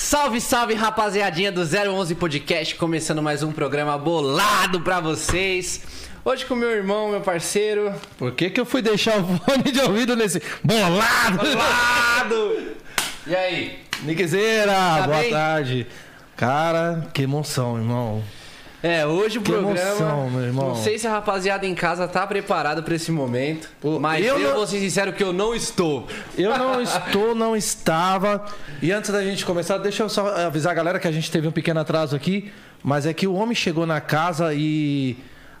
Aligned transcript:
Salve, 0.00 0.40
salve, 0.40 0.74
rapaziadinha 0.74 1.50
do 1.50 1.62
011 1.62 2.14
Podcast, 2.14 2.76
começando 2.76 3.20
mais 3.20 3.42
um 3.42 3.50
programa 3.50 3.98
bolado 3.98 4.80
pra 4.80 5.00
vocês. 5.00 5.82
Hoje 6.24 6.46
com 6.46 6.54
meu 6.54 6.70
irmão, 6.70 7.10
meu 7.10 7.20
parceiro. 7.20 7.92
Por 8.16 8.30
que, 8.30 8.48
que 8.48 8.60
eu 8.60 8.64
fui 8.64 8.80
deixar 8.80 9.18
o 9.18 9.24
fone 9.44 9.64
de 9.72 9.80
ouvido 9.80 10.14
nesse 10.14 10.40
bolado? 10.62 11.38
Bolado! 11.38 12.76
E 13.26 13.34
aí? 13.34 13.78
Niquezeira, 14.04 14.72
Tá 14.72 15.02
boa 15.08 15.18
bem? 15.18 15.30
tarde. 15.32 15.86
Cara, 16.36 17.08
que 17.12 17.22
emoção, 17.22 17.76
irmão. 17.76 18.22
É, 18.82 19.04
hoje 19.04 19.38
o 19.38 19.42
Que 19.42 19.50
programa. 19.50 19.76
emoção, 19.80 20.30
meu 20.30 20.40
irmão. 20.42 20.68
Não 20.68 20.74
sei 20.76 20.98
se 20.98 21.06
a 21.06 21.10
rapaziada 21.10 21.66
em 21.66 21.74
casa 21.74 22.06
tá 22.06 22.24
preparada 22.26 22.80
pra 22.80 22.94
esse 22.94 23.10
momento. 23.10 23.68
Mas 24.00 24.24
eu 24.24 24.38
eu, 24.38 24.48
não- 24.50 24.56
vou 24.56 24.66
ser 24.66 24.78
sincero 24.78 25.12
que 25.12 25.22
eu 25.22 25.32
não 25.32 25.52
estou. 25.54 26.06
Eu 26.36 26.56
não 26.56 26.80
estou, 26.82 27.34
não 27.34 27.56
estava. 27.56 28.44
E 28.80 28.92
antes 28.92 29.10
da 29.10 29.22
gente 29.24 29.44
começar, 29.44 29.78
deixa 29.78 30.04
eu 30.04 30.08
só 30.08 30.28
avisar 30.46 30.70
a 30.72 30.74
galera 30.76 30.98
que 31.00 31.08
a 31.08 31.12
gente 31.12 31.28
teve 31.30 31.48
um 31.48 31.52
pequeno 31.52 31.80
atraso 31.80 32.14
aqui. 32.14 32.52
Mas 32.82 33.04
é 33.06 33.12
que 33.12 33.26
o 33.26 33.34
homem 33.34 33.54
chegou 33.54 33.84
na 33.84 34.00
casa 34.00 34.54
e 34.54 35.16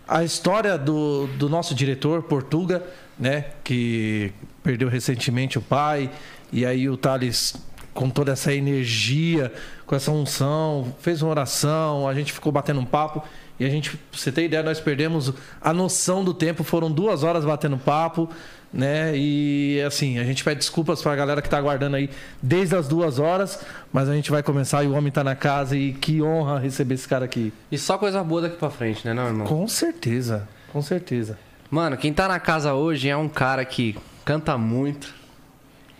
a 0.06 0.22
história 0.22 0.78
do, 0.78 1.26
do 1.36 1.48
nosso 1.48 1.74
diretor, 1.74 2.22
Portuga, 2.22 2.84
né? 3.18 3.46
Que 3.64 4.32
perdeu 4.62 4.88
recentemente 4.88 5.58
o 5.58 5.60
pai. 5.60 6.08
E 6.52 6.64
aí 6.64 6.88
o 6.88 6.96
Thales, 6.96 7.54
com 7.98 8.08
toda 8.08 8.30
essa 8.30 8.54
energia, 8.54 9.52
com 9.84 9.96
essa 9.96 10.12
unção, 10.12 10.94
fez 11.00 11.20
uma 11.20 11.32
oração, 11.32 12.06
a 12.06 12.14
gente 12.14 12.32
ficou 12.32 12.52
batendo 12.52 12.78
um 12.78 12.84
papo. 12.84 13.24
E 13.58 13.64
a 13.64 13.68
gente, 13.68 13.90
pra 13.90 13.98
você 14.12 14.30
ter 14.30 14.44
ideia, 14.44 14.62
nós 14.62 14.78
perdemos 14.78 15.34
a 15.60 15.72
noção 15.72 16.22
do 16.22 16.32
tempo. 16.32 16.62
Foram 16.62 16.92
duas 16.92 17.24
horas 17.24 17.44
batendo 17.44 17.76
papo, 17.76 18.30
né? 18.72 19.14
E 19.16 19.82
assim, 19.84 20.20
a 20.20 20.22
gente 20.22 20.44
pede 20.44 20.60
desculpas 20.60 21.02
pra 21.02 21.16
galera 21.16 21.42
que 21.42 21.50
tá 21.50 21.58
aguardando 21.58 21.96
aí 21.96 22.08
desde 22.40 22.76
as 22.76 22.86
duas 22.86 23.18
horas, 23.18 23.64
mas 23.92 24.08
a 24.08 24.14
gente 24.14 24.30
vai 24.30 24.44
começar 24.44 24.84
e 24.84 24.86
o 24.86 24.92
homem 24.92 25.10
tá 25.10 25.24
na 25.24 25.34
casa 25.34 25.76
e 25.76 25.92
que 25.92 26.22
honra 26.22 26.60
receber 26.60 26.94
esse 26.94 27.08
cara 27.08 27.24
aqui. 27.24 27.52
E 27.68 27.76
só 27.76 27.98
coisa 27.98 28.22
boa 28.22 28.42
daqui 28.42 28.58
pra 28.58 28.70
frente, 28.70 29.04
né, 29.04 29.12
não, 29.12 29.26
irmão? 29.26 29.44
Com 29.44 29.66
certeza, 29.66 30.46
com 30.72 30.80
certeza. 30.80 31.36
Mano, 31.68 31.96
quem 31.96 32.12
tá 32.12 32.28
na 32.28 32.38
casa 32.38 32.74
hoje 32.74 33.08
é 33.08 33.16
um 33.16 33.28
cara 33.28 33.64
que 33.64 33.96
canta 34.24 34.56
muito, 34.56 35.17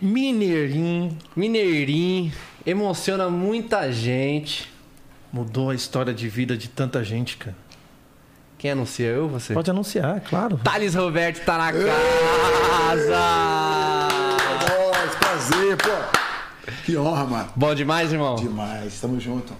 Mineirinho 0.01 1.17
mineirinho, 1.35 2.31
emociona 2.65 3.29
muita 3.29 3.91
gente. 3.91 4.71
mudou 5.31 5.69
a 5.69 5.75
história 5.75 6.13
de 6.13 6.27
vida 6.29 6.55
de 6.57 6.67
tanta 6.69 7.03
gente, 7.03 7.37
cara. 7.37 7.55
Quem 8.57 8.71
anuncia? 8.71 9.07
Eu 9.07 9.23
ou 9.23 9.29
você? 9.29 9.53
Pode 9.53 9.69
anunciar, 9.69 10.17
é 10.17 10.19
claro. 10.19 10.57
Thales 10.63 10.95
Roberto 10.95 11.43
tá 11.45 11.57
na 11.57 11.71
casa! 11.71 13.19
Nós, 14.69 15.15
prazer, 15.15 15.77
pô. 15.77 16.71
Que 16.85 16.97
honra, 16.97 17.25
mano. 17.25 17.49
Bom 17.55 17.75
demais, 17.75 18.11
irmão? 18.11 18.35
Demais, 18.35 18.99
tamo 18.99 19.19
junto. 19.19 19.53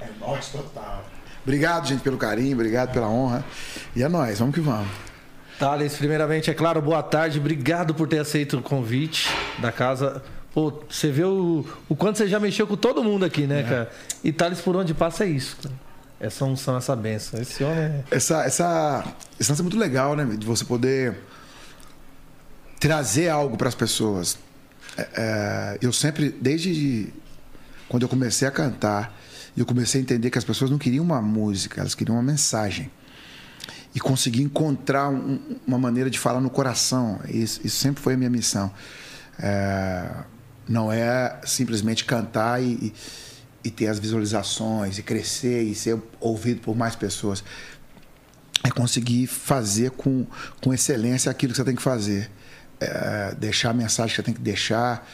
É 0.00 0.08
nóis 0.18 0.48
total. 0.48 1.04
Obrigado, 1.42 1.86
gente, 1.86 2.00
pelo 2.02 2.18
carinho, 2.18 2.54
obrigado 2.54 2.92
pela 2.92 3.08
honra. 3.08 3.44
E 3.96 4.02
é 4.02 4.08
nóis, 4.08 4.38
vamos 4.38 4.54
que 4.54 4.60
vamos. 4.60 4.88
Thales, 5.60 5.94
primeiramente, 5.94 6.50
é 6.50 6.54
claro, 6.54 6.80
boa 6.80 7.02
tarde. 7.02 7.38
Obrigado 7.38 7.94
por 7.94 8.08
ter 8.08 8.18
aceito 8.18 8.56
o 8.56 8.62
convite 8.62 9.28
da 9.58 9.70
casa. 9.70 10.22
Pô, 10.54 10.72
você 10.88 11.12
vê 11.12 11.22
o, 11.22 11.66
o 11.86 11.94
quanto 11.94 12.16
você 12.16 12.26
já 12.26 12.40
mexeu 12.40 12.66
com 12.66 12.78
todo 12.78 13.04
mundo 13.04 13.26
aqui, 13.26 13.46
né, 13.46 13.62
cara? 13.62 13.90
E 14.24 14.32
Thales, 14.32 14.58
por 14.62 14.74
onde 14.74 14.94
passa, 14.94 15.24
é 15.24 15.28
isso. 15.28 15.58
Cara. 15.62 15.74
Essa 16.18 16.46
unção, 16.46 16.78
essa 16.78 16.96
benção. 16.96 17.38
Esse 17.38 17.62
homem 17.62 17.78
é... 17.78 18.04
Essa, 18.10 18.42
essa, 18.44 19.04
lance 19.38 19.60
é 19.60 19.62
muito 19.62 19.78
legal, 19.78 20.16
né? 20.16 20.24
De 20.24 20.46
você 20.46 20.64
poder 20.64 21.18
trazer 22.80 23.28
algo 23.28 23.58
para 23.58 23.68
as 23.68 23.74
pessoas. 23.74 24.38
É, 24.96 25.08
é, 25.14 25.78
eu 25.82 25.92
sempre, 25.92 26.30
desde 26.40 27.12
quando 27.86 28.04
eu 28.04 28.08
comecei 28.08 28.48
a 28.48 28.50
cantar, 28.50 29.14
eu 29.54 29.66
comecei 29.66 30.00
a 30.00 30.02
entender 30.02 30.30
que 30.30 30.38
as 30.38 30.44
pessoas 30.44 30.70
não 30.70 30.78
queriam 30.78 31.04
uma 31.04 31.20
música, 31.20 31.82
elas 31.82 31.94
queriam 31.94 32.16
uma 32.16 32.22
mensagem. 32.22 32.90
E 33.94 33.98
conseguir 34.00 34.42
encontrar 34.42 35.08
um- 35.08 35.40
uma 35.66 35.78
maneira 35.78 36.08
de 36.08 36.18
falar 36.18 36.40
no 36.40 36.50
coração. 36.50 37.20
Isso, 37.28 37.60
isso 37.64 37.76
sempre 37.76 38.00
foi 38.02 38.14
a 38.14 38.16
minha 38.16 38.30
missão. 38.30 38.72
É, 39.38 40.08
não 40.68 40.92
é 40.92 41.40
simplesmente 41.44 42.04
cantar 42.04 42.62
e, 42.62 42.92
e- 43.64 43.70
ter 43.70 43.88
as 43.88 43.98
visualizações, 43.98 44.98
e 44.98 45.02
crescer 45.02 45.62
e 45.64 45.74
ser 45.74 45.98
ouvido 46.20 46.60
por 46.60 46.76
mais 46.76 46.94
pessoas 46.94 47.42
é 48.62 48.70
conseguir 48.70 49.26
fazer 49.26 49.90
com, 49.92 50.26
com 50.62 50.72
excelência 50.72 51.30
aquilo 51.30 51.52
que 51.52 51.56
você 51.56 51.64
tem 51.64 51.74
que 51.74 51.82
fazer. 51.82 52.30
É, 52.78 53.34
deixar 53.38 53.70
a 53.70 53.74
mensagem 53.74 54.10
que 54.10 54.16
você 54.16 54.22
tem 54.22 54.34
que 54.34 54.40
deixar. 54.40 55.06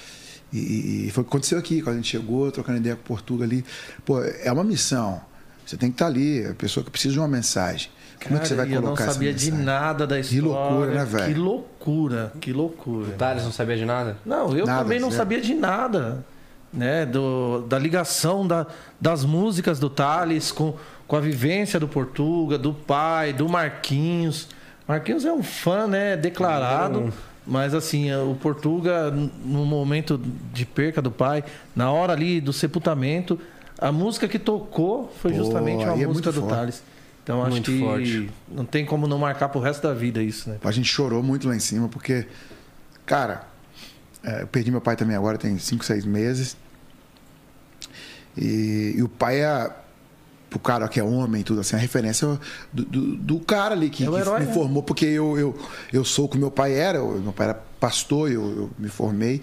E, 0.52 1.06
e 1.06 1.10
foi 1.12 1.22
o 1.22 1.24
que 1.24 1.30
aconteceu 1.30 1.58
aqui, 1.58 1.80
quando 1.80 1.94
a 1.94 1.98
gente 1.98 2.10
chegou, 2.10 2.50
trocando 2.52 2.78
ideia 2.78 2.94
com 2.96 3.02
o 3.02 3.04
Portuga 3.06 3.44
ali. 3.44 3.64
Pô, 4.04 4.22
é 4.22 4.50
uma 4.52 4.64
missão. 4.64 5.20
Você 5.64 5.76
tem 5.76 5.90
que 5.90 5.94
estar 5.94 6.06
ali, 6.06 6.44
a 6.44 6.54
pessoa 6.54 6.84
que 6.84 6.90
precisa 6.90 7.12
de 7.14 7.18
uma 7.20 7.28
mensagem. 7.28 7.90
Como 8.22 8.36
é 8.36 8.40
que 8.40 8.48
você 8.48 8.54
vai 8.54 8.66
colocar 8.66 8.86
Eu 8.86 8.88
não 8.88 8.96
sabia 8.96 9.32
de 9.32 9.52
nada 9.52 10.06
da 10.06 10.18
história. 10.18 10.48
loucura, 10.48 10.90
né, 10.92 11.04
velho? 11.04 11.34
Que 11.34 11.40
loucura, 11.40 12.32
que 12.40 12.52
loucura. 12.52 13.12
Thales 13.12 13.44
não 13.44 13.52
sabia 13.52 13.76
de 13.76 13.84
nada? 13.84 14.16
Não, 14.24 14.56
eu 14.56 14.66
Nada, 14.66 14.82
também 14.82 15.00
não 15.00 15.10
sabia 15.10 15.40
de 15.40 15.54
nada. 15.54 16.24
Né? 16.72 17.06
Do, 17.06 17.64
da 17.68 17.78
ligação 17.78 18.46
da, 18.46 18.66
das 19.00 19.24
músicas 19.24 19.78
do 19.78 19.88
Thales 19.88 20.52
com, 20.52 20.74
com 21.06 21.16
a 21.16 21.20
vivência 21.20 21.78
do 21.80 21.88
Portuga, 21.88 22.58
do 22.58 22.72
pai, 22.72 23.32
do 23.32 23.48
Marquinhos. 23.48 24.48
Marquinhos 24.86 25.24
é 25.24 25.32
um 25.32 25.42
fã, 25.42 25.86
né? 25.86 26.16
Declarado. 26.16 27.12
Mas 27.46 27.74
assim, 27.74 28.12
o 28.12 28.34
Portuga, 28.34 29.10
no 29.10 29.64
momento 29.64 30.20
de 30.52 30.66
perca 30.66 31.00
do 31.00 31.12
pai, 31.12 31.44
na 31.76 31.92
hora 31.92 32.12
ali 32.12 32.40
do 32.40 32.52
sepultamento, 32.52 33.38
a 33.78 33.92
música 33.92 34.26
que 34.26 34.38
tocou 34.38 35.12
foi 35.20 35.30
Pô, 35.32 35.38
justamente 35.38 35.84
uma 35.84 35.92
é 35.92 36.06
música 36.06 36.32
muito 36.32 36.32
do. 36.32 36.48
Thales. 36.48 36.82
Então 37.26 37.42
acho 37.42 37.50
Muito 37.50 37.72
que 37.72 37.80
forte. 37.80 38.30
não 38.48 38.64
tem 38.64 38.86
como 38.86 39.08
não 39.08 39.18
marcar 39.18 39.48
pro 39.48 39.60
resto 39.60 39.82
da 39.82 39.92
vida 39.92 40.22
isso, 40.22 40.48
né? 40.48 40.58
A 40.62 40.70
gente 40.70 40.86
chorou 40.88 41.24
muito 41.24 41.48
lá 41.48 41.56
em 41.56 41.58
cima, 41.58 41.88
porque, 41.88 42.24
cara, 43.04 43.44
é, 44.22 44.42
eu 44.42 44.46
perdi 44.46 44.70
meu 44.70 44.80
pai 44.80 44.94
também 44.94 45.16
agora, 45.16 45.36
tem 45.36 45.58
5, 45.58 45.84
6 45.84 46.04
meses. 46.04 46.56
E, 48.36 48.94
e 48.96 49.02
o 49.02 49.08
pai 49.08 49.40
é, 49.42 49.70
pro 50.50 50.58
cara 50.60 50.86
que 50.88 51.00
é 51.00 51.02
homem 51.02 51.40
e 51.40 51.44
tudo 51.44 51.60
assim, 51.62 51.74
a 51.74 51.78
referência 51.80 52.38
do, 52.72 52.84
do, 52.84 53.16
do 53.16 53.40
cara 53.40 53.74
ali 53.74 53.90
que, 53.90 54.04
É 54.04 54.06
que 54.08 54.14
herói, 54.14 54.40
me 54.40 54.46
né? 54.46 54.52
formou, 54.52 54.82
porque 54.84 55.06
eu, 55.06 55.36
eu, 55.38 55.58
eu 55.92 56.04
sou 56.04 56.26
o 56.26 56.28
que 56.28 56.38
meu 56.38 56.50
pai 56.50 56.74
era, 56.74 56.98
eu- 56.98 57.20
meu 57.20 57.32
pai 57.32 57.48
era 57.48 57.54
pastor, 57.80 58.30
eu, 58.30 58.42
eu 58.56 58.70
me 58.78 58.88
formei 58.88 59.40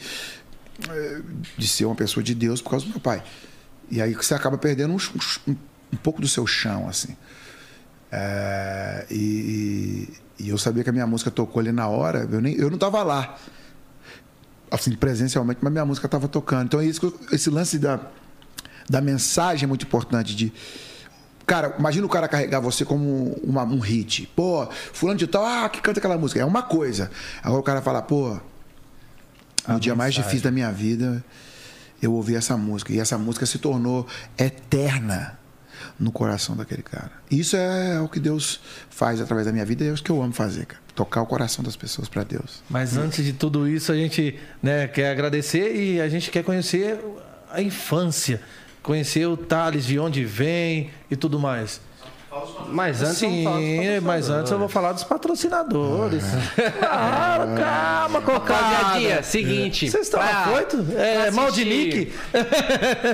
é, 0.90 1.22
de 1.58 1.68
ser 1.68 1.84
uma 1.84 1.96
pessoa 1.96 2.24
de 2.24 2.34
Deus 2.34 2.62
por 2.62 2.70
causa 2.70 2.86
do 2.86 2.92
meu 2.92 3.00
pai. 3.02 3.22
E 3.92 4.02
aí 4.02 4.14
você 4.14 4.34
acaba 4.34 4.58
perdendo 4.58 4.94
um, 4.94 4.98
um, 5.52 5.56
um 5.92 5.98
pouco 5.98 6.22
do 6.22 6.28
seu 6.30 6.48
chão, 6.48 6.88
assim. 6.88 7.18
É, 8.16 9.08
e, 9.10 10.08
e 10.40 10.50
eu 10.50 10.58
sabia 10.60 10.84
que 10.84 10.90
a 10.92 10.94
minha 10.94 11.08
música 11.08 11.32
tocou 11.32 11.60
ali 11.60 11.72
na 11.72 11.88
hora, 11.88 12.30
eu, 12.32 12.40
nem, 12.40 12.54
eu 12.56 12.68
não 12.70 12.76
estava 12.76 13.02
lá, 13.02 13.36
assim, 14.70 14.96
presencialmente, 14.96 15.60
mas 15.64 15.72
minha 15.74 15.84
música 15.84 16.06
estava 16.06 16.28
tocando. 16.28 16.66
Então, 16.66 16.80
é 16.80 16.86
isso, 16.86 17.12
esse 17.32 17.50
lance 17.50 17.80
da, 17.80 18.00
da 18.88 19.02
mensagem 19.02 19.64
é 19.64 19.68
muito 19.68 19.84
importante. 19.86 20.36
De, 20.36 20.54
cara, 21.48 21.76
imagina 21.80 22.06
o 22.06 22.10
cara 22.10 22.28
carregar 22.28 22.60
você 22.60 22.86
como 22.86 23.34
uma- 23.44 23.64
um 23.64 23.80
hit. 23.80 24.30
Pô, 24.36 24.68
fulano 24.94 25.18
de 25.18 25.26
tal, 25.26 25.44
ah, 25.44 25.68
que 25.68 25.82
canta 25.82 26.00
aquela 26.00 26.18
música. 26.18 26.40
É 26.40 26.46
uma 26.46 26.62
coisa. 26.62 27.10
Agora 27.42 27.62
o 27.62 27.64
cara 27.64 27.82
fala, 27.82 28.02
pô, 28.04 28.38
no 29.68 29.80
dia 29.80 29.96
mais 29.96 30.14
difícil 30.14 30.42
da 30.44 30.52
minha 30.52 30.72
vida, 30.72 31.24
eu 32.00 32.14
ouvi 32.14 32.36
essa 32.36 32.56
música. 32.58 32.94
E 32.94 33.00
essa 33.00 33.18
música 33.18 33.46
se 33.48 33.58
tornou 33.58 34.06
eterna 34.38 35.40
no 36.00 36.12
coração 36.12 36.56
daquele 36.56 36.82
cara. 36.82 37.12
Isso 37.30 37.56
é 37.56 38.00
o 38.00 38.08
que 38.08 38.20
Deus 38.20 38.60
faz 38.90 39.22
através 39.22 39.46
da 39.46 39.54
minha 39.54 39.66
vida 39.66 39.84
e 39.84 39.90
é 39.90 39.94
isso 39.94 40.04
que 40.04 40.12
eu 40.12 40.22
amo 40.22 40.34
fazer, 40.34 40.66
cara. 40.66 40.82
Tocar 40.96 41.22
o 41.22 41.26
coração 41.26 41.64
das 41.64 41.76
pessoas 41.76 42.08
para 42.08 42.24
Deus. 42.24 42.62
Mas 42.70 42.98
antes 42.98 43.26
de 43.26 43.34
tudo 43.34 43.68
isso, 43.68 43.92
a 43.92 43.96
gente 43.96 44.40
né, 44.62 44.88
quer 44.88 45.10
agradecer 45.10 45.76
e 45.76 46.00
a 46.00 46.08
gente 46.08 46.30
quer 46.30 46.44
conhecer 46.44 47.00
a 47.50 47.62
infância, 47.62 48.40
conhecer 48.82 49.26
o 49.26 49.36
Thales, 49.36 49.86
de 49.86 49.98
onde 49.98 50.24
vem 50.24 50.92
e 51.10 51.16
tudo 51.16 51.40
mais. 51.40 51.82
Mas 52.70 53.02
antes 53.02 53.18
Sim, 53.18 53.46
mas 54.02 54.30
antes 54.30 54.52
eu 54.52 54.58
vou 54.58 54.68
falar 54.68 54.94
dos 54.94 55.04
patrocinadores. 55.04 56.24
Claro, 56.80 57.44
calma, 57.56 58.22
cocada. 58.22 58.54
Rapaziadinha, 58.64 59.24
seguinte. 59.24 59.90
Vocês 59.92 60.08
estão 60.08 60.20
pra- 60.20 60.30
afoito? 60.40 60.86
É, 60.98 61.24
pra 61.24 61.32
mal 61.32 61.52
de 61.52 61.66
nick? 61.66 62.12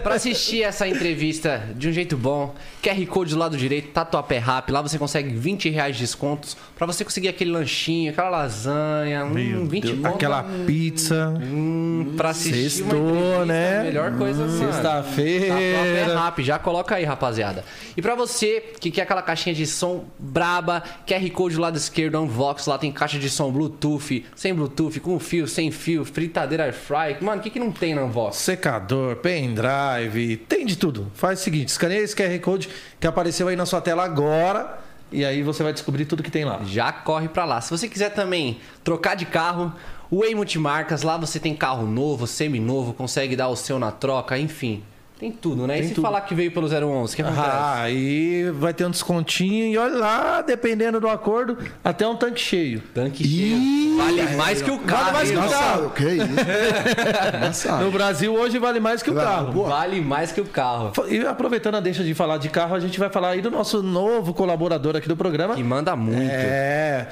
Pra 0.04 0.16
assistir 0.16 0.64
essa 0.64 0.88
entrevista 0.88 1.62
de 1.76 1.90
um 1.90 1.92
jeito 1.92 2.16
bom, 2.16 2.54
QR 2.82 3.06
Code 3.08 3.34
do 3.34 3.40
lado 3.40 3.58
direito, 3.58 3.90
Tatuapé 3.92 4.38
Rap. 4.38 4.72
Lá 4.72 4.82
você 4.82 4.98
consegue 4.98 5.30
20 5.36 5.70
reais 5.70 5.96
de 5.96 6.02
descontos 6.04 6.56
pra 6.78 6.86
você 6.88 7.04
conseguir 7.04 7.28
aquele 7.28 7.52
lanchinho, 7.52 8.12
aquela 8.12 8.30
lasanha, 8.30 9.26
hum, 9.26 9.68
20 9.68 9.84
Deus, 9.86 9.98
conto, 10.02 10.16
Aquela 10.16 10.44
hum, 10.44 10.64
pizza. 10.66 11.34
hum, 11.42 12.14
pra 12.16 12.30
assistir 12.30 12.70
Sextou, 12.70 13.46
né? 13.46 13.80
a 13.80 13.84
melhor 13.84 14.12
coisa. 14.18 14.48
Tatuapé 14.48 14.72
Sexta-feira. 14.72 16.20
Rap, 16.20 16.44
já 16.44 16.58
coloca 16.60 16.96
aí, 16.96 17.04
rapaziada. 17.04 17.64
E 17.98 18.02
pra 18.02 18.16
você 18.16 18.64
que 18.80 18.90
quer 18.92 19.02
aquela 19.10 19.24
caixinha 19.24 19.56
de 19.56 19.66
som 19.66 20.06
braba, 20.20 20.84
QR 21.08 21.28
Code 21.32 21.56
do 21.56 21.62
lado 21.62 21.78
esquerdo, 21.78 22.22
Unvox, 22.22 22.68
lá 22.68 22.78
tem 22.78 22.92
caixa 22.92 23.18
de 23.18 23.28
som 23.28 23.52
Bluetooth, 23.52 24.24
sem 24.36 24.54
Bluetooth, 24.54 25.00
com 25.00 25.20
fio, 25.20 25.48
sem 25.48 25.72
fio, 25.72 26.06
fritadeira 26.06 26.66
air 26.66 26.74
fry. 26.74 27.18
Mano, 27.20 27.40
o 27.40 27.44
que, 27.44 27.50
que 27.50 27.60
não 27.60 27.72
tem 27.72 27.96
na 27.96 28.04
Unvox? 28.04 28.38
Secador, 28.38 29.16
pendrive, 29.16 30.38
tem 30.48 30.64
de 30.64 30.78
tudo. 30.78 31.12
Faz 31.16 31.40
o 31.40 31.44
seguinte, 31.44 31.70
escaneia 31.70 32.02
esse 32.02 32.16
QR 32.16 32.38
Code 32.40 32.70
que 33.00 33.08
apareceu 33.08 33.48
aí 33.48 33.56
na 33.56 33.66
sua 33.66 33.82
tela 33.82 34.04
agora 34.04 34.80
e 35.12 35.26
aí 35.26 35.42
você 35.42 35.64
vai 35.64 35.74
descobrir 35.74 36.06
tudo 36.06 36.22
que 36.22 36.30
tem 36.30 36.46
lá. 36.46 36.60
Já 36.64 36.92
corre 36.92 37.28
pra 37.28 37.46
lá. 37.46 37.60
Se 37.62 37.72
você 37.72 37.88
quiser 37.88 38.12
também 38.12 38.60
trocar 38.84 39.16
de 39.16 39.26
carro, 39.26 39.74
o 40.12 40.20
Way 40.20 40.36
Multimarcas, 40.36 41.02
lá 41.02 41.18
você 41.18 41.40
tem 41.40 41.56
carro 41.56 41.88
novo, 41.88 42.28
semi-novo, 42.28 42.94
consegue 42.94 43.36
dar 43.36 43.48
o 43.48 43.56
seu 43.56 43.80
na 43.80 43.92
troca, 43.92 44.38
enfim. 44.38 44.84
Tem 45.20 45.32
tudo, 45.34 45.68
né? 45.68 45.74
Tem 45.76 45.84
e 45.84 45.88
se 45.90 45.96
tudo. 45.96 46.04
falar 46.06 46.22
que 46.22 46.34
veio 46.34 46.50
pelo 46.50 46.66
011, 46.66 47.12
o 47.12 47.16
que 47.18 47.22
acontece? 47.22 47.46
Ah, 47.46 47.82
aí 47.82 48.50
vai 48.52 48.74
ter 48.74 48.86
um 48.86 48.90
descontinho 48.90 49.66
e 49.66 49.78
olha 49.78 49.98
lá, 49.98 50.42
dependendo 50.42 50.98
do 50.98 51.10
acordo, 51.10 51.58
até 51.84 52.08
um 52.08 52.16
tanque 52.16 52.40
cheio. 52.40 52.82
Tanque 52.94 53.28
cheio. 53.28 53.98
Vale 53.98 54.24
mais 54.38 54.62
que 54.62 54.72
o 54.72 54.80
carro. 54.80 55.12
mais 55.12 55.30
hein, 55.30 55.38
que 55.38 55.46
o 55.46 55.50
carro. 55.50 55.86
O 55.88 55.90
que 55.90 56.08
é 56.08 56.14
isso? 56.14 56.26
Nossa. 57.46 57.78
No 57.80 57.92
Brasil 57.92 58.34
hoje 58.34 58.58
vale 58.60 58.80
mais 58.80 59.04
que 59.04 59.10
o 59.10 59.14
Claro, 59.14 59.48
carro. 59.48 59.64
Vale 59.66 60.00
mais 60.00 60.32
que 60.32 60.40
o 60.40 60.46
carro. 60.46 60.94
E 61.10 61.20
aproveitando 61.20 61.76
a 61.76 61.80
deixa 61.82 62.02
de 62.02 62.14
falar 62.14 62.38
de 62.38 62.48
carro, 62.48 62.74
a 62.74 62.80
gente 62.80 62.98
vai 62.98 63.10
falar 63.10 63.32
aí 63.32 63.42
do 63.42 63.52
nosso 63.52 63.84
novo 63.84 64.34
colaborador 64.34 64.96
aqui 64.96 65.10
do 65.10 65.18
programa. 65.18 65.54
Que 65.54 65.64
manda 65.64 65.98
muito. 65.98 66.32
É. 66.32 67.08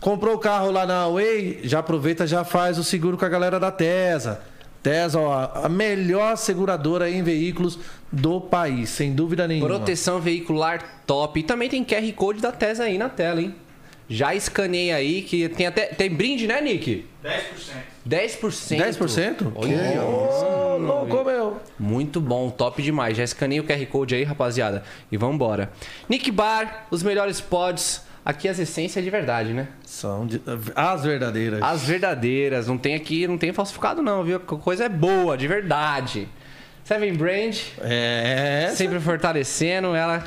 Comprou 0.00 0.34
o 0.34 0.38
carro 0.38 0.72
lá 0.72 0.84
na 0.84 1.06
Way, 1.06 1.60
já 1.62 1.78
aproveita, 1.78 2.26
já 2.26 2.42
faz 2.42 2.76
o 2.76 2.82
seguro 2.82 3.16
com 3.16 3.24
a 3.24 3.28
galera 3.28 3.60
da 3.60 3.70
Tesa. 3.70 4.40
Tesa, 4.82 5.20
ó, 5.20 5.64
a 5.64 5.68
melhor 5.68 6.36
seguradora 6.36 7.08
em 7.08 7.22
veículos 7.22 7.78
do 8.10 8.40
país, 8.40 8.90
sem 8.90 9.14
dúvida 9.14 9.46
nenhuma. 9.46 9.68
Proteção 9.68 10.20
veicular 10.20 11.02
top. 11.06 11.38
E 11.40 11.42
também 11.42 11.68
tem 11.68 11.84
QR 11.84 12.12
Code 12.14 12.40
da 12.40 12.50
Tesa 12.50 12.84
aí 12.84 12.98
na 12.98 13.08
tela, 13.08 13.40
hein? 13.40 13.54
Já 14.08 14.34
escaneei 14.34 14.92
aí, 14.92 15.22
que 15.22 15.48
tem 15.48 15.66
até. 15.66 15.86
Tem 15.86 16.10
brinde, 16.10 16.46
né, 16.46 16.60
Nick? 16.60 17.06
10%. 17.24 18.38
10%? 18.40 18.76
10%? 18.76 19.52
Olha, 19.54 20.02
Ô, 20.02 20.76
louco, 20.76 21.24
meu. 21.24 21.60
Muito 21.78 22.20
bom, 22.20 22.50
top 22.50 22.82
demais. 22.82 23.16
Já 23.16 23.24
escanei 23.24 23.60
o 23.60 23.64
QR 23.64 23.86
Code 23.86 24.14
aí, 24.14 24.24
rapaziada. 24.24 24.82
E 25.10 25.16
vambora. 25.16 25.70
Nick 26.08 26.30
Bar, 26.30 26.86
os 26.90 27.02
melhores 27.02 27.40
pods. 27.40 28.02
Aqui 28.24 28.46
as 28.48 28.58
essências 28.58 29.04
de 29.04 29.10
verdade, 29.10 29.52
né? 29.52 29.66
São 29.84 30.26
de- 30.26 30.40
as 30.76 31.02
verdadeiras. 31.04 31.60
As 31.62 31.82
verdadeiras. 31.82 32.68
Não 32.68 32.78
tem 32.78 32.94
aqui, 32.94 33.26
não 33.26 33.36
tem 33.36 33.52
falsificado 33.52 34.00
não, 34.00 34.22
viu? 34.22 34.36
A 34.36 34.40
coisa 34.40 34.84
é 34.84 34.88
boa, 34.88 35.36
de 35.36 35.48
verdade. 35.48 36.28
Seven 36.84 37.14
Brand, 37.14 37.56
É. 37.80 38.72
sempre 38.76 39.00
fortalecendo 39.00 39.94
ela. 39.94 40.22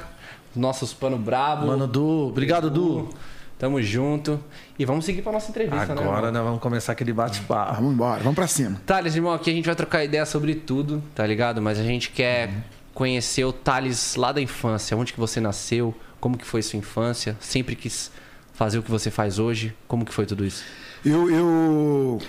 Nossos 0.55 0.93
pano 0.93 1.17
brabo. 1.17 1.67
Mano, 1.67 1.87
Du. 1.87 2.27
Obrigado, 2.29 2.69
Du. 2.69 3.09
Tamo 3.57 3.81
junto. 3.81 4.39
E 4.77 4.83
vamos 4.83 5.05
seguir 5.05 5.21
pra 5.21 5.31
nossa 5.31 5.49
entrevista, 5.49 5.95
né? 5.95 6.01
Agora 6.01 6.31
nós 6.31 6.43
vamos 6.43 6.59
começar 6.59 6.91
aquele 6.91 7.13
bate-papo. 7.13 7.75
Vamos 7.75 7.93
embora, 7.93 8.19
vamos 8.21 8.35
pra 8.35 8.47
cima. 8.47 8.81
Thales, 8.85 9.15
irmão, 9.15 9.33
aqui 9.33 9.49
a 9.49 9.53
gente 9.53 9.65
vai 9.65 9.75
trocar 9.75 10.03
ideia 10.03 10.25
sobre 10.25 10.53
tudo, 10.55 11.01
tá 11.13 11.25
ligado? 11.25 11.61
Mas 11.61 11.79
a 11.79 11.83
gente 11.83 12.09
quer 12.09 12.49
conhecer 12.93 13.45
o 13.45 13.53
Thales 13.53 14.15
lá 14.15 14.33
da 14.33 14.41
infância. 14.41 14.95
Onde 14.97 15.13
que 15.13 15.19
você 15.19 15.39
nasceu? 15.39 15.95
Como 16.19 16.37
que 16.37 16.45
foi 16.45 16.61
sua 16.61 16.77
infância? 16.79 17.37
Sempre 17.39 17.75
quis 17.75 18.11
fazer 18.53 18.79
o 18.79 18.83
que 18.83 18.89
você 18.91 19.11
faz 19.11 19.37
hoje? 19.39 19.75
Como 19.87 20.05
que 20.05 20.13
foi 20.13 20.25
tudo 20.25 20.45
isso? 20.45 20.63
Eu, 21.03 21.29
eu 21.29 22.21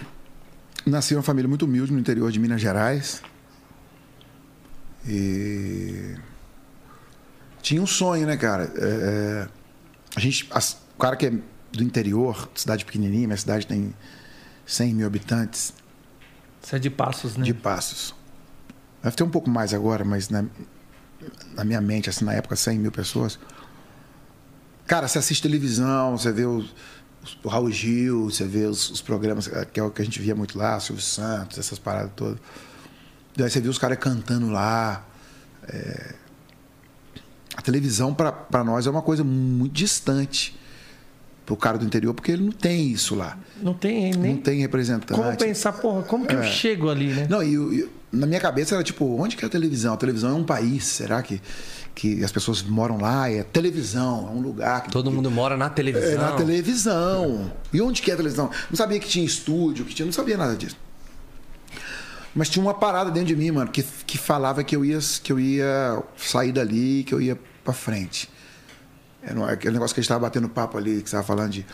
nasci 0.85 1.15
em 1.15 1.17
uma 1.17 1.23
família 1.23 1.49
muito 1.49 1.65
humilde 1.65 1.93
no 1.93 1.99
interior 1.99 2.31
de 2.31 2.38
Minas 2.38 2.61
Gerais. 2.61 3.23
E 5.09 6.15
tinha 7.62 7.81
um 7.81 7.87
sonho, 7.87 8.27
né, 8.27 8.37
cara? 8.37 8.73
É, 8.77 9.49
a 10.17 10.21
gente, 10.21 10.47
as- 10.50 10.77
o 10.97 10.99
cara 10.99 11.17
que 11.17 11.27
é 11.27 11.31
do 11.31 11.83
interior, 11.83 12.49
cidade 12.55 12.85
pequenininha, 12.85 13.27
minha 13.29 13.37
cidade 13.37 13.67
tem 13.67 13.94
100 14.67 14.94
mil 14.94 15.06
habitantes 15.06 15.73
Você 16.61 16.77
é 16.77 16.79
de 16.79 16.91
passos, 16.91 17.37
né? 17.37 17.44
de 17.44 17.55
Passos. 17.55 18.15
Deve 19.03 19.15
ter 19.15 19.23
um 19.23 19.29
pouco 19.31 19.49
mais 19.49 19.73
agora, 19.73 20.05
mas 20.05 20.29
na, 20.29 20.44
na 21.55 21.65
minha 21.65 21.81
mente, 21.81 22.11
assim, 22.11 22.25
na 22.25 22.33
época, 22.33 22.56
100 22.56 22.79
mil 22.79 22.91
pessoas. 22.91 23.38
Cara, 24.87 25.09
você 25.09 25.19
assiste 25.19 25.43
televisão, 25.43 26.17
você 26.17 26.31
vê 26.33 26.44
os, 26.44 26.67
os- 27.23 27.38
o 27.43 27.49
Raul 27.49 27.71
Gil, 27.71 28.31
você 28.31 28.44
vê 28.44 28.65
os, 28.67 28.88
os 28.91 29.00
programas, 29.00 29.49
eh, 29.49 29.65
que 29.73 29.81
é 29.81 29.83
o 29.83 29.91
que 29.91 30.00
a 30.00 30.05
gente 30.05 30.21
via 30.21 30.35
muito 30.35 30.56
lá, 30.56 30.79
Silvio 30.79 31.03
Santos, 31.03 31.59
essas 31.59 31.79
paradas 31.79 32.12
todas. 32.15 32.38
Daí 33.37 33.50
você 33.50 33.61
vê 33.61 33.69
os 33.69 33.79
caras 33.79 33.99
cantando 33.99 34.49
lá. 34.50 35.05
É, 35.69 36.15
A 37.56 37.62
televisão, 37.62 38.12
para 38.15 38.62
nós, 38.65 38.87
é 38.87 38.91
uma 38.91 39.00
coisa 39.03 39.25
muito 39.25 39.73
distante 39.73 40.55
pro 41.47 41.56
cara 41.56 41.79
do 41.79 41.85
interior, 41.87 42.12
porque 42.12 42.33
ele 42.33 42.44
não 42.44 42.53
tem 42.53 42.91
isso 42.91 43.15
lá. 43.15 43.38
Não 43.62 43.73
tem 43.73 44.12
nem 44.15 44.35
Não 44.35 44.41
tem 44.43 44.61
representante. 44.61 45.12
como 45.21 45.37
pensar, 45.37 45.73
porra, 45.73 46.03
como 46.03 46.27
que 46.27 46.35
eu 46.35 46.41
É. 46.43 46.50
chego 46.50 46.91
ali, 46.91 47.06
né? 47.15 47.27
Não, 47.31 47.43
e, 47.43 47.55
eu- 47.55 47.73
e 47.73 47.88
na 48.12 48.27
minha 48.27 48.41
cabeça 48.41 48.75
era 48.75 48.85
tipo, 48.85 49.05
onde 49.21 49.37
que 49.37 49.44
é 49.44 49.49
a 49.49 49.50
televisão? 49.50 49.94
A 49.94 49.97
televisão 49.97 50.31
é 50.31 50.35
um 50.35 50.44
país, 50.44 50.85
será 50.85 51.23
que, 51.23 51.41
que 51.96 52.22
as 52.22 52.31
pessoas 52.31 52.62
moram 52.62 52.98
lá? 52.98 53.28
É 53.31 53.43
televisão, 53.43 54.28
é 54.28 54.31
um 54.31 54.40
lugar. 54.43 54.82
Que, 54.82 54.90
Todo 54.93 55.10
mundo 55.10 55.31
mora 55.31 55.56
na 55.56 55.70
televisão. 55.70 56.10
É 56.10 56.14
na 56.16 56.32
televisão. 56.32 57.50
E 57.72 57.81
onde 57.81 58.02
que 58.02 58.10
é 58.10 58.14
a 58.14 58.16
televisão? 58.19 58.50
Não 58.70 58.76
sabia 58.76 59.00
que 59.00 59.08
tinha 59.08 59.25
estúdio, 59.25 59.84
que 59.87 59.94
tinha, 59.94 60.04
não 60.04 60.12
sabia 60.12 60.37
nada 60.37 60.54
disso. 60.54 60.76
Mas 62.34 62.50
tinha 62.50 62.62
uma 62.62 62.75
parada 62.75 63.10
dentro 63.10 63.28
de 63.28 63.37
mim, 63.37 63.50
mano, 63.50 63.70
que, 63.70 63.82
que 64.06 64.19
falava 64.19 64.62
que 64.62 64.76
eu 64.76 64.84
ia 64.84 64.98
que 65.22 65.32
eu 65.32 65.40
ia 65.40 66.02
sair 66.19 66.52
dali, 66.52 67.02
que 67.02 67.14
eu 67.14 67.20
ia 67.20 67.38
pra 67.64 67.72
frente. 67.72 68.28
Era 69.22 69.40
um- 69.40 69.44
aquele 69.44 69.72
negócio 69.72 69.94
que 69.94 70.00
a 70.00 70.02
gente 70.02 70.08
tava 70.08 70.20
batendo 70.20 70.49
papo 70.50 70.76
ali, 70.76 71.02
que 71.02 71.08
você 71.08 71.16
tava 71.16 71.26
falando 71.26 71.50
de 71.50 71.64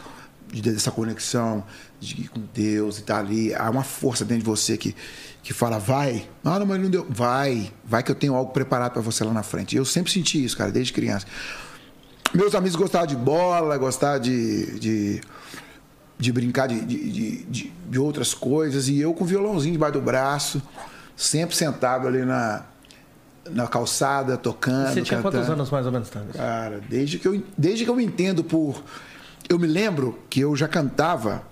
dessa 0.60 0.90
conexão 0.90 1.64
de, 1.98 2.28
com 2.28 2.40
Deus 2.52 2.98
e 2.98 3.02
tá 3.02 3.18
ali. 3.18 3.54
Há 3.54 3.70
uma 3.70 3.82
força 3.82 4.24
dentro 4.24 4.44
de 4.44 4.50
você 4.50 4.76
que, 4.76 4.94
que 5.42 5.52
fala, 5.52 5.78
vai. 5.78 6.28
Ah, 6.44 6.58
não, 6.58 6.66
mas 6.66 6.80
não 6.80 6.90
deu. 6.90 7.06
Vai. 7.08 7.72
Vai 7.84 8.02
que 8.02 8.10
eu 8.10 8.14
tenho 8.14 8.34
algo 8.34 8.52
preparado 8.52 8.92
para 8.92 9.02
você 9.02 9.24
lá 9.24 9.32
na 9.32 9.42
frente. 9.42 9.76
Eu 9.76 9.84
sempre 9.84 10.12
senti 10.12 10.44
isso, 10.44 10.56
cara, 10.56 10.70
desde 10.70 10.92
criança. 10.92 11.26
Meus 12.34 12.54
amigos 12.54 12.76
gostavam 12.76 13.06
de 13.06 13.16
bola, 13.16 13.76
gostavam 13.76 14.18
de, 14.20 14.78
de, 14.78 15.20
de 16.18 16.32
brincar 16.32 16.66
de, 16.66 16.80
de, 16.84 17.44
de, 17.44 17.72
de- 17.90 17.98
outras 17.98 18.32
coisas. 18.34 18.88
E 18.88 18.98
eu 18.98 19.12
com 19.12 19.24
o 19.24 19.26
violãozinho 19.26 19.72
debaixo 19.72 19.94
do 19.94 20.00
braço, 20.00 20.62
sempre 21.16 21.54
sentado 21.54 22.08
ali 22.08 22.24
na, 22.24 22.62
na 23.50 23.66
calçada, 23.68 24.38
tocando. 24.38 24.94
Você 24.94 25.02
tinha 25.02 25.20
quantos 25.20 25.40
cantando. 25.40 25.60
anos 25.60 25.70
mais 25.70 25.84
ou 25.84 25.92
menos, 25.92 26.08
Thales? 26.08 26.34
Cara, 26.34 26.80
desde 26.88 27.18
que, 27.18 27.28
eu, 27.28 27.42
desde 27.56 27.84
que 27.84 27.90
eu 27.90 27.96
me 27.96 28.04
entendo 28.04 28.42
por. 28.42 28.82
Eu 29.48 29.58
me 29.58 29.66
lembro 29.66 30.18
que 30.30 30.40
eu 30.40 30.54
já 30.56 30.68
cantava. 30.68 31.42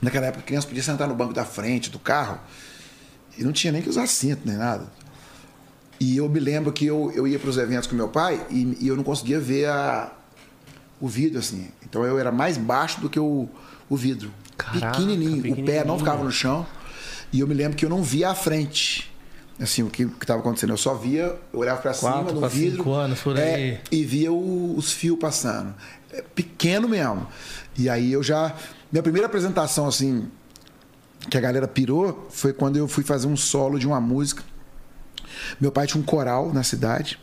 Naquela 0.00 0.26
época, 0.26 0.42
a 0.42 0.46
criança 0.46 0.66
podia 0.66 0.82
sentar 0.82 1.08
no 1.08 1.14
banco 1.14 1.32
da 1.32 1.44
frente 1.44 1.90
do 1.90 1.98
carro 1.98 2.38
e 3.38 3.42
não 3.42 3.52
tinha 3.52 3.72
nem 3.72 3.80
que 3.82 3.88
usar 3.88 4.06
cinto 4.06 4.42
nem 4.44 4.56
nada. 4.56 4.86
E 5.98 6.16
eu 6.18 6.28
me 6.28 6.38
lembro 6.38 6.70
que 6.72 6.84
eu, 6.84 7.10
eu 7.14 7.26
ia 7.26 7.38
para 7.38 7.48
os 7.48 7.56
eventos 7.56 7.86
com 7.88 7.96
meu 7.96 8.08
pai 8.08 8.44
e, 8.50 8.76
e 8.80 8.88
eu 8.88 8.96
não 8.96 9.02
conseguia 9.02 9.40
ver 9.40 9.66
a, 9.68 10.12
o 11.00 11.08
vidro 11.08 11.38
assim. 11.38 11.68
Então 11.82 12.04
eu 12.04 12.18
era 12.18 12.30
mais 12.30 12.58
baixo 12.58 13.00
do 13.00 13.08
que 13.08 13.18
o, 13.18 13.48
o 13.88 13.96
vidro. 13.96 14.30
Caraca, 14.58 14.98
pequenininho. 14.98 15.38
O 15.38 15.42
pé 15.42 15.48
pequenininho. 15.48 15.86
não 15.86 15.98
ficava 15.98 16.22
no 16.22 16.30
chão. 16.30 16.66
E 17.32 17.40
eu 17.40 17.46
me 17.46 17.54
lembro 17.54 17.76
que 17.76 17.84
eu 17.84 17.88
não 17.90 18.02
via 18.02 18.30
a 18.30 18.34
frente. 18.34 19.10
Assim, 19.58 19.82
o 19.82 19.88
que 19.88 20.02
estava 20.02 20.40
acontecendo. 20.40 20.74
Eu 20.74 20.76
só 20.76 20.92
via, 20.94 21.34
eu 21.50 21.58
olhava 21.60 21.80
para 21.80 21.94
cima 21.94 22.10
no 22.34 22.40
vidro. 22.50 22.76
cinco 22.76 22.92
anos, 22.92 23.18
é, 23.40 23.80
e 23.90 24.04
via 24.04 24.30
o- 24.30 24.74
os 24.76 24.92
fios 24.92 25.18
passando. 25.18 25.74
Pequeno 26.34 26.88
mesmo. 26.88 27.26
E 27.76 27.88
aí 27.88 28.12
eu 28.12 28.22
já. 28.22 28.54
Minha 28.90 29.02
primeira 29.02 29.26
apresentação, 29.26 29.86
assim, 29.86 30.28
que 31.30 31.36
a 31.36 31.40
galera 31.40 31.66
pirou, 31.68 32.26
foi 32.30 32.52
quando 32.52 32.76
eu 32.76 32.86
fui 32.88 33.02
fazer 33.04 33.26
um 33.26 33.36
solo 33.36 33.78
de 33.78 33.86
uma 33.86 34.00
música. 34.00 34.42
Meu 35.60 35.70
pai 35.72 35.86
tinha 35.86 36.00
um 36.00 36.04
coral 36.04 36.52
na 36.52 36.62
cidade, 36.62 37.18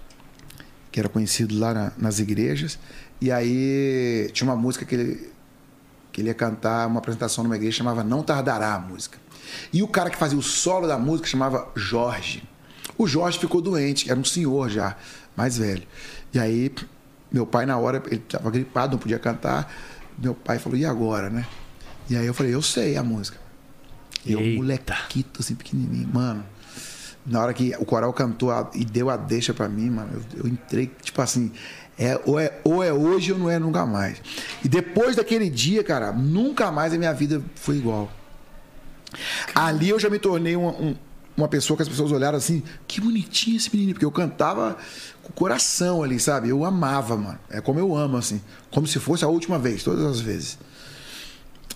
que 0.92 1.00
era 1.00 1.10
conhecido 1.10 1.58
lá 1.58 1.74
na- 1.74 1.92
nas 1.98 2.20
igrejas. 2.20 2.78
E 3.20 3.32
aí 3.32 4.30
tinha 4.34 4.48
uma 4.50 4.56
música 4.56 4.86
que 4.86 4.94
ele, 4.94 5.32
que 6.12 6.22
ele 6.22 6.28
ia 6.28 6.34
cantar, 6.34 6.88
uma 6.88 7.00
apresentação 7.00 7.44
numa 7.44 7.56
igreja, 7.56 7.78
chamava 7.78 8.04
Não 8.04 8.22
Tardará 8.22 8.76
a 8.76 8.80
música. 8.80 9.18
E 9.72 9.82
o 9.82 9.88
cara 9.88 10.10
que 10.10 10.18
fazia 10.18 10.38
o 10.38 10.42
solo 10.44 10.88
da 10.88 10.98
música 10.98 11.28
chamava 11.28 11.70
Jorge. 11.76 12.44
O 12.98 13.08
Jorge 13.08 13.40
ficou 13.40 13.62
doente, 13.62 14.10
era 14.12 14.20
um 14.20 14.24
senhor 14.24 14.70
já, 14.70 14.96
mais 15.36 15.58
velho. 15.58 15.84
E 16.34 16.40
aí, 16.40 16.72
meu 17.34 17.46
pai, 17.46 17.66
na 17.66 17.78
hora, 17.78 18.02
ele 18.08 18.18
estava 18.24 18.50
gripado, 18.52 18.92
não 18.94 19.00
podia 19.00 19.18
cantar. 19.20 19.74
Meu 20.18 20.36
pai 20.36 20.60
falou, 20.60 20.78
e 20.78 20.86
agora, 20.86 21.30
né? 21.30 21.46
E 22.10 22.16
aí 22.16 22.26
eu 22.26 22.34
falei, 22.34 22.54
eu 22.54 22.62
sei 22.62 22.96
a 22.96 23.04
música. 23.04 23.38
E 24.26 24.32
eu, 24.34 24.40
Eita. 24.40 24.58
molequito, 24.62 25.42
assim, 25.42 25.56
pequenininho, 25.56 26.08
mano. 26.14 26.46
Na 27.26 27.42
hora 27.42 27.54
que 27.54 27.74
o 27.80 27.86
coral 27.86 28.14
cantou 28.14 28.52
a- 28.52 28.70
e 28.76 28.86
deu 28.86 29.10
a 29.10 29.18
deixa 29.18 29.54
pra 29.54 29.68
mim, 29.68 29.90
mano, 29.90 30.12
eu, 30.36 30.42
eu 30.44 30.48
entrei, 30.48 30.92
tipo 31.02 31.22
assim, 31.22 31.52
é, 31.98 32.20
ou, 32.26 32.40
é, 32.40 32.60
ou 32.64 32.84
é 32.84 32.92
hoje 32.94 33.32
ou 33.32 33.40
não 33.40 33.50
é 33.50 33.58
nunca 33.58 33.86
mais. 33.86 34.22
E 34.64 34.68
depois 34.68 35.16
daquele 35.16 35.50
dia, 35.50 35.84
cara, 35.84 36.12
nunca 36.12 36.70
mais 36.72 36.94
a 36.94 36.98
minha 36.98 37.14
vida 37.14 37.42
foi 37.56 37.78
igual. 37.78 38.12
Ali 39.54 39.90
eu 39.90 40.00
já 40.00 40.10
me 40.10 40.20
tornei 40.20 40.56
um, 40.58 40.68
um, 40.68 40.96
uma 41.36 41.48
pessoa 41.48 41.76
que 41.78 41.84
as 41.84 41.90
pessoas 41.90 42.12
olharam 42.12 42.38
assim, 42.38 42.62
que 42.88 43.02
bonitinho 43.02 43.58
esse 43.58 43.70
menino, 43.74 43.94
porque 43.94 44.06
eu 44.06 44.12
cantava 44.12 44.78
com 45.24 45.30
o 45.30 45.34
coração 45.34 46.04
ali, 46.04 46.20
sabe? 46.20 46.50
Eu 46.50 46.64
amava, 46.64 47.16
mano. 47.18 47.40
É 47.50 47.60
como 47.62 47.80
eu 47.80 47.96
amo, 47.96 48.18
assim. 48.18 48.42
Como 48.72 48.86
se 48.86 49.00
fosse 49.00 49.24
a 49.24 49.28
última 49.28 49.58
vez, 49.58 49.84
todas 49.84 50.06
as 50.06 50.20
vezes. 50.20 50.58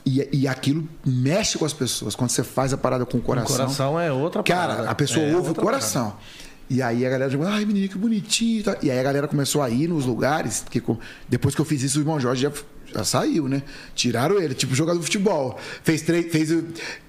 E, 0.05 0.27
e 0.31 0.47
aquilo 0.47 0.87
mexe 1.05 1.57
com 1.57 1.65
as 1.65 1.73
pessoas. 1.73 2.15
Quando 2.15 2.29
você 2.29 2.43
faz 2.43 2.71
a 2.71 2.77
parada 2.77 3.05
com 3.05 3.17
o 3.17 3.21
coração. 3.21 3.55
O 3.55 3.59
coração 3.59 3.99
é 3.99 4.11
outra 4.11 4.41
Cara, 4.43 4.67
parada. 4.75 4.89
a 4.91 4.95
pessoa 4.95 5.25
É 5.25 5.35
ouve 5.35 5.51
o 5.51 5.55
coração. 5.55 6.15
E 6.69 6.81
aí 6.81 7.05
a 7.05 7.09
galera 7.09 7.29
diz, 7.29 7.47
ai, 7.47 7.65
menino, 7.65 7.87
que 7.89 7.97
bonitinho. 7.97 8.63
e 8.81 8.91
aí 8.91 8.99
a 8.99 9.03
galera 9.03 9.27
começou 9.27 9.61
a 9.61 9.69
ir 9.69 9.87
nos 9.87 10.05
lugares, 10.05 10.61
porque 10.61 10.81
depois 11.27 11.55
que 11.55 11.61
eu 11.61 11.65
fiz 11.65 11.81
isso, 11.81 11.97
o 11.97 12.01
irmão 12.01 12.19
Jorge 12.19 12.43
já, 12.43 12.51
já 12.97 13.03
saiu, 13.03 13.47
né? 13.47 13.61
Tiraram 13.93 14.41
ele, 14.41 14.53
tipo 14.55 14.73
jogador 14.75 14.97
de 14.99 15.05
futebol. 15.05 15.59
Fez 15.83 16.01
três, 16.01 16.31
fez. 16.31 16.51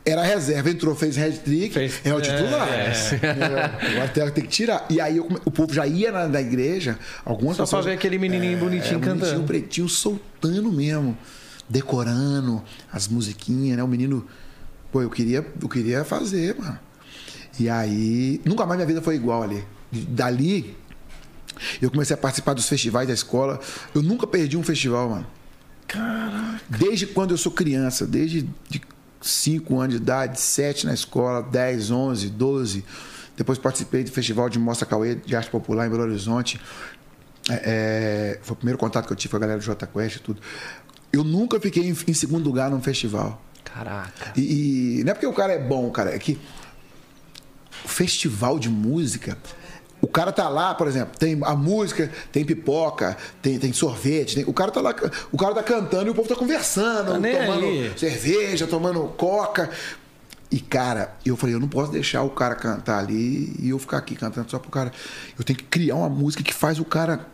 Era 0.05 0.23
reserva, 0.23 0.71
entrou, 0.71 0.95
fez 0.95 1.17
hat-trick, 1.19 1.73
Fez- 1.73 2.01
é 2.05 2.15
o 2.15 2.21
titular. 2.21 2.69
é. 2.69 2.93
Entendeu? 3.17 3.59
Agora 3.93 4.09
tem, 4.09 4.31
tem 4.31 4.45
que 4.45 4.51
tirar. 4.51 4.87
E 4.91 5.01
aí 5.01 5.17
eu 5.17 5.27
o 5.45 5.51
povo 5.51 5.73
já 5.73 5.87
ia 5.87 6.13
na, 6.13 6.29
na 6.29 6.41
igreja, 6.41 6.99
algumas 7.25 7.57
Só 7.57 7.63
pra 7.63 7.67
pessoas. 7.67 7.85
ver 7.87 7.93
aquele 7.93 8.19
menininho 8.19 8.59
bonitinho 8.59 9.01
cantando. 9.01 9.21
Bonitinho, 9.21 9.47
pretinho, 9.47 9.89
soltando 9.89 10.71
mesmo. 10.71 11.17
Decorando 11.69 12.63
as 12.93 13.09
musiquinhas, 13.09 13.77
né? 13.77 13.83
O 13.83 13.89
menino. 13.89 14.27
Pô, 14.91 15.03
eu 15.03 15.11
queria, 15.11 15.47
eu 15.61 15.69
queria 15.69 16.05
fazer, 16.05 16.57
mano. 16.59 16.79
E 17.61 17.69
aí. 17.69 18.41
Nunca 18.45 18.65
mais 18.65 18.77
minha 18.79 18.87
vida 18.87 19.03
foi 19.03 19.15
igual 19.17 19.43
ali. 19.43 19.65
Dali. 19.93 20.77
Eu 21.83 21.91
comecei 21.91 22.15
a 22.15 22.17
participar 22.17 22.55
dos 22.55 22.69
festivais 22.69 23.09
da 23.09 23.13
escola. 23.15 23.59
Eu 23.95 24.03
nunca 24.03 24.27
perdi 24.27 24.57
um 24.57 24.63
festival, 24.63 25.11
mano. 25.11 25.27
Caraca. 25.89 26.61
Desde 26.69 27.07
quando 27.07 27.33
eu 27.33 27.39
sou 27.39 27.51
criança, 27.51 28.07
desde 28.07 28.49
5 29.21 29.81
anos 29.81 29.97
de 29.97 30.03
idade, 30.03 30.41
7 30.41 30.87
na 30.87 30.95
escola, 30.95 31.43
10, 31.43 31.91
11, 31.91 32.29
12. 32.31 32.85
Depois 33.37 33.59
participei 33.59 34.05
do 34.05 34.11
Festival 34.13 34.49
de 34.49 34.59
Mostra 34.59 34.87
Cauê 34.87 35.15
de 35.15 35.35
Arte 35.35 35.51
Popular 35.51 35.87
em 35.87 35.91
Belo 35.91 36.03
Horizonte. 36.03 36.61
É, 37.49 38.35
é, 38.35 38.39
foi 38.43 38.53
o 38.53 38.57
primeiro 38.57 38.79
contato 38.79 39.07
que 39.07 39.13
eu 39.13 39.17
tive 39.17 39.31
com 39.31 39.37
a 39.39 39.41
galera 39.41 39.59
do 39.59 39.65
Jota 39.65 39.87
Quest 39.87 40.17
e 40.17 40.21
tudo. 40.21 40.41
Eu 41.13 41.25
nunca 41.25 41.59
fiquei 41.59 41.89
em, 41.89 41.97
em 42.07 42.15
segundo 42.15 42.45
lugar 42.45 42.71
num 42.71 42.83
festival. 42.83 43.43
Caraca. 43.65 44.33
E, 44.37 44.99
e 45.01 45.05
não 45.05 45.13
é 45.13 45.15
porque 45.15 45.27
o 45.27 45.33
cara 45.33 45.55
é 45.55 45.59
bom, 45.59 45.91
cara, 45.91 46.15
é 46.15 46.19
que 46.19 46.39
o 47.85 47.89
festival 47.89 48.59
de 48.59 48.69
música, 48.69 49.39
o 50.01 50.07
cara 50.07 50.31
tá 50.33 50.49
lá, 50.49 50.75
por 50.75 50.87
exemplo, 50.87 51.19
tem 51.19 51.39
a 51.43 51.55
música, 51.55 52.11
tem 52.33 52.45
pipoca, 52.45 53.17
tem, 53.43 53.59
tem 53.59 53.73
sorvete, 53.73 54.37
tem- 54.37 54.45
o 54.47 54.53
cara 54.53 54.71
tá 54.71 54.81
lá, 54.81 54.95
o 55.33 55.37
cara 55.37 55.55
tá 55.55 55.63
cantando 55.63 56.07
e 56.07 56.11
o 56.11 56.15
povo 56.15 56.29
tá 56.29 56.37
conversando, 56.37 57.07
Tá 57.21 57.29
tomando 57.29 57.65
aí. 57.67 57.93
cerveja, 57.97 58.67
tomando 58.67 59.01
coca. 59.17 59.71
E, 60.51 60.61
cara, 60.61 61.15
eu 61.27 61.37
falei, 61.37 61.55
eu 61.55 61.61
não 61.61 61.69
posso 61.69 61.93
deixar 61.93 62.23
o 62.23 62.31
cara 62.31 62.55
cantar 62.55 62.99
ali 63.01 63.55
e 63.61 63.69
eu 63.69 63.79
ficar 63.79 63.99
aqui 63.99 64.15
cantando 64.15 64.51
só 64.51 64.59
pro 64.59 64.71
cara. 64.71 64.91
Eu 65.39 65.45
tenho 65.45 65.59
que 65.59 65.65
criar 65.65 65.97
uma 65.97 66.09
música 66.09 66.43
que 66.43 66.55
faz 66.55 66.79
o 66.79 66.85
cara 66.87 67.27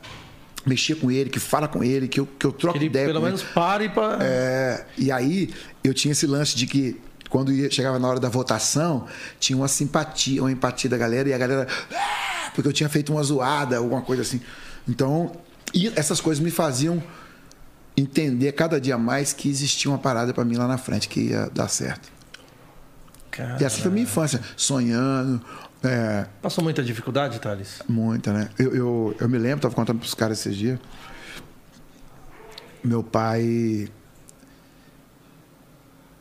mexer 0.67 0.97
com 0.97 1.13
ele, 1.13 1.31
que 1.31 1.39
fala 1.39 1.69
com 1.69 1.85
ele, 1.85 2.09
que 2.09 2.19
eu, 2.19 2.27
que 2.27 2.45
eu 2.45 2.51
troco 2.51 2.77
Ele 2.79 2.87
ideia 2.87 3.07
pelo 3.07 3.21
com 3.21 3.27
ele. 3.27 3.37
menos 3.37 3.53
pare 3.53 3.89
pra. 3.89 4.19
É, 4.21 4.85
e 4.99 5.13
aí 5.13 5.51
eu 5.85 5.95
tinha 5.95 6.11
esse 6.11 6.27
lance 6.27 6.57
de 6.57 6.67
que 6.67 7.01
quando 7.31 7.53
ia- 7.53 7.71
chegava 7.71 7.99
na 8.01 8.09
hora 8.09 8.19
da 8.19 8.29
votação, 8.29 9.07
tinha 9.39 9.57
uma 9.57 9.69
simpatia, 9.69 10.43
uma 10.43 10.51
empatia 10.51 10.89
da 10.91 10.97
galera, 10.97 11.29
e 11.29 11.33
a 11.35 11.39
galera. 11.39 11.69
"Ah!" 11.93 12.44
Porque 12.55 12.69
eu 12.69 12.73
tinha 12.73 12.89
feito 12.89 13.13
uma 13.13 13.23
zoada, 13.23 13.77
alguma 13.77 14.03
coisa 14.03 14.23
assim. 14.23 14.41
Então, 14.89 15.33
e 15.73 15.89
essas 15.97 16.21
coisas 16.21 16.43
me 16.43 16.51
faziam 16.51 17.03
entender 17.97 18.53
cada 18.53 18.81
dia 18.81 18.97
mais 18.97 19.33
que 19.33 19.49
existia 19.49 19.91
uma 19.91 19.99
parada 19.99 20.33
pra 20.33 20.45
mim 20.45 20.57
lá 20.57 20.67
na 20.67 20.79
frente 20.79 21.09
que 21.09 21.21
ia 21.21 21.51
dar 21.53 21.69
certo. 21.69 22.13
Cara, 23.31 23.57
E 23.61 23.65
assim 23.65 23.83
foi 23.83 23.91
minha 23.91 24.05
infância, 24.05 24.41
sonhando, 24.57 25.43
é, 25.85 26.27
Passou 26.41 26.65
muita 26.65 26.83
dificuldade, 26.83 27.39
Thales? 27.39 27.83
Muita, 27.87 28.33
né? 28.33 28.49
Eu, 28.59 28.75
eu, 28.75 29.17
eu 29.21 29.29
me 29.29 29.37
lembro, 29.37 29.61
tava 29.61 29.75
contando 29.75 29.99
pros 29.99 30.15
caras 30.15 30.41
esses 30.41 30.57
dias. 30.57 30.79
Meu 32.83 33.03
pai. 33.03 33.89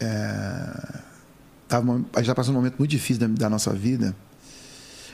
É, 0.02 1.00
tava, 1.68 2.04
a 2.13 2.20
gente 2.20 2.28
tá 2.28 2.36
passando 2.36 2.56
um 2.56 2.58
momento 2.58 2.75
muito 2.78 2.92
difícil 2.92 3.25
da, 3.25 3.28
da 3.28 3.50
nossa 3.50 3.72
vida. 3.74 4.13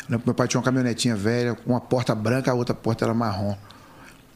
Meu 0.10 0.34
pai 0.34 0.48
tinha 0.48 0.60
uma 0.60 0.66
caminhonetinha 0.66 1.16
velha, 1.16 1.54
com 1.56 1.72
uma 1.72 1.80
porta 1.82 2.16
branca, 2.16 2.52
a 2.52 2.54
outra 2.56 2.74
porta 2.74 3.06
era 3.06 3.14
marrom. 3.14 3.56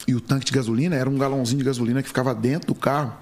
E 0.06 0.14
o 0.14 0.20
tanque 0.20 0.44
de 0.46 0.52
gasolina 0.52 0.94
era 0.94 1.08
um 1.10 1.18
galãozinho 1.18 1.58
de 1.58 1.64
gasolina 1.64 2.00
que 2.02 2.08
ficava 2.08 2.34
dentro 2.34 2.68
do 2.68 2.74
carro. 2.74 3.12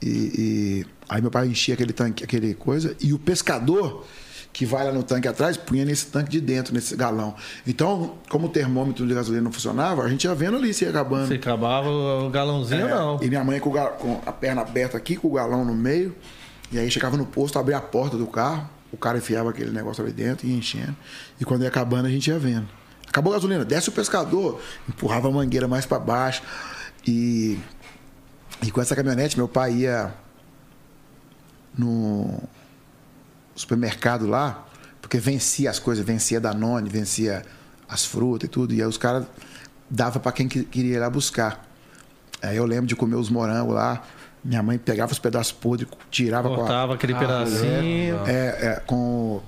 E, 0.00 0.06
e 0.08 0.86
aí 1.08 1.20
meu 1.22 1.30
pai 1.30 1.46
enchia 1.46 1.74
aquele 1.74 1.92
tanque, 1.92 2.24
aquele 2.24 2.54
coisa, 2.54 2.96
e 3.00 3.12
o 3.12 3.18
pescador 3.18 4.04
que 4.52 4.66
vai 4.66 4.84
lá 4.84 4.92
no 4.92 5.02
tanque 5.02 5.26
atrás 5.26 5.56
punha 5.56 5.82
nesse 5.84 6.06
tanque 6.08 6.30
de 6.30 6.40
dentro, 6.40 6.74
nesse 6.74 6.94
galão. 6.94 7.34
Então, 7.66 8.16
como 8.28 8.48
o 8.48 8.50
termômetro 8.50 9.06
de 9.06 9.14
gasolina 9.14 9.42
não 9.44 9.52
funcionava, 9.52 10.02
a 10.02 10.08
gente 10.08 10.24
ia 10.24 10.34
vendo 10.34 10.58
ali 10.58 10.74
se 10.74 10.84
ia 10.84 10.90
acabando. 10.90 11.28
Você 11.28 11.34
acabava 11.34 11.88
o 11.88 12.28
galãozinho 12.28 12.86
É, 12.86 12.90
não? 12.94 13.22
E 13.22 13.28
minha 13.28 13.42
mãe 13.42 13.58
com, 13.60 13.70
o 13.70 13.72
ga- 13.72 13.90
com 13.92 14.20
a 14.26 14.32
perna 14.32 14.60
aberta 14.60 14.96
aqui, 14.98 15.16
com 15.16 15.28
o 15.28 15.32
galão 15.32 15.64
no 15.64 15.74
meio. 15.74 16.14
E 16.70 16.78
aí 16.78 16.90
chegava 16.90 17.16
no 17.16 17.24
posto, 17.24 17.58
abria 17.58 17.78
a 17.78 17.80
porta 17.80 18.18
do 18.18 18.26
carro, 18.26 18.68
o 18.92 18.96
cara 18.98 19.16
enfiava 19.16 19.48
aquele 19.50 19.70
negócio 19.70 20.02
ali 20.04 20.12
dentro 20.12 20.46
e 20.46 20.52
enchendo. 20.52 20.94
E 21.42 21.44
quando 21.44 21.62
ia 21.62 21.68
acabando, 21.68 22.06
a 22.06 22.08
gente 22.08 22.28
ia 22.28 22.38
vendo. 22.38 22.68
Acabou 23.08 23.32
a 23.32 23.36
gasolina, 23.36 23.64
desce 23.64 23.88
o 23.88 23.92
pescador, 23.92 24.60
empurrava 24.88 25.26
a 25.26 25.30
mangueira 25.32 25.66
mais 25.66 25.84
para 25.84 25.98
baixo. 25.98 26.40
E, 27.04 27.58
e 28.62 28.70
com 28.70 28.80
essa 28.80 28.94
caminhonete, 28.94 29.36
meu 29.36 29.48
pai 29.48 29.72
ia 29.72 30.14
no 31.76 32.40
supermercado 33.56 34.24
lá, 34.26 34.64
porque 35.00 35.18
vencia 35.18 35.68
as 35.68 35.78
coisas, 35.80 36.04
vencia 36.04 36.40
Danone, 36.40 36.88
vencia 36.88 37.42
as 37.88 38.04
frutas 38.04 38.46
e 38.46 38.50
tudo. 38.50 38.72
E 38.72 38.80
aí 38.80 38.86
os 38.86 38.96
caras 38.96 39.24
dava 39.90 40.20
para 40.20 40.30
quem 40.30 40.48
que- 40.48 40.62
queria 40.64 40.96
ir 40.96 40.98
lá 41.00 41.10
buscar. 41.10 41.66
Aí 42.40 42.56
eu 42.56 42.64
lembro 42.64 42.86
de 42.86 42.94
comer 42.96 43.16
os 43.16 43.28
morangos 43.28 43.74
lá. 43.74 44.02
Minha 44.44 44.62
mãe 44.62 44.78
pegava 44.78 45.12
os 45.12 45.18
pedaços 45.18 45.52
podres, 45.52 45.88
tirava 46.10 46.48
com 46.48 46.54
a, 46.54 46.58
Cortava 46.58 46.94
aquele 46.94 47.14
pedacinho. 47.14 48.16
é, 48.26 48.46
é, 48.76 48.82
com, 48.86 49.40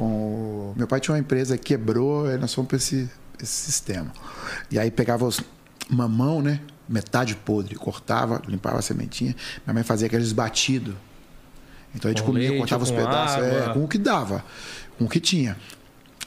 com. 0.00 0.72
Meu 0.76 0.86
pai 0.86 0.98
tinha 0.98 1.14
uma 1.14 1.20
empresa 1.20 1.58
que 1.58 1.64
quebrou, 1.64 2.26
aí 2.26 2.38
nós 2.38 2.54
fomos 2.54 2.68
para 2.68 2.78
esse, 2.78 3.08
esse 3.40 3.52
sistema. 3.52 4.10
E 4.70 4.78
aí 4.78 4.90
pegava 4.90 5.26
os 5.26 5.40
mamão, 5.90 6.40
né? 6.40 6.60
Metade 6.88 7.36
podre, 7.36 7.74
cortava, 7.74 8.40
limpava 8.48 8.78
a 8.78 8.82
sementinha. 8.82 9.36
Minha 9.66 9.74
mãe 9.74 9.82
fazia 9.82 10.06
aqueles 10.06 10.32
batidos. 10.32 10.94
Então 11.94 12.08
a 12.08 12.12
gente 12.12 12.22
Com 12.22 12.32
comia, 12.32 12.48
leite, 12.48 12.58
cortava 12.60 12.82
os 12.82 12.90
pedaços, 12.90 13.42
é, 13.42 13.60
água. 13.62 13.74
com 13.74 13.84
o 13.84 13.88
que 13.88 13.98
dava, 13.98 14.44
com 14.98 15.04
o 15.04 15.08
que 15.08 15.20
tinha. 15.20 15.56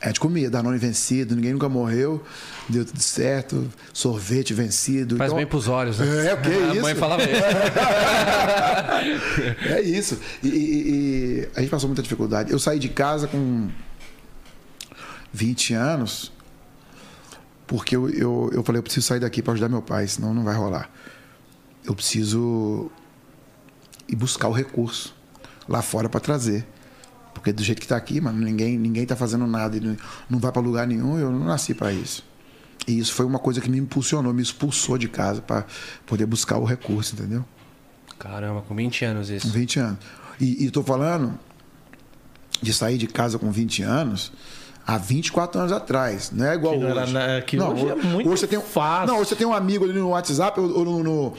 A 0.03 0.07
gente 0.07 0.19
comia, 0.19 0.49
Danone 0.49 0.77
vencido, 0.77 1.33
ninguém 1.33 1.53
nunca 1.53 1.69
morreu, 1.69 2.21
deu 2.67 2.83
tudo 2.83 2.99
certo, 3.01 3.71
sorvete 3.93 4.53
vencido. 4.53 5.15
Faz 5.15 5.29
Então- 5.29 5.37
bem 5.37 5.47
pros 5.47 5.69
olhos, 5.69 5.97
né? 5.97 6.27
É, 6.27 6.33
o 6.33 6.41
que 6.41 6.49
A 6.51 6.73
isso? 6.73 6.81
mãe 6.81 6.93
falava 6.93 7.23
isso. 7.23 7.41
É 9.73 9.81
isso. 9.81 10.19
E, 10.43 10.47
e- 10.49 10.89
e 11.43 11.49
a 11.55 11.61
gente 11.61 11.69
passou 11.69 11.87
muita 11.87 12.01
dificuldade. 12.03 12.51
Eu 12.51 12.59
saí 12.59 12.79
de 12.79 12.89
casa 12.89 13.27
com 13.27 13.69
20 15.31 15.73
anos, 15.73 16.31
porque 17.65 17.95
eu, 17.95 18.09
eu, 18.09 18.51
eu 18.53 18.63
falei, 18.63 18.79
eu 18.79 18.83
preciso 18.83 19.07
sair 19.07 19.19
daqui 19.21 19.41
para 19.41 19.53
ajudar 19.53 19.69
meu 19.69 19.81
pai, 19.81 20.05
senão 20.07 20.33
não 20.33 20.43
vai 20.43 20.55
rolar. 20.55 20.89
Eu 21.85 21.95
preciso 21.95 22.91
ir 24.07 24.15
buscar 24.17 24.49
o 24.49 24.51
recurso 24.51 25.15
lá 25.67 25.81
fora 25.81 26.09
para 26.09 26.19
trazer. 26.19 26.65
Porque 27.33 27.51
do 27.51 27.63
jeito 27.63 27.81
que 27.81 27.87
tá 27.87 27.97
aqui, 27.97 28.21
mano, 28.21 28.39
ninguém, 28.39 28.77
ninguém 28.77 29.05
tá 29.05 29.15
fazendo 29.15 29.45
nada, 29.47 29.79
não, 29.79 29.97
não 30.29 30.39
vai 30.39 30.51
para 30.51 30.61
lugar 30.61 30.85
nenhum, 30.87 31.17
eu 31.17 31.31
não 31.31 31.45
nasci 31.45 31.73
para 31.73 31.91
isso. 31.91 32.23
E 32.87 32.99
isso 32.99 33.13
foi 33.13 33.25
uma 33.25 33.39
coisa 33.39 33.59
que 33.61 33.69
me 33.69 33.77
impulsionou, 33.77 34.33
me 34.33 34.41
expulsou 34.41 34.97
de 34.97 35.07
casa 35.07 35.41
para 35.41 35.65
poder 36.05 36.25
buscar 36.25 36.57
o 36.57 36.63
recurso, 36.65 37.15
entendeu? 37.15 37.43
Caramba, 38.19 38.61
com 38.61 38.75
20 38.75 39.05
anos 39.05 39.29
Com 39.29 39.35
isso. 39.35 39.49
20 39.49 39.79
anos. 39.79 39.97
E, 40.39 40.65
e 40.65 40.71
tô 40.71 40.83
falando 40.83 41.37
de 42.61 42.73
sair 42.73 42.97
de 42.97 43.07
casa 43.07 43.37
com 43.39 43.51
20 43.51 43.83
anos 43.83 44.31
há 44.85 44.97
24 44.97 45.59
anos 45.61 45.71
atrás. 45.71 46.31
Não 46.31 46.45
é 46.45 46.55
igual 46.55 46.73
Que 46.73 46.79
não 46.79 46.89
era 46.89 47.03
hoje. 47.03 47.13
na- 47.13 47.41
que 47.41 47.59
hoje 47.59 47.87
é 47.89 47.95
muito 47.95 48.29
você 48.29 48.47
tem, 48.47 48.59
fácil. 48.61 49.07
Não, 49.07 49.19
hoje 49.19 49.29
você 49.29 49.35
tem 49.35 49.47
um 49.47 49.53
amigo 49.53 49.85
ali 49.85 49.93
no 49.93 50.09
WhatsApp 50.09 50.59
ou, 50.59 50.77
ou 50.79 50.85
no, 50.85 51.03
no, 51.03 51.33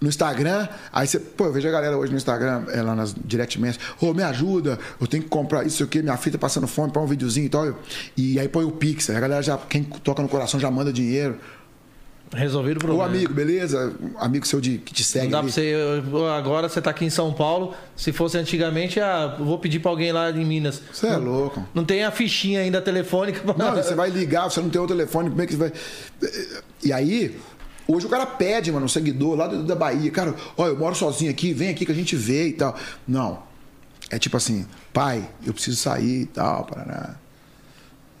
no 0.00 0.08
Instagram. 0.08 0.68
Aí 0.92 1.06
você, 1.06 1.18
pô, 1.18 1.46
eu 1.46 1.52
vejo 1.52 1.66
a 1.68 1.70
galera 1.70 1.96
hoje 1.96 2.12
no 2.12 2.18
Instagram, 2.18 2.64
é, 2.68 2.80
lá 2.82 2.94
nas 2.94 3.14
direct 3.14 3.60
messages, 3.60 3.86
ô, 4.00 4.12
me 4.14 4.22
ajuda, 4.22 4.78
eu 5.00 5.06
tenho 5.06 5.22
que 5.22 5.28
comprar 5.28 5.66
isso 5.66 5.82
aqui, 5.84 6.02
minha 6.02 6.16
filha 6.16 6.32
tá 6.34 6.38
passando 6.38 6.66
fome, 6.66 6.92
põe 6.92 7.02
um 7.02 7.06
videozinho 7.06 7.46
e 7.46 7.48
tal. 7.48 7.74
E 8.16 8.38
aí 8.38 8.48
põe 8.48 8.64
o 8.64 8.70
Pix. 8.70 9.10
Aí 9.10 9.16
a 9.16 9.20
galera 9.20 9.42
já, 9.42 9.56
quem 9.58 9.82
toca 9.84 10.22
no 10.22 10.28
coração 10.28 10.58
já 10.60 10.70
manda 10.70 10.92
dinheiro. 10.92 11.36
Resolvido 12.30 12.76
o 12.76 12.84
Ô, 12.84 12.86
problema. 12.88 13.06
amigo, 13.06 13.32
beleza? 13.32 13.94
Amigo 14.18 14.46
seu 14.46 14.60
de, 14.60 14.76
que 14.76 14.92
te 14.92 15.02
segue. 15.02 15.24
Não 15.24 15.30
dá 15.32 15.38
ali. 15.38 15.46
pra 15.50 15.62
você. 15.62 16.28
Agora 16.36 16.68
você 16.68 16.78
tá 16.82 16.90
aqui 16.90 17.06
em 17.06 17.08
São 17.10 17.32
Paulo. 17.32 17.72
Se 17.96 18.12
fosse 18.12 18.36
antigamente, 18.36 19.00
ah, 19.00 19.34
vou 19.40 19.58
pedir 19.58 19.78
pra 19.78 19.90
alguém 19.90 20.12
lá 20.12 20.30
em 20.30 20.44
Minas. 20.44 20.82
Você 20.92 21.06
é 21.06 21.16
louco. 21.16 21.66
Não 21.72 21.86
tem 21.86 22.04
a 22.04 22.10
fichinha 22.10 22.60
ainda 22.60 22.82
telefônica. 22.82 23.40
pra- 23.40 23.54
Não, 23.56 23.74
você 23.82 23.94
vai 23.94 24.10
ligar, 24.10 24.44
você 24.50 24.60
não 24.60 24.68
tem 24.68 24.78
o 24.78 24.86
telefone, 24.86 25.30
como 25.30 25.40
é 25.40 25.46
que 25.46 25.54
você 25.54 25.58
vai. 25.58 25.72
E 26.84 26.92
aí, 26.92 27.34
hoje 27.88 28.06
o 28.06 28.08
cara 28.08 28.26
pede, 28.26 28.70
mano, 28.70 28.84
um 28.84 28.88
seguidor 28.88 29.34
lá 29.36 29.46
da 29.48 29.74
Bahia, 29.74 30.10
cara, 30.10 30.34
ó, 30.56 30.66
eu 30.66 30.76
moro 30.76 30.94
sozinho 30.94 31.30
aqui, 31.30 31.52
vem 31.52 31.70
aqui 31.70 31.86
que 31.86 31.92
a 31.92 31.94
gente 31.94 32.14
vê 32.14 32.48
e 32.48 32.52
tal. 32.52 32.76
Não. 33.06 33.42
É 34.10 34.18
tipo 34.18 34.36
assim, 34.36 34.66
pai, 34.92 35.28
eu 35.44 35.52
preciso 35.52 35.76
sair 35.76 36.22
e 36.22 36.26
tal, 36.26 36.64
Paraná. 36.64 37.16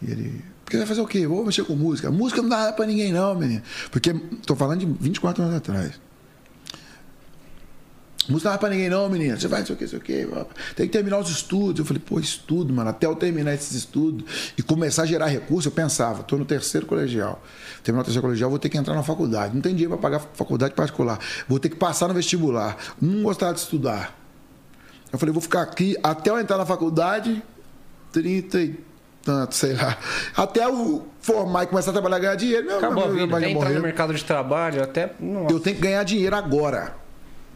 E 0.02 0.10
ele, 0.10 0.44
porque 0.64 0.76
vai 0.76 0.86
fazer 0.86 1.00
o 1.00 1.06
quê? 1.06 1.26
Vou 1.26 1.44
mexer 1.44 1.64
com 1.64 1.74
música. 1.74 2.10
Música 2.10 2.42
não 2.42 2.48
dá 2.48 2.72
pra 2.72 2.86
ninguém, 2.86 3.12
não, 3.12 3.34
menino. 3.34 3.62
Porque 3.90 4.12
tô 4.44 4.54
falando 4.54 4.80
de 4.80 4.86
24 4.86 5.42
anos 5.42 5.56
atrás. 5.56 5.98
Música 8.28 8.50
não 8.50 8.54
dá 8.54 8.58
pra 8.58 8.68
ninguém, 8.68 8.88
não, 8.90 9.08
menino. 9.08 9.40
Você 9.40 9.48
vai, 9.48 9.60
não 9.60 9.66
sei 9.66 9.74
o 9.76 9.80
não 9.80 9.88
sei 9.88 9.98
o 9.98 10.02
quê. 10.02 10.28
Tem 10.76 10.86
que 10.86 10.92
terminar 10.92 11.18
os 11.18 11.30
estudos. 11.30 11.78
Eu 11.78 11.84
falei, 11.84 12.02
pô, 12.04 12.20
estudo, 12.20 12.72
mano. 12.72 12.90
Até 12.90 13.06
eu 13.06 13.16
terminar 13.16 13.54
esses 13.54 13.72
estudos 13.72 14.52
e 14.56 14.62
começar 14.62 15.02
a 15.02 15.06
gerar 15.06 15.26
recurso, 15.26 15.68
eu 15.68 15.72
pensava, 15.72 16.22
tô 16.22 16.36
no 16.36 16.44
terceiro 16.44 16.86
colegial. 16.86 17.42
Terminar 17.82 18.02
o 18.02 18.04
terceiro 18.04 18.26
colegial, 18.26 18.50
vou 18.50 18.58
ter 18.58 18.68
que 18.68 18.76
entrar 18.76 18.94
na 18.94 19.02
faculdade. 19.02 19.54
Não 19.54 19.62
tem 19.62 19.72
dinheiro 19.72 19.96
pra 19.96 20.10
pagar 20.10 20.26
faculdade 20.34 20.74
particular. 20.74 21.18
Vou 21.48 21.58
ter 21.58 21.70
que 21.70 21.76
passar 21.76 22.08
no 22.08 22.14
vestibular. 22.14 22.76
Não 23.00 23.22
gostava 23.22 23.54
de 23.54 23.60
estudar. 23.60 24.14
Eu 25.10 25.18
falei, 25.18 25.32
vou 25.32 25.40
ficar 25.40 25.62
aqui 25.62 25.96
até 26.02 26.28
eu 26.30 26.38
entrar 26.38 26.58
na 26.58 26.66
faculdade, 26.66 27.42
30 28.12 28.60
e 28.60 28.80
tanto, 29.22 29.54
sei 29.54 29.74
lá. 29.74 29.96
Até 30.36 30.64
eu 30.64 31.06
formar 31.20 31.64
e 31.64 31.66
começar 31.66 31.90
a 31.90 31.92
trabalhar 31.92 32.18
ganhar 32.18 32.34
dinheiro. 32.34 32.66
Meu, 32.66 32.76
Acabou 32.78 33.04
a 33.04 33.06
meu, 33.08 33.14
vida. 33.14 33.26
meu, 33.26 33.36
Até 33.36 33.46
entrar 33.50 33.60
no 33.60 33.66
morreu. 33.66 33.82
mercado 33.82 34.14
de 34.14 34.24
trabalho, 34.24 34.82
até. 34.82 35.12
Nossa. 35.18 35.52
Eu 35.52 35.60
tenho 35.60 35.76
que 35.76 35.82
ganhar 35.82 36.02
dinheiro 36.02 36.36
agora. 36.36 37.07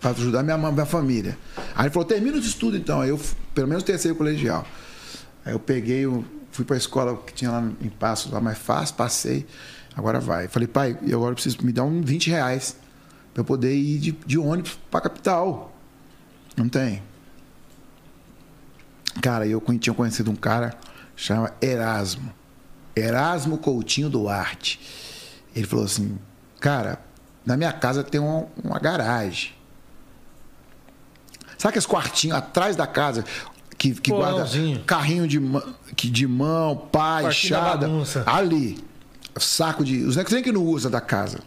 Pra 0.02 0.11
ajudar 0.11 0.42
minha, 0.42 0.59
minha 0.59 0.85
família. 0.85 1.38
Aí 1.75 1.85
ele 1.87 1.90
falou, 1.90 2.06
termina 2.06 2.37
os 2.37 2.44
estudos 2.44 2.78
então. 2.78 3.00
Aí 3.00 3.09
eu, 3.09 3.21
pelo 3.54 3.68
menos 3.68 3.85
terceiro 3.85 4.16
colegial. 4.16 4.66
Aí 5.44 5.52
eu 5.52 5.61
peguei, 5.61 6.04
eu 6.04 6.25
fui 6.50 6.64
pra 6.64 6.76
escola 6.76 7.16
que 7.16 7.32
tinha 7.32 7.50
lá 7.52 7.71
em 7.80 7.88
Passos, 7.88 8.30
lá 8.32 8.40
mais 8.40 8.59
fácil, 8.59 8.97
passei. 8.97 9.47
Agora 9.97 10.21
vai. 10.21 10.49
Falei, 10.49 10.66
pai, 10.68 10.99
eu 11.06 11.18
agora 11.18 11.35
preciso 11.35 11.59
me 11.62 11.73
dar 11.73 11.85
uns 11.85 12.04
20 12.04 12.30
reais 12.30 12.76
pra 13.32 13.42
eu 13.42 13.44
poder 13.44 13.75
ir 13.75 13.99
de, 13.99 14.12
de 14.12 14.38
ônibus 14.38 14.78
pra 14.90 15.00
capital. 15.00 15.73
Não 16.56 16.68
tem. 16.68 17.02
Cara, 19.21 19.47
eu 19.47 19.62
tinha 19.78 19.94
conhecido 19.94 20.30
um 20.30 20.37
cara, 20.37 20.75
chama 21.14 21.52
Erasmo. 21.61 22.32
Erasmo 22.97 23.59
Coutinho 23.59 24.09
Duarte. 24.09 24.80
Ele 25.54 25.66
falou 25.66 25.85
assim, 25.85 26.18
cara, 26.61 26.99
na 27.44 27.56
minha 27.56 27.73
casa 27.73 28.02
tem 28.02 28.21
uma, 28.21 28.47
uma 28.62 28.78
garagem. 28.78 29.52
Sabe 31.62 31.69
aqueles 31.71 31.87
quartinhos 31.87 32.37
atrás 32.37 32.75
da 32.75 32.88
casa 32.88 33.25
que, 33.78 33.95
que 33.95 34.11
guarda 34.11 34.45
carrinho 34.85 35.28
de, 35.28 35.38
mão- 35.38 35.62
que 35.95 36.11
de 36.11 36.26
mão, 36.26 36.76
pá, 36.76 37.21
Quartinho 37.23 37.52
da 37.52 37.59
enxada? 37.61 37.87
bagunça. 37.87 38.25
Ali. 38.26 38.85
Saco 39.38 39.85
de. 39.85 39.99
Os 40.04 40.16
nem 40.16 40.42
que 40.42 40.50
não 40.50 40.64
usa 40.64 40.90
da 40.90 41.00
casa. 41.00 41.38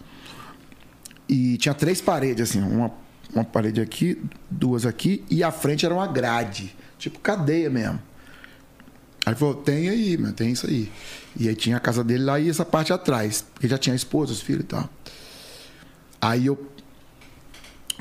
E 1.27 1.57
tinha 1.57 1.73
três 1.73 1.99
paredes, 1.99 2.49
assim, 2.49 2.61
uma, 2.61 2.91
uma 3.33 3.43
parede 3.43 3.81
aqui, 3.81 4.21
duas 4.49 4.85
aqui, 4.85 5.21
e 5.29 5.43
a 5.43 5.51
frente 5.51 5.85
era 5.85 5.93
uma 5.93 6.07
grade. 6.07 6.73
Tipo 6.97 7.19
cadeia 7.19 7.69
mesmo. 7.69 7.99
Aí 9.25 9.33
ele 9.33 9.35
falou, 9.35 9.55
tem 9.55 9.89
aí, 9.89 10.15
meu, 10.17 10.31
tem 10.31 10.51
isso 10.53 10.65
aí. 10.65 10.89
E 11.37 11.49
aí 11.49 11.55
tinha 11.55 11.75
a 11.75 11.79
casa 11.81 12.05
dele 12.05 12.23
lá 12.23 12.39
e 12.39 12.49
essa 12.49 12.63
parte 12.63 12.93
atrás. 12.93 13.43
Porque 13.53 13.67
já 13.67 13.77
tinha 13.77 13.91
a 13.91 13.97
esposa, 13.97 14.31
os 14.31 14.39
filhos 14.39 14.63
e 14.63 14.67
tal. 14.67 14.89
Aí 16.21 16.45
eu 16.45 16.71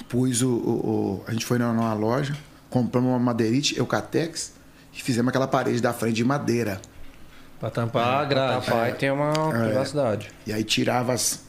pus 0.08 0.42
o. 0.42 0.48
o- 0.50 0.60
o- 1.20 1.24
a 1.26 1.32
gente 1.32 1.44
foi 1.46 1.58
numa 1.58 1.92
loja, 1.94 2.36
compramos 2.70 3.10
uma 3.10 3.18
madeirite, 3.18 3.76
Eucatex, 3.78 4.52
e 4.92 5.00
fizemos 5.02 5.28
aquela 5.30 5.46
parede 5.46 5.80
da 5.80 5.92
frente 5.92 6.14
de 6.16 6.24
madeira. 6.24 6.80
Pra 7.60 7.70
tampar 7.70 8.20
a 8.20 8.24
grade. 8.24 8.66
Papai 8.66 8.92
tem 8.94 9.10
uma 9.10 9.32
É. 9.54 9.64
privacidade. 9.66 10.30
E 10.46 10.52
aí 10.52 10.64
tirava 10.64 11.12
as. 11.12 11.40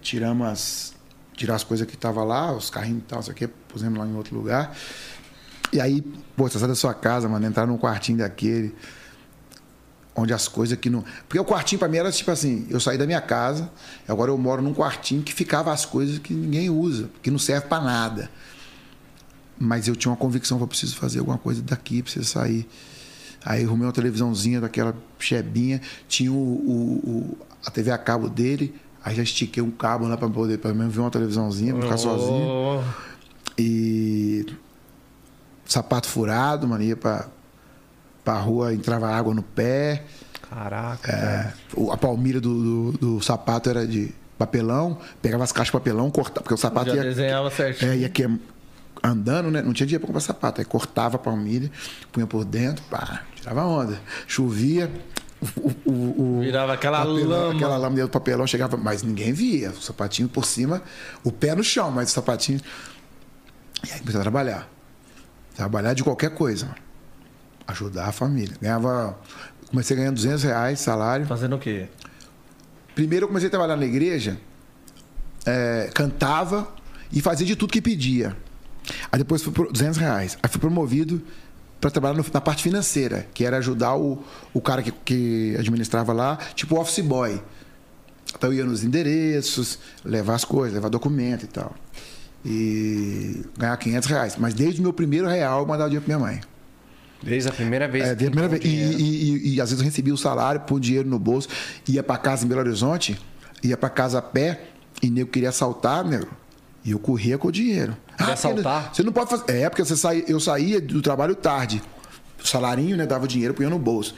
Tiramos 0.00 0.46
as. 0.46 0.92
Tirar 1.34 1.54
as 1.54 1.62
coisas 1.64 1.86
que 1.86 1.94
estavam 1.94 2.24
lá, 2.24 2.52
os 2.52 2.68
carrinhos 2.68 3.02
e 3.02 3.06
tal, 3.06 3.20
isso 3.20 3.30
aqui, 3.30 3.46
pusemos 3.46 3.96
lá 3.98 4.04
em 4.06 4.14
outro 4.16 4.34
lugar. 4.36 4.76
E 5.72 5.80
aí, 5.80 6.00
pô, 6.36 6.48
você 6.48 6.58
sai 6.58 6.66
da 6.68 6.74
sua 6.74 6.92
casa, 6.94 7.28
mano, 7.28 7.46
entrar 7.46 7.66
num 7.66 7.78
quartinho 7.78 8.18
daquele. 8.18 8.74
Onde 10.20 10.32
as 10.32 10.48
coisas 10.48 10.76
que 10.76 10.90
não. 10.90 11.04
Porque 11.28 11.38
o 11.38 11.44
quartinho 11.44 11.78
pra 11.78 11.86
mim 11.88 11.98
era 11.98 12.10
tipo 12.10 12.30
assim: 12.30 12.66
eu 12.68 12.80
saí 12.80 12.98
da 12.98 13.06
minha 13.06 13.20
casa, 13.20 13.70
agora 14.08 14.30
eu 14.30 14.38
moro 14.38 14.60
num 14.60 14.74
quartinho 14.74 15.22
que 15.22 15.32
ficava 15.32 15.72
as 15.72 15.84
coisas 15.84 16.18
que 16.18 16.34
ninguém 16.34 16.68
usa, 16.70 17.08
que 17.22 17.30
não 17.30 17.38
serve 17.38 17.66
pra 17.68 17.80
nada. 17.80 18.28
Mas 19.58 19.86
eu 19.88 19.94
tinha 19.94 20.10
uma 20.10 20.16
convicção 20.16 20.56
que 20.58 20.64
eu 20.64 20.68
preciso 20.68 20.96
fazer 20.96 21.18
alguma 21.20 21.38
coisa 21.38 21.62
daqui, 21.62 22.02
preciso 22.02 22.24
sair. 22.26 22.68
Aí 23.44 23.64
arrumei 23.64 23.86
uma 23.86 23.92
televisãozinha 23.92 24.60
daquela 24.60 24.94
chebinha, 25.18 25.80
tinha 26.08 26.32
o, 26.32 26.34
o- 26.36 27.00
o- 27.08 27.38
a 27.64 27.70
TV 27.70 27.90
a 27.92 27.98
cabo 27.98 28.28
dele, 28.28 28.74
aí 29.04 29.14
já 29.14 29.22
estiquei 29.22 29.62
um 29.62 29.70
cabo 29.70 30.06
lá 30.08 30.16
pra 30.16 30.28
poder 30.28 30.58
pelo 30.58 30.74
menos 30.74 30.92
ver 30.94 31.00
uma 31.00 31.10
televisãozinha, 31.10 31.72
pra 31.74 31.82
ficar 31.82 31.96
sozinho. 31.98 32.46
Oh, 32.48 32.82
E 33.56 34.46
sapato 35.64 36.08
furado, 36.08 36.66
mano, 36.66 36.82
ia 36.82 36.96
pra, 38.28 38.38
rua, 38.38 38.74
entrava 38.74 39.08
água 39.08 39.32
no 39.34 39.42
pé. 39.42 40.04
Caraca. 40.50 41.10
É, 41.12 41.52
a 41.92 41.96
palmilha 41.96 42.40
do, 42.40 42.92
do- 42.92 42.98
do 42.98 43.22
sapato 43.22 43.68
era 43.70 43.86
de 43.86 44.14
papelão, 44.38 44.98
pegava 45.22 45.44
as 45.44 45.52
caixas 45.52 45.68
de 45.68 45.72
papelão, 45.72 46.10
cortava, 46.10 46.42
porque 46.42 46.54
o 46.54 46.56
sapato 46.58 46.90
já 46.90 46.96
ia, 46.96 47.02
desenhava 47.02 47.50
certinho. 47.50 47.90
é, 47.92 47.96
ia 47.98 48.08
que 48.08 48.28
andando, 49.02 49.50
né? 49.50 49.62
Não 49.62 49.72
tinha 49.72 49.86
dinheiro 49.86 50.00
pra 50.00 50.08
comprar 50.08 50.20
sapato. 50.20 50.60
Aí 50.60 50.64
cortava 50.64 51.16
a 51.16 51.18
palmilha, 51.18 51.70
punha 52.12 52.26
por 52.26 52.44
dentro, 52.44 52.84
pá, 52.90 53.22
tirava 53.34 53.64
onda. 53.64 53.98
Chovia, 54.26 54.90
o, 55.56 55.68
o- 55.90 55.92
o- 56.38 56.40
Virava 56.40 56.72
aquela 56.74 56.98
papelão, 56.98 57.28
lama. 57.28 57.54
Aquela 57.54 57.76
lama 57.76 57.96
dentro 57.96 58.08
do 58.08 58.12
papelão 58.12 58.46
chegava, 58.46 58.76
mas 58.76 59.02
ninguém 59.02 59.32
via. 59.32 59.70
O 59.70 59.80
sapatinho 59.82 60.28
por 60.28 60.44
cima, 60.44 60.82
o 61.24 61.30
pé 61.32 61.54
no 61.54 61.62
chão, 61.64 61.90
mas 61.90 62.10
o 62.10 62.12
sapatinho. 62.12 62.60
E 63.86 63.92
aí 63.92 63.98
comecei 64.00 64.18
a 64.20 64.22
trabalhar. 64.22 64.68
Trabalhar 65.56 65.94
de 65.94 66.02
qualquer 66.04 66.30
coisa, 66.30 66.66
mano. 66.66 66.87
Ajudar 67.68 68.06
a 68.08 68.12
família. 68.12 68.56
Ganhava. 68.60 69.18
Comecei 69.70 69.96
ganhando 69.96 70.14
200 70.16 70.42
reais 70.42 70.80
salário. 70.80 71.26
Fazendo 71.26 71.54
o 71.56 71.58
quê? 71.58 71.86
Primeiro 72.94 73.24
eu 73.24 73.28
comecei 73.28 73.46
a 73.46 73.50
trabalhar 73.50 73.76
na 73.76 73.84
igreja, 73.84 74.38
é, 75.46 75.90
cantava 75.94 76.66
e 77.12 77.20
fazia 77.20 77.46
de 77.46 77.54
tudo 77.54 77.70
que 77.72 77.80
pedia. 77.80 78.36
Aí 79.12 79.18
depois 79.18 79.42
fui 79.42 79.52
por 79.52 79.70
200 79.70 79.98
reais. 79.98 80.36
Aí 80.42 80.48
fui 80.50 80.58
promovido 80.60 81.22
para 81.80 81.90
trabalhar 81.90 82.14
no- 82.16 82.24
na 82.32 82.40
parte 82.40 82.62
financeira, 82.62 83.26
que 83.34 83.44
era 83.44 83.58
ajudar 83.58 83.94
o, 83.94 84.24
o 84.52 84.60
cara 84.60 84.82
que, 84.82 84.90
que 84.90 85.54
administrava 85.58 86.12
lá, 86.12 86.36
tipo 86.54 86.80
office 86.80 87.04
boy. 87.04 87.40
Então 88.34 88.50
eu 88.50 88.58
ia 88.58 88.64
nos 88.64 88.82
endereços, 88.82 89.78
levar 90.04 90.34
as 90.34 90.44
coisas, 90.44 90.74
levar 90.74 90.88
documento 90.88 91.44
e 91.44 91.48
tal. 91.48 91.74
E 92.44 93.42
ganhar 93.56 93.76
500 93.76 94.08
reais. 94.08 94.36
Mas 94.38 94.54
desde 94.54 94.80
o 94.80 94.82
meu 94.82 94.92
primeiro 94.92 95.28
real 95.28 95.60
eu 95.60 95.66
mandava 95.66 95.88
dinheiro 95.90 96.04
pra 96.06 96.16
minha 96.16 96.26
mãe. 96.32 96.40
Desde 97.22 97.48
a 97.48 97.52
primeira 97.52 97.88
vez. 97.88 98.04
É, 98.04 98.08
desde 98.14 98.26
a 98.26 98.30
primeira 98.30 98.48
vez. 98.48 98.64
E, 98.64 98.68
e- 98.68 99.30
e- 99.52 99.54
e 99.56 99.60
às 99.60 99.70
vezes 99.70 99.80
eu 99.82 99.84
recebia 99.84 100.14
o 100.14 100.18
salário, 100.18 100.60
pôr 100.60 100.78
dinheiro 100.80 101.08
no 101.08 101.18
bolso, 101.18 101.48
ia 101.88 102.02
pra 102.02 102.16
casa 102.16 102.44
em 102.44 102.48
Belo 102.48 102.60
Horizonte, 102.60 103.18
ia 103.62 103.76
pra 103.76 103.90
casa 103.90 104.18
a 104.18 104.22
pé, 104.22 104.60
e 105.02 105.10
nego 105.10 105.30
queria 105.30 105.48
assaltar, 105.48 106.04
nego. 106.04 106.28
E 106.84 106.92
eu 106.92 106.98
corria 106.98 107.36
com 107.36 107.48
o 107.48 107.52
dinheiro. 107.52 107.96
Porque 108.16 108.32
assaltar? 108.32 108.94
Você 108.94 109.02
não 109.02 109.12
pode 109.12 109.30
fazer. 109.30 109.44
É, 109.52 109.68
porque 109.68 109.84
você 109.84 109.96
sai, 109.96 110.24
eu 110.28 110.38
saía 110.40 110.80
do 110.80 111.02
trabalho 111.02 111.34
tarde. 111.34 111.82
O 112.42 112.46
salarinho, 112.46 112.96
né? 112.96 113.04
Dava 113.04 113.26
dinheiro, 113.26 113.52
punha 113.52 113.68
no 113.68 113.78
bolso. 113.78 114.14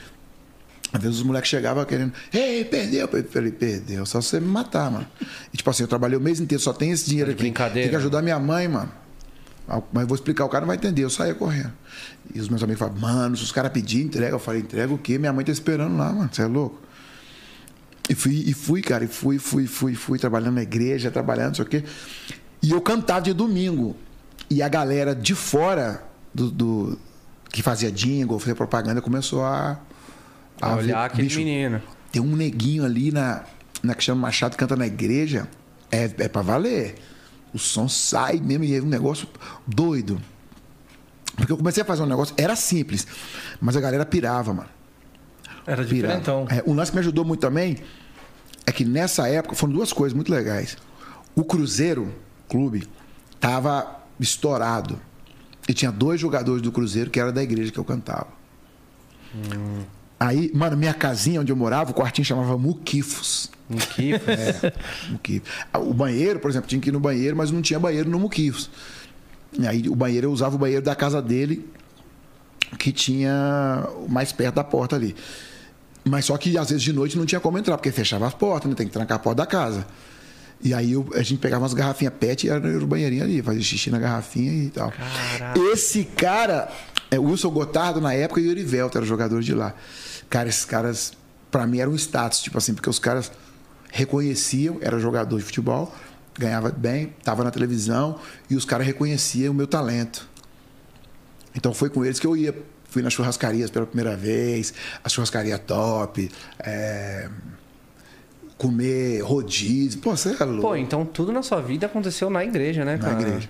Às 0.92 1.00
vezes 1.02 1.18
os 1.18 1.22
moleques 1.22 1.48
chegavam 1.48 1.84
querendo, 1.84 2.12
ei, 2.32 2.64
perdeu. 2.64 3.08
Eu 3.12 3.24
falei, 3.24 3.50
perdeu, 3.52 4.04
só 4.04 4.20
você 4.20 4.40
me 4.40 4.46
matar, 4.48 4.90
mano. 4.90 5.06
E 5.54 5.56
tipo 5.56 5.70
assim, 5.70 5.84
eu 5.84 5.88
trabalhei 5.88 6.18
o 6.18 6.20
mês 6.20 6.38
inteiro, 6.40 6.62
só 6.62 6.72
tem 6.72 6.90
esse 6.90 7.08
dinheiro 7.08 7.30
Tá 7.30 7.32
aqui. 7.34 7.42
brincadeira. 7.44 7.80
Tem 7.82 7.90
que 7.90 7.96
ajudar 7.96 8.20
minha 8.22 8.38
mãe, 8.38 8.66
mano. 8.68 8.90
Mas 9.92 10.02
eu 10.02 10.08
vou 10.08 10.14
explicar, 10.14 10.44
o 10.44 10.48
cara 10.48 10.62
não 10.62 10.66
vai 10.68 10.76
entender, 10.76 11.04
eu 11.04 11.10
saía 11.10 11.34
correndo. 11.34 11.72
E 12.34 12.40
os 12.40 12.48
meus 12.48 12.62
amigos 12.62 12.78
falavam, 12.78 13.00
mano, 13.00 13.36
se 13.36 13.42
os 13.44 13.52
caras 13.52 13.70
pedirem 13.72 14.06
entrega, 14.06 14.34
eu 14.34 14.38
falei, 14.38 14.60
entrega 14.62 14.92
o 14.92 14.98
quê? 14.98 15.18
Minha 15.18 15.32
mãe 15.32 15.44
tá 15.44 15.52
esperando 15.52 15.96
lá, 15.96 16.12
mano, 16.12 16.28
você 16.32 16.42
é 16.42 16.46
louco? 16.46 16.78
E 18.08 18.14
fui, 18.14 18.42
e 18.46 18.52
fui, 18.52 18.82
cara, 18.82 19.04
e 19.04 19.06
fui, 19.06 19.38
fui, 19.38 19.66
fui, 19.66 19.94
fui, 19.94 20.18
trabalhando 20.18 20.54
na 20.56 20.62
igreja, 20.62 21.10
trabalhando, 21.10 21.48
não 21.48 21.54
sei 21.54 21.64
o 21.64 21.68
quê. 21.68 21.84
E 22.62 22.70
eu 22.72 22.80
cantava 22.80 23.20
de 23.22 23.32
domingo. 23.32 23.96
E 24.50 24.62
a 24.62 24.68
galera 24.68 25.14
de 25.14 25.34
fora 25.34 26.02
do, 26.34 26.50
do- 26.50 26.98
que 27.52 27.62
fazia 27.62 27.90
jingle, 27.90 28.38
fazia 28.38 28.54
propaganda, 28.56 29.00
começou 29.00 29.44
a. 29.44 29.78
A 30.60 30.74
ver, 30.74 30.82
olhar 30.84 31.04
aquele 31.04 31.22
bicho, 31.28 31.38
menino. 31.38 31.80
tem 32.12 32.20
um 32.20 32.34
neguinho 32.36 32.84
ali 32.84 33.10
na, 33.12 33.44
na 33.82 33.94
que 33.94 34.02
chama 34.02 34.22
Machado 34.22 34.52
que 34.52 34.58
canta 34.58 34.74
na 34.76 34.86
igreja. 34.86 35.48
É, 35.90 36.04
é 36.18 36.28
pra 36.28 36.42
valer. 36.42 36.96
O 37.52 37.58
som 37.58 37.88
sai 37.88 38.38
mesmo 38.38 38.64
e 38.64 38.74
é 38.74 38.80
um 38.80 38.86
negócio 38.86 39.28
doido. 39.66 40.20
Porque 41.36 41.52
eu 41.52 41.56
comecei 41.56 41.82
a 41.82 41.86
fazer 41.86 42.02
um 42.02 42.06
negócio, 42.06 42.34
era 42.36 42.54
simples, 42.54 43.06
mas 43.60 43.76
a 43.76 43.80
galera 43.80 44.04
pirava, 44.04 44.52
mano. 44.52 44.68
Era 45.66 45.84
Pirava. 45.84 46.14
diferentão. 46.18 46.46
É, 46.50 46.62
um 46.66 46.74
lance 46.74 46.90
que 46.90 46.96
me 46.96 47.00
ajudou 47.00 47.24
muito 47.24 47.40
também 47.40 47.78
é 48.66 48.72
que 48.72 48.84
nessa 48.84 49.28
época 49.28 49.54
foram 49.54 49.72
duas 49.72 49.92
coisas 49.92 50.14
muito 50.14 50.30
legais. 50.30 50.76
O 51.34 51.44
Cruzeiro 51.44 52.12
Clube 52.48 52.88
tava 53.38 54.00
estourado. 54.18 55.00
E 55.68 55.72
tinha 55.72 55.92
dois 55.92 56.20
jogadores 56.20 56.60
do 56.60 56.72
Cruzeiro 56.72 57.10
que 57.10 57.20
era 57.20 57.32
da 57.32 57.42
igreja 57.42 57.70
que 57.70 57.78
eu 57.78 57.84
cantava. 57.84 58.28
Aí, 60.18 60.50
mano, 60.54 60.76
minha 60.76 60.92
casinha 60.92 61.40
onde 61.40 61.52
eu 61.52 61.56
morava, 61.56 61.92
o 61.92 61.94
quartinho 61.94 62.24
chamava 62.24 62.58
Muquifos. 62.58 63.50
Kifo. 63.78 64.30
É. 64.30 64.72
Muquifos. 65.10 65.48
O 65.74 65.92
banheiro, 65.94 66.38
por 66.40 66.50
exemplo, 66.50 66.68
tinha 66.68 66.80
que 66.80 66.88
ir 66.88 66.92
no 66.92 67.00
banheiro, 67.00 67.36
mas 67.36 67.50
não 67.50 67.62
tinha 67.62 67.78
banheiro 67.78 68.08
no 68.10 68.18
Muquifos. 68.18 68.70
E 69.58 69.66
aí 69.66 69.88
o 69.88 69.94
banheiro, 69.96 70.26
eu 70.28 70.32
usava 70.32 70.54
o 70.54 70.58
banheiro 70.58 70.84
da 70.84 70.94
casa 70.94 71.20
dele 71.20 71.68
que 72.78 72.92
tinha 72.92 73.86
mais 74.08 74.32
perto 74.32 74.54
da 74.56 74.64
porta 74.64 74.94
ali. 74.96 75.14
Mas 76.04 76.24
só 76.24 76.36
que 76.36 76.56
às 76.56 76.68
vezes 76.70 76.82
de 76.82 76.92
noite 76.92 77.18
não 77.18 77.26
tinha 77.26 77.40
como 77.40 77.58
entrar, 77.58 77.76
porque 77.76 77.90
fechava 77.90 78.26
as 78.26 78.34
portas, 78.34 78.68
né? 78.70 78.74
Tem 78.76 78.86
que 78.86 78.92
trancar 78.92 79.16
a 79.16 79.18
porta 79.18 79.42
da 79.42 79.46
casa. 79.46 79.86
E 80.62 80.72
aí 80.74 80.92
eu- 80.92 81.08
a 81.14 81.22
gente 81.22 81.38
pegava 81.40 81.62
umas 81.62 81.74
garrafinhas 81.74 82.12
pet 82.20 82.46
e 82.46 82.50
era 82.50 82.60
no 82.60 82.86
banheirinho 82.86 83.24
ali, 83.24 83.42
fazia 83.42 83.62
xixi 83.62 83.90
na 83.90 83.98
garrafinha 83.98 84.52
e 84.64 84.70
tal. 84.70 84.92
Esse 85.72 86.04
cara, 86.04 86.70
é 87.10 87.18
Wilson 87.18 87.50
Gotardo 87.50 88.00
na 88.00 88.12
época 88.14 88.40
e 88.40 88.46
o 88.46 88.50
Erivelto 88.50 88.96
era 88.98 89.06
jogador 89.06 89.42
de 89.42 89.54
lá. 89.54 89.74
Cara, 90.28 90.48
esses 90.48 90.64
caras, 90.64 91.12
pra 91.50 91.66
mim, 91.66 91.80
eram 91.80 91.92
um 91.92 91.96
status, 91.96 92.40
tipo 92.40 92.56
assim, 92.58 92.72
porque 92.74 92.88
os 92.88 92.98
caras 92.98 93.32
reconheciam, 93.92 94.78
era 94.80 94.98
jogador 94.98 95.36
de 95.38 95.44
futebol, 95.44 95.94
ganhava 96.38 96.70
bem, 96.70 97.14
tava 97.22 97.44
na 97.44 97.50
televisão 97.50 98.18
e 98.48 98.54
os 98.56 98.64
caras 98.64 98.86
reconheciam 98.86 99.52
o 99.52 99.54
meu 99.54 99.66
talento. 99.66 100.28
Então 101.54 101.74
foi 101.74 101.90
com 101.90 102.04
eles 102.04 102.18
que 102.18 102.26
eu 102.26 102.36
ia. 102.36 102.54
Fui 102.84 103.02
nas 103.02 103.12
churrascarias 103.12 103.70
pela 103.70 103.86
primeira 103.86 104.16
vez, 104.16 104.74
a 105.04 105.08
churrascaria 105.08 105.56
top, 105.58 106.28
é, 106.58 107.28
comer 108.58 109.20
rodízio. 109.20 110.00
Pô, 110.00 110.16
você 110.16 110.36
é 110.40 110.44
louco. 110.44 110.62
Pô, 110.62 110.74
então 110.74 111.04
tudo 111.06 111.30
na 111.30 111.40
sua 111.40 111.60
vida 111.60 111.86
aconteceu 111.86 112.28
na 112.28 112.44
igreja, 112.44 112.84
né, 112.84 112.96
Na 112.96 112.98
cara? 113.10 113.20
igreja. 113.22 113.48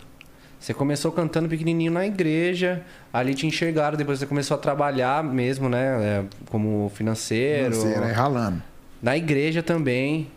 Você 0.58 0.74
começou 0.74 1.10
cantando 1.10 1.48
pequenininho 1.48 1.90
na 1.90 2.06
igreja, 2.06 2.84
ali 3.10 3.34
te 3.34 3.46
enxergaram, 3.46 3.96
depois 3.96 4.18
você 4.18 4.26
começou 4.26 4.56
a 4.56 4.60
trabalhar 4.60 5.24
mesmo, 5.24 5.70
né? 5.70 5.86
é, 6.04 6.24
como 6.50 6.92
financeiro. 6.94 7.74
Financeiro, 7.74 8.04
aí 8.04 8.12
ralando. 8.12 8.62
Na 9.02 9.16
igreja 9.16 9.62
também. 9.62 10.30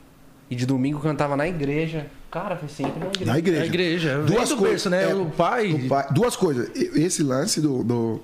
E 0.50 0.56
de 0.56 0.66
domingo 0.66 1.00
cantava 1.00 1.36
na 1.36 1.48
igreja. 1.48 2.08
Cara, 2.30 2.56
foi 2.56 2.68
sempre 2.70 3.00
na 3.00 3.08
igreja. 3.08 3.26
Na 3.32 3.38
igreja. 3.40 3.60
Na 3.60 3.66
igreja. 3.66 4.18
Vem 4.22 4.36
Duas 4.36 4.50
do 4.50 4.58
coisas, 4.58 4.84
berço, 4.86 4.90
né? 4.90 5.10
é, 5.10 5.16
O 5.16 5.26
pai- 5.32 5.72
o 5.74 5.88
pai- 5.88 6.08
Duas 6.12 6.36
coisas. 6.36 6.70
Esse 6.76 7.24
lance 7.24 7.60
do. 7.62 7.84
do 7.84 8.22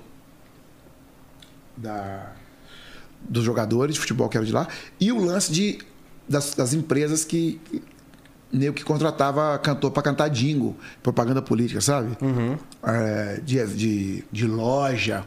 da, 1.76 2.32
dos 3.22 3.44
jogadores 3.44 3.94
de 3.94 4.00
futebol 4.00 4.28
que 4.28 4.36
eram 4.36 4.46
de 4.46 4.52
lá. 4.52 4.66
E 4.98 5.12
o 5.12 5.22
lance 5.24 5.52
de, 5.52 5.78
das, 6.28 6.54
das 6.54 6.72
empresas 6.74 7.24
que. 7.24 7.60
Nego 8.52 8.74
que 8.74 8.82
contratava 8.82 9.56
cantor 9.60 9.92
pra 9.92 10.02
cantar 10.02 10.26
jingle, 10.28 10.76
propaganda 11.04 11.40
política, 11.40 11.80
sabe? 11.80 12.16
É, 12.82 13.40
de, 13.44 13.64
de, 13.68 14.24
de 14.32 14.46
loja. 14.46 15.24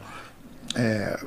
é, 0.74 1.18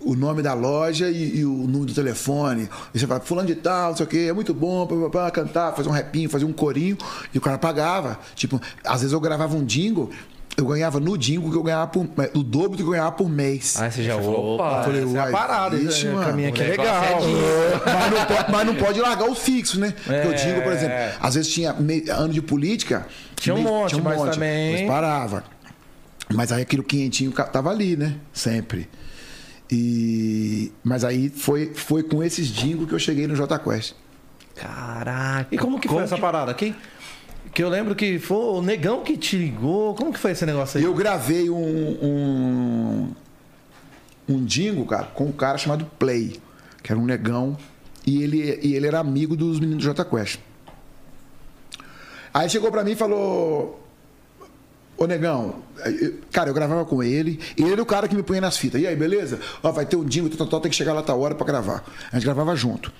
o 0.00 0.14
nome 0.14 0.42
da 0.42 0.54
loja 0.54 1.10
e, 1.10 1.38
e 1.38 1.44
o 1.44 1.50
número 1.66 1.86
do 1.86 1.94
telefone. 1.94 2.68
E 2.94 2.98
você 2.98 3.06
fala, 3.06 3.20
fulano 3.20 3.48
de 3.48 3.54
tal, 3.56 3.90
não 3.90 3.96
sei 3.96 4.06
o 4.06 4.08
quê, 4.08 4.26
é 4.28 4.32
muito 4.32 4.54
bom 4.54 4.86
para 5.10 5.30
cantar, 5.30 5.74
fazer 5.74 5.88
um 5.88 5.92
rapinho, 5.92 6.30
fazer 6.30 6.44
um 6.44 6.52
corinho. 6.52 6.96
E 7.34 7.38
o 7.38 7.40
cara 7.40 7.58
pagava. 7.58 8.18
Tipo, 8.34 8.60
às 8.84 9.00
vezes 9.00 9.12
eu 9.12 9.20
gravava 9.20 9.56
um 9.56 9.64
jingle, 9.64 10.10
eu 10.56 10.64
ganhava 10.66 10.98
no 10.98 11.16
jingle 11.16 11.50
que 11.50 11.56
eu 11.56 11.62
ganhava 11.62 11.86
por, 11.88 12.06
o 12.34 12.42
dobro 12.42 12.70
do 12.70 12.76
que 12.78 12.82
eu 12.82 12.90
ganhava 12.90 13.12
por 13.12 13.28
mês. 13.28 13.80
Aí 13.80 13.90
você 13.92 14.02
já, 14.02 14.14
falou, 14.16 14.54
opa. 14.54 14.64
opa, 14.72 14.82
falei, 14.84 15.02
essa 15.04 15.16
é 15.16 15.20
uai, 15.20 15.30
parada. 15.32 15.76
ixi, 15.76 15.88
Esse 15.88 16.06
mano, 16.06 16.26
caminho 16.26 16.48
aqui 16.48 16.62
é 16.62 16.64
o 16.64 16.70
legal. 16.70 17.04
é 17.04 17.80
mas, 17.86 18.10
não 18.10 18.26
pode, 18.26 18.52
mas 18.52 18.66
não 18.66 18.74
pode 18.76 19.00
largar 19.00 19.28
os 19.30 19.38
fixos, 19.38 19.78
né? 19.78 19.92
Porque 19.96 20.10
eu 20.12 20.32
É. 20.32 20.34
digo, 20.34 20.62
por 20.62 20.72
exemplo, 20.72 20.96
às 21.20 21.34
vezes 21.34 21.52
tinha 21.52 21.72
ano 22.12 22.32
de 22.32 22.42
política. 22.42 23.06
Tinha 23.36 23.54
um 23.54 23.58
me- 23.58 23.64
monte, 23.64 24.00
mas 24.00 24.20
também- 24.34 24.72
Mas 24.78 24.86
parava. 24.88 25.44
Mas 26.34 26.50
aí 26.52 26.62
aquilo 26.62 26.82
quentinho 26.82 27.30
ca- 27.32 27.44
tava 27.44 27.70
ali, 27.70 27.96
né? 27.96 28.16
Sempre. 28.32 28.88
E... 29.70 30.72
Mas 30.82 31.04
aí 31.04 31.28
foi, 31.28 31.72
foi 31.74 32.02
com 32.02 32.22
esses 32.22 32.48
jingles 32.48 32.88
que 32.88 32.94
eu 32.94 32.98
cheguei 32.98 33.26
no 33.26 33.34
J 33.34 33.58
Quest. 33.58 33.94
Caraca. 34.54 35.54
E 35.54 35.58
como 35.58 35.78
que 35.78 35.88
foi 35.88 36.02
essa 36.02 36.18
parada? 36.18 36.52
Quem? 36.54 36.74
Que 37.52 37.62
eu 37.62 37.68
lembro 37.68 37.94
que 37.94 38.18
foi 38.18 38.36
o 38.36 38.62
negão 38.62 39.02
que 39.02 39.16
te 39.16 39.36
ligou. 39.36 39.94
Como 39.94 40.12
que 40.12 40.18
foi 40.18 40.32
esse 40.32 40.44
negócio 40.44 40.78
aí? 40.78 40.84
Eu 40.84 40.94
gravei 40.94 41.48
um, 41.48 41.56
um, 41.56 43.14
um 44.28 44.44
jingle, 44.44 44.84
cara, 44.84 45.06
com 45.06 45.26
um 45.26 45.32
cara 45.32 45.58
chamado 45.58 45.84
Play, 45.98 46.40
que 46.82 46.92
era 46.92 47.00
um 47.00 47.04
negão, 47.04 47.56
e 48.06 48.22
ele, 48.22 48.58
e 48.62 48.74
ele 48.74 48.86
era 48.86 48.98
amigo 48.98 49.36
dos 49.36 49.60
meninos 49.60 49.84
do 49.84 49.88
J 49.88 50.04
Quest. 50.04 50.40
Aí 52.32 52.48
chegou 52.48 52.70
pra 52.70 52.84
mim 52.84 52.92
e 52.92 52.96
falou: 52.96 53.87
Ô 54.98 55.06
negão, 55.06 55.62
eu- 55.86 56.18
cara, 56.32 56.50
eu 56.50 56.54
gravava 56.54 56.84
com 56.84 57.02
ele, 57.02 57.38
e 57.56 57.62
ele 57.62 57.72
era 57.72 57.82
o 57.82 57.86
cara 57.86 58.08
que 58.08 58.16
me 58.16 58.22
punha 58.24 58.40
nas 58.40 58.56
fitas. 58.56 58.80
E 58.82 58.86
aí, 58.86 58.96
beleza? 58.96 59.38
Ó, 59.62 59.70
vai 59.70 59.86
ter 59.86 59.94
um 59.96 60.04
jingle, 60.04 60.28
tal, 60.36 60.46
tal, 60.48 60.60
tem 60.60 60.70
que 60.70 60.76
chegar 60.76 60.92
lá 60.92 61.02
tal 61.02 61.20
hora 61.20 61.36
pra 61.36 61.46
gravar. 61.46 61.84
A 62.10 62.16
gente 62.16 62.24
gravava 62.24 62.56
junto. 62.56 62.92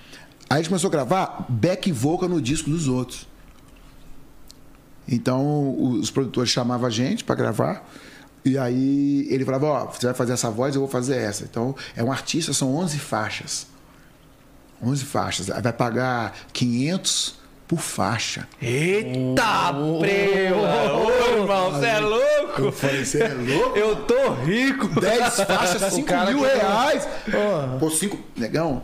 Aí 0.49 0.55
a 0.55 0.57
gente 0.59 0.69
começou 0.69 0.87
a 0.87 0.91
gravar 0.91 1.45
back 1.49 1.91
vocal 1.91 2.29
no 2.29 2.41
disco 2.41 2.69
dos 2.69 2.87
outros. 2.87 3.27
Então 5.07 5.75
os 5.99 6.09
produtores 6.09 6.49
chamavam 6.49 6.87
a 6.87 6.89
gente 6.89 7.23
para 7.23 7.35
gravar. 7.35 7.87
E 8.45 8.57
aí 8.57 9.27
ele 9.29 9.43
falava, 9.43 9.65
ó, 9.65 9.85
você 9.87 10.05
vai 10.05 10.15
fazer 10.15 10.33
essa 10.33 10.49
voz, 10.49 10.75
eu 10.75 10.81
vou 10.81 10.89
fazer 10.89 11.17
essa. 11.17 11.43
Então 11.43 11.75
é 11.95 12.03
um 12.03 12.11
artista, 12.11 12.53
são 12.53 12.73
11 12.75 12.97
faixas. 12.97 13.67
11 14.81 15.03
faixas. 15.03 15.49
Aí 15.51 15.61
vai 15.61 15.73
pagar 15.73 16.33
500 16.53 17.38
por 17.69 17.79
faixa. 17.79 18.47
Eita, 18.59 19.71
prela! 19.99 20.97
Ô, 20.97 21.11
irmão, 21.37 21.71
você 21.71 21.85
é 21.85 21.99
louco? 21.99 22.61
Eu 22.63 22.71
falei, 22.71 23.05
você 23.05 23.21
é 23.21 23.27
louco? 23.29 23.77
Eu 23.77 23.95
tô 24.07 24.33
rico. 24.43 24.87
10 24.99 25.35
faixas, 25.43 25.93
5 25.93 26.07
cara 26.07 26.31
mil 26.31 26.41
reais. 26.41 27.07
Pô, 27.79 27.91
5, 27.91 28.17
negão, 28.35 28.81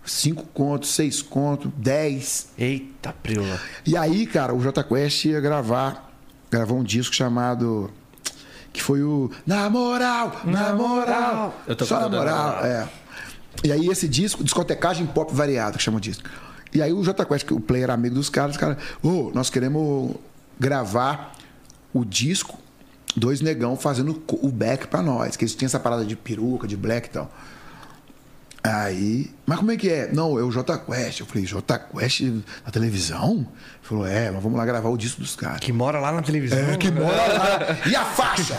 Cinco 0.05 0.45
contos, 0.53 0.89
seis 0.93 1.21
contos, 1.21 1.71
dez. 1.77 2.49
Eita, 2.57 3.13
prela. 3.23 3.57
E 3.85 3.95
aí, 3.95 4.27
cara, 4.27 4.53
o 4.53 4.59
J 4.61 4.83
Quest 4.83 5.25
ia 5.25 5.39
gravar, 5.39 6.12
gravou 6.57 6.77
um 6.77 6.83
disco 6.83 7.13
chamado. 7.13 7.89
Que 8.71 8.81
foi 8.81 9.03
o. 9.03 9.29
Na 9.45 9.69
moral, 9.69 10.41
na 10.45 10.73
moral. 10.73 11.61
Eu 11.67 11.75
tô 11.75 11.85
Só 11.85 11.99
na 11.99 12.09
moral, 12.09 12.65
é. 12.65 12.87
E 13.63 13.71
aí 13.71 13.87
esse 13.87 14.07
disco, 14.07 14.43
discotecagem 14.43 15.05
pop 15.05 15.33
variado, 15.33 15.77
que 15.77 15.83
chama 15.83 15.97
o 15.97 16.01
disco. 16.01 16.27
E 16.73 16.81
aí 16.81 16.91
o 16.91 17.03
J 17.03 17.23
Quest, 17.25 17.45
que 17.45 17.53
o 17.53 17.59
player 17.59 17.83
era 17.83 17.93
amigo 17.93 18.15
dos 18.15 18.29
caras, 18.29 18.55
os 18.55 18.57
caras, 18.57 18.77
ô, 19.01 19.31
nós 19.33 19.49
queremos 19.49 20.15
gravar 20.59 21.35
o 21.93 22.03
disco, 22.03 22.57
dois 23.15 23.41
negão 23.41 23.77
fazendo 23.77 24.23
o 24.27 24.51
back 24.51 24.87
pra 24.87 25.03
nós, 25.03 25.35
que 25.35 25.43
eles 25.43 25.53
tinham 25.53 25.67
essa 25.67 25.79
parada 25.79 26.03
de 26.03 26.15
peruca, 26.15 26.67
de 26.67 26.75
black 26.75 27.09
e 27.09 27.11
tal. 27.11 27.31
Aí, 28.65 29.29
mas 29.45 29.59
como 29.59 29.71
é 29.71 29.77
que 29.77 29.89
é? 29.89 30.09
Não, 30.13 30.39
é 30.39 30.43
o 30.43 30.49
J 30.49 30.77
Quest. 30.77 31.19
Eu 31.19 31.25
falei, 31.25 31.45
J 31.45 31.79
Quest 31.79 32.21
na 32.65 32.71
televisão? 32.71 33.39
Ele 33.39 33.47
falou, 33.81 34.07
é, 34.07 34.31
mas 34.31 34.41
vamos 34.41 34.57
lá 34.57 34.65
gravar 34.65 34.87
o 34.89 34.97
disco 34.97 35.19
dos 35.19 35.35
caras. 35.35 35.59
Que 35.59 35.73
mora 35.73 35.99
lá 35.99 36.13
na 36.13 36.21
televisão. 36.21 36.57
É, 36.57 36.77
que 36.77 36.89
mora 36.89 37.07
lá. 37.33 37.59
E 37.89 37.93
a 37.93 38.05
faixa? 38.05 38.57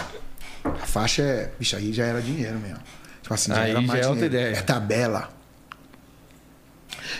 A 0.64 0.86
faixa 0.86 1.22
é. 1.22 1.50
Bicho, 1.58 1.76
aí 1.76 1.90
já 1.92 2.04
era 2.04 2.20
dinheiro 2.20 2.58
mesmo. 2.58 2.78
Tipo 3.22 3.32
assim, 3.32 3.52
já 3.54 3.62
Aí 3.62 3.70
era 3.70 3.80
já 3.80 3.86
mais 3.86 4.04
é 4.04 4.08
outra 4.08 4.28
dinheiro. 4.28 4.48
ideia. 4.48 4.58
É 4.58 4.62
tabela. 4.62 5.30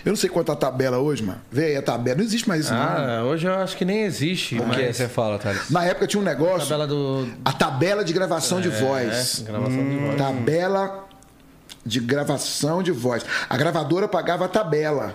Eu 0.05 0.11
não 0.11 0.17
sei 0.17 0.29
quanto 0.29 0.53
a 0.53 0.57
tabela 0.57 0.99
hoje, 0.99 1.23
mano. 1.23 1.41
Vê 1.51 1.67
aí 1.67 1.77
a 1.77 1.83
tabela. 1.83 2.19
Não 2.19 2.25
existe 2.25 2.47
mais 2.47 2.65
isso, 2.67 2.75
não. 2.75 2.81
Ah, 2.83 3.23
hoje 3.25 3.47
eu 3.47 3.55
acho 3.55 3.77
que 3.77 3.85
nem 3.85 4.03
existe. 4.03 4.59
O 4.59 4.69
que 4.69 4.83
é 4.83 4.93
você 4.93 5.09
fala, 5.09 5.39
Thales? 5.39 5.71
Na 5.71 5.85
época 5.85 6.07
tinha 6.07 6.21
um 6.21 6.25
negócio. 6.25 6.69
Tabela 6.69 6.87
do. 6.87 7.27
A 7.45 7.53
tabela 7.53 8.05
de 8.05 8.13
gravação 8.13 8.61
de 8.61 8.69
voz. 8.69 9.41
É, 9.41 9.45
gravação 9.45 9.89
de 9.89 9.97
voz. 9.97 10.17
Tabela 10.19 11.04
de 11.85 12.01
gravação 12.01 12.83
de 12.83 12.91
voz. 12.91 13.25
A 13.49 13.57
gravadora 13.57 14.09
pagava 14.09 14.47
a 14.47 14.49
tabela. 14.49 15.15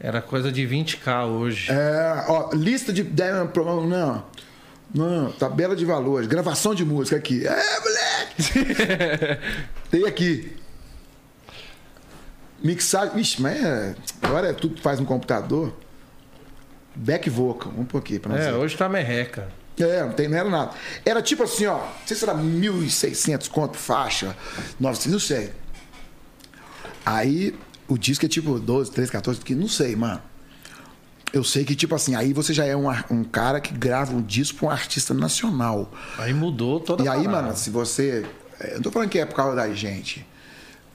Era 0.00 0.20
coisa 0.20 0.50
de 0.50 0.62
20k 0.66 1.26
hoje. 1.26 1.70
É, 1.70 2.24
ó, 2.28 2.50
lista 2.52 2.92
de. 2.92 3.04
Não, 3.04 4.24
não. 4.92 5.32
Tabela 5.32 5.76
de 5.76 5.84
valores. 5.84 6.26
Gravação 6.26 6.74
de 6.74 6.84
música 6.84 7.16
aqui. 7.16 7.46
É, 7.46 7.80
moleque! 7.80 9.40
Tem 9.90 10.04
aqui. 10.04 10.56
Mixagem. 12.62 13.14
Vixe, 13.14 13.40
mas 13.40 13.62
é, 13.62 13.94
agora 14.22 14.48
é 14.48 14.52
tudo 14.52 14.74
que 14.74 14.82
faz 14.82 14.98
no 14.98 15.06
computador. 15.06 15.72
Back 16.94 17.30
vocal. 17.30 17.72
Vamos 17.72 17.88
por 17.88 17.98
aqui 17.98 18.18
pra 18.18 18.32
nós 18.32 18.40
É, 18.44 18.52
hoje 18.52 18.76
tá 18.76 18.88
merreca. 18.88 19.48
É, 19.78 20.02
não, 20.02 20.12
tem, 20.12 20.28
não 20.28 20.36
era 20.36 20.48
nada. 20.50 20.72
Era 21.04 21.22
tipo 21.22 21.44
assim, 21.44 21.66
ó. 21.66 21.78
Não 21.78 22.06
sei 22.06 22.16
se 22.16 22.24
era 22.24 22.34
1.600 22.34 23.48
conto 23.48 23.78
faixa, 23.78 24.36
900, 24.78 25.12
não 25.12 25.20
sei. 25.20 25.52
Aí 27.04 27.54
o 27.88 27.98
disco 27.98 28.24
é 28.24 28.28
tipo 28.28 28.58
12, 28.58 28.90
13, 28.92 29.10
14, 29.12 29.40
que 29.40 29.54
não 29.54 29.68
sei, 29.68 29.96
mano. 29.96 30.20
Eu 31.32 31.42
sei 31.42 31.64
que, 31.64 31.74
tipo 31.74 31.94
assim, 31.94 32.14
aí 32.14 32.32
você 32.34 32.52
já 32.52 32.64
é 32.66 32.76
um, 32.76 32.88
um 33.10 33.24
cara 33.24 33.58
que 33.60 33.72
grava 33.72 34.12
um 34.14 34.20
disco 34.20 34.58
pra 34.58 34.68
um 34.68 34.70
artista 34.70 35.14
nacional. 35.14 35.90
Aí 36.18 36.32
mudou 36.34 36.78
toda 36.78 37.02
E 37.02 37.08
a 37.08 37.12
aí, 37.12 37.24
parada. 37.24 37.42
mano, 37.44 37.56
se 37.56 37.70
você. 37.70 38.26
é, 38.60 38.72
Eu 38.72 38.74
não 38.76 38.82
tô 38.82 38.90
falando 38.90 39.08
que 39.08 39.18
é 39.18 39.24
por 39.24 39.34
causa 39.34 39.56
da 39.56 39.72
gente. 39.72 40.26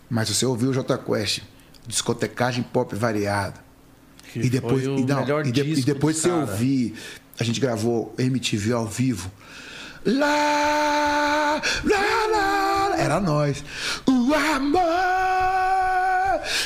Mas 0.09 0.27
se 0.27 0.35
você 0.35 0.45
ouviu 0.45 0.69
o 0.69 0.73
J 0.73 0.97
Quest, 0.99 1.41
discotecagem 1.87 2.63
pop 2.63 2.95
variada. 2.95 3.55
Que 4.31 4.39
E 4.41 4.49
depois, 4.49 4.83
e, 4.83 4.87
não, 5.05 5.21
melhor 5.21 5.45
e, 5.45 5.51
de- 5.51 5.61
e 5.61 5.81
depois 5.83 6.17
você 6.17 6.29
ouvir, 6.29 6.93
a 7.39 7.43
gente 7.43 7.59
gravou 7.59 8.13
MTV 8.19 8.73
ao 8.73 8.85
vivo. 8.85 9.31
Lá, 10.05 11.61
lá, 11.83 12.27
lá, 12.31 12.95
era 12.97 13.19
nós. 13.19 13.63
O 14.05 14.33
amor 14.33 14.81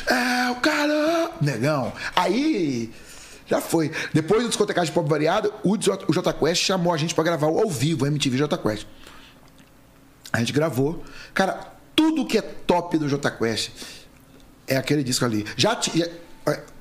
é 0.08 0.50
o 0.52 0.56
calor. 0.56 1.32
Negão. 1.41 1.94
Aí 2.15 2.91
já 3.48 3.60
foi. 3.60 3.91
Depois 4.13 4.44
do 4.44 4.50
discotecagem 4.50 4.94
pop 4.94 5.10
variado, 5.10 5.54
o 5.63 5.78
J, 5.78 6.34
Quest 6.34 6.63
chamou 6.63 6.94
a 6.94 6.98
gente 6.98 7.13
pra 7.13 7.24
gravar 7.24 7.48
ao 7.48 7.70
vivo, 7.70 8.06
o 8.06 8.08
MTV 8.08 8.38
J 8.38 8.58
Quest. 8.58 8.88
A 10.32 10.39
gente 10.39 10.54
gravou. 10.54 11.04
Cara, 11.34 11.60
tudo 11.96 12.26
que 12.26 12.38
é 12.38 12.41
top 12.41 12.98
do 12.98 13.10
J 13.10 13.30
Quest 13.32 13.72
é 14.67 14.78
aquele 14.78 15.04
disco 15.04 15.26
ali. 15.26 15.46
Já 15.58 15.76
tinha. 15.76 16.10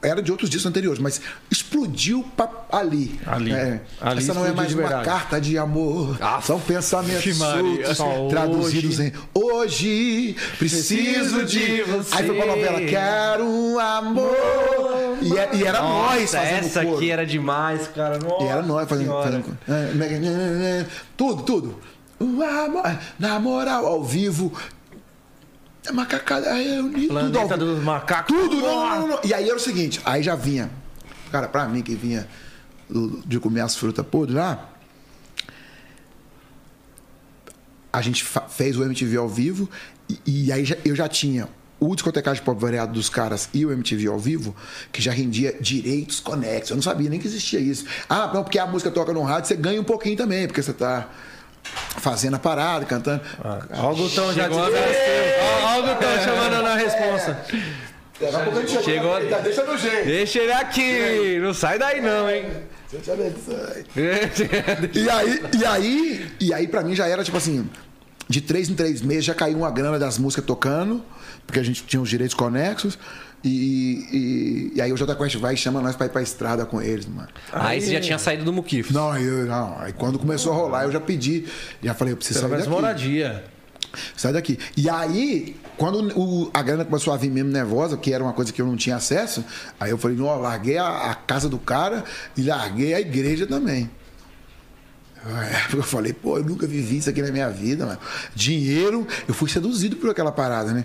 Era 0.03 0.23
de 0.23 0.31
outros 0.31 0.49
discos 0.49 0.65
anteriores, 0.67 0.99
mas 0.99 1.21
explodiu 1.51 2.25
ali. 2.73 3.21
Ali. 3.27 3.53
É. 3.53 3.83
Ali 4.01 4.19
Essa 4.23 4.33
não 4.33 4.47
é 4.47 4.53
mais 4.53 4.73
uma 4.73 4.89
carta 5.03 5.39
de 5.39 5.59
amor. 5.59 6.17
Ah, 6.21 6.41
São 6.41 6.59
pensamentos 6.59 7.37
soltos, 7.37 8.31
traduzidos 8.31 8.99
hoje. 8.99 9.13
em 9.35 9.39
hoje 9.39 10.37
preciso 10.59 11.45
de 11.45 11.83
você. 11.83 12.15
Aí 12.17 12.27
foi 12.27 12.37
pra 12.37 12.47
novela 12.47 12.81
Quero 12.81 13.45
um 13.45 13.79
amor. 13.79 15.19
E, 15.21 15.37
é- 15.37 15.51
e 15.55 15.65
era 15.65 15.83
nós 15.83 16.31
fazendo 16.31 16.65
essa 16.65 16.83
coro. 16.83 16.97
aqui 16.97 17.11
era 17.11 17.27
demais, 17.27 17.87
cara. 17.89 18.19
Nossa 18.19 18.43
E 18.45 18.47
era 18.47 18.63
nós 18.63 18.89
fazendo, 18.89 19.13
fazendo 19.23 19.59
é, 19.69 20.87
tudo, 21.15 21.43
tudo. 21.43 21.79
O 22.19 22.43
amor, 22.43 22.99
na 23.19 23.39
moral, 23.39 23.87
ao 23.87 24.03
vivo. 24.03 24.51
É 25.87 25.93
Macacada, 25.93 26.53
reunir 26.53 27.07
tudo 27.09 27.19
ao 27.19 27.29
Planeta 27.31 27.57
vivo. 27.57 27.75
dos 27.75 27.83
macacos. 27.85 28.37
Tudo, 28.37 28.57
não, 28.57 28.63
não, 28.63 29.01
não, 29.01 29.09
não. 29.09 29.21
E 29.25 29.33
aí 29.33 29.47
era 29.49 29.57
o 29.57 29.61
seguinte, 29.61 30.01
aí 30.05 30.23
já 30.23 30.37
vinha. 30.37 30.71
Cara, 31.33 31.49
pra 31.49 31.67
mim 31.67 31.83
que 31.83 31.95
vinha 31.95 32.29
do- 32.89 33.23
de 33.27 33.39
comer 33.41 33.63
as 33.63 33.75
frutas 33.77 34.05
podres 34.07 34.37
lá. 34.37 34.69
A 37.93 38.01
gente 38.03 38.25
fez 38.49 38.77
o 38.77 38.85
MTV 38.85 39.17
ao 39.17 39.29
vivo 39.29 39.69
e, 40.09 40.47
e 40.47 40.53
aí 40.53 40.65
já- 40.65 40.77
eu 40.85 40.95
já 40.95 41.09
tinha 41.09 41.49
o 41.81 41.95
discotecagem 41.95 42.43
pop 42.45 42.61
variado 42.61 42.93
dos 42.93 43.09
caras 43.09 43.49
e 43.55 43.65
o 43.65 43.73
MTV 43.73 44.07
ao 44.09 44.19
vivo, 44.19 44.55
que 44.93 45.01
já 45.01 45.11
rendia 45.13 45.57
direitos 45.61 46.21
conexos. 46.21 46.71
Eu 46.71 46.77
não 46.77 46.83
sabia 46.83 47.09
nem 47.09 47.19
que 47.19 47.27
existia 47.27 47.59
isso. 47.59 47.87
Ah, 48.09 48.31
não, 48.33 48.45
porque 48.45 48.59
a 48.59 48.67
música 48.67 48.91
toca 48.91 49.13
no 49.15 49.23
rádio, 49.23 49.49
você 49.49 49.57
ganha 49.57 49.81
um 49.81 49.85
pouquinho 49.85 50.17
também, 50.17 50.47
porque 50.47 50.63
você 50.63 50.75
tá 50.75 51.09
fazendo 51.63 52.37
a 52.37 52.39
parada, 52.39 52.85
cantando. 52.85 53.21
Ó 53.75 53.93
o 53.93 53.97
Gutão 53.97 54.33
já 54.33 54.45
Chegou 54.45 54.63
a 54.65 54.71
disse. 54.71 54.81
descer. 54.83 55.39
Ó, 55.43 55.67
ó 55.67 55.79
o 55.79 55.83
Gutão 55.83 56.19
chamando 56.25 56.63
na 56.63 56.75
responsa. 56.75 57.39
Daqui 58.21 58.37
a 58.37 58.39
pouco 58.41 58.59
a 58.59 58.61
gente 58.61 58.71
chegou, 58.71 58.85
Chegou- 58.85 59.19
ele 59.19 59.31
tá, 59.31 59.39
deixa 59.39 59.65
no 59.65 59.79
jeito. 59.79 60.05
Deixa 60.05 60.39
ele 60.41 60.53
aqui. 60.53 61.39
Não 61.41 61.55
sai 61.55 61.79
daí 61.79 62.01
não, 62.03 62.29
hein? 62.31 62.45
Deixa 62.93 63.13
eu. 63.13 63.35
E 64.95 65.09
aí, 65.11 65.43
e 65.59 65.65
aí, 65.65 66.31
e 66.41 66.53
aí 66.55 66.69
pra 66.69 66.83
mim 66.83 66.95
já 66.95 67.07
era 67.07 67.23
tipo 67.25 67.37
assim, 67.37 67.69
de 68.29 68.41
três 68.41 68.69
em 68.69 68.75
três 68.75 69.01
meses 69.01 69.25
já 69.25 69.35
caiu 69.35 69.59
uma 69.59 69.71
grana 69.71 69.99
das 69.99 70.19
músicas 70.19 70.45
tocando, 70.45 71.03
porque 71.47 71.61
a 71.61 71.63
gente 71.63 71.83
tinha 71.85 72.01
os 72.01 72.09
direitos 72.09 72.35
conexos. 72.35 72.99
E, 73.43 74.71
e, 74.73 74.73
e 74.77 74.81
aí 74.83 74.93
o 74.93 74.97
Jota 74.97 75.15
Quest 75.17 75.37
vai 75.37 75.55
e 75.55 75.57
chama 75.57 75.81
nós 75.81 75.97
pra 75.97 76.07
ir 76.07 76.11
pra 76.11 76.21
estrada 76.23 76.67
com 76.67 76.81
eles, 76.83 77.07
mano. 77.07 77.29
Aí 77.53 77.81
você 77.81 77.93
já 77.93 78.01
tinha 78.01 78.19
saído 78.19 78.45
do 78.45 78.53
Muquifo. 78.53 78.93
Não, 78.93 79.17
eu, 79.17 79.47
não. 79.47 79.79
Aí 79.79 79.93
quando 79.95 80.19
começou 80.19 80.53
a 80.53 80.57
rolar, 80.57 80.85
eu 80.85 80.93
já 80.93 81.01
pedi, 81.01 81.47
já 81.83 81.95
falei, 81.95 82.13
eu 82.13 82.17
preciso 82.19 82.41
Pelo 82.41 82.51
sair 82.51 82.59
daqui. 82.61 82.71
moradia. 82.71 83.45
Sai 84.17 84.33
daqui. 84.33 84.59
E 84.77 84.89
aí, 84.91 85.57
quando 85.77 86.17
o- 86.17 86.51
a 86.55 86.63
grana 86.63 86.85
começou 86.85 87.13
a 87.13 87.17
vir 87.17 87.31
mesmo 87.31 87.51
nervosa, 87.51 87.97
que 87.97 88.13
era 88.13 88.23
uma 88.23 88.33
coisa 88.33 88.53
que 88.53 88.61
eu 88.63 88.67
não 88.67 88.77
tinha 88.77 88.95
acesso, 88.97 89.45
aí 89.81 89.91
eu 89.91 89.99
falei, 89.99 90.17
não, 90.17 90.29
eu 90.29 90.39
larguei 90.41 90.77
a, 90.79 91.11
a 91.11 91.15
casa 91.15 91.49
do 91.49 91.59
cara 91.59 92.05
e 92.37 92.43
larguei 92.43 92.95
a 92.95 93.01
igreja 93.01 93.47
também. 93.47 93.91
Eu 95.75 95.83
falei, 95.83 96.13
pô, 96.15 96.39
eu 96.39 96.45
nunca 96.45 96.67
vivi 96.67 96.97
isso 96.99 97.11
aqui 97.11 97.21
na 97.21 97.31
minha 97.31 97.51
vida, 97.51 97.85
mano. 97.85 97.99
Dinheiro, 98.35 99.07
eu 99.29 99.35
fui 99.35 99.51
seduzido 99.51 99.97
por 99.97 100.09
aquela 100.11 100.33
parada, 100.33 100.73
né? 100.73 100.85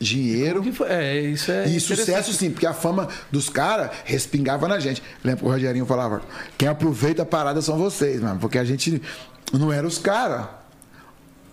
Dinheiro. 0.00 0.60
O 0.60 0.62
que 0.62 0.72
foi? 0.72 0.88
É, 0.88 1.20
isso 1.20 1.52
é. 1.52 1.66
E 1.68 1.78
sucesso 1.78 2.32
sim, 2.32 2.50
porque 2.50 2.66
a 2.66 2.72
fama 2.72 3.06
dos 3.30 3.50
caras 3.50 3.90
respingava 4.04 4.66
na 4.66 4.78
gente. 4.80 5.02
Lembra 5.22 5.40
que 5.42 5.46
o 5.46 5.52
Rogerinho 5.52 5.84
falava: 5.84 6.22
quem 6.56 6.68
aproveita 6.68 7.22
a 7.22 7.26
parada 7.26 7.60
são 7.60 7.76
vocês, 7.76 8.20
mano, 8.20 8.40
porque 8.40 8.58
a 8.58 8.64
gente 8.64 9.00
não 9.52 9.70
era 9.72 9.86
os 9.86 9.98
caras. 9.98 10.46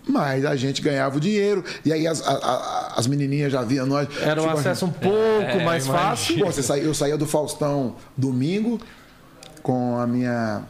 Mas 0.10 0.46
a 0.46 0.56
gente 0.56 0.82
ganhava 0.82 1.18
o 1.18 1.20
dinheiro. 1.20 1.62
E 1.84 1.92
aí 1.92 2.08
as, 2.08 2.26
a- 2.26 2.32
a- 2.32 2.94
as 2.96 3.06
menininhas 3.08 3.52
já 3.52 3.62
viam 3.64 3.86
nós. 3.86 4.08
Era 4.22 4.42
um 4.42 4.46
tipo, 4.48 4.58
acesso 4.60 4.86
um 4.86 4.92
pouco 4.92 5.18
É, 5.18 5.66
mais 5.66 5.86
imagina. 5.86 6.10
fácil. 6.10 6.40
Pô, 6.40 6.46
você 6.46 6.64
saía- 6.64 6.84
eu 6.84 6.94
saía 6.94 7.18
do 7.18 7.26
Faustão 7.28 7.98
domingo 8.16 8.80
com 9.62 10.00
a 10.00 10.08
minha. 10.08 10.62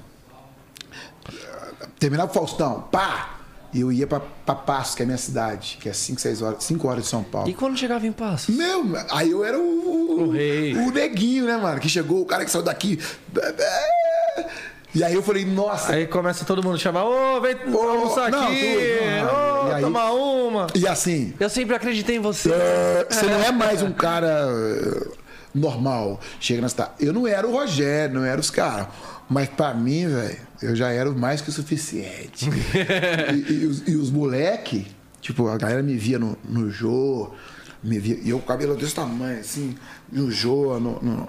Terminava 2.00 2.32
o 2.32 2.34
Faustão, 2.34 2.82
pá! 2.92 3.37
E 3.74 3.82
eu 3.82 3.92
ia 3.92 4.08
pra, 4.08 4.22
pra 4.46 4.56
Passos, 4.56 4.96
que 4.96 5.02
é 5.02 5.04
a 5.04 5.08
minha 5.08 5.18
cidade, 5.18 5.78
que 5.82 5.90
é 5.90 5.94
5, 5.94 6.20
6 6.22 6.42
horas, 6.42 6.64
5 6.64 6.88
horas 6.88 7.04
de 7.04 7.10
São 7.10 7.22
Paulo. 7.24 7.50
E 7.50 7.54
quando 7.54 7.78
chegava 7.78 8.08
em 8.08 8.12
Passos? 8.14 8.56
Meu, 8.56 8.84
aí 9.12 9.30
eu 9.32 9.44
era 9.44 9.60
o, 9.60 10.22
O 10.28 10.32
rei. 10.32 10.74
o 10.74 10.90
neguinho, 10.92 11.46
né, 11.46 11.58
mano? 11.58 11.80
Que 11.80 11.90
chegou, 11.90 12.22
o 12.22 12.26
cara 12.26 12.46
que 12.46 12.52
saiu 12.52 12.64
daqui. 12.64 12.98
E 14.96 15.04
aí 15.04 15.14
eu 15.14 15.22
falei, 15.22 15.46
nossa. 15.46 15.94
Aí 15.94 16.08
começa 16.08 16.44
todo 16.46 16.64
mundo 16.64 16.76
a 16.76 16.78
chamar, 16.80 17.04
ô, 17.04 17.40
vem 17.42 17.56
Ô, 17.72 17.78
almoçar 17.90 18.32
não, 18.32 18.48
aqui, 18.48 18.76
não, 19.22 19.68
ô, 19.70 19.72
aí- 19.74 19.82
tomar 19.84 20.12
uma. 20.12 20.68
E 20.74 20.88
assim, 20.88 21.34
Eu 21.40 21.50
sempre 21.50 21.76
acreditei 21.76 22.16
em 22.16 22.20
você. 22.20 22.50
é, 22.52 23.06
você 23.10 23.26
não 23.26 23.44
é 23.44 23.52
mais 23.52 23.82
um 23.84 23.92
cara 23.94 24.48
é, 24.50 25.08
normal. 25.54 26.20
Chega 26.40 26.62
na 26.62 26.70
cidade. 26.70 26.92
Eu 27.00 27.14
não 27.14 27.28
era 27.28 27.46
o 27.46 27.52
Rogério, 27.52 28.16
não 28.16 28.26
era 28.26 28.40
os 28.40 28.50
caras. 28.50 28.88
Mas 29.30 29.50
pra 29.50 29.74
mim, 29.74 30.08
velho, 30.08 30.38
eu 30.62 30.76
já 30.76 30.90
era 30.90 31.12
mais 31.12 31.42
que 31.42 31.50
o 31.50 31.54
suficiente. 31.54 32.50
e, 33.50 33.54
e 33.54 33.66
os, 33.66 33.88
e 33.88 33.96
os 33.96 34.10
moleque, 34.10 34.88
tipo, 35.22 35.48
a 35.48 35.58
galera 35.58 35.84
me 35.84 35.98
via 35.98 36.18
no, 36.18 36.38
no 36.48 36.72
Jô, 36.72 37.32
me 37.84 38.00
via, 38.00 38.18
e 38.24 38.30
eu 38.30 38.40
com 38.40 38.46
o 38.46 38.48
cabelo 38.48 38.76
desse 38.76 38.96
tamanho, 38.96 39.40
assim, 39.40 39.76
no 40.12 40.32
Jô, 40.32 40.80
no, 40.80 41.02
no 41.02 41.28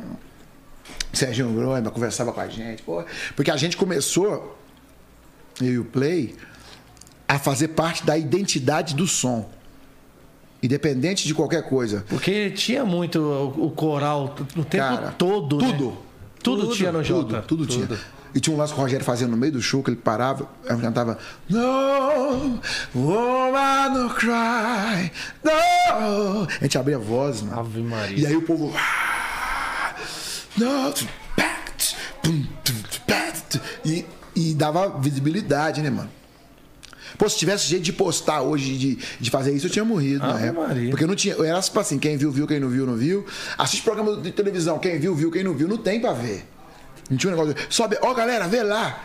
Serginho 1.12 1.52
Groima, 1.52 1.90
conversava 1.90 2.32
com 2.32 2.40
a 2.40 2.48
gente. 2.48 2.82
pô. 2.82 3.04
porque 3.34 3.50
a 3.50 3.56
gente 3.56 3.76
começou, 3.76 4.56
eu 5.60 5.72
e 5.72 5.78
o 5.78 5.84
Play, 5.84 6.36
a 7.26 7.38
fazer 7.38 7.68
parte 7.68 8.04
da 8.06 8.16
identidade 8.16 8.94
do 8.94 9.06
som. 9.06 9.48
Independente 10.62 11.26
de 11.26 11.34
qualquer 11.34 11.68
coisa. 11.68 12.04
Porque 12.08 12.50
tinha 12.50 12.84
muito 12.84 13.20
o, 13.56 13.70
coral 13.70 14.34
o 14.56 14.64
tempo 14.64 14.84
Cara, 14.84 15.10
todo. 15.12 15.58
né? 15.58 15.92
Tudo. 16.42 16.62
Tudo, 16.62 16.62
Tudo, 16.68 16.74
tinha 16.76 16.92
no 16.92 17.02
tudo, 17.02 17.08
Jota. 17.34 17.42
Tudo, 17.42 17.66
tinha. 17.66 17.88
E 18.34 18.40
tinha 18.40 18.54
um 18.54 18.58
lance 18.58 18.72
que 18.74 18.78
o 18.78 18.82
Rogério 18.82 19.04
fazia 19.04 19.26
no 19.26 19.36
meio 19.36 19.52
do 19.52 19.62
show, 19.62 19.82
que 19.82 19.88
ele 19.90 19.96
parava, 19.96 20.48
aí 20.68 20.76
cantava 20.78 21.18
No 21.48 22.60
woman 22.94 24.08
cry, 24.10 25.10
no. 25.42 26.46
A 26.46 26.62
gente 26.62 26.76
abria 26.78 26.96
a 26.96 27.00
voz, 27.00 27.40
mano. 27.42 27.58
Ave 27.60 27.80
Maria. 27.82 28.18
E 28.18 28.26
aí 28.26 28.36
o 28.36 28.42
povo. 28.42 28.72
"Ah, 28.76 29.94
No, 30.58 30.92
pact, 31.36 31.96
pum, 32.22 32.44
tum, 32.64 32.74
pact", 33.06 33.60
e, 33.84 34.04
e 34.36 34.54
dava 34.54 34.88
visibilidade, 34.98 35.80
né, 35.82 35.88
mano? 35.90 36.10
Pô, 37.16 37.28
se 37.28 37.38
tivesse 37.38 37.66
jeito 37.66 37.82
de 37.84 37.92
postar 37.92 38.42
hoje, 38.42 38.76
de, 38.76 38.98
de 39.20 39.30
fazer 39.30 39.52
isso, 39.54 39.66
eu 39.66 39.70
tinha 39.70 39.84
morrido 39.84 40.20
na 40.20 40.34
Ave 40.34 40.46
época. 40.48 40.68
Maria. 40.68 40.90
Porque 40.90 41.06
não 41.06 41.14
tinha. 41.14 41.34
Era 41.44 41.60
tipo 41.60 41.78
assim, 41.80 41.98
quem 41.98 42.16
viu, 42.16 42.30
viu, 42.30 42.46
quem 42.46 42.60
não 42.60 42.68
viu, 42.68 42.86
não 42.86 42.94
viu. 42.96 43.24
Assiste 43.56 43.82
programa 43.82 44.16
de 44.20 44.30
televisão, 44.32 44.78
quem 44.78 44.98
viu, 44.98 45.14
viu, 45.14 45.30
quem 45.30 45.42
não 45.44 45.54
viu, 45.54 45.66
não 45.68 45.78
tem 45.78 46.00
pra 46.00 46.12
ver. 46.12 46.44
Não 47.10 47.16
tinha 47.16 47.32
um 47.32 47.36
negócio. 47.36 47.54
de, 47.54 47.74
Sobe, 47.74 47.96
ó, 48.02 48.12
galera, 48.12 48.46
vê 48.46 48.62
lá. 48.62 49.02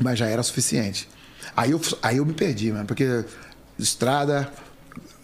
Mas 0.00 0.18
já 0.18 0.26
era 0.26 0.42
suficiente. 0.42 1.08
Aí 1.56 1.70
eu, 1.70 1.80
aí 2.02 2.16
eu 2.18 2.24
me 2.26 2.32
perdi, 2.32 2.72
mano, 2.72 2.84
porque 2.86 3.24
estrada, 3.78 4.48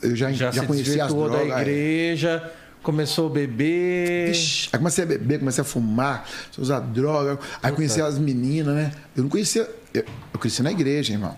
eu 0.03 0.15
já, 0.15 0.31
Já, 0.33 0.51
já, 0.51 0.65
conhecia 0.67 1.05
as 1.05 1.13
drogas. 1.13 1.49
da 1.49 1.57
aí. 1.57 1.61
igreja, 1.63 2.53
começou 2.83 3.29
a 3.29 3.31
beber. 3.31 4.29
Vixe, 4.29 4.69
Aí 4.73 4.79
comecei 4.79 5.05
a 5.05 5.07
beber, 5.07 5.39
comecei 5.41 5.63
a 5.63 5.65
fumar, 5.65 6.25
comecei 6.25 6.59
a 6.59 6.63
usar 6.63 6.81
droga. 6.81 7.39
Aí 7.63 7.73
conheci 7.73 8.01
as 8.01 8.19
meninas, 8.19 8.75
né? 8.75 8.93
Eu 9.17 9.25
não 9.25 9.31
conhecia. 9.31 9.69
Eu, 9.93 10.05
eu 10.33 10.39
cresci 10.41 10.63
na 10.63 10.71
igreja, 10.71 11.13
irmão. 11.13 11.37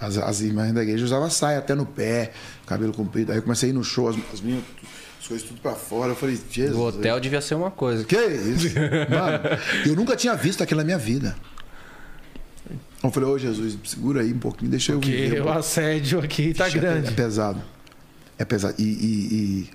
As, 0.00 0.16
as 0.16 0.40
irmãs 0.40 0.72
da 0.72 0.82
igreja 0.82 1.04
usavam 1.04 1.28
saia 1.28 1.58
até 1.58 1.74
no 1.74 1.84
pé, 1.84 2.32
cabelo 2.66 2.92
comprido. 2.92 3.32
Aí 3.32 3.38
eu 3.38 3.42
comecei 3.42 3.68
a 3.68 3.70
ir 3.70 3.74
no 3.74 3.84
show, 3.84 4.08
as, 4.08 4.16
as 4.32 4.40
meninas, 4.40 4.64
as 5.20 5.26
coisas 5.28 5.46
tudo 5.46 5.60
pra 5.60 5.72
fora. 5.74 6.12
Eu 6.12 6.16
falei, 6.16 6.38
Jesus. 6.50 6.76
O 6.76 6.80
hotel 6.86 7.20
devia 7.20 7.40
ser 7.42 7.54
uma 7.54 7.70
coisa. 7.70 8.02
Que 8.04 8.16
isso? 8.16 8.68
Mano, 8.74 9.60
eu 9.86 9.94
nunca 9.94 10.16
tinha 10.16 10.34
visto 10.34 10.62
aquilo 10.62 10.78
na 10.80 10.84
minha 10.84 10.98
vida. 10.98 11.36
Eu 13.02 13.10
falei, 13.10 13.28
ô 13.28 13.38
Jesus, 13.38 13.78
segura 13.84 14.20
aí 14.22 14.32
um 14.32 14.38
pouquinho, 14.38 14.70
deixa 14.70 14.92
eu 14.92 15.00
Porque 15.00 15.10
viver. 15.16 15.42
o 15.42 15.48
assédio 15.50 16.18
aqui 16.20 16.52
tá 16.54 16.64
Vixe, 16.66 16.78
é- 16.78 16.80
grande. 16.80 17.08
É 17.08 17.12
pesado. 17.12 17.62
É 18.38 18.44
pesado. 18.44 18.74
E, 18.78 18.82
e- 18.84 19.34
e 19.34 19.70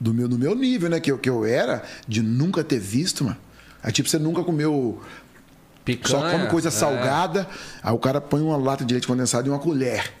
do 0.00 0.12
meu, 0.14 0.28
do 0.28 0.38
meu 0.38 0.54
nível, 0.54 0.88
né? 0.90 1.00
Que 1.00 1.10
eu, 1.12 1.18
que 1.18 1.28
eu 1.30 1.44
era, 1.44 1.82
de 2.06 2.22
nunca 2.22 2.62
ter 2.64 2.78
visto, 2.78 3.24
mano. 3.24 3.36
Aí, 3.82 3.92
tipo, 3.92 4.08
você 4.08 4.18
nunca 4.18 4.42
comeu. 4.42 5.00
Picanha. 5.84 6.20
Só 6.20 6.30
come 6.30 6.46
coisa 6.48 6.68
é. 6.68 6.70
salgada, 6.70 7.46
aí 7.82 7.92
o 7.92 7.98
cara 7.98 8.20
põe 8.20 8.40
uma 8.40 8.56
lata 8.56 8.84
de 8.84 8.94
leite 8.94 9.06
condensado 9.06 9.46
e 9.46 9.50
uma 9.50 9.58
colher. 9.58 10.12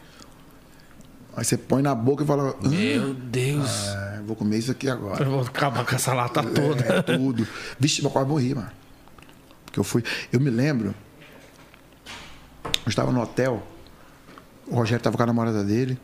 Aí 1.36 1.44
você 1.44 1.56
põe 1.56 1.82
na 1.82 1.94
boca 1.94 2.22
e 2.22 2.26
fala. 2.26 2.54
"Hum, 2.62 2.68
Meu 2.68 3.14
Deus. 3.14 3.88
ah, 3.88 4.20
vou 4.26 4.36
comer 4.36 4.58
isso 4.58 4.70
aqui 4.70 4.88
agora. 4.88 5.24
Eu 5.24 5.30
vou 5.30 5.40
acabar 5.40 5.84
com 5.84 5.94
essa 5.94 6.12
lata 6.14 6.42
toda. 6.42 6.84
É, 6.84 7.02
tudo. 7.02 7.46
Vixe, 7.78 8.04
eu 8.04 8.10
quase 8.10 8.28
morri, 8.28 8.54
mano. 8.54 8.70
Porque 9.64 9.80
eu 9.80 9.84
fui. 9.84 10.04
Eu 10.32 10.38
me 10.38 10.50
lembro. 10.50 10.94
Eu 12.64 12.88
estava 12.88 13.10
no 13.10 13.20
hotel. 13.20 13.66
O 14.66 14.76
Rogério 14.76 14.98
estava 15.00 15.16
com 15.16 15.22
a 15.22 15.26
namorada 15.26 15.64
dele. 15.64 15.98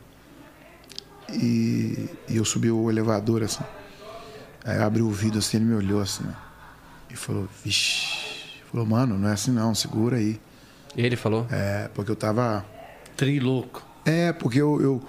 E, 1.31 2.09
e 2.27 2.35
eu 2.35 2.43
subi 2.43 2.69
o 2.69 2.89
elevador 2.89 3.41
assim. 3.43 3.63
Aí 4.65 4.77
eu 4.77 4.83
abri 4.83 5.01
o 5.01 5.09
vidro 5.09 5.39
assim, 5.39 5.57
ele 5.57 5.65
me 5.67 5.75
olhou 5.75 6.01
assim. 6.01 6.25
ó, 6.27 6.33
E 7.09 7.15
falou, 7.15 7.47
vixe. 7.63 8.30
Falou, 8.71 8.85
mano, 8.85 9.17
não 9.17 9.27
é 9.29 9.33
assim 9.33 9.51
não, 9.51 9.75
segura 9.75 10.17
aí. 10.17 10.39
Ele 10.95 11.15
falou? 11.15 11.45
É, 11.51 11.89
porque 11.93 12.11
eu 12.11 12.15
tava. 12.15 12.65
Trilouco. 13.17 13.85
É, 14.05 14.31
porque 14.33 14.61
eu, 14.61 14.81
eu, 14.81 15.01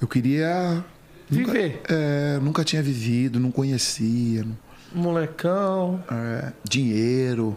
eu 0.00 0.06
queria. 0.08 0.84
Nunca, 1.30 1.52
Viver. 1.52 1.82
é, 1.88 2.38
nunca 2.40 2.62
tinha 2.62 2.82
vivido, 2.82 3.40
não 3.40 3.50
conhecia. 3.50 4.44
não- 4.44 4.56
Molecão. 4.94 6.02
é, 6.10 6.52
dinheiro. 6.64 7.56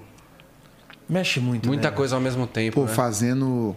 Mexe 1.08 1.40
muito. 1.40 1.68
Muita 1.68 1.90
né? 1.90 1.96
coisa 1.96 2.16
ao 2.16 2.22
mesmo 2.22 2.48
tempo. 2.48 2.76
Pô, 2.82 2.86
né? 2.86 2.94
fazendo 2.94 3.76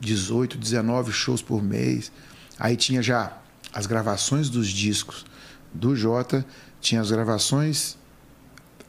18, 0.00 0.56
19 0.56 1.12
shows 1.12 1.42
por 1.42 1.62
mês. 1.62 2.12
Aí 2.58 2.76
tinha 2.76 3.02
já 3.02 3.36
as 3.72 3.86
gravações 3.86 4.48
dos 4.48 4.68
discos 4.68 5.24
do 5.72 5.94
Jota, 5.94 6.44
tinha 6.80 7.00
as 7.00 7.10
gravações, 7.10 7.98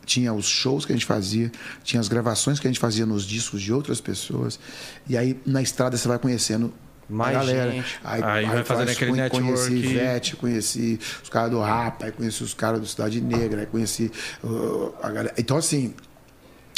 tinha 0.08 0.34
os 0.34 0.46
shows 0.48 0.86
que 0.86 0.92
a 0.92 0.96
gente 0.96 1.06
fazia, 1.06 1.52
tinha 1.84 2.00
as 2.00 2.08
gravações 2.08 2.60
que 2.60 2.66
a 2.66 2.70
gente 2.72 2.80
fazia 2.80 3.06
nos 3.06 3.24
discos 3.26 3.62
de 3.62 3.72
outras 3.72 4.02
pessoas. 4.02 4.60
E 5.08 5.16
aí 5.16 5.40
na 5.46 5.62
estrada 5.62 5.96
você 5.98 6.08
vai 6.08 6.18
conhecendo 6.18 6.74
Mais 7.08 7.36
a 7.36 7.40
galera. 7.40 7.72
gente. 7.72 8.00
Aí, 8.04 8.24
Aí 8.24 8.46
vai 8.48 8.64
fazendo 8.64 8.88
faz- 8.88 8.98
aquele 8.98 9.12
Conheci 9.30 9.70
network. 9.72 9.74
Ivete, 9.92 10.36
conheci 10.38 11.00
os 11.22 11.30
caras 11.30 11.52
do 11.52 11.60
Rapa, 11.60 12.06
aí 12.06 12.12
conheci 12.12 12.42
os 12.44 12.54
caras 12.56 12.80
do 12.80 12.88
Cidade 12.88 13.22
Negra, 13.22 13.60
aí 13.62 13.66
conheci 13.68 14.12
uh, 14.44 14.94
a 15.04 15.10
galera. 15.10 15.34
Então 15.38 15.58
assim, 15.58 15.94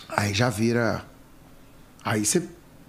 aí 0.09 0.33
já 0.33 0.49
vira. 0.49 1.05
Aí 2.03 2.25
você 2.25 2.43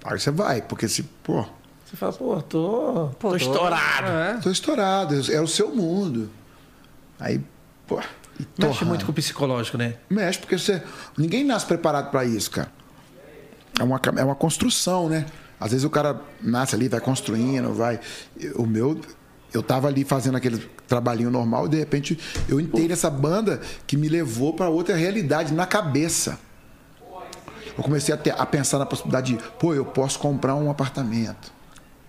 aí 0.05 0.18
você 0.18 0.31
vai, 0.31 0.62
porque 0.62 0.88
se, 0.88 1.03
pô, 1.03 1.44
Você 1.85 1.96
fala, 1.96 2.12
pô, 2.12 2.40
tô, 2.42 3.09
tô, 3.18 3.29
tô- 3.31 3.37
estourado. 3.37 4.07
É. 4.09 4.35
tô 4.42 4.50
estourado, 4.50 5.14
é 5.33 5.40
o 5.40 5.46
seu 5.46 5.74
mundo. 5.74 6.31
Aí, 7.18 7.40
pô, 7.87 8.00
e 8.42 8.46
Mexe 8.62 8.72
torrando. 8.74 8.87
muito 8.87 9.05
com 9.07 9.12
o 9.12 9.14
psicológico, 9.14 9.76
né? 9.79 9.94
Mexe, 10.09 10.38
porque 10.38 10.59
você. 10.59 10.83
Ninguém 11.16 11.44
nasce 11.44 11.66
preparado 11.66 12.11
para 12.11 12.24
isso, 12.24 12.50
cara. 12.50 12.70
É 13.79 13.83
uma, 13.83 14.00
é 14.16 14.24
uma 14.24 14.35
construção, 14.35 15.09
né? 15.09 15.26
Às 15.59 15.70
vezes 15.72 15.85
o 15.85 15.90
cara 15.90 16.20
nasce 16.42 16.74
ali, 16.74 16.88
vai 16.88 17.00
construindo, 17.00 17.72
vai. 17.74 18.00
O 18.57 18.66
meu. 18.66 19.00
Eu 19.53 19.62
tava 19.64 19.88
ali 19.88 20.05
fazendo 20.05 20.37
aquele 20.37 20.59
trabalhinho 20.87 21.29
normal 21.31 21.66
e 21.66 21.70
de 21.70 21.76
repente 21.79 22.18
eu 22.48 22.61
entrei 22.61 22.87
nessa 22.87 23.11
banda 23.11 23.61
que 23.87 23.96
me 23.96 24.09
levou 24.09 24.53
para 24.55 24.68
outra 24.68 24.94
realidade 24.94 25.53
na 25.53 25.66
cabeça. 25.66 26.38
Eu 27.76 27.83
comecei 27.83 28.14
a, 28.14 28.16
ter- 28.16 28.35
a 28.38 28.44
pensar 28.46 28.79
na 28.79 28.87
possibilidade 28.87 29.35
de, 29.35 29.42
pô, 29.59 29.74
eu 29.74 29.85
posso 29.85 30.18
comprar 30.18 30.55
um 30.55 30.70
apartamento. 30.70 31.53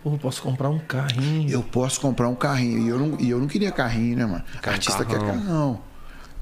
Pô, 0.04 0.18
posso 0.18 0.42
comprar 0.42 0.70
um 0.70 0.80
carrinho. 0.80 1.50
Eu 1.50 1.64
posso 1.64 2.00
comprar 2.02 2.28
um 2.28 2.36
carrinho. 2.36 2.80
E 2.80 2.88
eu 2.90 3.00
não, 3.00 3.18
e 3.20 3.30
eu 3.30 3.40
não 3.40 3.48
queria 3.48 3.72
carrinho, 3.72 4.18
né, 4.18 4.26
mano? 4.26 4.44
Quer 4.62 4.70
um 4.70 4.74
Artista 4.74 5.06
carrão. 5.06 5.26
quer 5.80 5.82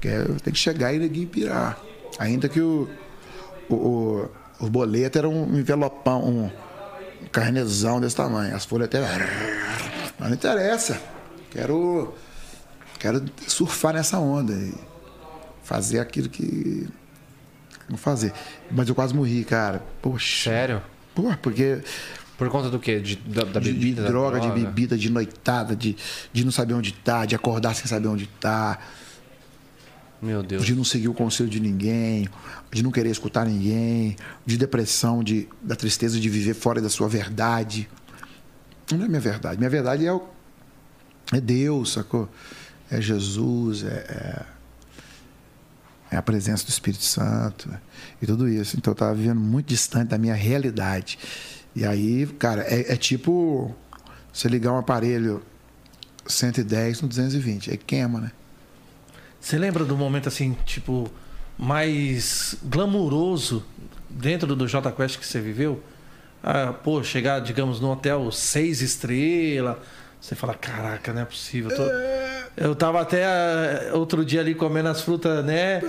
carrão. 0.00 0.26
Quer, 0.26 0.40
tem 0.40 0.52
que 0.52 0.58
chegar 0.58 0.92
e 0.94 0.98
ninguém 0.98 1.26
pirar. 1.26 1.78
Ainda 2.18 2.48
que 2.48 2.60
o, 2.60 2.88
o, 3.68 3.74
o, 3.74 4.30
o 4.60 4.70
boleto 4.70 5.18
era 5.18 5.28
um 5.28 5.58
envelopão, 5.58 6.24
um, 6.24 6.44
um 7.22 7.26
carnezão 7.30 8.00
desse 8.00 8.16
tamanho. 8.16 8.54
As 8.54 8.64
folhas 8.64 8.86
até. 8.86 9.00
Mas 10.18 10.28
não 10.28 10.34
interessa. 10.34 11.00
Quero. 11.50 12.14
Quero 12.98 13.24
surfar 13.46 13.94
nessa 13.94 14.18
onda 14.18 14.52
e 14.52 14.74
fazer 15.62 16.00
aquilo 16.00 16.28
que. 16.28 16.88
Não 17.88 17.96
fazer. 17.96 18.32
Mas 18.70 18.88
eu 18.88 18.94
quase 18.94 19.14
morri, 19.14 19.44
cara. 19.44 19.82
Poxa. 20.00 20.50
Sério? 20.50 20.82
Porra, 21.14 21.38
porque 21.42 21.82
Por 22.40 22.48
conta 22.48 22.70
do 22.70 22.78
quê? 22.78 23.00
De, 23.00 23.16
da, 23.16 23.44
da 23.44 23.60
de, 23.60 23.70
bebida? 23.70 23.96
de 23.96 24.02
da 24.02 24.08
droga, 24.08 24.40
de 24.40 24.50
bebida, 24.50 24.96
de 24.96 25.10
noitada, 25.10 25.76
de, 25.76 25.94
de 26.32 26.42
não 26.42 26.50
saber 26.50 26.72
onde 26.72 26.92
tá, 26.92 27.26
de 27.26 27.34
acordar 27.34 27.74
sem 27.74 27.86
saber 27.86 28.08
onde 28.08 28.26
tá, 28.26 28.78
Meu 30.22 30.42
Deus. 30.42 30.64
de 30.64 30.74
não 30.74 30.84
seguir 30.84 31.08
o 31.08 31.14
conselho 31.14 31.48
de 31.48 31.58
ninguém, 31.60 32.28
de 32.70 32.82
não 32.82 32.90
querer 32.90 33.10
escutar 33.10 33.46
ninguém, 33.46 34.16
de 34.44 34.58
depressão, 34.58 35.24
de, 35.24 35.48
da 35.62 35.74
tristeza 35.74 36.20
de 36.20 36.28
viver 36.28 36.54
fora 36.54 36.80
da 36.80 36.90
sua 36.90 37.08
verdade. 37.08 37.88
Não 38.92 39.04
é 39.04 39.08
minha 39.08 39.20
verdade. 39.20 39.58
Minha 39.58 39.70
verdade 39.70 40.06
é, 40.06 40.12
o, 40.12 40.22
é 41.32 41.40
Deus, 41.40 41.92
sacou? 41.92 42.28
É 42.90 43.00
Jesus, 43.00 43.82
é, 43.84 44.46
é, 46.10 46.14
é 46.14 46.16
a 46.16 46.22
presença 46.22 46.64
do 46.66 46.68
Espírito 46.68 47.04
Santo 47.04 47.70
e 48.20 48.26
tudo 48.26 48.48
isso. 48.48 48.76
Então 48.76 48.90
eu 48.90 48.94
estava 48.94 49.14
vivendo 49.14 49.40
muito 49.40 49.68
distante 49.68 50.08
da 50.08 50.18
minha 50.18 50.34
realidade. 50.34 51.18
E 51.74 51.84
aí, 51.84 52.26
cara, 52.38 52.62
é, 52.62 52.92
é 52.92 52.96
tipo 52.96 53.74
você 54.32 54.48
ligar 54.48 54.72
um 54.72 54.78
aparelho 54.78 55.42
110 56.26 57.02
no 57.02 57.08
220, 57.08 57.70
aí 57.70 57.76
queima, 57.76 58.20
né? 58.20 58.32
Você 59.40 59.58
lembra 59.58 59.84
do 59.84 59.96
momento 59.96 60.28
assim, 60.28 60.56
tipo, 60.64 61.10
mais 61.58 62.56
glamuroso 62.62 63.64
dentro 64.08 64.54
do 64.54 64.68
Jota 64.68 64.92
Quest 64.92 65.18
que 65.18 65.26
você 65.26 65.40
viveu? 65.40 65.82
Ah, 66.42 66.72
pô, 66.72 67.02
chegar, 67.02 67.40
digamos, 67.40 67.80
num 67.80 67.90
hotel 67.90 68.30
seis 68.32 68.80
estrelas. 68.80 69.76
Você 70.20 70.34
fala, 70.34 70.54
caraca, 70.54 71.12
não 71.12 71.22
é 71.22 71.24
possível. 71.24 71.70
Eu, 71.70 71.76
tô- 71.76 71.90
eu 72.56 72.74
tava 72.74 73.00
até 73.00 73.24
ah, 73.24 73.90
outro 73.94 74.24
dia 74.24 74.40
ali 74.40 74.54
comendo 74.54 74.88
as 74.88 75.00
frutas, 75.00 75.42
né? 75.44 75.80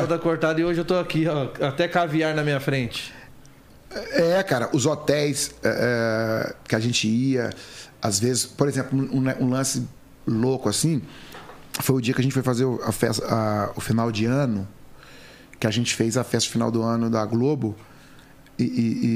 Toda 0.00 0.18
cortada 0.18 0.60
e 0.60 0.64
hoje 0.64 0.80
eu 0.80 0.84
tô 0.84 0.96
aqui, 0.98 1.26
ó, 1.26 1.48
até 1.66 1.88
caviar 1.88 2.34
na 2.34 2.42
minha 2.44 2.60
frente. 2.60 3.12
É, 4.12 4.42
cara, 4.42 4.70
os 4.72 4.86
hotéis 4.86 5.54
é, 5.62 5.68
é, 6.48 6.54
que 6.66 6.74
a 6.76 6.80
gente 6.80 7.06
ia, 7.08 7.50
às 8.00 8.18
vezes, 8.20 8.46
por 8.46 8.66
exemplo, 8.68 8.96
um, 8.98 9.44
um 9.44 9.50
lance 9.50 9.86
louco 10.26 10.68
assim, 10.68 11.02
foi 11.80 11.96
o 11.96 12.00
dia 12.00 12.12
que 12.14 12.20
a 12.20 12.24
gente 12.24 12.32
foi 12.34 12.42
fazer 12.42 12.64
o- 12.64 12.80
a 12.84 12.92
festa, 12.92 13.24
a- 13.26 13.72
o 13.76 13.80
final 13.80 14.10
de 14.12 14.24
ano, 14.26 14.66
que 15.58 15.66
a 15.66 15.70
gente 15.70 15.94
fez 15.94 16.16
a 16.16 16.24
festa 16.24 16.50
final 16.50 16.70
do 16.70 16.82
ano 16.82 17.08
da 17.08 17.24
Globo, 17.24 17.74
e, 18.58 18.64
e- 18.64 19.06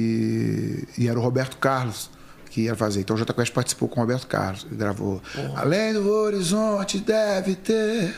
e- 0.98 1.02
e 1.04 1.08
era 1.08 1.18
o 1.18 1.22
Roberto 1.22 1.56
Carlos 1.58 2.10
que 2.50 2.62
ia 2.62 2.74
fazer. 2.74 3.00
Então 3.00 3.14
o 3.14 3.18
Jota 3.18 3.34
Quest 3.34 3.52
participou 3.52 3.86
com 3.88 4.00
o 4.00 4.02
Roberto 4.02 4.26
Carlos, 4.26 4.64
ele 4.66 4.76
gravou. 4.76 5.20
Além 5.54 5.92
do 5.92 6.08
horizonte 6.10 6.98
deve 6.98 7.54
ter 7.54 8.14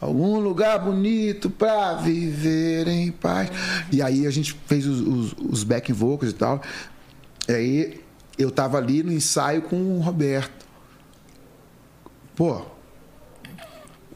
algum 0.00 0.38
lugar 0.40 0.78
bonito 0.78 1.50
pra 1.50 1.94
viver 1.96 2.88
em 2.88 3.12
paz. 3.12 3.50
E 3.92 4.00
aí 4.00 4.26
a 4.26 4.30
gente 4.30 4.58
fez 4.66 4.86
os, 4.86 5.00
os, 5.00 5.34
os 5.38 5.62
backing 5.64 5.92
vocals 5.92 6.32
e 6.32 6.34
tal. 6.34 6.62
E 7.46 7.52
aí 7.52 8.00
eu 8.38 8.50
tava 8.50 8.78
ali 8.78 9.02
no 9.02 9.12
ensaio 9.12 9.60
com 9.62 9.76
o 9.76 10.00
Roberto. 10.00 10.64
Pô, 12.34 12.62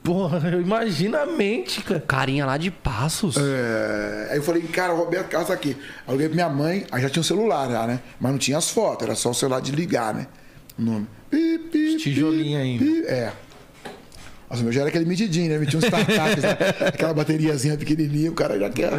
Porra, 0.07 0.39
eu 0.51 0.61
imagino 0.61 1.17
a 1.17 1.27
mente, 1.27 1.83
cara. 1.83 1.99
Carinha 1.99 2.47
lá 2.47 2.57
de 2.57 2.71
Passos. 2.71 3.37
É, 3.37 4.29
aí 4.31 4.37
eu 4.39 4.43
falei, 4.45 4.63
cara, 4.63 4.95
o 4.95 4.97
Roberto 4.97 5.29
Carlos 5.29 5.49
tá 5.49 5.55
aqui. 5.55 5.77
Aí 6.07 6.07
eu 6.07 6.13
liguei 6.13 6.29
pra 6.29 6.35
minha 6.37 6.49
mãe, 6.49 6.87
aí 6.93 7.03
já 7.03 7.11
tinha 7.11 7.21
o 7.21 7.25
celular 7.25 7.69
já, 7.69 7.89
né? 7.89 7.99
Mas 8.21 8.31
não 8.31 8.39
tinha 8.39 8.57
as 8.57 8.71
fotos, 8.71 9.05
era 9.05 9.17
só 9.17 9.31
o 9.31 9.35
celular 9.35 9.61
de 9.61 9.73
ligar, 9.73 10.15
né? 10.15 10.29
O 10.79 10.83
nome. 10.83 11.09
Pi, 11.29 11.59
pi, 11.59 11.97
Tijolinho 11.97 12.57
ainda. 12.57 12.85
pi. 12.85 13.05
É. 13.05 13.33
Nossa, 14.49 14.63
meu 14.63 14.71
já 14.73 14.83
era 14.83 14.91
aquele 14.91 15.07
medidinho, 15.07 15.51
né? 15.51 15.59
Metia 15.59 15.77
um 15.77 15.83
startup, 15.83 16.41
né? 16.41 16.57
aquela 16.87 17.13
bateriazinha 17.13 17.77
pequenininha, 17.77 18.31
o 18.31 18.35
cara 18.35 18.61
já 18.61 18.71
quer. 18.71 18.93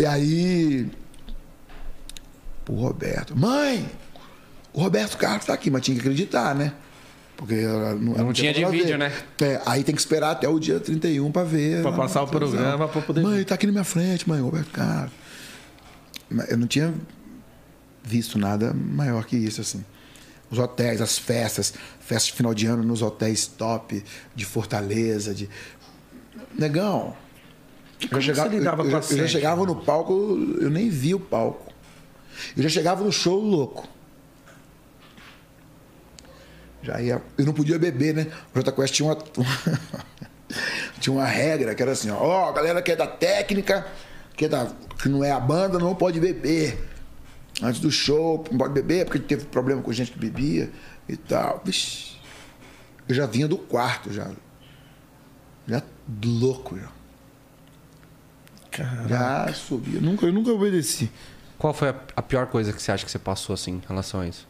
E 0.00 0.04
aí. 0.04 0.90
O 2.68 2.74
Roberto. 2.74 3.38
Mãe! 3.38 3.88
O 4.72 4.80
Roberto 4.80 5.16
Carlos 5.16 5.46
tá 5.46 5.54
aqui, 5.54 5.70
mas 5.70 5.82
tinha 5.82 5.94
que 5.94 6.00
acreditar, 6.00 6.56
né? 6.56 6.72
Porque 7.36 7.54
não, 7.62 8.14
Não 8.26 8.32
tinha 8.32 8.52
de 8.54 8.64
vídeo, 8.66 8.86
ver. 8.86 8.98
né? 8.98 9.12
É, 9.40 9.60
aí 9.66 9.82
tem 9.82 9.94
que 9.94 10.00
esperar 10.00 10.30
até 10.30 10.48
o 10.48 10.58
dia 10.58 10.78
31 10.78 11.32
pra 11.32 11.42
ver. 11.42 11.82
Pra 11.82 11.90
lá 11.90 11.96
passar 11.96 12.22
o 12.22 12.28
programa, 12.28 12.86
pra 12.88 13.02
poder 13.02 13.22
Mãe, 13.22 13.38
ver. 13.38 13.44
tá 13.44 13.54
aqui 13.56 13.66
na 13.66 13.72
minha 13.72 13.84
frente, 13.84 14.28
mãe, 14.28 14.40
Roberto 14.40 14.70
Carlos. 14.70 15.12
Eu 16.48 16.56
não 16.56 16.66
tinha 16.66 16.94
visto 18.02 18.38
nada 18.38 18.72
maior 18.72 19.24
que 19.24 19.36
isso, 19.36 19.60
assim. 19.60 19.84
Os 20.50 20.58
hotéis, 20.58 21.00
as 21.00 21.18
festas, 21.18 21.74
festas 22.00 22.26
de 22.26 22.32
final 22.34 22.54
de 22.54 22.66
ano 22.66 22.82
nos 22.84 23.02
hotéis 23.02 23.46
top 23.46 24.02
de 24.34 24.44
Fortaleza, 24.44 25.34
de. 25.34 25.48
Negão. 26.56 27.16
Eu 28.10 28.20
chegava, 28.20 28.48
lidava 28.48 28.82
eu, 28.82 28.86
com 28.86 28.90
eu 28.92 28.98
a 28.98 29.00
já- 29.00 29.06
eu 29.06 29.16
já 29.16 29.22
sede? 29.22 29.28
chegava 29.32 29.64
no 29.66 29.76
palco, 29.76 30.12
eu 30.60 30.70
nem 30.70 30.88
vi 30.88 31.14
o 31.14 31.20
palco. 31.20 31.72
Eu 32.56 32.62
já 32.62 32.68
chegava 32.68 33.02
no 33.02 33.10
show 33.10 33.40
louco. 33.40 33.88
Já 36.84 37.00
ia. 37.00 37.22
Eu 37.38 37.46
não 37.46 37.54
podia 37.54 37.78
beber, 37.78 38.14
né? 38.14 38.26
O 38.54 38.58
Jota 38.58 38.70
Quest 38.70 38.94
tinha 38.94 39.08
uma. 39.08 39.16
Tinha 41.00 41.16
uma 41.16 41.26
regra 41.26 41.74
que 41.74 41.82
era 41.82 41.92
assim, 41.92 42.10
ó, 42.10 42.16
ó, 42.16 42.48
a 42.48 42.52
galera 42.52 42.80
que 42.80 42.92
é 42.92 42.96
da 42.96 43.06
técnica, 43.06 43.86
que, 44.36 44.44
é 44.44 44.48
da, 44.48 44.70
que 45.02 45.08
não 45.08 45.24
é 45.24 45.32
a 45.32 45.40
banda, 45.40 45.78
não 45.78 45.94
pode 45.94 46.20
beber. 46.20 46.78
Antes 47.62 47.80
do 47.80 47.90
show, 47.90 48.44
não 48.50 48.58
pode 48.58 48.72
beber, 48.72 49.04
porque 49.04 49.18
teve 49.18 49.46
problema 49.46 49.82
com 49.82 49.92
gente 49.92 50.12
que 50.12 50.18
bebia 50.18 50.70
e 51.08 51.16
tal. 51.16 51.60
Vixe, 51.64 52.16
eu 53.08 53.14
já 53.14 53.26
vinha 53.26 53.48
do 53.48 53.58
quarto 53.58 54.12
já. 54.12 54.30
Já 55.66 55.82
louco 56.24 56.78
já. 56.78 56.88
Caraca. 58.70 59.08
Já 59.08 59.52
subia. 59.54 60.00
Nunca, 60.00 60.26
eu 60.26 60.32
nunca 60.32 60.52
obedeci. 60.52 61.10
Qual 61.58 61.72
foi 61.72 61.88
a, 61.88 61.94
a 62.16 62.22
pior 62.22 62.46
coisa 62.46 62.72
que 62.72 62.82
você 62.82 62.92
acha 62.92 63.04
que 63.04 63.10
você 63.10 63.18
passou 63.18 63.54
assim 63.54 63.72
em 63.72 63.82
relação 63.88 64.20
a 64.20 64.26
isso? 64.26 64.46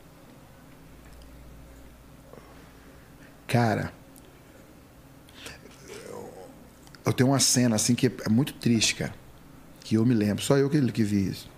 Cara, 3.55 3.93
eu 7.07 7.13
tenho 7.13 7.31
uma 7.31 7.39
cena 7.39 7.77
assim 7.77 7.95
que 7.95 8.09
é 8.09 8.29
muito 8.29 8.53
triste, 8.55 8.97
cara. 8.97 9.15
Que 9.85 9.95
eu 9.95 10.05
me 10.05 10.13
lembro, 10.13 10.43
só 10.43 10.57
eu 10.57 10.69
que, 10.69 10.91
que 10.91 11.05
vi 11.05 11.29
isso. 11.29 11.49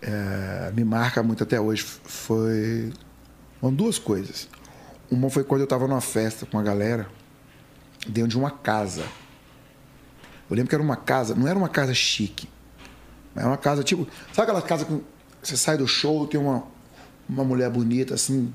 É, 0.00 0.72
me 0.74 0.82
marca 0.82 1.22
muito 1.22 1.42
até 1.42 1.60
hoje. 1.60 1.82
Foi. 1.82 2.90
Foram 3.60 3.74
duas 3.74 3.98
coisas. 3.98 4.48
Uma 5.10 5.28
foi 5.28 5.44
quando 5.44 5.60
eu 5.60 5.64
estava 5.64 5.86
numa 5.86 6.00
festa 6.00 6.46
com 6.46 6.58
a 6.58 6.62
galera, 6.62 7.06
dentro 8.08 8.30
de 8.30 8.38
uma 8.38 8.50
casa. 8.50 9.04
Eu 10.48 10.56
lembro 10.56 10.70
que 10.70 10.74
era 10.74 10.82
uma 10.82 10.96
casa, 10.96 11.34
não 11.34 11.46
era 11.46 11.58
uma 11.58 11.68
casa 11.68 11.92
chique. 11.92 12.48
Era 13.36 13.46
uma 13.46 13.58
casa 13.58 13.84
tipo. 13.84 14.08
Sabe 14.32 14.50
aquela 14.50 14.62
casa 14.62 14.86
que 14.86 15.02
você 15.42 15.54
sai 15.58 15.76
do 15.76 15.86
show, 15.86 16.26
tem 16.26 16.40
uma, 16.40 16.66
uma 17.28 17.44
mulher 17.44 17.70
bonita, 17.70 18.14
assim, 18.14 18.52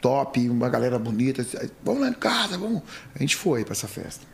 top, 0.00 0.48
uma 0.48 0.68
galera 0.68 0.98
bonita. 0.98 1.46
Vamos 1.82 2.02
lá 2.02 2.08
em 2.08 2.14
casa, 2.14 2.58
vamos. 2.58 2.82
A 3.14 3.18
gente 3.18 3.36
foi 3.36 3.64
para 3.64 3.72
essa 3.72 3.88
festa. 3.88 4.26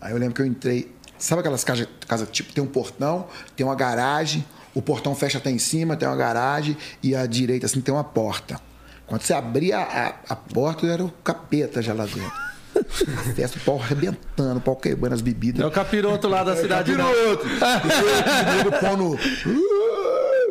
Aí 0.00 0.12
eu 0.12 0.18
lembro 0.18 0.34
que 0.34 0.42
eu 0.42 0.46
entrei. 0.46 0.92
Sabe 1.18 1.40
aquelas 1.40 1.64
casas, 1.64 1.88
casa, 2.06 2.26
tipo, 2.26 2.52
tem 2.52 2.62
um 2.62 2.66
portão, 2.66 3.26
tem 3.56 3.64
uma 3.64 3.74
garagem, 3.74 4.44
o 4.74 4.82
portão 4.82 5.14
fecha 5.14 5.38
até 5.38 5.50
em 5.50 5.58
cima, 5.58 5.96
tem 5.96 6.06
uma 6.06 6.16
garagem, 6.16 6.76
e 7.02 7.14
à 7.14 7.24
direita, 7.24 7.66
assim, 7.66 7.80
tem 7.80 7.94
uma 7.94 8.04
porta. 8.04 8.60
Quando 9.06 9.22
você 9.22 9.32
abria 9.32 9.78
a, 9.78 10.14
a 10.28 10.36
porta, 10.36 10.86
era 10.86 11.04
o 11.04 11.10
capeta 11.10 11.80
já 11.80 11.94
lá 11.94 12.04
dentro. 12.04 12.44
A 12.76 13.22
festa, 13.34 13.58
o 13.58 13.60
pau 13.60 13.80
arrebentando, 13.80 14.58
o 14.58 14.60
pau 14.60 14.74
quebrando 14.76 15.12
as 15.12 15.20
bebidas. 15.20 15.62
É 15.62 15.66
o 15.66 15.70
capiroto 15.70 16.28
lá 16.28 16.42
da 16.42 16.56
cidade. 16.56 16.92
né? 16.92 16.98
Capiroto! 16.98 17.46
Mundo 18.56 18.80
pão 18.80 18.96
no. 18.96 19.16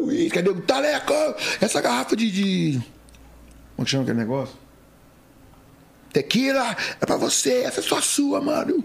Uísque, 0.06 0.30
Cadê 0.30 0.49
o 0.49 0.62
taleco? 0.62 1.14
Essa 1.62 1.82
garrafa 1.82 2.16
de. 2.16 2.32
de... 2.32 2.82
Como 3.76 3.86
que 3.86 3.91
chama 3.91 4.04
aquele 4.04 4.20
negócio? 4.20 4.56
Tequila 6.12 6.78
é 7.01 7.06
pra 7.06 7.18
você, 7.18 7.64
essa 7.64 7.80
é 7.80 7.84
só 7.84 7.99
sua, 7.99 8.39
mano. 8.39 8.84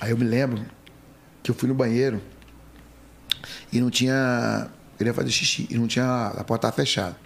Aí 0.00 0.10
eu 0.10 0.16
me 0.16 0.24
lembro 0.24 0.64
que 1.42 1.50
eu 1.50 1.54
fui 1.54 1.68
no 1.68 1.74
banheiro 1.74 2.22
e 3.72 3.80
não 3.80 3.90
tinha. 3.90 4.70
Eu 4.92 4.98
queria 4.98 5.12
fazer 5.12 5.30
xixi 5.30 5.66
e 5.68 5.76
não 5.76 5.88
tinha. 5.88 6.26
A 6.26 6.44
porta 6.44 6.68
estava 6.68 6.76
fechada. 6.76 7.16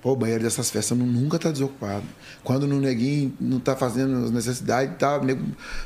Pô, 0.00 0.12
o 0.12 0.16
banheiro 0.16 0.42
dessas 0.42 0.70
festas 0.70 0.96
nunca 0.96 1.38
tá 1.38 1.50
desocupado. 1.50 2.04
Quando 2.42 2.66
no 2.66 2.80
neguinho 2.80 3.36
não 3.38 3.60
tá 3.60 3.76
fazendo 3.76 4.24
as 4.24 4.30
necessidades, 4.30 4.96
tá 4.96 5.20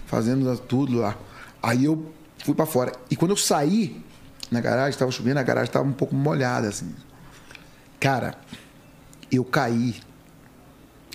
fazendo 0.06 0.56
tudo 0.58 0.98
lá. 0.98 1.18
Aí 1.60 1.86
eu 1.86 2.12
fui 2.44 2.54
para 2.54 2.66
fora. 2.66 2.92
E 3.10 3.16
quando 3.16 3.32
eu 3.32 3.36
saí 3.36 4.00
na 4.52 4.60
garagem, 4.60 4.98
tava 4.98 5.10
chovendo, 5.10 5.40
a 5.40 5.42
garagem 5.42 5.72
tava 5.72 5.86
um 5.88 5.92
pouco 5.92 6.14
molhada, 6.14 6.68
assim. 6.68 6.94
Cara, 7.98 8.34
eu 9.30 9.44
caí. 9.44 9.94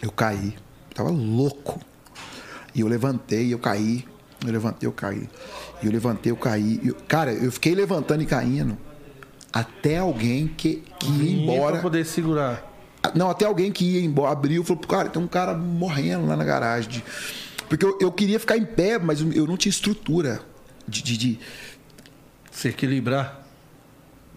Eu 0.01 0.11
caí. 0.11 0.55
Tava 0.93 1.09
louco. 1.09 1.79
E 2.73 2.81
eu 2.81 2.87
levantei, 2.87 3.53
eu 3.53 3.59
caí. 3.59 4.05
Eu 4.45 4.51
levantei, 4.51 4.87
eu 4.87 4.91
caí. 4.93 5.29
E 5.81 5.85
eu 5.85 5.91
levantei, 5.91 6.31
eu 6.31 6.37
caí. 6.37 6.79
E 6.83 6.87
eu- 6.89 6.95
cara, 7.07 7.31
eu 7.33 7.51
fiquei 7.51 7.73
levantando 7.75 8.23
e 8.23 8.25
caindo 8.25 8.77
até 9.51 9.97
alguém 9.97 10.47
que, 10.47 10.83
que 10.99 11.07
ia 11.11 11.41
embora. 11.43 11.73
Pra 11.73 11.81
poder 11.81 12.05
segurar. 12.05 12.63
Não, 13.15 13.29
até 13.29 13.45
alguém 13.45 13.71
que 13.71 13.85
ia 13.85 14.01
embora, 14.01 14.31
abriu, 14.31 14.63
falou, 14.63 14.83
cara, 14.83 15.09
tem 15.09 15.21
um 15.21 15.27
cara 15.27 15.53
morrendo 15.55 16.25
lá 16.27 16.35
na 16.35 16.43
garagem. 16.43 16.89
de- 16.89 17.03
Porque 17.69 17.85
eu, 17.85 17.97
eu 18.01 18.11
queria 18.11 18.39
ficar 18.39 18.57
em 18.57 18.65
pé, 18.65 18.97
mas 18.99 19.21
eu 19.21 19.31
eu 19.33 19.45
não 19.47 19.57
tinha 19.57 19.69
estrutura 19.69 20.41
de- 20.87 21.01
de- 21.03 21.17
de, 21.17 21.39
Se 22.57 22.69
equilibrar. 22.69 23.43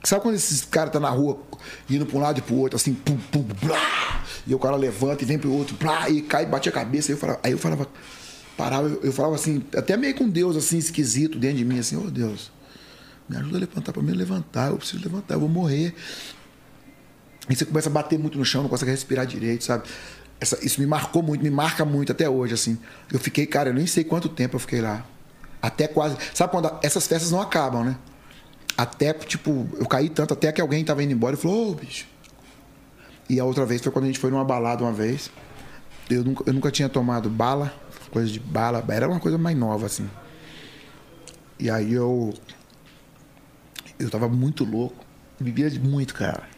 Sabe 0.05 0.21
quando 0.23 0.35
esses 0.35 0.63
caras 0.63 0.93
tá 0.93 1.01
na 1.01 1.09
rua 1.09 1.41
indo 1.89 2.05
pra 2.05 2.19
um 2.19 2.21
lado 2.21 2.39
e 2.39 2.43
pro 2.43 2.55
outro, 2.55 2.77
assim, 2.77 2.93
pum, 2.93 3.17
pum, 3.17 3.43
blá, 3.43 4.23
e 4.47 4.55
o 4.55 4.59
cara 4.59 4.77
levanta 4.77 5.23
e 5.23 5.27
vem 5.27 5.39
pro 5.39 5.51
outro, 5.51 5.75
blá, 5.77 6.07
e 6.11 6.21
cai, 6.21 6.45
bate 6.45 6.69
a 6.69 6.73
cabeça. 6.73 7.11
Aí 7.11 7.15
eu 7.15 7.19
falava, 7.19 7.41
aí 7.43 7.53
eu 7.53 7.59
falava 7.59 7.89
parava, 8.59 8.89
eu, 8.89 9.01
eu 9.05 9.13
falava 9.13 9.37
assim, 9.37 9.63
até 9.75 9.97
meio 9.97 10.15
com 10.15 10.29
Deus, 10.29 10.55
assim, 10.55 10.77
esquisito 10.77 11.39
dentro 11.39 11.57
de 11.57 11.65
mim, 11.65 11.79
assim, 11.79 11.97
ô 11.97 12.11
Deus, 12.11 12.53
me 13.27 13.39
ajuda 13.39 13.57
a 13.57 13.61
levantar, 13.61 13.91
pra 13.93 14.03
mim 14.03 14.13
levantar, 14.13 14.69
eu 14.71 14.77
preciso 14.77 15.03
levantar, 15.03 15.35
eu 15.37 15.41
vou 15.41 15.49
morrer. 15.49 15.95
Aí 17.49 17.57
você 17.57 17.65
começa 17.65 17.89
a 17.89 17.93
bater 17.93 18.19
muito 18.19 18.37
no 18.37 18.45
chão, 18.45 18.63
não 18.63 18.69
consegue 18.69 18.91
respirar 18.91 19.25
direito, 19.27 19.65
sabe? 19.65 19.85
Essa- 20.39 20.59
isso 20.63 20.79
me 20.79 20.87
marcou 20.87 21.23
muito, 21.23 21.43
me 21.43 21.51
marca 21.51 21.87
muito 21.87 22.13
até 22.13 22.29
hoje, 22.29 22.53
assim. 22.53 22.79
Eu 23.11 23.19
fiquei, 23.19 23.47
cara, 23.47 23.71
eu 23.71 23.75
nem 23.75 23.87
sei 23.87 24.05
quanto 24.05 24.29
tempo 24.29 24.57
eu 24.57 24.61
fiquei 24.61 24.83
lá. 24.83 25.07
Até 25.63 25.87
quase. 25.89 26.17
Sabe 26.35 26.51
quando 26.53 26.71
essas 26.83 27.07
festas 27.07 27.31
não 27.31 27.41
acabam, 27.41 27.85
né? 27.85 27.97
Até, 28.81 29.13
tipo, 29.13 29.69
eu 29.79 29.85
caí 29.85 30.09
tanto, 30.09 30.33
até 30.33 30.51
que 30.51 30.59
alguém 30.59 30.83
tava 30.83 31.05
indo 31.05 31.13
embora 31.13 31.37
e 31.37 31.39
falou, 31.39 31.73
ô, 31.73 31.75
bicho. 31.75 32.07
E 33.29 33.39
a 33.39 33.45
outra 33.45 33.67
vez 33.67 33.83
foi 33.83 33.93
quando 33.93 34.05
a 34.05 34.07
gente 34.07 34.19
foi 34.19 34.31
numa 34.31 34.43
balada 34.43 34.83
uma 34.83 34.93
vez. 34.93 35.31
Eu 36.09 36.25
nunca, 36.25 36.45
eu 36.47 36.55
nunca 36.55 36.71
tinha 36.71 36.89
tomado 36.89 37.29
bala, 37.29 37.75
coisa 38.11 38.33
de 38.33 38.41
bala, 38.41 38.83
era 38.89 39.07
uma 39.07 39.21
coisa 39.21 39.37
mais 39.37 39.55
nova, 39.55 39.85
assim. 39.85 40.09
E 41.59 41.69
aí 41.69 41.93
eu. 41.93 42.33
Eu 43.99 44.09
tava 44.09 44.31
muito 44.31 44.65
louco. 44.65 45.05
Bebia 45.39 45.71
muito, 45.79 46.15
cara. 46.15 46.49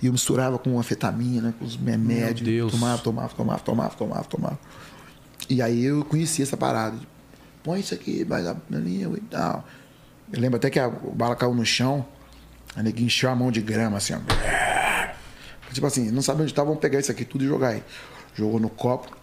E 0.00 0.06
eu 0.06 0.12
misturava 0.12 0.56
com 0.56 0.78
anfetamina, 0.78 1.52
com 1.58 1.64
os 1.64 1.74
remédios. 1.74 2.42
Deus. 2.42 2.70
Tomava, 2.70 3.02
tomava, 3.02 3.34
tomava, 3.34 3.60
tomava, 3.60 3.94
tomava, 3.96 4.24
tomava. 4.24 4.58
E 5.48 5.60
aí 5.60 5.84
eu 5.84 6.04
conheci 6.04 6.42
essa 6.42 6.56
parada. 6.56 6.96
Põe 7.64 7.80
isso 7.80 7.92
aqui, 7.92 8.22
vai 8.22 8.40
na 8.44 8.78
língua 8.78 9.18
e 9.18 9.22
tal. 9.22 9.64
Eu 10.32 10.40
lembro 10.40 10.56
até 10.56 10.70
que 10.70 10.78
a 10.78 10.88
bala 10.88 11.34
caiu 11.36 11.54
no 11.54 11.64
chão, 11.64 12.06
a 12.76 12.82
neguinha 12.82 13.06
encheu 13.06 13.30
a 13.30 13.34
mão 13.34 13.50
de 13.50 13.60
grama, 13.60 13.96
assim, 13.98 14.14
ó. 14.14 14.20
Tipo 15.72 15.86
assim, 15.86 16.10
não 16.10 16.22
sabe 16.22 16.42
onde 16.42 16.52
tá, 16.54 16.62
vamos 16.64 16.80
pegar 16.80 16.98
isso 16.98 17.10
aqui 17.12 17.24
tudo 17.24 17.44
e 17.44 17.46
jogar 17.46 17.68
aí. 17.68 17.82
Jogou 18.34 18.58
no 18.60 18.68
copo. 18.68 19.16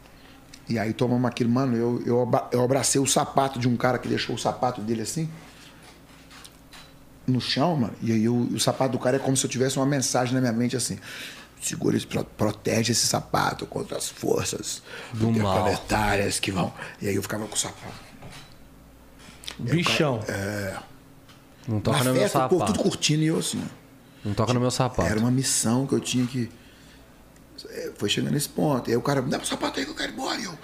E 0.69 0.77
aí 0.77 0.93
tomamos 0.93 1.25
aquilo, 1.29 1.49
mano, 1.49 1.75
eu, 1.77 2.01
eu, 2.05 2.31
eu 2.51 2.61
abracei 2.63 2.99
o 2.99 3.05
sapato 3.07 3.57
de 3.59 3.67
um 3.69 3.77
cara 3.77 3.97
que 3.97 4.07
deixou 4.07 4.35
o 4.35 4.39
sapato 4.39 4.81
dele 4.81 5.01
assim. 5.01 5.29
No 7.25 7.39
chão, 7.41 7.75
mano. 7.75 7.93
E 8.01 8.11
aí 8.11 8.27
o, 8.29 8.35
o 8.53 8.59
sapato 8.59 8.93
do 8.93 8.99
cara 8.99 9.15
é 9.17 9.19
como 9.19 9.35
se 9.35 9.45
eu 9.45 9.49
tivesse 9.49 9.77
uma 9.77 9.85
mensagem 9.85 10.33
na 10.33 10.39
minha 10.41 10.53
mente 10.53 10.75
assim. 10.75 10.97
Segura 11.61 11.97
pro- 12.01 12.23
protege 12.23 12.91
esse 12.91 13.07
sapato 13.07 13.65
contra 13.65 13.97
as 13.97 14.07
forças 14.09 14.81
Do 15.13 15.25
mal. 15.31 15.31
interplanetárias 15.31 16.39
que 16.39 16.51
vão. 16.51 16.73
E 17.01 17.07
aí 17.07 17.15
eu 17.15 17.21
ficava 17.21 17.45
com 17.47 17.55
o 17.55 17.57
sapato. 17.57 18.07
Bichão. 19.59 20.19
Não 21.67 21.79
toca 21.79 21.97
Na 21.99 22.03
no 22.05 22.13
meu 22.13 22.21
festa, 22.21 22.45
o 22.45 22.49
povo 22.49 22.65
tudo 22.65 22.75
sapato. 22.77 22.89
curtindo 22.89 23.23
e 23.23 23.27
eu 23.27 23.39
assim. 23.39 23.61
Não 24.23 24.33
toca 24.33 24.53
no 24.53 24.59
meu 24.59 24.71
sapato. 24.71 25.09
Era 25.09 25.19
uma 25.19 25.31
missão 25.31 25.85
que 25.85 25.93
eu 25.93 25.99
tinha 25.99 26.25
que. 26.25 26.49
É, 27.69 27.91
Foi 27.97 28.09
chegando 28.09 28.33
nesse 28.33 28.49
ponto. 28.49 28.89
E 28.89 28.91
aí 28.91 28.97
o 28.97 29.01
cara, 29.01 29.21
dá 29.21 29.37
meu 29.37 29.45
sapato 29.45 29.79
aí 29.79 29.85
que 29.85 29.91
eu 29.91 29.95
quero 29.95 30.11
ir 30.11 30.13
embora. 30.13 30.39
E 30.39 30.43
eu, 30.45 30.57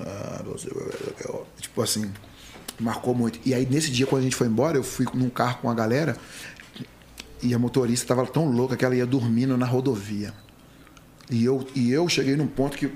ah, 0.00 0.42
tipo 1.60 1.80
assim, 1.82 2.10
marcou 2.78 3.14
muito. 3.14 3.38
E 3.44 3.54
aí 3.54 3.66
nesse 3.66 3.90
dia, 3.90 4.06
quando 4.06 4.20
a 4.20 4.24
gente 4.24 4.36
foi 4.36 4.46
embora, 4.46 4.76
eu 4.76 4.82
fui 4.82 5.06
num 5.14 5.30
carro 5.30 5.58
com 5.62 5.70
a 5.70 5.74
galera 5.74 6.16
e 7.42 7.54
a 7.54 7.58
motorista 7.58 8.14
tava 8.14 8.26
tão 8.26 8.50
louca 8.50 8.76
que 8.76 8.84
ela 8.84 8.94
ia 8.94 9.06
dormindo 9.06 9.56
na 9.56 9.66
rodovia. 9.66 10.34
E 11.30 11.44
eu, 11.44 11.66
e 11.74 11.90
eu 11.92 12.08
cheguei 12.08 12.36
num 12.36 12.46
ponto 12.46 12.76
que 12.76 12.90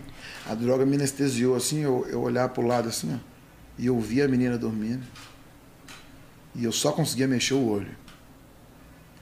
a 0.47 0.55
droga 0.55 0.85
me 0.85 0.97
anestesiou 0.97 1.55
assim, 1.55 1.81
eu, 1.81 2.07
eu 2.11 2.21
olhar 2.21 2.49
pro 2.49 2.67
lado 2.67 2.89
assim, 2.89 3.15
ó, 3.15 3.19
e 3.79 3.87
eu 3.87 3.99
vi 4.01 4.21
a 4.21 4.29
menina 4.29 4.59
dormindo. 4.59 5.03
E 6.55 6.65
eu 6.65 6.73
só 6.73 6.93
conseguia 6.93 7.27
mexer 7.27 7.55
o 7.55 7.67
olho. 7.69 7.97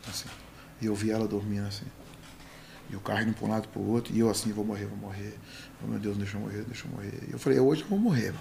Assim. 0.09 0.29
E 0.81 0.87
eu 0.87 0.95
vi 0.95 1.11
ela 1.11 1.27
dormindo 1.27 1.67
assim. 1.67 1.87
E 2.91 2.97
o 2.97 3.01
carro 3.01 3.23
indo 3.23 3.33
para 3.35 3.47
um 3.47 3.51
lado 3.51 3.69
para 3.69 3.81
o 3.81 3.91
outro. 3.91 4.13
E 4.15 4.19
eu 4.19 4.29
assim, 4.29 4.53
vou 4.53 4.65
morrer, 4.65 4.87
vou 4.87 4.99
morrer. 4.99 5.35
Oh, 5.83 5.89
meu 5.89 5.99
Deus, 5.99 6.17
deixa 6.17 6.37
eu 6.37 6.41
morrer, 6.41 6.63
deixa 6.65 6.87
eu 6.87 6.91
morrer. 6.91 7.13
E 7.29 7.33
eu 7.33 7.39
falei, 7.39 7.59
hoje 7.59 7.83
eu 7.83 7.89
vou 7.89 7.99
morrer. 7.99 8.33
mano. 8.33 8.41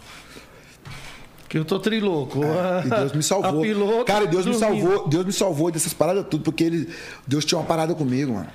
Que 1.47 1.57
eu 1.57 1.65
tô 1.65 1.79
trilouco. 1.79 2.43
É, 2.43 2.85
E 2.85 2.89
Deus 2.89 3.13
me 3.13 3.23
salvou. 3.23 3.61
Piloto 3.61 4.05
Cara, 4.05 4.25
Deus 4.25 4.45
me 4.45 4.53
salvou. 4.53 5.07
Deus 5.07 5.25
me 5.25 5.33
salvou 5.33 5.71
dessas 5.71 5.93
paradas 5.93 6.25
tudo, 6.29 6.43
porque 6.43 6.63
ele, 6.63 6.89
Deus 7.27 7.45
tinha 7.45 7.59
uma 7.59 7.65
parada 7.67 7.93
comigo, 7.93 8.33
mano. 8.33 8.49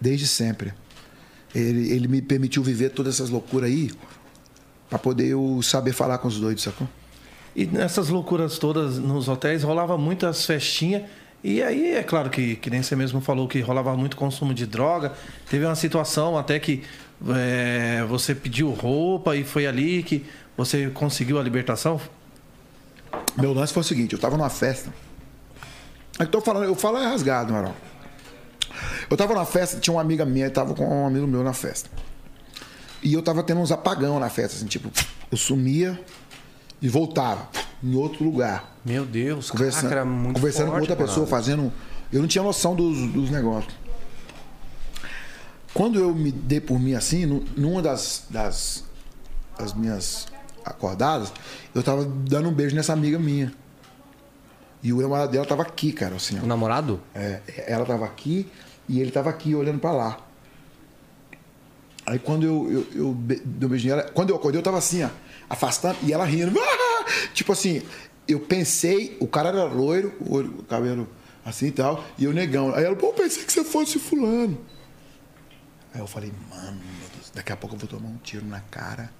Desde 0.00 0.26
sempre. 0.26 0.72
Ele, 1.54 1.90
ele 1.92 2.08
me 2.08 2.22
permitiu 2.22 2.62
viver 2.62 2.90
todas 2.90 3.14
essas 3.14 3.28
loucuras 3.30 3.68
aí 3.68 3.90
para 4.88 4.98
poder 4.98 5.28
eu 5.28 5.60
saber 5.62 5.92
falar 5.92 6.18
com 6.18 6.28
os 6.28 6.38
doidos, 6.38 6.62
sacou? 6.62 6.88
E 7.54 7.66
nessas 7.66 8.08
loucuras 8.08 8.58
todas 8.58 8.98
nos 8.98 9.28
hotéis 9.28 9.62
rolava 9.62 9.98
muitas 9.98 10.46
festinhas 10.46 11.02
E 11.42 11.62
aí, 11.62 11.94
é 11.94 12.02
claro 12.02 12.30
que, 12.30 12.56
que 12.56 12.70
nem 12.70 12.82
você 12.82 12.94
mesmo 12.94 13.20
falou 13.20 13.48
que 13.48 13.60
rolava 13.60 13.96
muito 13.96 14.16
consumo 14.16 14.54
de 14.54 14.66
droga. 14.66 15.12
Teve 15.48 15.64
uma 15.64 15.74
situação 15.74 16.36
até 16.36 16.58
que 16.58 16.82
é, 17.28 18.04
você 18.08 18.34
pediu 18.34 18.70
roupa 18.70 19.34
e 19.36 19.44
foi 19.44 19.66
ali 19.66 20.02
que 20.02 20.24
você 20.56 20.90
conseguiu 20.90 21.38
a 21.38 21.42
libertação? 21.42 22.00
Meu 23.36 23.52
lance 23.52 23.72
foi 23.72 23.80
o 23.80 23.84
seguinte, 23.84 24.12
eu 24.12 24.18
tava 24.18 24.36
numa 24.36 24.50
festa. 24.50 24.92
Eu 26.18 26.26
tô 26.26 26.40
falando, 26.40 26.64
eu 26.64 26.74
falo 26.74 26.98
é 26.98 27.06
rasgado, 27.06 27.52
Marão. 27.52 27.74
Eu 29.08 29.16
tava 29.16 29.32
numa 29.34 29.46
festa, 29.46 29.80
tinha 29.80 29.94
uma 29.94 30.00
amiga 30.00 30.24
minha 30.24 30.50
tava 30.50 30.74
com 30.74 30.86
um 30.86 31.06
amigo 31.06 31.26
meu 31.26 31.42
na 31.42 31.52
festa. 31.52 31.90
E 33.02 33.14
eu 33.14 33.22
tava 33.22 33.42
tendo 33.42 33.60
uns 33.60 33.72
apagão 33.72 34.20
na 34.20 34.28
festa, 34.28 34.58
assim, 34.58 34.66
tipo, 34.66 34.90
eu 35.30 35.38
sumia 35.38 35.98
e 36.80 36.88
voltava 36.88 37.48
em 37.82 37.94
outro 37.94 38.24
lugar. 38.24 38.76
Meu 38.84 39.04
Deus, 39.04 39.50
Conversando, 39.50 39.88
caraca, 39.90 40.06
muito 40.06 40.36
conversando 40.36 40.66
forte, 40.70 40.74
com 40.86 40.92
outra 40.92 40.96
pessoa, 40.96 41.18
mano. 41.18 41.26
fazendo. 41.28 41.72
Eu 42.12 42.20
não 42.20 42.28
tinha 42.28 42.42
noção 42.42 42.74
dos, 42.74 43.10
dos 43.12 43.30
negócios. 43.30 43.72
Quando 45.72 45.98
eu 45.98 46.14
me 46.14 46.32
dei 46.32 46.60
por 46.60 46.78
mim 46.80 46.94
assim, 46.94 47.26
nu- 47.26 47.44
numa 47.56 47.80
das, 47.80 48.24
das, 48.28 48.84
das 49.58 49.72
minhas 49.72 50.26
acordadas, 50.64 51.32
eu 51.74 51.82
tava 51.82 52.04
dando 52.04 52.48
um 52.48 52.52
beijo 52.52 52.74
nessa 52.74 52.92
amiga 52.92 53.18
minha. 53.18 53.52
E 54.82 54.92
o 54.92 55.00
namorado 55.00 55.30
dela 55.32 55.44
tava 55.46 55.62
aqui, 55.62 55.92
cara, 55.92 56.16
assim. 56.16 56.38
O 56.40 56.46
namorado? 56.46 57.00
É, 57.14 57.40
ela 57.68 57.84
tava 57.84 58.04
aqui 58.06 58.48
e 58.88 58.98
ele 58.98 59.10
tava 59.10 59.30
aqui 59.30 59.54
olhando 59.54 59.78
pra 59.78 59.92
lá. 59.92 60.18
Aí 62.06 62.18
quando 62.18 62.44
eu, 62.44 62.72
eu, 62.72 62.86
eu 62.94 63.08
um 63.10 63.14
beijo 63.68 63.86
nela, 63.88 64.02
quando 64.04 64.30
eu 64.30 64.36
acordei, 64.36 64.58
eu 64.58 64.64
tava 64.64 64.78
assim, 64.78 65.04
ó, 65.04 65.08
afastando, 65.50 65.98
e 66.02 66.12
ela 66.12 66.24
rindo. 66.24 66.58
Ah! 66.58 67.04
Tipo 67.34 67.52
assim, 67.52 67.82
eu 68.28 68.38
pensei, 68.38 69.16
o 69.20 69.26
cara 69.26 69.48
era 69.48 69.64
loiro, 69.64 70.14
o 70.20 70.62
cabelo 70.62 71.08
assim 71.44 71.66
e 71.66 71.72
tal, 71.72 72.04
e 72.16 72.24
eu 72.24 72.32
negão. 72.32 72.72
Aí 72.74 72.84
ela, 72.84 72.94
pô, 72.94 73.12
pensei 73.12 73.44
que 73.44 73.52
você 73.52 73.64
fosse 73.64 73.98
fulano. 73.98 74.64
Aí 75.92 76.00
eu 76.00 76.06
falei, 76.06 76.32
mano, 76.48 76.80
meu 76.98 77.08
Deus, 77.14 77.30
daqui 77.34 77.52
a 77.52 77.56
pouco 77.56 77.74
eu 77.74 77.80
vou 77.80 77.88
tomar 77.88 78.08
um 78.08 78.18
tiro 78.18 78.46
na 78.46 78.60
cara. 78.60 79.12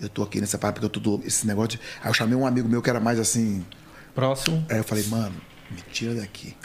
Eu 0.00 0.08
tô 0.08 0.22
aqui 0.22 0.40
nessa 0.40 0.56
parte 0.56 0.74
porque 0.78 0.86
eu 0.86 1.02
tô. 1.02 1.20
Esse 1.26 1.44
negócio. 1.44 1.70
De... 1.70 1.80
Aí 2.00 2.08
eu 2.08 2.14
chamei 2.14 2.36
um 2.36 2.46
amigo 2.46 2.68
meu 2.68 2.80
que 2.80 2.88
era 2.88 3.00
mais 3.00 3.18
assim. 3.18 3.66
Próximo. 4.14 4.64
Aí 4.70 4.78
eu 4.78 4.84
falei, 4.84 5.04
mano, 5.06 5.34
me 5.70 5.82
tira 5.92 6.14
daqui. 6.14 6.56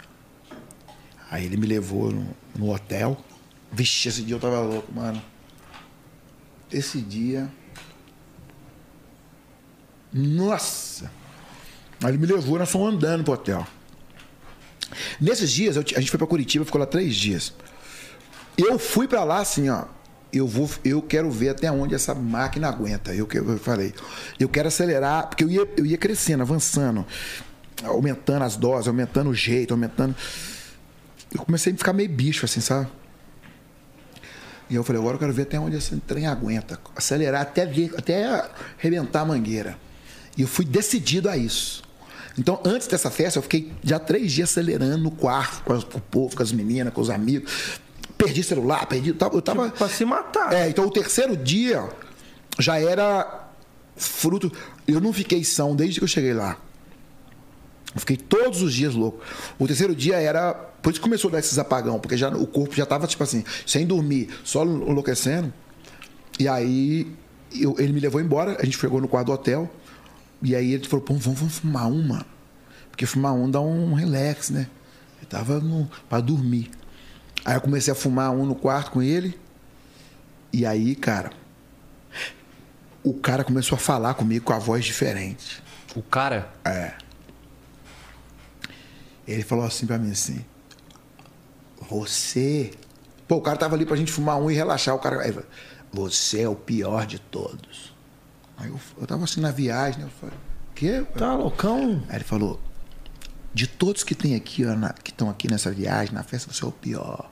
Aí 1.28 1.44
ele 1.44 1.56
me 1.56 1.66
levou 1.66 2.12
no, 2.12 2.36
no 2.54 2.72
hotel. 2.72 3.16
Vixe, 3.72 4.08
esse 4.08 4.22
dia 4.22 4.36
eu 4.36 4.40
tava 4.40 4.60
louco, 4.60 4.92
mano. 4.92 5.20
Esse 6.70 7.00
dia. 7.00 7.50
Nossa! 10.14 11.10
Aí 12.02 12.10
ele 12.10 12.18
me 12.18 12.26
levou, 12.26 12.58
nós 12.58 12.70
fomos 12.70 12.94
andando 12.94 13.24
pro 13.24 13.32
hotel. 13.34 13.66
Nesses 15.20 15.50
dias, 15.50 15.74
eu 15.76 15.82
a 15.96 16.00
gente 16.00 16.10
foi 16.10 16.18
pra 16.18 16.26
Curitiba, 16.26 16.64
ficou 16.64 16.78
lá 16.80 16.86
três 16.86 17.16
dias. 17.16 17.52
Eu 18.56 18.78
fui 18.78 19.08
pra 19.08 19.24
lá 19.24 19.38
assim, 19.40 19.68
ó. 19.68 19.84
Eu 20.32 20.46
vou, 20.48 20.68
eu 20.84 21.00
quero 21.00 21.30
ver 21.30 21.50
até 21.50 21.70
onde 21.70 21.94
essa 21.94 22.14
máquina 22.14 22.68
aguenta. 22.68 23.14
Eu, 23.14 23.26
que- 23.26 23.38
eu 23.38 23.58
falei, 23.58 23.94
eu 24.38 24.48
quero 24.48 24.68
acelerar, 24.68 25.28
porque 25.28 25.44
eu 25.44 25.50
ia, 25.50 25.68
eu 25.76 25.86
ia 25.86 25.96
crescendo, 25.96 26.42
avançando, 26.42 27.06
aumentando 27.84 28.42
as 28.44 28.56
doses, 28.56 28.88
aumentando 28.88 29.30
o 29.30 29.34
jeito, 29.34 29.72
aumentando. 29.72 30.14
Eu 31.32 31.40
comecei 31.44 31.72
a 31.72 31.76
ficar 31.76 31.92
meio 31.92 32.08
bicho, 32.08 32.44
assim, 32.44 32.60
sabe? 32.60 32.88
E 34.68 34.74
eu 34.74 34.82
falei, 34.82 35.00
agora 35.00 35.14
eu 35.16 35.20
quero 35.20 35.32
ver 35.32 35.42
até 35.42 35.58
onde 35.58 35.76
esse 35.76 35.96
trem 35.98 36.26
aguenta. 36.26 36.80
Acelerar 36.96 37.42
até, 37.42 37.64
ver, 37.66 37.92
até 37.96 38.44
arrebentar 38.78 39.20
a 39.20 39.24
mangueira. 39.24 39.76
E 40.36 40.42
eu 40.42 40.48
fui 40.48 40.64
decidido 40.64 41.28
a 41.28 41.36
isso. 41.36 41.82
Então, 42.36 42.60
antes 42.64 42.88
dessa 42.88 43.10
festa, 43.10 43.38
eu 43.38 43.42
fiquei 43.42 43.72
já 43.82 43.98
três 43.98 44.32
dias 44.32 44.50
acelerando 44.50 44.98
no 45.04 45.10
quarto, 45.10 45.62
com, 45.62 45.72
as- 45.72 45.84
com 45.84 45.98
o 45.98 46.00
povo, 46.00 46.34
com 46.36 46.42
as 46.42 46.50
meninas, 46.50 46.92
com 46.92 47.00
os 47.00 47.08
amigos. 47.10 47.78
Perdi 48.18 48.42
celular, 48.42 48.86
perdi. 48.86 49.10
Eu 49.10 49.14
tava, 49.14 49.36
eu 49.36 49.42
tava- 49.42 49.70
Pra 49.70 49.88
se 49.88 50.04
matar. 50.04 50.52
é, 50.52 50.68
então 50.68 50.84
o 50.86 50.90
terceiro 50.90 51.36
dia 51.36 51.88
já 52.58 52.78
era 52.80 53.48
fruto. 53.96 54.50
Eu 54.88 55.00
não 55.00 55.12
fiquei 55.12 55.44
são 55.44 55.76
desde 55.76 56.00
que 56.00 56.04
eu 56.04 56.08
cheguei 56.08 56.32
lá. 56.34 56.58
Eu 57.94 58.00
fiquei 58.00 58.16
todos 58.16 58.62
os 58.62 58.74
dias 58.74 58.94
louco. 58.94 59.20
O 59.58 59.66
terceiro 59.68 59.94
dia 59.94 60.16
era. 60.16 60.52
Por 60.54 60.90
isso 60.92 61.00
começou 61.00 61.28
a 61.28 61.32
dar 61.32 61.38
esses 61.38 61.58
apagão, 61.58 61.98
porque 62.00 62.16
já, 62.16 62.28
o 62.30 62.46
corpo 62.46 62.74
já 62.74 62.84
tava, 62.84 63.06
tipo 63.06 63.22
assim, 63.22 63.44
sem 63.64 63.86
dormir, 63.86 64.28
só 64.42 64.64
enlouquecendo. 64.64 65.52
E 66.38 66.48
aí 66.48 67.06
eu- 67.54 67.76
ele 67.78 67.92
me 67.92 68.00
levou 68.00 68.20
embora, 68.20 68.56
a 68.60 68.64
gente 68.64 68.76
chegou 68.76 69.00
no 69.00 69.06
quarto 69.06 69.26
do 69.28 69.32
hotel. 69.32 69.70
E 70.42 70.54
aí 70.54 70.72
ele 70.72 70.86
falou, 70.86 71.04
pô, 71.04 71.14
vamos, 71.14 71.38
vamos 71.38 71.58
fumar 71.58 71.90
uma. 71.90 72.26
Porque 72.90 73.06
fumar 73.06 73.32
um 73.32 73.50
dá 73.50 73.60
um 73.60 73.94
relax, 73.94 74.50
né? 74.50 74.68
Eu 75.20 75.28
tava 75.28 75.58
no, 75.60 75.90
pra 76.08 76.20
dormir. 76.20 76.70
Aí 77.44 77.56
eu 77.56 77.60
comecei 77.60 77.92
a 77.92 77.96
fumar 77.96 78.30
um 78.30 78.44
no 78.46 78.54
quarto 78.54 78.90
com 78.90 79.02
ele. 79.02 79.38
E 80.52 80.64
aí, 80.64 80.94
cara, 80.94 81.30
o 83.02 83.12
cara 83.12 83.44
começou 83.44 83.76
a 83.76 83.78
falar 83.78 84.14
comigo 84.14 84.44
com 84.44 84.52
a 84.52 84.58
voz 84.58 84.84
diferente. 84.84 85.62
O 85.94 86.02
cara? 86.02 86.52
É. 86.64 86.94
Ele 89.26 89.42
falou 89.42 89.64
assim 89.64 89.86
pra 89.86 89.98
mim 89.98 90.10
assim: 90.10 90.44
Você. 91.88 92.72
Pô, 93.26 93.36
o 93.36 93.40
cara 93.40 93.56
tava 93.56 93.74
ali 93.74 93.86
pra 93.86 93.96
gente 93.96 94.12
fumar 94.12 94.38
um 94.38 94.50
e 94.50 94.54
relaxar. 94.54 94.94
O 94.94 94.98
cara. 94.98 95.44
Você 95.92 96.42
é 96.42 96.48
o 96.48 96.56
pior 96.56 97.06
de 97.06 97.18
todos. 97.18 97.93
Aí 98.56 98.68
eu, 98.68 98.78
eu 99.00 99.06
tava 99.06 99.24
assim 99.24 99.40
na 99.40 99.50
viagem, 99.50 100.00
né? 100.00 100.06
Eu 100.06 100.10
falei: 100.20 100.36
Quê? 100.74 101.04
Tá 101.16 101.34
loucão? 101.34 102.04
Aí 102.08 102.16
ele 102.16 102.24
falou: 102.24 102.60
De 103.52 103.66
todos 103.66 104.02
que 104.04 104.14
tem 104.14 104.34
aqui, 104.34 104.64
ó, 104.64 104.74
na- 104.74 104.92
que 104.92 105.10
estão 105.10 105.28
aqui 105.30 105.50
nessa 105.50 105.70
viagem, 105.70 106.14
na 106.14 106.22
festa, 106.22 106.52
você 106.52 106.64
é 106.64 106.68
o 106.68 106.72
pior. 106.72 107.30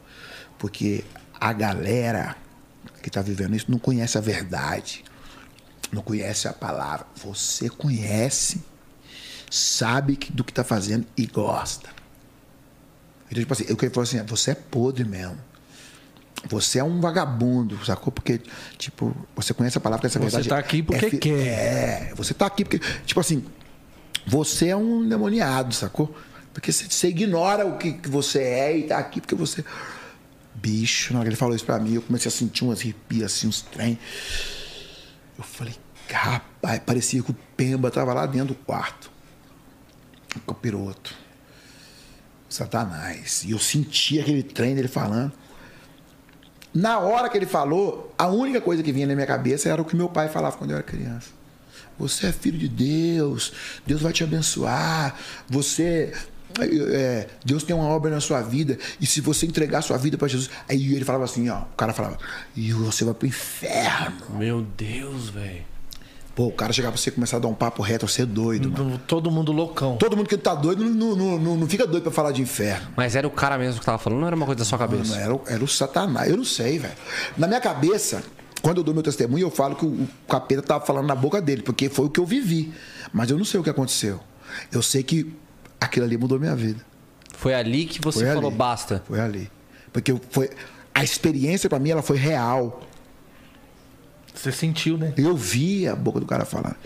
Porque 0.58 1.04
a 1.40 1.52
galera 1.52 2.36
que 3.02 3.10
tá 3.10 3.20
vivendo 3.22 3.54
isso 3.56 3.70
não 3.70 3.78
conhece 3.78 4.16
a 4.18 4.20
verdade. 4.20 5.04
Não 5.92 6.02
conhece 6.02 6.48
a 6.48 6.52
palavra. 6.52 7.06
Você 7.16 7.68
conhece, 7.68 8.62
sabe 9.50 10.16
que- 10.16 10.32
do 10.32 10.42
que 10.44 10.52
tá 10.52 10.64
fazendo 10.64 11.06
e 11.16 11.26
gosta. 11.26 11.90
Então, 13.30 13.40
tipo 13.40 13.52
assim, 13.52 13.64
eu 13.68 13.76
queria 13.76 13.92
falar 13.94 14.04
assim: 14.04 14.22
você 14.24 14.52
é 14.52 14.54
podre 14.54 15.04
mesmo. 15.04 15.38
Você 16.49 16.78
é 16.80 16.84
um 16.84 17.01
vagabundo, 17.01 17.82
sacou? 17.84 18.12
Porque, 18.12 18.40
tipo, 18.76 19.14
você 19.34 19.55
conhece 19.55 19.78
a 19.78 19.80
palavra 19.80 20.07
essa 20.07 20.18
Você 20.18 20.24
verdade. 20.24 20.49
tá 20.49 20.59
aqui 20.59 20.82
porque 20.82 21.11
fi- 21.11 21.18
quer. 21.18 21.47
É, 22.11 22.14
você 22.16 22.34
tá 22.34 22.47
aqui 22.47 22.64
porque, 22.64 22.80
tipo 23.07 23.20
assim, 23.20 23.45
você 24.26 24.68
é 24.68 24.76
um 24.76 25.09
demoniado, 25.09 25.72
sacou? 25.74 26.14
Porque 26.53 26.72
você, 26.72 26.84
você 26.88 27.09
ignora 27.09 27.64
o 27.64 27.78
que, 27.78 27.93
que 27.93 28.09
você 28.09 28.40
é 28.43 28.76
e 28.78 28.82
tá 28.84 28.99
aqui 28.99 29.20
porque 29.20 29.34
você. 29.34 29.64
Bicho, 30.55 31.12
na 31.12 31.20
hora 31.20 31.26
que 31.26 31.30
ele 31.30 31.36
falou 31.36 31.55
isso 31.57 31.64
pra 31.64 31.78
mim, 31.78 31.95
eu 31.95 32.03
comecei 32.03 32.28
a 32.28 32.32
sentir 32.32 32.64
umas 32.64 32.80
arrepias, 32.80 33.32
assim, 33.32 33.47
uns 33.47 33.62
trem. 33.62 33.99
Eu 35.38 35.45
falei, 35.45 35.74
rapaz, 36.12 36.80
parecia 36.84 37.22
que 37.22 37.30
o 37.30 37.36
Pemba 37.57 37.90
tava 37.90 38.12
lá 38.12 38.26
dentro 38.26 38.49
do 38.49 38.55
quarto. 38.57 39.11
O 40.36 40.40
capiroto. 40.40 41.14
Satanás. 42.49 43.43
E 43.45 43.53
eu 43.53 43.59
senti 43.59 44.20
aquele 44.20 44.43
trem 44.43 44.74
dele 44.74 44.88
falando. 44.88 45.32
Na 46.74 46.98
hora 46.98 47.28
que 47.28 47.36
ele 47.36 47.46
falou, 47.46 48.14
a 48.16 48.26
única 48.28 48.60
coisa 48.60 48.82
que 48.82 48.92
vinha 48.92 49.06
na 49.06 49.14
minha 49.14 49.26
cabeça 49.26 49.68
era 49.68 49.80
o 49.80 49.84
que 49.84 49.94
meu 49.94 50.08
pai 50.08 50.28
falava 50.28 50.56
quando 50.56 50.70
eu 50.70 50.76
era 50.76 50.82
criança. 50.82 51.28
Você 51.98 52.26
é 52.26 52.32
filho 52.32 52.58
de 52.58 52.68
Deus, 52.68 53.52
Deus 53.86 54.00
vai 54.00 54.12
te 54.12 54.24
abençoar, 54.24 55.14
você. 55.48 56.12
é, 56.58 57.28
Deus 57.44 57.62
tem 57.62 57.76
uma 57.76 57.86
obra 57.86 58.10
na 58.10 58.20
sua 58.20 58.40
vida, 58.40 58.78
e 59.00 59.06
se 59.06 59.20
você 59.20 59.46
entregar 59.46 59.82
sua 59.82 59.98
vida 59.98 60.16
para 60.16 60.28
Jesus. 60.28 60.50
Aí 60.68 60.94
ele 60.94 61.04
falava 61.04 61.24
assim: 61.24 61.48
ó, 61.50 61.60
o 61.60 61.76
cara 61.76 61.92
falava, 61.92 62.18
e 62.56 62.72
você 62.72 63.04
vai 63.04 63.14
pro 63.14 63.26
inferno. 63.26 64.38
Meu 64.38 64.62
Deus, 64.62 65.28
velho. 65.28 65.71
Pô, 66.35 66.47
o 66.47 66.53
cara 66.53 66.72
chegava 66.72 66.93
pra 66.93 67.01
você 67.03 67.11
e 67.11 67.12
começar 67.12 67.37
a 67.37 67.41
dar 67.41 67.49
um 67.49 67.55
papo 67.55 67.83
reto, 67.83 68.09
você 68.09 68.22
é 68.22 68.26
doido, 68.26 68.70
mano. 68.70 68.99
Todo 69.07 69.30
mundo 69.30 69.53
loucão. 69.53 69.97
Todo 69.99 70.16
mundo 70.16 70.28
que 70.28 70.37
tá 70.39 70.55
doido 70.55 70.83
não, 70.85 71.14
não, 71.14 71.39
não, 71.39 71.57
não 71.59 71.66
fica 71.66 71.87
doido 71.87 72.03
pra 72.05 72.12
falar 72.12 72.33
de 72.33 72.41
inferno. 72.41 72.89
Mas 72.97 73.14
era 73.14 73.26
o 73.26 73.30
cara 73.30 73.59
mesmo 73.59 73.80
que 73.80 73.85
tava 73.87 73.99
falando, 73.99 74.20
não 74.20 74.26
era 74.26 74.35
uma 74.37 74.47
coisa 74.47 74.61
da 74.61 74.64
sua 74.64 74.78
cabeça? 74.78 75.11
Mano, 75.11 75.20
era, 75.22 75.35
o- 75.35 75.43
era 75.47 75.62
o 75.64 75.68
Satanás. 75.68 76.30
Eu 76.30 76.37
não 76.39 76.45
sei, 76.45 76.78
velho. 76.78 76.95
Na 77.37 77.47
minha 77.47 77.61
cabeça, 77.61 78.22
quando 78.62 78.78
eu 78.78 78.83
dou 78.85 78.95
meu 78.95 79.03
testemunho, 79.03 79.45
eu 79.47 79.51
falo 79.51 79.76
que 79.76 79.85
o, 79.85 79.89
o 79.89 80.09
capeta 80.26 80.62
tava 80.62 80.87
falando 80.87 81.07
na 81.07 81.14
boca 81.14 81.39
dele, 81.41 81.61
porque 81.61 81.91
foi 81.91 82.07
o 82.07 82.09
que 82.11 82.18
eu 82.20 82.24
vivi. 82.24 82.72
Mas 83.12 83.28
eu 83.30 83.37
não 83.37 83.45
sei 83.45 83.61
o 83.61 83.62
que 83.62 83.68
aconteceu. 83.70 84.18
Eu 84.72 84.80
sei 84.80 85.03
que 85.03 85.35
aquilo 85.78 86.07
ali 86.07 86.16
mudou 86.16 86.39
minha 86.41 86.57
vida. 86.57 86.80
Foi 87.37 87.53
ali 87.53 87.85
que 87.85 88.01
você 88.01 88.20
Foi 88.24 88.35
falou 88.35 88.49
ali. 88.49 88.57
basta. 88.57 89.03
Foi 89.07 89.20
ali. 89.20 89.51
Porque 89.93 90.14
foi. 90.30 90.49
A 90.95 91.05
experiência 91.05 91.68
pra 91.68 91.78
mim 91.78 91.91
ela 91.91 92.01
foi 92.03 92.16
real. 92.16 92.80
Você 94.35 94.51
sentiu, 94.51 94.97
né? 94.97 95.12
Eu 95.16 95.37
vi 95.37 95.87
a 95.87 95.95
boca 95.95 96.18
do 96.18 96.26
cara 96.26 96.45
falando. 96.45 96.76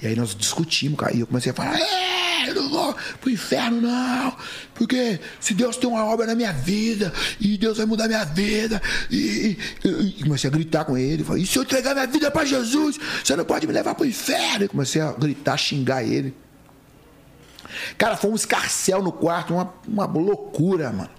E 0.00 0.06
aí 0.06 0.14
nós 0.16 0.34
discutimos, 0.34 0.98
cara. 0.98 1.14
E 1.16 1.20
eu 1.20 1.26
comecei 1.26 1.50
a 1.50 1.54
falar: 1.54 1.78
é, 1.78 2.52
não 2.54 2.68
vou 2.70 2.94
pro 3.20 3.28
inferno, 3.30 3.80
não. 3.80 4.36
Porque 4.74 5.18
se 5.40 5.52
Deus 5.52 5.76
tem 5.76 5.88
uma 5.90 6.04
obra 6.04 6.26
na 6.26 6.34
minha 6.34 6.52
vida, 6.52 7.12
e 7.40 7.58
Deus 7.58 7.76
vai 7.78 7.86
mudar 7.86 8.06
minha 8.06 8.24
vida. 8.24 8.80
E, 9.10 9.58
e- 9.84 10.14
e 10.18 10.22
comecei 10.22 10.48
a 10.48 10.52
gritar 10.52 10.84
com 10.84 10.96
ele. 10.96 11.24
Falei, 11.24 11.42
e 11.42 11.46
se 11.46 11.58
eu 11.58 11.62
entregar 11.64 11.92
minha 11.94 12.06
vida 12.06 12.30
pra 12.30 12.44
Jesus, 12.44 12.98
você 13.24 13.34
não 13.34 13.44
pode 13.44 13.66
me 13.66 13.72
levar 13.72 13.94
pro 13.94 14.06
inferno. 14.06 14.64
E 14.64 14.68
comecei 14.68 15.00
a 15.02 15.12
gritar, 15.12 15.56
xingar 15.56 16.02
ele. 16.04 16.34
Cara, 17.98 18.16
foi 18.16 18.30
um 18.30 18.34
escarcel 18.36 19.02
no 19.02 19.10
quarto, 19.12 19.52
uma, 19.54 19.74
uma 19.86 20.06
loucura, 20.06 20.92
mano. 20.92 21.10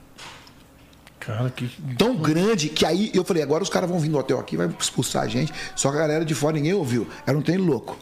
Cara, 1.28 1.50
que. 1.50 1.70
Tão 1.98 2.16
grande 2.16 2.70
que 2.70 2.86
aí 2.86 3.12
eu 3.14 3.22
falei, 3.26 3.44
agora 3.44 3.62
os 3.62 3.70
caras 3.70 3.90
vão 3.90 4.00
vir 4.00 4.08
no 4.08 4.18
hotel 4.18 4.40
aqui, 4.40 4.56
vai 4.56 4.70
expulsar 4.80 5.24
a 5.24 5.28
gente. 5.28 5.52
Só 5.76 5.92
que 5.92 5.98
a 5.98 6.00
galera 6.00 6.24
de 6.24 6.34
fora 6.34 6.56
ninguém 6.56 6.74
ouviu. 6.74 7.06
Era 7.26 7.38
um 7.38 7.42
trem 7.42 7.58
louco. 7.58 7.98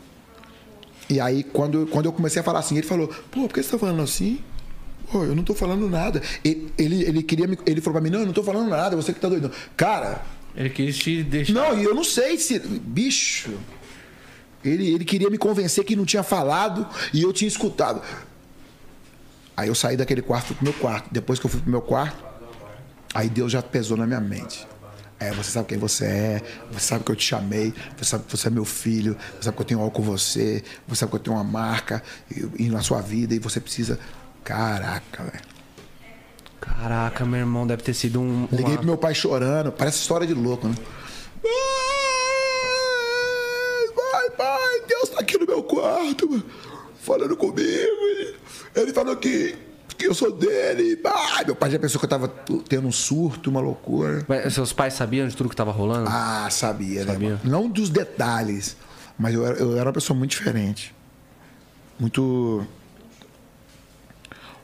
E 1.09 1.19
aí, 1.19 1.43
quando, 1.43 1.87
quando 1.87 2.05
eu 2.05 2.13
comecei 2.13 2.39
a 2.39 2.43
falar 2.43 2.59
assim, 2.59 2.77
ele 2.77 2.85
falou, 2.85 3.07
pô, 3.31 3.47
por 3.47 3.53
que 3.53 3.63
você 3.63 3.71
tá 3.71 3.79
falando 3.79 4.03
assim? 4.03 4.39
Pô, 5.11 5.23
eu 5.23 5.35
não 5.35 5.43
tô 5.43 5.55
falando 5.55 5.89
nada. 5.89 6.21
Ele, 6.43 6.71
ele, 6.77 7.03
ele 7.03 7.23
queria 7.23 7.47
me, 7.47 7.57
Ele 7.65 7.81
falou 7.81 7.99
pra 7.99 8.01
mim, 8.01 8.15
não, 8.15 8.19
eu 8.19 8.27
não 8.27 8.33
tô 8.33 8.43
falando 8.43 8.69
nada, 8.69 8.95
você 8.95 9.11
que 9.11 9.19
tá 9.19 9.27
doido. 9.27 9.51
Cara, 9.75 10.21
Ele 10.55 10.69
quis 10.69 10.95
te 10.95 11.23
deixar. 11.23 11.51
não, 11.51 11.79
e 11.79 11.83
eu 11.83 11.95
não 11.95 12.03
sei 12.03 12.37
se. 12.37 12.59
Bicho. 12.59 13.53
Ele, 14.63 14.93
ele 14.93 15.05
queria 15.05 15.31
me 15.31 15.37
convencer 15.37 15.83
que 15.83 15.95
não 15.95 16.05
tinha 16.05 16.23
falado 16.23 16.87
e 17.11 17.23
eu 17.23 17.33
tinha 17.33 17.47
escutado. 17.47 18.01
Aí 19.57 19.67
eu 19.67 19.75
saí 19.75 19.95
daquele 19.97 20.21
quarto 20.21 20.47
fui 20.47 20.55
pro 20.55 20.65
meu 20.65 20.73
quarto. 20.73 21.09
Depois 21.11 21.39
que 21.39 21.45
eu 21.45 21.49
fui 21.49 21.61
pro 21.61 21.69
meu 21.71 21.81
quarto, 21.81 22.24
aí 23.15 23.27
Deus 23.29 23.51
já 23.51 23.63
pesou 23.63 23.97
na 23.97 24.05
minha 24.05 24.21
mente. 24.21 24.67
É, 25.19 25.31
você 25.31 25.49
sabe 25.49 25.69
quem 25.69 25.77
você 25.77 26.05
é, 26.05 26.41
você 26.71 26.81
sabe 26.87 27.03
que 27.05 27.11
eu 27.11 27.15
te 27.15 27.23
chamei, 27.25 27.73
você 27.97 28.03
sabe 28.03 28.25
que 28.25 28.35
você 28.37 28.47
é 28.47 28.51
meu 28.51 28.65
filho, 28.65 29.15
você 29.37 29.43
sabe 29.45 29.55
que 29.55 29.61
eu 29.63 29.65
tenho 29.65 29.79
algo 29.79 29.91
com 29.91 30.03
você, 30.03 30.61
você 30.87 30.99
sabe 30.99 31.09
que 31.11 31.15
eu 31.15 31.21
tenho 31.21 31.37
uma 31.37 31.43
marca 31.43 32.03
e, 32.29 32.65
e 32.65 32.69
na 32.69 32.81
sua 32.81 33.01
vida 33.01 33.33
e 33.33 33.39
você 33.39 33.61
precisa. 33.61 33.97
Caraca, 34.43 35.23
velho. 35.23 35.43
Caraca, 36.59 37.25
meu 37.25 37.39
irmão, 37.39 37.65
deve 37.65 37.81
ter 37.81 37.93
sido 37.93 38.19
um. 38.19 38.47
Liguei 38.51 38.65
uma- 38.73 38.77
pro 38.77 38.85
meu 38.87 38.97
pai 38.97 39.15
chorando, 39.15 39.71
parece 39.71 39.99
história 39.99 40.27
de 40.27 40.33
louco, 40.33 40.67
né? 40.67 40.75
Vai, 43.95 44.29
pai, 44.31 44.81
Deus 44.87 45.09
tá 45.09 45.19
aqui 45.19 45.37
no 45.37 45.45
meu 45.45 45.63
quarto, 45.63 46.43
falando 47.01 47.35
comigo. 47.37 48.35
Ele 48.75 48.93
falou 48.93 49.15
que, 49.15 49.55
que 49.97 50.07
eu 50.07 50.13
sou 50.13 50.31
dele. 50.31 50.99
Ai, 51.05 51.45
meu 51.45 51.55
pai 51.55 51.71
já 51.71 51.79
pensou 51.79 51.99
que 51.99 52.05
eu 52.05 52.09
tava 52.09 52.27
tendo 52.67 52.87
um 52.87 52.91
surto, 52.91 53.49
uma 53.49 53.59
loucura. 53.61 54.25
Mas 54.27 54.53
seus 54.53 54.73
pais 54.73 54.93
sabiam 54.93 55.27
de 55.27 55.35
tudo 55.35 55.49
que 55.49 55.55
tava 55.55 55.71
rolando? 55.71 56.09
Ah, 56.09 56.47
sabia, 56.51 57.05
Sabia. 57.05 57.31
né? 57.35 57.39
Não 57.43 57.69
dos 57.69 57.89
detalhes, 57.89 58.75
mas 59.17 59.33
eu 59.33 59.45
era, 59.45 59.57
eu 59.57 59.75
era 59.77 59.85
uma 59.87 59.93
pessoa 59.93 60.17
muito 60.17 60.31
diferente. 60.31 60.93
Muito. 61.99 62.65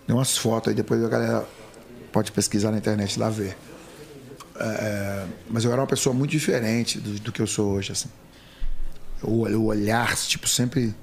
Tem 0.05 0.15
umas 0.15 0.37
fotos 0.37 0.69
aí, 0.69 0.75
depois 0.75 1.03
a 1.03 1.07
galera 1.07 1.45
pode 2.11 2.31
pesquisar 2.31 2.71
na 2.71 2.77
internet 2.77 3.17
lá 3.17 3.29
ver. 3.29 3.55
É, 4.59 5.25
mas 5.49 5.63
eu 5.63 5.71
era 5.71 5.79
uma 5.81 5.87
pessoa 5.87 6.13
muito 6.13 6.31
diferente 6.31 6.99
do, 6.99 7.19
do 7.19 7.31
que 7.31 7.41
eu 7.41 7.47
sou 7.47 7.71
hoje, 7.73 7.93
assim. 7.93 8.09
O, 9.23 9.45
o 9.47 9.65
olhar, 9.65 10.15
tipo, 10.17 10.47
sempre. 10.47 10.93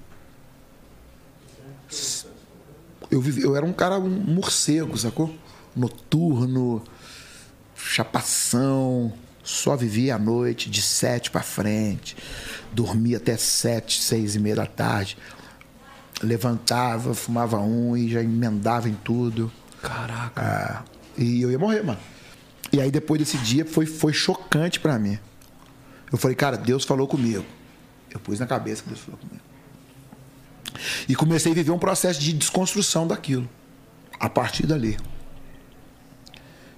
Eu, 3.10 3.20
vivi, 3.20 3.42
eu 3.42 3.56
era 3.56 3.64
um 3.64 3.72
cara, 3.72 3.98
um 3.98 4.08
morcego, 4.08 4.96
sacou? 4.96 5.34
Noturno, 5.74 6.82
chapação, 7.76 9.12
só 9.42 9.76
vivia 9.76 10.16
à 10.16 10.18
noite, 10.18 10.68
de 10.68 10.82
sete 10.82 11.30
pra 11.30 11.42
frente, 11.42 12.16
dormia 12.72 13.16
até 13.16 13.36
sete, 13.36 14.02
seis 14.02 14.34
e 14.34 14.38
meia 14.38 14.56
da 14.56 14.66
tarde, 14.66 15.16
levantava, 16.22 17.14
fumava 17.14 17.58
um 17.58 17.96
e 17.96 18.10
já 18.10 18.22
emendava 18.22 18.88
em 18.88 18.94
tudo. 18.94 19.50
Caraca. 19.80 20.32
Ah, 20.36 20.82
e 21.16 21.40
eu 21.40 21.50
ia 21.50 21.58
morrer, 21.58 21.82
mano. 21.82 21.98
E 22.72 22.80
aí 22.80 22.90
depois 22.90 23.18
desse 23.18 23.38
dia 23.38 23.64
foi, 23.64 23.86
foi 23.86 24.12
chocante 24.12 24.78
pra 24.80 24.98
mim. 24.98 25.18
Eu 26.12 26.18
falei, 26.18 26.34
cara, 26.34 26.56
Deus 26.56 26.84
falou 26.84 27.06
comigo. 27.06 27.44
Eu 28.10 28.20
pus 28.20 28.38
na 28.38 28.46
cabeça 28.46 28.82
que 28.82 28.88
Deus 28.88 29.00
falou 29.00 29.18
comigo. 29.18 29.47
E 31.08 31.14
comecei 31.14 31.52
a 31.52 31.54
viver 31.54 31.70
um 31.70 31.78
processo 31.78 32.20
de 32.20 32.32
desconstrução 32.32 33.06
daquilo. 33.06 33.48
A 34.18 34.28
partir 34.28 34.66
dali. 34.66 34.96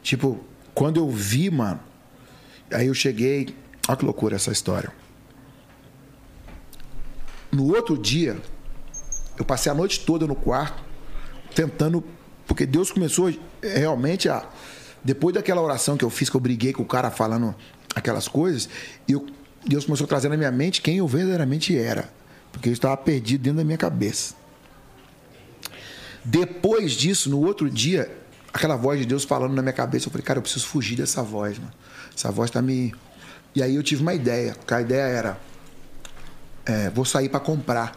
Tipo, 0.03 0.41
quando 0.74 0.99
eu 0.99 1.09
vi, 1.11 1.51
mano, 1.51 1.80
aí 2.72 2.86
eu 2.86 2.95
cheguei. 2.95 3.55
Olha 3.88 3.97
que 3.97 4.05
loucura 4.05 4.36
essa 4.36 4.53
história. 4.53 4.93
No 7.51 7.74
outro 7.74 7.99
dia, 7.99 8.41
eu 9.36 9.45
passei 9.45 9.70
a 9.72 9.74
noite 9.74 10.01
toda 10.01 10.26
no 10.26 10.34
quarto, 10.34 10.82
tentando. 11.55 12.05
Porque 12.47 12.66
Deus 12.66 12.91
começou 12.91 13.32
realmente 13.62 14.28
a. 14.28 14.49
Depois 15.03 15.34
daquela 15.34 15.62
oração 15.62 15.97
que 15.97 16.05
eu 16.05 16.11
fiz, 16.11 16.28
que 16.28 16.36
eu 16.36 16.41
briguei 16.41 16.72
com 16.72 16.82
o 16.82 16.86
cara 16.86 17.11
falando 17.11 17.55
aquelas 17.95 18.28
coisas, 18.28 18.68
eu, 19.09 19.26
Deus 19.66 19.86
começou 19.86 20.05
a 20.05 20.09
trazer 20.09 20.28
na 20.28 20.36
minha 20.36 20.53
mente 20.53 20.82
quem 20.82 20.99
eu 20.99 21.09
verdadeiramente 21.09 21.76
era. 21.76 22.12
Porque 22.53 22.68
eu 22.68 22.72
estava 22.72 22.96
perdido 22.96 23.42
dentro 23.42 23.59
da 23.59 23.64
minha 23.64 23.78
cabeça. 23.78 24.34
Depois 26.24 26.92
disso, 26.92 27.30
no 27.30 27.40
outro 27.44 27.70
dia, 27.70 28.11
aquela 28.53 28.76
voz 28.76 29.01
de 29.01 29.07
Deus 29.07 29.24
falando 29.24 29.55
na 29.55 29.62
minha 29.62 29.72
cabeça, 29.72 30.09
eu 30.09 30.11
falei, 30.12 30.24
cara, 30.24 30.38
eu 30.38 30.42
preciso 30.42 30.66
fugir 30.66 30.96
dessa 30.96 31.22
voz, 31.22 31.59
mano. 31.59 31.72
Essa 32.16 32.30
voz 32.30 32.51
tá 32.51 32.61
me. 32.61 32.94
E 33.55 33.62
aí 33.62 33.74
eu 33.74 33.82
tive 33.82 34.03
uma 34.03 34.14
ideia, 34.14 34.55
que 34.66 34.74
a 34.74 34.80
ideia 34.80 35.03
era. 35.03 35.40
é, 36.66 36.90
vou 36.90 37.05
sair 37.05 37.28
para 37.28 37.40
comprar. 37.40 37.96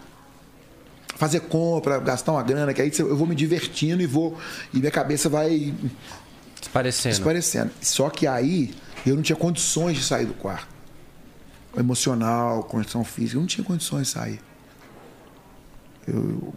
Fazer 1.15 1.41
compra, 1.41 1.99
gastar 1.99 2.31
uma 2.31 2.41
grana, 2.41 2.73
que 2.73 2.81
aí 2.81 2.91
eu 2.97 3.15
vou 3.15 3.27
me 3.27 3.35
divertindo 3.35 4.01
e 4.01 4.05
vou. 4.07 4.37
E 4.73 4.79
minha 4.79 4.91
cabeça 4.91 5.29
vai 5.29 5.73
Parecendo. 6.71 7.13
desaparecendo. 7.13 7.71
Só 7.81 8.09
que 8.09 8.25
aí 8.25 8.73
eu 9.05 9.15
não 9.15 9.21
tinha 9.21 9.35
condições 9.35 9.97
de 9.97 10.03
sair 10.03 10.25
do 10.25 10.33
quarto. 10.33 10.72
Emocional, 11.75 12.63
condição 12.63 13.03
física, 13.03 13.37
eu 13.37 13.41
não 13.41 13.47
tinha 13.47 13.65
condições 13.65 14.07
de 14.07 14.13
sair. 14.13 14.39
Eu 16.07 16.53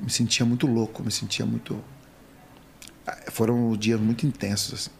me 0.00 0.10
sentia 0.10 0.44
muito 0.44 0.66
louco, 0.66 1.02
me 1.02 1.10
sentia 1.10 1.46
muito. 1.46 1.82
Foram 3.30 3.76
dias 3.76 4.00
muito 4.00 4.26
intensos. 4.26 4.74
Assim. 4.74 4.90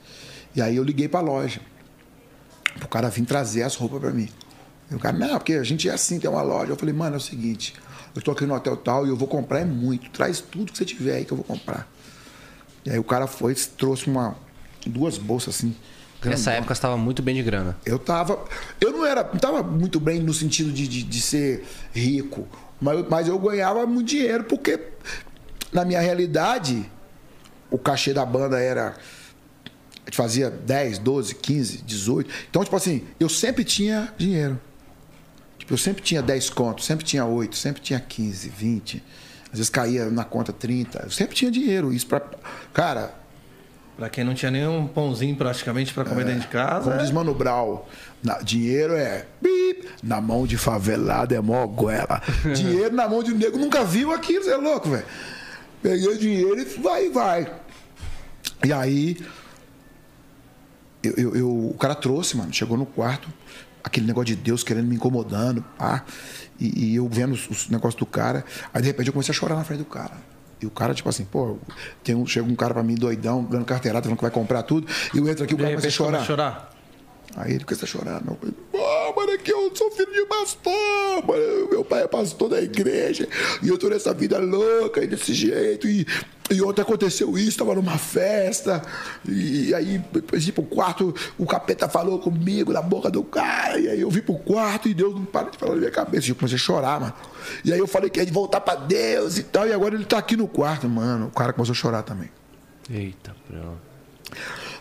E 0.54 0.62
aí 0.62 0.76
eu 0.76 0.84
liguei 0.84 1.08
pra 1.08 1.20
loja. 1.20 1.60
Pro 2.78 2.88
cara 2.88 3.08
vir 3.08 3.24
trazer 3.24 3.62
as 3.62 3.74
roupas 3.74 4.00
pra 4.00 4.10
mim. 4.10 4.28
E 4.90 4.94
o 4.94 4.98
cara, 4.98 5.16
não, 5.16 5.38
porque 5.38 5.54
a 5.54 5.62
gente 5.62 5.88
é 5.88 5.92
assim, 5.92 6.18
tem 6.18 6.28
uma 6.28 6.42
loja. 6.42 6.72
Eu 6.72 6.76
falei, 6.76 6.94
mano, 6.94 7.14
é 7.14 7.18
o 7.18 7.20
seguinte, 7.20 7.74
eu 8.14 8.20
tô 8.20 8.32
aqui 8.32 8.44
no 8.44 8.54
hotel 8.54 8.76
tal 8.76 9.06
e 9.06 9.08
eu 9.08 9.16
vou 9.16 9.28
comprar 9.28 9.60
é 9.60 9.64
muito. 9.64 10.10
Traz 10.10 10.40
tudo 10.40 10.72
que 10.72 10.78
você 10.78 10.84
tiver 10.84 11.16
aí 11.16 11.24
que 11.24 11.32
eu 11.32 11.36
vou 11.36 11.44
comprar. 11.44 11.88
E 12.84 12.90
aí 12.90 12.98
o 12.98 13.04
cara 13.04 13.26
foi, 13.26 13.54
trouxe 13.54 14.08
uma, 14.08 14.36
duas 14.86 15.16
bolsas 15.18 15.56
assim. 15.56 15.76
Nessa 16.22 16.50
grandona. 16.50 16.56
época 16.56 16.74
você 16.74 16.80
tava 16.80 16.96
muito 16.96 17.22
bem 17.22 17.34
de 17.34 17.42
grana. 17.42 17.76
Eu 17.84 17.98
tava. 17.98 18.44
Eu 18.80 18.92
não 18.92 19.06
era. 19.06 19.22
Não 19.22 19.40
tava 19.40 19.62
muito 19.62 19.98
bem 19.98 20.20
no 20.20 20.34
sentido 20.34 20.70
de, 20.70 20.86
de, 20.86 21.02
de 21.02 21.20
ser 21.20 21.64
rico. 21.92 22.46
Mas, 22.80 23.06
mas 23.08 23.28
eu 23.28 23.38
ganhava 23.38 23.86
muito 23.86 24.08
dinheiro, 24.08 24.44
porque 24.44 24.80
na 25.72 25.84
minha 25.84 26.00
realidade, 26.00 26.90
o 27.70 27.78
cachê 27.78 28.12
da 28.12 28.24
banda 28.24 28.60
era. 28.60 28.96
A 30.02 30.10
gente 30.10 30.16
fazia 30.16 30.50
10, 30.50 30.98
12, 30.98 31.34
15, 31.36 31.82
18. 31.82 32.30
Então, 32.50 32.64
tipo 32.64 32.74
assim, 32.74 33.04
eu 33.18 33.28
sempre 33.28 33.62
tinha 33.62 34.12
dinheiro. 34.18 34.60
Tipo, 35.58 35.74
eu 35.74 35.78
sempre 35.78 36.02
tinha 36.02 36.20
10 36.20 36.50
contos, 36.50 36.84
sempre 36.84 37.04
tinha 37.04 37.24
8, 37.24 37.56
sempre 37.56 37.80
tinha 37.80 38.00
15, 38.00 38.48
20. 38.48 39.04
Às 39.52 39.58
vezes 39.58 39.70
caía 39.70 40.10
na 40.10 40.24
conta 40.24 40.52
30. 40.52 41.00
Eu 41.04 41.10
sempre 41.10 41.34
tinha 41.34 41.50
dinheiro. 41.50 41.92
Isso 41.92 42.06
pra. 42.06 42.22
Cara, 42.72 43.19
Pra 44.00 44.08
quem 44.08 44.24
não 44.24 44.32
tinha 44.32 44.50
nenhum 44.50 44.86
pãozinho 44.86 45.36
praticamente 45.36 45.92
pra 45.92 46.06
comer 46.06 46.24
dentro 46.24 46.40
de 46.40 46.46
casa. 46.48 46.84
Como 46.84 46.94
é- 46.94 47.02
diz 47.02 47.10
Mano 47.10 47.34
Brown, 47.34 47.82
na- 48.22 48.38
dinheiro 48.38 48.94
é 48.94 49.26
bip, 49.42 49.90
na 50.02 50.22
mão 50.22 50.46
de 50.46 50.56
favelado 50.56 51.34
é 51.34 51.40
mó 51.42 51.66
goela. 51.66 52.22
dinheiro 52.56 52.94
na 52.96 53.06
mão 53.06 53.22
de 53.22 53.34
negro 53.34 53.58
nunca 53.58 53.84
viu 53.84 54.10
aquilo, 54.10 54.42
você 54.42 54.52
é 54.52 54.56
louco, 54.56 54.88
velho. 54.88 55.04
Peguei 55.82 56.08
o 56.08 56.18
dinheiro 56.18 56.58
e 56.58 56.64
vai, 56.80 57.10
vai. 57.10 57.52
E 58.64 58.72
aí, 58.72 59.18
eu, 61.02 61.12
eu- 61.18 61.36
eu- 61.36 61.50
o 61.68 61.74
cara 61.78 61.94
trouxe, 61.94 62.38
mano, 62.38 62.50
chegou 62.54 62.78
no 62.78 62.86
quarto, 62.86 63.28
aquele 63.84 64.06
negócio 64.06 64.34
de 64.34 64.36
Deus 64.36 64.64
querendo 64.64 64.86
me 64.86 64.94
incomodando, 64.96 65.62
pá. 65.76 66.06
E, 66.58 66.92
e 66.92 66.96
eu 66.96 67.06
vendo 67.06 67.32
os, 67.34 67.50
os 67.50 67.68
negócios 67.68 67.98
do 68.00 68.06
cara. 68.06 68.46
Aí 68.72 68.80
de 68.80 68.88
repente 68.88 69.08
eu 69.08 69.12
comecei 69.12 69.30
a 69.34 69.36
chorar 69.36 69.56
na 69.56 69.64
frente 69.64 69.80
do 69.80 69.84
cara. 69.84 70.12
E 70.60 70.66
o 70.66 70.70
cara, 70.70 70.92
tipo 70.94 71.08
assim, 71.08 71.24
pô, 71.24 71.56
tem 72.04 72.14
um, 72.14 72.26
chega 72.26 72.46
um 72.46 72.54
cara 72.54 72.74
pra 72.74 72.82
mim 72.82 72.94
doidão, 72.94 73.42
dando 73.44 73.64
carteirada, 73.64 74.04
falando 74.04 74.16
que 74.18 74.22
vai 74.22 74.30
comprar 74.30 74.62
tudo. 74.62 74.86
E 75.14 75.18
eu 75.18 75.28
entro 75.28 75.44
aqui, 75.44 75.54
o 75.54 75.56
cara 75.56 75.70
começa 75.70 75.88
a 75.88 75.90
chorar. 75.90 76.24
chorar. 76.24 76.70
Aí 77.36 77.54
ele 77.54 77.64
começa 77.64 77.84
a 77.84 77.88
chorar. 77.88 78.22
Meu 78.24 78.34
pai, 78.34 78.50
pô, 78.72 79.20
mano, 79.20 79.32
aqui 79.32 79.52
eu 79.52 79.74
sou 79.74 79.90
filho 79.90 80.12
de 80.12 80.26
pastor, 80.26 81.26
mano. 81.26 81.68
Meu 81.70 81.84
pai 81.84 82.02
é 82.02 82.08
pastor 82.08 82.48
da 82.48 82.60
igreja. 82.60 83.28
E 83.62 83.68
eu 83.68 83.78
tô 83.78 83.88
nessa 83.88 84.12
vida 84.12 84.38
louca 84.38 85.02
e 85.02 85.06
desse 85.06 85.32
jeito. 85.32 85.88
E, 85.88 86.06
e 86.50 86.60
ontem 86.60 86.82
aconteceu 86.82 87.38
isso, 87.38 87.58
tava 87.58 87.74
numa 87.74 87.96
festa. 87.96 88.82
E, 89.26 89.72
aí, 89.72 90.02
ir 90.32 90.52
pro 90.52 90.64
quarto, 90.64 91.14
o 91.38 91.46
capeta 91.46 91.88
falou 91.88 92.18
comigo 92.18 92.72
na 92.72 92.82
boca 92.82 93.08
do 93.08 93.22
cara. 93.22 93.78
E 93.78 93.88
aí 93.88 94.00
eu 94.00 94.10
vim 94.10 94.20
pro 94.20 94.34
quarto 94.34 94.88
e 94.88 94.94
Deus 94.94 95.14
não 95.14 95.24
para 95.24 95.50
de 95.50 95.58
falar 95.58 95.74
na 95.74 95.78
minha 95.78 95.90
cabeça. 95.90 96.28
Eu 96.28 96.34
comecei 96.34 96.56
a 96.56 96.60
chorar, 96.60 97.00
mano. 97.00 97.14
E 97.64 97.72
aí 97.72 97.78
eu 97.78 97.86
falei 97.86 98.10
que 98.10 98.20
ia 98.20 98.32
voltar 98.32 98.60
pra 98.60 98.74
Deus 98.74 99.38
e 99.38 99.44
tal. 99.44 99.68
E 99.68 99.72
agora 99.72 99.94
ele 99.94 100.04
tá 100.04 100.18
aqui 100.18 100.36
no 100.36 100.48
quarto, 100.48 100.88
mano. 100.88 101.26
O 101.28 101.30
cara 101.30 101.52
começou 101.52 101.72
a 101.72 101.76
chorar 101.76 102.02
também. 102.02 102.28
Eita, 102.90 103.36
pronto. 103.46 103.90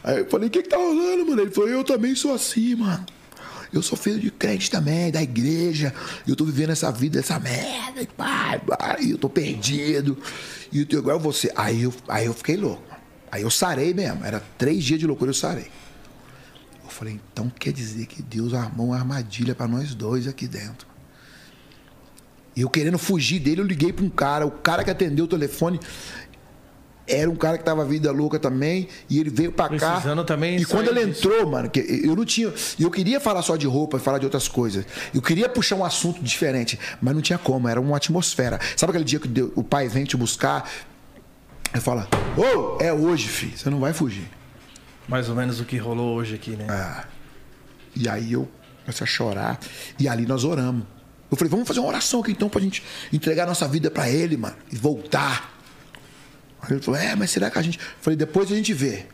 Aí 0.03 0.19
eu 0.19 0.29
falei, 0.29 0.47
o 0.47 0.51
que 0.51 0.63
que 0.63 0.69
tá 0.69 0.77
rolando, 0.77 1.25
mano? 1.25 1.41
Ele 1.41 1.51
falou, 1.51 1.69
eu 1.69 1.83
também 1.83 2.15
sou 2.15 2.33
assim, 2.33 2.75
mano. 2.75 3.05
eu 3.71 3.81
sou 3.81 3.97
filho 3.97 4.19
de 4.19 4.31
crente 4.31 4.71
também, 4.71 5.11
da 5.11 5.21
igreja. 5.21 5.93
Eu 6.27 6.35
tô 6.35 6.45
vivendo 6.45 6.71
essa 6.71 6.91
vida, 6.91 7.19
essa 7.19 7.39
merda. 7.39 8.01
E 8.01 8.07
pai, 8.07 8.59
pai, 8.59 9.11
eu 9.11 9.17
tô 9.17 9.29
perdido. 9.29 10.17
E 10.71 10.87
eu 10.89 10.99
igual 10.99 11.19
você. 11.19 11.51
Aí 11.55 11.83
eu, 11.83 11.93
aí 12.07 12.25
eu 12.25 12.33
fiquei 12.33 12.55
louco. 12.55 12.83
Aí 13.31 13.41
eu 13.41 13.51
sarei 13.51 13.93
mesmo. 13.93 14.25
Era 14.25 14.43
três 14.57 14.83
dias 14.83 14.99
de 14.99 15.05
loucura, 15.05 15.29
eu 15.29 15.35
sarei. 15.35 15.67
Eu 16.83 16.89
falei, 16.89 17.19
então 17.31 17.49
quer 17.49 17.71
dizer 17.71 18.05
que 18.07 18.21
Deus 18.21 18.53
armou 18.53 18.87
uma 18.87 18.97
armadilha 18.97 19.53
para 19.53 19.67
nós 19.67 19.93
dois 19.93 20.27
aqui 20.27 20.47
dentro. 20.47 20.87
E 22.55 22.61
eu 22.61 22.69
querendo 22.69 22.97
fugir 22.97 23.39
dele, 23.39 23.61
eu 23.61 23.65
liguei 23.65 23.93
para 23.93 24.03
um 24.03 24.09
cara. 24.09 24.45
O 24.45 24.51
cara 24.51 24.83
que 24.83 24.89
atendeu 24.89 25.25
o 25.25 25.27
telefone 25.27 25.79
era 27.09 27.29
um 27.29 27.35
cara 27.35 27.57
que 27.57 27.63
tava 27.63 27.83
vida 27.83 28.11
louca 28.11 28.37
também, 28.39 28.87
e 29.09 29.19
ele 29.19 29.29
veio 29.29 29.51
para 29.51 29.77
cá. 29.77 29.91
Precisando 29.93 30.23
também 30.23 30.57
e 30.57 30.65
quando 30.65 30.89
ele 30.89 31.05
disso. 31.07 31.27
entrou, 31.27 31.49
mano, 31.49 31.69
que 31.69 31.79
eu 32.03 32.15
não 32.15 32.23
tinha, 32.23 32.53
eu 32.79 32.89
queria 32.91 33.19
falar 33.19 33.41
só 33.41 33.55
de 33.55 33.65
roupa, 33.67 33.99
falar 33.99 34.19
de 34.19 34.25
outras 34.25 34.47
coisas. 34.47 34.85
Eu 35.13 35.21
queria 35.21 35.49
puxar 35.49 35.75
um 35.75 35.83
assunto 35.83 36.21
diferente, 36.23 36.79
mas 37.01 37.13
não 37.15 37.21
tinha 37.21 37.37
como, 37.39 37.67
era 37.67 37.81
uma 37.81 37.97
atmosfera. 37.97 38.59
Sabe 38.77 38.91
aquele 38.91 39.03
dia 39.05 39.19
que 39.19 39.27
Deus- 39.27 39.51
o 39.55 39.63
pai 39.63 39.87
vem 39.87 40.05
te 40.05 40.15
buscar 40.15 40.69
e 41.75 41.79
fala: 41.79 42.07
"Ô, 42.37 42.77
é 42.81 42.93
hoje, 42.93 43.27
filho, 43.27 43.57
você 43.57 43.69
não 43.69 43.79
vai 43.79 43.93
fugir". 43.93 44.29
Mais 45.07 45.27
ou 45.29 45.35
menos 45.35 45.59
o 45.59 45.65
que 45.65 45.77
rolou 45.77 46.15
hoje 46.15 46.35
aqui, 46.35 46.51
né? 46.51 46.67
Ah. 46.69 47.05
E 47.95 48.07
aí 48.07 48.33
eu 48.33 48.47
comecei 48.85 49.03
a 49.03 49.07
chorar. 49.07 49.59
E 49.99 50.07
ali 50.07 50.25
nós 50.25 50.43
oramos. 50.43 50.83
Eu 51.31 51.37
falei, 51.37 51.49
vamos 51.49 51.67
fazer 51.67 51.79
uma 51.79 51.89
oração 51.89 52.21
aqui 52.21 52.31
então 52.31 52.49
pra 52.49 52.59
gente 52.61 52.83
entregar 53.13 53.45
nossa 53.45 53.67
vida 53.67 53.91
pra 53.91 54.09
ele, 54.09 54.35
mano. 54.37 54.55
E 54.71 54.75
voltar. 54.75 55.58
Aí 56.61 56.73
ele 56.73 56.81
falou, 56.81 56.99
é, 56.99 57.15
mas 57.15 57.31
será 57.31 57.49
que 57.49 57.57
a 57.57 57.61
gente. 57.61 57.77
Eu 57.77 57.83
falei, 58.01 58.17
depois 58.17 58.51
a 58.51 58.55
gente 58.55 58.73
vê. 58.73 59.05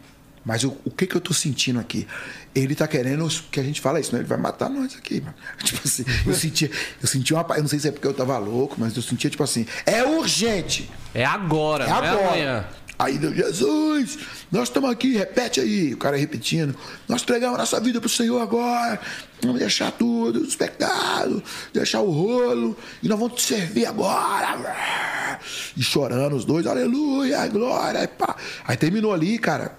Mas 0.43 0.63
o, 0.63 0.77
o 0.85 0.91
que 0.91 1.07
que 1.07 1.15
eu 1.15 1.21
tô 1.21 1.33
sentindo 1.33 1.79
aqui? 1.79 2.07
Ele 2.53 2.75
tá 2.75 2.87
querendo 2.87 3.27
que 3.49 3.59
a 3.59 3.63
gente 3.63 3.81
fale 3.81 3.99
isso, 3.99 4.13
né? 4.13 4.19
Ele 4.19 4.27
vai 4.27 4.37
matar 4.37 4.69
nós 4.69 4.95
aqui, 4.95 5.19
mano. 5.19 5.33
Tipo 5.63 5.81
assim, 5.83 6.05
eu 6.25 6.33
sentia, 6.35 6.69
eu 7.01 7.07
sentia 7.07 7.35
uma. 7.35 7.55
Eu 7.55 7.61
não 7.63 7.67
sei 7.67 7.79
se 7.79 7.87
é 7.87 7.91
porque 7.91 8.05
eu 8.07 8.13
tava 8.13 8.37
louco, 8.37 8.75
mas 8.77 8.95
eu 8.95 9.01
sentia, 9.01 9.27
tipo 9.29 9.41
assim, 9.43 9.65
é 9.87 10.03
urgente! 10.03 10.87
É 11.15 11.25
agora, 11.25 11.85
É 11.85 11.89
é 11.89 11.91
agora. 11.91 12.27
amanhã. 12.27 12.65
Aí 12.97 13.17
Deus, 13.17 13.35
Jesus, 13.35 14.17
nós 14.51 14.69
estamos 14.69 14.89
aqui, 14.89 15.15
repete 15.17 15.59
aí, 15.59 15.93
o 15.93 15.97
cara 15.97 16.15
repetindo. 16.15 16.75
Nós 17.09 17.21
entregamos 17.23 17.57
nossa 17.57 17.79
vida 17.79 17.99
pro 17.99 18.09
Senhor 18.09 18.41
agora. 18.41 18.99
Vamos 19.41 19.59
deixar 19.59 19.91
tudo, 19.91 20.39
os 20.41 20.55
pecados, 20.55 21.41
deixar 21.73 21.99
o 22.01 22.09
rolo, 22.09 22.77
e 23.03 23.07
nós 23.09 23.19
vamos 23.19 23.35
te 23.35 23.41
servir 23.47 23.85
agora. 23.85 25.39
E 25.75 25.83
chorando 25.83 26.35
os 26.35 26.45
dois, 26.45 26.65
aleluia, 26.65 27.45
glória. 27.47 28.07
pá. 28.07 28.35
Aí 28.65 28.77
terminou 28.77 29.13
ali, 29.13 29.37
cara. 29.37 29.77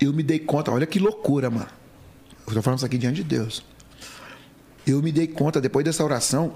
Eu 0.00 0.12
me 0.12 0.22
dei 0.22 0.38
conta, 0.40 0.72
olha 0.72 0.86
que 0.86 0.98
loucura, 0.98 1.50
mano. 1.50 1.68
Eu 2.48 2.54
tô 2.54 2.62
falando 2.62 2.78
isso 2.78 2.86
aqui 2.86 2.98
diante 2.98 3.16
de 3.16 3.24
Deus. 3.24 3.62
Eu 4.86 5.00
me 5.02 5.12
dei 5.12 5.28
conta, 5.28 5.60
depois 5.60 5.84
dessa 5.84 6.02
oração, 6.02 6.54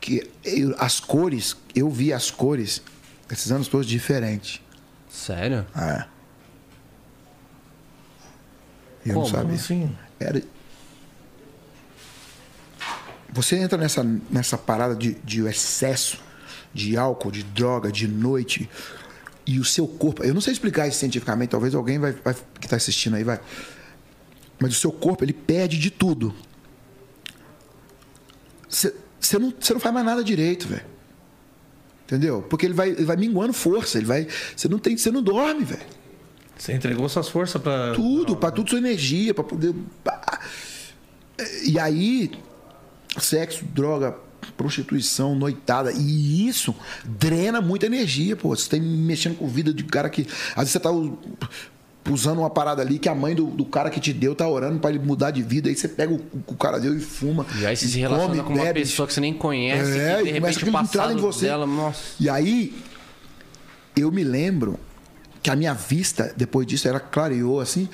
que 0.00 0.30
eu- 0.44 0.76
as 0.78 1.00
cores, 1.00 1.56
eu 1.74 1.90
vi 1.90 2.12
as 2.12 2.30
cores 2.30 2.82
esses 3.32 3.50
anos 3.50 3.66
todos 3.68 3.86
diferentes. 3.86 4.60
Sério? 5.10 5.66
É. 5.76 6.04
Eu 9.04 9.14
Como? 9.14 9.26
não 9.26 9.32
sabia. 9.32 9.54
Assim, 9.54 9.96
Era... 10.20 10.42
Você 13.30 13.56
entra 13.56 13.78
nessa, 13.78 14.04
nessa 14.30 14.58
parada 14.58 14.94
de, 14.94 15.14
de 15.24 15.40
excesso 15.46 16.18
de 16.74 16.96
álcool, 16.96 17.30
de 17.30 17.42
droga, 17.42 17.90
de 17.90 18.06
noite, 18.06 18.68
e 19.46 19.58
o 19.58 19.64
seu 19.64 19.86
corpo. 19.88 20.22
Eu 20.22 20.32
não 20.34 20.40
sei 20.40 20.52
explicar 20.52 20.86
isso 20.86 20.98
cientificamente, 20.98 21.50
talvez 21.50 21.74
alguém 21.74 21.98
vai, 21.98 22.12
vai- 22.12 22.34
que 22.60 22.66
está 22.66 22.76
assistindo 22.76 23.16
aí 23.16 23.24
vai. 23.24 23.40
Mas 24.60 24.72
o 24.76 24.80
seu 24.80 24.92
corpo, 24.92 25.24
ele 25.24 25.32
perde 25.32 25.78
de 25.78 25.90
tudo. 25.90 26.34
Você 28.68 29.38
não, 29.38 29.52
você 29.58 29.72
não 29.74 29.80
faz 29.80 29.92
mais 29.94 30.06
nada 30.06 30.22
direito, 30.22 30.68
velho. 30.68 30.91
Entendeu? 32.12 32.42
Porque 32.42 32.66
ele 32.66 32.74
vai, 32.74 32.90
ele 32.90 33.04
vai 33.04 33.16
minguando 33.16 33.54
força, 33.54 33.96
ele 33.96 34.06
vai. 34.06 34.28
Você 34.54 34.68
não 34.68 34.78
tem, 34.78 34.96
você 34.96 35.10
não 35.10 35.22
dorme, 35.22 35.64
velho 35.64 36.02
você 36.62 36.74
entregou 36.74 37.08
suas 37.08 37.28
forças 37.28 37.60
pra. 37.60 37.92
tudo, 37.92 38.36
para 38.36 38.52
tudo 38.52 38.70
sua 38.70 38.78
energia, 38.78 39.34
para 39.34 39.42
poder. 39.42 39.74
pá. 40.04 40.40
E 41.64 41.76
aí, 41.76 42.30
sexo, 43.18 43.64
droga, 43.64 44.16
prostituição, 44.56 45.34
noitada, 45.34 45.90
e 45.92 46.46
isso 46.46 46.72
drena 47.04 47.60
muita 47.60 47.86
energia, 47.86 48.36
pô. 48.36 48.54
Você 48.54 48.70
tá 48.70 48.76
mexendo 48.76 49.36
com 49.36 49.48
vida 49.48 49.74
de 49.74 49.82
cara 49.82 50.08
que. 50.08 50.22
Às 50.50 50.68
vezes 50.68 50.72
você 50.72 50.80
tá 50.80 50.90
usando 52.10 52.38
uma 52.38 52.50
parada 52.50 52.82
ali 52.82 52.98
que 52.98 53.08
a 53.08 53.14
mãe 53.14 53.34
do, 53.34 53.46
do 53.46 53.64
cara 53.64 53.88
que 53.90 54.00
te 54.00 54.12
deu 54.12 54.34
tá 54.34 54.46
orando 54.48 54.78
para 54.80 54.90
ele 54.90 54.98
mudar 54.98 55.30
de 55.30 55.42
vida, 55.42 55.68
aí 55.68 55.76
você 55.76 55.86
pega 55.88 56.12
o, 56.12 56.20
o 56.46 56.54
cara 56.56 56.78
deu 56.80 56.96
e 56.96 57.00
fuma. 57.00 57.46
E 57.60 57.66
aí 57.66 57.76
você 57.76 57.84
e 57.86 57.88
se 57.88 57.98
relaciona 58.00 58.28
come, 58.34 58.42
com 58.42 58.54
uma 58.54 58.64
bebe, 58.64 58.80
pessoa 58.80 59.06
que 59.06 59.14
você 59.14 59.20
nem 59.20 59.32
conhece, 59.34 59.98
É, 59.98 60.16
que 60.18 60.22
de 60.24 60.28
e 60.30 60.32
começa 60.40 60.58
repente 60.60 60.68
o 60.68 60.72
passado 60.72 61.12
em 61.12 61.16
você. 61.16 61.46
dela, 61.46 61.66
nossa. 61.66 62.00
E 62.18 62.28
aí, 62.28 62.74
eu 63.96 64.10
me 64.10 64.24
lembro 64.24 64.78
que 65.42 65.50
a 65.50 65.56
minha 65.56 65.74
vista, 65.74 66.32
depois 66.36 66.66
disso, 66.66 66.88
ela 66.88 67.00
clareou 67.00 67.60
assim, 67.60 67.88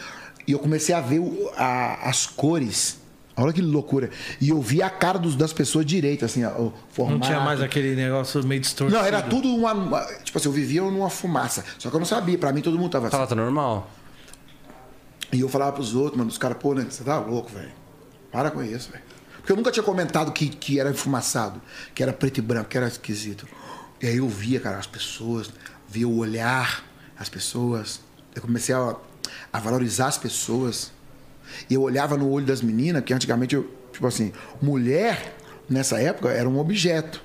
e 0.46 0.52
eu 0.52 0.58
comecei 0.58 0.94
a 0.94 1.00
ver 1.00 1.18
o- 1.18 1.50
a- 1.56 2.08
as 2.08 2.26
cores. 2.26 2.98
Olha 3.36 3.52
que 3.52 3.62
loucura. 3.62 4.10
E 4.40 4.48
eu 4.48 4.60
vi 4.60 4.82
a 4.82 4.90
cara 4.90 5.16
dos- 5.18 5.36
das 5.36 5.52
pessoas 5.52 5.86
direito, 5.86 6.24
assim, 6.24 6.44
ó, 6.44 6.48
o 6.50 6.62
Não 6.64 6.72
formato. 6.90 7.26
tinha 7.26 7.38
mais 7.40 7.60
aquele 7.62 7.94
negócio 7.94 8.44
meio 8.44 8.60
distorcido. 8.60 8.98
Não, 8.98 9.06
era 9.06 9.22
tudo 9.22 9.48
uma, 9.54 9.72
uma- 9.72 10.04
Tipo 10.24 10.38
assim, 10.38 10.48
eu 10.48 10.52
vivia 10.52 10.82
numa 10.82 11.08
fumaça. 11.08 11.64
Só 11.78 11.88
que 11.88 11.94
eu 11.94 12.00
não 12.00 12.06
sabia. 12.06 12.36
Pra 12.36 12.52
mim, 12.52 12.60
todo 12.62 12.76
mundo 12.76 12.90
tava 12.90 13.06
assim. 13.06 13.12
Fala, 13.16 13.28
tá 13.28 13.36
normal. 13.36 13.88
E 15.32 15.40
eu 15.40 15.48
falava 15.48 15.72
pros 15.72 15.94
outros, 15.94 16.16
mano, 16.16 16.30
os 16.30 16.38
caras, 16.38 16.56
pô, 16.58 16.74
né, 16.74 16.86
você 16.88 17.04
tá 17.04 17.18
louco, 17.18 17.50
velho. 17.50 17.72
Para 18.32 18.50
com 18.50 18.62
isso, 18.62 18.90
velho. 18.90 19.04
Porque 19.36 19.52
eu 19.52 19.56
nunca 19.56 19.70
tinha 19.70 19.82
comentado 19.82 20.32
que, 20.32 20.48
que 20.48 20.78
era 20.78 20.90
enfumaçado, 20.90 21.60
que 21.94 22.02
era 22.02 22.12
preto 22.12 22.38
e 22.38 22.42
branco, 22.42 22.68
que 22.68 22.76
era 22.76 22.86
esquisito. 22.86 23.46
E 24.00 24.06
aí 24.06 24.16
eu 24.18 24.28
via, 24.28 24.60
cara, 24.60 24.78
as 24.78 24.86
pessoas, 24.86 25.50
via 25.88 26.06
o 26.06 26.18
olhar, 26.18 26.84
as 27.18 27.28
pessoas. 27.28 28.00
Eu 28.34 28.42
comecei 28.42 28.74
a, 28.74 28.96
a 29.52 29.58
valorizar 29.58 30.06
as 30.06 30.18
pessoas. 30.18 30.92
E 31.68 31.74
eu 31.74 31.82
olhava 31.82 32.16
no 32.16 32.30
olho 32.30 32.46
das 32.46 32.62
meninas, 32.62 33.02
que 33.04 33.12
antigamente 33.12 33.54
eu, 33.54 33.70
tipo 33.92 34.06
assim, 34.06 34.32
mulher, 34.60 35.34
nessa 35.68 36.00
época, 36.00 36.30
era 36.30 36.48
um 36.48 36.58
objeto. 36.58 37.22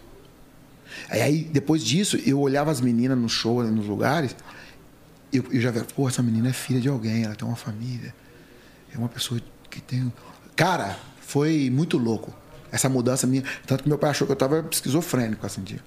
Aí, 1.09 1.21
aí, 1.21 1.43
depois 1.43 1.83
disso, 1.83 2.17
eu 2.25 2.39
olhava 2.39 2.71
as 2.71 2.81
meninas 2.81 3.17
no 3.17 3.29
show, 3.29 3.63
nos 3.63 3.85
lugares, 3.85 4.35
eu, 5.33 5.43
eu 5.51 5.59
já 5.61 5.71
via, 5.71 5.83
pô, 5.83 6.07
essa 6.07 6.21
menina 6.23 6.49
é 6.49 6.53
filha 6.53 6.79
de 6.79 6.87
alguém, 6.87 7.23
ela 7.23 7.35
tem 7.35 7.47
uma 7.47 7.55
família. 7.57 8.13
É 8.93 8.97
uma 8.97 9.09
pessoa 9.09 9.41
que 9.69 9.81
tem. 9.81 10.11
Cara, 10.55 10.97
foi 11.21 11.69
muito 11.71 11.97
louco. 11.97 12.33
Essa 12.71 12.87
mudança 12.89 13.25
minha. 13.27 13.43
Tanto 13.65 13.83
que 13.83 13.89
meu 13.89 13.97
pai 13.97 14.09
achou 14.11 14.25
que 14.27 14.31
eu 14.33 14.37
tava 14.37 14.65
esquizofrênico, 14.71 15.45
assim, 15.45 15.61
de, 15.63 15.79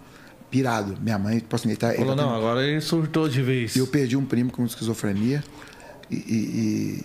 pirado. 0.51 0.97
Minha 1.01 1.19
mãe, 1.19 1.39
tipo 1.39 1.55
assim, 1.55 1.69
ele 1.69 1.77
tá. 1.77 1.89
ele 1.89 1.99
Falou, 1.99 2.17
tá 2.17 2.23
não, 2.23 2.29
tendo- 2.31 2.39
agora 2.39 2.65
ele 2.67 2.81
surtou 2.81 3.29
de 3.29 3.43
vez. 3.43 3.77
eu 3.77 3.87
perdi 3.87 4.17
um 4.17 4.25
primo 4.25 4.51
com 4.51 4.65
esquizofrenia. 4.65 5.43
E, 6.11 6.17
e, 6.17 7.05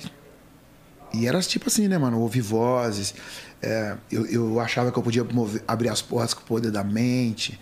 e- 1.15 1.19
e 1.21 1.27
era 1.27 1.39
tipo 1.41 1.67
assim, 1.67 1.87
né, 1.87 1.97
mano? 1.97 2.19
Ouvir 2.19 2.41
vozes. 2.41 3.13
É, 3.61 3.95
eu, 4.11 4.25
eu 4.25 4.59
achava 4.59 4.91
que 4.91 4.97
eu 4.97 5.03
podia 5.03 5.23
mover- 5.23 5.63
abrir 5.67 5.89
as 5.89 6.01
portas 6.01 6.33
com 6.33 6.41
o 6.41 6.45
poder 6.45 6.71
da 6.71 6.83
mente. 6.83 7.59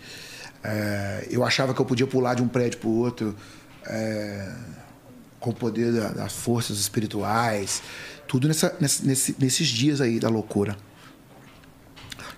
É, 0.62 1.26
eu 1.30 1.42
achava 1.44 1.72
que 1.74 1.80
eu 1.80 1.84
podia 1.84 2.06
pular 2.06 2.34
de 2.34 2.42
um 2.42 2.48
prédio 2.48 2.78
pro 2.80 2.88
outro 2.90 3.34
é, 3.86 4.52
com 5.38 5.50
o 5.50 5.54
poder 5.54 5.92
da- 5.92 6.08
das 6.10 6.32
forças 6.32 6.78
espirituais. 6.78 7.82
Tudo 8.28 8.46
nessa, 8.48 8.74
nesse- 8.80 9.06
nesse- 9.06 9.36
nesses 9.38 9.68
dias 9.68 10.00
aí 10.00 10.20
da 10.20 10.28
loucura. 10.28 10.76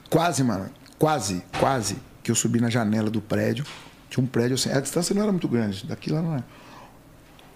Quase, 0.09 0.43
mano. 0.43 0.71
Quase, 0.99 1.43
quase 1.59 1.97
que 2.23 2.31
eu 2.31 2.35
subi 2.35 2.61
na 2.61 2.71
janela 2.71 3.11
do 3.11 3.21
prédio. 3.21 3.65
Tinha 4.09 4.23
um 4.23 4.27
prédio 4.27 4.55
assim. 4.55 4.71
A 4.71 4.81
distância 4.81 5.15
não 5.15 5.23
era 5.23 5.33
muito 5.33 5.49
grande. 5.49 5.87
Daqui 5.87 6.11
lá 6.13 6.23
não 6.23 6.37
é. 6.37 6.45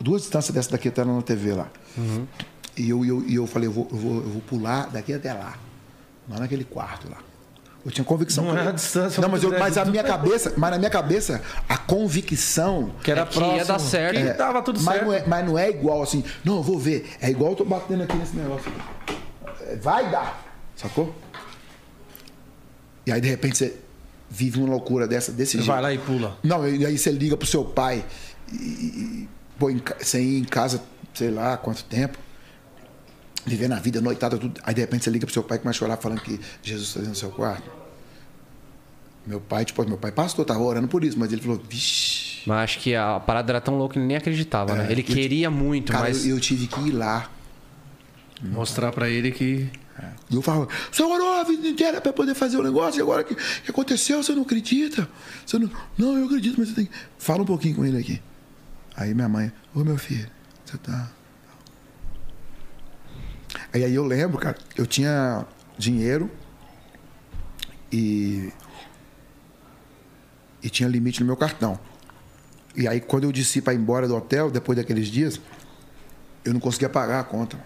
Duas 0.01 0.22
distâncias 0.22 0.55
dessa 0.55 0.70
daqui 0.70 0.89
até 0.89 1.05
na 1.05 1.20
TV 1.22 1.53
lá. 1.55 1.68
E 2.76 2.91
eu, 2.91 3.05
eu, 3.05 3.26
eu 3.28 3.47
falei, 3.47 3.68
eu 3.68 3.72
vou, 3.72 3.89
eu, 3.91 3.97
vou, 3.97 4.14
eu 4.16 4.28
vou 4.30 4.43
pular 4.43 4.91
daqui 4.91 5.12
até 5.12 5.32
lá. 5.32 5.57
Lá 6.28 6.41
naquele 6.41 6.64
quarto 6.64 7.09
lá. 7.11 7.18
Eu 7.87 7.93
tinha 7.93 8.05
convicção. 8.05 8.45
Não 8.45 8.53
que- 8.55 8.59
é 8.59 8.68
a 8.68 8.72
distância 8.72 9.20
Não, 9.22 9.28
mas, 9.28 9.45
eu, 9.45 9.57
mas 9.57 9.78
a 9.78 9.84
minha 9.84 10.03
cabeça, 10.03 10.53
mas 10.57 10.72
na 10.72 10.76
minha 10.78 10.91
cabeça, 10.91 11.41
a 11.68 11.78
convicção 11.78 12.91
Que 13.01 13.12
era 13.12 13.20
É 13.20 13.26
que 13.26 13.39
ia 13.39 13.64
dar 13.64 13.78
certo. 13.78 14.18
É, 14.18 14.32
tava 14.32 14.61
tudo 14.61 14.80
mas 14.82 14.95
certo. 14.97 15.07
Não 15.07 15.14
é, 15.14 15.24
mas 15.24 15.47
não 15.47 15.57
é 15.57 15.70
igual 15.70 16.03
assim, 16.03 16.24
não, 16.45 16.57
eu 16.57 16.62
vou 16.64 16.80
ver. 16.80 17.09
É 17.20 17.30
igual 17.30 17.53
eu 17.53 17.57
tô 17.57 17.64
batendo 17.64 18.03
aqui 18.03 18.16
nesse 18.16 18.34
negócio. 18.37 18.72
É, 19.68 19.76
Vai 19.76 20.11
dar. 20.11 20.45
Sacou? 20.74 21.14
E 23.07 23.12
aí, 23.12 23.20
de 23.20 23.28
repente, 23.28 23.57
você 23.57 23.76
vive 24.28 24.59
uma 24.59 24.68
loucura 24.70 25.07
dessa, 25.07 25.30
desse 25.30 25.53
Você 25.53 25.59
jeito. 25.59 25.68
vai 25.68 25.80
lá 25.80 25.93
e 25.93 25.99
pula. 25.99 26.37
Não, 26.43 26.66
e 26.68 26.84
aí 26.84 26.99
você 26.99 27.12
liga 27.12 27.37
pro 27.37 27.47
seu 27.47 27.64
pai 27.64 28.05
e, 28.53 28.57
e 28.57 29.28
pô, 29.59 29.70
em 29.70 29.80
sem 30.01 30.22
ir 30.24 30.41
em 30.41 30.45
casa, 30.45 30.82
sei 31.14 31.30
lá 31.30 31.57
quanto 31.57 31.84
tempo, 31.84 32.18
vivendo 33.47 33.72
a 33.72 33.78
vida, 33.78 34.01
noitada, 34.01 34.36
tudo. 34.36 34.61
Aí 34.64 34.74
de 34.74 34.80
repente 34.80 35.05
você 35.05 35.11
liga 35.11 35.24
pro 35.24 35.32
seu 35.32 35.42
pai 35.42 35.57
e 35.57 35.61
começa 35.61 35.78
a 35.78 35.80
chorar 35.80 35.97
falando 35.97 36.20
que 36.20 36.38
Jesus 36.62 36.88
está 36.88 36.99
dentro 37.01 37.14
do 37.14 37.18
seu 37.18 37.30
quarto. 37.30 37.70
Meu 39.26 39.40
pai, 39.40 39.64
tipo, 39.64 39.84
meu 39.88 39.97
pai 39.99 40.12
pastor, 40.12 40.44
tava 40.44 40.61
orando 40.61 40.86
por 40.88 41.03
isso, 41.05 41.18
mas 41.18 41.32
ele 41.32 41.42
falou, 41.42 41.61
vixi. 41.68 42.42
Mas 42.47 42.59
acho 42.64 42.78
que 42.80 42.94
a 42.94 43.18
parada 43.18 43.51
era 43.53 43.61
tão 43.61 43.76
louca 43.76 43.94
que 43.94 43.99
ele 43.99 44.07
nem 44.07 44.16
acreditava, 44.16 44.74
né? 44.74 44.86
Ele 44.90 45.01
eu- 45.01 45.05
queria 45.05 45.51
muito, 45.51 45.90
Cara, 45.92 46.05
mas. 46.05 46.24
eu, 46.26 46.36
eu 46.36 46.40
tive 46.40 46.66
que 46.68 46.80
ir 46.80 46.92
lá. 46.92 47.30
Mostrar 48.42 48.92
pra 48.92 49.09
ele 49.09 49.32
que. 49.32 49.68
E 50.30 50.34
eu 50.34 50.42
falava, 50.42 50.68
você 50.92 51.03
orou 51.03 51.40
a 51.40 51.42
vida 51.44 51.66
inteira 51.66 52.01
para 52.03 52.12
poder 52.12 52.34
fazer 52.34 52.59
o 52.59 52.62
negócio, 52.62 52.99
e 52.99 53.03
agora 53.03 53.24
que, 53.24 53.34
que 53.34 53.70
aconteceu, 53.70 54.22
você 54.22 54.32
não 54.34 54.42
acredita? 54.42 55.09
Você 55.44 55.59
não, 55.59 55.70
não, 55.97 56.18
eu 56.18 56.26
acredito, 56.26 56.57
mas 56.59 56.68
você 56.68 56.74
tem 56.74 56.84
que. 56.84 56.92
Fala 57.18 57.42
um 57.42 57.47
pouquinho 57.47 57.76
com 57.76 57.84
ele 57.84 57.97
aqui. 57.99 58.20
Aí 58.94 59.14
minha 59.14 59.28
mãe, 59.28 59.51
ô 59.74 59.80
meu 59.82 59.97
filho, 59.97 60.28
você 60.64 60.76
tá. 60.78 61.11
Aí, 63.72 63.84
aí 63.84 63.94
eu 63.94 64.04
lembro, 64.04 64.38
cara, 64.38 64.57
eu 64.76 64.86
tinha 64.86 65.44
dinheiro 65.78 66.30
e. 67.92 68.52
E 70.62 70.70
tinha 70.70 70.88
limite 70.88 71.20
no 71.20 71.26
meu 71.26 71.36
cartão. 71.36 71.78
E 72.74 72.86
aí, 72.88 73.00
quando 73.00 73.24
eu 73.24 73.32
desci 73.32 73.62
para 73.62 73.72
ir 73.74 73.78
embora 73.78 74.09
do 74.09 74.16
hotel, 74.16 74.50
depois 74.50 74.76
daqueles 74.76 75.09
dias, 75.09 75.40
eu 76.44 76.52
não 76.52 76.61
conseguia 76.61 76.88
pagar 76.88 77.20
a 77.20 77.24
conta. 77.24 77.59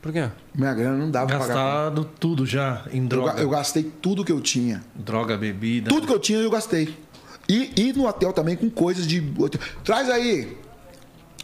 Por 0.00 0.12
quê? 0.12 0.28
Minha 0.54 0.74
grana 0.74 0.96
não 0.96 1.10
dava 1.10 1.26
pra 1.28 1.38
pagar. 1.38 1.54
Gastado 1.54 2.04
tudo 2.18 2.44
já 2.44 2.84
em 2.92 3.02
Eu, 3.02 3.08
droga. 3.08 3.32
ga- 3.34 3.40
eu 3.40 3.48
gastei 3.48 3.84
tudo 3.84 4.24
que 4.24 4.32
eu 4.32 4.40
tinha. 4.40 4.82
Droga, 4.94 5.36
bebida. 5.38 5.88
Tudo 5.88 6.06
que 6.06 6.12
eu 6.12 6.18
tinha, 6.18 6.38
eu 6.40 6.50
gastei. 6.50 6.96
E, 7.48 7.72
e 7.76 7.92
no 7.92 8.06
hotel 8.06 8.32
também 8.32 8.56
com 8.56 8.68
coisas 8.68 9.06
de. 9.06 9.22
Traz 9.84 10.10
aí! 10.10 10.56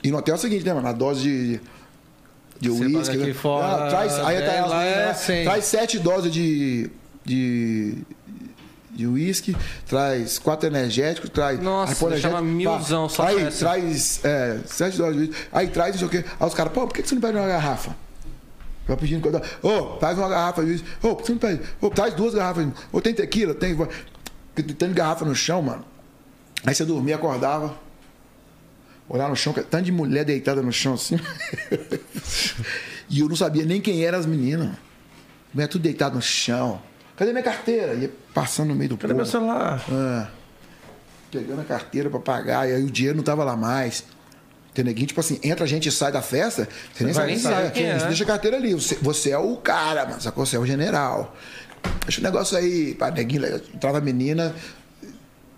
E 0.02 0.10
no 0.10 0.18
hotel 0.18 0.34
é 0.34 0.38
o 0.38 0.40
seguinte, 0.40 0.64
né, 0.64 0.74
mano? 0.74 0.88
A 0.88 0.92
dose 0.92 1.22
de. 1.22 1.60
De 2.60 2.70
uísque. 2.70 3.16
né? 3.16 3.32
fora, 3.34 3.86
Ah, 3.86 3.88
traz, 3.88 4.18
aí 4.18 4.36
é, 4.36 4.40
tá 4.40 4.66
lá 4.66 4.78
meninas 4.80 4.98
é 5.10 5.14
cem. 5.14 5.44
traz 5.44 5.64
sete 5.64 5.98
doses 5.98 6.32
de. 6.32 6.90
de 7.24 7.98
de 8.90 9.06
uísque, 9.06 9.56
traz 9.86 10.40
quatro 10.40 10.66
energéticos, 10.66 11.30
traz. 11.30 11.60
Nossa, 11.60 11.92
aí 12.04 12.12
energético, 12.14 12.42
milzão 12.42 13.08
só 13.08 13.28
Aí 13.28 13.44
dessa. 13.44 13.58
traz 13.60 14.24
é, 14.24 14.58
sete 14.66 14.96
doses 14.98 15.14
de 15.14 15.20
uísque, 15.20 15.36
aí 15.52 15.68
traz 15.68 15.92
não 15.92 15.98
sei 16.00 16.06
o 16.08 16.10
quê. 16.22 16.28
Aí 16.40 16.46
os 16.48 16.52
caras, 16.52 16.72
pô, 16.72 16.84
por 16.84 16.92
que 16.94 17.06
você 17.06 17.14
não 17.14 17.22
pede 17.22 17.36
uma 17.38 17.46
garrafa? 17.46 17.94
Eu 18.88 18.96
pedindo 18.96 19.20
coisa. 19.22 19.40
Ô, 19.62 19.96
traz 19.98 20.18
uma 20.18 20.28
garrafa 20.28 20.64
de 20.64 20.70
uísque. 20.72 20.88
Ô, 21.00 21.14
por 21.14 21.18
que 21.18 21.26
você 21.26 21.32
não 21.32 21.38
pede? 21.38 21.60
Ô, 21.80 21.90
traz 21.90 22.12
duas 22.14 22.34
garrafas. 22.34 22.66
Ô, 22.90 23.00
tem 23.00 23.14
tequila? 23.14 23.54
Tem. 23.54 23.76
Tem 24.76 24.92
garrafa 24.92 25.24
no 25.24 25.34
chão, 25.34 25.62
mano. 25.62 25.84
Aí 26.66 26.74
você 26.74 26.84
dormia, 26.84 27.14
acordava. 27.14 27.76
Olhar 29.08 29.28
no 29.28 29.36
chão, 29.36 29.52
tanto 29.52 29.84
de 29.84 29.92
mulher 29.92 30.24
deitada 30.24 30.60
no 30.62 30.72
chão 30.72 30.94
assim. 30.94 31.18
e 33.08 33.20
eu 33.20 33.28
não 33.28 33.36
sabia 33.36 33.64
nem 33.64 33.80
quem 33.80 34.04
eram 34.04 34.18
as 34.18 34.26
meninas. 34.26 34.70
Mulher 35.52 35.66
tudo 35.68 35.82
deitado 35.82 36.16
no 36.16 36.22
chão. 36.22 36.80
Cadê 37.16 37.32
minha 37.32 37.42
carteira? 37.42 37.94
Ia 37.94 38.10
passando 38.34 38.68
no 38.68 38.74
meio 38.74 38.90
do 38.90 38.96
Cadê 38.98 39.14
meu 39.14 39.24
povo. 39.24 39.30
celular? 39.30 39.82
Ah, 39.90 40.28
pegando 41.32 41.60
a 41.60 41.64
carteira 41.64 42.10
pra 42.10 42.20
pagar, 42.20 42.68
e 42.68 42.74
aí 42.74 42.84
o 42.84 42.90
dinheiro 42.90 43.16
não 43.16 43.24
tava 43.24 43.44
lá 43.44 43.56
mais. 43.56 44.04
Neguinho, 44.76 45.08
tipo 45.08 45.18
assim, 45.18 45.40
entra 45.42 45.64
a 45.64 45.66
gente 45.66 45.88
e 45.88 45.90
sai 45.92 46.12
da 46.12 46.22
festa, 46.22 46.68
você 46.94 47.02
nem 47.02 47.12
sabe 47.12 47.34
quem 47.72 47.86
é, 47.86 47.94
Você 47.94 48.02
né? 48.02 48.06
deixa 48.06 48.22
a 48.22 48.26
carteira 48.28 48.56
ali. 48.56 48.74
Você, 48.74 48.94
você 49.02 49.30
é 49.30 49.38
o 49.38 49.56
cara, 49.56 50.06
mano. 50.06 50.20
Sacou? 50.20 50.46
Você 50.46 50.54
é 50.54 50.58
o 50.60 50.64
general. 50.64 51.34
Deixa 52.04 52.20
o 52.20 52.22
negócio 52.24 52.56
aí, 52.56 52.94
pá, 52.94 53.10
neguinho, 53.10 53.44
entrava 53.74 53.98
a 53.98 54.00
menina, 54.00 54.54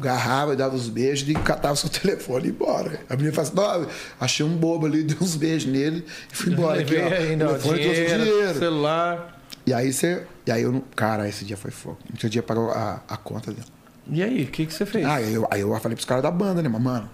agarrava 0.00 0.52
e 0.54 0.56
dava 0.56 0.74
os 0.74 0.88
beijos 0.88 1.28
e 1.28 1.34
catava 1.34 1.76
seu 1.76 1.88
telefone 1.90 2.44
e 2.44 2.48
ia 2.48 2.52
embora. 2.52 3.00
A 3.08 3.16
menina 3.16 3.32
fala 3.32 3.46
assim, 3.48 3.84
"Não, 3.84 3.90
achei 4.18 4.46
um 4.46 4.56
bobo 4.56 4.86
ali, 4.86 5.02
dei 5.04 5.16
uns 5.20 5.36
beijos 5.36 5.70
nele 5.70 6.04
e 6.32 6.36
fui 6.36 6.52
embora. 6.54 6.80
Aqui, 6.80 6.96
ó, 6.96 7.06
ainda 7.06 7.46
telefone 7.46 7.80
trouxe 7.82 8.00
o 8.00 8.04
dinheiro, 8.06 8.24
dinheiro. 8.24 8.58
celular. 8.58 9.40
E 9.66 9.72
aí 9.74 9.92
você. 9.92 10.26
E 10.46 10.50
aí 10.50 10.62
eu 10.62 10.72
não. 10.72 10.80
Cara, 10.96 11.28
esse 11.28 11.44
dia 11.44 11.56
foi 11.56 11.70
fogo. 11.70 11.98
Não 12.08 12.16
tinha 12.16 12.30
dia 12.30 12.42
pagar 12.42 12.62
a, 12.70 13.02
a 13.08 13.16
conta 13.16 13.52
dele. 13.52 13.66
E 14.12 14.22
aí, 14.22 14.42
o 14.44 14.46
que, 14.48 14.66
que 14.66 14.74
você 14.74 14.84
fez? 14.84 15.04
Ah, 15.06 15.16
aí 15.16 15.32
eu, 15.34 15.46
aí 15.50 15.60
eu 15.60 15.78
falei 15.78 15.94
pros 15.94 16.04
caras 16.06 16.22
da 16.22 16.30
banda, 16.32 16.60
né, 16.60 16.68
mas, 16.68 16.82
mano? 16.82 17.08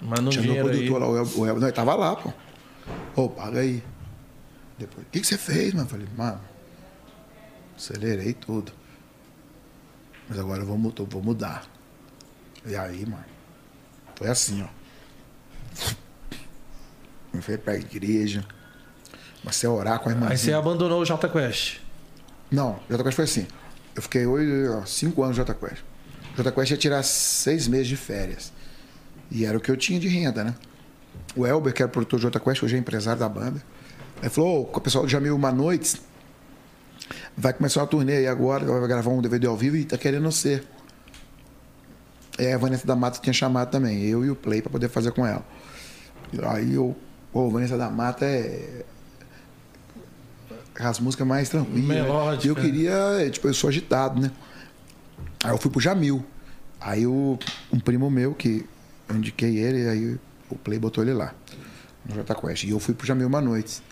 Manda 0.00 0.22
um 0.22 0.28
Tinha 0.28 0.42
meu 0.42 0.52
dinheiro 0.54 0.68
aí. 0.68 0.74
produtor 0.88 1.00
lá, 1.00 1.08
o 1.08 1.16
El, 1.18 1.28
o 1.36 1.46
El, 1.46 1.56
não, 1.60 1.66
ele 1.66 1.72
tava 1.72 1.94
lá, 1.94 2.16
pô. 2.16 2.32
Ô, 3.14 3.28
paga 3.28 3.60
aí. 3.60 3.82
Depois, 4.78 5.04
o 5.06 5.10
que, 5.10 5.20
que 5.20 5.26
você 5.26 5.36
fez, 5.36 5.74
mano? 5.74 5.84
Eu 5.86 5.90
falei, 5.90 6.06
mano, 6.16 6.40
acelerei 7.76 8.32
tudo. 8.32 8.72
Mas 10.28 10.38
agora 10.38 10.62
eu 10.62 10.66
vou, 10.66 10.92
eu 10.98 11.06
vou 11.06 11.22
mudar. 11.22 11.64
E 12.68 12.76
aí, 12.76 13.06
mano, 13.06 13.24
foi 14.14 14.28
assim, 14.28 14.62
ó. 14.62 14.68
Eu 17.32 17.42
fui 17.42 17.56
pra 17.56 17.76
igreja, 17.76 18.44
comecei 19.40 19.68
a 19.68 19.72
orar 19.72 19.98
com 20.00 20.08
a 20.08 20.12
irmã. 20.12 20.26
Aí 20.28 20.36
você 20.36 20.52
abandonou 20.52 21.00
o 21.00 21.04
Jota 21.04 21.28
Quest. 21.28 21.78
Não, 22.50 22.78
Jota 22.90 23.02
Quest 23.04 23.16
foi 23.16 23.24
assim. 23.24 23.46
Eu 23.94 24.02
fiquei 24.02 24.26
oito, 24.26 24.72
ó, 24.72 24.84
cinco 24.84 25.22
anos 25.22 25.36
no 25.38 25.44
Jota 25.44 25.54
Quest. 25.54 25.82
Jota 26.36 26.52
Quest 26.52 26.70
ia 26.70 26.76
tirar 26.76 27.02
seis 27.02 27.66
meses 27.66 27.88
de 27.88 27.96
férias. 27.96 28.52
E 29.30 29.44
era 29.44 29.56
o 29.56 29.60
que 29.60 29.70
eu 29.70 29.76
tinha 29.76 29.98
de 29.98 30.08
renda, 30.08 30.44
né? 30.44 30.54
O 31.34 31.46
Elber, 31.46 31.72
que 31.72 31.82
era 31.82 31.90
produtor 31.90 32.18
do 32.18 32.22
Jota 32.22 32.40
Quest, 32.40 32.62
hoje 32.62 32.76
é 32.76 32.78
empresário 32.78 33.18
da 33.20 33.28
banda. 33.28 33.62
Ele 34.20 34.30
falou, 34.30 34.70
"Ô, 34.72 34.76
o 34.76 34.80
pessoal 34.80 35.04
do 35.04 35.10
Jamil 35.10 35.34
Uma 35.34 35.52
Noites 35.52 35.96
vai 37.36 37.52
começar 37.52 37.80
uma 37.80 37.86
turnê 37.86 38.16
aí 38.18 38.26
agora, 38.26 38.64
vai 38.64 38.88
gravar 38.88 39.10
um 39.10 39.20
DVD 39.22 39.46
ao 39.46 39.56
vivo 39.56 39.76
e 39.76 39.84
tá 39.84 39.96
querendo 39.96 40.30
ser. 40.32 40.64
É, 42.38 42.54
a 42.54 42.58
Vanessa 42.58 42.86
da 42.86 42.94
Mata 42.94 43.18
tinha 43.20 43.32
chamado 43.32 43.70
também, 43.70 44.02
eu 44.04 44.24
e 44.24 44.30
o 44.30 44.36
Play 44.36 44.62
pra 44.62 44.70
poder 44.70 44.88
fazer 44.88 45.10
com 45.10 45.26
ela. 45.26 45.44
Aí 46.44 46.74
eu, 46.74 46.96
pô, 47.32 47.50
Vanessa 47.50 47.76
da 47.76 47.90
Mata 47.90 48.24
é 48.24 48.84
as 50.78 51.00
músicas 51.00 51.26
mais 51.26 51.48
tranquilas. 51.48 51.88
né? 51.88 52.02
Melódica. 52.02 52.46
E 52.46 52.48
eu 52.48 52.54
queria, 52.54 53.28
tipo, 53.30 53.48
eu 53.48 53.54
sou 53.54 53.68
agitado, 53.68 54.20
né? 54.20 54.30
Aí 55.42 55.50
eu 55.50 55.58
fui 55.58 55.70
pro 55.70 55.80
Jamil. 55.80 56.24
Aí 56.80 57.06
o, 57.06 57.36
um 57.72 57.80
primo 57.80 58.08
meu, 58.10 58.34
que 58.34 58.64
eu 59.08 59.16
indiquei 59.16 59.58
ele, 59.58 59.88
aí 59.88 60.18
o 60.48 60.56
Play 60.56 60.78
botou 60.78 61.02
ele 61.02 61.12
lá, 61.12 61.34
no 62.08 62.14
Jota 62.14 62.34
Quest. 62.34 62.64
E 62.64 62.70
eu 62.70 62.78
fui 62.78 62.94
pro 62.94 63.06
Jamil 63.06 63.26
uma 63.26 63.40
noite. 63.40 63.82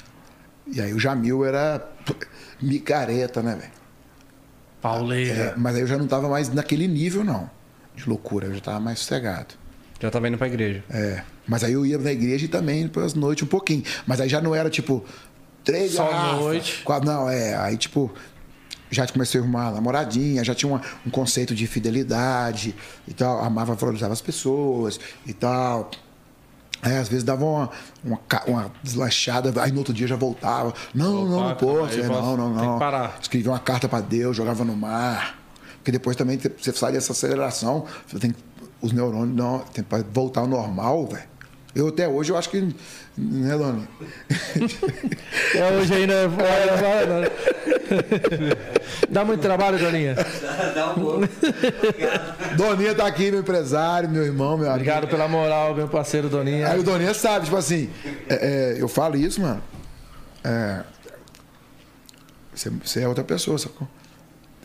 E 0.72 0.80
aí 0.80 0.92
o 0.94 0.98
Jamil 1.00 1.44
era 1.44 1.84
micareta, 2.62 3.42
né, 3.42 3.56
velho? 3.56 3.72
Pauleira. 4.80 5.34
É, 5.34 5.54
mas 5.56 5.74
aí 5.74 5.80
eu 5.80 5.86
já 5.86 5.98
não 5.98 6.06
tava 6.06 6.28
mais 6.28 6.48
naquele 6.48 6.86
nível, 6.86 7.24
não, 7.24 7.50
de 7.96 8.08
loucura. 8.08 8.46
Eu 8.46 8.54
já 8.54 8.60
tava 8.60 8.80
mais 8.80 8.98
sossegado. 9.00 9.54
Já 10.00 10.10
tava 10.10 10.28
indo 10.28 10.36
pra 10.38 10.46
igreja. 10.46 10.84
É. 10.90 11.22
Mas 11.48 11.64
aí 11.64 11.72
eu 11.72 11.86
ia 11.86 11.96
na 11.98 12.12
igreja 12.12 12.44
e 12.44 12.48
também 12.48 12.86
pelas 12.88 13.14
noites 13.14 13.44
um 13.44 13.46
pouquinho. 13.48 13.82
Mas 14.06 14.20
aí 14.20 14.28
já 14.28 14.40
não 14.40 14.54
era 14.54 14.68
tipo 14.68 15.04
três 15.64 15.92
Só 15.94 16.08
garrafas, 16.08 16.40
noite. 16.40 16.82
quatro- 16.84 17.08
não, 17.08 17.28
é. 17.30 17.56
Aí 17.56 17.76
tipo 17.76 18.12
já 18.90 19.06
comecei 19.08 19.40
a 19.40 19.42
arrumar 19.42 19.72
namoradinha, 19.72 20.44
já 20.44 20.54
tinha 20.54 20.70
uma- 20.70 20.80
um 21.04 21.10
conceito 21.10 21.54
de 21.54 21.66
fidelidade 21.66 22.74
e 23.08 23.12
tal, 23.14 23.42
amava, 23.42 23.74
valorizava 23.74 24.12
as 24.12 24.20
pessoas 24.20 25.00
e 25.26 25.32
tal. 25.32 25.90
Aí, 26.82 26.96
às 26.96 27.08
vezes 27.08 27.24
dava 27.24 27.44
uma, 27.44 27.70
uma, 28.04 28.20
uma 28.46 28.72
deslanchada, 28.82 29.60
aí 29.62 29.72
no 29.72 29.78
outro 29.78 29.92
dia 29.94 30.06
já 30.06 30.14
voltava. 30.14 30.72
Não, 30.94 31.22
Opa, 31.22 31.30
não, 31.30 31.48
não 31.48 31.54
posso. 31.56 31.98
é, 31.98 32.06
posso- 32.06 32.20
não, 32.22 32.36
não, 32.36 32.50
tem 32.52 32.60
que 32.60 32.66
não. 32.66 32.78
parar. 32.78 33.18
Escrevia 33.20 33.50
uma 33.50 33.58
carta 33.58 33.88
para 33.88 34.00
Deus, 34.02 34.36
jogava 34.36 34.62
no 34.64 34.76
mar. 34.76 35.36
Porque 35.86 35.92
depois 35.92 36.16
também 36.16 36.36
você 36.36 36.72
sai 36.72 36.90
dessa 36.90 37.12
aceleração, 37.12 37.86
você 38.08 38.18
tem 38.18 38.32
que- 38.32 38.42
os 38.82 38.90
neurônios 38.90 39.36
não, 39.36 39.60
tem 39.60 39.84
para 39.84 40.02
voltar 40.12 40.40
ao 40.40 40.48
normal, 40.48 41.06
velho. 41.06 41.22
Eu 41.76 41.86
até 41.86 42.08
hoje 42.08 42.32
eu 42.32 42.36
acho 42.36 42.50
que. 42.50 42.74
Né, 43.16 43.56
Doni? 43.56 43.86
É, 45.54 45.76
hoje 45.78 45.94
ainda 45.94 46.12
é 46.12 46.26
né? 46.26 47.28
Dá 49.08 49.24
muito 49.24 49.40
trabalho, 49.40 49.78
Doninha. 49.78 50.16
Dá 50.74 50.90
um 50.90 50.94
pouco. 50.94 51.20
Doninha 52.58 52.94
tá 52.94 53.06
aqui, 53.06 53.30
meu 53.30 53.40
empresário, 53.40 54.08
meu 54.08 54.24
irmão, 54.24 54.58
meu 54.58 54.66
amigo. 54.66 54.72
Obrigado 54.74 55.06
pela 55.06 55.28
moral, 55.28 55.72
meu 55.72 55.86
parceiro 55.86 56.28
Doninha. 56.28 56.68
Aí 56.68 56.80
o 56.80 56.82
Doninha 56.82 57.14
sabe, 57.14 57.44
tipo 57.44 57.56
assim, 57.56 57.88
é, 58.28 58.74
é, 58.74 58.82
eu 58.82 58.88
falo 58.88 59.16
isso, 59.16 59.40
mano. 59.40 59.62
É, 60.42 60.82
você, 62.52 62.70
você 62.70 63.02
é 63.02 63.08
outra 63.08 63.22
pessoa, 63.22 63.56
sacou? 63.56 63.86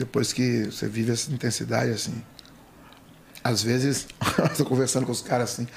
Depois 0.02 0.32
que 0.32 0.64
você 0.64 0.88
vive 0.88 1.12
essa 1.12 1.30
intensidade, 1.30 1.92
assim. 1.92 2.20
Às 3.44 3.62
vezes, 3.62 4.08
tô 4.58 4.64
conversando 4.64 5.06
com 5.06 5.12
os 5.12 5.22
caras 5.22 5.52
assim. 5.52 5.68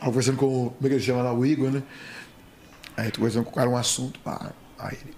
Conversando 0.00 0.38
com. 0.38 0.70
Como 0.70 0.76
é 0.84 0.88
que 0.88 0.94
ele 0.94 1.02
chama 1.02 1.20
lá? 1.22 1.34
O 1.34 1.44
Igor, 1.44 1.70
né? 1.70 1.82
Aí 2.96 3.10
tô 3.10 3.18
conversando 3.18 3.44
com 3.44 3.50
o 3.50 3.54
cara 3.54 3.68
um 3.68 3.76
assunto. 3.76 4.18
pá, 4.20 4.52
aí 4.78 4.96
ele, 5.02 5.14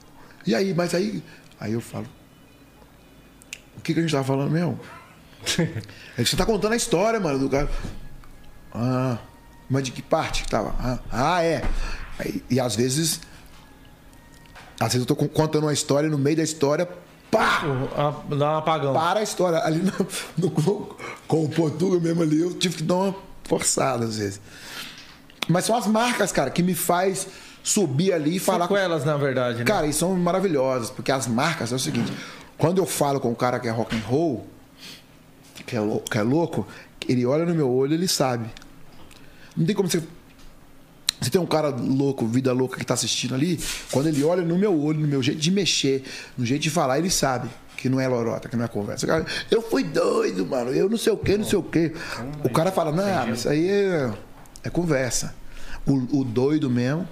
e 0.48 0.52
aí, 0.52 0.74
mas 0.74 0.94
aí. 0.96 1.22
Aí 1.60 1.74
eu 1.74 1.80
falo. 1.80 2.08
O 3.78 3.80
que, 3.82 3.94
que 3.94 4.00
a 4.00 4.02
gente 4.02 4.10
tava 4.10 4.24
falando 4.24 4.50
mesmo? 4.50 4.80
Ele, 6.18 6.26
você 6.26 6.36
tá 6.36 6.44
contando 6.44 6.72
a 6.72 6.76
história, 6.76 7.20
mano, 7.20 7.38
do 7.38 7.48
cara. 7.48 7.70
Ah, 8.72 9.18
mas 9.70 9.84
de 9.84 9.92
que 9.92 10.02
parte 10.02 10.42
que 10.42 10.50
tava? 10.50 10.74
Ah, 10.78 10.98
ah, 11.36 11.42
é. 11.42 11.62
Aí, 12.18 12.42
e 12.50 12.58
às 12.58 12.74
vezes. 12.74 13.20
Às 14.80 14.92
vezes 14.92 15.00
eu 15.00 15.06
tô 15.06 15.14
con- 15.14 15.28
contando 15.28 15.64
uma 15.64 15.72
história 15.72 16.08
no 16.08 16.18
meio 16.18 16.36
da 16.36 16.42
história, 16.42 16.88
pá! 17.36 17.62
Ah, 17.96 18.14
Dá 18.34 18.52
um 18.52 18.56
apagão. 18.58 18.92
Para 18.94 19.20
a 19.20 19.22
história. 19.22 19.58
Ali 19.60 19.78
no, 19.80 19.92
no- 20.38 20.96
com, 21.26 21.44
o 21.44 21.48
Portugal 21.48 22.00
mesmo 22.00 22.22
ali, 22.22 22.40
eu 22.40 22.54
tive 22.54 22.76
que 22.76 22.82
dar 22.82 22.94
uma 22.94 23.14
forçada 23.44 24.04
às 24.04 24.18
vezes. 24.18 24.40
Mas 25.48 25.64
são 25.64 25.76
as 25.76 25.86
marcas, 25.86 26.32
cara, 26.32 26.50
que 26.50 26.62
me 26.62 26.74
faz 26.74 27.26
subir 27.62 28.12
ali 28.12 28.36
e 28.36 28.38
falar 28.38 28.66
com 28.68 28.74
Sequelas, 28.74 29.04
na 29.04 29.16
verdade, 29.16 29.58
né? 29.58 29.64
Cara, 29.64 29.86
e 29.86 29.92
são 29.92 30.14
maravilhosas, 30.16 30.90
porque 30.90 31.10
as 31.12 31.26
marcas 31.26 31.72
é 31.72 31.74
o 31.74 31.78
seguinte: 31.78 32.12
quando 32.56 32.78
eu 32.78 32.86
falo 32.86 33.20
com 33.20 33.30
o 33.30 33.36
cara 33.36 33.58
que 33.58 33.68
é 33.68 33.70
rock 33.70 33.94
and 33.96 34.02
roll, 34.06 34.46
que 35.66 35.76
é, 35.76 35.80
lou- 35.80 36.00
que 36.00 36.16
é 36.18 36.22
louco, 36.22 36.66
ele 37.08 37.26
olha 37.26 37.44
no 37.44 37.54
meu 37.54 37.70
olho 37.70 37.92
ele 37.94 38.08
sabe. 38.08 38.46
Não 39.56 39.64
tem 39.66 39.74
como 39.74 39.88
você. 39.90 40.02
Se 41.24 41.30
tem 41.30 41.40
um 41.40 41.46
cara 41.46 41.70
louco, 41.70 42.26
vida 42.26 42.52
louca 42.52 42.78
que 42.78 42.84
tá 42.84 42.92
assistindo 42.92 43.34
ali, 43.34 43.58
quando 43.90 44.08
ele 44.08 44.22
olha 44.22 44.42
no 44.42 44.58
meu 44.58 44.78
olho, 44.78 45.00
no 45.00 45.06
meu 45.06 45.22
jeito 45.22 45.40
de 45.40 45.50
mexer, 45.50 46.04
no 46.36 46.44
jeito 46.44 46.60
de 46.60 46.70
falar, 46.70 46.98
ele 46.98 47.08
sabe 47.08 47.48
que 47.78 47.88
não 47.88 47.98
é 47.98 48.06
lorota, 48.06 48.46
que 48.46 48.56
não 48.56 48.64
é 48.66 48.68
conversa. 48.68 49.06
Cara, 49.06 49.24
eu 49.50 49.62
fui 49.62 49.84
doido, 49.84 50.44
mano. 50.44 50.70
Eu 50.70 50.86
não 50.86 50.98
sei 50.98 51.14
o 51.14 51.16
que, 51.16 51.38
não 51.38 51.46
sei 51.46 51.58
o 51.58 51.62
que. 51.62 51.94
O 52.44 52.50
cara 52.50 52.70
fala, 52.70 52.92
não, 52.92 53.32
isso 53.32 53.48
aí 53.48 53.70
é, 53.70 54.12
é 54.64 54.68
conversa. 54.68 55.34
O, 55.86 56.20
o, 56.20 56.24
doido 56.24 56.68
mesmo, 56.68 57.08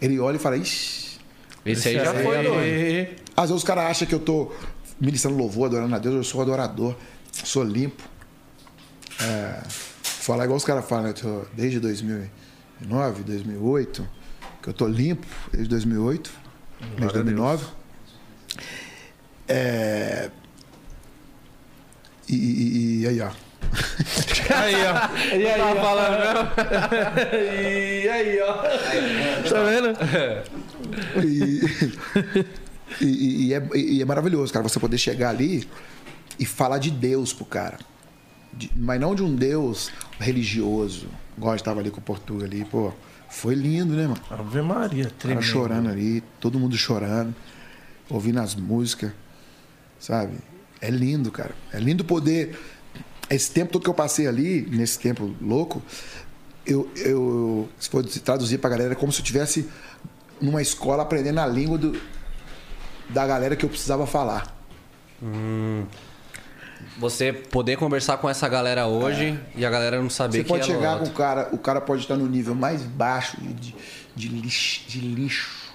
ele 0.00 0.20
olha 0.20 0.36
e 0.36 0.38
fala, 0.38 0.56
ixi. 0.56 1.18
Esse 1.66 1.88
aí 1.88 1.96
já 1.96 2.14
foi 2.14 2.40
doido. 2.40 3.16
Às 3.36 3.48
vezes 3.48 3.56
os 3.56 3.64
caras 3.64 3.90
acham 3.90 4.06
que 4.06 4.14
eu 4.14 4.20
tô 4.20 4.52
ministrando 5.00 5.36
louvor, 5.36 5.66
adorando 5.66 5.96
a 5.96 5.98
Deus, 5.98 6.14
eu 6.14 6.22
sou 6.22 6.40
adorador, 6.40 6.94
sou 7.32 7.64
limpo. 7.64 8.00
É, 9.20 9.60
falar 10.02 10.44
igual 10.44 10.56
os 10.56 10.64
caras 10.64 10.84
falam, 10.84 11.06
né? 11.06 11.14
Desde 11.52 11.80
2009, 12.80 13.22
2008, 13.22 14.08
que 14.62 14.68
eu 14.68 14.72
tô 14.72 14.86
limpo 14.86 15.26
desde 15.52 15.68
2008, 15.68 16.30
desde 16.98 17.14
2009. 17.14 17.66
É... 19.48 20.30
E, 22.28 22.34
e, 22.34 23.00
e, 23.02 23.08
aí, 23.08 23.20
ó. 23.20 23.30
aí, 24.54 24.74
ó. 24.86 24.94
E 25.36 25.46
aí, 25.46 25.60
ó. 25.60 25.74
falando 25.76 26.18
mesmo? 26.20 26.50
e 27.42 28.08
aí, 28.08 28.40
ó. 28.40 28.54
Tá 29.48 29.62
vendo? 29.62 29.94
E, 31.22 33.04
e, 33.04 33.46
e, 33.48 33.54
é, 33.54 33.68
e 33.74 34.02
é 34.02 34.04
maravilhoso, 34.04 34.52
cara, 34.52 34.66
você 34.66 34.80
poder 34.80 34.98
chegar 34.98 35.30
ali 35.30 35.68
e 36.38 36.46
falar 36.46 36.78
de 36.78 36.90
Deus 36.90 37.32
pro 37.32 37.44
cara. 37.44 37.78
De, 38.52 38.70
mas 38.76 39.00
não 39.00 39.14
de 39.14 39.22
um 39.22 39.34
Deus 39.34 39.90
religioso. 40.18 41.08
Igual 41.36 41.54
estava 41.54 41.80
ali 41.80 41.90
com 41.90 41.98
o 41.98 42.02
Portugal 42.02 42.44
ali, 42.44 42.64
pô. 42.64 42.92
Foi 43.28 43.54
lindo, 43.54 43.94
né, 43.94 44.06
mano? 44.06 44.20
Ave 44.30 44.62
Maria, 44.62 45.10
tremendo. 45.18 45.40
Cara 45.40 45.52
chorando 45.52 45.88
ali, 45.88 46.22
todo 46.38 46.58
mundo 46.58 46.76
chorando, 46.76 47.34
ouvindo 48.08 48.40
as 48.40 48.54
músicas 48.54 49.10
sabe? 50.04 50.36
É 50.80 50.90
lindo, 50.90 51.30
cara. 51.30 51.54
É 51.72 51.78
lindo 51.78 52.04
poder. 52.04 52.58
Esse 53.30 53.50
tempo 53.50 53.72
todo 53.72 53.82
que 53.82 53.88
eu 53.88 53.94
passei 53.94 54.26
ali, 54.26 54.68
nesse 54.70 54.98
tempo 54.98 55.34
louco, 55.40 55.82
eu, 56.66 56.90
eu 56.96 57.68
se 57.78 57.88
for 57.88 58.04
traduzir 58.04 58.58
pra 58.58 58.68
galera, 58.68 58.92
é 58.92 58.94
como 58.94 59.10
se 59.10 59.20
eu 59.20 59.22
estivesse 59.22 59.68
numa 60.40 60.60
escola 60.60 61.02
aprendendo 61.02 61.40
a 61.40 61.46
língua 61.46 61.78
do, 61.78 61.98
da 63.08 63.26
galera 63.26 63.56
que 63.56 63.64
eu 63.64 63.68
precisava 63.68 64.06
falar. 64.06 64.54
Hum. 65.22 65.86
Você 66.98 67.32
poder 67.32 67.76
conversar 67.76 68.18
com 68.18 68.28
essa 68.28 68.48
galera 68.48 68.86
hoje 68.86 69.38
é. 69.56 69.60
e 69.60 69.66
a 69.66 69.70
galera 69.70 70.00
não 70.00 70.08
saber 70.08 70.38
Você 70.38 70.42
que 70.44 70.48
pode 70.48 70.70
é 70.70 70.74
chegar 70.74 70.98
com 70.98 71.06
o 71.06 71.10
cara, 71.10 71.48
o 71.52 71.58
cara 71.58 71.80
pode 71.80 72.02
estar 72.02 72.16
no 72.16 72.26
nível 72.26 72.54
mais 72.54 72.82
baixo 72.82 73.36
de, 73.40 73.74
de, 74.14 74.28
lixo, 74.28 74.88
de 74.88 75.00
lixo 75.00 75.72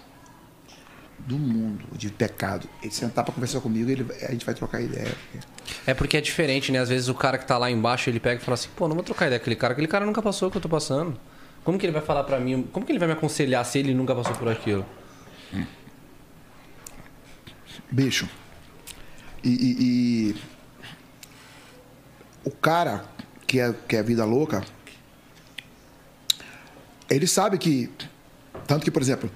do 1.20 1.38
mundo, 1.38 1.86
de 1.91 2.10
pecado. 2.10 2.68
Ele 2.82 2.91
sentar 2.91 3.24
para 3.26 3.34
conversar 3.34 3.60
comigo, 3.60 3.89
ele, 3.89 4.06
a 4.24 4.32
gente 4.32 4.45
vai 4.45 4.56
trocar 4.56 4.82
ideia. 4.82 5.14
É 5.86 5.93
porque 5.93 6.18
é 6.18 6.22
diferente, 6.22 6.72
né? 6.72 6.80
Às 6.80 6.89
vezes 6.89 7.10
o 7.10 7.14
cara 7.14 7.38
que 7.38 7.45
tá 7.45 7.58
lá 7.58 7.70
embaixo, 7.70 8.10
ele 8.10 8.20
pega 8.20 8.41
e 8.41 8.43
fala 8.43 8.56
assim, 8.56 8.70
pô, 8.76 8.88
não 8.88 8.95
vou 8.95 9.04
trocar 9.04 9.28
ideia 9.28 9.39
com 9.39 9.43
aquele 9.43 9.56
cara, 9.56 9.74
aquele 9.74 9.88
cara 9.88 10.06
nunca 10.06 10.22
passou 10.22 10.47
o 10.47 10.52
que 10.52 10.58
eu 10.58 10.62
tô 10.62 10.70
passando. 10.70 11.20
Como 11.64 11.78
que 11.78 11.86
ele 11.86 11.93
vai 11.93 12.02
falar 12.02 12.24
para 12.24 12.39
mim? 12.39 12.68
Como 12.72 12.86
que 12.86 12.91
ele 12.91 13.00
vai 13.00 13.08
me 13.08 13.14
aconselhar 13.14 13.64
se 13.66 13.80
ele 13.80 13.93
nunca 13.93 14.16
passou 14.16 14.34
por 14.36 14.47
aquilo? 14.47 14.86
Hum. 15.54 15.66
Bicho. 17.91 18.30
E, 19.43 19.50
e, 19.50 19.76
e, 19.80 20.36
o 22.44 22.52
cara 22.52 23.06
que 23.46 23.60
é, 23.60 23.74
que 23.88 23.96
é 23.96 24.04
vida 24.04 24.26
louca, 24.26 24.64
ele 27.10 27.28
sabe 27.28 27.58
que. 27.58 27.90
Tanto 28.68 28.84
que, 28.84 28.92
por 28.92 29.02
exemplo, 29.02 29.32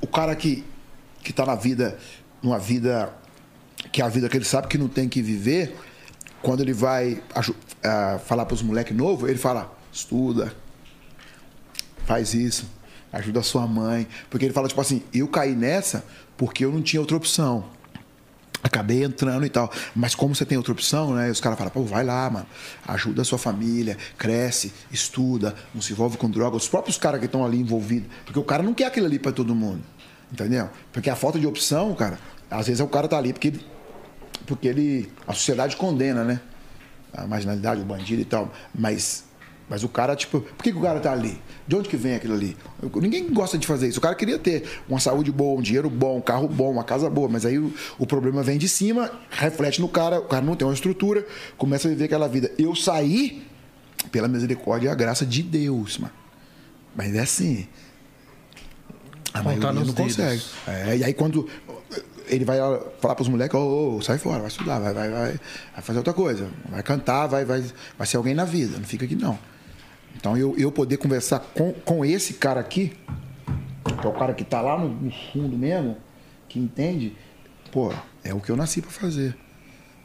o 0.00 0.06
cara 0.06 0.34
que 0.36 0.64
que 1.22 1.30
está 1.30 1.44
na 1.44 1.54
vida, 1.54 1.98
numa 2.42 2.58
vida 2.58 3.12
que 3.92 4.00
é 4.00 4.04
a 4.04 4.08
vida 4.08 4.28
que 4.28 4.36
ele 4.36 4.44
sabe 4.44 4.68
que 4.68 4.78
não 4.78 4.88
tem 4.88 5.08
que 5.08 5.20
viver, 5.20 5.76
quando 6.42 6.60
ele 6.60 6.72
vai 6.72 7.14
uh, 7.14 8.18
falar 8.20 8.46
para 8.46 8.54
os 8.54 8.62
moleques 8.62 8.96
novos, 8.96 9.28
ele 9.28 9.38
fala: 9.38 9.76
estuda, 9.92 10.54
faz 12.06 12.34
isso, 12.34 12.68
ajuda 13.12 13.40
a 13.40 13.42
sua 13.42 13.66
mãe. 13.66 14.06
Porque 14.30 14.46
ele 14.46 14.54
fala, 14.54 14.68
tipo 14.68 14.80
assim, 14.80 15.02
eu 15.12 15.28
caí 15.28 15.54
nessa 15.54 16.04
porque 16.36 16.64
eu 16.64 16.72
não 16.72 16.80
tinha 16.80 17.00
outra 17.00 17.16
opção. 17.16 17.64
Acabei 18.62 19.04
entrando 19.04 19.46
e 19.46 19.48
tal. 19.48 19.70
Mas 19.94 20.14
como 20.14 20.34
você 20.34 20.44
tem 20.44 20.58
outra 20.58 20.72
opção, 20.72 21.14
né? 21.14 21.30
Os 21.30 21.40
caras 21.40 21.56
falam, 21.56 21.72
pô, 21.72 21.82
vai 21.82 22.04
lá, 22.04 22.28
mano. 22.28 22.46
Ajuda 22.86 23.22
a 23.22 23.24
sua 23.24 23.38
família, 23.38 23.96
cresce, 24.16 24.72
estuda, 24.90 25.54
não 25.74 25.80
se 25.80 25.92
envolve 25.92 26.16
com 26.16 26.28
droga. 26.28 26.56
Os 26.56 26.68
próprios 26.68 26.98
caras 26.98 27.20
que 27.20 27.26
estão 27.26 27.44
ali 27.44 27.60
envolvidos. 27.60 28.08
Porque 28.24 28.38
o 28.38 28.44
cara 28.44 28.62
não 28.62 28.74
quer 28.74 28.86
aquilo 28.86 29.06
ali 29.06 29.18
para 29.18 29.32
todo 29.32 29.54
mundo. 29.54 29.82
Entendeu? 30.32 30.68
Porque 30.92 31.08
a 31.08 31.16
falta 31.16 31.38
de 31.38 31.46
opção, 31.46 31.94
cara, 31.94 32.18
às 32.50 32.66
vezes 32.66 32.80
o 32.80 32.88
cara 32.88 33.08
tá 33.08 33.16
ali 33.16 33.32
porque 33.32 33.52
porque 34.48 34.66
ele. 34.66 35.12
A 35.26 35.34
sociedade 35.34 35.76
condena, 35.76 36.24
né? 36.24 36.40
A 37.12 37.26
marginalidade, 37.26 37.82
o 37.82 37.84
bandido 37.84 38.22
e 38.22 38.24
tal. 38.24 38.52
Mas. 38.74 39.27
Mas 39.68 39.84
o 39.84 39.88
cara, 39.88 40.16
tipo, 40.16 40.40
por 40.40 40.62
que, 40.62 40.72
que 40.72 40.78
o 40.78 40.80
cara 40.80 40.98
tá 40.98 41.12
ali? 41.12 41.38
De 41.66 41.76
onde 41.76 41.88
que 41.88 41.96
vem 41.96 42.14
aquilo 42.14 42.34
ali? 42.34 42.56
Ninguém 42.94 43.30
gosta 43.30 43.58
de 43.58 43.66
fazer 43.66 43.88
isso. 43.88 43.98
O 43.98 44.02
cara 44.02 44.14
queria 44.14 44.38
ter 44.38 44.64
uma 44.88 44.98
saúde 44.98 45.30
boa, 45.30 45.58
um 45.58 45.62
dinheiro 45.62 45.90
bom, 45.90 46.16
um 46.16 46.20
carro 46.20 46.48
bom, 46.48 46.70
uma 46.70 46.84
casa 46.84 47.10
boa, 47.10 47.28
mas 47.28 47.44
aí 47.44 47.58
o, 47.58 47.72
o 47.98 48.06
problema 48.06 48.42
vem 48.42 48.56
de 48.56 48.68
cima, 48.68 49.10
reflete 49.30 49.80
no 49.80 49.88
cara, 49.88 50.20
o 50.20 50.24
cara 50.24 50.44
não 50.44 50.56
tem 50.56 50.66
uma 50.66 50.72
estrutura, 50.72 51.26
começa 51.58 51.86
a 51.86 51.90
viver 51.90 52.04
aquela 52.04 52.28
vida. 52.28 52.50
Eu 52.58 52.74
saí 52.74 53.42
pela 54.10 54.26
misericórdia 54.26 54.88
e 54.88 54.90
a 54.90 54.94
graça 54.94 55.26
de 55.26 55.42
Deus, 55.42 55.98
mano. 55.98 56.14
Mas 56.96 57.14
é 57.14 57.20
assim, 57.20 57.68
a 59.34 59.42
maioria 59.42 59.72
não 59.72 59.82
dedos. 59.82 59.94
consegue. 59.94 60.42
É, 60.66 60.96
e 60.96 61.04
aí 61.04 61.12
quando 61.12 61.46
ele 62.26 62.44
vai 62.44 62.58
falar 63.00 63.14
para 63.14 63.22
os 63.22 63.28
moleques, 63.28 63.54
oh, 63.54 63.96
oh, 63.96 64.02
sai 64.02 64.18
fora, 64.18 64.38
vai 64.38 64.48
estudar, 64.48 64.78
vai, 64.78 64.94
vai, 64.94 65.10
vai, 65.10 65.40
vai, 65.74 65.82
fazer 65.82 65.98
outra 65.98 66.12
coisa, 66.12 66.48
vai 66.68 66.82
cantar, 66.82 67.26
vai, 67.26 67.44
vai, 67.44 67.64
vai 67.96 68.06
ser 68.06 68.16
alguém 68.16 68.34
na 68.34 68.44
vida, 68.44 68.78
não 68.78 68.84
fica 68.84 69.04
aqui 69.04 69.16
não. 69.16 69.38
Então 70.16 70.36
eu, 70.36 70.54
eu 70.58 70.72
poder 70.72 70.96
conversar 70.96 71.38
com, 71.38 71.72
com 71.72 72.04
esse 72.04 72.34
cara 72.34 72.60
aqui, 72.60 72.92
que 74.00 74.06
é 74.06 74.08
o 74.08 74.12
cara 74.12 74.34
que 74.34 74.42
está 74.42 74.60
lá 74.60 74.78
no, 74.78 74.88
no, 74.88 75.12
fundo 75.32 75.56
mesmo, 75.56 75.96
que 76.48 76.58
entende, 76.58 77.16
pô, 77.70 77.92
é 78.24 78.34
o 78.34 78.40
que 78.40 78.50
eu 78.50 78.56
nasci 78.56 78.82
para 78.82 78.90
fazer. 78.90 79.36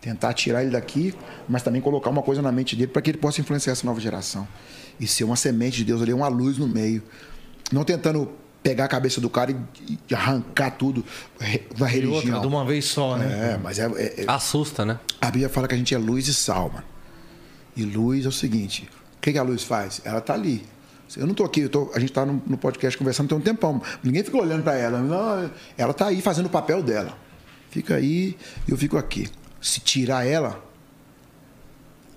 Tentar 0.01 0.34
tirar 0.34 0.62
ele 0.62 0.72
daqui, 0.72 1.16
mas 1.47 1.64
também 1.64 1.82
colocar 1.82 2.10
uma 2.10 2.22
coisa 2.22 2.41
na 2.41 2.51
mente 2.51 2.76
dele 2.76 2.91
para 2.91 3.01
que 3.01 3.12
ele 3.12 3.18
possa 3.18 3.39
influenciar 3.39 3.72
essa 3.72 3.86
nova 3.86 4.01
geração. 4.01 4.47
E 4.99 5.08
ser 5.08 5.24
uma 5.24 5.38
semente 5.38 5.78
de 5.78 5.86
Deus 5.86 6.01
ali, 6.01 6.14
uma 6.14 6.28
luz 6.28 6.58
no 6.58 6.68
meio. 6.68 7.01
Não 7.72 7.86
tentando 7.86 8.30
pegar 8.64 8.86
a 8.86 8.88
cabeça 8.88 9.20
do 9.20 9.30
cara 9.30 9.51
e, 9.51 10.14
arrancar 10.14 10.72
tudo 10.72 11.06
da 11.78 11.86
religião. 11.86 12.16
Outra, 12.16 12.39
de 12.39 12.47
uma 12.47 12.66
vez 12.66 12.86
só, 12.86 13.18
né? 13.18 13.54
É, 13.54 13.58
mas 13.58 13.78
é, 13.78 13.86
é, 13.86 14.22
é, 14.22 14.26
Assusta, 14.28 14.86
né? 14.86 14.99
A 15.22 15.28
Bíblia 15.28 15.49
fala 15.49 15.68
que 15.68 15.76
a 15.76 15.78
gente 15.78 15.93
é 15.93 15.97
luz 15.97 16.28
e 16.28 16.34
sal, 16.34 16.70
mano. 16.70 16.86
E 17.76 17.84
luz 17.84 18.26
é 18.26 18.30
o 18.30 18.32
seguinte: 18.32 18.89
que, 19.24 19.32
que 19.32 19.39
a 19.39 19.43
luz 19.43 19.63
faz? 19.63 20.01
Ela 20.03 20.19
tá 20.19 20.34
ali. 20.34 20.65
Eu 21.15 21.26
não 21.26 21.34
tô 21.34 21.43
aqui, 21.43 21.67
tô, 21.69 21.91
a 21.93 21.99
gente 21.99 22.11
tá 22.11 22.26
no, 22.26 22.41
no, 22.45 22.57
podcast 22.57 22.97
conversando 22.97 23.30
tem 23.30 23.38
um 23.38 23.41
tempão. 23.41 23.82
Ninguém 24.03 24.24
fica 24.24 24.38
olhando 24.38 24.63
para 24.63 24.76
ela. 24.76 24.99
Não, 24.99 25.49
ela 25.78 25.93
tá 25.93 26.07
aí 26.07 26.21
fazendo 26.21 26.47
o 26.47 26.49
papel 26.49 26.84
dela. 26.84 27.17
Fica 27.69 27.95
aí 27.95 28.36
e 28.67 28.71
eu 28.71 28.78
fico 28.78 28.97
aqui. 28.97 29.30
Se 29.61 29.80
tirar 29.80 30.28
ela, 30.28 30.61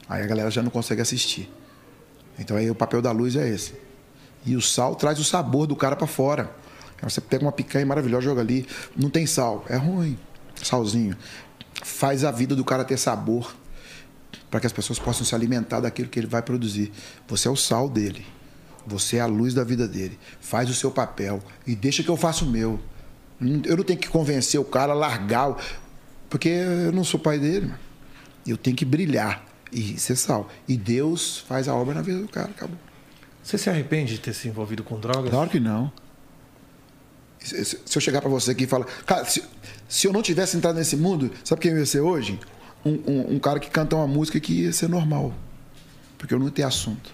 aí 0.08 0.22
a 0.22 0.26
galera 0.26 0.50
já 0.50 0.62
não 0.62 0.70
consegue 0.70 1.00
assistir. 1.00 1.48
Então 2.38 2.56
aí 2.56 2.68
o 2.70 2.74
papel 2.74 3.00
da 3.00 3.12
luz 3.12 3.36
é 3.36 3.48
esse. 3.48 3.74
E 4.44 4.56
o 4.56 4.62
sal 4.62 4.96
traz 4.96 5.18
o 5.20 5.24
sabor 5.24 5.66
do 5.66 5.76
cara 5.76 5.94
para 5.94 6.06
fora. 6.06 6.50
Você 7.02 7.20
pega 7.20 7.44
uma 7.44 7.52
picanha 7.52 7.86
maravilhosa, 7.86 8.24
joga 8.24 8.40
ali, 8.40 8.66
não 8.96 9.10
tem 9.10 9.26
sal, 9.26 9.64
é 9.68 9.76
ruim. 9.76 10.18
Salzinho. 10.60 11.16
Faz 11.84 12.24
a 12.24 12.32
vida 12.32 12.56
do 12.56 12.64
cara 12.64 12.84
ter 12.84 12.96
sabor 12.96 13.54
para 14.56 14.62
que 14.62 14.66
as 14.66 14.72
pessoas 14.72 14.98
possam 14.98 15.26
se 15.26 15.34
alimentar 15.34 15.80
daquilo 15.80 16.08
que 16.08 16.18
ele 16.18 16.26
vai 16.26 16.40
produzir. 16.40 16.90
Você 17.28 17.46
é 17.46 17.50
o 17.50 17.56
sal 17.56 17.90
dele. 17.90 18.24
Você 18.86 19.18
é 19.18 19.20
a 19.20 19.26
luz 19.26 19.52
da 19.52 19.62
vida 19.62 19.86
dele. 19.86 20.18
Faz 20.40 20.70
o 20.70 20.74
seu 20.74 20.90
papel 20.90 21.42
e 21.66 21.76
deixa 21.76 22.02
que 22.02 22.08
eu 22.08 22.16
faça 22.16 22.42
o 22.42 22.48
meu. 22.48 22.80
Eu 23.38 23.76
não 23.76 23.84
tenho 23.84 23.98
que 23.98 24.08
convencer 24.08 24.58
o 24.58 24.64
cara 24.64 24.94
a 24.94 24.96
largar, 24.96 25.62
porque 26.30 26.48
eu 26.48 26.90
não 26.90 27.04
sou 27.04 27.20
pai 27.20 27.38
dele. 27.38 27.70
Eu 28.46 28.56
tenho 28.56 28.74
que 28.74 28.86
brilhar 28.86 29.44
e 29.70 30.00
ser 30.00 30.16
sal. 30.16 30.48
E 30.66 30.74
Deus 30.74 31.44
faz 31.46 31.68
a 31.68 31.74
obra 31.74 31.92
na 31.94 32.00
vida 32.00 32.20
do 32.20 32.28
cara, 32.28 32.48
acabou. 32.48 32.78
Você 33.42 33.58
se 33.58 33.68
arrepende 33.68 34.14
de 34.14 34.20
ter 34.20 34.32
se 34.32 34.48
envolvido 34.48 34.82
com 34.82 34.98
drogas? 34.98 35.30
Claro 35.30 35.50
que 35.50 35.60
não. 35.60 35.92
Se 37.38 37.78
eu 37.94 38.00
chegar 38.00 38.22
para 38.22 38.30
você 38.30 38.52
aqui 38.52 38.64
e 38.64 38.66
falar, 38.66 38.86
cara, 39.04 39.26
se, 39.26 39.44
se, 39.86 40.06
eu 40.06 40.14
não 40.14 40.22
tivesse 40.22 40.56
entrado 40.56 40.76
nesse 40.76 40.96
mundo, 40.96 41.30
sabe 41.44 41.60
quem 41.60 41.72
eu 41.72 41.78
ia 41.78 41.84
ser 41.84 42.00
hoje? 42.00 42.40
Um, 42.86 43.02
um, 43.04 43.34
um, 43.34 43.38
cara 43.40 43.58
que 43.58 43.68
canta 43.68 43.96
uma 43.96 44.06
música 44.06 44.38
que 44.38 44.62
ia 44.62 44.72
ser 44.72 44.88
normal. 44.88 45.32
Porque 46.16 46.32
eu 46.32 46.38
não 46.38 46.48
ter 46.48 46.62
assunto. 46.62 47.12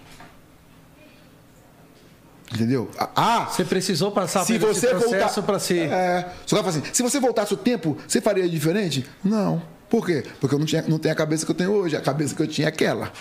Entendeu? 2.53 2.91
Ah! 3.15 3.47
Você 3.49 3.65
precisou 3.65 4.11
passar 4.11 4.45
se 4.45 4.59
por 4.59 4.67
você 4.67 4.85
esse 4.85 4.95
processo 4.95 5.41
para 5.41 5.57
ser. 5.57 5.89
É. 5.89 6.31
Só 6.45 6.59
assim, 6.59 6.83
se 6.93 7.01
você 7.01 7.19
voltasse 7.19 7.53
o 7.55 7.57
tempo, 7.57 7.97
você 8.07 8.21
faria 8.21 8.47
diferente? 8.47 9.03
Não. 9.23 9.61
Por 9.89 10.05
quê? 10.05 10.23
Porque 10.39 10.53
eu 10.53 10.59
não, 10.59 10.65
tinha, 10.65 10.83
não 10.83 10.99
tenho 10.99 11.11
a 11.11 11.17
cabeça 11.17 11.43
que 11.45 11.51
eu 11.51 11.55
tenho 11.55 11.71
hoje. 11.71 11.95
A 11.95 12.01
cabeça 12.01 12.35
que 12.35 12.41
eu 12.41 12.47
tinha 12.47 12.67
é 12.67 12.69
aquela. 12.69 13.11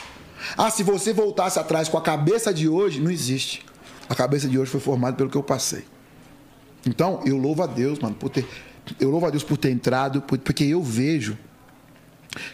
Ah, 0.57 0.71
se 0.71 0.83
você 0.83 1.13
voltasse 1.13 1.59
atrás 1.59 1.89
com 1.89 1.97
a 1.97 2.03
cabeça 2.03 2.53
de 2.53 2.69
hoje, 2.69 3.01
não 3.01 3.11
existe. 3.11 3.65
A 4.09 4.15
cabeça 4.15 4.47
de 4.47 4.59
hoje 4.59 4.71
foi 4.71 4.81
formada 4.81 5.17
pelo 5.17 5.31
que 5.31 5.37
eu 5.37 5.43
passei. 5.43 5.85
Então, 6.85 7.23
eu 7.25 7.39
louvo 7.39 7.63
a 7.63 7.67
Deus, 7.67 7.99
mano, 7.99 8.15
por 8.15 8.29
ter. 8.29 8.47
Eu 9.01 9.11
louvo 9.11 9.25
a 9.27 9.31
Deus 9.31 9.43
por 9.43 9.57
ter 9.57 9.71
entrado, 9.71 10.21
porque 10.21 10.65
eu 10.65 10.83
vejo 10.83 11.39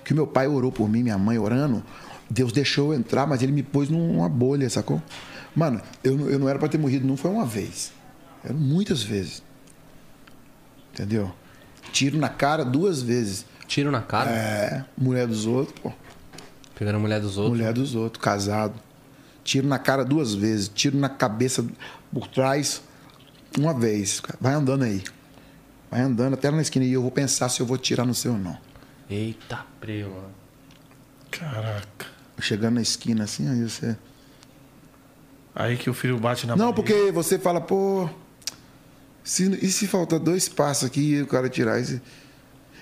que 0.04 0.12
o 0.12 0.14
meu 0.14 0.26
pai 0.26 0.46
orou 0.46 0.72
por 0.72 0.88
mim, 0.88 1.02
minha 1.02 1.18
mãe 1.18 1.38
orando. 1.38 1.82
Deus 2.30 2.52
deixou 2.52 2.92
eu 2.92 2.98
entrar, 2.98 3.26
mas 3.26 3.42
ele 3.42 3.52
me 3.52 3.62
pôs 3.62 3.88
numa 3.88 4.28
bolha, 4.28 4.68
sacou? 4.68 5.02
Mano, 5.54 5.80
eu, 6.04 6.30
eu 6.30 6.38
não 6.38 6.48
era 6.48 6.58
para 6.58 6.68
ter 6.68 6.78
morrido, 6.78 7.06
não 7.06 7.16
foi 7.16 7.30
uma 7.30 7.46
vez. 7.46 7.92
Eram 8.44 8.58
muitas 8.58 9.02
vezes. 9.02 9.42
Entendeu? 10.92 11.32
Tiro 11.92 12.18
na 12.18 12.28
cara 12.28 12.64
duas 12.64 13.02
vezes. 13.02 13.46
Tiro 13.66 13.90
na 13.90 14.02
cara? 14.02 14.30
É, 14.30 14.84
mulher 14.96 15.26
dos 15.26 15.46
outros, 15.46 15.78
pô. 15.80 15.92
Pegando 16.74 16.96
a 16.96 16.98
mulher 16.98 17.20
dos 17.20 17.36
outros. 17.36 17.58
Mulher 17.58 17.72
dos 17.72 17.94
outros, 17.94 18.22
casado. 18.22 18.74
Tiro 19.42 19.66
na 19.66 19.78
cara 19.78 20.04
duas 20.04 20.34
vezes, 20.34 20.68
tiro 20.68 20.98
na 20.98 21.08
cabeça 21.08 21.64
por 22.12 22.28
trás 22.28 22.82
uma 23.56 23.72
vez. 23.72 24.20
Vai 24.40 24.54
andando 24.54 24.84
aí. 24.84 25.02
Vai 25.90 26.02
andando 26.02 26.34
até 26.34 26.50
na 26.50 26.60
esquina 26.60 26.84
e 26.84 26.92
eu 26.92 27.02
vou 27.02 27.10
pensar 27.10 27.48
se 27.48 27.60
eu 27.60 27.66
vou 27.66 27.78
tirar 27.78 28.04
no 28.04 28.14
seu 28.14 28.32
ou 28.32 28.38
não. 28.38 28.58
Eita, 29.10 29.64
preu, 29.80 30.10
mano. 30.10 30.34
Caraca. 31.30 32.06
Chegando 32.40 32.74
na 32.74 32.82
esquina 32.82 33.24
assim, 33.24 33.48
aí 33.48 33.62
você. 33.68 33.96
Aí 35.54 35.76
que 35.76 35.90
o 35.90 35.94
filho 35.94 36.18
bate 36.18 36.46
na 36.46 36.54
Não, 36.54 36.72
parede. 36.72 36.92
porque 36.94 37.12
você 37.12 37.38
fala, 37.38 37.60
pô. 37.60 38.08
Se, 39.24 39.44
e 39.64 39.70
se 39.70 39.86
faltar 39.86 40.18
dois 40.18 40.48
passos 40.48 40.84
aqui 40.84 41.00
e 41.14 41.22
o 41.22 41.26
cara 41.26 41.48
tirar 41.48 41.80
esse. 41.80 42.00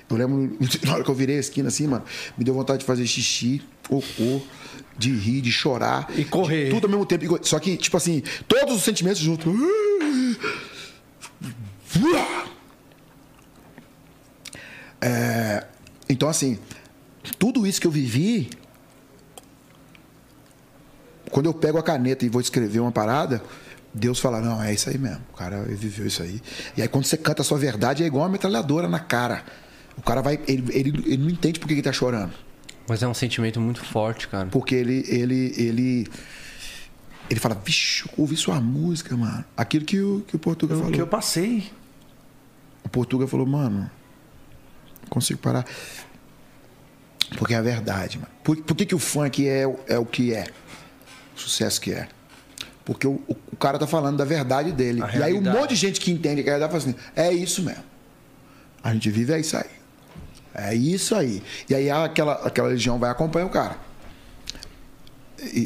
Eu 0.08 0.16
lembro, 0.16 0.56
na 0.84 0.94
hora 0.94 1.04
que 1.04 1.10
eu 1.10 1.14
virei 1.14 1.36
a 1.36 1.40
esquina 1.40 1.68
assim, 1.68 1.86
mano, 1.86 2.04
me 2.36 2.44
deu 2.44 2.54
vontade 2.54 2.80
de 2.80 2.84
fazer 2.84 3.06
xixi, 3.06 3.62
cocô, 3.88 4.42
de 4.96 5.12
rir, 5.12 5.40
de 5.40 5.50
chorar. 5.50 6.06
E 6.16 6.24
correr. 6.24 6.66
de 6.66 6.70
tudo 6.70 6.84
ao 6.84 6.90
mesmo 6.90 7.06
tempo. 7.06 7.38
Só 7.44 7.58
que, 7.58 7.76
tipo 7.76 7.96
assim, 7.96 8.22
todos 8.46 8.76
os 8.76 8.82
sentimentos 8.82 9.20
juntos. 9.20 9.52
É, 15.00 15.66
então, 16.08 16.28
assim, 16.28 16.58
tudo 17.38 17.66
isso 17.66 17.80
que 17.80 17.86
eu 17.86 17.90
vivi, 17.90 18.50
quando 21.30 21.46
eu 21.46 21.54
pego 21.54 21.78
a 21.78 21.82
caneta 21.82 22.24
e 22.24 22.28
vou 22.28 22.40
escrever 22.40 22.80
uma 22.80 22.92
parada, 22.92 23.42
Deus 23.92 24.18
fala, 24.20 24.40
não, 24.40 24.62
é 24.62 24.72
isso 24.74 24.88
aí 24.88 24.98
mesmo. 24.98 25.22
O 25.32 25.36
cara 25.36 25.62
viveu 25.62 26.06
isso 26.06 26.22
aí. 26.22 26.40
E 26.76 26.82
aí 26.82 26.88
quando 26.88 27.04
você 27.04 27.16
canta 27.16 27.42
a 27.42 27.44
sua 27.44 27.58
verdade, 27.58 28.02
é 28.02 28.06
igual 28.06 28.24
uma 28.24 28.30
metralhadora 28.30 28.88
na 28.88 29.00
cara. 29.00 29.44
O 29.96 30.02
cara 30.02 30.20
vai. 30.20 30.38
Ele, 30.46 30.64
ele, 30.70 31.04
ele 31.06 31.16
não 31.16 31.30
entende 31.30 31.58
por 31.58 31.66
que 31.66 31.74
ele 31.74 31.82
tá 31.82 31.92
chorando. 31.92 32.32
Mas 32.88 33.02
é 33.02 33.08
um 33.08 33.14
sentimento 33.14 33.60
muito 33.60 33.82
forte, 33.82 34.28
cara. 34.28 34.46
Porque 34.48 34.74
ele. 34.74 35.04
ele, 35.08 35.54
ele 35.56 36.06
ele 37.28 37.40
fala, 37.40 37.56
vixe, 37.56 38.04
eu 38.06 38.12
ouvi 38.18 38.36
sua 38.36 38.60
música, 38.60 39.16
mano. 39.16 39.44
Aquilo 39.56 39.84
que 39.84 39.98
o, 39.98 40.22
que 40.28 40.36
o 40.36 40.38
Portuga 40.38 40.74
O 40.74 40.78
falou. 40.78 40.92
que 40.92 41.00
eu 41.00 41.08
passei. 41.08 41.72
O 42.84 42.88
Portuga 42.88 43.26
falou, 43.26 43.44
mano, 43.44 43.90
consigo 45.10 45.38
parar. 45.40 45.64
Porque 47.38 47.54
é 47.54 47.56
a 47.56 47.62
verdade, 47.62 48.18
mano. 48.18 48.30
Por, 48.44 48.56
por 48.58 48.76
que, 48.76 48.86
que 48.86 48.94
o 48.94 48.98
funk 48.98 49.46
é, 49.48 49.66
o- 49.66 49.78
é 49.88 49.98
o 49.98 50.06
que 50.06 50.32
é? 50.32 50.46
O 51.36 51.40
sucesso 51.40 51.80
que 51.80 51.92
é? 51.92 52.08
Porque 52.84 53.06
o, 53.06 53.20
o- 53.26 53.56
cara 53.56 53.78
tá 53.78 53.86
falando 53.86 54.16
da 54.16 54.24
verdade 54.24 54.70
dele. 54.70 55.02
A 55.02 55.06
E 55.06 55.08
aí 55.08 55.16
um 55.16 55.20
realidade. 55.40 55.56
monte 55.58 55.70
de 55.70 55.76
gente 55.76 56.00
que 56.00 56.10
entende 56.12 56.42
que 56.42 56.48
é 56.48 56.52
verdade 56.52 56.70
fala 56.72 56.82
assim, 56.84 56.94
é 57.16 57.32
isso 57.32 57.62
mesmo. 57.62 57.82
A 58.82 58.92
gente 58.92 59.10
vive 59.10 59.32
é 59.32 59.40
isso 59.40 59.56
aí. 59.56 59.64
É 60.54 60.74
isso 60.74 61.14
aí. 61.14 61.42
E 61.68 61.74
aí 61.74 61.90
aquela, 61.90 62.34
aquela 62.46 62.68
legião 62.68 62.98
vai 62.98 63.10
acompanhar 63.10 63.46
o 63.46 63.50
cara. 63.50 63.76
E, 65.42 65.58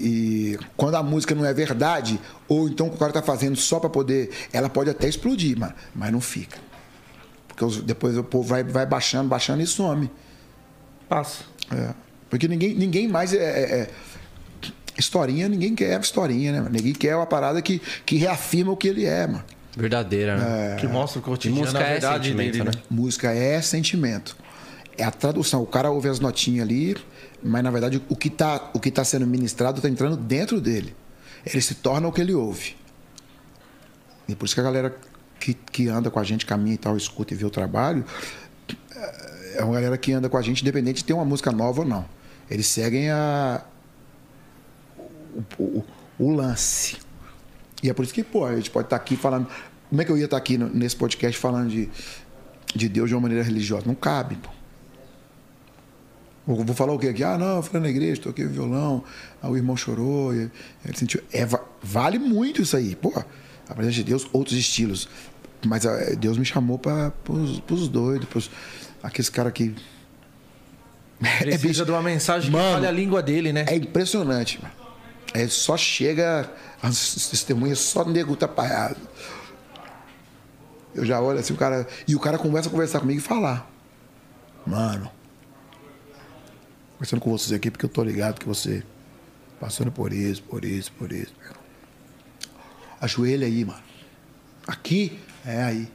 e 0.57 0.59
quando 0.77 0.95
a 0.97 1.03
música 1.03 1.35
não 1.35 1.45
é 1.45 1.53
verdade, 1.55 2.19
ou 2.49 2.69
então 2.69 2.87
o 2.89 2.97
cara 2.97 3.13
tá 3.13 3.23
fazendo 3.23 3.57
só 3.57 3.79
para 3.79 3.91
poder. 3.91 4.31
Ela 4.53 4.69
pode 4.69 4.91
até 4.91 5.07
explodir, 5.09 5.59
mano, 5.59 5.75
mas 5.95 6.11
não 6.11 6.21
fica. 6.21 6.59
Porque 7.61 7.65
os- 7.65 7.83
depois 7.83 8.17
o 8.17 8.25
povo 8.25 8.49
vai, 8.49 8.65
vai 8.65 8.87
baixando, 8.87 9.29
baixando 9.29 9.63
e 9.63 9.67
some. 9.67 10.11
Passa. 11.09 11.45
É. 11.71 11.93
Porque 12.31 12.49
ninguém, 12.49 12.75
ninguém 12.75 13.07
mais 13.07 13.35
é, 13.35 13.37
é- 13.37 13.81
é- 13.83 13.91
Historinha, 14.99 15.49
ninguém 15.49 15.75
quer 15.75 15.99
historinha, 16.01 16.53
né? 16.53 16.61
mano? 16.61 16.75
Ninguém 16.75 16.93
quer 16.93 17.17
uma 17.17 17.27
parada 17.27 17.61
que, 17.63 17.81
que 18.05 18.17
reafirma 18.17 18.73
o 18.73 18.77
que 18.77 18.89
ele 18.89 19.05
é, 19.07 19.27
mano. 19.27 19.45
Verdadeira, 19.77 20.37
né? 20.37 20.77
Que 20.77 20.87
mostra 20.87 21.21
o 21.21 21.23
cotidiano, 21.23 21.61
música 21.61 21.81
é 21.81 21.93
verdade 21.93 22.25
sentimento, 22.29 22.53
dele, 22.53 22.65
né? 22.65 22.71
né? 22.75 22.83
Música 22.91 23.31
é 23.33 23.63
sentimento. 23.63 24.37
É 24.99 25.05
a 25.05 25.11
tradução. 25.11 25.63
O 25.63 25.67
cara 25.67 25.91
ouve 25.91 26.09
as 26.09 26.19
notinhas 26.21 26.67
ali, 26.67 26.97
mas 27.43 27.63
na 27.63 27.71
verdade 27.71 28.03
o 28.09 28.17
que 28.17 28.29
está 28.29 28.71
o 28.75 28.81
que 28.81 28.91
tá 28.91 29.05
sendo 29.05 29.27
ministrado 29.27 29.79
está 29.79 29.89
entrando 29.89 30.17
dentro 30.17 30.61
dele. 30.61 30.95
Ele 31.47 31.61
se 31.63 31.75
torna 31.77 32.09
o 32.09 32.13
que 32.13 32.21
ele 32.21 32.35
ouve. 32.35 32.75
E 34.29 34.35
por 34.35 34.45
isso 34.47 34.55
que 34.55 34.61
a 34.61 34.65
galera 34.65 34.95
que, 35.41 35.55
que 35.55 35.89
anda 35.89 36.11
com 36.11 36.19
a 36.21 36.25
gente, 36.25 36.45
caminha 36.47 36.75
e 36.75 36.79
tal, 36.79 36.97
escuta 36.97 37.35
e 37.35 37.37
vê 37.37 37.45
o 37.45 37.51
trabalho, 37.51 38.05
é 39.57 39.65
uma 39.65 39.75
galera 39.75 39.97
que 39.99 40.13
anda 40.13 40.29
com 40.29 40.37
a 40.37 40.43
gente, 40.43 40.61
independente 40.63 40.99
de 40.99 41.05
ter 41.05 41.13
uma 41.13 41.25
música 41.25 41.51
nova 41.51 41.81
ou 41.81 41.87
não. 41.87 42.05
Eles 42.51 42.67
seguem 42.67 43.11
a, 43.11 43.65
o, 45.59 45.63
o- 45.63 45.85
o 46.19 46.31
lance. 46.33 46.97
E 47.83 47.89
é 47.89 47.95
por 47.95 48.05
isso 48.05 48.13
que, 48.13 48.23
pô, 48.23 48.45
a 48.45 48.55
gente 48.57 48.71
pode 48.71 48.87
estar 48.87 48.97
aqui 48.97 49.17
falando. 49.17 49.49
Como 49.89 50.01
é 50.03 50.05
que 50.05 50.13
eu 50.13 50.19
ia 50.19 50.27
estar 50.27 50.37
aqui 50.37 50.59
no- 50.59 50.69
nesse 50.69 50.95
podcast 50.97 51.39
falando 51.39 51.71
de, 51.71 51.89
de 52.75 52.89
Deus 52.89 53.09
de 53.09 53.15
uma 53.15 53.23
maneira 53.23 53.43
religiosa? 53.43 53.85
Não 53.87 53.95
cabe, 53.95 54.37
pô. 54.37 54.51
Vou 56.47 56.75
falar 56.75 56.93
o 56.93 56.99
quê 56.99 57.09
aqui? 57.09 57.23
Ah, 57.23 57.39
não, 57.39 57.57
eu 57.57 57.63
fui 57.63 57.79
na 57.79 57.89
igreja, 57.89 58.21
toquei 58.23 58.45
o 58.45 58.49
violão, 58.51 59.05
ah, 59.41 59.49
o 59.49 59.57
irmão 59.57 59.77
chorou, 59.77 60.33
ele 60.35 60.51
sentiu. 60.95 61.23
É, 61.33 61.45
va- 61.47 61.63
vale 61.83 62.19
muito 62.19 62.61
isso 62.63 62.77
aí, 62.77 62.97
pô. 62.97 63.13
A 63.69 63.75
presença 63.75 63.97
de 63.97 64.05
Deus, 64.05 64.27
outros 64.33 64.57
estilos. 64.59 65.09
Mas 65.67 65.85
ah, 65.87 66.15
Deus 66.19 66.39
me 66.39 66.45
chamou 66.45 66.79
para 66.79 67.13
os 67.29 67.89
doidos, 67.89 68.29
pros, 68.29 68.51
aqueles 69.03 69.29
caras 69.29 69.53
que. 69.53 69.75
Precisa 71.41 71.69
bicho. 71.69 71.85
de 71.85 71.91
uma 71.91 72.03
mensagem 72.03 72.51
Mano, 72.51 72.67
que 72.67 72.73
fale 72.75 72.87
a 72.87 72.91
língua 72.91 73.23
dele, 73.23 73.53
né? 73.53 73.67
É 73.69 73.77
impressionante, 73.77 74.61
mano. 74.63 74.75
É, 75.35 75.47
só 75.47 75.77
chega 75.77 76.51
as 76.83 77.29
testemunhas, 77.29 77.79
só 77.79 78.05
nego 78.05 78.35
tapaiado. 78.35 78.97
Eu 80.95 81.05
já 81.05 81.21
olho 81.21 81.39
assim, 81.39 81.53
o 81.53 81.57
cara. 81.57 81.87
E 82.09 82.17
o 82.17 82.21
cara 82.21 82.39
começa 82.39 82.69
a 82.69 82.71
conversar 82.71 83.01
comigo 83.01 83.21
e 83.21 83.23
falar. 83.23 83.71
Mano. 84.67 85.11
Conversando 86.95 87.21
com 87.21 87.31
vocês 87.31 87.53
aqui, 87.53 87.71
porque 87.71 87.85
eu 87.85 87.89
tô 87.89 88.03
ligado 88.03 88.41
que 88.41 88.47
você 88.47 88.83
passando 89.61 89.93
por 89.93 90.13
isso, 90.13 90.43
por 90.43 90.65
isso, 90.65 90.91
por 90.93 91.13
isso. 91.13 91.33
Ajoelha 93.01 93.47
aí, 93.47 93.65
mano. 93.65 93.83
Aqui 94.67 95.19
é 95.45 95.63
aí. 95.63 95.89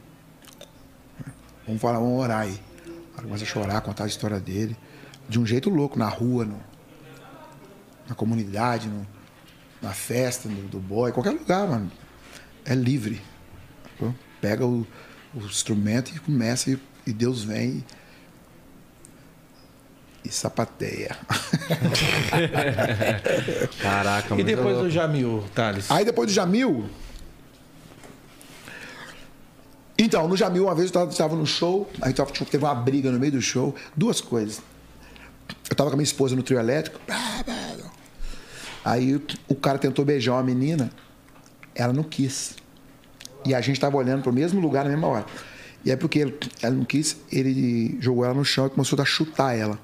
Vamos 1.66 1.80
falar, 1.82 1.98
vamos 1.98 2.20
orar 2.22 2.40
aí. 2.42 2.60
Cara 3.14 3.26
começa 3.26 3.44
a 3.44 3.46
chorar, 3.46 3.80
contar 3.80 4.04
a 4.04 4.06
história 4.06 4.38
dele. 4.38 4.76
De 5.28 5.38
um 5.40 5.46
jeito 5.46 5.68
louco, 5.70 5.98
na 5.98 6.08
rua, 6.08 6.44
no, 6.44 6.60
na 8.08 8.14
comunidade, 8.14 8.88
no- 8.88 9.06
na 9.82 9.92
festa 9.92 10.48
do, 10.48 10.68
do 10.68 10.78
boy, 10.78 11.12
qualquer 11.12 11.30
lugar, 11.30 11.66
mano. 11.66 11.90
É 12.64 12.74
livre. 12.74 13.20
Pega 14.40 14.64
o, 14.66 14.86
o 15.34 15.38
instrumento 15.40 16.14
e 16.14 16.18
começa, 16.20 16.70
e, 16.70 16.78
e 17.06 17.12
Deus 17.12 17.42
vem 17.42 17.84
e, 20.24 20.28
e 20.28 20.32
sapateia. 20.32 21.16
Caraca, 23.80 24.28
E 24.28 24.34
muito 24.34 24.46
depois 24.46 24.78
do 24.78 24.90
Jamil, 24.90 25.44
Thales? 25.54 25.90
Aí 25.90 26.04
depois 26.04 26.28
do 26.28 26.32
Jamil. 26.34 26.88
Então, 29.98 30.28
no 30.28 30.36
Jamil, 30.36 30.64
uma 30.64 30.74
vez 30.74 30.92
eu 30.92 31.08
estava 31.08 31.34
no 31.34 31.46
show, 31.46 31.88
aí 32.02 32.12
tava- 32.12 32.30
tipo, 32.30 32.44
teve 32.50 32.64
uma 32.64 32.74
briga 32.74 33.10
no 33.10 33.18
meio 33.18 33.32
do 33.32 33.40
show. 33.40 33.74
Duas 33.96 34.20
coisas. 34.20 34.60
Eu 35.70 35.74
tava 35.76 35.90
com 35.90 35.94
a 35.94 35.96
minha 35.96 36.04
esposa 36.04 36.36
no 36.36 36.42
trio 36.42 36.58
elétrico. 36.58 37.00
Aí 38.84 39.20
o 39.48 39.54
cara 39.54 39.78
tentou 39.78 40.04
beijar 40.04 40.32
uma 40.34 40.42
menina, 40.42 40.90
ela 41.74 41.92
não 41.92 42.02
quis. 42.04 42.54
E 43.44 43.54
a 43.54 43.60
gente 43.60 43.80
tava 43.80 43.96
olhando 43.96 44.22
pro 44.22 44.32
mesmo 44.32 44.60
lugar 44.60 44.84
na 44.84 44.90
mesma 44.90 45.06
hora. 45.06 45.26
E 45.84 45.90
é 45.90 45.96
porque 45.96 46.34
ela 46.62 46.74
não 46.74 46.84
quis, 46.84 47.16
ele 47.30 47.96
jogou 48.00 48.24
ela 48.24 48.34
no 48.34 48.44
chão 48.44 48.66
e 48.66 48.70
começou 48.70 49.00
a 49.00 49.04
chutar 49.04 49.56
ela. 49.56 49.78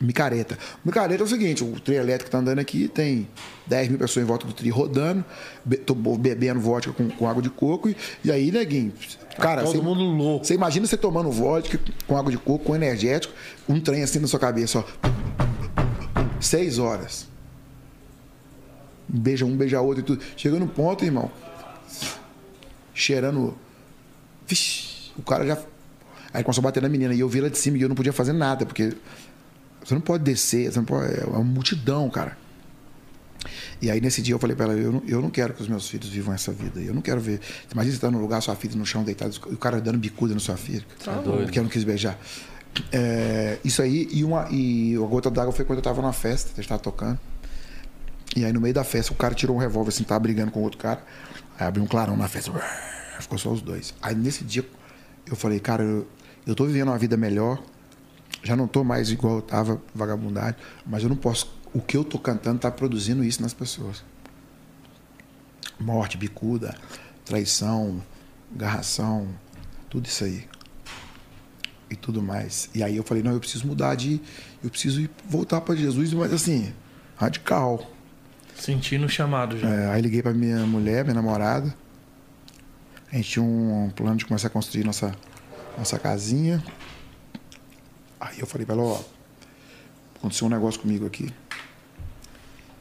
Micareta. 0.00 0.58
Micareta 0.84 1.22
é 1.22 1.24
o 1.24 1.28
seguinte: 1.28 1.64
o 1.64 1.80
trio 1.80 1.98
elétrico 1.98 2.30
tá 2.30 2.38
andando 2.38 2.58
aqui, 2.58 2.86
tem 2.88 3.26
10 3.66 3.88
mil 3.88 3.98
pessoas 3.98 4.24
em 4.24 4.26
volta 4.26 4.46
do 4.46 4.52
trio 4.52 4.74
rodando, 4.74 5.24
be- 5.64 5.78
tô 5.78 5.94
bebendo 5.94 6.60
vodka 6.60 6.92
com, 6.92 7.08
com 7.08 7.26
água 7.28 7.42
de 7.42 7.48
coco, 7.50 7.88
e, 7.88 7.96
e 8.24 8.30
aí, 8.30 8.50
neguinho. 8.50 8.92
Cara, 9.38 9.62
Todo 9.62 9.72
você- 9.76 9.82
mundo 9.82 10.00
louco. 10.02 10.44
Você 10.46 10.54
imagina 10.54 10.86
você 10.86 10.96
tomando 10.96 11.30
vodka 11.30 11.78
com 12.06 12.16
água 12.16 12.30
de 12.30 12.38
coco, 12.38 12.64
com 12.64 12.74
energético, 12.76 13.32
um 13.68 13.80
trem 13.80 14.02
assim 14.02 14.18
na 14.18 14.26
sua 14.26 14.38
cabeça, 14.40 14.78
ó. 14.80 14.84
Seis 16.40 16.78
horas. 16.78 17.26
Beija 19.08 19.46
um, 19.46 19.56
beija 19.56 19.80
outro 19.80 20.00
e 20.00 20.02
tudo. 20.02 20.22
Chega 20.36 20.58
no 20.58 20.66
ponto, 20.68 21.04
irmão. 21.04 21.30
Cheirando. 22.94 23.56
Vixe, 24.46 25.10
o 25.18 25.22
cara 25.22 25.46
já. 25.46 25.58
Aí 26.32 26.42
começou 26.42 26.60
a 26.60 26.64
bater 26.64 26.82
na 26.82 26.88
menina. 26.88 27.14
E 27.14 27.20
eu 27.20 27.28
vi 27.28 27.38
ela 27.38 27.50
de 27.50 27.58
cima 27.58 27.78
e 27.78 27.82
eu 27.82 27.88
não 27.88 27.96
podia 27.96 28.12
fazer 28.12 28.32
nada, 28.32 28.66
porque 28.66 28.92
você 29.86 29.94
não 29.94 30.00
pode 30.00 30.24
descer, 30.24 30.72
você 30.72 30.78
não 30.78 30.84
pode. 30.84 31.20
É 31.20 31.24
uma 31.24 31.44
multidão, 31.44 32.10
cara. 32.10 32.36
E 33.80 33.88
aí 33.88 34.00
nesse 34.00 34.20
dia 34.20 34.34
eu 34.34 34.38
falei 34.38 34.56
para 34.56 34.72
ela, 34.72 34.74
eu 34.74 34.90
não, 34.90 35.02
eu 35.06 35.22
não 35.22 35.30
quero 35.30 35.54
que 35.54 35.62
os 35.62 35.68
meus 35.68 35.88
filhos 35.88 36.08
vivam 36.08 36.34
essa 36.34 36.50
vida. 36.50 36.80
Eu 36.80 36.92
não 36.92 37.00
quero 37.00 37.20
ver. 37.20 37.40
Imagina 37.72 37.92
você 37.92 37.98
estar 37.98 38.10
num 38.10 38.18
lugar, 38.18 38.42
sua 38.42 38.56
filha 38.56 38.74
no 38.74 38.84
chão 38.84 39.04
deitada, 39.04 39.32
e 39.32 39.54
o 39.54 39.56
cara 39.56 39.80
dando 39.80 39.96
bicuda 39.96 40.34
na 40.34 40.40
sua 40.40 40.56
filha. 40.56 40.84
Tá 41.04 41.20
doido. 41.20 41.44
Porque 41.44 41.58
eu 41.60 41.62
não 41.62 41.70
quis 41.70 41.84
beijar. 41.84 42.18
É, 42.90 43.58
isso 43.64 43.80
aí, 43.80 44.08
e, 44.10 44.24
uma, 44.24 44.48
e 44.50 44.96
a 44.96 45.06
gota 45.06 45.30
d'água 45.30 45.52
foi 45.52 45.64
quando 45.64 45.78
eu 45.78 45.82
tava 45.82 46.02
numa 46.02 46.12
festa, 46.12 46.50
a 46.52 46.56
gente 46.56 46.68
tava 46.68 46.82
tocando. 46.82 47.18
E 48.34 48.44
aí 48.44 48.52
no 48.52 48.60
meio 48.60 48.74
da 48.74 48.82
festa 48.82 49.12
o 49.12 49.16
cara 49.16 49.34
tirou 49.34 49.56
um 49.56 49.58
revólver 49.60 49.90
assim, 49.90 50.02
tava 50.02 50.18
brigando 50.20 50.50
com 50.50 50.62
outro 50.62 50.78
cara. 50.78 51.00
Aí 51.58 51.66
abriu 51.66 51.84
um 51.84 51.86
clarão 51.86 52.16
na 52.16 52.26
festa. 52.26 52.50
Ficou 53.20 53.38
só 53.38 53.50
os 53.50 53.62
dois. 53.62 53.94
Aí 54.02 54.16
nesse 54.16 54.42
dia 54.42 54.66
eu 55.26 55.36
falei, 55.36 55.60
cara, 55.60 55.84
eu, 55.84 56.08
eu 56.44 56.56
tô 56.56 56.64
vivendo 56.64 56.88
uma 56.88 56.98
vida 56.98 57.16
melhor. 57.16 57.62
Já 58.46 58.54
não 58.54 58.68
tô 58.68 58.84
mais 58.84 59.10
igual 59.10 59.36
eu 59.36 59.42
tava, 59.42 59.82
vagabundagem, 59.92 60.54
mas 60.86 61.02
eu 61.02 61.08
não 61.08 61.16
posso. 61.16 61.52
O 61.74 61.80
que 61.80 61.96
eu 61.96 62.04
tô 62.04 62.16
cantando 62.16 62.60
tá 62.60 62.70
produzindo 62.70 63.24
isso 63.24 63.42
nas 63.42 63.52
pessoas. 63.52 64.04
Morte, 65.80 66.16
bicuda, 66.16 66.76
traição, 67.24 68.00
garração, 68.54 69.28
tudo 69.90 70.06
isso 70.06 70.22
aí. 70.24 70.44
E 71.90 71.96
tudo 71.96 72.22
mais. 72.22 72.70
E 72.72 72.84
aí 72.84 72.96
eu 72.96 73.02
falei, 73.02 73.22
não, 73.22 73.32
eu 73.32 73.40
preciso 73.40 73.66
mudar 73.66 73.96
de. 73.96 74.20
Eu 74.62 74.70
preciso 74.70 75.00
ir, 75.00 75.10
voltar 75.28 75.60
para 75.60 75.74
Jesus, 75.74 76.12
mas 76.14 76.32
assim, 76.32 76.72
radical. 77.16 77.84
Sentindo 78.54 79.06
o 79.06 79.08
chamado 79.08 79.58
já. 79.58 79.68
É, 79.68 79.90
aí 79.90 80.00
liguei 80.00 80.22
para 80.22 80.32
minha 80.32 80.64
mulher, 80.66 81.04
minha 81.04 81.14
namorada. 81.14 81.74
A 83.12 83.16
gente 83.16 83.30
tinha 83.30 83.44
um 83.44 83.90
plano 83.94 84.16
de 84.16 84.24
começar 84.24 84.46
a 84.46 84.50
construir 84.50 84.84
nossa, 84.84 85.12
nossa 85.76 85.98
casinha. 85.98 86.62
Aí 88.20 88.40
eu 88.40 88.46
falei 88.46 88.66
para 88.66 88.74
ela, 88.74 88.84
ó, 88.84 89.00
aconteceu 90.16 90.46
um 90.46 90.50
negócio 90.50 90.80
comigo 90.80 91.06
aqui. 91.06 91.32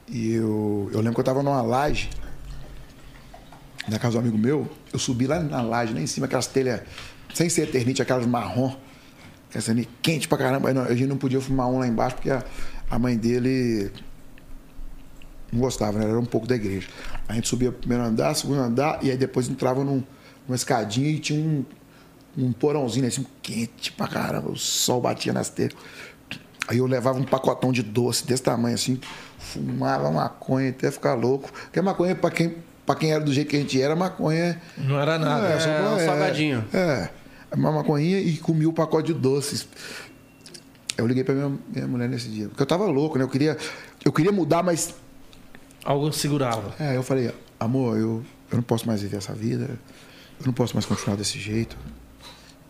E 0.08 0.34
eu, 0.34 0.90
eu 0.94 1.00
lembro 1.00 1.16
que 1.16 1.20
eu 1.20 1.24
tava 1.24 1.42
numa 1.42 1.62
laje, 1.62 2.10
na 3.88 4.00
casa 4.00 4.14
do 4.14 4.20
amigo 4.20 4.38
meu, 4.38 4.70
eu 4.94 5.00
subi 5.00 5.28
lá 5.28 5.40
na 5.40 5.62
laje, 5.62 5.94
lá 5.94 6.00
em 6.00 6.08
cima, 6.08 6.26
aquelas 6.26 6.48
telhas, 6.48 6.82
sem 7.34 7.50
ser 7.50 7.64
eternite, 7.64 8.02
aquelas 8.02 8.26
marrom, 8.26 8.76
aquelas 9.50 9.70
ali 9.70 9.88
quente 10.02 10.28
pra 10.28 10.38
caramba. 10.38 10.70
A 10.70 10.96
gente 10.96 11.08
não 11.08 11.18
podia 11.18 11.42
fumar 11.42 11.68
um 11.68 11.80
lá 11.80 11.88
embaixo, 11.88 12.16
porque 12.16 12.30
a, 12.30 12.44
a 12.90 12.98
mãe 12.98 13.18
dele 13.18 13.92
não 15.52 15.60
gostava, 15.60 16.00
né? 16.00 16.06
Era 16.06 16.20
um 16.20 16.26
pouco 16.26 16.48
da 16.48 16.56
igreja. 16.56 16.88
A 17.28 17.34
gente 17.34 17.48
subia 17.48 17.72
primeiro 17.72 18.04
andar, 18.04 18.36
segundo 18.36 18.62
andar, 18.62 19.04
e 19.04 19.12
aí 19.12 19.18
depois 19.18 19.50
entrava 19.50 19.84
num, 19.84 20.04
numa 20.48 20.56
escadinha 20.56 21.10
e 21.10 21.20
tinha 21.20 21.40
um, 21.40 21.66
um 22.38 22.52
porãozinho 22.52 23.08
assim, 23.08 23.26
quente 23.42 23.92
pra 23.92 24.08
caramba, 24.08 24.52
o 24.52 24.56
sol 24.58 25.02
batia 25.02 25.32
nas 25.34 25.50
telhas. 25.50 25.74
Aí 26.68 26.78
eu 26.80 26.86
levava 26.88 27.18
um 27.20 27.24
pacotão 27.24 27.72
de 27.72 27.84
doce 27.84 28.26
desse 28.26 28.42
tamanho 28.44 28.76
assim, 28.76 29.00
fumava 29.38 30.10
maconha 30.12 30.70
até 30.72 30.90
ficar 30.92 31.14
louco. 31.14 31.52
Porque 31.52 31.80
maconha, 31.82 32.16
pra 32.16 32.32
quem, 32.32 32.56
pra 32.86 32.96
quem 32.96 33.12
era 33.12 33.24
do 33.24 33.32
jeito 33.32 33.50
que 33.50 33.56
a 33.56 33.60
gente 33.60 33.80
era, 33.82 33.96
maconha. 33.96 34.60
Não 34.78 35.00
era 35.00 35.18
nada. 35.20 35.48
É, 35.48 35.60
só 35.60 35.70
É, 35.70 35.78
pra- 35.82 35.92
um 35.94 36.00
salgadinho. 36.00 36.66
É, 36.74 37.10
uma 37.56 37.72
maconhinha 37.72 38.20
e 38.20 38.38
comi 38.38 38.66
o 38.66 38.74
pacote 38.74 39.14
de 39.14 39.20
doces. 39.20 39.68
Eu 40.98 41.06
liguei 41.06 41.24
pra 41.24 41.36
minha, 41.36 41.54
minha 41.74 41.88
mulher 41.88 42.10
nesse 42.10 42.30
dia. 42.30 42.48
Porque 42.48 42.64
eu 42.64 42.68
tava 42.68 42.86
louco, 42.86 43.18
né? 43.18 43.24
Eu 43.24 43.30
queria, 43.30 43.58
eu 44.04 44.12
queria 44.12 44.32
mudar, 44.32 44.64
mas 44.64 44.96
Algo 45.84 46.12
segurava. 46.12 46.74
é, 46.80 46.96
eu 46.98 47.04
falei, 47.04 47.32
amor, 47.60 47.98
eu, 47.98 48.24
eu 48.52 48.56
não 48.56 48.64
posso 48.64 48.88
mais 48.88 49.02
viver 49.02 49.18
essa 49.18 49.34
vida, 49.34 49.70
eu 50.40 50.46
não 50.48 50.54
posso 50.54 50.74
mais 50.74 50.86
continuar 50.86 51.16
desse 51.16 51.38
jeito. 51.38 51.78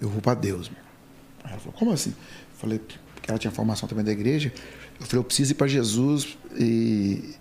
Eu 0.05 0.09
vou 0.11 0.21
para 0.21 0.35
Deus. 0.39 0.69
Aí 1.43 1.51
ela 1.51 1.59
falou, 1.59 1.73
como 1.73 1.91
assim? 1.91 2.11
Eu 2.11 2.57
falei, 2.59 2.77
porque 2.79 3.29
ela 3.29 3.39
tinha 3.39 3.49
formação 3.51 3.89
também 3.89 4.05
da 4.05 4.11
igreja. 4.11 4.53
Eu 4.99 5.05
falei, 5.07 5.19
eu 5.19 5.23
preciso 5.23 5.51
ir 5.51 5.55
para 5.55 5.65
Jesus. 5.67 6.37
E, 6.55 7.33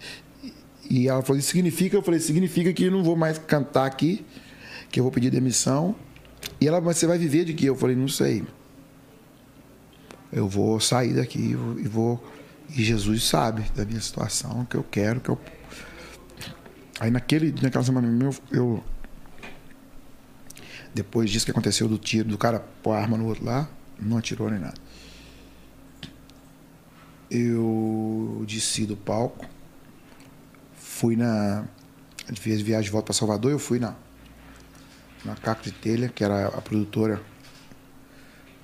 e 0.89 1.09
ela 1.09 1.21
falou, 1.23 1.39
isso 1.39 1.51
significa? 1.51 1.95
Eu 1.95 2.03
falei, 2.03 2.19
significa 2.21 2.73
que 2.73 2.85
eu 2.85 2.91
não 2.91 3.05
vou 3.05 3.17
mais 3.17 3.37
cantar 3.37 3.85
aqui, 3.85 4.25
que 4.91 4.99
eu 4.99 5.05
vou 5.05 5.13
pedir 5.13 5.31
demissão. 5.31 5.95
E 6.59 6.67
ela, 6.67 6.81
mas 6.81 6.97
você 6.97 7.07
vai 7.07 7.19
viver 7.19 7.45
de 7.45 7.53
quê? 7.53 7.69
Eu 7.69 7.77
falei, 7.77 7.95
não 7.95 8.09
sei. 8.09 8.43
Eu 10.33 10.49
vou 10.49 10.81
sair 10.81 11.13
daqui 11.15 11.39
e 11.39 11.55
vou- 11.55 11.79
e 11.81 11.87
vou. 11.89 12.33
E 12.75 12.83
Jesus 12.83 13.25
sabe 13.25 13.63
da 13.77 13.85
minha 13.85 14.01
situação, 14.01 14.65
que 14.65 14.75
eu 14.77 14.83
quero, 14.83 15.21
que 15.21 15.29
eu 15.29 15.39
Aí 16.99 17.11
naquele, 17.11 17.53
naquela 17.61 17.85
semana 17.85 18.09
eu, 18.25 18.35
eu- 18.51 18.85
Depois 20.95 21.29
disso 21.31 21.45
que 21.45 21.51
aconteceu 21.51 21.89
do 21.89 21.99
tiro, 21.99 22.29
do 22.29 22.39
cara 22.39 22.61
pôr 22.83 22.93
a 22.93 23.01
arma 23.01 23.17
no 23.19 23.27
outro 23.27 23.45
lá, 23.45 23.69
não 24.01 24.17
atirou 24.17 24.49
nem 24.51 24.61
nada. 24.61 24.75
Eu 27.31 28.45
desci 28.47 28.87
do 28.87 28.97
palco, 28.97 29.47
fui 30.75 31.17
na. 31.17 31.65
Fez 32.37 32.61
viagem 32.61 32.85
de 32.87 32.91
volta 32.91 33.07
para 33.07 33.15
Salvador, 33.15 33.51
eu 33.51 33.59
fui 33.59 33.79
na. 33.79 33.95
Na 35.25 35.35
Caco 35.35 35.63
de 35.65 35.73
Telha, 35.73 36.09
que 36.09 36.23
era 36.23 36.49
a 36.49 36.61
produtora 36.61 37.21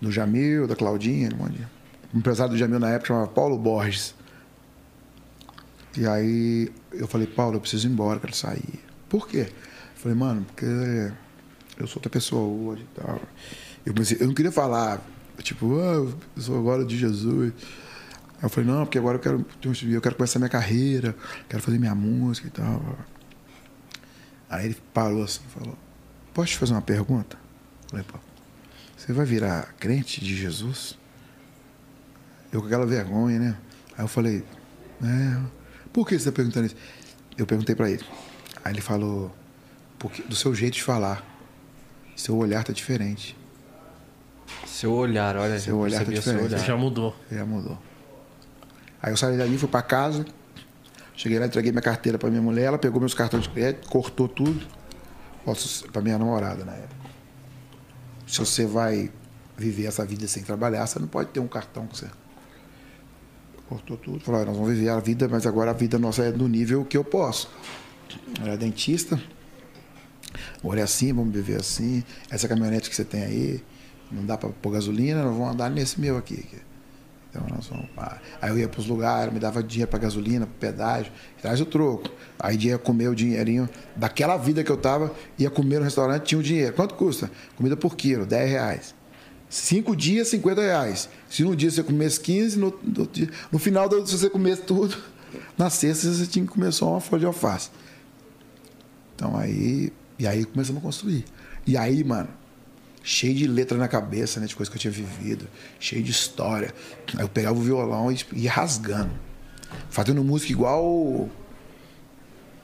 do 0.00 0.12
Jamil, 0.12 0.66
da 0.66 0.76
Claudinha, 0.76 1.30
um 1.34 1.38
monte 1.38 1.56
de- 1.58 1.66
O 2.12 2.18
empresário 2.18 2.52
do 2.52 2.58
Jamil 2.58 2.78
na 2.78 2.90
época 2.90 3.08
chamava 3.08 3.28
Paulo 3.28 3.58
Borges. 3.58 4.14
E 5.96 6.06
aí 6.06 6.70
eu 6.92 7.08
falei, 7.08 7.26
Paulo, 7.26 7.56
eu 7.56 7.60
preciso 7.60 7.88
ir 7.88 7.90
embora, 7.90 8.20
quero 8.20 8.34
sair. 8.34 8.80
Por 9.08 9.26
quê? 9.26 9.48
Eu 9.50 9.96
falei, 10.00 10.16
mano, 10.16 10.44
porque 10.44 10.66
eu 11.80 11.86
sou 11.86 11.96
outra 11.96 12.10
pessoa 12.10 12.42
hoje 12.72 12.82
e 12.82 13.00
tal. 13.00 13.20
Eu, 13.84 13.92
comecei- 13.94 14.18
eu 14.20 14.26
não 14.26 14.34
queria 14.34 14.52
falar, 14.52 15.00
tipo, 15.42 15.78
ah, 15.78 15.94
eu 15.94 16.18
sou 16.36 16.58
agora 16.58 16.84
de 16.84 16.96
Jesus. 16.98 17.52
Aí 18.38 18.44
eu 18.44 18.48
falei, 18.48 18.70
não, 18.70 18.84
porque 18.84 18.98
agora 18.98 19.16
eu 19.16 19.20
quero, 19.20 19.46
eu 19.90 20.00
quero 20.00 20.14
começar 20.14 20.38
minha 20.38 20.48
carreira, 20.48 21.14
quero 21.48 21.62
fazer 21.62 21.78
minha 21.78 21.94
música 21.94 22.46
e 22.48 22.50
tal. 22.50 22.98
Aí 24.48 24.66
ele 24.66 24.76
parou 24.92 25.22
assim 25.22 25.40
falou, 25.54 25.76
posso 26.34 26.48
te 26.52 26.58
fazer 26.58 26.72
uma 26.72 26.82
pergunta? 26.82 27.36
Eu 27.84 27.90
falei, 27.90 28.04
pô, 28.04 28.18
você 28.96 29.12
vai 29.12 29.24
virar 29.26 29.74
crente 29.78 30.20
de 30.22 30.36
Jesus? 30.36 30.98
Eu 32.52 32.60
com 32.60 32.66
aquela 32.66 32.86
vergonha, 32.86 33.38
né? 33.38 33.56
Aí 33.96 34.04
eu 34.04 34.08
falei, 34.08 34.44
é, 35.02 35.40
por 35.92 36.04
que 36.06 36.14
você 36.14 36.28
está 36.28 36.32
perguntando 36.32 36.66
isso? 36.66 36.76
Eu 37.38 37.46
perguntei 37.46 37.74
para 37.74 37.90
ele. 37.90 38.04
Aí 38.64 38.72
ele 38.72 38.80
falou, 38.80 39.34
porque, 39.98 40.22
do 40.22 40.34
seu 40.34 40.54
jeito 40.54 40.74
de 40.74 40.82
falar. 40.82 41.24
Seu 42.16 42.36
olhar 42.36 42.64
tá 42.64 42.72
diferente. 42.72 43.36
Seu 44.66 44.92
olhar, 44.92 45.36
olha, 45.36 45.58
Seu 45.58 45.74
eu 45.74 45.80
olhar 45.80 46.04
tá 46.04 46.10
diferente. 46.12 46.44
olhar. 46.44 46.58
Já 46.58 46.76
mudou. 46.76 47.14
Já 47.30 47.44
mudou. 47.44 47.78
Aí 49.02 49.12
eu 49.12 49.16
saí 49.16 49.36
dali, 49.36 49.56
fui 49.56 49.68
para 49.68 49.82
casa. 49.82 50.24
Cheguei 51.16 51.38
lá, 51.38 51.46
entreguei 51.46 51.70
minha 51.70 51.82
carteira 51.82 52.18
para 52.18 52.28
minha 52.30 52.42
mulher. 52.42 52.64
Ela 52.64 52.78
pegou 52.78 53.00
meus 53.00 53.14
cartões 53.14 53.44
de 53.44 53.50
crédito, 53.50 53.88
cortou 53.88 54.28
tudo. 54.28 54.66
Para 55.92 56.02
minha 56.02 56.18
namorada 56.18 56.64
na 56.64 56.72
época. 56.72 56.94
Se 58.26 58.38
você 58.38 58.66
vai 58.66 59.10
viver 59.56 59.86
essa 59.86 60.04
vida 60.04 60.26
sem 60.28 60.42
trabalhar, 60.42 60.86
você 60.86 60.98
não 60.98 61.08
pode 61.08 61.30
ter 61.30 61.40
um 61.40 61.48
cartão 61.48 61.86
que 61.86 61.96
você. 61.98 62.06
Cortou 63.68 63.96
tudo. 63.96 64.20
Falou: 64.20 64.42
"Ah, 64.42 64.44
nós 64.44 64.56
vamos 64.56 64.72
viver 64.72 64.88
a 64.90 65.00
vida, 65.00 65.28
mas 65.28 65.46
agora 65.46 65.70
a 65.70 65.74
vida 65.74 65.98
nossa 65.98 66.22
é 66.24 66.32
do 66.32 66.46
nível 66.48 66.84
que 66.84 66.96
eu 66.96 67.04
posso. 67.04 67.50
Eu 68.38 68.46
era 68.46 68.56
dentista. 68.56 69.20
É 70.76 70.82
assim, 70.82 71.12
vamos 71.12 71.34
viver 71.34 71.60
assim. 71.60 72.02
Essa 72.30 72.48
caminhonete 72.48 72.88
que 72.88 72.96
você 72.96 73.04
tem 73.04 73.22
aí, 73.22 73.64
não 74.10 74.24
dá 74.24 74.36
para 74.36 74.48
pôr 74.50 74.72
gasolina, 74.72 75.22
nós 75.22 75.36
vamos 75.36 75.52
andar 75.52 75.70
nesse 75.70 76.00
meu 76.00 76.16
aqui. 76.16 76.44
Então 77.30 77.46
nós 77.48 77.66
vamos. 77.68 77.88
Aí 78.42 78.50
eu 78.50 78.58
ia 78.58 78.68
para 78.68 78.80
os 78.80 78.86
lugares, 78.86 79.32
me 79.32 79.38
dava 79.38 79.62
dinheiro 79.62 79.90
para 79.90 80.00
gasolina, 80.00 80.46
para 80.46 80.70
pedágio, 80.70 81.12
traz 81.40 81.60
o 81.60 81.64
troco. 81.64 82.10
Aí 82.38 82.56
ia 82.56 82.78
comer 82.78 83.08
o 83.08 83.14
dinheirinho 83.14 83.68
daquela 83.94 84.36
vida 84.36 84.64
que 84.64 84.70
eu 84.70 84.76
tava, 84.76 85.14
ia 85.38 85.48
comer 85.48 85.78
no 85.78 85.84
restaurante, 85.84 86.24
tinha 86.24 86.38
o 86.38 86.42
dinheiro. 86.42 86.74
Quanto 86.74 86.94
custa? 86.94 87.30
Comida 87.56 87.76
por 87.76 87.96
quilo, 87.96 88.26
10 88.26 88.50
reais. 88.50 88.94
Cinco 89.48 89.96
dias, 89.96 90.28
50 90.28 90.60
reais. 90.60 91.08
Se 91.28 91.44
um 91.44 91.54
dia 91.54 91.70
você 91.70 91.82
comesse 91.82 92.20
15, 92.20 92.58
no, 92.58 92.78
no, 92.82 93.08
no 93.50 93.58
final, 93.58 93.88
se 94.06 94.16
você 94.16 94.30
comesse 94.30 94.62
tudo, 94.62 94.96
na 95.56 95.70
sexta 95.70 96.12
você 96.12 96.26
tinha 96.26 96.44
que 96.44 96.52
comer 96.52 96.72
só 96.72 96.90
uma 96.90 97.00
folha 97.00 97.20
de 97.20 97.26
alface. 97.26 97.70
Então 99.14 99.36
aí. 99.36 99.92
E 100.20 100.26
aí 100.26 100.44
começamos 100.44 100.82
a 100.82 100.84
construir. 100.84 101.24
E 101.66 101.78
aí, 101.78 102.04
mano, 102.04 102.28
cheio 103.02 103.34
de 103.34 103.46
letra 103.46 103.78
na 103.78 103.88
cabeça, 103.88 104.38
né? 104.38 104.46
De 104.46 104.54
coisas 104.54 104.70
que 104.70 104.76
eu 104.76 104.80
tinha 104.80 104.92
vivido, 104.92 105.48
cheio 105.78 106.02
de 106.02 106.10
história. 106.10 106.74
Aí 107.16 107.24
eu 107.24 107.28
pegava 107.28 107.58
o 107.58 107.62
violão 107.62 108.12
e 108.12 108.18
ia 108.34 108.52
rasgando. 108.52 109.10
Fazendo 109.88 110.22
música 110.22 110.52
igual. 110.52 111.26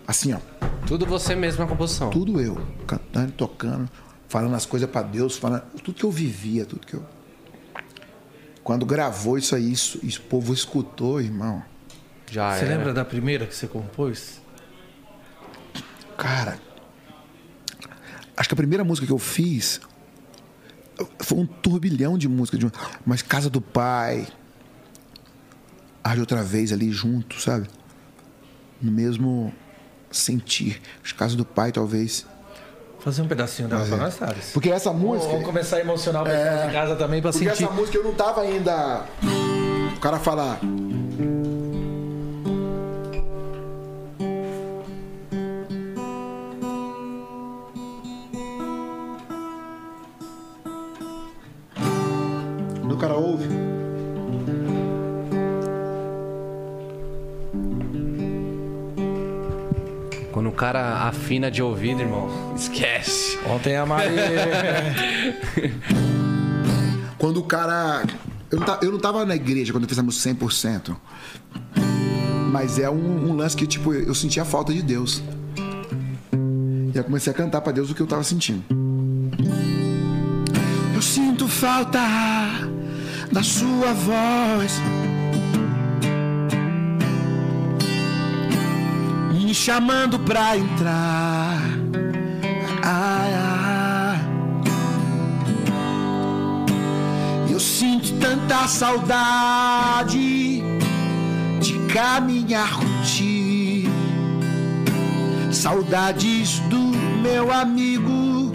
Assim, 0.06 0.34
ó. 0.34 0.38
Tudo 0.86 1.06
você 1.06 1.34
mesmo 1.34 1.60
na 1.62 1.66
composição. 1.66 2.10
Tudo 2.10 2.38
eu. 2.42 2.60
Cantando, 2.86 3.32
tocando, 3.32 3.88
falando 4.28 4.54
as 4.54 4.66
coisas 4.66 4.88
pra 4.90 5.00
Deus, 5.00 5.38
falando. 5.38 5.62
Tudo 5.82 5.94
que 5.94 6.04
eu 6.04 6.10
vivia, 6.10 6.66
tudo 6.66 6.86
que 6.86 6.94
eu. 6.94 7.04
Quando 8.62 8.84
gravou 8.84 9.38
isso 9.38 9.54
aí, 9.56 9.72
isso, 9.72 9.98
isso 10.02 10.20
o 10.20 10.24
povo 10.24 10.52
escutou, 10.52 11.22
irmão. 11.22 11.62
Já 12.30 12.52
Você 12.54 12.64
era. 12.66 12.76
lembra 12.76 12.92
da 12.92 13.04
primeira 13.04 13.46
que 13.46 13.54
você 13.54 13.66
compôs? 13.66 14.42
Cara, 16.18 16.58
acho 18.36 18.48
que 18.48 18.54
a 18.54 18.56
primeira 18.56 18.84
música 18.84 19.06
que 19.06 19.12
eu 19.12 19.18
fiz 19.18 19.80
foi 21.20 21.38
um 21.38 21.46
turbilhão 21.46 22.16
de 22.16 22.28
música, 22.28 22.56
de, 22.56 22.70
mas 23.04 23.22
Casa 23.22 23.50
do 23.50 23.60
Pai, 23.60 24.26
Arde 26.02 26.20
Outra 26.20 26.42
Vez 26.42 26.72
ali 26.72 26.90
junto, 26.90 27.40
sabe? 27.40 27.68
no 28.80 28.92
mesmo 28.92 29.52
sentir. 30.10 30.80
Os 31.04 31.12
casos 31.12 31.36
do 31.36 31.44
pai, 31.44 31.72
talvez. 31.72 32.26
Fazer 33.00 33.22
um 33.22 33.28
pedacinho 33.28 33.68
dela 33.68 33.86
pra 33.86 33.96
nós, 33.96 34.16
Thales. 34.16 34.50
Porque 34.52 34.70
essa 34.70 34.92
música. 34.92 35.30
Vamos 35.32 35.46
começar 35.46 35.76
a 35.76 35.80
emocionar 35.80 36.22
o 36.22 36.24
pessoal 36.26 36.66
de 36.66 36.72
casa 36.72 36.96
também 36.96 37.22
pra 37.22 37.30
Porque 37.30 37.48
sentir. 37.48 37.64
essa 37.64 37.72
música 37.72 37.96
eu 37.98 38.04
não 38.04 38.14
tava 38.14 38.42
ainda. 38.42 39.04
O 39.96 40.00
cara 40.00 40.18
fala. 40.18 40.58
Cara 60.56 61.06
afina 61.08 61.50
de 61.50 61.62
ouvido, 61.62 62.00
irmão, 62.00 62.28
esquece. 62.56 63.38
Ontem 63.46 63.76
a 63.76 63.84
Mari. 63.86 64.14
Quando 67.18 67.40
o 67.40 67.44
cara. 67.44 68.02
Eu 68.50 68.58
não, 68.60 68.66
ta- 68.66 68.78
eu 68.82 68.92
não 68.92 68.98
tava 68.98 69.24
na 69.24 69.34
igreja 69.34 69.72
quando 69.72 69.84
eu 69.84 69.88
fiz 69.88 69.98
a 69.98 70.02
música 70.02 70.30
100%. 70.30 70.96
Mas 72.52 72.78
é 72.78 72.88
um, 72.88 73.30
um 73.30 73.36
lance 73.36 73.56
que, 73.56 73.66
tipo, 73.66 73.92
eu 73.92 74.14
sentia 74.14 74.42
a 74.42 74.44
falta 74.44 74.72
de 74.72 74.82
Deus. 74.82 75.22
E 76.94 76.96
eu 76.96 77.04
comecei 77.04 77.32
a 77.32 77.34
cantar 77.34 77.60
pra 77.60 77.72
Deus 77.72 77.90
o 77.90 77.94
que 77.94 78.00
eu 78.00 78.06
tava 78.06 78.22
sentindo. 78.22 78.62
Eu 80.94 81.02
sinto 81.02 81.48
falta 81.48 82.00
da 83.32 83.42
sua 83.42 83.92
voz. 83.92 84.80
Chamando 89.56 90.18
pra 90.18 90.56
entrar. 90.56 91.62
Ai, 92.84 93.34
ai. 93.34 94.20
Eu 97.50 97.58
sinto 97.58 98.12
tanta 98.20 98.68
saudade 98.68 100.62
de 101.58 101.72
caminhar 101.92 102.76
contigo. 102.76 103.90
Saudades 105.50 106.60
do 106.68 106.78
meu 107.22 107.50
amigo, 107.50 108.52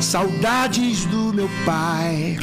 saudades 0.00 1.04
do 1.04 1.34
meu 1.34 1.50
pai. 1.66 2.38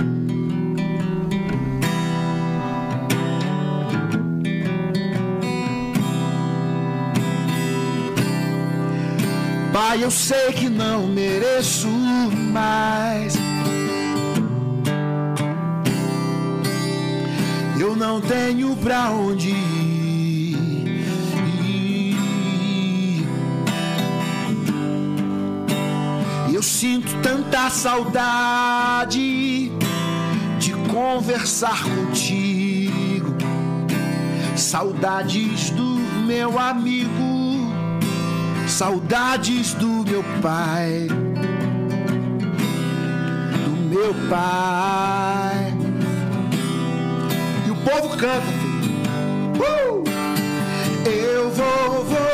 Pai, 9.82 10.04
eu 10.04 10.12
sei 10.12 10.52
que 10.52 10.68
não 10.68 11.08
mereço 11.08 11.88
mais. 11.88 13.34
Eu 17.80 17.96
não 17.96 18.20
tenho 18.20 18.76
pra 18.76 19.10
onde 19.12 19.52
ir. 19.52 20.58
Eu 26.54 26.62
sinto 26.62 27.16
tanta 27.22 27.70
saudade 27.70 29.72
de 30.60 30.74
conversar 30.92 31.86
contigo. 31.86 33.34
Saudades 34.58 35.70
do 35.70 35.96
meu 36.28 36.60
amigo, 36.60 37.29
saudades 38.80 39.74
do 39.74 40.06
meu 40.10 40.24
pai, 40.42 41.10
do 43.66 43.72
meu 43.90 44.16
pai. 44.30 45.74
E 47.68 47.72
o 47.72 47.76
povo 47.76 48.16
canta, 48.16 48.40
filho. 48.40 49.02
Uh! 49.60 50.04
Eu 51.10 51.52
vou 51.52 52.06
voltar 52.06 52.29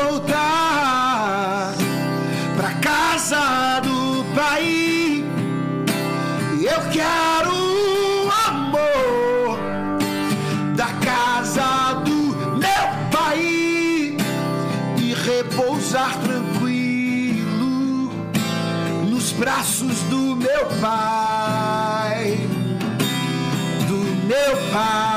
braços 19.38 20.00
do 20.10 20.34
meu 20.36 20.66
pai, 20.80 22.38
do 23.86 23.98
meu 24.26 24.56
pai, 24.72 25.15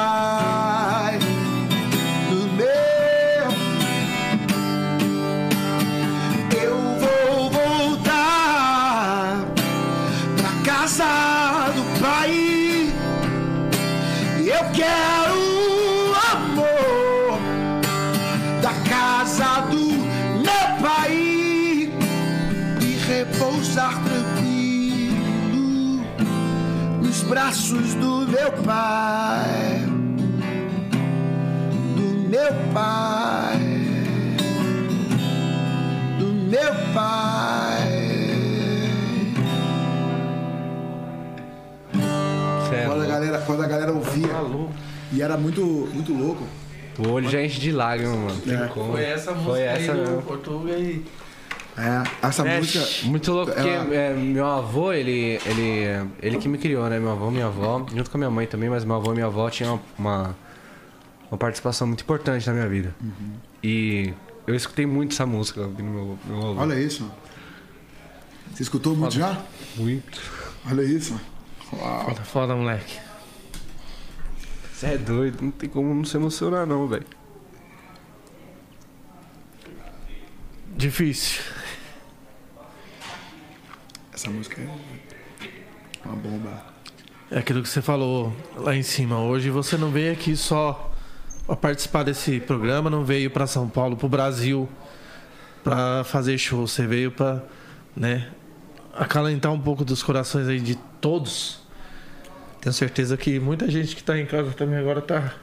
meu 28.49 28.63
pai, 28.63 29.81
do 31.95 32.29
meu 32.29 32.53
pai, 32.73 33.57
do 36.17 36.25
meu 36.25 36.73
pai. 36.95 37.89
Quando 42.87 43.03
a 43.03 43.05
galera, 43.05 43.37
quando 43.45 43.63
a 43.63 43.67
galera 43.67 43.93
ouvia, 43.93 44.27
e 45.11 45.21
era 45.21 45.37
muito, 45.37 45.61
muito 45.93 46.13
louco. 46.13 46.43
O 46.97 47.11
olho 47.11 47.29
já 47.29 47.43
enche 47.43 47.59
de 47.59 47.71
lágrimas, 47.71 48.15
mano. 48.17 48.41
Tem 48.41 48.55
É. 48.55 48.67
como. 48.67 48.93
Foi 48.93 49.03
essa 49.03 49.31
música 49.31 49.51
Foi 49.51 49.61
essa 49.61 49.91
aí 49.93 50.03
do. 50.05 50.21
Portuga 50.23 50.71
e. 50.73 51.05
É, 51.81 52.27
essa 52.27 52.45
É, 52.47 52.57
música. 52.57 53.07
muito 53.07 53.31
louco, 53.31 53.51
porque 53.53 53.67
ela- 53.69 53.95
é, 53.95 54.13
meu 54.13 54.45
avô, 54.45 54.91
ele, 54.91 55.39
ele, 55.45 56.09
ele 56.21 56.37
que 56.37 56.47
me 56.49 56.57
criou, 56.57 56.89
né? 56.89 56.99
Meu 56.99 57.11
avô, 57.11 57.31
minha 57.31 57.45
avó, 57.45 57.85
junto 57.95 58.09
com 58.11 58.17
a 58.17 58.19
minha 58.19 58.29
mãe 58.29 58.45
também, 58.45 58.69
mas 58.69 58.83
meu 58.83 58.95
avô 58.97 59.11
e 59.11 59.13
minha 59.15 59.27
avó 59.27 59.49
tinham 59.49 59.79
uma, 59.97 60.35
uma 61.31 61.37
participação 61.37 61.87
muito 61.87 62.01
importante 62.01 62.45
na 62.47 62.53
minha 62.53 62.67
vida. 62.67 62.93
Uhum. 63.01 63.33
E 63.63 64.13
eu 64.45 64.55
escutei 64.55 64.85
muito 64.85 65.13
essa 65.13 65.25
música 65.25 65.61
ouvindo 65.61 65.83
meu, 65.89 66.19
meu 66.25 66.37
avô. 66.37 66.59
Olha 66.61 66.73
isso. 66.79 67.09
Você 68.53 68.63
escutou 68.63 68.95
muito 68.95 69.13
já? 69.15 69.41
Muito. 69.77 70.21
Olha 70.69 70.81
isso. 70.81 71.17
Uau. 71.71 72.05
Foda, 72.05 72.21
foda, 72.23 72.55
moleque. 72.55 72.97
Você 74.73 74.87
é 74.87 74.97
doido, 74.97 75.41
não 75.41 75.51
tem 75.51 75.69
como 75.69 75.93
não 75.93 76.03
se 76.03 76.17
emocionar, 76.17 76.65
não, 76.65 76.87
velho. 76.87 77.05
Difícil. 80.75 81.41
Essa 84.19 84.29
música 84.29 84.61
é 84.61 86.05
uma 86.05 86.17
bomba. 86.17 86.61
É 87.31 87.39
aquilo 87.39 87.63
que 87.63 87.69
você 87.69 87.81
falou 87.81 88.35
lá 88.53 88.75
em 88.75 88.83
cima. 88.83 89.17
Hoje 89.17 89.49
você 89.49 89.77
não 89.77 89.91
veio 89.91 90.11
aqui 90.11 90.35
só 90.35 90.91
pra 91.45 91.55
participar 91.55 92.03
desse 92.03 92.37
programa, 92.41 92.89
não 92.89 93.05
veio 93.05 93.31
pra 93.31 93.47
São 93.47 93.69
Paulo, 93.69 93.95
pro 93.95 94.09
Brasil, 94.09 94.67
pra 95.63 96.03
fazer 96.03 96.37
show. 96.37 96.67
Você 96.67 96.85
veio 96.85 97.13
pra, 97.13 97.41
né, 97.95 98.29
acalentar 98.93 99.53
um 99.53 99.61
pouco 99.61 99.85
dos 99.85 100.03
corações 100.03 100.49
aí 100.49 100.59
de 100.59 100.75
todos. 100.99 101.61
Tenho 102.59 102.73
certeza 102.73 103.15
que 103.15 103.39
muita 103.39 103.71
gente 103.71 103.95
que 103.95 104.03
tá 104.03 104.19
em 104.19 104.25
casa 104.25 104.51
também 104.51 104.79
agora 104.79 105.01
tá. 105.01 105.33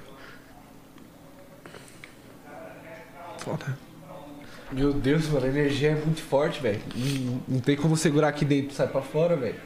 Foda. 3.39 3.85
Meu 4.72 4.93
Deus, 4.93 5.28
mano, 5.28 5.47
a 5.47 5.48
energia 5.48 5.90
é 5.90 5.94
muito 5.94 6.20
forte, 6.20 6.60
velho. 6.60 6.80
Não, 6.94 7.43
não 7.47 7.60
tem 7.60 7.76
como 7.76 7.97
segurar 7.97 8.28
aqui 8.28 8.44
dentro, 8.44 8.74
sai 8.74 8.88
pra 8.88 9.01
fora, 9.01 9.36
velho. 9.36 9.60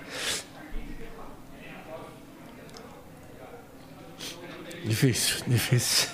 Difícil, 4.85 5.45
difícil. 5.47 6.09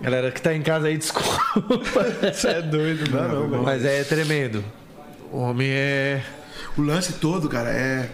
Galera 0.00 0.32
que 0.32 0.40
tá 0.40 0.54
em 0.54 0.62
casa 0.62 0.88
aí, 0.88 0.96
desculpa. 0.98 1.40
Você 2.32 2.48
é 2.48 2.62
doido, 2.62 3.10
não, 3.10 3.28
não, 3.28 3.48
não. 3.48 3.62
Mas 3.62 3.84
é 3.84 4.02
tremendo. 4.02 4.64
O 5.30 5.38
homem 5.38 5.68
é. 5.70 6.24
O 6.76 6.82
lance 6.82 7.14
todo, 7.14 7.48
cara, 7.48 7.70
é. 7.70 8.10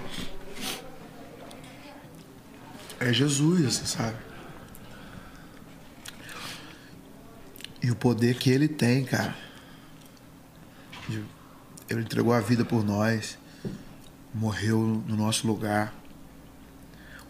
É 2.98 3.12
Jesus, 3.12 3.60
você 3.74 3.86
sabe? 3.86 4.16
E 7.82 7.90
o 7.90 7.96
poder 7.96 8.34
que 8.34 8.50
ele 8.50 8.68
tem, 8.68 9.04
cara. 9.04 9.45
Ele 11.08 12.00
entregou 12.00 12.32
a 12.32 12.40
vida 12.40 12.64
por 12.64 12.84
nós. 12.84 13.38
Morreu 14.34 15.02
no 15.06 15.16
nosso 15.16 15.46
lugar. 15.46 15.94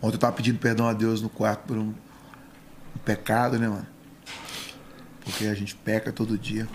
Ontem 0.01 0.17
eu 0.17 0.21
tava 0.21 0.33
pedindo 0.35 0.59
perdão 0.59 0.89
a 0.89 0.93
Deus 0.93 1.21
no 1.21 1.29
quarto 1.29 1.67
por 1.67 1.77
um, 1.77 1.89
um 1.89 2.99
pecado, 3.05 3.59
né, 3.59 3.69
mano? 3.69 3.87
Porque 5.25 5.47
a 5.47 5.55
gente 5.55 5.75
peca 5.75 6.13
todo 6.13 6.39
dia. 6.39 6.69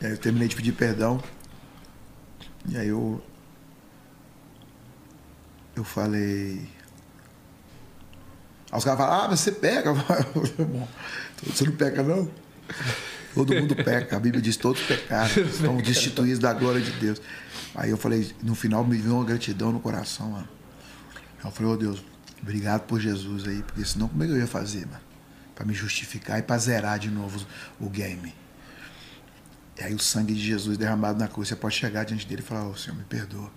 E 0.00 0.06
aí 0.06 0.12
eu 0.12 0.18
terminei 0.18 0.48
de 0.48 0.56
pedir 0.56 0.72
perdão. 0.72 1.22
E 2.68 2.76
aí 2.76 2.88
eu. 2.88 3.22
Eu 5.76 5.84
falei. 5.84 6.68
Aí 8.70 8.78
os 8.78 8.84
caras 8.84 8.98
falam, 8.98 9.24
ah, 9.24 9.28
você 9.28 9.52
peca. 9.52 9.92
Você 11.42 11.64
não 11.64 11.74
peca, 11.74 12.02
não? 12.02 12.30
Todo 13.34 13.54
mundo 13.54 13.76
peca. 13.76 14.16
A 14.16 14.20
Bíblia 14.20 14.42
diz 14.42 14.56
todos 14.56 14.82
pecaram. 14.82 15.30
Estão 15.42 15.76
destituídos 15.76 16.38
da 16.38 16.52
glória 16.52 16.80
de 16.80 16.90
Deus. 16.92 17.20
Aí 17.74 17.90
eu 17.90 17.96
falei, 17.96 18.34
no 18.42 18.54
final 18.54 18.84
me 18.84 18.96
veio 18.96 19.14
uma 19.14 19.24
gratidão 19.24 19.72
no 19.72 19.80
coração, 19.80 20.30
mano. 20.30 20.48
Eu 21.44 21.50
falei, 21.50 21.70
ô 21.70 21.74
oh, 21.74 21.76
Deus, 21.76 22.04
obrigado 22.42 22.82
por 22.82 23.00
Jesus 23.00 23.46
aí, 23.46 23.62
porque 23.62 23.84
senão 23.84 24.08
como 24.08 24.22
é 24.22 24.26
que 24.26 24.32
eu 24.32 24.38
ia 24.38 24.46
fazer, 24.46 24.86
mano? 24.86 25.00
Pra 25.54 25.64
me 25.64 25.72
justificar 25.72 26.38
e 26.38 26.42
pra 26.42 26.58
zerar 26.58 26.98
de 26.98 27.10
novo 27.10 27.44
o 27.78 27.88
game. 27.88 28.34
E 29.78 29.82
aí 29.82 29.94
o 29.94 29.98
sangue 29.98 30.34
de 30.34 30.40
Jesus 30.40 30.76
derramado 30.76 31.18
na 31.18 31.28
cruz, 31.28 31.48
você 31.48 31.56
pode 31.56 31.74
chegar 31.74 32.04
diante 32.04 32.26
dele 32.26 32.42
e 32.42 32.44
falar, 32.44 32.66
ô 32.66 32.70
oh, 32.70 32.76
Senhor, 32.76 32.96
me 32.96 33.04
perdoa. 33.04 33.50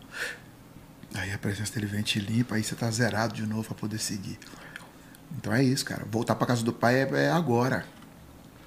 Aí 1.15 1.31
a 1.31 1.37
presença 1.37 1.73
dele 1.73 1.85
vem 1.85 2.01
te 2.01 2.19
limpa, 2.19 2.55
aí 2.55 2.63
você 2.63 2.75
tá 2.75 2.89
zerado 2.89 3.33
de 3.33 3.45
novo 3.45 3.63
para 3.63 3.75
poder 3.75 3.99
seguir. 3.99 4.39
Então 5.37 5.53
é 5.53 5.63
isso, 5.63 5.83
cara. 5.85 6.05
Voltar 6.09 6.35
para 6.35 6.47
casa 6.47 6.63
do 6.63 6.71
pai 6.71 7.01
é, 7.01 7.09
é, 7.25 7.31
agora. 7.31 7.85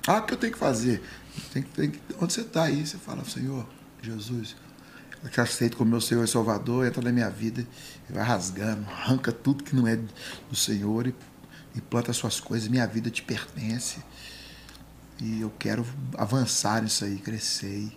Ah, 0.06 0.18
o 0.18 0.22
que 0.22 0.34
eu 0.34 0.38
tenho 0.38 0.52
que 0.52 0.58
fazer? 0.58 1.02
Tem, 1.52 1.62
tem, 1.62 1.92
onde 2.20 2.32
você 2.32 2.42
está 2.42 2.64
aí? 2.64 2.86
Você 2.86 2.96
fala, 2.96 3.24
Senhor, 3.24 3.66
Jesus, 4.00 4.54
eu 5.22 5.28
te 5.28 5.40
aceito 5.40 5.76
como 5.76 5.90
meu 5.90 6.00
Senhor 6.00 6.24
e 6.24 6.28
Salvador, 6.28 6.86
entra 6.86 7.02
na 7.02 7.10
minha 7.10 7.28
vida 7.28 7.66
e 8.08 8.12
vai 8.12 8.22
rasgando, 8.22 8.86
arranca 8.88 9.32
tudo 9.32 9.64
que 9.64 9.74
não 9.74 9.86
é 9.86 9.96
do 9.96 10.54
Senhor 10.54 11.08
e, 11.08 11.14
e 11.74 11.80
planta 11.80 12.12
suas 12.12 12.38
coisas. 12.38 12.68
Minha 12.68 12.86
vida 12.86 13.10
te 13.10 13.22
pertence. 13.22 13.98
E 15.20 15.40
eu 15.40 15.52
quero 15.58 15.84
avançar 16.16 16.82
nisso 16.82 17.04
aí, 17.04 17.16
crescer. 17.16 17.90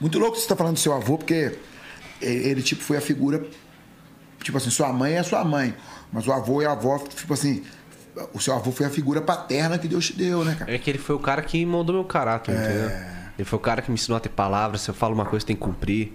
Muito 0.00 0.18
louco 0.18 0.36
você 0.36 0.42
está 0.42 0.56
falando 0.56 0.74
do 0.74 0.80
seu 0.80 0.92
avô, 0.92 1.18
porque 1.18 1.58
ele, 2.20 2.62
tipo, 2.62 2.82
foi 2.82 2.96
a 2.96 3.00
figura. 3.00 3.46
Tipo 4.42 4.56
assim, 4.56 4.70
sua 4.70 4.92
mãe 4.92 5.14
é 5.14 5.22
sua 5.22 5.44
mãe. 5.44 5.74
Mas 6.12 6.26
o 6.26 6.32
avô 6.32 6.62
e 6.62 6.66
a 6.66 6.72
avó, 6.72 6.98
tipo 6.98 7.34
assim, 7.34 7.64
o 8.32 8.40
seu 8.40 8.54
avô 8.54 8.72
foi 8.72 8.86
a 8.86 8.90
figura 8.90 9.20
paterna 9.20 9.78
que 9.78 9.88
Deus 9.88 10.06
te 10.06 10.12
deu, 10.14 10.44
né, 10.44 10.54
cara? 10.58 10.72
É 10.72 10.78
que 10.78 10.90
ele 10.90 10.98
foi 10.98 11.14
o 11.14 11.18
cara 11.18 11.42
que 11.42 11.64
moldou 11.64 11.94
meu 11.94 12.04
caráter, 12.04 12.52
é... 12.52 12.58
entendeu? 12.58 12.90
Ele 13.38 13.44
foi 13.44 13.58
o 13.58 13.62
cara 13.62 13.80
que 13.80 13.90
me 13.90 13.94
ensinou 13.94 14.16
a 14.16 14.20
ter 14.20 14.28
palavras. 14.28 14.82
Se 14.82 14.90
eu 14.90 14.94
falo 14.94 15.14
uma 15.14 15.24
coisa, 15.24 15.46
tem 15.46 15.56
que 15.56 15.62
cumprir. 15.62 16.12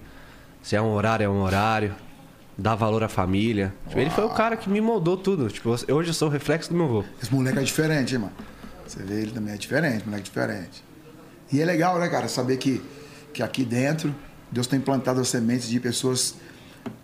Se 0.61 0.75
é 0.75 0.81
um 0.81 0.93
horário, 0.93 1.23
é 1.23 1.29
um 1.29 1.41
horário. 1.41 1.95
Dá 2.57 2.75
valor 2.75 3.03
à 3.03 3.09
família. 3.09 3.73
Tipo, 3.87 3.99
ele 3.99 4.09
foi 4.09 4.23
o 4.23 4.29
cara 4.29 4.55
que 4.55 4.69
me 4.69 4.79
moldou 4.79 5.17
tudo. 5.17 5.49
Tipo, 5.49 5.71
hoje 5.71 6.09
eu 6.09 6.13
sou 6.13 6.27
o 6.27 6.31
reflexo 6.31 6.69
do 6.69 6.75
meu 6.75 6.85
avô. 6.85 7.03
Esse 7.21 7.33
moleque 7.33 7.59
é 7.59 7.63
diferente, 7.63 8.13
hein, 8.13 8.21
mano. 8.21 8.33
Você 8.85 9.01
vê, 9.01 9.21
ele 9.21 9.31
também 9.31 9.53
é 9.53 9.57
diferente, 9.57 10.05
moleque 10.05 10.25
diferente. 10.25 10.83
E 11.51 11.59
é 11.59 11.65
legal, 11.65 11.99
né, 11.99 12.07
cara, 12.07 12.27
saber 12.27 12.57
que, 12.57 12.81
que 13.33 13.41
aqui 13.41 13.65
dentro 13.65 14.13
Deus 14.51 14.67
tem 14.67 14.79
plantado 14.79 15.19
as 15.19 15.27
sementes 15.27 15.67
de 15.67 15.79
pessoas. 15.79 16.35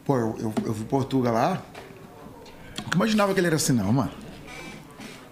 Pô, 0.05 0.17
eu, 0.17 0.35
eu, 0.39 0.53
eu 0.65 0.73
vi 0.73 0.85
Portugal 0.85 1.33
lá, 1.33 1.61
Nunca 2.91 2.95
imaginava 2.95 3.33
que 3.33 3.39
ele 3.39 3.47
era 3.47 3.55
assim, 3.55 3.73
não, 3.73 3.91
mano. 3.91 4.11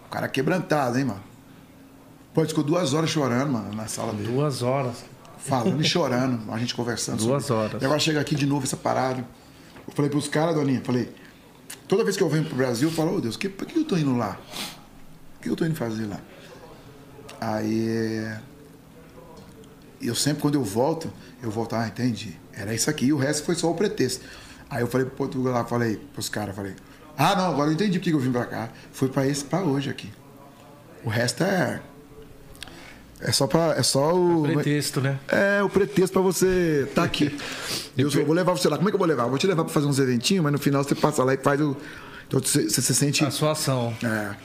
O 0.10 0.11
cara 0.11 0.27
quebrantado, 0.27 0.98
hein, 0.98 1.06
mano. 1.06 1.23
Pô, 2.34 2.44
ficou 2.44 2.64
duas 2.64 2.95
horas 2.95 3.11
chorando, 3.11 3.53
mano, 3.53 3.76
na 3.76 3.86
sala 3.86 4.11
dele. 4.11 4.31
Duas 4.31 4.64
horas. 4.64 5.06
Falando 5.38 5.80
e 5.80 5.86
chorando, 5.86 6.52
a 6.52 6.57
gente 6.57 6.73
conversando. 6.73 7.23
Duas 7.23 7.45
sobre... 7.45 7.64
horas. 7.64 7.81
E 7.81 7.86
agora 7.86 7.99
chega 7.99 8.19
aqui 8.19 8.34
de 8.34 8.48
novo 8.48 8.65
essa 8.65 8.76
parada. 8.76 9.23
Eu 9.88 9.94
falei 9.94 10.10
pros 10.10 10.27
caras, 10.27 10.56
Doninha, 10.56 10.81
falei, 10.84 11.14
toda 11.88 12.03
vez 12.03 12.18
que 12.18 12.23
eu 12.23 12.30
venho 12.30 12.44
pro 12.44 12.56
Brasil, 12.56 12.90
eu 12.90 12.94
falo, 12.94 13.14
ô 13.14 13.18
oh, 13.18 13.22
Deus, 13.22 13.38
que, 13.38 13.48
por 13.48 13.68
que 13.68 13.77
eu 13.77 13.86
tô 13.86 13.95
indo 13.98 14.18
lá? 14.18 14.40
O 15.38 15.44
que 15.44 15.49
eu 15.49 15.56
tô 15.56 15.64
indo 15.64 15.76
fazer 15.76 16.07
lá? 16.07 16.19
Aí. 17.40 18.36
Eu 20.02 20.15
sempre, 20.15 20.41
quando 20.41 20.56
eu 20.56 20.64
volto, 20.64 21.14
eu 21.44 21.52
volto, 21.52 21.76
ah, 21.76 21.88
entendi. 21.88 22.36
Era 22.52 22.73
isso 22.73 22.90
aqui, 22.90 23.06
e 23.06 23.14
o 23.14 23.18
resto 23.18 23.44
foi 23.44 23.53
só 23.53 23.69
o 23.69 23.76
pretexto. 23.76 24.26
Aí 24.72 24.81
eu 24.81 24.88
falei 24.88 25.06
pro 25.06 25.15
Portugal 25.15 25.53
lá, 25.53 25.65
falei 25.65 25.98
pros 26.14 26.30
caras, 26.30 26.56
falei, 26.56 26.76
ah, 27.19 27.35
não, 27.35 27.51
agora 27.51 27.69
eu 27.69 27.73
entendi 27.73 27.99
porque 27.99 28.13
eu 28.13 28.19
vim 28.19 28.31
pra 28.31 28.45
cá. 28.45 28.69
Foi 28.91 29.09
pra 29.09 29.27
esse, 29.27 29.43
pra 29.43 29.61
hoje 29.61 29.89
aqui. 29.89 30.09
O 31.03 31.09
resto 31.09 31.43
é. 31.43 31.81
É 33.21 33.31
só 33.33 33.45
para 33.45 33.77
é 33.77 33.83
só 33.83 34.15
o 34.15 34.47
é 34.47 34.53
pretexto, 34.53 35.01
né? 35.01 35.19
É, 35.27 35.61
o 35.61 35.69
pretexto 35.69 36.13
para 36.13 36.21
você 36.21 36.85
estar 36.87 37.01
tá 37.01 37.03
aqui. 37.03 37.37
eu, 37.97 38.09
eu 38.09 38.25
vou 38.25 38.33
levar 38.33 38.53
você 38.53 38.69
lá. 38.69 38.77
Como 38.77 38.87
é 38.87 38.91
que 38.91 38.95
eu 38.95 38.99
vou 38.99 39.07
levar? 39.07 39.23
Eu 39.23 39.29
vou 39.29 39.37
te 39.37 39.45
levar 39.45 39.65
para 39.65 39.73
fazer 39.73 39.87
uns 39.87 39.99
eventinhos, 39.99 40.41
mas 40.41 40.53
no 40.53 40.57
final 40.57 40.81
você 40.81 40.95
passa 40.95 41.21
lá 41.23 41.33
e 41.33 41.37
faz 41.37 41.59
o 41.59 41.75
então 42.29 42.39
você, 42.39 42.69
você 42.69 42.81
se 42.81 42.93
sente 42.93 43.25
a 43.25 43.31
sua 43.31 43.51
ação. 43.51 43.93
É. 44.03 44.35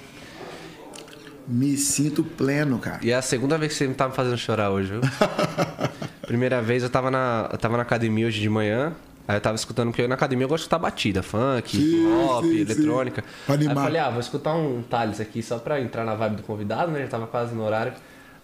Me 1.46 1.76
sinto 1.76 2.24
pleno, 2.24 2.78
cara. 2.78 2.98
E 3.02 3.10
é 3.10 3.14
a 3.14 3.22
segunda 3.22 3.58
vez 3.58 3.72
que 3.72 3.78
você 3.78 3.86
me 3.86 3.94
tá 3.94 4.08
me 4.08 4.14
fazendo 4.14 4.38
chorar 4.38 4.70
hoje, 4.70 4.90
viu? 4.90 5.00
Primeira 6.26 6.62
vez 6.62 6.82
eu 6.82 6.88
tava 6.88 7.10
na 7.10 7.50
eu 7.52 7.58
tava 7.58 7.76
na 7.76 7.82
academia 7.82 8.26
hoje 8.26 8.40
de 8.40 8.48
manhã. 8.48 8.94
Aí 9.26 9.36
eu 9.36 9.40
tava 9.40 9.54
escutando, 9.54 9.88
porque 9.88 10.06
na 10.06 10.14
academia 10.14 10.44
eu 10.44 10.48
gosto 10.48 10.62
de 10.62 10.64
escutar 10.64 10.78
batida, 10.78 11.22
funk, 11.22 11.76
sim, 11.76 12.04
pop, 12.04 12.46
sim, 12.46 12.58
eletrônica. 12.58 13.22
Sim. 13.22 13.52
Aí 13.52 13.64
eu 13.64 13.74
falei, 13.74 14.00
ah, 14.00 14.10
vou 14.10 14.20
escutar 14.20 14.54
um 14.54 14.82
Thales 14.82 15.18
aqui 15.18 15.42
só 15.42 15.58
pra 15.58 15.80
entrar 15.80 16.04
na 16.04 16.14
vibe 16.14 16.36
do 16.36 16.42
convidado, 16.42 16.92
né? 16.92 17.00
Já 17.00 17.08
tava 17.08 17.26
quase 17.26 17.54
no 17.54 17.62
horário. 17.62 17.94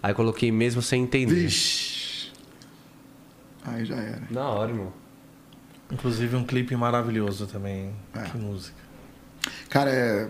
Aí 0.01 0.13
coloquei 0.13 0.51
mesmo 0.51 0.81
sem 0.81 1.03
entender. 1.03 1.35
Vixe. 1.35 2.31
Aí 3.63 3.85
já 3.85 3.95
era. 3.95 4.23
Na 4.31 4.49
hora, 4.49 4.71
irmão. 4.71 4.91
Inclusive 5.91 6.35
um 6.35 6.43
clipe 6.43 6.75
maravilhoso 6.75 7.45
também. 7.45 7.93
É. 8.15 8.23
Que 8.23 8.37
música. 8.37 8.77
Cara, 9.69 9.91
é. 9.91 10.29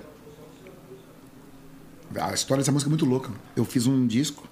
A 2.19 2.33
história 2.33 2.61
dessa 2.61 2.73
música 2.73 2.89
é 2.89 2.91
muito 2.91 3.05
louca. 3.05 3.31
Eu 3.55 3.63
fiz 3.63 3.87
um 3.87 4.05
disco 4.05 4.45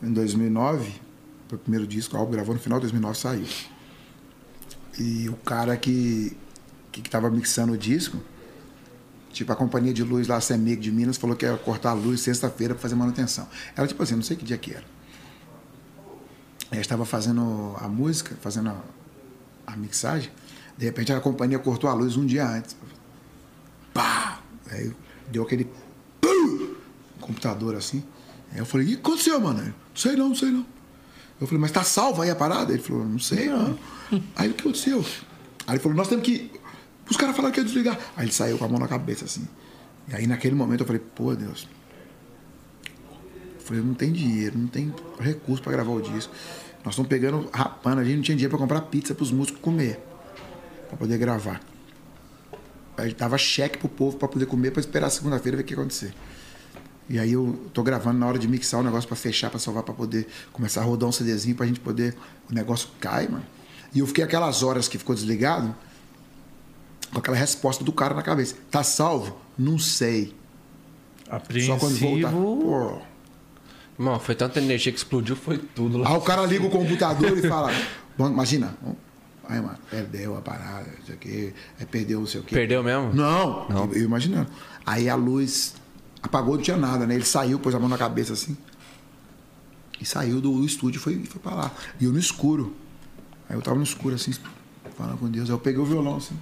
em 0.00 0.12
2009. 0.12 0.92
Foi 1.48 1.58
o 1.58 1.60
primeiro 1.60 1.84
disco, 1.84 2.16
o 2.16 2.20
álbum 2.20 2.30
gravou 2.30 2.54
no 2.54 2.60
final 2.60 2.78
de 2.78 2.82
2009 2.82 3.18
saiu. 3.18 3.46
E 5.00 5.30
o 5.30 5.36
cara 5.36 5.78
que, 5.78 6.36
que, 6.92 7.00
tava 7.08 7.30
mixando 7.30 7.72
o 7.72 7.78
disco, 7.78 8.18
tipo, 9.32 9.50
a 9.50 9.56
companhia 9.56 9.94
de 9.94 10.04
luz 10.04 10.28
lá, 10.28 10.36
a 10.36 10.42
CEMIG 10.42 10.78
de 10.78 10.92
Minas, 10.92 11.16
falou 11.16 11.34
que 11.34 11.46
ia 11.46 11.56
cortar 11.56 11.92
a 11.92 11.94
luz 11.94 12.20
sexta-feira 12.20 12.74
para 12.74 12.82
fazer 12.82 12.96
manutenção. 12.96 13.48
Era 13.74 13.88
tipo 13.88 14.02
assim, 14.02 14.14
não 14.14 14.22
sei 14.22 14.36
que 14.36 14.44
dia 14.44 14.58
que 14.58 14.72
era. 14.72 14.84
Aí 16.70 16.78
estava 16.78 17.06
fazendo 17.06 17.74
a 17.80 17.88
música, 17.88 18.36
fazendo 18.42 18.68
a, 18.68 18.82
a, 19.68 19.74
mixagem, 19.74 20.30
de 20.76 20.84
repente 20.84 21.10
a 21.14 21.18
companhia 21.18 21.58
cortou 21.58 21.88
a 21.88 21.94
luz 21.94 22.18
um 22.18 22.26
dia 22.26 22.46
antes. 22.46 22.76
Pá! 23.94 24.42
Aí 24.70 24.94
deu 25.32 25.44
aquele 25.44 25.66
pum, 26.20 26.74
computador 27.22 27.74
assim. 27.74 28.04
Aí 28.52 28.58
eu 28.58 28.66
falei, 28.66 28.86
o 28.86 28.90
que 28.90 28.96
aconteceu, 28.96 29.40
mano? 29.40 29.62
Não 29.64 29.72
sei 29.94 30.14
não, 30.14 30.28
não 30.28 30.36
sei 30.36 30.50
não. 30.50 30.66
Eu 31.40 31.46
falei, 31.46 31.60
mas 31.60 31.70
tá 31.72 31.82
salvo 31.82 32.20
aí 32.20 32.30
a 32.30 32.36
parada? 32.36 32.72
Ele 32.72 32.82
falou, 32.82 33.04
não 33.04 33.18
sei 33.18 33.48
não. 33.48 33.78
Aí 34.36 34.50
o 34.50 34.54
que 34.54 34.60
aconteceu? 34.60 35.04
Aí 35.66 35.74
ele 35.74 35.78
falou, 35.82 35.96
nós 35.96 36.08
temos 36.08 36.24
que. 36.24 36.50
Os 37.08 37.16
caras 37.16 37.34
falaram 37.34 37.52
que 37.52 37.60
ia 37.60 37.64
desligar. 37.64 37.98
Aí 38.16 38.26
ele 38.26 38.32
saiu 38.32 38.58
com 38.58 38.64
a 38.64 38.68
mão 38.68 38.78
na 38.78 38.86
cabeça, 38.86 39.24
assim. 39.24 39.48
E 40.08 40.14
aí 40.14 40.26
naquele 40.26 40.54
momento 40.54 40.80
eu 40.80 40.86
falei, 40.86 41.00
pô, 41.14 41.34
Deus. 41.34 41.66
Eu 43.54 43.60
falei, 43.60 43.82
não 43.82 43.94
tem 43.94 44.12
dinheiro, 44.12 44.58
não 44.58 44.66
tem 44.66 44.92
recurso 45.18 45.62
para 45.62 45.72
gravar 45.72 45.92
o 45.92 46.02
disco. 46.02 46.32
Nós 46.84 46.94
estamos 46.94 47.08
pegando, 47.08 47.48
rapando, 47.52 48.00
a 48.00 48.04
gente 48.04 48.16
não 48.16 48.22
tinha 48.22 48.36
dinheiro 48.36 48.50
para 48.50 48.58
comprar 48.58 48.80
pizza 48.82 49.14
para 49.14 49.22
os 49.22 49.30
músicos 49.30 49.60
comer. 49.60 49.98
para 50.88 50.96
poder 50.96 51.18
gravar. 51.18 51.60
Aí 52.96 53.14
dava 53.14 53.38
cheque 53.38 53.78
pro 53.78 53.88
povo 53.88 54.16
para 54.16 54.28
poder 54.28 54.46
comer, 54.46 54.72
para 54.72 54.80
esperar 54.80 55.08
segunda-feira 55.08 55.56
ver 55.56 55.62
o 55.62 55.66
que 55.66 55.72
ia 55.72 55.78
acontecer. 55.78 56.12
E 57.10 57.18
aí 57.18 57.32
eu 57.32 57.58
tô 57.74 57.82
gravando 57.82 58.20
na 58.20 58.26
hora 58.28 58.38
de 58.38 58.46
mixar 58.46 58.78
o 58.78 58.84
negócio 58.84 59.08
para 59.08 59.16
fechar, 59.16 59.50
para 59.50 59.58
salvar, 59.58 59.82
para 59.82 59.92
poder 59.92 60.28
começar 60.52 60.82
a 60.82 60.84
rodar 60.84 61.08
um 61.08 61.12
CDzinho 61.12 61.56
pra 61.56 61.66
gente 61.66 61.80
poder. 61.80 62.16
O 62.48 62.54
negócio 62.54 62.88
cai, 63.00 63.26
mano. 63.26 63.44
E 63.92 63.98
eu 63.98 64.06
fiquei 64.06 64.22
aquelas 64.22 64.62
horas 64.62 64.86
que 64.86 64.96
ficou 64.96 65.12
desligado, 65.12 65.74
com 67.12 67.18
aquela 67.18 67.36
resposta 67.36 67.82
do 67.82 67.92
cara 67.92 68.14
na 68.14 68.22
cabeça. 68.22 68.54
Tá 68.70 68.84
salvo? 68.84 69.36
Não 69.58 69.76
sei. 69.76 70.32
Só 71.66 71.76
quando 71.78 71.96
voltar. 71.96 72.30
Pô. 72.30 73.02
Mano, 73.98 74.20
foi 74.20 74.36
tanta 74.36 74.60
energia 74.60 74.92
que 74.92 74.98
explodiu, 74.98 75.34
foi 75.34 75.58
tudo 75.58 75.98
lá. 75.98 76.10
Aí 76.10 76.16
o 76.16 76.20
cara 76.20 76.46
liga 76.46 76.64
o 76.64 76.70
computador 76.70 77.36
e 77.36 77.42
fala. 77.42 77.72
Imagina. 78.16 78.76
Aí, 79.48 79.60
mano, 79.60 79.78
perdeu 79.90 80.36
a 80.36 80.40
parada, 80.40 80.88
isso 81.02 81.10
aqui. 81.10 81.52
Aí 81.76 81.86
perdeu 81.86 82.20
não 82.20 82.26
sei 82.28 82.40
o 82.40 82.44
quê. 82.44 82.54
Perdeu 82.54 82.84
mesmo? 82.84 83.12
Não, 83.12 83.68
não. 83.68 83.86
Eu, 83.86 83.94
eu 83.94 84.04
imaginando. 84.04 84.48
Aí 84.86 85.08
a 85.08 85.16
luz 85.16 85.74
apagou, 86.22 86.56
não 86.56 86.62
tinha 86.62 86.76
nada, 86.76 87.06
né? 87.06 87.14
Ele 87.14 87.24
saiu, 87.24 87.58
pôs 87.58 87.74
a 87.74 87.78
mão 87.78 87.88
na 87.88 87.98
cabeça 87.98 88.32
assim. 88.32 88.56
E 90.00 90.04
saiu 90.04 90.40
do, 90.40 90.52
do 90.52 90.64
estúdio 90.64 90.98
e 90.98 91.02
foi, 91.02 91.24
foi 91.24 91.40
pra 91.40 91.54
lá. 91.54 91.70
E 92.00 92.04
eu 92.04 92.12
no 92.12 92.18
escuro. 92.18 92.74
Aí 93.48 93.56
eu 93.56 93.62
tava 93.62 93.76
no 93.76 93.82
escuro, 93.82 94.14
assim, 94.14 94.32
falando 94.96 95.18
com 95.18 95.28
Deus. 95.28 95.50
Aí 95.50 95.54
eu 95.54 95.58
peguei 95.58 95.80
o 95.80 95.84
violão, 95.84 96.16
assim. 96.16 96.38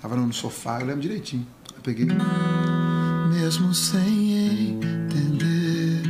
Tava 0.00 0.16
no 0.16 0.32
sofá, 0.32 0.80
eu 0.80 0.86
lembro 0.86 1.00
direitinho. 1.00 1.46
Eu 1.74 1.80
peguei. 1.82 2.06
Mesmo 3.30 3.72
sem 3.72 4.80
entender. 4.80 6.02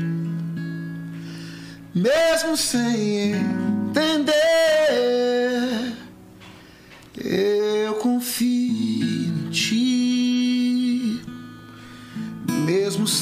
Mesmo 1.94 2.56
sem 2.56 3.34
entender 3.34 4.61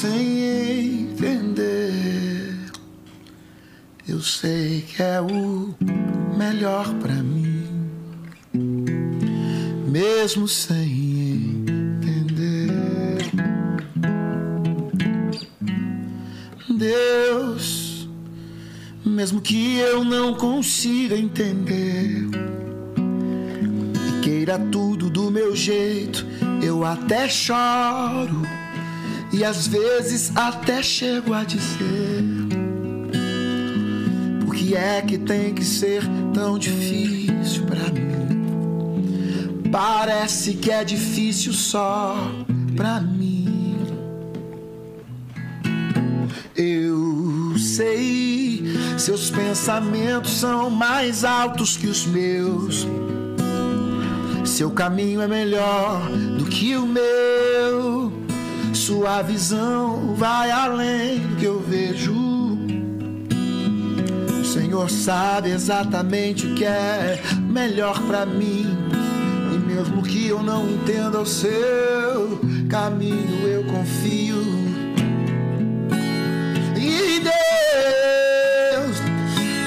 sem 0.01 1.11
entender. 1.11 2.57
Eu 4.07 4.19
sei 4.19 4.81
que 4.81 5.03
é 5.03 5.21
o 5.21 5.75
melhor 6.35 6.91
para 6.95 7.13
mim, 7.13 7.67
mesmo 9.87 10.47
sem 10.47 11.59
entender. 11.99 12.71
Deus, 16.67 18.09
mesmo 19.05 19.39
que 19.39 19.77
eu 19.77 20.03
não 20.03 20.33
consiga 20.33 21.15
entender 21.15 22.27
e 24.07 24.21
queira 24.23 24.57
tudo 24.57 25.11
do 25.11 25.29
meu 25.29 25.55
jeito, 25.55 26.25
eu 26.59 26.83
até 26.83 27.29
choro 27.29 28.60
e 29.33 29.43
às 29.43 29.67
vezes 29.67 30.31
até 30.35 30.83
chego 30.83 31.33
a 31.33 31.43
dizer: 31.43 32.23
Por 34.45 34.55
que 34.55 34.75
é 34.75 35.01
que 35.01 35.17
tem 35.17 35.53
que 35.53 35.63
ser 35.63 36.03
tão 36.33 36.57
difícil 36.59 37.65
pra 37.65 37.91
mim? 37.91 38.11
Parece 39.71 40.55
que 40.55 40.69
é 40.69 40.83
difícil 40.83 41.53
só 41.53 42.15
pra 42.75 42.99
mim. 42.99 43.77
Eu 46.55 47.55
sei, 47.57 48.63
seus 48.97 49.29
pensamentos 49.29 50.31
são 50.31 50.69
mais 50.69 51.23
altos 51.23 51.77
que 51.77 51.87
os 51.87 52.05
meus. 52.05 52.85
Seu 54.45 54.69
caminho 54.71 55.21
é 55.21 55.27
melhor 55.27 56.01
do 56.37 56.45
que 56.45 56.75
o 56.75 56.85
meu. 56.85 57.90
Sua 58.81 59.21
visão 59.21 60.15
vai 60.15 60.49
além 60.49 61.19
do 61.19 61.35
que 61.35 61.45
eu 61.45 61.59
vejo. 61.59 62.15
O 64.41 64.43
Senhor 64.43 64.89
sabe 64.89 65.51
exatamente 65.51 66.47
o 66.47 66.55
que 66.55 66.65
é 66.65 67.21
melhor 67.47 68.01
para 68.07 68.25
mim. 68.25 68.75
E 69.53 69.57
mesmo 69.59 70.01
que 70.01 70.27
eu 70.27 70.41
não 70.41 70.67
entenda 70.67 71.21
o 71.21 71.25
seu 71.27 72.41
caminho, 72.71 73.47
eu 73.47 73.63
confio. 73.65 74.41
E 76.75 77.19
Deus, 77.19 77.37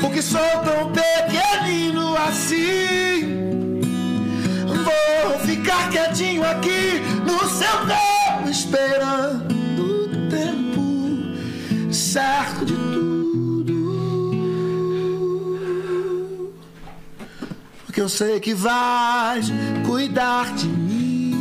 porque 0.01 0.20
sou 0.20 0.41
tão 0.65 0.91
pequenino 0.91 2.16
assim, 2.16 3.78
vou 4.66 5.39
ficar 5.47 5.89
quietinho 5.89 6.43
aqui 6.45 7.01
no 7.24 7.39
seu 7.49 7.78
colo, 7.86 8.14
esperando 8.55 9.53
o 9.83 10.09
tempo 10.31 11.93
certo 11.93 12.65
de 12.65 12.73
tudo. 12.73 13.75
Porque 17.85 18.01
eu 18.01 18.09
sei 18.09 18.39
que 18.39 18.55
vais 18.55 19.53
cuidar 19.85 20.55
de 20.55 20.69
mim. 20.69 21.35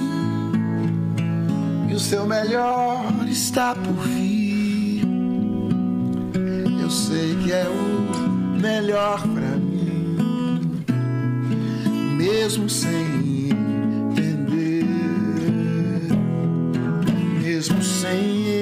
E 1.87 1.93
o 1.93 1.99
seu 1.99 2.25
melhor 2.25 3.05
está 3.29 3.75
por 3.75 3.93
vir. 4.07 5.03
Eu 6.81 6.89
sei 6.89 7.35
que 7.43 7.51
é 7.51 7.67
o 7.69 8.59
melhor 8.59 9.21
pra 9.21 9.55
mim, 9.57 10.83
mesmo 12.17 12.67
sem 12.67 13.22
mesmo 18.15 18.52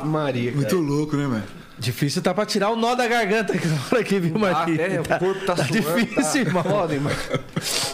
Ave 0.00 0.08
Maria. 0.08 0.52
Muito 0.52 0.76
louco, 0.78 1.16
né, 1.16 1.26
mano? 1.26 1.44
Difícil 1.78 2.20
tá 2.20 2.34
pra 2.34 2.44
tirar 2.44 2.70
o 2.70 2.76
nó 2.76 2.94
da 2.94 3.08
garganta 3.08 3.56
que 3.56 3.66
na 3.66 3.78
hora 3.90 4.04
que 4.04 4.18
viu, 4.20 4.36
Ah, 4.36 4.38
Marquinhos. 4.38 4.80
até 4.80 5.00
o 5.00 5.18
corpo 5.18 5.46
tá, 5.46 5.54
tá 5.56 5.64
suando, 5.66 5.72
difícil, 5.72 6.22
tá 6.24 6.38
irmão. 6.38 6.62
foda, 6.62 6.94
irmão. 6.94 7.12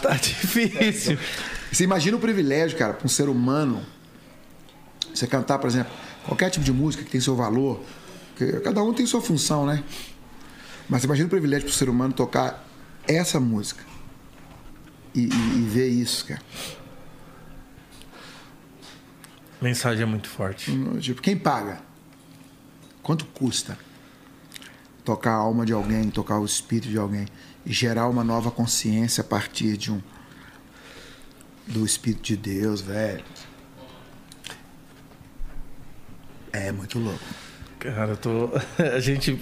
Tá 0.01 0.13
difícil. 0.15 1.17
Você 1.71 1.83
imagina 1.85 2.17
o 2.17 2.19
privilégio, 2.19 2.77
cara, 2.77 2.93
para 2.93 3.05
um 3.05 3.09
ser 3.09 3.29
humano. 3.29 3.81
Você 5.13 5.25
cantar, 5.25 5.57
por 5.59 5.67
exemplo, 5.69 5.91
qualquer 6.25 6.49
tipo 6.49 6.65
de 6.65 6.71
música 6.73 7.03
que 7.03 7.09
tem 7.11 7.21
seu 7.21 7.35
valor. 7.35 7.81
Cada 8.63 8.83
um 8.83 8.93
tem 8.93 9.05
sua 9.05 9.21
função, 9.21 9.65
né? 9.65 9.83
Mas 10.89 11.01
você 11.01 11.07
imagina 11.07 11.27
o 11.27 11.29
privilégio 11.29 11.65
para 11.67 11.73
o 11.73 11.75
ser 11.75 11.89
humano 11.89 12.13
tocar 12.13 12.65
essa 13.07 13.39
música. 13.39 13.83
E, 15.15 15.21
e- 15.21 15.57
e 15.59 15.61
ver 15.69 15.87
isso, 15.87 16.25
cara. 16.25 16.41
Mensagem 19.61 20.03
é 20.03 20.05
muito 20.05 20.27
forte. 20.29 20.71
Tipo, 20.99 21.21
quem 21.21 21.35
paga? 21.37 21.79
Quanto 23.07 23.23
custa 23.27 23.77
tocar 25.05 25.31
a 25.31 25.35
alma 25.35 25.65
de 25.65 25.71
alguém, 25.71 26.09
tocar 26.09 26.39
o 26.39 26.45
espírito 26.45 26.89
de 26.89 26.97
alguém 26.97 27.25
e 27.65 27.71
gerar 27.71 28.09
uma 28.09 28.21
nova 28.21 28.51
consciência 28.51 29.21
a 29.21 29.23
partir 29.23 29.77
de 29.77 29.93
um 29.93 30.01
do 31.65 31.85
espírito 31.85 32.21
de 32.23 32.35
Deus, 32.35 32.81
velho? 32.81 33.23
É 36.51 36.69
muito 36.73 36.99
louco. 36.99 37.23
Cara, 37.79 38.11
eu 38.11 38.17
tô. 38.17 38.49
A 38.83 38.99
gente 38.99 39.39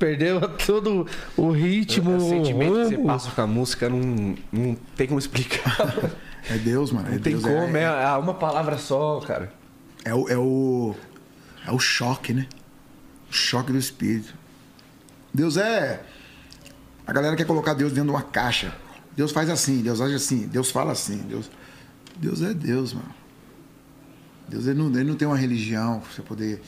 perdeu 0.00 0.40
todo 0.66 1.06
o 1.36 1.52
ritmo. 1.52 2.16
O 2.16 2.28
sentimento 2.28 2.88
que 2.88 2.96
você 2.96 2.98
passa 2.98 3.30
com 3.30 3.40
a 3.40 3.46
música 3.46 3.88
não, 3.88 4.34
não 4.50 4.74
tem 4.96 5.06
como 5.06 5.20
explicar. 5.20 5.76
É 6.48 6.58
Deus, 6.58 6.92
mano. 6.92 7.08
É 7.08 7.12
Não 7.12 7.18
tem 7.18 7.32
Deus, 7.32 7.42
como, 7.42 7.76
é, 7.76 7.82
é, 7.82 8.04
é 8.04 8.16
uma 8.18 8.34
palavra 8.34 8.78
só, 8.78 9.18
cara. 9.18 9.52
é 10.04 10.14
o, 10.14 10.28
é 10.28 10.38
o 10.38 10.94
é 11.66 11.72
o 11.72 11.78
choque, 11.80 12.32
né? 12.32 12.46
Choque 13.36 13.72
do 13.72 13.78
espírito. 13.78 14.34
Deus 15.32 15.56
é 15.56 16.02
a 17.06 17.12
galera 17.12 17.36
quer 17.36 17.46
colocar 17.46 17.74
Deus 17.74 17.92
dentro 17.92 18.10
de 18.10 18.10
uma 18.10 18.22
caixa. 18.22 18.74
Deus 19.14 19.30
faz 19.30 19.48
assim, 19.48 19.80
Deus 19.80 20.00
age 20.00 20.14
assim, 20.14 20.46
Deus 20.46 20.70
fala 20.70 20.92
assim, 20.92 21.18
Deus 21.18 21.50
Deus 22.16 22.42
é 22.42 22.52
Deus, 22.52 22.92
mano. 22.92 23.14
Deus 24.48 24.66
ele 24.66 24.78
não, 24.78 24.88
ele 24.88 25.04
não 25.04 25.16
tem 25.16 25.28
uma 25.28 25.36
religião 25.36 26.00
pra 26.00 26.10
você 26.10 26.22
poder 26.22 26.62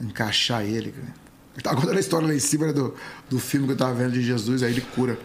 encaixar 0.00 0.64
ele. 0.64 0.92
Cara. 0.92 1.14
Eu 1.56 1.62
tava 1.62 1.76
contando 1.76 1.96
a 1.96 2.00
história 2.00 2.26
lá 2.26 2.34
em 2.34 2.38
cima 2.38 2.72
do, 2.72 2.94
do 3.28 3.38
filme 3.38 3.66
que 3.66 3.72
eu 3.72 3.76
tava 3.76 3.94
vendo 3.94 4.12
de 4.12 4.22
Jesus, 4.22 4.62
aí 4.62 4.72
ele 4.72 4.80
cura 4.80 5.18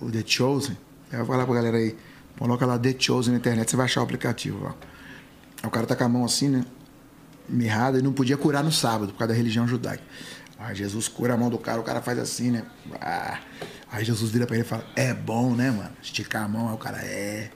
o, 0.00 0.10
The 0.10 0.22
Chosen. 0.26 0.76
Eu 1.10 1.18
vou 1.18 1.28
falar 1.28 1.46
pra 1.46 1.54
galera 1.54 1.76
aí, 1.76 1.96
coloca 2.38 2.66
lá 2.66 2.78
The 2.78 2.94
Chosen 2.98 3.32
na 3.32 3.38
internet, 3.38 3.70
você 3.70 3.76
vai 3.76 3.86
achar 3.86 4.00
o 4.00 4.04
aplicativo. 4.04 4.74
O 5.62 5.70
cara 5.70 5.86
tá 5.86 5.94
com 5.94 6.04
a 6.04 6.08
mão 6.08 6.24
assim, 6.24 6.48
né? 6.48 6.64
Mirrada 7.48 7.98
e 7.98 8.02
não 8.02 8.12
podia 8.12 8.36
curar 8.36 8.62
no 8.62 8.72
sábado, 8.72 9.12
por 9.12 9.18
causa 9.18 9.32
da 9.32 9.36
religião 9.36 9.66
judaica. 9.66 10.02
Aí 10.58 10.74
Jesus 10.74 11.08
cura 11.08 11.34
a 11.34 11.36
mão 11.36 11.50
do 11.50 11.58
cara, 11.58 11.80
o 11.80 11.82
cara 11.82 12.00
faz 12.00 12.18
assim, 12.18 12.50
né? 12.50 12.64
Ah. 13.00 13.38
Aí 13.90 14.04
Jesus 14.04 14.30
vira 14.30 14.46
pra 14.46 14.56
ele 14.56 14.64
e 14.64 14.68
fala: 14.68 14.84
É 14.94 15.12
bom, 15.12 15.54
né, 15.54 15.70
mano? 15.70 15.90
Esticar 16.02 16.44
a 16.44 16.48
mão, 16.48 16.68
aí 16.68 16.74
o 16.74 16.78
cara 16.78 16.98
é. 16.98 17.50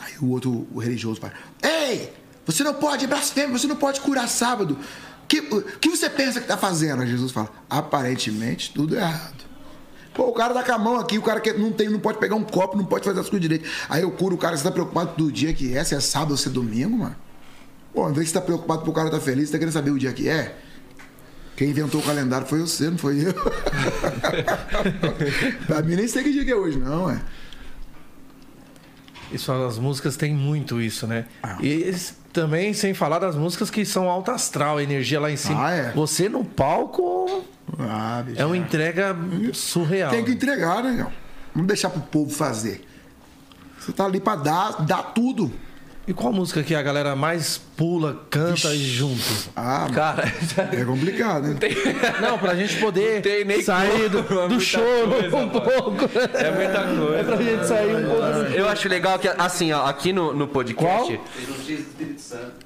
Aí 0.00 0.12
o 0.20 0.30
outro, 0.30 0.66
o 0.72 0.78
religioso, 0.78 1.20
fala: 1.20 1.32
Ei, 1.62 2.12
você 2.44 2.64
não 2.64 2.74
pode, 2.74 3.04
é 3.04 3.08
blasfêmia, 3.08 3.56
você 3.56 3.66
não 3.66 3.76
pode 3.76 4.00
curar 4.00 4.28
sábado. 4.28 4.74
O 4.74 5.26
que, 5.28 5.42
que 5.42 5.88
você 5.88 6.10
pensa 6.10 6.40
que 6.40 6.46
tá 6.46 6.56
fazendo? 6.56 7.02
Aí 7.02 7.08
Jesus 7.08 7.30
fala: 7.30 7.50
Aparentemente, 7.70 8.72
tudo 8.74 8.96
errado. 8.96 9.48
Pô, 10.12 10.24
o 10.24 10.32
cara 10.32 10.52
tá 10.52 10.64
com 10.64 10.72
a 10.72 10.78
mão 10.78 10.96
aqui, 10.98 11.16
o 11.16 11.22
cara 11.22 11.38
que 11.38 11.52
não, 11.52 11.70
tem, 11.70 11.88
não 11.88 12.00
pode 12.00 12.18
pegar 12.18 12.34
um 12.34 12.42
copo, 12.42 12.76
não 12.76 12.84
pode 12.84 13.04
fazer 13.04 13.20
as 13.20 13.30
coisas 13.30 13.40
direito. 13.40 13.68
Aí 13.88 14.02
eu 14.02 14.10
curo 14.10 14.34
o 14.34 14.38
cara, 14.38 14.56
você 14.56 14.64
tá 14.64 14.70
preocupado 14.72 15.14
do 15.16 15.30
dia 15.30 15.54
que 15.54 15.76
é, 15.76 15.84
se 15.84 15.94
é 15.94 16.00
sábado 16.00 16.32
ou 16.32 16.36
se 16.36 16.48
é 16.48 16.50
domingo, 16.50 16.98
mano? 16.98 17.16
Pô, 17.98 18.12
de 18.12 18.24
você 18.24 18.32
tá 18.32 18.40
preocupado 18.40 18.82
pro 18.82 18.92
cara 18.92 19.10
tá 19.10 19.18
feliz, 19.18 19.48
você 19.48 19.52
tá 19.54 19.58
querendo 19.58 19.74
saber 19.74 19.90
o 19.90 19.98
dia 19.98 20.12
que 20.12 20.28
é? 20.28 20.54
Quem 21.56 21.70
inventou 21.70 22.00
o 22.00 22.04
calendário 22.04 22.46
foi 22.46 22.60
você, 22.60 22.88
não 22.88 22.96
foi 22.96 23.26
eu. 23.26 23.34
pra 25.66 25.82
mim 25.82 25.96
nem 25.96 26.06
sei 26.06 26.22
que 26.22 26.30
dia 26.30 26.44
que 26.44 26.52
é 26.52 26.54
hoje, 26.54 26.78
não, 26.78 27.10
é. 27.10 27.20
Isso, 29.32 29.50
as 29.50 29.80
músicas 29.80 30.16
têm 30.16 30.32
muito 30.32 30.80
isso, 30.80 31.08
né? 31.08 31.24
Ah. 31.42 31.58
E 31.60 31.92
também, 32.32 32.72
sem 32.72 32.94
falar 32.94 33.18
das 33.18 33.34
músicas 33.34 33.68
que 33.68 33.84
são 33.84 34.08
alta 34.08 34.30
astral, 34.30 34.80
energia 34.80 35.18
lá 35.18 35.28
em 35.28 35.36
cima. 35.36 35.66
Ah, 35.66 35.72
é. 35.72 35.90
Você 35.90 36.28
no 36.28 36.44
palco 36.44 37.44
Ah, 37.80 38.22
bicho, 38.24 38.40
é 38.40 38.46
uma 38.46 38.56
entrega 38.56 39.16
surreal. 39.52 40.12
Tem 40.12 40.24
que 40.24 40.30
entregar, 40.30 40.84
né? 40.84 41.04
Não 41.52 41.66
deixar 41.66 41.90
pro 41.90 42.02
povo 42.02 42.30
fazer. 42.30 42.86
Você 43.76 43.90
tá 43.90 44.04
ali 44.04 44.20
pra 44.20 44.36
dar, 44.36 44.86
dar 44.86 45.02
tudo. 45.02 45.52
E 46.08 46.14
qual 46.14 46.32
música 46.32 46.62
que 46.62 46.74
a 46.74 46.80
galera 46.80 47.14
mais 47.14 47.60
pula, 47.76 48.22
canta 48.30 48.74
e 48.74 48.78
junto? 48.78 49.20
Ah, 49.54 49.80
mano, 49.80 49.94
Cara, 49.94 50.32
é 50.72 50.82
complicado, 50.82 51.48
né? 51.48 51.58
Não, 52.22 52.38
pra 52.38 52.54
gente 52.54 52.76
poder 52.76 53.22
sair 53.62 54.08
do, 54.08 54.20
é 54.20 54.22
do 54.22 54.48
muita 54.48 54.60
choro 54.60 55.10
coisa, 55.10 55.36
um 55.36 55.46
mano. 55.46 55.60
pouco. 55.60 56.04
é 56.34 56.50
muita 56.50 56.82
coisa. 56.82 57.14
É 57.14 57.22
pra 57.24 57.36
gente 57.36 57.66
sair 57.66 57.94
um 57.94 58.08
pouco 58.08 58.22
Eu 58.54 58.66
acho 58.70 58.88
legal 58.88 59.18
que, 59.18 59.28
assim, 59.28 59.70
ó, 59.70 59.84
aqui 59.84 60.10
no, 60.10 60.32
no 60.32 60.48
podcast. 60.48 61.14
Qual? 61.14 61.24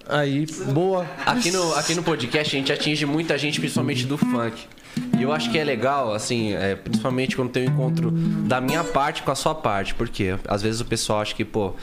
Aí, 0.08 0.46
boa. 0.72 1.04
Aqui 1.26 1.50
no, 1.50 1.74
aqui 1.74 1.96
no 1.96 2.04
podcast 2.04 2.54
a 2.54 2.58
gente 2.60 2.72
atinge 2.72 3.04
muita 3.04 3.36
gente, 3.36 3.58
principalmente 3.58 4.06
do 4.06 4.16
funk. 4.16 4.68
E 5.18 5.22
eu 5.24 5.32
acho 5.32 5.50
que 5.50 5.58
é 5.58 5.64
legal, 5.64 6.14
assim, 6.14 6.52
é, 6.52 6.76
principalmente 6.76 7.34
quando 7.34 7.50
tem 7.50 7.68
um 7.68 7.72
encontro 7.72 8.12
da 8.12 8.60
minha 8.60 8.84
parte 8.84 9.24
com 9.24 9.32
a 9.32 9.34
sua 9.34 9.52
parte. 9.52 9.96
Porque 9.96 10.36
às 10.46 10.62
vezes 10.62 10.80
o 10.80 10.84
pessoal 10.84 11.22
acha 11.22 11.34
que, 11.34 11.44
pô, 11.44 11.74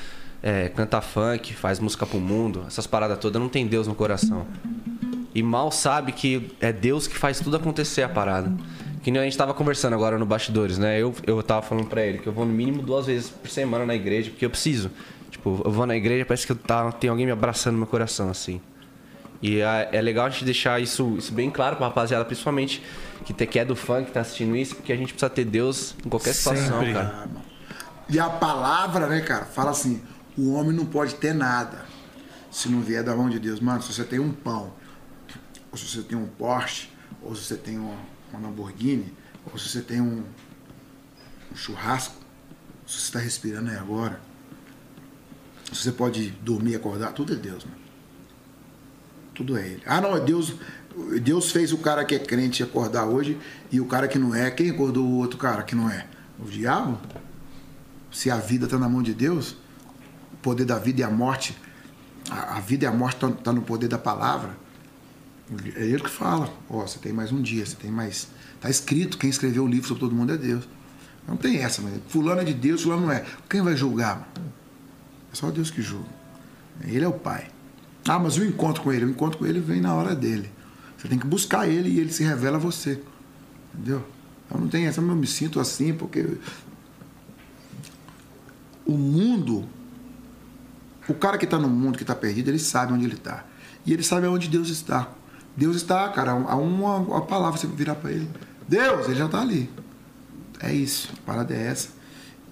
é, 0.41 0.69
canta 0.69 1.01
funk, 1.01 1.53
faz 1.53 1.79
música 1.79 2.05
pro 2.05 2.19
mundo, 2.19 2.63
essas 2.67 2.87
paradas 2.87 3.17
todas, 3.17 3.41
não 3.41 3.49
tem 3.49 3.67
Deus 3.67 3.87
no 3.87 3.95
coração. 3.95 4.45
E 5.33 5.43
mal 5.43 5.71
sabe 5.71 6.11
que 6.11 6.51
é 6.59 6.71
Deus 6.71 7.07
que 7.07 7.17
faz 7.17 7.39
tudo 7.39 7.55
acontecer 7.57 8.03
a 8.03 8.09
parada. 8.09 8.51
Que 9.03 9.11
nem 9.11 9.21
a 9.21 9.23
gente 9.23 9.37
tava 9.37 9.53
conversando 9.53 9.93
agora 9.93 10.17
no 10.17 10.25
bastidores, 10.25 10.77
né? 10.77 10.99
Eu, 10.99 11.13
eu 11.25 11.41
tava 11.41 11.61
falando 11.61 11.87
pra 11.87 12.01
ele 12.05 12.17
que 12.17 12.27
eu 12.27 12.33
vou 12.33 12.45
no 12.45 12.51
mínimo 12.51 12.81
duas 12.81 13.05
vezes 13.05 13.29
por 13.29 13.49
semana 13.49 13.85
na 13.85 13.95
igreja, 13.95 14.29
porque 14.29 14.45
eu 14.45 14.49
preciso. 14.49 14.91
Tipo, 15.29 15.61
eu 15.63 15.71
vou 15.71 15.85
na 15.85 15.95
igreja, 15.95 16.25
parece 16.25 16.45
que 16.45 16.51
eu 16.51 16.55
tá, 16.55 16.91
tem 16.91 17.09
alguém 17.09 17.25
me 17.25 17.31
abraçando 17.31 17.73
no 17.73 17.79
meu 17.79 17.87
coração, 17.87 18.29
assim. 18.29 18.59
E 19.41 19.61
é, 19.61 19.89
é 19.93 20.01
legal 20.01 20.25
a 20.25 20.29
gente 20.29 20.43
deixar 20.43 20.81
isso, 20.81 21.15
isso 21.17 21.31
bem 21.31 21.49
claro 21.49 21.77
pra 21.77 21.87
rapaziada, 21.87 22.25
principalmente 22.25 22.83
que, 23.23 23.33
te, 23.33 23.45
que 23.45 23.59
é 23.59 23.63
do 23.63 23.75
funk, 23.75 24.07
que 24.07 24.11
tá 24.11 24.21
assistindo 24.21 24.55
isso, 24.55 24.75
porque 24.75 24.91
a 24.91 24.97
gente 24.97 25.13
precisa 25.13 25.29
ter 25.29 25.45
Deus 25.45 25.95
em 26.05 26.09
qualquer 26.09 26.33
situação, 26.33 26.79
Sempre. 26.79 26.93
cara. 26.93 27.27
E 28.09 28.19
a 28.19 28.29
palavra, 28.29 29.07
né, 29.07 29.21
cara, 29.21 29.45
fala 29.45 29.69
assim: 29.69 30.01
o 30.39 30.53
homem 30.53 30.71
não 30.71 30.85
pode 30.85 31.15
ter 31.15 31.33
nada 31.33 31.85
se 32.51 32.69
não 32.69 32.81
vier 32.81 33.03
da 33.03 33.15
mão 33.15 33.29
de 33.29 33.39
Deus. 33.39 33.59
Mano, 33.59 33.81
se 33.81 33.93
você 33.93 34.03
tem 34.03 34.19
um 34.19 34.31
pão, 34.31 34.73
ou 35.71 35.77
se 35.77 35.85
você 35.85 36.01
tem 36.01 36.17
um 36.17 36.25
Porsche, 36.25 36.89
ou 37.21 37.35
se 37.35 37.43
você 37.43 37.55
tem 37.55 37.77
uma, 37.77 37.97
uma 38.31 38.47
Lamborghini, 38.47 39.13
ou 39.51 39.57
se 39.57 39.69
você 39.69 39.81
tem 39.81 40.01
um, 40.01 40.23
um 41.51 41.55
churrasco, 41.55 42.15
se 42.85 42.93
você 42.93 43.05
está 43.05 43.19
respirando 43.19 43.69
aí 43.69 43.77
agora, 43.77 44.19
se 45.71 45.83
você 45.83 45.91
pode 45.91 46.31
dormir 46.41 46.75
acordar, 46.75 47.13
tudo 47.13 47.33
é 47.33 47.35
Deus, 47.35 47.63
mano. 47.63 47.77
Tudo 49.35 49.57
é 49.57 49.67
Ele. 49.67 49.83
Ah, 49.85 50.01
não, 50.01 50.15
é 50.15 50.19
Deus. 50.19 50.53
Deus 51.21 51.51
fez 51.51 51.71
o 51.71 51.77
cara 51.77 52.03
que 52.03 52.15
é 52.15 52.19
crente 52.19 52.63
acordar 52.63 53.05
hoje 53.05 53.37
e 53.71 53.79
o 53.79 53.85
cara 53.85 54.07
que 54.07 54.17
não 54.17 54.33
é. 54.33 54.49
Quem 54.49 54.71
acordou 54.71 55.05
o 55.05 55.17
outro 55.17 55.37
cara 55.37 55.63
que 55.63 55.75
não 55.75 55.89
é? 55.89 56.07
O 56.39 56.45
diabo? 56.45 56.99
se 58.11 58.29
a 58.31 58.37
vida 58.37 58.65
está 58.65 58.77
na 58.77 58.89
mão 58.89 59.01
de 59.01 59.13
Deus, 59.13 59.55
poder 60.41 60.65
da 60.65 60.77
vida 60.77 61.01
e 61.01 61.03
a 61.03 61.09
morte, 61.09 61.57
a, 62.29 62.57
a 62.57 62.59
vida 62.59 62.85
e 62.85 62.87
a 62.87 62.91
morte 62.91 63.25
estão 63.25 63.53
no 63.53 63.61
poder 63.61 63.87
da 63.87 63.97
palavra. 63.97 64.57
É 65.75 65.83
ele 65.83 65.99
que 65.99 66.09
fala. 66.09 66.51
Ó, 66.69 66.81
você 66.85 66.99
tem 66.99 67.11
mais 67.11 67.31
um 67.31 67.41
dia, 67.41 67.65
você 67.65 67.75
tem 67.75 67.91
mais. 67.91 68.27
Está 68.55 68.69
escrito, 68.69 69.17
quem 69.17 69.29
escreveu 69.29 69.63
o 69.63 69.67
livro 69.67 69.87
sobre 69.87 70.01
todo 70.01 70.15
mundo 70.15 70.33
é 70.33 70.37
Deus. 70.37 70.67
Não 71.27 71.37
tem 71.37 71.57
essa, 71.57 71.81
mas 71.81 71.93
fulano 72.07 72.41
é 72.41 72.43
de 72.43 72.53
Deus, 72.53 72.83
fulano 72.83 73.03
não 73.03 73.11
é. 73.11 73.25
Quem 73.49 73.61
vai 73.61 73.75
julgar? 73.75 74.31
É 75.31 75.35
só 75.35 75.49
Deus 75.51 75.69
que 75.69 75.81
julga. 75.81 76.09
Ele 76.83 77.03
é 77.03 77.07
o 77.07 77.13
Pai. 77.13 77.47
Ah, 78.07 78.17
mas 78.17 78.37
o 78.37 78.43
encontro 78.43 78.81
com 78.81 78.91
ele, 78.91 79.05
o 79.05 79.09
encontro 79.09 79.37
com 79.37 79.45
ele 79.45 79.59
vem 79.59 79.81
na 79.81 79.93
hora 79.93 80.15
dele. 80.15 80.49
Você 80.97 81.07
tem 81.07 81.19
que 81.19 81.27
buscar 81.27 81.67
ele 81.67 81.89
e 81.89 81.99
ele 81.99 82.11
se 82.11 82.23
revela 82.23 82.57
a 82.57 82.59
você. 82.59 83.01
Entendeu? 83.73 84.03
Eu 84.51 84.59
não 84.59 84.67
tenho 84.67 84.87
essa, 84.87 84.99
eu 84.99 85.15
me 85.15 85.27
sinto 85.27 85.59
assim 85.59 85.93
porque 85.93 86.37
o 88.85 88.97
mundo, 88.97 89.67
o 91.09 91.13
cara 91.15 91.37
que 91.37 91.45
está 91.45 91.57
no 91.57 91.69
mundo, 91.69 91.97
que 91.97 92.03
está 92.03 92.15
perdido, 92.15 92.49
ele 92.49 92.59
sabe 92.59 92.93
onde 92.93 93.05
ele 93.05 93.15
está. 93.15 93.43
E 93.85 93.93
ele 93.93 94.03
sabe 94.03 94.27
onde 94.27 94.47
Deus 94.47 94.69
está. 94.69 95.09
Deus 95.55 95.75
está, 95.75 96.07
cara, 96.09 96.31
há 96.31 96.55
uma, 96.55 96.97
uma 96.97 97.21
palavra 97.21 97.59
você 97.59 97.67
virar 97.67 97.95
para 97.95 98.11
ele. 98.11 98.29
Deus, 98.67 99.07
ele 99.07 99.15
já 99.15 99.25
está 99.25 99.41
ali. 99.41 99.69
É 100.59 100.73
isso, 100.73 101.11
a 101.17 101.25
parada 101.25 101.53
é 101.53 101.67
essa. 101.67 101.89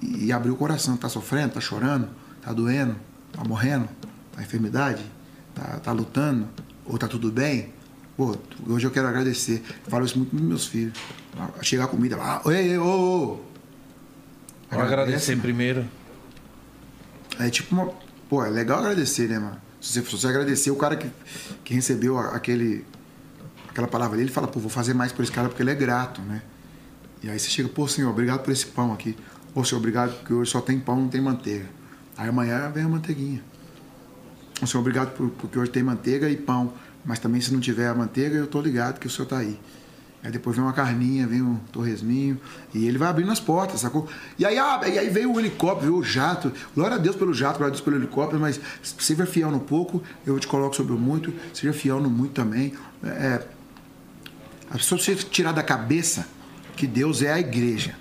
E, 0.01 0.25
e 0.25 0.31
abrir 0.31 0.51
o 0.51 0.55
coração. 0.55 0.95
Está 0.95 1.07
sofrendo, 1.07 1.49
está 1.49 1.61
chorando, 1.61 2.09
está 2.37 2.51
doendo, 2.51 2.95
está 3.31 3.43
morrendo, 3.47 3.87
está 4.31 4.41
enfermidade, 4.41 5.05
está 5.49 5.79
tá 5.79 5.91
lutando, 5.91 6.47
ou 6.85 6.95
está 6.95 7.07
tudo 7.07 7.31
bem. 7.31 7.73
Pô, 8.15 8.35
hoje 8.67 8.87
eu 8.87 8.91
quero 8.91 9.07
agradecer. 9.07 9.63
Eu 9.85 9.91
falo 9.91 10.05
isso 10.05 10.17
muito 10.17 10.35
para 10.35 10.43
meus 10.43 10.65
filhos. 10.65 10.97
Chegar 11.61 11.83
a 11.83 11.87
comida, 11.87 12.17
ah, 12.19 12.41
ei, 12.47 12.71
ei, 12.71 12.77
ô, 12.79 12.83
ô. 12.83 13.47
Agradecer 14.71 15.31
mano. 15.33 15.43
primeiro. 15.43 15.85
É 17.39 17.49
tipo 17.49 17.75
uma. 17.75 18.06
Pô, 18.29 18.43
é 18.43 18.49
legal 18.49 18.79
agradecer, 18.79 19.29
né, 19.29 19.39
mano? 19.39 19.57
Se 19.79 19.93
você, 19.93 20.05
se 20.05 20.11
você 20.17 20.27
agradecer, 20.27 20.71
o 20.71 20.75
cara 20.75 20.95
que, 20.95 21.09
que 21.63 21.73
recebeu 21.73 22.17
aquele, 22.17 22.85
aquela 23.69 23.87
palavra 23.87 24.17
dele, 24.17 24.29
ele 24.29 24.33
fala, 24.33 24.47
pô, 24.47 24.59
vou 24.59 24.69
fazer 24.69 24.93
mais 24.93 25.11
por 25.11 25.23
esse 25.23 25.31
cara 25.31 25.47
porque 25.47 25.63
ele 25.63 25.71
é 25.71 25.75
grato, 25.75 26.21
né? 26.21 26.41
E 27.23 27.29
aí 27.29 27.39
você 27.39 27.49
chega, 27.49 27.69
pô, 27.69 27.87
senhor, 27.87 28.09
obrigado 28.09 28.43
por 28.43 28.51
esse 28.51 28.65
pão 28.65 28.93
aqui. 28.93 29.15
Pô, 29.53 29.63
senhor, 29.63 29.79
obrigado 29.79 30.13
porque 30.17 30.33
hoje 30.33 30.51
só 30.51 30.61
tem 30.61 30.79
pão, 30.79 31.01
não 31.01 31.07
tem 31.07 31.21
manteiga. 31.21 31.65
Aí 32.17 32.29
amanhã 32.29 32.69
vem 32.69 32.83
a 32.83 32.87
manteiguinha. 32.87 33.41
Ô, 34.61 34.65
senhor, 34.65 34.81
obrigado 34.81 35.15
por, 35.15 35.29
porque 35.29 35.57
hoje 35.57 35.71
tem 35.71 35.83
manteiga 35.83 36.29
e 36.29 36.35
pão. 36.35 36.73
Mas 37.05 37.19
também 37.19 37.39
se 37.39 37.53
não 37.53 37.59
tiver 37.59 37.87
a 37.87 37.95
manteiga, 37.95 38.35
eu 38.35 38.47
tô 38.47 38.59
ligado 38.59 38.99
que 38.99 39.07
o 39.07 39.09
senhor 39.09 39.27
tá 39.27 39.37
aí. 39.37 39.57
Aí 40.27 40.33
depois 40.33 40.57
vem 40.57 40.65
uma 40.65 40.73
carninha, 40.73 41.25
vem 41.25 41.41
um 41.41 41.55
torresminho, 41.71 42.37
e 42.73 42.85
ele 42.85 42.97
vai 42.97 43.07
abrindo 43.07 43.31
as 43.31 43.39
portas, 43.39 43.79
sacou? 43.79 44.09
E 44.37 44.45
aí, 44.45 44.57
ah, 44.57 44.81
e 44.85 44.99
aí 44.99 45.09
veio 45.09 45.31
o 45.31 45.39
helicóptero, 45.39 45.89
veio 45.89 46.01
o 46.01 46.03
jato. 46.03 46.51
Glória 46.75 46.97
a 46.97 46.99
Deus 46.99 47.15
pelo 47.15 47.33
jato, 47.33 47.59
glória 47.59 47.71
a 47.71 47.73
Deus 47.73 47.79
pelo 47.79 47.95
helicóptero, 47.95 48.37
mas 48.37 48.59
seja 48.83 49.25
fiel 49.25 49.49
no 49.49 49.61
pouco, 49.61 50.03
eu 50.25 50.37
te 50.37 50.45
coloco 50.45 50.75
sobre 50.75 50.91
o 50.91 50.97
muito, 50.97 51.33
seja 51.53 51.71
fiel 51.71 52.01
no 52.01 52.09
muito 52.09 52.33
também. 52.33 52.73
É, 53.05 53.41
a 54.69 54.73
pessoa 54.73 55.01
precisa 55.01 55.25
tirar 55.29 55.53
da 55.53 55.63
cabeça 55.63 56.27
que 56.75 56.85
Deus 56.85 57.21
é 57.21 57.31
a 57.31 57.39
igreja. 57.39 57.95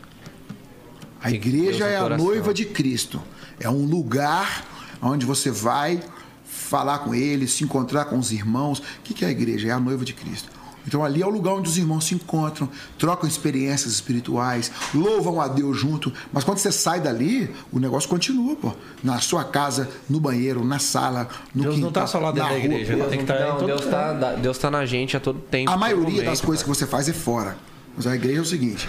A 1.22 1.30
igreja 1.30 1.84
no 1.84 1.90
é 1.92 1.96
a 1.96 2.16
noiva 2.16 2.52
de 2.52 2.64
Cristo. 2.64 3.22
É 3.60 3.70
um 3.70 3.86
lugar 3.86 4.66
onde 5.00 5.24
você 5.24 5.48
vai 5.48 6.02
falar 6.44 6.98
com 6.98 7.14
ele, 7.14 7.46
se 7.46 7.62
encontrar 7.62 8.06
com 8.06 8.18
os 8.18 8.32
irmãos. 8.32 8.80
O 8.80 8.82
que 9.04 9.24
é 9.24 9.28
a 9.28 9.30
igreja? 9.30 9.68
É 9.68 9.70
a 9.70 9.78
noiva 9.78 10.04
de 10.04 10.12
Cristo. 10.12 10.55
Então 10.86 11.04
ali 11.04 11.22
é 11.22 11.26
o 11.26 11.30
lugar 11.30 11.54
onde 11.54 11.68
os 11.68 11.76
irmãos 11.76 12.04
se 12.04 12.14
encontram, 12.14 12.68
trocam 12.98 13.28
experiências 13.28 13.92
espirituais, 13.92 14.70
louvam 14.94 15.40
a 15.40 15.48
Deus 15.48 15.76
junto. 15.76 16.12
Mas 16.32 16.44
quando 16.44 16.58
você 16.58 16.70
sai 16.70 17.00
dali, 17.00 17.54
o 17.72 17.78
negócio 17.78 18.08
continua, 18.08 18.54
pô. 18.56 18.72
Na 19.02 19.20
sua 19.20 19.44
casa, 19.44 19.88
no 20.08 20.20
banheiro, 20.20 20.64
na 20.64 20.78
sala, 20.78 21.28
no 21.54 21.64
Deus 21.64 21.78
não 21.78 21.88
quintal, 21.88 22.04
tá 22.04 22.06
só 22.06 22.18
lá 22.18 22.30
dentro 22.30 22.48
da 22.48 22.54
rua, 22.54 22.64
igreja, 22.64 22.92
ele 22.92 23.02
tem 23.04 23.18
que 23.18 23.24
estar 23.24 23.40
Não, 23.40 23.56
todo 23.56 23.66
Deus 23.66 23.86
tá, 23.86 24.12
Deus 24.34 24.58
tá 24.58 24.70
na 24.70 24.86
gente 24.86 25.16
a 25.16 25.20
todo 25.20 25.40
tempo. 25.40 25.70
A 25.70 25.76
maioria 25.76 26.04
momento, 26.04 26.24
das 26.24 26.40
coisas 26.40 26.62
cara. 26.62 26.74
que 26.74 26.78
você 26.78 26.86
faz 26.86 27.08
é 27.08 27.12
fora. 27.12 27.56
Mas 27.96 28.06
a 28.06 28.14
igreja 28.14 28.38
é 28.38 28.42
o 28.42 28.46
seguinte: 28.46 28.88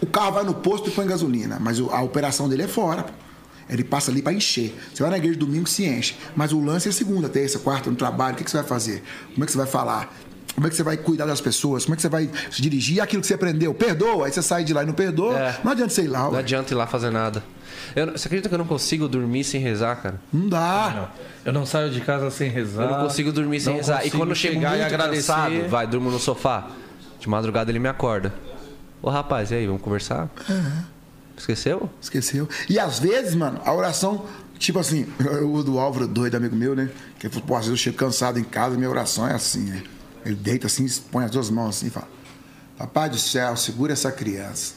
o 0.00 0.06
carro 0.06 0.32
vai 0.32 0.44
no 0.44 0.54
posto 0.54 0.88
e 0.88 0.92
põe 0.92 1.06
gasolina, 1.06 1.58
mas 1.60 1.80
a 1.80 2.02
operação 2.02 2.48
dele 2.48 2.64
é 2.64 2.68
fora. 2.68 3.04
pô. 3.04 3.26
Ele 3.68 3.82
passa 3.82 4.10
ali 4.10 4.22
para 4.22 4.32
encher. 4.32 4.76
Você 4.94 5.02
vai 5.02 5.10
na 5.10 5.18
igreja 5.18 5.38
domingo 5.38 5.68
se 5.68 5.84
enche. 5.84 6.14
Mas 6.36 6.52
o 6.52 6.60
lance 6.60 6.88
é 6.88 6.92
segunda, 6.92 7.28
terça, 7.28 7.58
quarta, 7.58 7.90
no 7.90 7.96
trabalho. 7.96 8.34
O 8.34 8.38
que, 8.38 8.44
que 8.44 8.50
você 8.50 8.58
vai 8.58 8.66
fazer? 8.66 9.02
Como 9.32 9.42
é 9.42 9.46
que 9.46 9.52
você 9.52 9.58
vai 9.58 9.66
falar? 9.66 10.14
Como 10.56 10.66
é 10.66 10.70
que 10.70 10.76
você 10.76 10.82
vai 10.82 10.96
cuidar 10.96 11.26
das 11.26 11.38
pessoas? 11.38 11.84
Como 11.84 11.92
é 11.92 11.96
que 11.96 12.02
você 12.02 12.08
vai 12.08 12.30
se 12.50 12.62
dirigir 12.62 13.02
aquilo 13.02 13.20
que 13.20 13.28
você 13.28 13.34
aprendeu? 13.34 13.74
Perdoa. 13.74 14.24
Aí 14.24 14.32
você 14.32 14.40
sai 14.40 14.64
de 14.64 14.72
lá 14.72 14.82
e 14.82 14.86
não 14.86 14.94
perdoa. 14.94 15.38
É. 15.38 15.60
Não 15.62 15.70
adianta 15.70 15.92
você 15.92 16.04
ir 16.04 16.08
lá. 16.08 16.20
Não 16.20 16.32
ué. 16.32 16.38
adianta 16.38 16.72
ir 16.72 16.76
lá 16.76 16.86
fazer 16.86 17.10
nada. 17.10 17.44
Eu, 17.94 18.12
você 18.12 18.26
acredita 18.26 18.48
que 18.48 18.54
eu 18.54 18.58
não 18.58 18.66
consigo 18.66 19.06
dormir 19.06 19.44
sem 19.44 19.60
rezar, 19.60 19.96
cara? 19.96 20.18
Não 20.32 20.48
dá. 20.48 20.92
Não, 20.96 21.08
eu 21.44 21.52
não 21.52 21.66
saio 21.66 21.90
de 21.90 22.00
casa 22.00 22.30
sem 22.30 22.48
rezar. 22.48 22.84
Eu 22.84 22.90
não 22.90 23.00
consigo 23.00 23.30
dormir 23.32 23.60
sem 23.60 23.74
não 23.74 23.80
rezar. 23.80 23.96
E 23.96 24.04
consigo 24.04 24.16
quando 24.16 24.30
eu 24.30 24.34
chego 24.34 24.54
chegar 24.54 24.70
muito 24.70 24.80
e 24.80 24.84
agradecer. 24.84 25.32
cansado, 25.32 25.68
vai, 25.68 25.86
durmo 25.86 26.10
no 26.10 26.18
sofá. 26.18 26.70
De 27.20 27.28
madrugada 27.28 27.70
ele 27.70 27.78
me 27.78 27.88
acorda. 27.88 28.32
Ô 29.02 29.10
rapaz, 29.10 29.50
e 29.50 29.56
aí, 29.56 29.66
vamos 29.66 29.82
conversar? 29.82 30.30
Esqueceu? 31.36 31.90
Esqueceu. 32.00 32.48
E 32.66 32.78
às 32.78 32.98
vezes, 32.98 33.34
mano, 33.34 33.60
a 33.62 33.74
oração, 33.74 34.24
tipo 34.58 34.78
assim, 34.78 35.06
o 35.44 35.62
do 35.62 35.78
Álvaro, 35.78 36.08
doido, 36.08 36.34
amigo 36.34 36.56
meu, 36.56 36.74
né? 36.74 36.88
Que 37.18 37.26
ele 37.26 37.34
falou, 37.34 37.46
pô, 37.46 37.54
às 37.56 37.66
vezes 37.66 37.72
eu 37.78 37.84
chego 37.84 37.98
cansado 37.98 38.38
em 38.38 38.44
casa, 38.44 38.74
minha 38.74 38.88
oração 38.88 39.28
é 39.28 39.34
assim, 39.34 39.64
né? 39.64 39.82
Ele 40.26 40.34
deita 40.36 40.66
assim, 40.66 40.86
põe 41.10 41.24
as 41.24 41.30
duas 41.30 41.48
mãos 41.50 41.76
assim 41.76 41.86
e 41.86 41.90
fala: 41.90 42.08
Papai 42.76 43.08
do 43.08 43.18
céu, 43.18 43.56
segura 43.56 43.92
essa 43.92 44.10
criança. 44.12 44.74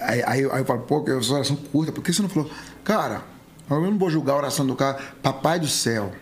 Aí, 0.00 0.22
aí, 0.26 0.44
aí 0.50 0.60
eu 0.60 0.64
falo, 0.64 0.80
pô, 0.80 1.02
que 1.02 1.10
essa 1.10 1.32
oração 1.32 1.56
curta, 1.56 1.92
por 1.92 2.02
que 2.02 2.12
você 2.12 2.20
não 2.22 2.28
falou? 2.28 2.50
Cara, 2.84 3.22
eu 3.70 3.80
não 3.80 3.96
vou 3.98 4.10
julgar 4.10 4.34
a 4.34 4.36
oração 4.36 4.66
do 4.66 4.74
cara. 4.74 4.98
Papai 5.22 5.58
do 5.60 5.68
céu, 5.68 6.12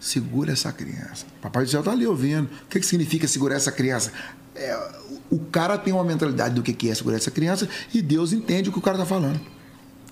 segura 0.00 0.52
essa 0.52 0.72
criança. 0.72 1.26
Papai 1.40 1.64
do 1.64 1.70
céu 1.70 1.82
tá 1.82 1.92
ali 1.92 2.06
ouvindo. 2.06 2.46
O 2.46 2.68
que, 2.68 2.80
que 2.80 2.86
significa 2.86 3.26
segurar 3.28 3.56
essa 3.56 3.70
criança? 3.70 4.12
É, 4.54 4.76
o 5.30 5.38
cara 5.38 5.76
tem 5.78 5.92
uma 5.92 6.02
mentalidade 6.04 6.54
do 6.54 6.62
que 6.62 6.72
que 6.72 6.90
é 6.90 6.94
segurar 6.94 7.16
essa 7.16 7.30
criança 7.30 7.68
e 7.92 8.00
Deus 8.02 8.32
entende 8.32 8.68
o 8.68 8.72
que 8.72 8.78
o 8.78 8.82
cara 8.82 8.98
tá 8.98 9.06
falando. 9.06 9.40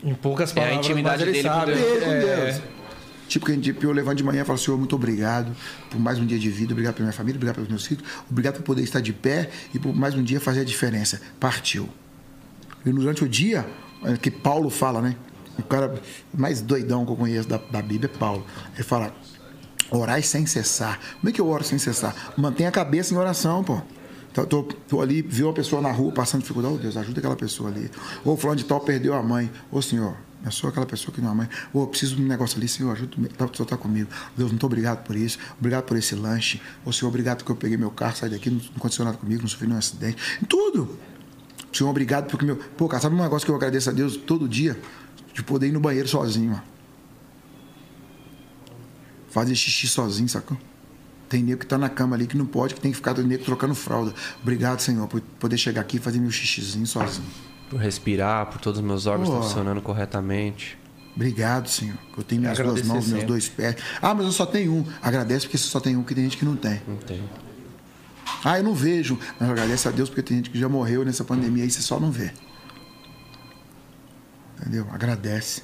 Em 0.05 0.15
poucas 0.15 0.51
É 0.51 0.53
a 0.53 0.55
palavras, 0.63 0.87
intimidade 0.87 1.25
mas 1.25 1.35
ele 1.35 1.43
dele 1.43 1.49
com 1.49 1.55
sabe. 1.55 1.75
Deus. 1.75 1.87
Ele 1.87 2.05
com 2.05 2.11
É, 2.11 2.21
Deus. 2.53 2.63
Tipo, 3.28 3.47
que 3.47 3.53
a 3.53 3.55
gente, 3.55 3.77
eu 3.82 3.93
levanto 3.93 4.19
de 4.19 4.24
manhã 4.24 4.43
e 4.43 4.44
falo, 4.44 4.59
Senhor, 4.59 4.78
muito 4.78 4.94
obrigado 4.94 5.55
por 5.90 5.98
mais 5.98 6.19
um 6.19 6.27
dia 6.27 6.39
de 6.39 6.51
vida, 6.51 6.73
obrigado 6.73 6.94
pela 6.94 7.07
minha 7.07 7.16
família, 7.16 7.36
obrigado 7.36 7.57
pelos 7.57 7.69
meus 7.69 7.86
filhos, 7.86 8.05
obrigado 8.31 8.57
por 8.57 8.62
poder 8.62 8.82
estar 8.82 9.01
de 9.01 9.12
pé 9.12 9.51
e 9.74 9.78
por 9.78 9.94
mais 9.94 10.15
um 10.15 10.23
dia 10.23 10.40
fazer 10.40 10.61
a 10.61 10.65
diferença. 10.65 11.20
Partiu. 11.40 11.89
E 12.85 12.90
durante 12.90 13.24
o 13.24 13.28
dia, 13.28 13.66
é 14.05 14.16
que 14.16 14.31
Paulo 14.31 14.70
fala, 14.70 15.03
né? 15.03 15.16
O 15.59 15.62
cara 15.62 16.01
mais 16.32 16.61
doidão 16.61 17.05
que 17.05 17.12
eu 17.12 17.16
conheço 17.16 17.48
da, 17.48 17.57
da 17.57 17.82
Bíblia 17.82 18.11
é 18.12 18.19
Paulo. 18.19 18.44
Ele 18.74 18.85
fala, 18.85 19.15
orai 19.90 20.23
sem 20.23 20.47
cessar. 20.47 21.01
Como 21.19 21.31
é 21.31 21.32
que 21.32 21.40
eu 21.40 21.48
oro 21.48 21.65
sem 21.65 21.78
cessar? 21.78 22.15
Mantenha 22.36 22.69
a 22.69 22.73
cabeça 22.73 23.15
em 23.15 23.16
oração, 23.16 23.65
pô. 23.65 23.81
Eu 24.36 24.47
tô, 24.47 24.62
tô 24.62 25.01
ali, 25.01 25.23
vi 25.23 25.43
uma 25.43 25.53
pessoa 25.55 25.81
na 25.81 25.90
rua 25.90 26.12
passando 26.12 26.43
dificuldade, 26.43 26.74
oh 26.74 26.78
Deus, 26.78 26.97
ajuda 26.97 27.20
aquela 27.20 27.36
pessoa 27.36 27.70
ali. 27.70 27.90
Ou 28.23 28.36
fulano 28.36 28.59
de 28.59 28.66
tal 28.66 28.81
perdeu 28.81 29.15
a 29.15 29.23
mãe. 29.23 29.51
Ô 29.73 29.81
Senhor, 29.81 30.15
eu 30.47 30.52
sou 30.52 30.70
aquela 30.70 30.86
pessoa 30.86 31.12
que 31.12 31.20
não 31.20 31.32
é 31.32 31.35
mãe. 31.35 31.48
Ô, 31.73 31.82
eu 31.82 31.86
preciso 31.89 32.14
de 32.14 32.23
um 32.23 32.27
negócio 32.27 32.56
ali, 32.56 32.68
Senhor, 32.68 32.93
ajuda, 32.93 33.28
tá, 33.36 33.44
o 33.47 33.55
Senhor 33.55 33.66
tá 33.66 33.77
comigo. 33.77 34.09
Deus, 34.36 34.51
muito 34.51 34.64
obrigado 34.64 35.05
por 35.05 35.16
isso. 35.16 35.39
Obrigado 35.59 35.85
por 35.85 35.97
esse 35.97 36.14
lanche. 36.14 36.62
Ô 36.85 36.93
Senhor, 36.93 37.09
obrigado 37.09 37.39
porque 37.39 37.51
eu 37.51 37.56
peguei 37.56 37.77
meu 37.77 37.90
carro, 37.90 38.16
saí 38.16 38.31
daqui, 38.31 38.48
não 38.48 38.60
aconteceu 38.77 39.05
nada 39.05 39.16
comigo, 39.16 39.43
não 39.43 39.48
sofri 39.48 39.66
nenhum 39.66 39.78
acidente. 39.78 40.16
Tudo. 40.48 40.97
Senhor, 41.73 41.90
obrigado 41.90 42.31
porque 42.31 42.44
meu. 42.47 42.56
Pô, 42.56 42.86
cara, 42.89 43.02
sabe 43.02 43.16
um 43.16 43.23
negócio 43.23 43.44
que 43.44 43.51
eu 43.51 43.56
agradeço 43.56 43.90
a 43.90 43.93
Deus 43.93 44.16
todo 44.16 44.48
dia? 44.48 44.81
De 45.35 45.43
poder 45.43 45.66
ir 45.66 45.73
no 45.73 45.81
banheiro 45.81 46.09
sozinho, 46.09 46.55
ó. 46.55 46.77
Fazer 49.28 49.55
xixi 49.56 49.89
sozinho, 49.89 50.28
sacou? 50.28 50.56
Tem 51.28 51.43
nego 51.43 51.59
que 51.59 51.66
tá 51.66 51.77
na 51.77 51.89
cama 51.89 52.14
ali 52.14 52.27
que 52.28 52.36
não 52.36 52.47
pode, 52.47 52.74
que 52.74 52.81
tem 52.81 52.93
que 52.93 52.97
ficar 52.97 53.12
do 53.12 53.23
nego 53.24 53.44
trocando 53.44 53.74
fralda. 53.74 54.14
Obrigado, 54.40 54.81
Senhor, 54.81 55.09
por 55.09 55.20
poder 55.20 55.59
chegar 55.59 55.81
aqui 55.81 55.97
e 55.97 56.01
fazer 56.01 56.20
meu 56.20 56.31
xixizinho 56.31 56.86
sozinho. 56.86 57.27
Por 57.71 57.81
respirar, 57.81 58.47
por 58.47 58.61
todos 58.61 58.81
os 58.81 58.87
meus 58.87 59.07
órgãos 59.07 59.29
Pô. 59.29 59.43
funcionando 59.43 59.81
corretamente. 59.83 60.79
Obrigado, 61.15 61.69
Senhor. 61.69 61.97
Eu 62.17 62.23
tenho 62.23 62.43
minhas 62.43 62.59
duas 62.59 62.83
mãos, 62.83 62.93
meus 62.93 63.05
sempre. 63.07 63.25
dois 63.27 63.49
pés. 63.49 63.77
Ah, 64.03 64.15
mas 64.15 64.27
eu 64.27 64.33
só 64.33 64.45
tenho 64.45 64.73
um. 64.73 64.85
Agradece 65.03 65.47
porque 65.47 65.57
você 65.57 65.69
só 65.69 65.81
tem 65.81 65.97
um, 65.97 66.03
que 66.03 66.15
tem 66.15 66.25
gente 66.25 66.37
que 66.37 66.45
não 66.45 66.55
tem. 66.55 66.81
Não 66.87 66.97
tem. 66.97 67.23
Ah, 68.45 68.59
eu 68.59 68.65
não 68.65 68.75
vejo. 68.75 69.19
Mas 69.41 69.49
agradece 69.49 69.89
a 69.89 69.91
Deus 69.91 70.11
porque 70.11 70.23
tem 70.23 70.37
gente 70.37 70.51
que 70.51 70.59
já 70.59 70.69
morreu 70.69 71.05
nessa 71.05 71.25
pandemia 71.25 71.65
aí, 71.65 71.71
você 71.71 71.81
só 71.81 71.99
não 71.99 72.11
vê. 72.11 72.31
Entendeu? 74.61 74.87
Agradece. 74.93 75.63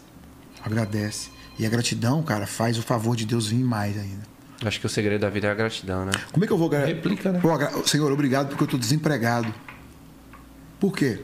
Agradece. 0.65 1.31
E 1.59 1.67
a 1.67 1.69
gratidão, 1.69 2.23
cara, 2.23 2.47
faz 2.47 2.79
o 2.79 2.83
favor 2.83 3.15
de 3.15 3.27
Deus 3.27 3.49
vir 3.49 3.63
mais 3.63 3.99
ainda. 3.99 4.23
Acho 4.65 4.81
que 4.81 4.87
o 4.87 4.89
segredo 4.89 5.21
da 5.21 5.29
vida 5.29 5.49
é 5.49 5.51
a 5.51 5.55
gratidão, 5.55 6.05
né? 6.05 6.13
Como 6.33 6.45
é 6.45 6.47
que 6.47 6.53
eu 6.53 6.57
vou? 6.57 6.69
Replica, 6.69 7.33
né? 7.33 7.41
Pô, 7.41 7.87
Senhor, 7.87 8.11
obrigado 8.11 8.49
porque 8.49 8.63
eu 8.63 8.69
tô 8.69 8.79
desempregado. 8.79 9.53
Por 10.79 10.97
quê? 10.97 11.23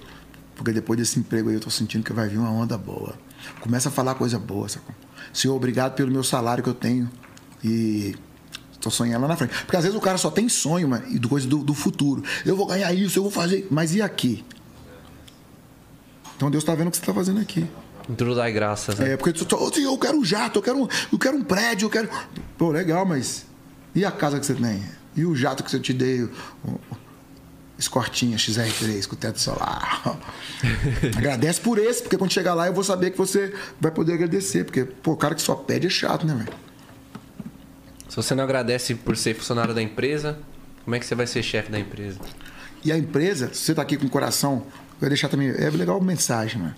Porque 0.59 0.73
depois 0.73 0.99
desse 0.99 1.21
emprego 1.21 1.49
aí 1.49 1.55
eu 1.55 1.61
tô 1.61 1.71
sentindo 1.71 2.03
que 2.03 2.13
vai 2.13 2.29
vir 2.29 2.37
uma 2.37 2.51
onda 2.51 2.77
boa. 2.77 3.15
Começa 3.61 3.89
a 3.89 3.93
falar 3.93 4.17
coisa 4.17 4.41
boa, 4.41 4.69
sacou? 4.69 4.93
Senhor, 5.33 5.55
obrigado 5.55 5.95
pelo 5.95 6.11
meu 6.11 6.25
salário 6.25 6.65
que 6.65 6.69
eu 6.69 6.75
tenho. 6.75 7.09
E 7.63 8.17
tô 8.81 8.91
sonhando 8.91 9.23
lá 9.23 9.29
na 9.29 9.37
frente. 9.37 9.55
Porque 9.65 9.77
às 9.77 9.85
vezes 9.85 9.97
o 9.97 10.01
cara 10.01 10.19
só 10.19 10.33
tem 10.33 10.49
sonho, 10.49 10.89
mano, 10.89 11.05
e 11.09 11.17
do 11.17 11.29
coisa 11.29 11.47
do, 11.47 11.59
do 11.59 11.75
futuro. 11.75 12.25
Eu 12.45 12.57
vou 12.57 12.67
ganhar 12.67 12.93
isso, 12.93 13.21
eu 13.21 13.23
vou 13.23 13.31
fazer. 13.31 13.69
Mas 13.71 13.95
e 13.95 14.03
aqui? 14.03 14.45
Então 16.37 16.51
Deus 16.51 16.65
tá 16.65 16.75
vendo 16.75 16.89
o 16.89 16.91
que 16.91 16.97
você 16.97 17.07
tá 17.07 17.15
fazendo 17.15 17.41
aqui. 17.41 17.65
Tudo 18.17 18.35
dai 18.35 18.51
graças, 18.53 18.99
né? 18.99 19.13
É, 19.13 19.17
porque 19.17 19.33
tu, 19.39 19.45
tu, 19.45 19.55
"Ô, 19.55 19.73
Senhor, 19.73 19.93
eu 19.93 19.99
quero 19.99 20.19
um 20.19 20.25
jato, 20.25 20.59
eu 20.59 20.63
quero 20.63 20.83
um, 20.83 20.89
eu 21.13 21.19
quero 21.19 21.37
um 21.37 21.45
prédio, 21.45 21.87
eu 21.87 21.91
quero. 21.91 22.09
Pô, 22.57 22.71
legal, 22.73 23.07
mas. 23.07 23.47
E 23.95 24.05
a 24.05 24.11
casa 24.11 24.41
que 24.41 24.47
você 24.47 24.55
tem? 24.55 24.83
E 25.15 25.25
o 25.25 25.37
jato 25.37 25.63
que 25.63 25.75
eu 25.77 25.81
te 25.81 25.93
dei? 25.93 26.29
Escortinha 27.79 28.37
XR3 28.37 29.07
com 29.07 29.15
teto 29.15 29.41
solar. 29.41 30.19
Agradece 31.17 31.61
por 31.61 31.79
esse, 31.79 32.03
porque 32.03 32.19
quando 32.19 32.33
chegar 32.33 32.55
lá 32.55 32.67
eu 32.67 32.73
vou 32.73 32.83
saber 32.83 33.13
que 33.13 33.19
você 33.19 33.55
vai 33.81 33.93
poder 33.93 34.15
agradecer. 34.15 34.65
Porque, 34.65 34.85
pô, 34.85 35.13
o 35.13 35.17
cara 35.17 35.35
que 35.35 35.43
só 35.43 35.55
pede 35.55 35.87
é 35.87 35.91
chato, 35.91 36.27
né, 36.27 36.35
velho? 36.35 36.53
Se 38.09 38.17
você 38.17 38.35
não 38.35 38.43
agradece 38.43 38.95
por 38.95 39.17
ser 39.17 39.35
funcionário 39.35 39.75
da 39.75 39.83
empresa, 39.83 40.39
como 40.85 40.97
é 40.97 40.99
que 40.99 41.07
você 41.07 41.15
vai 41.15 41.27
ser 41.27 41.43
chefe 41.43 41.71
da 41.71 41.79
empresa? 41.79 42.19
E 42.85 42.91
a 42.91 42.99
empresa, 42.99 43.53
se 43.53 43.61
você 43.61 43.75
tá 43.75 43.83
aqui 43.83 43.97
com 43.97 44.07
o 44.07 44.11
coração, 44.11 44.67
eu 45.01 45.07
ia 45.07 45.09
deixar 45.11 45.29
também. 45.29 45.49
É 45.51 45.71
legal 45.71 45.99
a 45.99 46.03
mensagem, 46.03 46.61
mano. 46.61 46.75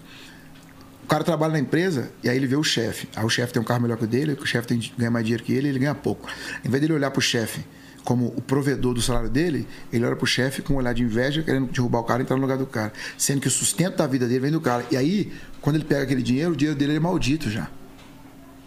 O 1.04 1.06
cara 1.06 1.24
trabalha 1.24 1.54
na 1.54 1.58
empresa 1.58 2.10
e 2.22 2.28
aí 2.28 2.36
ele 2.36 2.46
vê 2.46 2.56
o 2.56 2.62
chefe. 2.62 3.08
Aí 3.16 3.24
o 3.24 3.28
chefe 3.28 3.52
tem 3.52 3.62
um 3.62 3.64
carro 3.64 3.80
melhor 3.80 3.96
que 3.96 4.04
o 4.04 4.06
dele, 4.06 4.36
o 4.40 4.46
chefe 4.46 4.68
tem, 4.68 4.92
ganha 4.96 5.10
mais 5.10 5.24
dinheiro 5.24 5.42
que 5.42 5.52
ele, 5.52 5.68
ele 5.68 5.78
ganha 5.78 5.94
pouco. 5.94 6.28
Em 6.64 6.68
vez 6.68 6.80
dele 6.80 6.92
olhar 6.92 7.10
pro 7.10 7.20
chefe 7.20 7.64
como 8.04 8.26
o 8.36 8.40
provedor 8.40 8.94
do 8.94 9.02
salário 9.02 9.28
dele, 9.30 9.66
ele 9.92 10.04
olha 10.04 10.16
pro 10.16 10.26
chefe 10.26 10.62
com 10.62 10.74
um 10.74 10.76
olhar 10.76 10.92
de 10.94 11.02
inveja, 11.02 11.42
querendo 11.42 11.70
derrubar 11.70 12.00
o 12.00 12.04
cara 12.04 12.20
e 12.20 12.22
entrar 12.22 12.36
no 12.36 12.42
lugar 12.42 12.56
do 12.58 12.66
cara. 12.66 12.92
Sendo 13.18 13.40
que 13.40 13.48
o 13.48 13.50
sustento 13.50 13.96
da 13.96 14.06
vida 14.06 14.26
dele 14.26 14.40
vem 14.40 14.50
do 14.50 14.60
cara. 14.60 14.84
E 14.90 14.96
aí, 14.96 15.32
quando 15.60 15.76
ele 15.76 15.84
pega 15.84 16.02
aquele 16.02 16.22
dinheiro, 16.22 16.52
o 16.52 16.56
dinheiro 16.56 16.78
dele 16.78 16.96
é 16.96 17.00
maldito 17.00 17.50
já. 17.50 17.68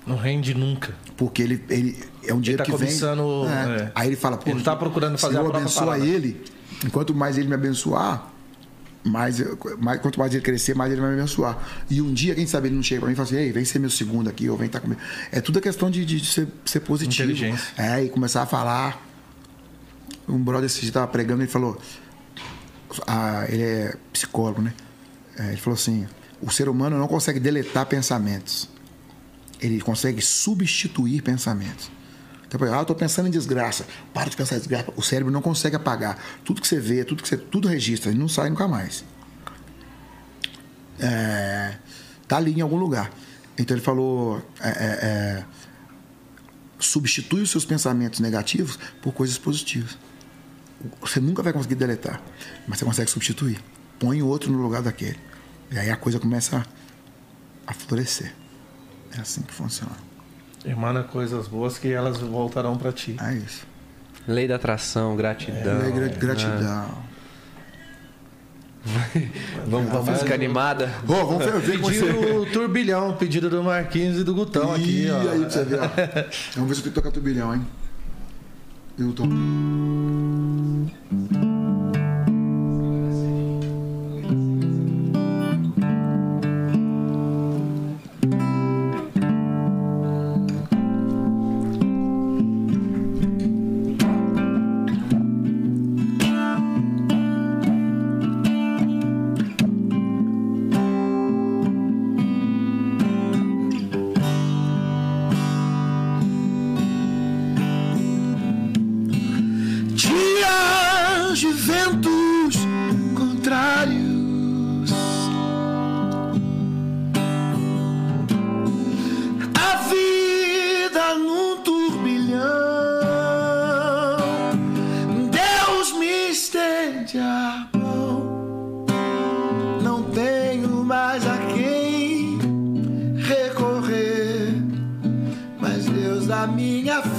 Não 0.05 0.17
rende 0.17 0.53
nunca. 0.53 0.93
Porque 1.15 1.41
ele, 1.41 1.63
ele 1.69 1.97
é 2.25 2.33
um 2.33 2.41
dinheiro 2.41 2.63
tá 2.63 2.65
que 2.65 2.77
vem. 2.77 2.87
cobiçando, 2.87 3.45
É. 3.47 3.81
é. 3.83 3.91
Aí 3.95 4.07
ele 4.09 4.15
fala, 4.15 4.37
pô, 4.37 4.49
Ele 4.49 4.61
tá 4.61 4.75
procurando 4.75 5.17
fazer 5.17 5.35
se 5.35 5.39
eu 5.39 5.47
abençoar 5.55 5.99
ele, 5.99 6.41
enquanto 6.85 7.13
mais 7.15 7.37
ele 7.37 7.47
me 7.47 7.53
abençoar, 7.55 8.29
mais, 9.03 9.41
mais 9.79 10.01
quanto 10.01 10.19
mais 10.19 10.33
ele 10.33 10.43
crescer, 10.43 10.75
mais 10.75 10.91
ele 10.91 11.01
vai 11.01 11.11
me 11.11 11.17
abençoar. 11.19 11.57
E 11.89 12.01
um 12.01 12.13
dia, 12.13 12.35
quem 12.35 12.45
sabe, 12.45 12.67
ele 12.67 12.75
não 12.75 12.83
chega 12.83 12.99
pra 12.99 13.07
mim 13.07 13.13
e 13.13 13.15
fala 13.15 13.27
assim, 13.27 13.37
ei, 13.37 13.51
vem 13.51 13.63
ser 13.63 13.79
meu 13.79 13.89
segundo 13.89 14.29
aqui, 14.29 14.49
ou 14.49 14.57
vem 14.57 14.67
estar 14.67 14.79
comigo. 14.81 14.99
É 15.31 15.39
tudo 15.39 15.59
a 15.59 15.61
questão 15.61 15.89
de, 15.89 16.03
de 16.05 16.25
ser, 16.25 16.47
ser 16.65 16.81
positivo. 16.81 17.31
Inteligência. 17.31 17.73
É, 17.77 18.03
e 18.03 18.09
começar 18.09 18.41
a 18.43 18.45
falar. 18.45 19.12
Um 20.27 20.39
brother 20.43 20.65
esse 20.65 20.81
dia 20.81 21.07
pregando, 21.07 21.41
ele 21.41 21.51
falou. 21.51 21.79
ele 23.49 23.63
é 23.63 23.97
psicólogo, 24.11 24.61
né? 24.61 24.73
É, 25.37 25.49
ele 25.49 25.57
falou 25.57 25.75
assim: 25.75 26.07
o 26.41 26.51
ser 26.51 26.69
humano 26.69 26.97
não 26.97 27.07
consegue 27.07 27.39
deletar 27.39 27.85
pensamentos. 27.85 28.69
Ele 29.59 29.79
consegue 29.79 30.21
substituir 30.21 31.21
pensamentos. 31.21 31.89
Então, 32.45 32.61
ah, 32.71 32.79
eu 32.81 32.85
tô 32.85 32.93
pensando 32.93 33.27
em 33.27 33.31
desgraça. 33.31 33.85
Para 34.13 34.29
de 34.29 34.37
pensar 34.37 34.55
em 34.55 34.59
desgraça. 34.59 34.91
O 34.95 35.01
cérebro 35.01 35.31
não 35.31 35.41
consegue 35.41 35.75
apagar. 35.75 36.21
Tudo 36.43 36.61
que 36.61 36.67
você 36.67 36.79
vê, 36.79 37.03
tudo 37.03 37.23
que 37.23 37.29
você. 37.29 37.37
Tudo 37.37 37.67
registra, 37.67 38.11
ele 38.11 38.19
não 38.19 38.27
sai 38.27 38.49
nunca 38.49 38.67
mais. 38.67 39.03
É, 40.99 41.77
tá 42.27 42.37
ali 42.37 42.53
em 42.53 42.61
algum 42.61 42.77
lugar. 42.77 43.11
Então 43.57 43.75
ele 43.75 43.83
falou. 43.83 44.41
é, 44.59 44.69
é, 44.69 44.73
é, 45.01 45.45
substitui 46.83 47.41
os 47.41 47.49
seus 47.49 47.65
pensamentos 47.65 48.19
negativos 48.19 48.77
por 49.01 49.13
coisas 49.13 49.37
positivas. 49.37 49.97
Você 51.01 51.19
nunca 51.19 51.41
vai 51.41 51.53
conseguir 51.53 51.75
deletar, 51.75 52.21
mas 52.67 52.79
você 52.79 52.85
consegue 52.85 53.09
substituir. 53.09 53.59
Põe 53.99 54.21
outro 54.21 54.51
no 54.51 54.61
lugar 54.61 54.81
daquele. 54.81 55.17
E 55.71 55.77
aí 55.79 55.89
a 55.89 55.95
coisa 55.95 56.19
começa 56.19 56.57
a, 57.67 57.71
a 57.71 57.73
florescer. 57.73 58.33
É 59.17 59.21
assim 59.21 59.41
que 59.41 59.53
funciona. 59.53 59.95
Emana 60.65 61.03
coisas 61.03 61.47
boas 61.47 61.77
que 61.77 61.91
elas 61.91 62.17
voltarão 62.17 62.77
pra 62.77 62.91
ti. 62.91 63.15
É 63.21 63.33
isso. 63.33 63.65
Lei 64.27 64.47
da 64.47 64.55
atração, 64.55 65.15
gratidão. 65.15 65.81
É, 65.81 65.91
gra- 65.91 66.07
né? 66.07 66.15
gratidão. 66.17 66.89
Vamos 69.67 69.89
pra 69.89 70.01
música 70.01 70.33
animada. 70.33 70.91
Ô, 71.07 71.25
vamos 71.25 71.45
ver, 71.45 71.59
ver 71.59 71.79
como 71.79 71.93
você. 71.93 72.01
Pedido 72.05 72.41
o 72.41 72.45
turbilhão, 72.47 73.13
pedido 73.15 73.49
do 73.49 73.63
Marquinhos 73.63 74.19
e 74.19 74.23
do 74.25 74.33
Gutão 74.35 74.73
aqui, 74.73 75.07
ó. 75.09 75.31
aí 75.31 75.39
pra 75.39 75.49
você 75.49 75.63
ver, 75.63 75.79
ó. 75.79 75.87
Vamos 76.55 76.69
ver 76.69 76.75
se 76.75 76.79
eu 76.79 76.83
tenho 76.83 76.83
que 76.83 76.89
tocar 76.91 77.11
turbilhão, 77.11 77.53
hein? 77.55 77.65
Eu 78.99 79.13
tô. 79.13 79.23
Mm-hmm. 80.83 81.52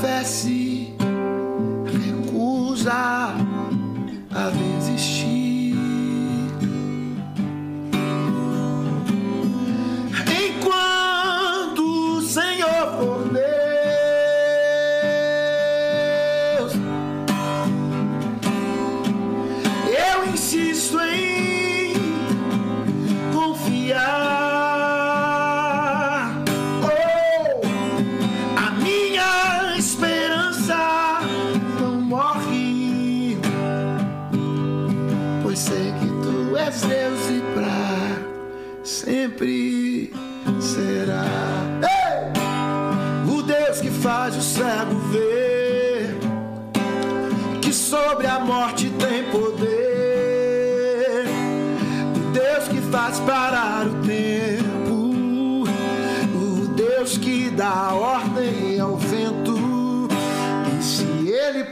Minha 0.04 0.20
fé 0.20 0.24
se 0.24 0.94
recusa 1.86 3.13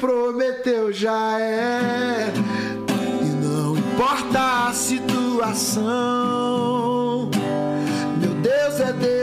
prometeu, 0.03 0.93
já 0.93 1.39
é. 1.39 2.33
E 3.23 3.27
não 3.47 3.79
importa 3.79 4.67
a 4.67 4.73
situação. 4.73 5.81
Meu 8.21 8.35
Deus 8.43 8.81
é 8.81 8.93
Deus 8.95 9.22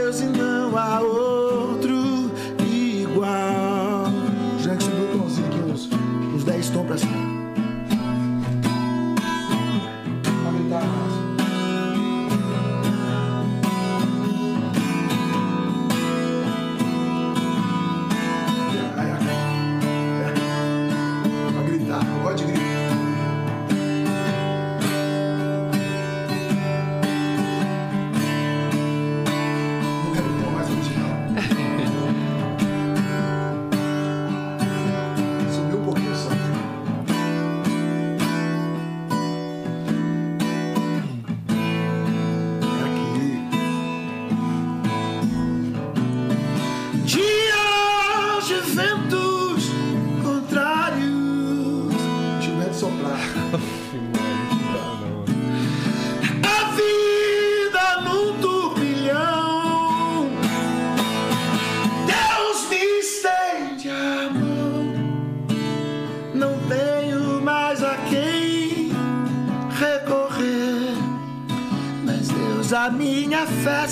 minha 72.90 73.46
fé 73.46 73.86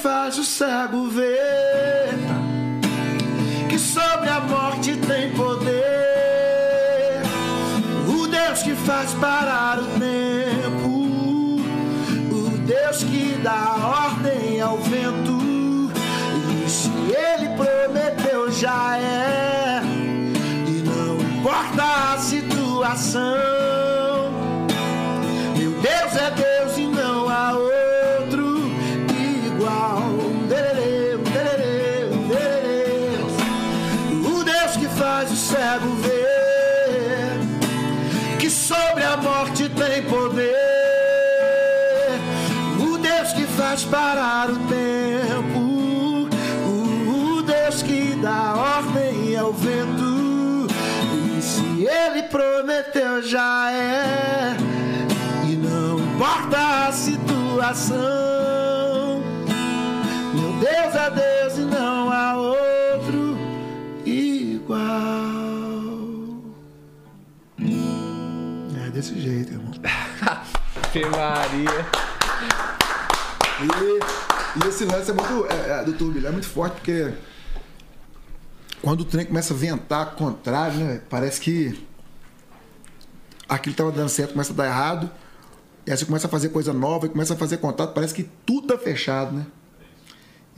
Faz 0.00 0.38
o 0.38 0.44
cego 0.44 1.08
ver 1.08 2.14
que 3.68 3.78
sobre 3.78 4.28
a 4.28 4.40
morte 4.40 4.96
tem 4.96 5.30
poder. 5.32 7.22
O 8.08 8.26
Deus 8.26 8.62
que 8.62 8.74
faz 8.74 9.12
parar 9.14 9.78
o 9.78 9.86
tempo. 9.98 10.88
O 12.30 12.58
Deus 12.66 13.04
que 13.04 13.38
dá 13.42 14.08
ordem 14.10 14.60
ao 14.60 14.78
vento. 14.78 15.38
E 16.64 16.68
se 16.68 16.88
ele 16.88 17.48
prometeu, 17.56 18.50
já 18.50 18.96
é. 18.98 19.82
E 20.66 20.82
não 20.82 21.20
importa 21.20 22.14
a 22.14 22.18
situação. 22.18 23.22
Meu 25.56 25.70
Deus 25.72 26.16
é 26.16 26.30
Deus 26.30 26.51
prometeu, 52.32 53.22
já 53.22 53.70
é. 53.70 54.56
E 55.44 55.54
não 55.54 55.98
importa 55.98 56.88
a 56.88 56.92
situação. 56.92 58.00
Meu 60.34 60.52
Deus 60.54 60.94
é 60.94 61.10
Deus 61.10 61.58
e 61.58 61.60
não 61.60 62.10
há 62.10 62.34
outro 62.36 63.36
igual. 64.06 64.80
É 68.86 68.90
desse 68.90 69.20
jeito, 69.20 69.52
irmão. 69.52 69.72
Ave 70.24 71.04
Maria. 71.06 71.86
E, 73.60 74.64
e 74.64 74.68
esse 74.68 74.84
lance 74.86 75.10
é 75.10 75.14
muito, 75.14 75.46
é, 75.46 75.80
é, 75.80 75.84
do 75.84 75.92
turbilhão 75.92 76.30
é 76.30 76.32
muito 76.32 76.48
forte 76.48 76.74
porque 76.76 77.12
quando 78.80 79.02
o 79.02 79.04
trem 79.04 79.26
começa 79.26 79.54
a 79.54 79.56
ventar 79.56 80.14
contrário, 80.16 80.78
né? 80.78 81.00
Parece 81.08 81.40
que 81.40 81.86
aquilo 83.54 83.72
estava 83.72 83.92
dando 83.92 84.08
certo 84.08 84.32
começa 84.32 84.52
a 84.52 84.56
dar 84.56 84.66
errado. 84.66 85.10
E 85.86 85.90
aí 85.90 85.96
você 85.96 86.04
começa 86.04 86.26
a 86.26 86.30
fazer 86.30 86.50
coisa 86.50 86.72
nova 86.72 87.08
começa 87.08 87.34
a 87.34 87.36
fazer 87.36 87.58
contato, 87.58 87.92
parece 87.92 88.14
que 88.14 88.28
tudo 88.46 88.68
tá 88.68 88.78
fechado, 88.78 89.34
né? 89.34 89.46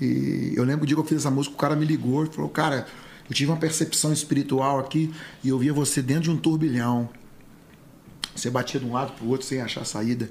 E 0.01 0.53
eu 0.57 0.65
lembro 0.65 0.85
o 0.85 0.87
dia 0.87 0.97
que 0.97 1.01
eu 1.01 1.07
fiz 1.07 1.19
essa 1.19 1.31
música, 1.31 1.55
o 1.55 1.59
cara 1.59 1.77
me 1.77 1.87
ligou 1.87 2.25
e 2.25 2.27
falou, 2.27 2.51
cara, 2.51 2.87
eu 3.29 3.35
tive 3.35 3.51
uma 3.51 3.57
percepção 3.57 4.13
espiritual 4.13 4.79
aqui 4.79 5.15
e 5.43 5.49
eu 5.49 5.59
via 5.59 5.73
você 5.73 6.03
dentro 6.03 6.25
de 6.25 6.31
um 6.31 6.37
turbilhão. 6.37 7.09
Você 8.35 8.51
batia 8.51 8.81
de 8.81 8.87
um 8.87 8.93
lado 8.93 9.13
pro 9.13 9.27
outro 9.29 9.47
sem 9.47 9.61
achar 9.61 9.85
saída. 9.85 10.31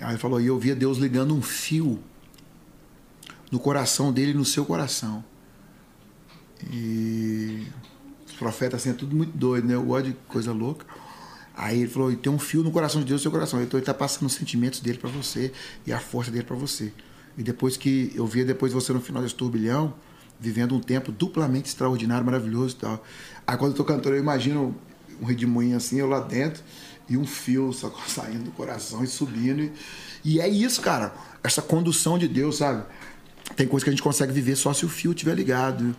Aí 0.00 0.12
ele 0.12 0.18
falou, 0.18 0.40
e 0.40 0.46
eu 0.46 0.58
via 0.58 0.74
Deus 0.74 0.98
ligando 0.98 1.34
um 1.34 1.42
fio 1.42 1.98
no 3.50 3.58
coração 3.58 4.12
dele 4.12 4.30
e 4.30 4.34
no 4.34 4.44
seu 4.44 4.64
coração. 4.64 5.24
E 6.70 7.66
os 8.26 8.32
profetas 8.34 8.80
assim, 8.80 8.90
é 8.90 8.92
tudo 8.94 9.14
muito 9.14 9.36
doido, 9.36 9.66
né? 9.66 9.74
Eu 9.74 9.82
gosto 9.82 10.06
de 10.06 10.12
coisa 10.28 10.52
louca. 10.52 10.86
Aí 11.56 11.80
ele 11.82 11.88
falou, 11.88 12.14
tem 12.16 12.32
um 12.32 12.38
fio 12.38 12.62
no 12.62 12.70
coração 12.70 13.00
de 13.00 13.06
Deus 13.06 13.20
no 13.20 13.22
seu 13.22 13.30
coração. 13.30 13.62
Então 13.62 13.78
ele 13.78 13.86
tá 13.86 13.94
passando 13.94 14.26
os 14.26 14.34
sentimentos 14.34 14.80
dele 14.80 14.98
para 14.98 15.10
você 15.10 15.52
e 15.86 15.92
a 15.92 16.00
força 16.00 16.30
dele 16.30 16.44
para 16.44 16.56
você. 16.56 16.92
E 17.38 17.42
depois 17.42 17.76
que 17.76 18.12
eu 18.14 18.26
via 18.26 18.44
depois 18.44 18.72
você 18.72 18.92
no 18.92 19.00
final 19.00 19.22
desse 19.22 19.34
turbilhão, 19.34 19.94
vivendo 20.38 20.74
um 20.74 20.80
tempo 20.80 21.12
duplamente 21.12 21.68
extraordinário, 21.68 22.24
maravilhoso 22.24 22.76
e 22.76 22.80
tal. 22.80 23.04
Aí 23.46 23.56
quando 23.56 23.72
eu 23.72 23.76
tô 23.76 23.84
cantando, 23.84 24.16
eu 24.16 24.20
imagino 24.20 24.74
um 25.20 25.24
redemoinho 25.24 25.76
assim, 25.76 25.98
eu 25.98 26.08
lá 26.08 26.20
dentro, 26.20 26.62
e 27.08 27.16
um 27.16 27.26
fio 27.26 27.72
só 27.72 27.92
saindo 28.06 28.44
do 28.44 28.50
coração 28.50 29.04
e 29.04 29.06
subindo. 29.06 29.62
E, 29.62 29.72
e 30.24 30.40
é 30.40 30.48
isso, 30.48 30.80
cara. 30.80 31.14
Essa 31.42 31.62
condução 31.62 32.18
de 32.18 32.26
Deus, 32.26 32.56
sabe? 32.56 32.84
Tem 33.56 33.66
coisa 33.66 33.84
que 33.84 33.90
a 33.90 33.92
gente 33.92 34.02
consegue 34.02 34.32
viver 34.32 34.56
só 34.56 34.72
se 34.72 34.84
o 34.84 34.88
fio 34.88 35.12
estiver 35.12 35.34
ligado. 35.34 35.94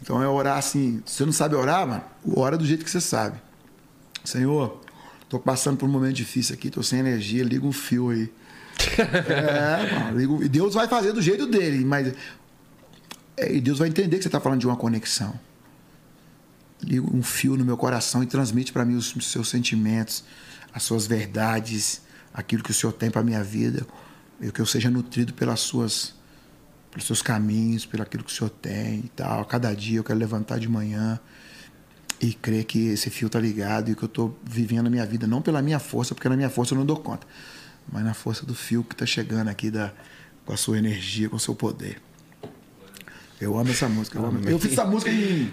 Então 0.00 0.22
é 0.22 0.28
orar 0.28 0.58
assim. 0.58 1.02
Se 1.06 1.16
você 1.16 1.24
não 1.24 1.32
sabe 1.32 1.54
orar, 1.54 1.86
mano, 1.86 2.02
ora 2.36 2.56
do 2.56 2.66
jeito 2.66 2.84
que 2.84 2.90
você 2.90 3.00
sabe. 3.00 3.40
Senhor, 4.24 4.80
tô 5.32 5.40
passando 5.40 5.78
por 5.78 5.88
um 5.88 5.92
momento 5.92 6.16
difícil 6.16 6.54
aqui, 6.54 6.68
tô 6.68 6.82
sem 6.82 6.98
energia, 6.98 7.42
liga 7.42 7.66
um 7.66 7.72
fio 7.72 8.10
aí. 8.10 8.30
é, 9.00 10.12
mano, 10.12 10.46
Deus 10.46 10.74
vai 10.74 10.86
fazer 10.86 11.12
do 11.12 11.22
jeito 11.22 11.46
dele, 11.46 11.82
mas 11.86 12.12
É, 13.34 13.50
e 13.50 13.58
Deus 13.58 13.78
vai 13.78 13.88
entender 13.88 14.18
que 14.18 14.24
você 14.24 14.28
está 14.28 14.38
falando 14.38 14.60
de 14.60 14.66
uma 14.66 14.76
conexão. 14.76 15.32
Liga 16.82 17.06
um 17.16 17.22
fio 17.22 17.56
no 17.56 17.64
meu 17.64 17.78
coração 17.78 18.22
e 18.22 18.26
transmite 18.26 18.74
para 18.74 18.84
mim 18.84 18.94
os, 18.94 19.16
os 19.16 19.26
seus 19.26 19.48
sentimentos, 19.48 20.22
as 20.70 20.82
suas 20.82 21.06
verdades, 21.06 22.02
aquilo 22.34 22.62
que 22.62 22.70
o 22.70 22.74
Senhor 22.74 22.92
tem 22.92 23.10
para 23.10 23.22
minha 23.22 23.42
vida, 23.42 23.86
e 24.38 24.52
que 24.52 24.60
eu 24.60 24.66
seja 24.66 24.90
nutrido 24.90 25.32
pelas 25.32 25.60
suas, 25.60 26.14
pelos 26.90 27.06
seus 27.06 27.22
caminhos, 27.22 27.86
pelo 27.86 28.02
aquilo 28.02 28.22
que 28.22 28.30
o 28.30 28.34
Senhor 28.34 28.50
tem 28.50 28.98
e 28.98 29.10
tal. 29.16 29.40
A 29.40 29.44
cada 29.46 29.74
dia 29.74 29.98
eu 29.98 30.04
quero 30.04 30.18
levantar 30.18 30.58
de 30.58 30.68
manhã 30.68 31.18
e 32.22 32.32
crer 32.32 32.64
que 32.64 32.86
esse 32.90 33.10
fio 33.10 33.28
tá 33.28 33.38
ligado 33.40 33.90
e 33.90 33.94
que 33.96 34.02
eu 34.02 34.06
estou 34.06 34.38
vivendo 34.44 34.86
a 34.86 34.90
minha 34.90 35.04
vida 35.04 35.26
não 35.26 35.42
pela 35.42 35.60
minha 35.60 35.78
força, 35.80 36.14
porque 36.14 36.28
na 36.28 36.36
minha 36.36 36.48
força 36.48 36.72
eu 36.72 36.78
não 36.78 36.86
dou 36.86 36.96
conta, 36.96 37.26
mas 37.92 38.04
na 38.04 38.14
força 38.14 38.46
do 38.46 38.54
fio 38.54 38.84
que 38.84 38.94
está 38.94 39.04
chegando 39.04 39.48
aqui 39.48 39.70
da, 39.70 39.92
com 40.46 40.52
a 40.52 40.56
sua 40.56 40.78
energia, 40.78 41.28
com 41.28 41.34
o 41.36 41.40
seu 41.40 41.54
poder. 41.54 42.00
Eu 43.40 43.58
amo 43.58 43.70
essa 43.72 43.88
música. 43.88 44.18
Eu, 44.18 44.24
amo. 44.26 44.48
eu 44.48 44.56
fiz 44.58 44.70
essa 44.72 44.84
música 44.84 45.10
em, 45.10 45.52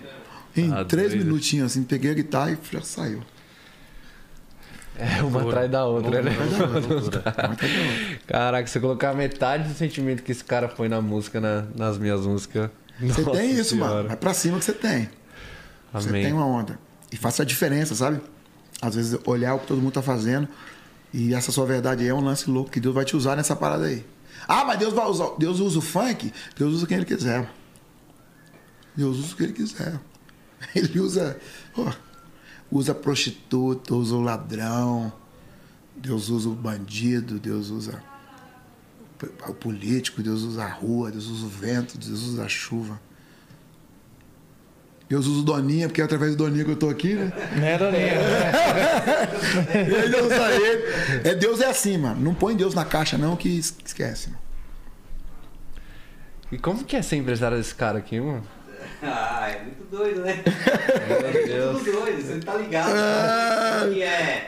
em 0.56 0.70
Tá 0.70 0.86
três 0.86 1.10
doido. 1.10 1.26
minutinhos, 1.26 1.72
assim, 1.72 1.84
peguei 1.84 2.12
a 2.12 2.14
guitarra 2.14 2.52
e 2.52 2.58
já 2.72 2.82
saiu. 2.84 3.24
É 4.96 5.24
uma 5.24 5.42
atrás 5.42 5.72
da 5.72 5.86
outra, 5.86 6.22
né? 6.22 6.32
Caraca, 8.28 8.68
se 8.68 8.78
eu 8.78 8.82
colocar 8.82 9.14
metade 9.16 9.68
do 9.70 9.74
sentimento 9.74 10.22
que 10.24 10.32
esse 10.32 10.44
cara 10.44 10.68
põe 10.68 10.88
na 10.90 11.02
música, 11.02 11.40
na- 11.40 11.66
nas 11.76 11.98
minhas 11.98 12.26
músicas. 12.26 12.70
Você 13.00 13.24
tem 13.32 13.52
isso, 13.54 13.72
Senhora. 13.76 13.94
mano. 13.96 14.08
Vai 14.10 14.18
pra 14.18 14.34
cima 14.34 14.60
que 14.60 14.66
você 14.66 14.74
tem. 14.74 15.10
Você 15.94 16.10
Amém. 16.10 16.24
tem 16.24 16.34
uma 16.34 16.46
onda. 16.46 16.80
E 17.12 17.18
faça 17.18 17.44
a 17.44 17.46
diferença, 17.46 17.96
sabe? 17.96 18.22
Às 18.82 18.96
vezes 18.96 19.20
olhar 19.26 19.56
o 19.56 19.60
que 19.60 19.68
todo 19.68 19.82
mundo 19.82 19.94
tá 19.94 20.02
fazendo 20.02 20.48
e 21.14 21.34
essa 21.34 21.52
sua 21.52 21.66
verdade 21.66 22.08
é 22.08 22.14
um 22.14 22.22
lance 22.22 22.50
louco 22.50 22.70
que 22.70 22.80
Deus 22.80 22.94
vai 22.94 23.04
te 23.04 23.16
usar 23.16 23.36
nessa 23.36 23.56
parada 23.56 23.86
aí. 23.86 24.06
Ah, 24.48 24.64
mas 24.64 24.78
Deus 24.78 24.94
vai 24.94 25.06
usar. 25.08 25.32
Deus 25.38 25.60
usa 25.60 25.80
o 25.80 25.82
funk? 25.82 26.32
Deus 26.56 26.76
usa 26.76 26.88
quem 26.88 26.98
ele 26.98 27.06
quiser. 27.06 27.50
Deus 28.96 29.18
usa 29.18 29.34
o 29.34 29.36
que 29.36 29.44
ele 29.44 29.54
quiser. 29.54 30.00
Ele 30.76 31.00
usa. 31.00 31.40
ó, 31.78 31.90
usa 32.70 32.94
prostituta, 32.94 33.96
usa 33.96 34.14
o 34.14 34.22
ladrão. 34.22 35.12
Deus 35.96 36.28
usa 36.28 36.50
o 36.50 36.54
bandido, 36.54 37.40
Deus 37.40 37.70
usa 37.70 38.04
o 39.48 39.54
político, 39.54 40.22
Deus 40.22 40.42
usa 40.42 40.66
a 40.66 40.68
rua, 40.68 41.12
Deus 41.12 41.28
usa 41.28 41.46
o 41.46 41.50
vento, 41.50 41.98
Deus 41.98 42.24
usa 42.24 42.44
a 42.44 42.50
chuva. 42.50 43.00
Deus 45.10 45.26
usa 45.26 45.40
o 45.40 45.44
Doninha, 45.44 45.88
porque 45.88 46.02
é 46.02 46.04
através 46.04 46.36
do 46.36 46.44
Doninha 46.46 46.64
que 46.64 46.72
eu 46.72 46.76
tô 46.76 46.88
aqui, 46.90 47.16
né? 47.16 47.32
Né, 47.56 47.78
Doninha? 47.80 48.14
Aí 49.74 50.10
Deus 50.10 50.26
usa 50.28 50.52
ele. 50.52 50.84
É, 51.28 51.36
Deus 51.36 51.60
é 51.62 51.66
assim, 51.66 51.98
mano. 51.98 52.22
Não 52.22 52.34
põe 52.36 52.56
Deus 52.56 52.76
na 52.76 52.86
caixa, 52.86 53.18
não, 53.18 53.36
que 53.36 53.50
es- 53.58 53.76
esquece, 53.84 54.30
mano. 54.30 54.42
E 56.52 56.58
como 56.58 56.84
que 56.84 56.96
é 56.96 57.02
ser 57.02 57.16
empresário 57.18 57.58
desse 57.58 57.74
cara 57.74 57.98
aqui, 57.98 58.20
mano? 58.20 58.44
Ah, 59.02 59.50
é 59.50 59.64
muito 59.64 59.84
doido, 59.90 60.22
né? 60.22 60.44
É 60.46 61.72
tudo 61.74 61.92
doido, 61.92 62.22
você 62.22 62.40
tá 62.40 62.56
ligado. 62.56 62.90
né? 62.94 63.92
E 63.94 64.02
é, 64.04 64.48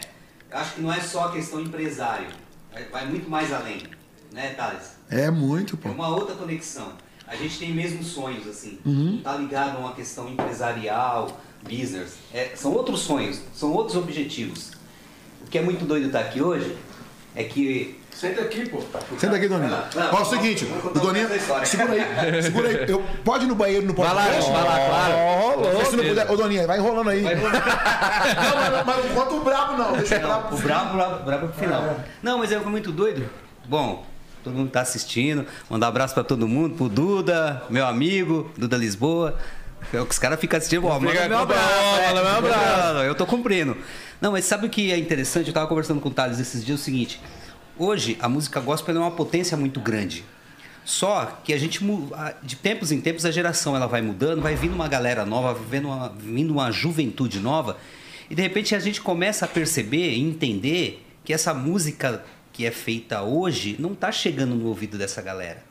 acho 0.51 0.75
que 0.75 0.81
não 0.81 0.93
é 0.93 0.99
só 0.99 1.25
a 1.25 1.31
questão 1.31 1.59
empresário, 1.59 2.27
vai- 2.91 3.05
muito 3.07 3.29
mais 3.29 3.51
além, 3.53 3.81
né, 4.31 4.53
Thales? 4.55 4.95
É 5.09 5.29
muito, 5.31 5.75
É 5.75 5.77
pô. 5.77 5.89
uma 5.89 6.09
outra 6.09 6.35
conexão. 6.35 6.93
A 7.31 7.35
gente 7.37 7.57
tem 7.57 7.71
mesmos 7.71 8.07
sonhos, 8.07 8.45
assim. 8.45 8.77
Uhum. 8.85 9.13
Não 9.13 9.17
tá 9.19 9.37
ligado 9.37 9.77
a 9.77 9.79
uma 9.79 9.93
questão 9.93 10.27
empresarial, 10.27 11.39
business. 11.63 12.15
É, 12.33 12.51
são 12.55 12.73
outros 12.73 12.99
sonhos, 12.99 13.39
são 13.55 13.71
outros 13.71 13.95
objetivos. 13.95 14.71
O 15.47 15.49
que 15.49 15.57
é 15.57 15.61
muito 15.61 15.85
doido 15.85 16.07
estar 16.07 16.19
aqui 16.19 16.41
hoje 16.41 16.75
é 17.33 17.45
que 17.45 17.97
Senta 18.13 18.41
aqui, 18.41 18.69
pô. 18.69 18.79
Senta 19.17 19.37
aqui, 19.37 19.47
Doninha. 19.47 19.69
Não, 19.69 20.03
não, 20.03 20.13
Ó, 20.13 20.19
é 20.19 20.21
o 20.21 20.25
seguinte, 20.25 20.65
o 20.65 21.35
história. 21.35 21.65
Segura 21.65 21.93
aí, 21.93 22.43
segura 22.43 22.67
aí. 22.67 22.85
Eu, 22.89 23.01
pode 23.23 23.45
ir 23.45 23.47
no 23.47 23.55
banheiro 23.55 23.87
no 23.87 23.93
Vai 23.93 24.13
lá, 24.13 24.23
podcast? 24.25 24.51
vai 24.51 24.63
lá, 24.63 24.75
claro. 24.75 25.61
Porque 25.61 25.85
se 25.85 25.95
não 25.95 26.03
puder, 26.03 26.29
ô 26.29 26.35
Doninha, 26.35 26.67
vai 26.67 26.77
enrolando 26.77 27.09
aí. 27.09 27.21
não, 27.21 27.31
mas, 27.31 28.85
mas 28.85 29.05
não 29.05 29.15
conta 29.15 29.33
o 29.33 29.43
brabo, 29.43 29.77
não. 29.77 29.93
Deixa 29.93 30.17
o 30.17 30.19
brabo. 30.19 30.55
O 30.55 30.59
brabo, 30.59 30.93
brabo, 30.93 31.23
brabo 31.23 31.47
pro 31.47 31.63
final. 31.63 31.95
Não, 32.21 32.37
mas 32.37 32.51
é 32.51 32.59
muito 32.59 32.91
doido. 32.91 33.27
Bom, 33.65 34.05
todo 34.43 34.53
mundo 34.53 34.69
tá 34.69 34.81
assistindo. 34.81 35.45
Mandar 35.69 35.87
um 35.87 35.89
abraço 35.89 36.13
pra 36.13 36.23
todo 36.23 36.47
mundo, 36.47 36.75
pro 36.75 36.89
Duda, 36.89 37.63
meu 37.69 37.85
amigo, 37.85 38.51
Duda 38.57 38.77
Lisboa. 38.77 39.37
É 39.93 39.97
que 39.97 40.11
os 40.11 40.19
caras 40.19 40.39
ficam 40.39 40.57
assistindo, 40.57 40.85
ó, 40.85 40.99
manda 40.99 41.27
meu 41.27 41.37
abraço. 41.39 41.99
é. 41.99 42.13
meu 42.13 42.27
abraço. 42.27 42.99
Eu 42.99 43.15
tô 43.15 43.25
cumprindo. 43.25 43.75
Não, 44.19 44.31
mas 44.31 44.45
sabe 44.45 44.67
o 44.67 44.69
que 44.69 44.91
é 44.91 44.97
interessante? 44.97 45.47
Eu 45.47 45.53
tava 45.53 45.67
conversando 45.67 45.99
com 45.99 46.09
o 46.09 46.11
Thales 46.11 46.39
esses 46.39 46.63
dias 46.63 46.79
o 46.79 46.83
seguinte. 46.83 47.19
Hoje, 47.77 48.17
a 48.21 48.29
música 48.29 48.59
gospel 48.59 48.95
é 48.95 48.99
uma 48.99 49.11
potência 49.11 49.57
muito 49.57 49.79
grande. 49.79 50.23
Só 50.83 51.39
que 51.43 51.53
a 51.53 51.57
gente, 51.57 51.79
de 52.43 52.55
tempos 52.55 52.91
em 52.91 52.99
tempos, 52.99 53.25
a 53.25 53.31
geração 53.31 53.75
ela 53.75 53.87
vai 53.87 54.01
mudando, 54.01 54.41
vai 54.41 54.55
vindo 54.55 54.73
uma 54.73 54.87
galera 54.87 55.25
nova, 55.25 55.53
vindo 55.53 55.87
uma, 55.87 56.09
vindo 56.09 56.51
uma 56.51 56.71
juventude 56.71 57.39
nova, 57.39 57.77
e 58.29 58.35
de 58.35 58.41
repente 58.41 58.73
a 58.73 58.79
gente 58.79 58.99
começa 59.01 59.45
a 59.45 59.47
perceber 59.47 60.11
e 60.11 60.19
entender 60.19 61.05
que 61.23 61.33
essa 61.33 61.53
música 61.53 62.23
que 62.53 62.65
é 62.65 62.71
feita 62.71 63.21
hoje 63.21 63.75
não 63.79 63.93
está 63.93 64.11
chegando 64.11 64.55
no 64.55 64.67
ouvido 64.67 64.97
dessa 64.97 65.21
galera. 65.21 65.63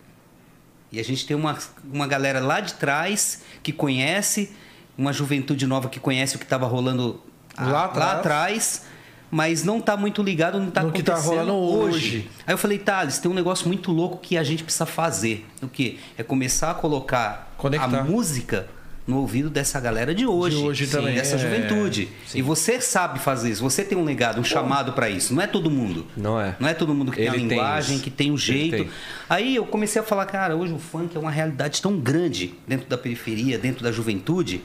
E 0.93 0.99
a 0.99 1.05
gente 1.05 1.27
tem 1.27 1.37
uma, 1.37 1.57
uma 1.85 2.07
galera 2.07 2.41
lá 2.41 2.61
de 2.61 2.75
trás 2.75 3.43
que 3.63 3.73
conhece, 3.73 4.51
uma 4.99 5.13
juventude 5.13 5.67
nova 5.67 5.89
que 5.89 6.01
conhece 6.01 6.37
o 6.37 6.39
que 6.39 6.45
estava 6.45 6.67
rolando 6.67 7.23
a- 7.57 7.65
Lá 7.67 7.85
atrás. 7.85 8.19
atrás, 8.19 8.83
mas 9.31 9.63
não 9.63 9.79
está 9.79 9.97
muito 9.97 10.21
ligado 10.23 10.59
no 10.59 10.65
que 10.65 10.69
está 10.71 10.91
que 10.91 11.03
tá 11.05 11.13
acontecendo 11.13 11.53
rolando 11.53 11.55
hoje. 11.55 12.29
Aí 12.47 12.53
eu 12.55 12.59
falei, 12.59 12.79
Thales, 12.79 13.19
tem 13.19 13.31
um 13.31 13.35
negócio 13.35 13.69
muito 13.69 13.93
louco 13.93 14.19
que 14.19 14.37
a 14.37 14.43
gente 14.43 14.65
precisa 14.65 14.87
fazer. 14.87 15.47
O 15.63 15.69
quê? 15.69 15.99
É 16.19 16.23
começar 16.25 16.73
a 16.73 16.75
colocar 16.75 17.53
Conectar. 17.57 18.01
a 18.01 18.03
música 18.05 18.69
no 19.07 19.19
ouvido 19.19 19.51
dessa 19.51 19.81
galera 19.81 20.15
de 20.15 20.27
hoje. 20.27 20.57
De 20.57 20.63
hoje 20.63 20.87
também, 20.87 21.15
Dessa 21.15 21.35
é. 21.37 21.39
juventude. 21.39 22.09
E 22.35 22.43
você 22.43 22.81
sabe 22.81 23.19
fazer 23.19 23.51
isso. 23.51 23.63
Você 23.63 23.83
tem 23.85 23.97
um 23.99 24.05
legado, 24.05 24.41
um 24.41 24.45
chamado 24.45 24.93
para 24.93 25.11
isso. 25.11 25.35
Não 25.35 25.43
é 25.43 25.47
todo 25.47 25.71
mundo. 25.71 26.07
Não 26.17 26.41
é. 26.41 26.55
Não 26.61 26.69
é 26.69 26.75
todo 26.75 26.95
mundo 26.95 27.11
que 27.11 27.19
tem 27.19 27.29
a 27.29 27.33
Ele 27.35 27.41
tem 27.41 27.49
linguagem, 27.49 27.95
isso. 27.97 28.05
que 28.05 28.11
tem 28.11 28.31
o 28.31 28.39
jeito. 28.39 28.77
tem. 28.77 28.91
Aí 29.29 29.57
eu 29.57 29.67
comecei 29.67 30.01
a 30.01 30.05
falar, 30.05 30.27
cara, 30.27 30.57
hoje 30.57 30.73
o 30.73 30.79
funk 30.79 31.17
é 31.17 31.19
uma 31.19 31.31
realidade 31.31 31.83
tão 31.83 31.99
grande 31.99 32.55
dentro 32.69 32.89
da 32.89 32.97
periferia, 32.97 33.59
dentro 33.59 33.83
da 33.83 33.91
juventude. 33.91 34.63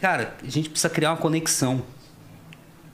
Cara, 0.00 0.34
a 0.42 0.50
gente 0.50 0.68
precisa 0.68 0.90
criar 0.90 1.10
uma 1.12 1.18
conexão. 1.18 1.82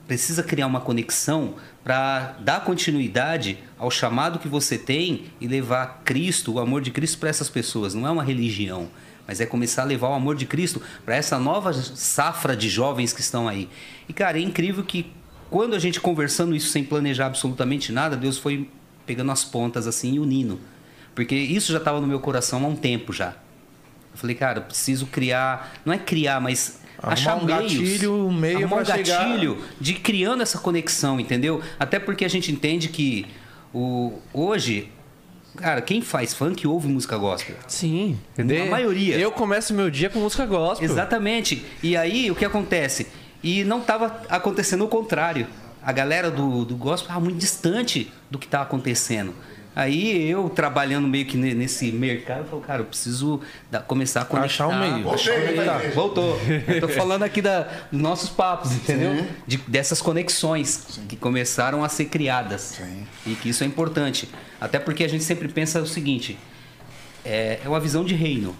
Precisa 0.07 0.43
criar 0.43 0.67
uma 0.67 0.81
conexão 0.81 1.55
para 1.83 2.37
dar 2.41 2.61
continuidade 2.65 3.59
ao 3.79 3.91
chamado 3.91 4.39
que 4.39 4.49
você 4.49 4.77
tem 4.77 5.25
e 5.41 5.47
levar 5.49 6.03
Cristo, 6.05 6.55
o 6.55 6.59
amor 6.61 6.81
de 6.83 6.91
Cristo 6.91 7.19
para 7.19 7.29
essas 7.31 7.49
pessoas. 7.49 7.95
Não 7.95 8.07
é 8.07 8.11
uma 8.11 8.23
religião, 8.23 8.89
mas 9.27 9.41
é 9.41 9.47
começar 9.47 9.83
a 9.83 9.85
levar 9.85 10.09
o 10.09 10.15
amor 10.15 10.37
de 10.37 10.47
Cristo 10.47 10.81
para 11.05 11.15
essa 11.17 11.39
nova 11.39 11.73
safra 11.73 12.57
de 12.57 12.69
jovens 12.69 13.13
que 13.13 13.21
estão 13.21 13.49
aí. 13.49 13.69
E 14.09 14.13
cara, 14.13 14.39
é 14.39 14.43
incrível 14.43 14.83
que 14.85 15.11
quando 15.51 15.75
a 15.75 15.79
gente 15.79 16.01
conversando 16.01 16.55
isso 16.57 16.69
sem 16.71 16.83
planejar 16.83 17.27
absolutamente 17.27 17.93
nada, 17.93 18.17
Deus 18.17 18.39
foi 18.39 18.69
pegando 19.07 19.31
as 19.33 19.45
pontas 19.45 19.87
assim 19.87 20.15
e 20.15 20.19
unindo. 20.21 20.61
Porque 21.15 21.35
isso 21.35 21.71
já 21.73 21.79
estava 21.79 22.01
no 22.01 22.07
meu 22.07 22.21
coração 22.21 22.65
há 22.65 22.69
um 22.69 22.77
tempo 22.77 23.13
já. 23.13 23.29
Eu 24.13 24.19
falei, 24.19 24.35
cara, 24.37 24.59
eu 24.59 24.63
preciso 24.63 25.07
criar, 25.07 25.75
não 25.85 25.93
é 25.93 25.99
criar, 25.99 26.41
mas 26.41 26.81
Arrumar 26.99 27.13
achar 27.13 27.37
um 27.37 27.45
meios, 27.45 27.73
gatilho, 27.73 28.15
um 28.27 28.33
meio 28.33 28.59
arrumar 28.59 28.83
um 28.83 28.85
chegar- 28.85 29.27
gatilho 29.29 29.59
de 29.81 29.95
criando 29.95 30.43
essa 30.43 30.59
conexão, 30.59 31.19
entendeu? 31.21 31.61
Até 31.79 31.99
porque 31.99 32.25
a 32.25 32.29
gente 32.29 32.51
entende 32.53 32.89
que 32.89 33.27
o, 33.75 34.19
hoje, 34.33 34.91
cara, 35.57 35.81
quem 35.83 36.01
faz 36.01 36.35
funk 36.35 36.67
ouve 36.67 36.89
música 36.89 37.17
gospel. 37.17 37.57
Sim. 37.69 38.19
A 38.39 38.71
maioria. 38.71 39.17
Eu 39.17 39.33
começo 39.33 39.75
meu 39.75 39.91
dia 39.91 40.11
com 40.11 40.19
música 40.19 40.47
gospel. 40.47 40.89
Exatamente. 40.89 41.65
E 41.83 41.97
aí 41.97 42.31
o 42.31 42.35
que 42.35 42.45
acontece? 42.45 43.07
E 43.43 43.65
não 43.65 43.81
estava 43.81 44.23
acontecendo 44.29 44.85
o 44.85 44.89
contrário. 44.89 45.47
A 45.83 45.91
galera 45.91 46.31
do, 46.31 46.65
do 46.65 46.77
gospel 46.77 47.09
estava 47.09 47.21
muito 47.21 47.39
distante 47.39 48.13
do 48.31 48.39
que 48.39 48.47
estava 48.47 48.65
acontecendo. 48.65 49.35
Aí 49.75 50.29
eu 50.29 50.51
trabalhando 50.51 51.09
meio 51.09 51.25
que 51.25 51.37
ne- 51.37 51.55
nesse 51.55 51.91
mercado, 51.91 52.41
eu 52.41 52.45
falo, 52.45 52.61
cara, 52.63 52.83
eu 52.83 52.85
preciso 52.87 53.41
da- 53.71 53.81
começar 53.81 54.21
a 54.21 54.25
conectar. 54.27 54.67
Achar 54.67 54.69
um 54.69 54.79
meio. 54.79 55.03
Voltei. 55.05 55.91
Voltou. 55.95 56.39
Eu 56.69 56.81
tô 56.81 56.89
falando 56.89 57.23
aqui 57.23 57.41
da, 57.41 57.63
dos 57.91 58.01
nossos 58.01 58.29
papos, 58.29 58.71
entendeu? 58.73 59.27
De- 59.47 59.57
dessas 59.67 60.03
conexões 60.03 61.01
que 61.09 61.17
começaram 61.17 61.83
a 61.83 61.89
ser 61.89 62.05
criadas. 62.07 62.61
Sim. 62.77 63.07
E 63.27 63.35
que 63.35 63.49
isso 63.49 63.65
é 63.65 63.67
importante. 63.67 64.29
Até 64.61 64.79
porque 64.79 65.05
a 65.05 65.09
gente 65.09 65.25
sempre 65.25 65.49
pensa 65.49 65.81
o 65.81 65.87
seguinte: 65.87 66.39
é, 67.25 67.61
é 67.65 67.69
uma 67.69 67.81
visão 67.81 68.05
de 68.05 68.15
reino. 68.15 68.55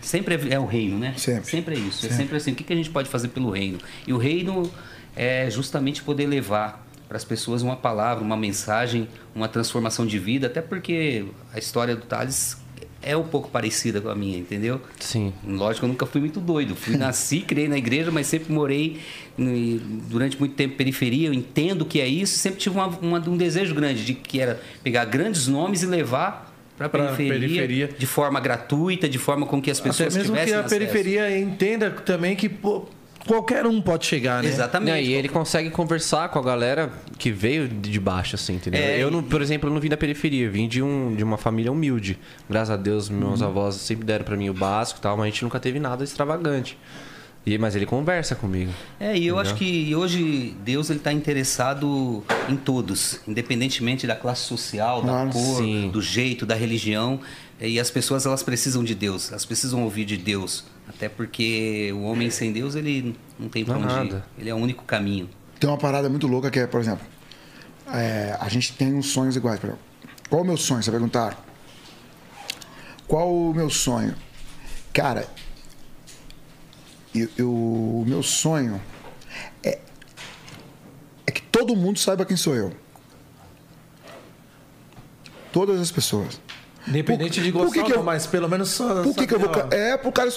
Sempre 0.00 0.34
é, 0.34 0.54
é 0.54 0.58
o 0.58 0.66
reino, 0.66 0.98
né? 0.98 1.14
Sempre. 1.16 1.74
é 1.76 1.78
isso. 1.78 1.98
É 2.04 2.08
Sempre. 2.08 2.16
sempre 2.16 2.36
assim. 2.36 2.52
O 2.52 2.54
que, 2.54 2.64
que 2.64 2.72
a 2.72 2.76
gente 2.76 2.90
pode 2.90 3.08
fazer 3.08 3.28
pelo 3.28 3.50
reino? 3.50 3.78
E 4.06 4.12
o 4.12 4.18
reino 4.18 4.70
é 5.16 5.48
justamente 5.50 6.02
poder 6.02 6.26
levar 6.26 6.84
para 7.12 7.18
as 7.18 7.24
pessoas 7.24 7.60
uma 7.60 7.76
palavra, 7.76 8.24
uma 8.24 8.38
mensagem, 8.38 9.06
uma 9.34 9.46
transformação 9.46 10.06
de 10.06 10.18
vida. 10.18 10.46
Até 10.46 10.62
porque 10.62 11.26
a 11.52 11.58
história 11.58 11.94
do 11.94 12.00
Thales 12.06 12.56
é 13.02 13.14
um 13.14 13.22
pouco 13.24 13.50
parecida 13.50 14.00
com 14.00 14.08
a 14.08 14.14
minha, 14.14 14.38
entendeu? 14.38 14.80
Sim. 14.98 15.30
Lógico, 15.46 15.84
eu 15.84 15.88
nunca 15.90 16.06
fui 16.06 16.22
muito 16.22 16.40
doido. 16.40 16.74
Fui, 16.74 16.96
nasci, 16.96 17.40
criei 17.40 17.68
na 17.68 17.76
igreja, 17.76 18.10
mas 18.10 18.26
sempre 18.28 18.50
morei 18.50 18.98
no- 19.36 19.78
durante 20.08 20.38
muito 20.40 20.54
tempo 20.54 20.72
em 20.72 20.76
periferia. 20.78 21.28
Eu 21.28 21.34
entendo 21.34 21.82
o 21.82 21.84
que 21.84 22.00
é 22.00 22.06
isso. 22.08 22.38
Sempre 22.38 22.60
tive 22.60 22.76
uma- 22.76 22.86
uma- 22.86 23.18
um 23.28 23.36
desejo 23.36 23.74
grande 23.74 24.06
de 24.06 24.14
que 24.14 24.40
era 24.40 24.58
pegar 24.82 25.04
grandes 25.04 25.46
nomes 25.46 25.82
e 25.82 25.86
levar 25.86 26.50
Para 26.78 26.88
pra 26.88 27.12
periferia, 27.14 27.38
periferia. 27.38 27.90
de 27.98 28.06
forma 28.06 28.40
gratuita, 28.40 29.06
de 29.06 29.18
forma 29.18 29.44
com 29.44 29.60
que 29.60 29.70
as 29.70 29.80
Até 29.80 29.90
pessoas 29.90 30.16
mesmo 30.16 30.32
que 30.32 30.38
tivessem 30.40 30.54
a 30.54 30.60
acesso. 30.60 30.74
periferia 30.74 31.38
entenda 31.38 31.90
também 31.90 32.34
que 32.34 32.48
pô, 32.48 32.86
qualquer 33.26 33.66
um 33.66 33.80
pode 33.80 34.06
chegar, 34.06 34.42
né? 34.42 34.48
Exatamente. 34.48 35.06
e 35.08 35.12
ele 35.12 35.28
consegue 35.28 35.70
conversar 35.70 36.28
com 36.30 36.38
a 36.38 36.42
galera 36.42 36.90
que 37.18 37.30
veio 37.30 37.68
de 37.68 37.98
baixo, 38.00 38.34
assim, 38.34 38.54
entendeu? 38.54 38.80
É, 38.80 39.02
eu, 39.02 39.10
não, 39.10 39.22
por 39.22 39.40
exemplo, 39.42 39.68
eu 39.68 39.72
não 39.74 39.80
vim 39.80 39.88
da 39.88 39.96
periferia, 39.96 40.48
vim 40.50 40.66
de, 40.68 40.82
um, 40.82 41.14
de 41.14 41.22
uma 41.22 41.36
família 41.38 41.70
humilde. 41.70 42.18
Graças 42.48 42.70
a 42.70 42.76
Deus, 42.76 43.08
meus 43.08 43.40
Uhum. 43.40 43.46
avós 43.46 43.74
sempre 43.76 44.04
deram 44.04 44.24
pra 44.24 44.36
mim 44.36 44.48
o 44.48 44.54
básico 44.54 44.98
e 44.98 45.02
tal, 45.02 45.16
mas 45.16 45.24
a 45.24 45.30
gente 45.30 45.42
nunca 45.44 45.58
teve 45.60 45.78
nada 45.78 46.02
extravagante. 46.04 46.76
E, 47.44 47.58
mas 47.58 47.74
ele 47.74 47.86
conversa 47.86 48.36
comigo. 48.36 48.70
É, 49.00 49.06
e 49.06 49.26
eu 49.26 49.34
Entendeu? 49.34 49.38
acho 49.40 49.54
que 49.56 49.94
hoje 49.96 50.54
Deus 50.64 50.90
ele 50.90 51.00
está 51.00 51.12
interessado 51.12 52.22
em 52.48 52.54
todos, 52.56 53.18
independentemente 53.26 54.06
da 54.06 54.14
classe 54.14 54.42
social, 54.42 55.02
da 55.02 55.26
cor, 55.26 55.56
Sim. 55.58 55.90
do 55.92 56.00
jeito, 56.00 56.46
da 56.46 56.54
religião. 56.54 57.18
E 57.60 57.78
as 57.80 57.90
pessoas 57.90 58.26
elas 58.26 58.42
precisam 58.44 58.82
de 58.84 58.94
Deus, 58.94 59.30
elas 59.30 59.44
precisam 59.44 59.82
ouvir 59.82 60.04
de 60.04 60.16
Deus, 60.16 60.64
até 60.88 61.08
porque 61.08 61.90
o 61.94 62.02
homem 62.02 62.30
sem 62.30 62.52
Deus 62.52 62.74
ele 62.74 63.16
não 63.38 63.48
tem 63.48 63.64
para 63.64 63.74
Não 63.74 63.82
onde 63.82 63.92
ir. 63.92 63.96
nada. 64.12 64.24
Ele 64.38 64.50
é 64.50 64.54
o 64.54 64.58
único 64.58 64.84
caminho. 64.84 65.28
Tem 65.58 65.68
uma 65.70 65.78
parada 65.78 66.08
muito 66.08 66.26
louca 66.26 66.50
que 66.50 66.58
é, 66.58 66.66
por 66.66 66.80
exemplo, 66.80 67.06
é, 67.92 68.36
a 68.40 68.48
gente 68.48 68.72
tem 68.74 68.92
uns 68.94 69.06
sonhos 69.06 69.36
iguais. 69.36 69.58
Por 69.60 69.66
exemplo, 69.68 69.82
qual 70.28 70.42
o 70.42 70.44
meu 70.44 70.56
sonho? 70.56 70.82
Você 70.82 70.90
perguntaram. 70.90 71.36
Qual 73.06 73.32
o 73.32 73.54
meu 73.54 73.68
sonho? 73.70 74.14
Cara, 74.92 75.26
eu, 77.14 77.28
eu- 77.36 77.50
o 77.52 78.04
meu 78.06 78.22
sonho 78.22 78.80
é, 79.62 79.78
é 81.26 81.30
que 81.30 81.42
todo 81.42 81.76
mundo 81.76 81.98
saiba 81.98 82.24
quem 82.24 82.36
sou 82.36 82.54
eu. 82.54 82.72
Todas 85.52 85.80
as 85.80 85.90
pessoas. 85.90 86.40
Independente 86.88 87.38
Por- 87.38 87.44
de 87.44 87.50
gostar 87.52 87.72
que 87.72 87.78
ou 87.80 87.84
que 87.84 87.90
não, 87.92 87.98
eu- 87.98 88.04
mas 88.04 88.26
pelo 88.26 88.48
menos 88.48 88.70
só. 88.70 89.02
Por 89.02 89.14
que, 89.14 89.26
que 89.26 89.34
eu 89.34 89.38
vou. 89.38 89.50
É, 89.70 89.96
pro 89.96 90.10
cara. 90.10 90.32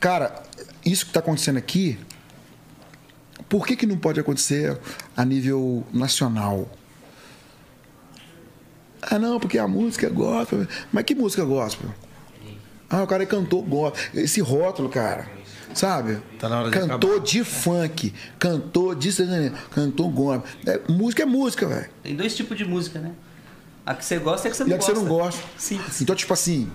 Cara, 0.00 0.42
isso 0.84 1.06
que 1.06 1.12
tá 1.12 1.20
acontecendo 1.20 1.56
aqui. 1.56 1.98
Por 3.48 3.66
que, 3.66 3.76
que 3.76 3.86
não 3.86 3.96
pode 3.96 4.20
acontecer 4.20 4.78
a 5.16 5.24
nível 5.24 5.84
nacional? 5.92 6.68
Ah, 9.00 9.18
não, 9.18 9.38
porque 9.40 9.58
a 9.58 9.66
música 9.66 10.06
é 10.06 10.10
gospel. 10.10 10.66
Mas 10.92 11.04
que 11.04 11.14
música 11.14 11.42
é 11.42 11.44
gospel? 11.44 11.88
Ah, 12.90 13.02
o 13.02 13.06
cara 13.06 13.22
é 13.22 13.26
cantor 13.26 13.62
gospel. 13.62 14.22
Esse 14.22 14.40
rótulo, 14.40 14.88
cara. 14.88 15.28
Sabe? 15.74 16.18
Tá 16.38 16.48
na 16.48 16.60
hora 16.60 16.70
de 16.70 16.78
cantor 16.78 17.20
de 17.20 17.44
funk, 17.44 18.12
cantor 18.38 18.96
de 18.96 19.12
sertanejo, 19.12 19.54
cantor 19.70 20.08
gospel. 20.10 20.50
É, 20.66 20.80
música 20.90 21.22
é 21.22 21.26
música, 21.26 21.66
velho. 21.66 21.88
Tem 22.02 22.16
dois 22.16 22.34
tipos 22.34 22.56
de 22.56 22.64
música, 22.64 22.98
né? 22.98 23.12
A 23.84 23.94
que 23.94 24.04
você 24.04 24.18
gosta 24.18 24.48
e 24.48 24.48
a 24.48 24.50
que 24.50 24.56
você 24.56 24.64
não 24.64 24.70
E 24.70 24.74
a 24.74 24.78
que 24.78 24.84
gosta. 24.84 24.94
você 24.94 25.00
não 25.00 25.08
gosta. 25.16 25.42
Simples. 25.56 26.02
Então, 26.02 26.16
tipo 26.16 26.32
assim. 26.32 26.70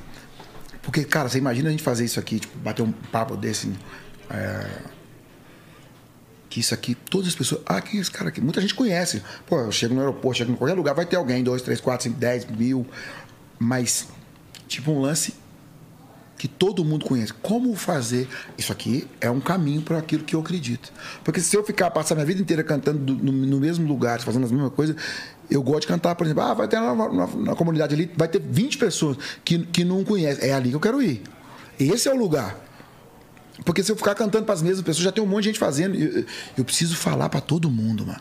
Porque, 0.83 1.03
cara, 1.03 1.27
você 1.29 1.39
imagina 1.39 1.69
a 1.69 1.71
gente 1.71 1.81
fazer 1.81 2.05
isso 2.05 2.19
aqui, 2.19 2.39
tipo, 2.39 2.55
bater 2.59 2.83
um 2.83 2.91
papo 2.91 3.35
desse. 3.35 3.71
é, 4.29 4.67
que 6.49 6.59
isso 6.59 6.73
aqui, 6.73 6.93
todas 6.93 7.29
as 7.29 7.35
pessoas. 7.35 7.61
Ah, 7.65 7.81
quem 7.81 7.97
é 7.97 8.01
esse 8.01 8.11
cara 8.11 8.29
aqui? 8.29 8.39
Muita 8.39 8.61
gente 8.61 8.75
conhece. 8.75 9.23
Pô, 9.47 9.59
eu 9.59 9.71
chego 9.71 9.95
no 9.95 10.01
aeroporto, 10.01 10.37
chego 10.37 10.51
em 10.51 10.55
qualquer 10.55 10.75
lugar, 10.75 10.93
vai 10.93 11.05
ter 11.05 11.15
alguém, 11.15 11.43
dois, 11.43 11.63
três, 11.63 11.81
quatro, 11.81 12.03
cinco, 12.03 12.19
dez 12.19 12.45
mil. 12.45 12.85
Mas, 13.57 14.07
tipo, 14.67 14.91
um 14.91 15.01
lance 15.01 15.33
que 16.37 16.47
todo 16.47 16.83
mundo 16.85 17.05
conhece. 17.05 17.33
Como 17.33 17.73
fazer? 17.75 18.27
Isso 18.57 18.71
aqui 18.71 19.07
é 19.21 19.31
um 19.31 19.39
caminho 19.39 19.81
para 19.81 19.97
aquilo 19.97 20.23
que 20.23 20.35
eu 20.35 20.41
acredito. 20.41 20.91
Porque 21.23 21.39
se 21.39 21.55
eu 21.55 21.63
ficar 21.63 21.89
passar 21.89 22.13
minha 22.13 22.25
vida 22.25 22.41
inteira 22.41 22.63
cantando 22.63 22.99
do- 22.99 23.15
no, 23.15 23.31
no 23.31 23.59
mesmo 23.59 23.87
lugar, 23.87 24.19
fazendo 24.21 24.43
as 24.45 24.51
mesmas 24.51 24.73
coisas, 24.73 24.95
eu 25.49 25.61
gosto 25.61 25.81
de 25.81 25.87
cantar, 25.87 26.15
por 26.15 26.25
exemplo, 26.25 26.43
ah, 26.43 26.53
vai 26.53 26.67
ter 26.67 26.79
na, 26.79 26.93
na- 26.95 27.27
na 27.27 27.55
comunidade 27.55 27.93
ali, 27.93 28.11
vai 28.15 28.27
ter 28.27 28.39
20 28.41 28.77
pessoas 28.77 29.17
que, 29.43 29.59
que 29.59 29.83
não 29.83 30.03
conhecem. 30.03 30.49
É 30.49 30.53
ali 30.53 30.69
que 30.69 30.75
eu 30.75 30.79
quero 30.79 31.01
ir. 31.01 31.21
Esse 31.79 32.07
é 32.07 32.13
o 32.13 32.17
lugar. 32.17 32.55
Porque 33.65 33.83
se 33.83 33.91
eu 33.91 33.95
ficar 33.95 34.15
cantando 34.15 34.45
para 34.45 34.53
as 34.55 34.61
mesmas 34.61 34.81
pessoas, 34.83 35.03
já 35.03 35.11
tem 35.11 35.23
um 35.23 35.27
monte 35.27 35.43
de 35.43 35.49
gente 35.49 35.59
fazendo. 35.59 35.95
Eu, 35.95 36.25
eu 36.57 36.65
preciso 36.65 36.95
falar 36.95 37.29
para 37.29 37.39
todo 37.41 37.69
mundo, 37.69 38.05
mano. 38.05 38.19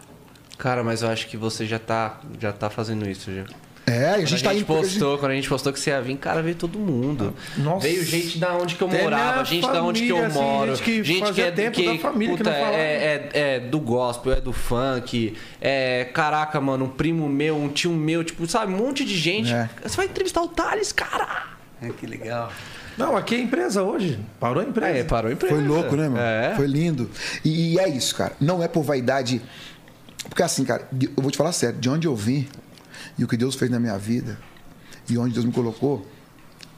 Cara, 0.59 0.85
mas 0.85 1.03
eu 1.03 1.09
acho 1.09 1.27
que 1.28 1.36
você 1.36 1.66
já 1.66 1.78
tá, 1.78 2.20
já 2.39 2.53
tá 2.53 2.69
fazendo 2.70 3.09
isso, 3.09 3.32
já. 3.35 3.44
É, 3.93 4.09
a 4.10 4.12
Quando 4.14 4.27
gente 4.27 4.44
tá 4.44 4.51
a 4.51 4.55
gente- 4.55 4.64
postou, 4.64 5.19
quando 5.19 5.32
a 5.32 5.35
gente 5.35 5.48
postou 5.48 5.73
que 5.73 5.78
você 5.81 5.90
ia 5.90 6.01
vir, 6.01 6.16
cara, 6.16 6.43
veio 6.43 6.55
todo 6.55 6.78
mundo. 6.78 7.35
Nossa. 7.56 7.86
Veio 7.86 8.05
gente 8.05 8.39
da 8.39 8.55
onde 8.56 8.74
que 8.74 8.82
eu 8.82 8.89
morava, 8.89 9.44
gente 9.44 9.66
da 9.66 9.82
onde 9.82 10.02
que 10.02 10.09
eu 10.09 10.16
família, 10.16 10.27
assim, 10.28 10.40
moro, 10.40 10.77
gente 10.77 11.02
que 11.02 11.20
fazia 11.20 11.47
é 11.47 11.51
tempo 11.51 11.82
da 11.82 11.98
família 11.98 12.36
que 12.36 12.43
puta, 12.43 12.51
não 12.51 12.59
falava. 12.59 12.77
é, 12.77 13.31
é, 13.35 13.40
é 13.56 13.60
do 13.60 13.81
gospel, 13.81 14.32
é 14.32 14.40
do 14.40 14.52
funk, 14.52 15.35
é 15.60 16.05
caraca, 16.12 16.60
mano, 16.60 16.86
um 16.86 16.89
primo 16.89 17.28
meu, 17.28 17.56
um 17.56 17.69
tio 17.69 17.93
meu, 17.93 18.24
tipo, 18.24 18.47
sabe, 18.47 18.73
um 18.73 18.77
monte 18.77 19.05
de 19.05 19.16
gente. 19.16 19.52
É. 19.52 19.69
Você 19.85 19.97
vai 19.97 20.06
entrevistar 20.06 20.43
o 20.43 20.48
Thales, 20.48 20.93
cara. 20.93 21.47
É, 21.81 21.89
que 21.90 22.06
legal. 22.06 22.52
Não, 22.97 23.16
aqui 23.16 23.35
é 23.35 23.39
empresa 23.40 23.82
hoje. 23.82 24.19
Parou 24.39 24.62
a 24.62 24.66
empresa. 24.66 24.98
É, 24.98 25.05
parou 25.05 25.31
a 25.31 25.32
empresa. 25.32 25.55
Foi 25.55 25.64
louco, 25.64 25.97
né, 25.97 26.09
mano? 26.09 26.20
É. 26.20 26.52
Foi 26.55 26.66
lindo. 26.66 27.10
E, 27.44 27.73
e 27.74 27.78
é 27.78 27.89
isso, 27.89 28.14
cara. 28.14 28.35
Não 28.40 28.62
é 28.62 28.69
por 28.69 28.82
vaidade. 28.82 29.40
Porque 30.28 30.43
assim, 30.43 30.64
cara, 30.64 30.86
eu 30.93 31.10
vou 31.23 31.31
te 31.31 31.36
falar 31.36 31.52
sério, 31.52 31.78
de 31.81 31.89
onde 31.89 32.06
eu 32.06 32.14
vim 32.14 32.47
e 33.19 33.25
o 33.25 33.29
que 33.29 33.37
Deus 33.37 33.55
fez 33.55 33.71
na 33.71 33.79
minha 33.81 33.97
vida 33.99 34.39
e 35.09 35.17
onde 35.19 35.35
Deus 35.35 35.45
me 35.45 35.53
colocou, 35.53 36.07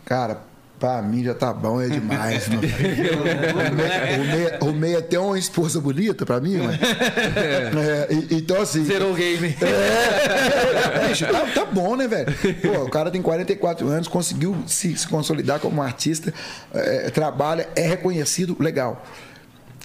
cara, 0.05 0.41
pra 0.79 1.01
mim 1.03 1.23
já 1.25 1.35
tá 1.35 1.53
bom, 1.53 1.81
é 1.81 1.89
demais, 1.89 2.49
mano. 2.49 2.63
Arrumei- 4.61 4.97
até 4.97 5.19
uma 5.19 5.39
esposa 5.39 5.81
bonita 5.81 6.25
pra 6.27 6.41
mim, 6.41 6.57
mano. 6.59 6.79
É, 7.77 8.09
então, 8.31 8.61
assim. 8.61 8.85
Zerou 8.85 9.13
o 9.13 9.15
game. 9.15 9.57
É, 9.61 11.09
bicho, 11.09 11.27
tá, 11.27 11.47
tá 11.55 11.65
bom, 11.65 11.97
né, 11.97 12.07
velho? 12.09 12.27
Pô, 12.63 12.85
o 12.85 12.91
cara 12.91 13.11
tem 13.11 13.21
44 13.23 13.87
anos, 13.89 14.09
conseguiu 14.09 14.57
se, 14.67 14.97
se 14.97 15.07
consolidar 15.09 15.61
como 15.61 15.83
artista, 15.83 16.33
é, 16.73 17.11
trabalha, 17.11 17.69
é 17.77 17.87
reconhecido, 17.87 18.57
legal. 18.61 19.05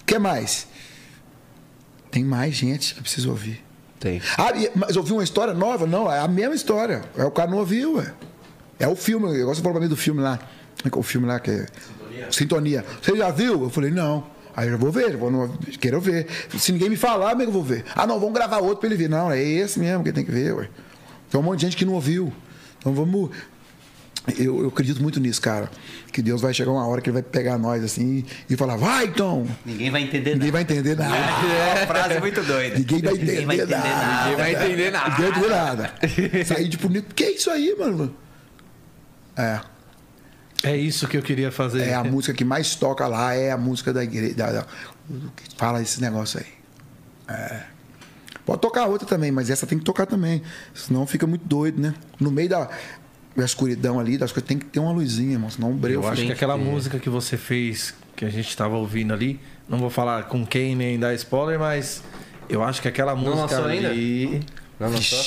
O 0.00 0.04
que 0.04 0.18
mais? 0.18 0.66
Tem 2.10 2.24
mais 2.24 2.54
gente 2.54 2.94
que 2.94 3.02
precisa 3.02 3.28
ouvir. 3.28 3.62
Tem. 4.00 4.20
Ah, 4.38 4.48
mas 4.74 4.96
ouviu 4.96 5.16
uma 5.16 5.22
história 5.24 5.52
nova? 5.54 5.86
Não, 5.86 6.10
é 6.10 6.18
a 6.18 6.26
mesma 6.26 6.54
história. 6.54 7.02
É 7.16 7.24
o 7.24 7.30
cara 7.30 7.50
não 7.50 7.58
ouviu, 7.58 7.96
ué. 7.96 8.12
É 8.78 8.88
o 8.88 8.96
filme, 8.96 9.30
igual 9.38 9.54
você 9.54 9.60
falou 9.60 9.74
pra 9.74 9.82
mim 9.82 9.88
do 9.88 9.96
filme 9.96 10.20
lá. 10.22 10.38
Como 10.38 10.86
é 10.86 10.90
que 10.90 10.96
é 10.96 11.00
O 11.00 11.02
filme 11.02 11.26
lá 11.26 11.38
que 11.38 11.50
é. 11.50 11.66
Sintonia. 12.30 12.84
Você 13.02 13.14
já 13.16 13.30
viu? 13.30 13.62
Eu 13.64 13.70
falei, 13.70 13.90
não. 13.90 14.24
Aí 14.56 14.68
eu 14.68 14.78
vou 14.78 14.90
ver, 14.90 15.12
eu 15.12 15.18
vou 15.18 15.30
no- 15.30 15.56
quero 15.80 16.00
ver. 16.00 16.26
Se 16.58 16.72
ninguém 16.72 16.88
me 16.90 16.96
falar, 16.96 17.30
amigo, 17.32 17.50
eu 17.50 17.52
vou 17.52 17.62
ver. 17.62 17.84
Ah, 17.94 18.06
não, 18.06 18.18
vamos 18.18 18.34
gravar 18.34 18.58
outro 18.58 18.78
pra 18.78 18.86
ele 18.88 18.96
ver. 18.96 19.08
Não, 19.08 19.30
é 19.30 19.40
esse 19.42 19.78
mesmo 19.78 20.02
que 20.02 20.12
tem 20.12 20.24
que 20.24 20.30
ver, 20.32 20.54
ué. 20.54 20.68
Tem 21.30 21.38
um 21.38 21.42
monte 21.44 21.60
de 21.60 21.66
gente 21.66 21.76
que 21.76 21.84
não 21.84 21.92
ouviu. 21.94 22.32
Então 22.78 22.92
vamos. 22.94 23.30
Eu, 24.38 24.62
eu 24.62 24.68
acredito 24.68 25.00
muito 25.02 25.18
nisso, 25.18 25.40
cara. 25.40 25.70
Que 26.12 26.20
Deus 26.20 26.40
vai 26.42 26.52
chegar 26.52 26.70
uma 26.70 26.86
hora 26.86 27.00
que 27.00 27.08
ele 27.08 27.14
vai 27.14 27.22
pegar 27.22 27.56
nós 27.56 27.82
assim 27.82 28.24
e 28.48 28.56
falar, 28.56 28.76
vai 28.76 29.06
então! 29.06 29.46
Ninguém 29.64 29.90
vai 29.90 30.02
entender 30.02 30.34
Ninguém 30.34 30.52
nada. 30.52 30.52
vai 30.52 30.62
entender 30.62 30.94
nada. 30.96 31.16
É 31.50 31.74
uma 31.78 31.86
frase 31.86 32.20
muito 32.20 32.42
doida. 32.42 32.78
Ninguém 32.78 33.00
vai 33.02 33.12
entender, 33.14 33.32
Ninguém 33.32 33.46
vai 33.46 33.56
entender 33.56 33.76
nada. 33.76 33.88
nada. 33.88 34.22
Ninguém 34.30 34.36
vai 34.36 34.52
entender 34.52 34.90
nada. 34.90 35.08
Ninguém 35.10 35.30
vai 35.32 35.38
entender 35.40 35.48
nada. 35.48 36.44
Sair 36.44 36.68
de 36.68 36.76
bonito. 36.76 37.14
Que 37.14 37.24
é 37.24 37.30
isso 37.32 37.50
aí, 37.50 37.74
mano? 37.78 38.14
É. 39.36 39.60
É 40.62 40.76
isso 40.76 41.08
que 41.08 41.16
eu 41.16 41.22
queria 41.22 41.50
fazer. 41.50 41.82
É 41.88 41.94
a 41.94 42.04
música 42.04 42.34
que 42.34 42.44
mais 42.44 42.74
toca 42.74 43.06
lá, 43.06 43.32
é 43.34 43.50
a 43.50 43.56
música 43.56 43.92
da 43.92 44.04
igreja. 44.04 44.34
Da, 44.34 44.52
da- 44.52 44.66
que 45.34 45.56
fala 45.56 45.80
esse 45.80 46.00
negócio 46.00 46.38
aí. 46.40 47.34
É. 47.34 47.62
Pode 48.44 48.60
tocar 48.60 48.86
outra 48.86 49.06
também, 49.06 49.30
mas 49.30 49.48
essa 49.48 49.66
tem 49.66 49.78
que 49.78 49.84
tocar 49.84 50.04
também. 50.06 50.42
Senão 50.74 51.06
fica 51.06 51.26
muito 51.26 51.46
doido, 51.46 51.80
né? 51.80 51.94
No 52.18 52.30
meio 52.30 52.48
da, 52.48 52.68
da 53.36 53.44
escuridão 53.44 53.98
ali, 54.00 54.18
das 54.18 54.32
coisas, 54.32 54.48
tem 54.48 54.58
que 54.58 54.66
ter 54.66 54.80
uma 54.80 54.92
luzinha, 54.92 55.32
irmão. 55.32 55.50
Senão 55.50 55.70
um 55.70 55.76
breu 55.76 56.02
Eu 56.02 56.08
acho 56.08 56.20
que 56.20 56.26
que 56.28 56.32
aquela 56.32 56.56
ter. 56.58 56.64
música 56.64 56.98
que 56.98 57.08
você 57.08 57.36
fez, 57.36 57.94
que 58.16 58.24
a 58.24 58.30
gente 58.30 58.54
tava 58.56 58.76
ouvindo 58.76 59.12
ali, 59.12 59.38
não 59.68 59.78
vou 59.78 59.90
falar 59.90 60.24
com 60.24 60.44
quem 60.44 60.74
nem 60.74 60.98
dar 60.98 61.14
spoiler, 61.14 61.58
mas 61.58 62.02
eu 62.48 62.62
acho 62.62 62.82
que 62.82 62.88
aquela 62.88 63.14
música 63.14 63.40
lançou 63.42 63.64
ainda? 63.66 63.88
Não 64.80 64.88
lançou? 64.90 65.18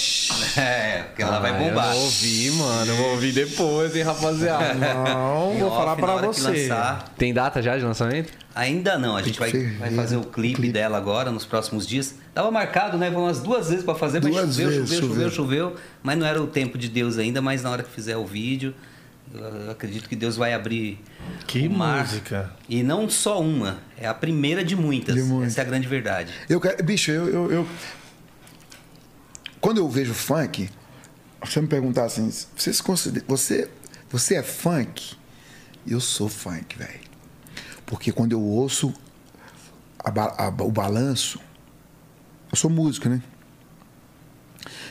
É, 0.57 1.03
porque 1.03 1.21
ela 1.21 1.39
vai 1.39 1.51
Ah, 1.51 1.53
bombar. 1.53 1.89
Eu 1.89 1.93
não 1.93 2.01
ouvi, 2.05 2.51
mano. 2.51 2.91
Eu 2.91 2.95
vou 2.97 3.11
ouvir 3.11 3.31
depois, 3.33 3.95
hein, 3.95 4.01
rapaziada. 4.01 4.73
Não, 5.13 5.53
vou 5.59 5.67
off, 5.67 5.77
falar 5.77 5.95
pra 5.95 6.15
você. 6.27 6.69
Tem 7.17 7.31
data 7.31 7.61
já 7.61 7.77
de 7.77 7.83
lançamento? 7.85 8.33
Ainda 8.55 8.97
não, 8.99 9.15
a 9.17 9.21
gente 9.23 9.39
vai, 9.39 9.51
vai 9.51 9.91
fazer 9.91 10.15
o 10.17 10.23
clipe 10.23 10.71
dela 10.71 10.95
agora, 10.97 11.31
nos 11.31 11.43
próximos 11.45 11.87
dias. 11.87 12.15
Tava 12.35 12.51
marcado, 12.51 12.97
né? 12.97 13.09
Vamos 13.09 13.25
umas 13.27 13.39
duas 13.41 13.69
vezes 13.69 13.83
pra 13.85 13.95
fazer, 13.95 14.21
mas 14.23 14.31
Duas 14.31 14.49
choveu, 14.55 14.69
vezes, 14.69 14.89
choveu, 14.89 15.01
choveu, 15.09 15.31
choveu. 15.31 15.69
choveu. 15.71 15.75
Mas 16.03 16.17
não 16.19 16.25
era 16.25 16.41
o 16.41 16.45
tempo 16.47 16.77
de 16.77 16.87
Deus 16.89 17.17
ainda, 17.17 17.41
mas 17.41 17.63
na 17.63 17.69
hora 17.71 17.81
que 17.83 17.89
fizer 17.91 18.15
o 18.17 18.25
vídeo, 18.25 18.73
eu 19.33 19.71
acredito 19.71 20.07
que 20.07 20.15
Deus 20.15 20.35
vai 20.35 20.53
abrir 20.53 20.99
Que 21.47 21.67
o 21.67 21.71
mar. 21.71 22.01
música. 22.05 22.51
E 22.69 22.83
não 22.83 23.09
só 23.09 23.41
uma, 23.41 23.77
é 23.97 24.07
a 24.07 24.13
primeira 24.13 24.63
de 24.63 24.75
muitas. 24.75 25.15
De 25.15 25.23
muitas. 25.23 25.53
Essa 25.53 25.61
é 25.61 25.63
a 25.63 25.65
grande 25.67 25.87
verdade. 25.87 26.31
Eu 26.47 26.59
quero, 26.61 26.83
bicho, 26.83 27.09
eu, 27.11 27.27
eu, 27.29 27.51
eu- 27.51 27.67
Quando 29.63 29.77
eu 29.77 29.87
vejo 29.89 30.13
funk, 30.13 30.69
você 31.41 31.61
me 31.61 31.67
perguntar 31.69 32.03
assim, 32.03 32.29
você 32.53 32.73
se 32.73 32.83
considera. 32.83 33.23
Você, 33.29 33.69
você 34.11 34.35
é 34.35 34.43
funk? 34.43 35.15
Eu 35.87 36.01
sou 36.01 36.27
funk, 36.27 36.77
velho. 36.77 36.99
Porque 37.85 38.11
quando 38.11 38.33
eu 38.33 38.41
ouço 38.41 38.93
a 39.97 40.09
a- 40.47 40.49
o 40.49 40.69
balanço, 40.69 41.39
eu 42.51 42.57
sou 42.57 42.69
músico, 42.69 43.07
né? 43.07 43.21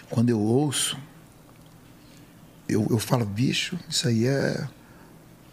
Quando 0.09 0.31
eu 0.31 0.41
ouço, 0.41 0.97
eu, 2.67 2.87
eu 2.89 2.99
falo, 2.99 3.27
bicho, 3.27 3.79
isso 3.91 4.09
aí 4.09 4.27
é. 4.27 4.67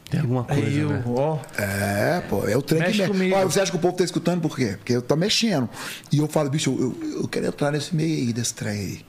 Tem 0.09 0.21
alguma 0.21 0.45
coisa, 0.45 0.61
Aí, 0.65 0.77
eu, 0.77 0.89
né? 0.91 1.03
ó. 1.07 1.39
É, 1.61 2.21
pô, 2.21 2.47
é 2.47 2.55
o 2.55 2.61
trem 2.61 2.79
Mexe 2.79 3.03
que 3.05 3.13
mexe. 3.13 3.43
você 3.43 3.59
acha 3.59 3.69
que 3.71 3.77
o 3.77 3.81
povo 3.81 3.97
tá 3.97 4.05
escutando 4.05 4.39
por 4.41 4.55
quê? 4.55 4.75
Porque 4.77 4.93
eu 4.93 5.01
tô 5.01 5.17
mexendo. 5.17 5.69
E 6.09 6.19
eu 6.19 6.27
falo, 6.29 6.49
bicho, 6.49 6.69
eu, 6.71 6.97
eu, 7.01 7.21
eu 7.23 7.27
quero 7.27 7.47
entrar 7.47 7.69
nesse 7.73 7.93
meio 7.93 8.15
aí, 8.27 8.31
desse 8.31 8.53
trem 8.53 8.71
aí. 8.79 9.08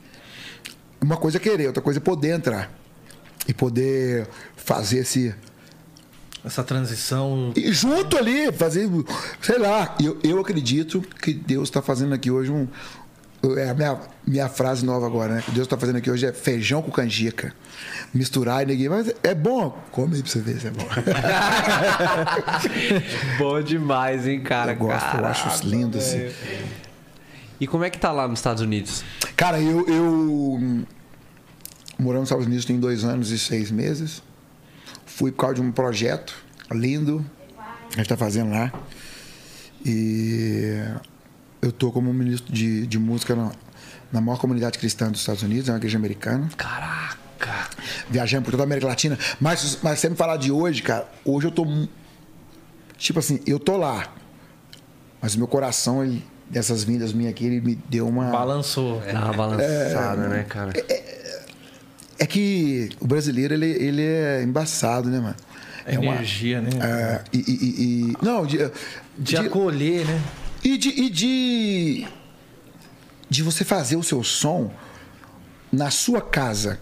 Uma 1.00 1.16
coisa 1.16 1.38
é 1.38 1.40
querer, 1.40 1.68
outra 1.68 1.82
coisa 1.82 1.98
é 1.98 2.02
poder 2.02 2.30
entrar. 2.30 2.70
E 3.48 3.54
poder 3.54 4.28
fazer 4.56 4.98
esse. 4.98 5.34
Essa 6.44 6.62
transição. 6.62 7.52
E 7.56 7.72
junto 7.72 8.16
ali, 8.16 8.52
fazer, 8.52 8.88
sei 9.40 9.58
lá, 9.58 9.96
eu, 10.02 10.18
eu 10.22 10.40
acredito 10.40 11.00
que 11.00 11.32
Deus 11.34 11.68
está 11.68 11.82
fazendo 11.82 12.14
aqui 12.14 12.30
hoje 12.30 12.50
um. 12.50 12.68
É 13.56 13.70
a 13.70 13.74
minha, 13.74 13.98
minha 14.26 14.48
frase 14.50 14.84
nova 14.84 15.06
agora, 15.06 15.36
né? 15.36 15.42
Que 15.42 15.50
Deus 15.50 15.66
está 15.66 15.78
fazendo 15.78 15.96
aqui 15.96 16.10
hoje 16.10 16.26
é 16.26 16.32
feijão 16.32 16.82
com 16.82 16.90
canjica. 16.90 17.54
Misturar 18.12 18.62
e 18.62 18.66
ninguém. 18.66 18.90
Mas 18.90 19.10
é 19.22 19.34
bom. 19.34 19.82
Come 19.90 20.16
aí 20.16 20.22
pra 20.22 20.30
você 20.30 20.40
ver 20.40 20.60
se 20.60 20.66
é 20.66 20.70
bom. 20.70 20.86
Bom 23.38 23.62
demais, 23.62 24.28
hein, 24.28 24.42
cara? 24.42 24.72
eu 24.72 24.76
gosto, 24.76 25.16
eu 25.16 25.24
acho 25.24 25.66
lindo 25.66 25.96
assim. 25.96 26.28
E 27.60 27.66
como 27.66 27.84
é 27.84 27.90
que 27.90 27.98
tá 27.98 28.10
lá 28.10 28.26
nos 28.26 28.38
Estados 28.38 28.62
Unidos? 28.62 29.04
Cara, 29.36 29.60
eu, 29.60 29.86
eu 29.86 30.86
morando 31.98 32.20
nos 32.20 32.28
Estados 32.28 32.46
Unidos 32.46 32.64
tem 32.64 32.80
dois 32.80 33.04
anos 33.04 33.30
e 33.30 33.38
seis 33.38 33.70
meses. 33.70 34.22
Fui 35.04 35.30
por 35.30 35.42
causa 35.42 35.56
de 35.56 35.60
um 35.60 35.70
projeto 35.70 36.34
lindo 36.70 37.24
que 37.90 37.94
a 37.94 37.96
gente 37.96 38.00
está 38.00 38.16
fazendo 38.16 38.50
lá. 38.50 38.72
E 39.84 40.82
eu 41.60 41.70
tô 41.70 41.92
como 41.92 42.12
ministro 42.14 42.52
de, 42.52 42.86
de 42.86 42.98
música 42.98 43.34
na, 43.34 43.52
na 44.10 44.20
maior 44.20 44.38
comunidade 44.38 44.78
cristã 44.78 45.10
dos 45.10 45.20
Estados 45.20 45.42
Unidos, 45.42 45.68
é 45.68 45.72
uma 45.72 45.78
igreja 45.78 45.98
americana. 45.98 46.48
Caraca! 46.56 47.68
Viajando 48.08 48.44
por 48.44 48.52
toda 48.52 48.62
a 48.62 48.66
América 48.66 48.86
Latina. 48.86 49.18
Mas, 49.38 49.78
mas 49.82 49.98
você 49.98 50.08
me 50.08 50.16
falar 50.16 50.36
de 50.36 50.50
hoje, 50.50 50.82
cara, 50.82 51.06
hoje 51.24 51.46
eu 51.46 51.50
tô. 51.50 51.66
Tipo 52.96 53.18
assim, 53.18 53.40
eu 53.46 53.58
tô 53.58 53.76
lá. 53.76 54.12
Mas 55.20 55.34
o 55.34 55.38
meu 55.38 55.46
coração, 55.46 56.02
ele, 56.02 56.24
dessas 56.50 56.82
vindas 56.84 57.12
minhas 57.12 57.30
aqui, 57.32 57.46
ele 57.46 57.60
me 57.60 57.74
deu 57.88 58.06
uma. 58.08 58.26
Balançou. 58.30 59.00
Dá 59.00 59.24
uma 59.26 59.32
balançada, 59.32 60.28
né, 60.28 60.44
cara? 60.48 60.72
É 62.18 62.26
que 62.26 62.90
o 63.00 63.06
brasileiro, 63.06 63.54
ele, 63.54 63.66
ele 63.66 64.02
é 64.02 64.42
embaçado, 64.42 65.08
né, 65.08 65.20
mano? 65.20 65.36
É 65.86 65.98
uma- 65.98 66.14
Energia, 66.16 66.60
né? 66.60 66.68
é, 66.82 67.20
e, 67.32 67.38
e- 67.38 67.42
e- 67.50 68.10
e- 68.10 68.16
não, 68.22 68.44
de, 68.44 68.58
De 69.18 69.36
acolher, 69.38 70.04
né? 70.06 70.20
e 70.62 70.76
de, 70.76 70.88
e 70.90 71.08
de 71.10 72.06
de 73.30 73.42
você 73.44 73.64
fazer 73.64 73.96
o 73.96 74.02
seu 74.02 74.22
som 74.24 74.70
na 75.72 75.88
sua 75.90 76.20
casa. 76.20 76.78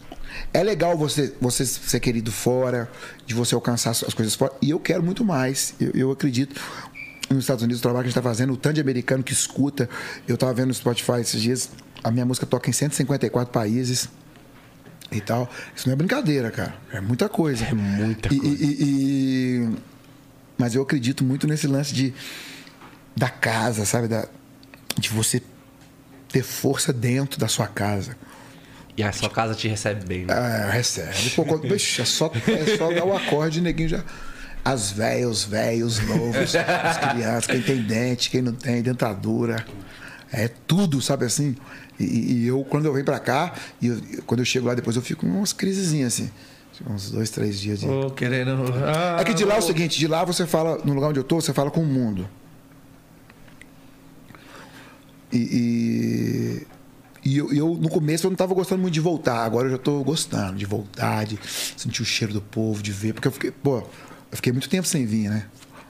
É 0.53 0.63
legal 0.63 0.97
você, 0.97 1.35
você 1.41 1.65
ser 1.65 2.01
querido 2.01 2.33
fora, 2.33 2.91
de 3.27 3.35
você 3.35 3.55
alcançar 3.55 3.91
as 3.91 4.15
coisas 4.15 4.35
fora. 4.35 4.53
E 4.63 4.71
eu 4.71 4.81
quero 4.81 5.03
muito 5.03 5.23
mais. 5.25 5.75
Eu, 5.79 5.91
eu 5.95 6.11
acredito. 6.11 6.59
Nos 7.31 7.41
Estados 7.41 7.63
Unidos, 7.63 7.81
o 7.81 7.83
trabalho 7.83 8.05
que 8.05 8.09
a 8.09 8.11
gente 8.11 8.19
está 8.19 8.23
fazendo, 8.29 8.53
o 8.53 8.57
tanto 8.57 8.75
de 8.77 8.81
americano 8.81 9.23
que 9.23 9.33
escuta. 9.33 9.89
Eu 10.27 10.35
estava 10.35 10.53
vendo 10.55 10.69
no 10.69 10.75
Spotify 10.75 11.21
esses 11.21 11.41
dias, 11.43 11.71
a 12.03 12.11
minha 12.11 12.25
música 12.25 12.47
toca 12.47 12.71
em 12.71 12.73
154 12.73 13.53
países 13.53 14.09
e 15.13 15.21
tal. 15.21 15.51
Isso 15.77 15.87
não 15.87 15.93
é 15.93 15.97
brincadeira, 15.97 16.51
cara. 16.51 16.75
É 16.93 17.01
muita 17.01 17.29
coisa. 17.29 17.65
É 17.67 17.75
muita 17.75 18.33
e, 18.33 18.39
coisa. 18.41 18.65
e- 18.65 18.77
e- 18.81 19.77
Mas 20.57 20.75
eu 20.75 20.83
acredito 20.83 21.23
muito 21.23 21.47
nesse 21.47 21.67
lance 21.67 21.93
de 21.95 22.15
da 23.17 23.29
casa, 23.29 23.85
sabe? 23.85 24.09
Da, 24.09 24.27
de 24.99 25.09
você 25.11 25.43
ter 26.29 26.43
força 26.43 26.93
dentro 26.93 27.39
da 27.39 27.49
sua 27.49 27.67
casa. 27.67 28.17
E 28.97 29.03
a 29.03 29.13
sua 29.13 29.31
casa 29.31 29.55
te 29.55 29.69
recebe 29.69 30.05
bem, 30.07 30.25
né? 30.25 30.35
Ah, 30.35 30.71
recebe. 30.71 31.31
Pô, 31.37 31.45
quando, 31.45 31.73
é, 31.73 31.79
só, 31.79 32.33
é 32.49 32.77
só 32.77 32.93
dar 32.93 33.05
o 33.05 33.17
acorde, 33.17 33.61
neguinho 33.61 33.89
já. 33.89 34.05
As 34.65 34.91
velhas, 34.91 35.31
os 35.31 35.45
velhos, 35.45 35.99
os 35.99 36.07
novos, 36.07 36.55
as 36.55 36.97
crianças, 37.13 37.47
quem 37.47 37.63
tem 37.63 37.81
dente, 37.83 38.29
quem 38.31 38.43
não 38.43 38.53
tem, 38.53 38.83
dentadura. 38.83 39.65
É 40.31 40.47
tudo, 40.49 41.01
sabe 41.01 41.25
assim? 41.25 41.57
E, 41.99 42.05
e 42.43 42.47
eu, 42.47 42.63
quando 42.65 42.85
eu 42.85 42.93
venho 42.93 43.05
pra 43.05 43.19
cá, 43.19 43.55
e 43.81 43.87
eu- 43.87 44.01
quando 44.27 44.41
eu 44.41 44.45
chego 44.45 44.67
lá 44.67 44.75
depois, 44.75 44.95
eu 44.95 45.01
fico 45.03 45.27
com 45.27 45.33
umas 45.39 45.53
crisezinhas 45.53 46.13
assim. 46.15 46.31
Uns 46.89 47.11
dois, 47.11 47.31
três 47.31 47.59
dias 47.59 47.81
de. 47.81 47.89
Ô, 47.89 48.11
querendo. 48.11 48.63
Ah, 48.85 49.17
É 49.21 49.25
que 49.25 49.35
de 49.35 49.45
lá 49.45 49.57
é 49.57 49.59
o 49.59 49.63
seguinte, 49.63 49.99
de 49.99 50.07
lá 50.07 50.25
você 50.25 50.47
fala, 50.47 50.79
no 50.85 50.93
lugar 50.95 51.09
onde 51.09 51.19
eu 51.19 51.25
tô, 51.25 51.41
você 51.41 51.53
fala 51.53 51.71
com 51.71 51.81
o 51.81 51.87
mundo. 51.87 52.29
E, 55.33 56.67
e, 57.25 57.31
e 57.31 57.37
eu, 57.37 57.53
eu, 57.53 57.75
no 57.75 57.89
começo 57.89 58.27
eu 58.27 58.31
não 58.31 58.35
estava 58.35 58.55
gostando 58.55 58.81
muito 58.81 58.95
de 58.95 59.01
voltar, 59.01 59.45
agora 59.45 59.67
eu 59.67 59.71
já 59.71 59.77
estou 59.77 60.03
gostando 60.05 60.57
de 60.57 60.65
voltar, 60.65 61.27
de 61.27 61.39
sentir 61.77 62.01
o 62.03 62.05
cheiro 62.05 62.33
do 62.33 62.41
povo, 62.41 62.83
de 62.83 62.93
ver, 62.93 63.13
porque 63.13 63.29
eu 63.29 63.33
fiquei, 63.33 63.51
pô, 63.51 63.83
eu 64.31 64.37
fiquei 64.37 64.53
muito 64.53 64.69
tempo 64.69 64.87
sem 64.87 65.05
vir, 65.07 65.29
né? 65.31 65.47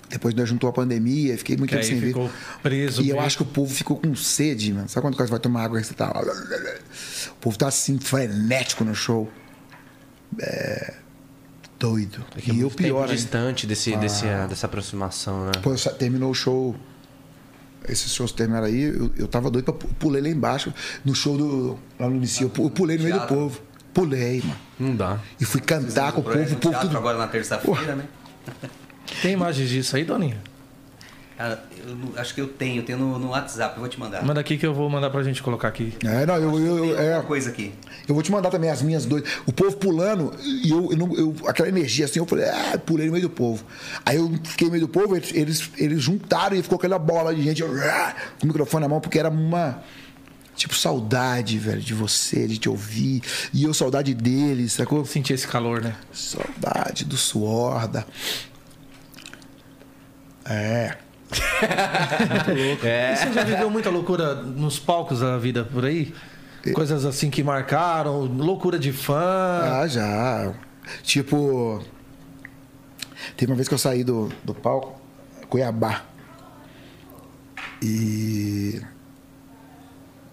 Depois 0.08 0.34
nós 0.34 0.48
juntou 0.48 0.70
a 0.70 0.72
pandemia, 0.72 1.36
fiquei 1.36 1.56
muito 1.56 1.68
Que 1.70 1.76
tempo 1.76 1.84
aí 1.86 1.90
sem 1.92 2.00
vir. 2.00 2.06
ficou 2.08 2.30
preso 2.62 3.02
E 3.02 3.10
eu 3.10 3.16
mesmo. 3.16 3.26
acho 3.26 3.36
que 3.36 3.42
o 3.42 3.46
povo 3.46 3.72
ficou 3.74 3.96
com 3.98 4.14
sede, 4.16 4.72
mano. 4.72 4.88
Sabe 4.88 5.02
quando 5.06 5.16
quase 5.16 5.30
vai 5.30 5.38
tomar 5.38 5.64
água 5.64 5.78
e 5.80 5.84
você 5.84 5.92
tá. 5.92 6.10
O 7.32 7.34
povo 7.40 7.58
tá 7.58 7.68
assim, 7.68 7.98
frenético 7.98 8.84
no 8.84 8.94
show. 8.94 9.30
É. 10.40 10.94
Doido. 11.78 12.24
É 12.36 12.40
e 12.46 12.48
eu 12.48 12.54
muito 12.54 12.70
tempo 12.70 12.76
pior, 12.76 13.08
hein? 13.08 13.14
distante 13.14 13.66
desse, 13.66 13.94
desse, 13.98 14.24
dessa 14.48 14.66
aproximação, 14.66 15.44
né? 15.46 15.52
Pô, 15.62 15.74
terminou 15.98 16.30
o 16.30 16.34
show. 16.34 16.74
Esses 17.88 18.12
shows 18.12 18.32
terminaram 18.32 18.66
aí, 18.66 18.82
eu, 18.82 19.10
eu 19.16 19.28
tava 19.28 19.50
doido 19.50 19.64
pra 19.66 19.74
pu- 19.74 19.88
pulei 19.94 20.20
lá 20.20 20.28
embaixo, 20.28 20.74
no 21.04 21.14
show 21.14 21.36
do. 21.38 21.78
Lá 21.98 22.08
no 22.08 22.16
início. 22.16 22.44
Eu 22.46 22.50
pu- 22.50 22.64
eu 22.64 22.70
pulei 22.70 22.96
no 22.98 23.04
meio 23.04 23.20
do 23.20 23.26
povo. 23.26 23.60
Pulei, 23.94 24.40
mano. 24.42 24.56
Não 24.78 24.96
dá. 24.96 25.20
E 25.40 25.44
fui 25.44 25.60
cantar 25.60 26.12
com 26.12 26.20
o 26.20 26.24
povo, 26.24 26.54
o 26.54 26.56
povo 26.56 26.80
tudo. 26.80 26.96
agora 26.96 27.16
na 27.18 27.28
terça-feira, 27.28 27.94
né? 27.94 28.04
Tem 29.22 29.32
imagens 29.32 29.68
disso 29.68 29.96
aí, 29.96 30.04
Doninho? 30.04 30.36
Cara, 31.38 31.62
eu 31.86 32.20
acho 32.20 32.34
que 32.34 32.40
eu 32.40 32.48
tenho, 32.48 32.80
eu 32.80 32.82
tenho 32.82 32.98
no, 32.98 33.16
no 33.16 33.28
WhatsApp, 33.28 33.76
eu 33.76 33.80
vou 33.80 33.88
te 33.88 33.98
mandar. 33.98 34.24
Manda 34.24 34.40
aqui 34.40 34.58
que 34.58 34.66
eu 34.66 34.74
vou 34.74 34.90
mandar 34.90 35.08
pra 35.08 35.22
gente 35.22 35.40
colocar 35.40 35.68
aqui. 35.68 35.94
É, 36.04 36.26
não, 36.26 36.34
eu, 36.34 36.58
eu, 36.58 36.84
eu, 36.86 36.98
é, 36.98 37.22
coisa 37.22 37.50
aqui. 37.50 37.72
eu 38.08 38.14
vou 38.14 38.24
te 38.24 38.32
mandar 38.32 38.50
também 38.50 38.68
as 38.68 38.82
minhas 38.82 39.06
doidas. 39.06 39.30
O 39.46 39.52
povo 39.52 39.76
pulando, 39.76 40.34
e 40.42 40.68
eu, 40.68 40.90
eu, 40.92 41.36
aquela 41.46 41.68
energia 41.68 42.06
assim, 42.06 42.18
eu 42.18 42.26
falei, 42.26 42.44
ah, 42.48 42.76
pulei 42.84 43.06
no 43.06 43.12
meio 43.12 43.28
do 43.28 43.30
povo. 43.30 43.64
Aí 44.04 44.16
eu 44.16 44.28
fiquei 44.42 44.66
no 44.66 44.72
meio 44.72 44.88
do 44.88 44.92
povo, 44.92 45.14
eles, 45.14 45.32
eles, 45.32 45.70
eles 45.78 46.02
juntaram 46.02 46.56
e 46.56 46.62
ficou 46.62 46.74
aquela 46.74 46.98
bola 46.98 47.32
de 47.32 47.40
gente, 47.40 47.62
eu, 47.62 47.70
ah, 47.84 48.16
com 48.40 48.44
o 48.44 48.48
microfone 48.48 48.82
na 48.82 48.88
mão, 48.88 49.00
porque 49.00 49.20
era 49.20 49.30
uma. 49.30 49.80
Tipo, 50.58 50.74
saudade, 50.74 51.56
velho, 51.56 51.80
de 51.80 51.94
você, 51.94 52.48
de 52.48 52.58
te 52.58 52.68
ouvir. 52.68 53.22
E 53.54 53.62
eu, 53.62 53.72
saudade 53.72 54.12
deles, 54.12 54.72
sacou? 54.72 55.04
Sentir 55.04 55.34
esse 55.34 55.46
calor, 55.46 55.80
né? 55.80 55.94
Saudade 56.12 57.04
do 57.04 57.16
suor, 57.16 57.86
da. 57.86 58.04
É. 60.44 60.96
É. 62.82 63.12
E 63.12 63.16
você 63.16 63.32
já 63.32 63.44
viveu 63.44 63.70
muita 63.70 63.88
loucura 63.88 64.34
nos 64.34 64.80
palcos 64.80 65.20
da 65.20 65.38
vida 65.38 65.64
por 65.64 65.84
aí? 65.84 66.12
Coisas 66.74 67.04
assim 67.04 67.30
que 67.30 67.40
marcaram, 67.44 68.22
loucura 68.22 68.80
de 68.80 68.92
fã. 68.92 69.60
Ah, 69.62 69.86
já. 69.86 70.54
Tipo. 71.04 71.84
Teve 73.36 73.52
uma 73.52 73.56
vez 73.56 73.68
que 73.68 73.74
eu 73.74 73.78
saí 73.78 74.02
do, 74.02 74.28
do 74.42 74.52
palco, 74.52 75.00
Cuiabá. 75.48 76.02
E. 77.80 78.82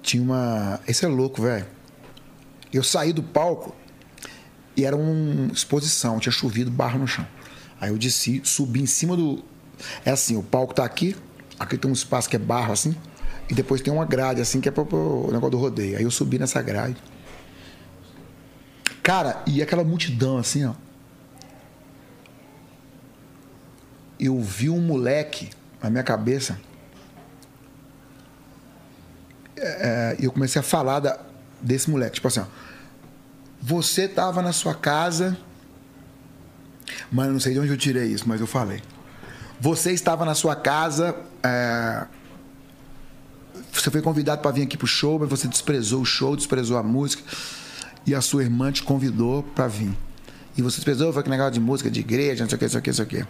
Tinha 0.06 0.22
uma. 0.22 0.80
Esse 0.88 1.03
é 1.03 1.07
louco, 1.07 1.41
velho. 1.41 1.65
Eu 2.72 2.84
saí 2.84 3.11
do 3.11 3.23
palco 3.23 3.76
e 4.77 4.86
era 4.86 4.95
uma 4.95 5.52
exposição, 5.52 6.19
tinha 6.19 6.32
chovido 6.32 6.69
barro 6.69 6.99
no 6.99 7.07
chão. 7.07 7.27
Aí 7.82 7.90
eu 7.90 7.98
desci, 7.98 8.40
subi 8.44 8.84
em 8.84 8.86
cima 8.86 9.18
do. 9.18 9.44
É 10.06 10.11
assim, 10.11 10.38
o 10.38 10.44
palco 10.44 10.76
tá 10.76 10.86
aqui, 10.86 11.15
aqui 11.60 11.76
tem 11.76 11.90
um 11.90 11.94
espaço 11.94 12.30
que 12.30 12.36
é 12.36 12.40
barro 12.40 12.72
assim, 12.72 12.95
e 13.49 13.56
depois 13.56 13.82
tem 13.82 13.91
uma 13.91 14.06
grade 14.06 14.40
assim 14.41 14.61
que 14.61 14.69
é 14.69 14.72
para 14.72 14.84
o 14.84 15.32
negócio 15.32 15.49
do 15.49 15.57
rodeio. 15.57 15.98
Aí 15.98 16.03
eu 16.03 16.11
subi 16.11 16.38
nessa 16.38 16.61
grade. 16.61 16.98
Cara, 19.02 19.41
e 19.48 19.64
aquela 19.64 19.84
multidão 19.84 20.38
assim, 20.38 20.65
ó. 20.65 20.76
Eu 24.19 24.40
vi 24.40 24.69
um 24.69 24.80
moleque 24.80 25.49
na 25.82 25.90
minha 25.90 26.03
cabeça. 26.03 26.60
É, 29.57 30.15
E 30.19 30.26
eu 30.26 30.32
comecei 30.32 30.60
a 30.60 30.64
falar 30.64 30.99
da- 30.99 31.19
desse 31.61 31.90
moleque. 31.90 32.15
Tipo 32.15 32.27
assim, 32.27 32.41
ó. 32.41 32.45
Você 33.61 34.07
tava 34.07 34.41
na 34.41 34.52
sua 34.52 34.76
casa. 34.76 35.38
Mano, 37.11 37.34
não 37.34 37.40
sei 37.40 37.53
de 37.53 37.60
onde 37.60 37.69
eu 37.69 37.77
tirei 37.77 38.06
isso, 38.07 38.27
mas 38.27 38.40
eu 38.41 38.48
falei. 38.48 38.82
Você 39.60 39.91
estava 39.91 40.26
na 40.26 40.36
sua 40.36 40.56
casa. 40.56 41.15
é, 41.44 42.06
Você 43.73 43.91
foi 43.91 44.02
convidado 44.02 44.41
para 44.41 44.52
vir 44.52 44.64
aqui 44.64 44.77
pro 44.77 44.88
show, 44.88 45.19
mas 45.19 45.30
você 45.30 45.48
desprezou 45.48 46.02
o 46.02 46.06
show, 46.06 46.36
desprezou 46.36 46.77
a 46.77 46.84
música. 46.84 47.23
E 48.06 48.14
a 48.15 48.22
sua 48.22 48.44
irmã 48.44 48.72
te 48.72 48.84
convidou 48.84 49.44
para 49.44 49.68
vir. 49.68 49.91
E 50.57 50.61
você 50.61 50.77
desprezou, 50.77 51.11
foi 51.11 51.23
que 51.23 51.30
negócio 51.30 51.52
de 51.53 51.60
música, 51.60 51.90
de 51.91 51.99
igreja, 51.99 52.44
não 52.44 52.49
sei 52.49 52.56
o 52.56 52.60
que, 52.60 52.65
não 52.65 52.69
sei 52.72 52.80
o 52.80 52.82
que, 52.84 52.90
não 52.90 52.95
sei 52.95 53.06
o 53.06 53.07
que. 53.07 53.26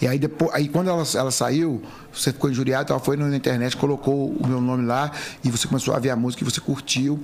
E 0.00 0.06
aí, 0.06 0.18
depois, 0.18 0.50
aí 0.54 0.68
quando 0.68 0.88
ela, 0.88 1.04
ela 1.14 1.30
saiu, 1.30 1.82
você 2.12 2.32
ficou 2.32 2.50
injuriado, 2.50 2.92
ela 2.92 3.00
foi 3.00 3.16
na 3.16 3.36
internet, 3.36 3.76
colocou 3.76 4.30
o 4.30 4.46
meu 4.46 4.60
nome 4.60 4.86
lá, 4.86 5.12
e 5.44 5.50
você 5.50 5.68
começou 5.68 5.94
a 5.94 5.98
ver 5.98 6.10
a 6.10 6.16
música 6.16 6.42
e 6.42 6.44
você 6.44 6.60
curtiu. 6.60 7.22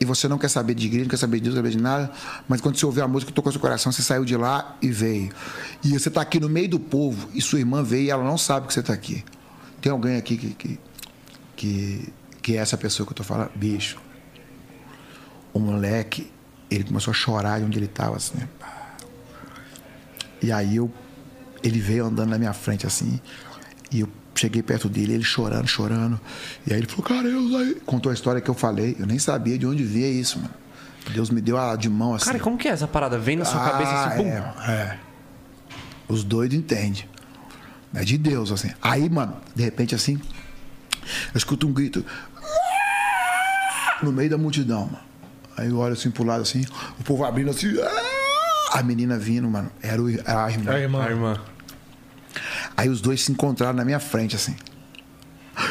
e 0.00 0.04
você 0.04 0.26
não 0.26 0.36
quer 0.36 0.48
saber 0.48 0.74
de 0.74 0.86
igreja, 0.86 1.04
não 1.04 1.10
quer 1.10 1.16
saber 1.16 1.36
de 1.36 1.44
Deus, 1.44 1.54
não 1.54 1.62
quer 1.62 1.68
saber 1.68 1.78
de 1.78 1.82
nada, 1.82 2.10
mas 2.48 2.60
quando 2.60 2.76
você 2.76 2.84
ouviu 2.84 3.04
a 3.04 3.08
música, 3.08 3.30
tocou 3.30 3.52
seu 3.52 3.60
coração, 3.60 3.92
você 3.92 4.02
saiu 4.02 4.24
de 4.24 4.36
lá 4.36 4.76
e 4.82 4.90
veio. 4.90 5.30
E 5.84 5.96
você 5.96 6.08
está 6.08 6.20
aqui 6.20 6.40
no 6.40 6.48
meio 6.48 6.68
do 6.68 6.80
povo 6.80 7.28
e 7.32 7.40
sua 7.40 7.60
irmã 7.60 7.84
veio 7.84 8.02
e 8.06 8.10
ela 8.10 8.24
não 8.24 8.36
sabe 8.36 8.66
que 8.66 8.74
você 8.74 8.80
está 8.80 8.92
aqui. 8.92 9.24
Tem 9.80 9.92
alguém 9.92 10.16
aqui 10.16 10.36
que, 10.36 10.54
que, 10.54 10.80
que, 11.54 12.12
que 12.42 12.56
é 12.56 12.60
essa 12.60 12.76
pessoa 12.76 13.06
que 13.06 13.10
eu 13.10 13.22
estou 13.22 13.26
falando? 13.26 13.52
Bicho. 13.54 13.96
O 15.52 15.60
moleque, 15.60 16.32
ele 16.68 16.82
começou 16.82 17.12
a 17.12 17.14
chorar 17.14 17.60
de 17.60 17.66
onde 17.66 17.78
ele 17.78 17.86
estava, 17.86 18.16
assim, 18.16 18.38
né? 18.38 18.48
E 20.42 20.50
aí 20.50 20.76
eu, 20.76 20.90
ele 21.62 21.80
veio 21.80 22.06
andando 22.06 22.30
na 22.30 22.38
minha 22.38 22.52
frente 22.52 22.86
assim, 22.86 23.20
e 23.90 24.00
eu 24.00 24.08
cheguei 24.34 24.62
perto 24.62 24.88
dele, 24.88 25.14
ele 25.14 25.24
chorando, 25.24 25.66
chorando. 25.66 26.20
E 26.66 26.72
aí 26.72 26.78
ele 26.78 26.86
falou, 26.86 27.04
cara, 27.04 27.28
eu 27.28 27.56
aí. 27.58 27.74
Contou 27.86 28.10
a 28.10 28.14
história 28.14 28.40
que 28.40 28.48
eu 28.48 28.54
falei. 28.54 28.96
Eu 28.98 29.06
nem 29.06 29.18
sabia 29.18 29.58
de 29.58 29.66
onde 29.66 29.84
veio 29.84 30.20
isso, 30.20 30.38
mano. 30.38 30.54
Deus 31.12 31.30
me 31.30 31.40
deu 31.40 31.58
a 31.58 31.74
de 31.76 31.88
mão 31.88 32.14
assim. 32.14 32.26
Cara, 32.26 32.38
como 32.38 32.56
que 32.56 32.68
é 32.68 32.70
essa 32.70 32.86
parada? 32.86 33.18
Vem 33.18 33.36
na 33.36 33.44
sua 33.44 33.64
ah, 33.64 33.70
cabeça 33.70 33.92
assim, 33.92 34.22
pum. 34.22 34.28
É, 34.28 34.70
é. 34.70 34.98
Os 36.08 36.22
doidos 36.22 36.56
entendem. 36.56 37.04
É 37.94 38.04
de 38.04 38.16
Deus, 38.16 38.50
assim. 38.52 38.70
Aí, 38.80 39.08
mano, 39.10 39.36
de 39.54 39.62
repente 39.62 39.94
assim, 39.94 40.20
eu 41.34 41.36
escuto 41.36 41.66
um 41.66 41.72
grito. 41.72 42.04
No 44.02 44.12
meio 44.12 44.30
da 44.30 44.38
multidão, 44.38 44.86
mano. 44.86 44.98
Aí 45.56 45.68
eu 45.68 45.78
olho 45.78 45.92
assim 45.92 46.10
pro 46.10 46.24
lado 46.24 46.42
assim, 46.42 46.64
o 46.98 47.04
povo 47.04 47.24
abrindo 47.24 47.50
assim. 47.50 47.74
A 48.72 48.82
menina 48.82 49.18
vindo, 49.18 49.48
mano. 49.48 49.70
Era, 49.82 50.00
o, 50.00 50.08
era 50.08 50.44
a 50.44 50.50
irmã. 50.50 50.72
A 50.72 50.78
irmã. 50.78 51.04
A 51.04 51.10
irmã. 51.10 51.40
Aí 52.76 52.88
os 52.88 53.00
dois 53.00 53.22
se 53.22 53.32
encontraram 53.32 53.74
na 53.74 53.84
minha 53.84 54.00
frente, 54.00 54.36
assim. 54.36 54.56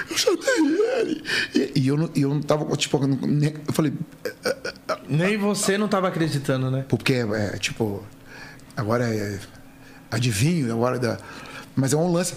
Eu 0.10 0.18
chamei 0.18 0.40
ele. 1.00 1.24
E, 1.56 1.80
e 1.82 1.88
eu, 1.88 1.98
não, 1.98 2.10
eu 2.16 2.30
não 2.30 2.42
tava, 2.42 2.76
tipo, 2.76 2.98
eu, 2.98 3.08
não, 3.08 3.18
eu 3.68 3.74
falei. 3.74 3.94
Nem 5.10 5.38
você 5.38 5.78
não 5.78 5.88
tava 5.88 6.08
acreditando, 6.08 6.70
né? 6.70 6.86
Porque, 6.88 7.14
é, 7.14 7.58
tipo, 7.58 8.04
agora 8.76 9.06
é. 9.08 9.40
Adivinho, 10.10 10.72
agora 10.72 11.00
da. 11.00 11.18
Mas 11.76 11.94
é 11.94 11.98
um 11.98 12.12
lance. 12.12 12.36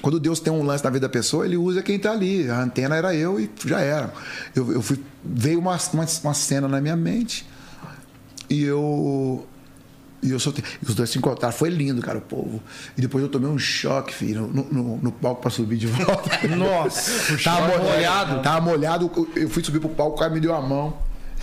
Quando 0.00 0.18
Deus 0.18 0.40
tem 0.40 0.52
um 0.52 0.62
lance 0.62 0.82
na 0.82 0.90
vida 0.90 1.06
da 1.06 1.12
pessoa, 1.12 1.44
ele 1.44 1.56
usa 1.56 1.82
quem 1.82 1.98
tá 1.98 2.12
ali. 2.12 2.50
A 2.50 2.62
antena 2.62 2.96
era 2.96 3.14
eu 3.14 3.38
e 3.38 3.50
já 3.66 3.80
era. 3.80 4.12
Eu, 4.54 4.72
eu 4.72 4.82
fui, 4.82 4.98
veio 5.22 5.58
uma, 5.58 5.78
uma, 5.92 6.06
uma 6.24 6.34
cena 6.34 6.66
na 6.66 6.80
minha 6.80 6.96
mente 6.96 7.46
e 8.48 8.64
eu 8.64 9.46
e 10.22 10.30
eu 10.30 10.38
soltei. 10.38 10.62
E 10.82 10.88
os 10.88 10.94
dois 10.94 11.08
se 11.10 11.18
encontraram. 11.18 11.54
Foi 11.54 11.70
lindo, 11.70 12.02
cara, 12.02 12.18
o 12.18 12.20
povo. 12.20 12.62
E 12.96 13.00
depois 13.00 13.22
eu 13.24 13.30
tomei 13.30 13.48
um 13.48 13.58
choque, 13.58 14.12
filho, 14.12 14.46
no, 14.46 14.64
no, 14.64 14.96
no 14.98 15.12
palco 15.12 15.40
pra 15.40 15.50
subir 15.50 15.76
de 15.76 15.86
volta. 15.86 16.46
Nossa! 16.56 17.38
tava 17.42 17.78
molhado. 17.78 18.42
Tava 18.42 18.60
molhado. 18.60 19.28
Eu 19.34 19.48
fui 19.48 19.64
subir 19.64 19.80
pro 19.80 19.88
palco, 19.88 20.16
o 20.16 20.18
cara 20.18 20.32
me 20.32 20.40
deu 20.40 20.54
a 20.54 20.60
mão. 20.60 20.96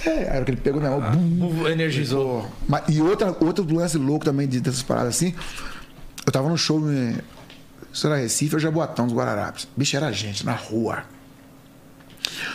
É, 0.06 0.36
era 0.36 0.46
que 0.46 0.52
ele 0.52 0.62
pegou 0.62 0.80
na 0.80 0.92
mão. 0.92 1.02
Ah, 1.04 1.10
bum, 1.16 1.68
energizou. 1.68 2.48
Mas, 2.68 2.84
e 2.88 3.02
outra, 3.02 3.36
outro 3.40 3.66
lance 3.74 3.98
louco 3.98 4.24
também 4.24 4.48
dessas 4.48 4.84
paradas 4.84 5.16
assim. 5.16 5.34
Eu 6.26 6.32
tava 6.32 6.48
no 6.50 6.58
show 6.58 6.80
em. 6.92 7.18
Isso 7.92 8.06
era 8.06 8.18
Recife 8.18 8.54
ou 8.54 8.60
Jaboatão, 8.60 9.08
dos 9.08 9.16
Guararapes. 9.16 9.68
Bicho, 9.76 9.98
era 9.98 10.12
gente 10.12 10.46
na 10.46 10.54
rua. 10.54 11.04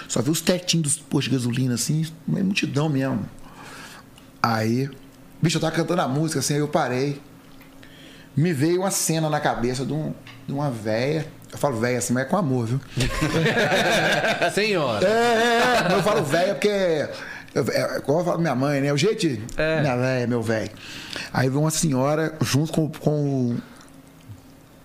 Só 0.07 0.23
vi 0.23 0.31
os 0.31 0.40
tetinhos 0.40 0.85
dos 0.85 0.97
postos 0.99 1.24
de 1.24 1.31
gasolina, 1.31 1.74
assim, 1.74 2.07
uma 2.28 2.39
multidão 2.44 2.89
mesmo. 2.89 3.28
Aí 4.40 4.89
Bicho, 5.43 5.56
eu 5.56 5.60
tava 5.60 5.74
cantando 5.74 6.01
a 6.01 6.06
música 6.06 6.39
assim, 6.39 6.55
aí 6.55 6.60
eu 6.60 6.69
parei. 6.69 7.20
Me 8.36 8.52
veio 8.52 8.82
uma 8.82 8.93
cena 8.93 9.28
na 9.28 9.40
cabeça 9.40 9.85
de, 9.85 9.93
um, 9.93 10.14
de 10.47 10.55
uma 10.55 10.70
véia. 10.70 11.27
Eu 11.51 11.59
falo 11.59 11.81
véia 11.81 11.98
assim, 11.98 12.14
mas 12.14 12.23
é 12.23 12.27
com 12.27 12.36
amor, 12.36 12.66
viu? 12.66 12.81
Senhora. 14.55 15.05
É, 15.05 15.93
é, 15.93 15.97
eu 15.97 16.02
falo 16.02 16.23
véia 16.23 16.55
porque. 16.55 17.09
Eu, 17.55 17.66
é, 17.69 18.01
como 18.01 18.20
eu 18.20 18.24
falo 18.24 18.39
minha 18.39 18.55
mãe, 18.55 18.81
né? 18.81 18.93
O 18.93 18.97
jeito 18.97 19.20
de. 19.20 19.43
É. 19.56 19.81
Minha 19.81 19.97
véia, 19.97 20.27
meu 20.28 20.40
velho. 20.40 20.70
Aí 21.32 21.48
veio 21.48 21.60
uma 21.60 21.70
senhora 21.73 22.35
junto 22.40 22.73
com, 22.73 22.89
com, 22.89 23.56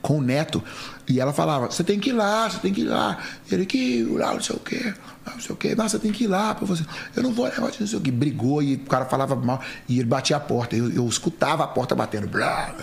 com 0.01 0.17
o 0.17 0.21
neto. 0.21 0.61
E 1.07 1.21
ela 1.21 1.31
falava: 1.31 1.67
Você 1.67 1.83
tem 1.83 1.99
que 1.99 2.09
ir 2.09 2.13
lá, 2.13 2.49
você 2.49 2.57
tem 2.57 2.73
que 2.73 2.81
ir 2.81 2.85
lá. 2.85 3.19
Ele 3.49 3.65
que 3.65 3.77
ir 3.77 4.05
lá, 4.05 4.33
não 4.33 4.41
sei 4.41 4.55
o 4.55 4.59
quê 4.59 4.93
não 5.33 5.41
sei 5.41 5.53
o 5.53 5.57
quê, 5.57 5.75
mas 5.75 5.91
você 5.91 5.99
tem 5.99 6.11
que 6.11 6.25
ir 6.25 6.27
lá 6.27 6.53
para 6.55 6.65
você. 6.65 6.83
Eu 7.15 7.23
não 7.23 7.31
vou 7.31 7.45
negócio, 7.47 7.77
não 7.79 7.87
sei 7.87 7.97
o 7.97 8.01
quê. 8.01 8.11
Brigou 8.11 8.61
e 8.61 8.75
o 8.75 8.79
cara 8.85 9.05
falava 9.05 9.35
mal 9.35 9.61
e 9.87 9.99
ele 9.99 10.07
batia 10.07 10.37
a 10.37 10.39
porta. 10.39 10.75
Eu, 10.75 10.91
eu 10.91 11.07
escutava 11.07 11.63
a 11.63 11.67
porta 11.67 11.95
batendo. 11.95 12.27
Blá. 12.27 12.75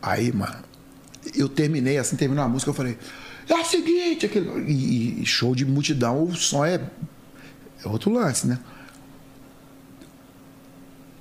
Aí, 0.00 0.32
mano, 0.32 0.56
eu 1.34 1.48
terminei, 1.48 1.98
assim, 1.98 2.16
terminou 2.16 2.44
a 2.44 2.48
música, 2.48 2.70
eu 2.70 2.74
falei, 2.74 2.96
é 3.48 3.54
o 3.54 3.64
seguinte, 3.64 4.26
aquele... 4.26 4.48
e, 4.70 5.22
e 5.22 5.26
show 5.26 5.54
de 5.54 5.64
multidão, 5.64 6.22
o 6.22 6.34
som 6.34 6.64
é, 6.64 6.74
é 7.84 7.88
outro 7.88 8.12
lance, 8.12 8.46
né? 8.46 8.58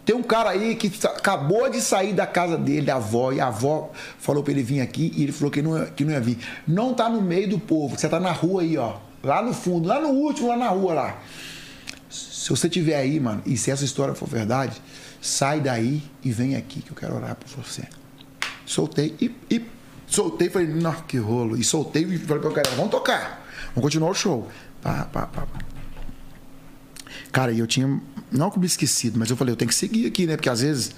Tem 0.08 0.16
um 0.16 0.24
cara 0.24 0.52
aí 0.52 0.74
que 0.74 0.90
acabou 1.06 1.70
de 1.70 1.82
sair 1.82 2.14
da 2.14 2.26
casa 2.26 2.58
dele, 2.58 2.86
da 2.86 2.96
avó, 2.96 3.34
e 3.34 3.42
a 3.42 3.48
avó 3.48 3.92
falou 4.18 4.42
para 4.42 4.54
ele 4.54 4.64
vir 4.64 4.80
aqui 4.80 5.12
e 5.14 5.24
ele 5.24 5.34
falou 5.34 5.52
que 5.52 5.62
não, 5.62 5.86
que 5.88 6.06
não 6.06 6.14
ia 6.14 6.22
vir. 6.22 6.38
Não 6.66 6.94
tá 6.94 7.10
no 7.10 7.22
meio 7.22 7.50
do 7.50 7.60
povo, 7.60 8.00
você 8.00 8.08
tá 8.08 8.18
na 8.18 8.32
rua 8.32 8.62
aí, 8.62 8.78
ó. 8.78 8.96
Lá 9.22 9.42
no 9.42 9.54
fundo, 9.54 9.86
lá 9.86 10.00
no 10.00 10.08
último, 10.08 10.48
lá 10.48 10.56
na 10.56 10.70
rua 10.70 10.94
lá. 10.94 11.20
Se 12.10 12.50
você 12.50 12.70
tiver 12.70 12.96
aí, 12.96 13.20
mano, 13.20 13.42
e 13.46 13.58
se 13.58 13.70
essa 13.70 13.84
história 13.84 14.16
for 14.16 14.30
verdade, 14.30 14.82
sai 15.22 15.60
daí 15.60 16.02
e 16.24 16.32
vem 16.32 16.56
aqui 16.56 16.82
que 16.82 16.92
eu 16.92 16.96
quero 16.96 17.14
orar 17.14 17.36
por 17.36 17.50
você. 17.62 17.84
Soltei 18.66 19.14
e, 19.20 19.36
e 19.52 19.62
soltei, 20.08 20.50
falei, 20.50 20.70
não, 20.70 20.94
que 20.94 21.18
rolo. 21.18 21.58
E 21.58 21.66
soltei 21.66 22.04
e 22.04 22.18
falei 22.18 22.42
pra 22.42 22.52
cara, 22.52 22.70
vamos 22.78 22.92
tocar. 22.92 23.46
Vamos 23.76 23.82
continuar 23.82 24.12
o 24.12 24.14
show. 24.14 24.48
Pá, 24.82 25.04
pá, 25.12 25.28
pá. 25.28 25.46
Cara, 27.30 27.52
e 27.52 27.60
eu 27.60 27.68
tinha. 27.68 28.02
Não 28.32 28.52
me 28.58 28.66
esquecido, 28.66 29.18
mas 29.18 29.30
eu 29.30 29.38
falei, 29.38 29.54
eu 29.54 29.56
tenho 29.56 29.70
que 29.70 29.76
seguir 29.76 30.06
aqui, 30.06 30.26
né? 30.26 30.36
Porque 30.36 30.50
às 30.50 30.62
vezes. 30.62 30.92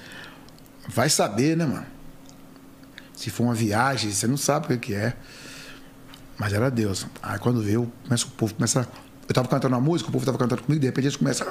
Vai 0.87 1.09
saber, 1.09 1.55
né, 1.55 1.65
mano? 1.65 1.85
Se 3.15 3.29
for 3.29 3.43
uma 3.43 3.53
viagem, 3.53 4.11
você 4.11 4.25
não 4.25 4.37
sabe 4.37 4.73
o 4.73 4.79
que 4.79 4.95
é. 4.95 5.15
Mas 6.37 6.53
era 6.53 6.71
Deus. 6.71 7.05
Aí 7.21 7.37
quando 7.37 7.61
veio, 7.61 7.91
começa, 8.03 8.25
o 8.25 8.29
povo 8.29 8.55
começa. 8.55 8.87
Eu 9.27 9.33
tava 9.35 9.47
cantando 9.47 9.75
uma 9.75 9.81
música, 9.81 10.09
o 10.09 10.11
povo 10.13 10.25
tava 10.25 10.37
cantando 10.37 10.63
comigo, 10.63 10.79
de 10.79 10.87
repente 10.87 11.05
eles 11.05 11.17
começam. 11.17 11.45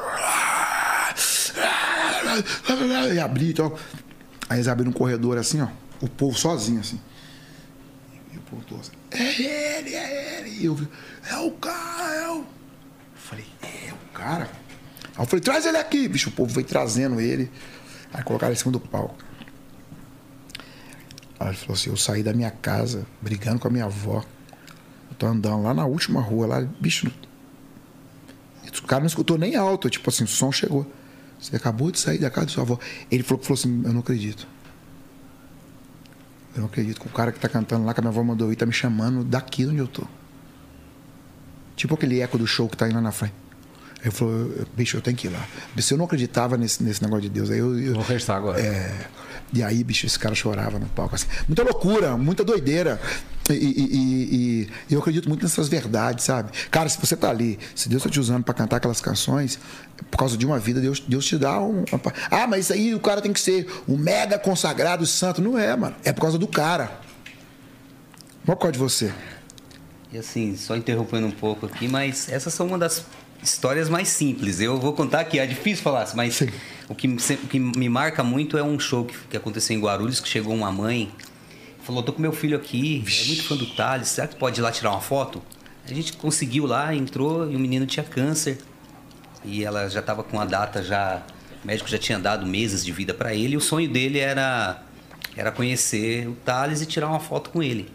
E 3.13 3.21
abrir 3.21 3.51
e 3.51 3.55
tal. 3.55 3.79
Aí 4.49 4.57
eles 4.57 4.67
abriram 4.67 4.91
um 4.91 4.95
corredor 4.95 5.37
assim, 5.39 5.61
ó. 5.61 5.69
O 6.01 6.09
povo 6.09 6.37
sozinho, 6.37 6.81
assim. 6.81 7.01
E 8.33 8.39
o 8.39 8.41
povo 8.41 8.65
todo 8.65 8.81
assim. 8.81 8.93
É 9.11 9.79
ele, 9.79 9.95
é 9.95 10.41
ele. 10.41 10.51
E 10.59 10.65
eu 10.65 10.75
vi, 10.75 10.89
é 11.31 11.37
o 11.37 11.51
cara, 11.53 12.15
é 12.15 12.29
o. 12.31 12.39
Eu 12.39 12.47
falei, 13.15 13.47
é 13.63 13.93
o 13.93 14.13
cara? 14.13 14.51
Aí 15.19 15.25
eu 15.25 15.27
falei, 15.27 15.43
traz 15.43 15.67
ele 15.67 15.77
aqui. 15.77 16.07
Bicho, 16.07 16.31
o 16.31 16.33
povo 16.33 16.55
veio 16.55 16.67
trazendo 16.67 17.21
ele. 17.21 17.51
Aí 18.15 18.23
colocaram 18.23 18.53
em 18.53 18.57
cima 18.57 18.71
do 18.71 18.79
palco. 18.79 19.17
Aí 21.41 21.49
ele 21.49 21.57
falou 21.57 21.75
assim, 21.75 21.91
eu 21.91 21.97
saí 21.97 22.23
da 22.23 22.33
minha 22.33 22.53
casa, 22.53 23.05
brigando 23.21 23.59
com 23.59 23.67
a 23.67 23.71
minha 23.71 23.87
avó. 23.87 24.25
Eu 25.11 25.17
tô 25.19 25.27
andando 25.27 25.63
lá 25.65 25.75
na 25.75 25.85
última 25.85 26.21
rua, 26.21 26.47
lá, 26.47 26.61
bicho. 26.81 27.11
O 28.81 28.87
cara 28.87 29.01
não 29.01 29.09
escutou 29.09 29.37
nem 29.37 29.57
alto, 29.57 29.91
tipo 29.91 30.09
assim, 30.09 30.23
o 30.23 30.29
som 30.29 30.53
chegou. 30.53 30.91
Você 31.39 31.57
acabou 31.57 31.91
de 31.91 31.99
sair 31.99 32.19
da 32.19 32.31
casa 32.31 32.47
da 32.47 32.53
sua 32.53 32.63
avó. 32.63 32.79
Ele 33.11 33.25
falou, 33.25 33.43
falou 33.43 33.59
assim, 33.59 33.83
eu 33.85 33.93
não 33.93 34.01
acredito. 34.01 34.47
Eu 36.55 36.61
não 36.61 36.67
acredito 36.67 37.01
que 37.01 37.07
o 37.07 37.11
cara 37.11 37.33
que 37.33 37.41
tá 37.41 37.49
cantando 37.49 37.85
lá, 37.85 37.93
que 37.93 38.01
a 38.01 38.03
minha 38.03 38.11
avó 38.11 38.23
mandou 38.23 38.53
ir, 38.53 38.57
tá 38.57 38.65
me 38.65 38.73
chamando 38.73 39.25
daqui 39.25 39.67
onde 39.67 39.79
eu 39.79 39.89
tô. 39.89 40.05
Tipo 41.77 41.95
aquele 41.95 42.21
eco 42.21 42.39
do 42.39 42.47
show 42.47 42.69
que 42.69 42.77
tá 42.77 42.87
indo 42.87 42.95
lá 42.95 43.01
na 43.01 43.13
frente. 43.13 43.35
Ele 44.03 44.11
falou, 44.13 44.51
bicho, 44.77 44.97
eu 44.97 45.01
tenho 45.01 45.17
que 45.17 45.27
ir 45.27 45.31
lá. 45.31 45.45
Bicho, 45.75 45.93
eu 45.93 45.99
não 45.99 46.05
acreditava 46.05 46.57
nesse, 46.57 46.83
nesse 46.83 47.03
negócio 47.03 47.23
de 47.23 47.29
Deus. 47.29 47.51
Aí 47.51 47.59
eu, 47.59 47.79
eu, 47.79 47.95
Vou 47.95 48.05
restar 48.05 48.37
agora. 48.37 48.61
É, 48.61 49.07
e 49.53 49.63
aí, 49.63 49.83
bicho, 49.83 50.07
esse 50.07 50.19
cara 50.19 50.35
chorava 50.35 50.79
no 50.79 50.87
palco. 50.87 51.15
Assim. 51.15 51.27
Muita 51.49 51.63
loucura, 51.63 52.17
muita 52.17 52.45
doideira. 52.45 53.01
E, 53.51 53.55
e, 53.55 53.57
e, 53.57 54.71
e, 54.91 54.95
eu 54.95 55.01
acredito 55.01 55.29
muito 55.29 55.43
nessas 55.43 55.69
verdades, 55.69 56.25
sabe? 56.25 56.53
Cara, 56.71 56.89
se 56.89 56.99
você 57.01 57.17
tá 57.17 57.31
ali, 57.31 57.59
se 57.75 57.89
Deus 57.89 58.03
tá 58.03 58.11
te 58.11 58.21
usando 58.21 58.45
para 58.45 58.55
cantar 58.55 58.77
aquelas 58.77 59.01
canções, 59.01 59.59
por 60.11 60.19
causa 60.19 60.37
de 60.37 60.45
uma 60.45 60.59
vida, 60.59 60.81
Deus, 60.81 61.01
Deus 61.01 61.25
te 61.25 61.39
dá 61.39 61.59
um. 61.59 61.85
Uma... 61.91 62.13
Ah, 62.31 62.47
mas 62.47 62.67
isso 62.67 62.75
aí 62.75 62.95
o 62.95 63.01
cara 63.01 63.23
tem 63.23 63.33
que 63.33 63.41
ser 63.41 63.67
um 63.89 63.97
mega 63.97 64.39
consagrado 64.39 65.07
santo. 65.07 65.41
Não 65.41 65.59
é, 65.59 65.75
mano. 65.75 65.97
É 66.05 66.13
por 66.13 66.21
causa 66.21 66.39
do 66.39 66.47
cara. 66.47 67.01
Qual 68.45 68.73
de 68.73 68.79
você? 68.79 69.13
E 70.11 70.17
assim, 70.17 70.57
só 70.57 70.75
interrompendo 70.75 71.27
um 71.27 71.31
pouco 71.31 71.67
aqui, 71.67 71.87
mas 71.87 72.31
essas 72.31 72.55
são 72.55 72.67
uma 72.67 72.79
das 72.79 73.05
histórias 73.43 73.89
mais 73.89 74.09
simples. 74.09 74.61
Eu 74.61 74.79
vou 74.79 74.93
contar 74.93 75.21
aqui, 75.21 75.39
é 75.39 75.47
difícil 75.47 75.83
falar, 75.83 76.09
mas 76.15 76.43
o 76.89 76.95
que, 76.95 77.07
o 77.09 77.47
que 77.49 77.59
me 77.59 77.89
marca 77.89 78.23
muito 78.23 78.59
é 78.59 78.63
um 78.63 78.79
show 78.79 79.05
que, 79.05 79.17
que 79.31 79.37
aconteceu 79.37 79.77
em 79.77 79.81
Guarulhos, 79.81 80.21
que 80.21 80.29
chegou 80.29 80.55
uma 80.55 80.73
mãe, 80.73 81.11
falou, 81.83 82.03
tô 82.03 82.13
com 82.13 82.21
meu 82.21 82.33
filho 82.33 82.57
aqui, 82.57 83.05
é 83.07 83.27
muito 83.27 83.45
fã 83.45 83.57
do 83.57 83.67
Thales, 83.67 84.09
será 84.09 84.27
que 84.27 84.37
pode 84.37 84.61
ir 84.61 84.63
lá 84.63 84.71
tirar 84.71 84.91
uma 84.91 85.01
foto? 85.01 85.43
A 85.85 85.95
gente 85.95 86.13
conseguiu 86.15 86.67
lá, 86.67 86.95
entrou 86.95 87.51
e 87.51 87.57
o 87.57 87.59
menino 87.59 87.87
tinha 87.87 88.05
câncer. 88.05 88.59
E 89.45 89.65
ela 89.65 89.89
já 89.89 90.01
estava 90.01 90.23
com 90.23 90.39
a 90.39 90.45
data 90.45 90.83
já, 90.83 91.23
o 91.63 91.67
médico 91.67 91.89
já 91.89 91.97
tinha 91.97 92.19
dado 92.19 92.45
meses 92.45 92.85
de 92.85 92.93
vida 92.93 93.15
para 93.15 93.35
ele, 93.35 93.55
e 93.55 93.57
o 93.57 93.61
sonho 93.61 93.89
dele 93.89 94.19
era 94.19 94.83
era 95.37 95.53
conhecer 95.53 96.29
o 96.29 96.33
Thales 96.35 96.83
e 96.83 96.87
tirar 96.87 97.09
uma 97.09 97.21
foto 97.21 97.51
com 97.51 97.63
ele. 97.63 97.89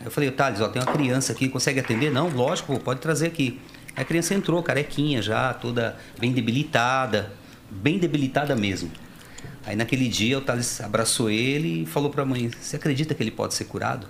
Aí 0.00 0.06
eu 0.06 0.10
falei, 0.10 0.30
Thales, 0.30 0.60
ó, 0.62 0.68
tem 0.68 0.80
uma 0.80 0.90
criança 0.90 1.32
aqui, 1.32 1.46
consegue 1.46 1.78
atender? 1.78 2.10
Não, 2.10 2.30
lógico, 2.30 2.78
pode 2.80 3.00
trazer 3.00 3.26
aqui. 3.26 3.60
A 3.96 4.04
criança 4.04 4.34
entrou, 4.34 4.62
carequinha 4.62 5.22
já, 5.22 5.54
toda 5.54 5.96
bem 6.18 6.32
debilitada, 6.32 7.32
bem 7.70 7.98
debilitada 7.98 8.54
mesmo. 8.54 8.90
Aí 9.64 9.74
naquele 9.74 10.06
dia 10.08 10.38
o 10.38 10.40
Thales 10.40 10.80
abraçou 10.80 11.30
ele 11.30 11.82
e 11.82 11.86
falou 11.86 12.10
para 12.10 12.22
a 12.22 12.26
mãe: 12.26 12.50
Você 12.60 12.76
acredita 12.76 13.14
que 13.14 13.22
ele 13.22 13.30
pode 13.30 13.54
ser 13.54 13.64
curado? 13.64 14.06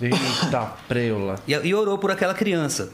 Eita 0.00 0.66
preula. 0.88 1.38
E, 1.46 1.52
e 1.52 1.74
orou 1.74 1.98
por 1.98 2.10
aquela 2.10 2.34
criança. 2.34 2.92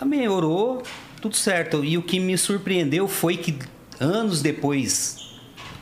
A 0.00 0.04
mãe 0.04 0.28
orou, 0.28 0.82
tudo 1.20 1.36
certo. 1.36 1.84
E 1.84 1.96
o 1.96 2.02
que 2.02 2.18
me 2.18 2.36
surpreendeu 2.36 3.08
foi 3.08 3.36
que 3.36 3.58
anos 4.00 4.42
depois, 4.42 5.34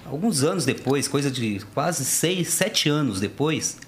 alguns 0.05 0.43
anos 0.43 0.65
depois, 0.65 1.09
coisa 1.09 1.31
de 1.31 1.61
quase 1.75 2.05
seis, 2.05 2.49
sete 2.49 2.89
anos 2.89 3.21
depois, 3.21 3.79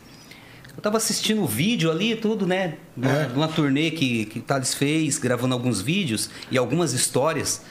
eu 0.78 0.82
tava 0.82 0.96
assistindo 0.96 1.42
o 1.42 1.46
vídeo 1.46 1.90
ali, 1.90 2.14
tudo, 2.14 2.46
né? 2.46 2.74
De 2.96 3.06
uma, 3.08 3.18
É. 3.20 3.24
de 3.26 3.34
uma 3.34 3.48
turnê 3.48 3.90
que, 3.90 4.26
que 4.26 4.38
o 4.38 4.42
Thales 4.42 4.72
fez, 4.74 5.18
gravando 5.18 5.52
alguns 5.52 5.80
vídeos 5.82 6.30
e 6.52 6.56
algumas 6.56 6.92
histórias. 6.92 7.62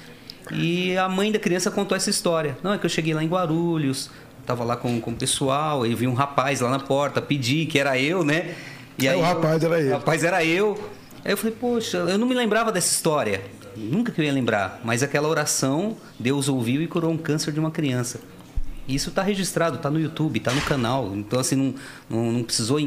E 0.52 0.98
a 0.98 1.08
mãe 1.08 1.32
da 1.32 1.40
criança 1.40 1.72
contou 1.72 1.96
essa 1.96 2.10
história. 2.10 2.58
Não, 2.62 2.74
é 2.74 2.78
que 2.78 2.86
eu 2.86 2.90
cheguei 2.90 3.14
lá 3.14 3.24
em 3.24 3.28
Guarulhos, 3.28 4.10
tava 4.46 4.66
lá 4.66 4.76
com, 4.76 5.00
com 5.00 5.12
o 5.12 5.16
pessoal, 5.16 5.84
aí 5.84 5.92
eu 5.92 5.98
vi 5.98 6.06
um 6.06 6.14
rapaz 6.14 6.60
lá 6.60 6.70
na 6.70 6.80
porta, 6.80 7.22
pedi 7.22 7.66
que 7.66 7.80
era 7.80 7.98
eu, 7.98 8.26
né? 8.26 8.56
E 9.00 9.08
É, 9.08 9.12
o 9.16 9.20
eu- 9.20 9.22
rapaz 9.22 9.64
era 9.64 9.80
ele. 9.80 9.90
O 9.90 9.94
rapaz 9.94 10.24
era 10.26 10.44
eu. 10.44 10.78
Aí 11.24 11.32
eu 11.32 11.38
falei, 11.38 11.56
poxa, 11.58 11.98
eu 12.00 12.18
não 12.18 12.28
me 12.28 12.36
lembrava 12.36 12.74
dessa 12.74 12.92
história. 12.94 13.42
Nunca 13.76 14.12
que 14.12 14.20
eu 14.20 14.26
ia 14.26 14.34
lembrar. 14.34 14.82
Mas 14.84 15.02
aquela 15.02 15.30
oração, 15.30 15.96
Deus 16.20 16.50
ouviu 16.50 16.82
e 16.82 16.88
curou 16.88 17.12
um 17.12 17.18
câncer 17.18 17.54
de 17.54 17.60
uma 17.60 17.72
criança. 17.72 18.20
Isso 18.88 19.10
está 19.10 19.22
registrado, 19.22 19.76
está 19.76 19.90
no 19.92 20.00
YouTube, 20.00 20.38
está 20.38 20.54
no 20.54 20.62
canal. 20.62 21.14
Então, 21.16 21.40
assim, 21.40 21.56
não, 21.56 21.76
não, 22.10 22.32
não 22.32 22.44
precisou 22.44 22.80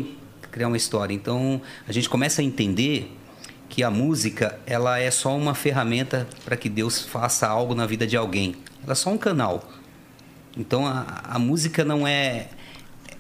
criar 0.51 0.69
uma 0.69 0.77
história. 0.77 1.13
Então, 1.15 1.61
a 1.87 1.93
gente 1.93 2.09
começa 2.09 2.41
a 2.41 2.45
entender 2.45 3.17
que 3.69 3.85
a 3.85 3.91
música, 3.91 4.59
ela 4.67 4.99
é 4.99 5.11
só 5.11 5.37
uma 5.37 5.55
ferramenta 5.55 6.27
para 6.45 6.57
que 6.57 6.69
Deus 6.69 7.01
faça 7.01 7.47
algo 7.47 7.75
na 7.75 7.87
vida 7.87 8.07
de 8.07 8.17
alguém. 8.17 8.57
Ela 8.83 8.93
é 8.93 8.97
só 8.97 9.11
um 9.11 9.19
canal. 9.19 9.71
Então, 10.57 10.87
a, 10.87 11.23
a 11.25 11.39
música 11.39 11.85
não 11.85 12.07
é... 12.07 12.49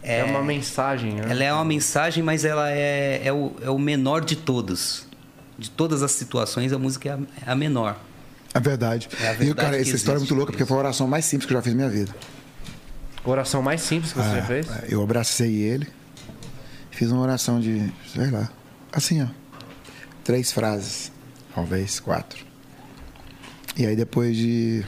É, 0.03 0.25
uma 0.25 0.43
mensagem, 0.43 1.13
né? 1.13 1.27
Ela 1.29 1.45
é 1.45 1.53
uma 1.53 1.65
mensagem, 1.65 2.23
mas 2.23 2.45
ela 2.45 2.71
é, 2.71 3.21
é, 3.23 3.33
o, 3.33 3.53
é 3.63 3.71
o 3.71 3.79
menor 3.79 4.25
de 4.25 4.35
todos. 4.35 5.07
De 5.59 5.71
todas 5.71 6.03
as 6.03 6.13
situações, 6.13 6.73
a 6.73 6.79
música 6.79 7.11
é 7.11 7.13
a, 7.13 7.19
é 7.47 7.53
a 7.53 7.55
menor. 7.55 7.97
É 8.53 8.59
verdade. 8.59 9.09
É 9.21 9.29
a 9.29 9.35
e, 9.35 9.37
verdade 9.37 9.55
cara, 9.55 9.81
essa 9.81 9.95
história 9.95 10.19
é 10.19 10.21
muito 10.21 10.35
louca, 10.35 10.53
porque 10.53 10.65
foi 10.65 10.77
a 10.77 10.81
oração 10.81 11.07
mais 11.07 11.27
simples 11.27 11.47
que 11.47 11.53
eu 11.53 11.59
já 11.59 11.63
fiz 11.63 11.75
na 11.75 11.77
minha 11.77 11.91
vida. 11.91 12.13
Oração 13.25 13.63
mais 13.63 13.83
simples 13.83 14.13
que 14.13 14.19
você 14.19 14.31
já 14.31 14.39
É, 14.39 14.43
fez? 14.43 14.67
é, 14.69 14.87
Eu 14.89 15.03
abracei 15.03 15.55
ele, 15.57 15.87
fiz 16.91 17.11
uma 17.11 17.21
oração 17.21 17.61
de, 17.61 17.93
sei 18.13 18.31
lá, 18.31 18.51
assim, 18.93 19.23
ó. 19.23 19.27
Três 20.25 20.53
frases, 20.53 21.13
talvez 21.55 22.01
quatro. 22.01 22.45
E 23.77 23.85
aí 23.87 23.95
depois 23.97 24.37
de 24.37 24.85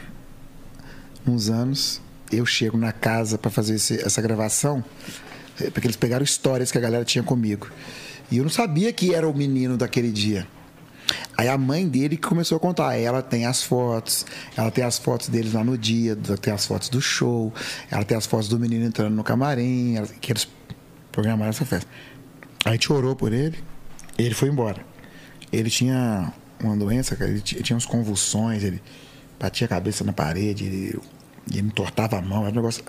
uns 1.26 1.50
anos, 1.50 2.00
eu 2.30 2.44
chego 2.46 2.76
na 2.78 2.92
casa 2.92 3.36
para 3.38 3.50
fazer 3.50 3.74
esse- 3.74 4.00
essa 4.04 4.20
gravação, 4.22 4.82
eh, 5.60 5.70
porque 5.70 5.86
eles 5.86 5.96
pegaram 5.96 6.24
histórias 6.24 6.70
que 6.72 6.78
a 6.78 6.80
galera 6.80 7.04
tinha 7.04 7.22
comigo. 7.22 7.68
E 8.30 8.38
eu 8.38 8.42
não 8.44 8.50
sabia 8.50 8.92
que 8.92 9.14
era 9.14 9.28
o 9.28 9.34
menino 9.36 9.76
daquele 9.76 10.10
dia. 10.10 10.46
Aí 11.36 11.49
a 11.49 11.57
mãe 11.59 11.89
dele 11.89 12.16
que 12.16 12.27
começou 12.28 12.57
a 12.57 12.61
contar. 12.61 12.97
Ela 12.97 13.23
tem 13.23 13.47
as 13.47 13.62
fotos, 13.62 14.24
ela 14.57 14.70
tem 14.70 14.85
as 14.85 14.99
fotos 14.99 15.28
deles 15.28 15.53
lá 15.53 15.62
no 15.65 15.77
dia, 15.78 16.16
tem 16.40 16.53
as 16.53 16.66
fotos 16.66 16.89
do 16.89 17.01
show, 17.01 17.53
ela 17.90 18.05
tem 18.05 18.16
as 18.16 18.27
fotos 18.27 18.49
do 18.49 18.59
menino 18.59 18.85
entrando 18.85 19.15
no 19.15 19.24
camarim, 19.24 19.97
que 20.20 20.32
eles 20.32 20.49
programaram 21.11 21.51
essa 21.51 21.65
festa. 21.65 21.89
Aí 22.65 22.70
a 22.70 22.73
gente 22.73 22.93
orou 22.93 23.15
por 23.16 23.32
ele, 23.32 23.59
ele 24.19 24.35
foi 24.35 24.49
embora. 24.49 24.85
Ele 25.53 25.69
tinha 25.69 26.32
uma 26.62 26.77
doença, 26.77 27.16
ele 27.20 27.40
ti- 27.40 27.57
ele 27.57 27.65
tinha 27.65 27.74
umas 27.77 27.86
convulsões, 27.86 28.62
ele 28.62 28.81
batia 29.39 29.65
a 29.66 29.69
cabeça 29.69 30.05
na 30.05 30.12
parede, 30.12 30.65
ele, 30.65 31.01
ele 31.51 31.61
entortava 31.61 32.19
a 32.19 32.23
mão, 32.23 32.43
era 32.43 32.53
um 32.53 32.55
negócio. 32.57 32.85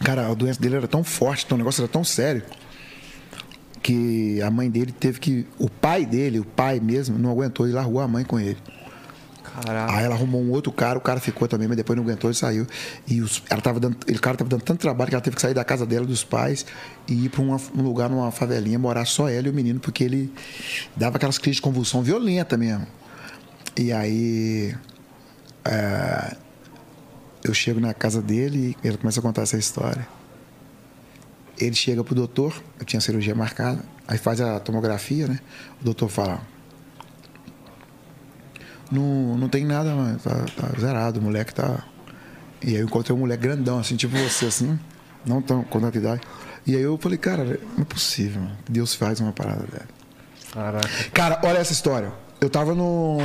Cara, 0.00 0.28
a 0.28 0.34
doença 0.34 0.60
dele 0.60 0.76
era 0.76 0.88
tão 0.88 1.02
forte, 1.04 1.46
o 1.52 1.56
negócio 1.56 1.82
era 1.82 1.88
tão 1.88 2.04
sério 2.04 2.42
que 3.86 4.42
a 4.42 4.50
mãe 4.50 4.68
dele 4.68 4.90
teve 4.90 5.20
que. 5.20 5.46
O 5.56 5.70
pai 5.70 6.04
dele, 6.04 6.40
o 6.40 6.44
pai 6.44 6.80
mesmo, 6.80 7.16
não 7.16 7.30
aguentou 7.30 7.68
e 7.68 7.72
largou 7.72 8.00
a 8.00 8.08
mãe 8.08 8.24
com 8.24 8.40
ele. 8.40 8.58
Caraca. 9.44 9.92
Aí 9.94 10.04
ela 10.04 10.16
arrumou 10.16 10.42
um 10.42 10.50
outro 10.50 10.72
cara, 10.72 10.98
o 10.98 11.00
cara 11.00 11.20
ficou 11.20 11.46
também, 11.46 11.68
mas 11.68 11.76
depois 11.76 11.96
não 11.96 12.02
aguentou 12.02 12.28
e 12.28 12.34
saiu. 12.34 12.66
E 13.06 13.20
os, 13.20 13.44
ela 13.48 13.60
tava 13.60 13.78
dando, 13.78 13.94
o 13.94 14.20
cara 14.20 14.36
tava 14.36 14.50
dando 14.50 14.62
tanto 14.62 14.80
trabalho 14.80 15.08
que 15.08 15.14
ela 15.14 15.22
teve 15.22 15.36
que 15.36 15.42
sair 15.42 15.54
da 15.54 15.64
casa 15.64 15.86
dela, 15.86 16.04
dos 16.04 16.24
pais, 16.24 16.66
e 17.06 17.26
ir 17.26 17.28
para 17.28 17.40
um 17.40 17.82
lugar, 17.82 18.10
numa 18.10 18.32
favelinha, 18.32 18.76
morar 18.76 19.04
só 19.04 19.28
ela 19.28 19.46
e 19.46 19.50
o 19.50 19.54
menino, 19.54 19.78
porque 19.78 20.02
ele 20.02 20.32
dava 20.96 21.16
aquelas 21.16 21.38
crises 21.38 21.56
de 21.56 21.62
convulsão 21.62 22.02
violenta 22.02 22.56
mesmo. 22.56 22.88
E 23.76 23.92
aí. 23.92 24.74
é, 25.64 26.36
eu 27.44 27.54
chego 27.54 27.78
na 27.78 27.94
casa 27.94 28.20
dele 28.20 28.76
e 28.82 28.88
ele 28.88 28.96
começa 28.96 29.20
a 29.20 29.22
contar 29.22 29.42
essa 29.42 29.56
história. 29.56 30.15
Ele 31.58 31.74
chega 31.74 32.04
pro 32.04 32.14
doutor, 32.14 32.62
eu 32.78 32.84
tinha 32.84 33.00
cirurgia 33.00 33.34
marcada, 33.34 33.82
aí 34.06 34.18
faz 34.18 34.40
a 34.40 34.60
tomografia, 34.60 35.26
né? 35.26 35.40
O 35.80 35.84
doutor 35.84 36.08
fala: 36.08 36.40
Não, 38.90 39.36
não 39.38 39.48
tem 39.48 39.64
nada, 39.64 39.94
mas 39.94 40.22
tá, 40.22 40.44
tá 40.56 40.80
zerado, 40.80 41.20
o 41.20 41.22
moleque 41.22 41.54
tá. 41.54 41.84
E 42.62 42.70
aí 42.70 42.76
eu 42.76 42.84
encontrei 42.84 43.14
um 43.16 43.20
moleque 43.20 43.42
grandão, 43.42 43.78
assim, 43.78 43.96
tipo 43.96 44.16
você, 44.16 44.46
assim, 44.46 44.78
não 45.24 45.40
tão 45.40 45.62
com 45.62 45.80
tanta 45.80 45.96
idade. 45.96 46.22
E 46.66 46.74
aí 46.74 46.82
eu 46.82 46.98
falei, 46.98 47.16
cara, 47.16 47.44
não 47.44 47.82
é 47.82 47.84
possível, 47.84 48.42
mano. 48.42 48.56
Deus 48.68 48.92
faz 48.94 49.20
uma 49.20 49.32
parada 49.32 49.64
dela. 49.66 49.88
Caraca. 50.52 50.88
Cara, 51.12 51.40
olha 51.44 51.58
essa 51.58 51.72
história. 51.72 52.12
Eu 52.40 52.50
tava 52.50 52.74
no, 52.74 53.18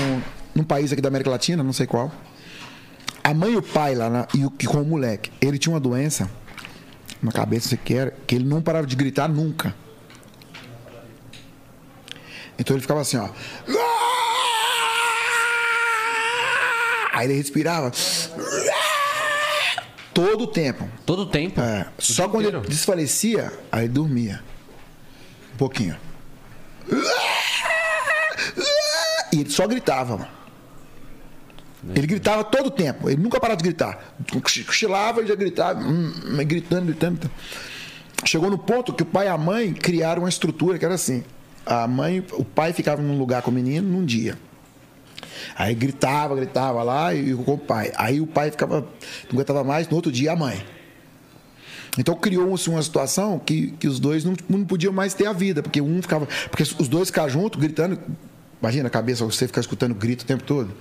num 0.54 0.64
país 0.64 0.92
aqui 0.92 1.02
da 1.02 1.08
América 1.08 1.32
Latina, 1.32 1.64
não 1.64 1.74
sei 1.74 1.88
qual. 1.88 2.12
A 3.24 3.34
mãe 3.34 3.54
e 3.54 3.58
o 3.58 3.62
pai 3.62 3.96
lá, 3.96 4.10
na, 4.10 4.28
e, 4.36 4.46
o, 4.46 4.52
com 4.52 4.82
o 4.82 4.86
moleque, 4.86 5.32
ele 5.42 5.58
tinha 5.58 5.74
uma 5.74 5.80
doença 5.80 6.30
na 7.22 7.32
cabeça, 7.32 7.70
se 7.70 7.78
quer, 7.78 8.16
que 8.26 8.36
ele 8.36 8.46
não 8.46 8.62
parava 8.62 8.88
de 8.88 8.96
gritar 8.96 9.28
nunca. 9.28 9.76
Então 12.58 12.76
ele 12.76 12.82
ficava 12.82 13.02
assim, 13.02 13.18
ó. 13.18 13.30
Aí 17.14 17.28
ele 17.28 17.34
respirava. 17.36 17.92
Todo 20.14 20.44
o 20.44 20.48
tempo. 20.48 20.90
Todo 21.06 21.26
tempo? 21.26 21.62
É, 21.62 21.88
só 22.00 22.28
quando 22.28 22.46
inteiro? 22.46 22.60
ele 22.60 22.68
desfalecia, 22.68 23.52
aí 23.72 23.86
ele 23.86 23.94
dormia. 23.94 24.44
Um 25.54 25.58
pouquinho. 25.58 25.98
E 29.32 29.40
ele 29.40 29.50
só 29.50 29.68
gritava, 29.68 30.18
mano. 30.18 30.41
Ele 31.96 32.06
gritava 32.06 32.44
todo 32.44 32.68
o 32.68 32.72
tempo, 32.72 33.10
ele 33.10 33.22
nunca 33.22 33.40
parava 33.40 33.58
de 33.58 33.64
gritar. 33.64 34.16
Cochilava 34.68 35.24
e 35.24 35.28
já 35.28 35.34
gritava, 35.34 35.80
hum, 35.80 36.12
gritando, 36.46 36.86
gritando, 36.86 36.86
gritando. 36.86 37.32
Chegou 38.24 38.52
no 38.52 38.58
ponto 38.58 38.94
que 38.94 39.02
o 39.02 39.06
pai 39.06 39.26
e 39.26 39.30
a 39.30 39.38
mãe 39.38 39.74
criaram 39.74 40.22
uma 40.22 40.30
estrutura 40.30 40.78
que 40.78 40.86
era 40.86 40.94
assim: 40.94 41.24
a 41.66 41.88
mãe, 41.88 42.24
o 42.34 42.46
pai 42.46 42.72
ficava 42.72 43.02
num 43.02 43.18
lugar 43.18 43.42
com 43.42 43.50
o 43.50 43.54
menino 43.54 43.88
num 43.88 44.06
dia. 44.06 44.38
Aí 45.56 45.74
gritava, 45.74 46.36
gritava 46.36 46.84
lá 46.84 47.14
e 47.16 47.34
com 47.34 47.54
o 47.54 47.58
pai. 47.58 47.92
Aí 47.96 48.22
o 48.22 48.28
pai 48.28 48.52
ficava, 48.52 48.82
não 48.82 49.34
aguentava 49.34 49.64
mais, 49.64 49.88
no 49.90 49.96
outro 49.96 50.12
dia 50.12 50.34
a 50.34 50.36
mãe. 50.36 50.64
Então 51.98 52.16
criou-se 52.16 52.70
uma 52.70 52.82
situação 52.82 53.40
que, 53.40 53.72
que 53.72 53.88
os 53.88 54.00
dois 54.00 54.24
não, 54.24 54.36
não 54.48 54.64
podiam 54.64 54.94
mais 54.94 55.14
ter 55.14 55.26
a 55.26 55.34
vida, 55.34 55.62
porque 55.62 55.82
um 55.82 56.02
ficava. 56.02 56.28
Porque 56.50 56.64
os 56.64 56.88
dois 56.88 57.08
ficavam 57.08 57.30
juntos, 57.30 57.60
gritando. 57.60 58.00
Imagina 58.62 58.88
a 58.88 58.92
cabeça, 58.92 59.26
você 59.26 59.48
ficar 59.48 59.62
escutando 59.62 59.96
grito 59.96 60.22
o 60.22 60.26
tempo 60.26 60.44
todo. 60.44 60.72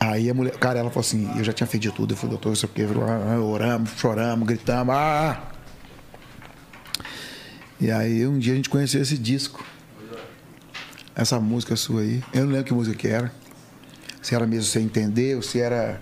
Aí 0.00 0.30
a 0.30 0.34
mulher, 0.34 0.56
cara, 0.58 0.78
ela 0.78 0.90
falou 0.90 1.00
assim, 1.00 1.28
eu 1.36 1.44
já 1.44 1.52
tinha 1.52 1.66
feito 1.66 1.90
tudo. 1.92 2.14
Eu 2.14 2.16
falei, 2.16 2.30
doutor, 2.30 2.52
isso 2.52 2.66
aqui, 2.66 2.82
oramos, 2.84 3.90
choramos, 3.96 4.46
gritamos. 4.46 4.94
Ah! 4.94 5.42
E 7.80 7.90
aí 7.90 8.26
um 8.26 8.38
dia 8.38 8.52
a 8.52 8.56
gente 8.56 8.68
conheceu 8.68 9.02
esse 9.02 9.18
disco. 9.18 9.64
Essa 11.14 11.40
música 11.40 11.74
sua 11.74 12.02
aí. 12.02 12.22
Eu 12.32 12.44
não 12.44 12.52
lembro 12.52 12.66
que 12.66 12.74
música 12.74 12.96
que 12.96 13.08
era. 13.08 13.32
Se 14.22 14.34
era 14.34 14.46
mesmo 14.46 14.64
sem 14.64 14.84
entender, 14.84 15.34
ou 15.34 15.42
se 15.42 15.60
era. 15.60 16.00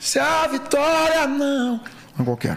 Se 0.00 0.18
a 0.18 0.46
vitória 0.48 1.26
não. 1.28 1.80
Não 2.18 2.24
qualquer. 2.24 2.56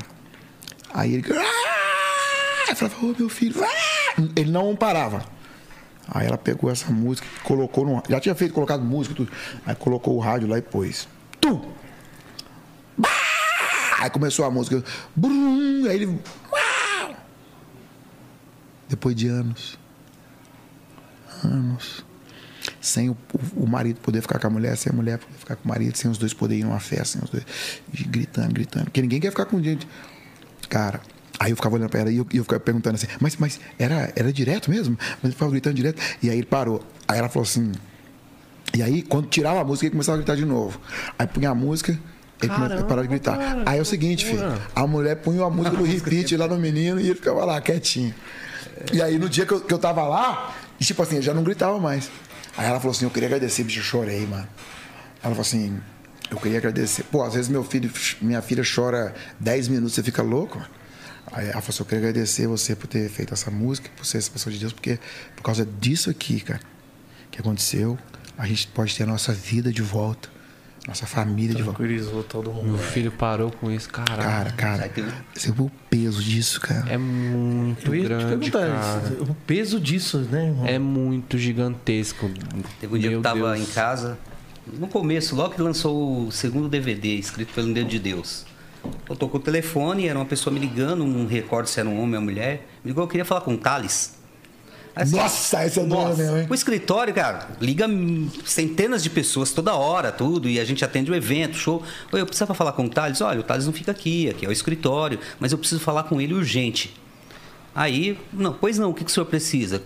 Aí 0.93 1.13
ele. 1.13 1.25
Ah! 1.31 2.69
Eu 2.69 2.75
falava, 2.75 3.05
ô 3.05 3.15
meu 3.17 3.29
filho. 3.29 3.63
Ah! 3.63 4.21
Ele 4.35 4.49
não 4.49 4.75
parava. 4.75 5.34
Aí 6.07 6.27
ela 6.27 6.37
pegou 6.37 6.69
essa 6.69 6.91
música, 6.91 7.27
colocou 7.43 7.85
no. 7.85 8.03
Já 8.07 8.19
tinha 8.19 8.35
feito, 8.35 8.53
colocado 8.53 8.83
música, 8.83 9.15
tudo. 9.15 9.31
Aí 9.65 9.75
colocou 9.75 10.15
o 10.15 10.19
rádio 10.19 10.47
lá 10.47 10.57
e 10.57 10.61
pôs. 10.61 11.07
Tu! 11.41 11.65
Bah! 12.97 13.09
Aí 13.99 14.09
começou 14.09 14.45
a 14.45 14.51
música. 14.51 14.83
Brum! 15.15 15.85
Aí 15.89 15.95
ele. 15.95 16.05
Uau! 16.05 17.15
Depois 18.87 19.15
de 19.15 19.27
anos. 19.27 19.79
Anos. 21.43 22.05
Sem 22.79 23.09
o, 23.09 23.17
o, 23.55 23.67
marido 23.67 23.99
poder 23.99 24.21
ficar 24.21 24.39
com 24.39 24.47
a 24.47 24.49
mulher, 24.49 24.75
sem 24.77 24.91
a 24.91 24.95
mulher 24.95 25.17
poder 25.17 25.37
ficar 25.37 25.55
com 25.55 25.65
o 25.65 25.67
marido, 25.67 25.95
sem 25.97 26.09
os 26.09 26.17
dois 26.17 26.33
poderem 26.33 26.61
ir 26.61 26.65
numa 26.65 26.79
festa, 26.79 27.17
sem 27.17 27.21
os 27.23 27.29
dois. 27.29 27.45
Gritando, 27.91 28.53
gritando. 28.53 28.85
Porque 28.85 29.01
ninguém 29.01 29.19
quer 29.19 29.31
ficar 29.31 29.45
com 29.45 29.61
gente. 29.61 29.87
Cara, 30.69 31.01
Aí 31.39 31.51
eu 31.51 31.55
ficava 31.55 31.75
olhando 31.75 31.89
pra 31.89 31.99
ela 32.01 32.11
e 32.11 32.17
eu, 32.17 32.27
eu 32.33 32.43
ficava 32.43 32.59
perguntando 32.59 32.95
assim, 32.95 33.07
mas, 33.19 33.35
mas 33.37 33.59
era, 33.77 34.11
era 34.15 34.31
direto 34.31 34.69
mesmo? 34.69 34.97
Mas 34.99 35.23
ele 35.25 35.33
ficava 35.33 35.51
gritando 35.51 35.75
direto. 35.75 36.01
E 36.21 36.29
aí 36.29 36.37
ele 36.37 36.45
parou. 36.45 36.83
Aí 37.07 37.17
ela 37.17 37.29
falou 37.29 37.45
assim. 37.45 37.71
E 38.73 38.81
aí, 38.81 39.01
quando 39.01 39.27
tirava 39.27 39.61
a 39.61 39.63
música, 39.63 39.85
ele 39.85 39.91
começava 39.91 40.17
a 40.17 40.19
gritar 40.19 40.35
de 40.35 40.45
novo. 40.45 40.79
Aí 41.17 41.27
punha 41.27 41.49
a 41.49 41.55
música, 41.55 41.97
ele 42.41 42.51
Caramba, 42.51 42.83
parava 42.83 43.03
de 43.03 43.07
gritar. 43.07 43.37
cara, 43.37 43.63
aí 43.65 43.79
é 43.79 43.81
o 43.81 43.85
seguinte, 43.85 44.25
filho, 44.25 44.43
a 44.75 44.85
mulher 44.85 45.15
punha 45.17 45.45
a 45.45 45.49
música 45.49 45.77
do 45.77 45.83
repeat 45.85 46.35
lá 46.35 46.47
no 46.47 46.57
menino 46.57 46.99
e 46.99 47.05
ele 47.05 47.15
ficava 47.15 47.45
lá, 47.45 47.61
quietinho. 47.61 48.13
E 48.91 49.01
aí, 49.01 49.17
no 49.17 49.29
dia 49.29 49.45
que 49.45 49.53
eu, 49.53 49.61
que 49.61 49.73
eu 49.73 49.77
tava 49.77 50.03
lá, 50.03 50.53
tipo 50.79 51.01
assim, 51.01 51.17
eu 51.17 51.21
já 51.21 51.33
não 51.33 51.43
gritava 51.43 51.79
mais. 51.79 52.09
Aí 52.57 52.67
ela 52.67 52.79
falou 52.79 52.91
assim: 52.91 53.05
Eu 53.05 53.11
queria 53.11 53.27
agradecer, 53.27 53.63
bicho, 53.63 53.79
eu 53.79 53.83
chorei, 53.83 54.25
mano. 54.25 54.47
Ela 55.23 55.33
falou 55.33 55.41
assim: 55.41 55.79
Eu 56.29 56.37
queria 56.37 56.57
agradecer. 56.57 57.03
Pô, 57.03 57.23
às 57.23 57.33
vezes 57.33 57.49
meu 57.49 57.63
filho, 57.63 57.91
minha 58.21 58.41
filha 58.41 58.63
chora 58.63 59.13
10 59.39 59.67
minutos, 59.69 59.93
você 59.95 60.03
fica 60.03 60.21
louco, 60.21 60.57
mano. 60.59 60.69
Aí 61.31 61.45
ela 61.45 61.53
falou 61.61 61.69
assim: 61.69 61.79
Eu 61.81 61.85
queria 61.85 62.09
agradecer 62.09 62.47
você 62.47 62.75
por 62.75 62.87
ter 62.87 63.09
feito 63.09 63.33
essa 63.33 63.49
música, 63.51 63.89
por 63.95 64.05
ser 64.05 64.17
essa 64.19 64.31
pessoa 64.31 64.53
de 64.53 64.59
Deus, 64.59 64.73
porque 64.73 64.99
por 65.35 65.43
causa 65.43 65.65
disso 65.65 66.09
aqui, 66.09 66.39
cara, 66.39 66.61
que 67.31 67.39
aconteceu, 67.39 67.97
a 68.37 68.45
gente 68.47 68.67
pode 68.67 68.95
ter 68.95 69.03
a 69.03 69.07
nossa 69.07 69.33
vida 69.33 69.71
de 69.71 69.81
volta, 69.81 70.29
nossa 70.87 71.05
família 71.07 71.55
de 71.55 71.63
volta. 71.63 71.77
Tranquilizou 71.79 72.23
todo 72.23 72.53
Meu 72.53 72.63
mundo. 72.63 72.77
filho 72.77 73.11
parou 73.11 73.49
com 73.51 73.71
isso, 73.71 73.89
caralho. 73.89 74.21
Cara, 74.21 74.51
cara, 74.51 74.91
você 75.33 75.51
viu 75.51 75.65
o 75.65 75.71
peso 75.89 76.21
disso, 76.23 76.61
cara. 76.61 76.85
É 76.91 76.97
muito 76.97 77.87
Eu 77.87 77.95
ia 77.95 78.01
te 78.03 78.07
grande, 78.07 78.51
perguntar 78.51 78.69
cara. 78.69 79.23
o 79.23 79.33
peso 79.47 79.79
disso, 79.79 80.19
né, 80.31 80.45
irmão? 80.47 80.65
É 80.67 80.77
muito 80.79 81.37
gigantesco. 81.39 82.29
Teve 82.79 82.95
um 82.95 82.99
dia 82.99 83.09
que 83.09 83.15
Meu 83.15 83.19
eu 83.19 83.21
tava 83.23 83.55
Deus. 83.55 83.67
em 83.67 83.73
casa, 83.73 84.17
no 84.79 84.87
começo, 84.87 85.35
logo 85.35 85.55
que 85.55 85.61
lançou 85.61 86.27
o 86.27 86.31
segundo 86.31 86.69
DVD, 86.69 87.15
escrito 87.15 87.53
pelo 87.53 87.73
Dedo 87.73 87.89
de 87.89 87.99
Deus. 87.99 88.45
Eu 89.09 89.15
tocou 89.15 89.39
o 89.39 89.43
telefone, 89.43 90.07
era 90.07 90.17
uma 90.17 90.25
pessoa 90.25 90.53
me 90.53 90.59
ligando, 90.59 91.05
não 91.05 91.25
recordo 91.25 91.67
se 91.67 91.79
era 91.79 91.87
um 91.87 92.01
homem 92.01 92.15
ou 92.15 92.21
mulher. 92.21 92.67
Me 92.83 92.91
ligou, 92.91 93.03
eu 93.03 93.07
queria 93.07 93.25
falar 93.25 93.41
com 93.41 93.53
o 93.53 93.57
Thales. 93.57 94.15
Aí, 94.95 95.03
assim, 95.03 95.17
Nossa, 95.17 95.65
esse 95.65 95.79
é 95.79 95.83
doido 95.83 95.95
nossa, 95.95 96.23
mesmo, 96.23 96.37
hein? 96.37 96.47
O 96.49 96.53
escritório, 96.53 97.13
cara, 97.13 97.49
liga 97.59 97.85
centenas 98.45 99.03
de 99.03 99.09
pessoas 99.09 99.51
toda 99.51 99.75
hora, 99.75 100.11
tudo, 100.11 100.47
e 100.47 100.57
a 100.57 100.63
gente 100.63 100.85
atende 100.85 101.11
o 101.11 101.15
evento, 101.15 101.57
show. 101.57 101.83
Oi, 102.13 102.21
eu 102.21 102.25
precisava 102.25 102.53
falar 102.53 102.71
com 102.71 102.85
o 102.85 102.89
Thales. 102.89 103.19
Olha, 103.19 103.41
o 103.41 103.43
Thales 103.43 103.65
não 103.65 103.73
fica 103.73 103.91
aqui, 103.91 104.29
aqui 104.29 104.45
é 104.45 104.49
o 104.49 104.53
escritório, 104.53 105.19
mas 105.37 105.51
eu 105.51 105.57
preciso 105.57 105.81
falar 105.81 106.03
com 106.03 106.21
ele 106.21 106.33
urgente. 106.33 106.95
Aí, 107.73 108.17
não, 108.31 108.53
pois 108.53 108.79
não, 108.79 108.91
o 108.91 108.93
que, 108.93 109.03
que 109.03 109.11
o 109.11 109.13
senhor 109.13 109.25
precisa? 109.25 109.83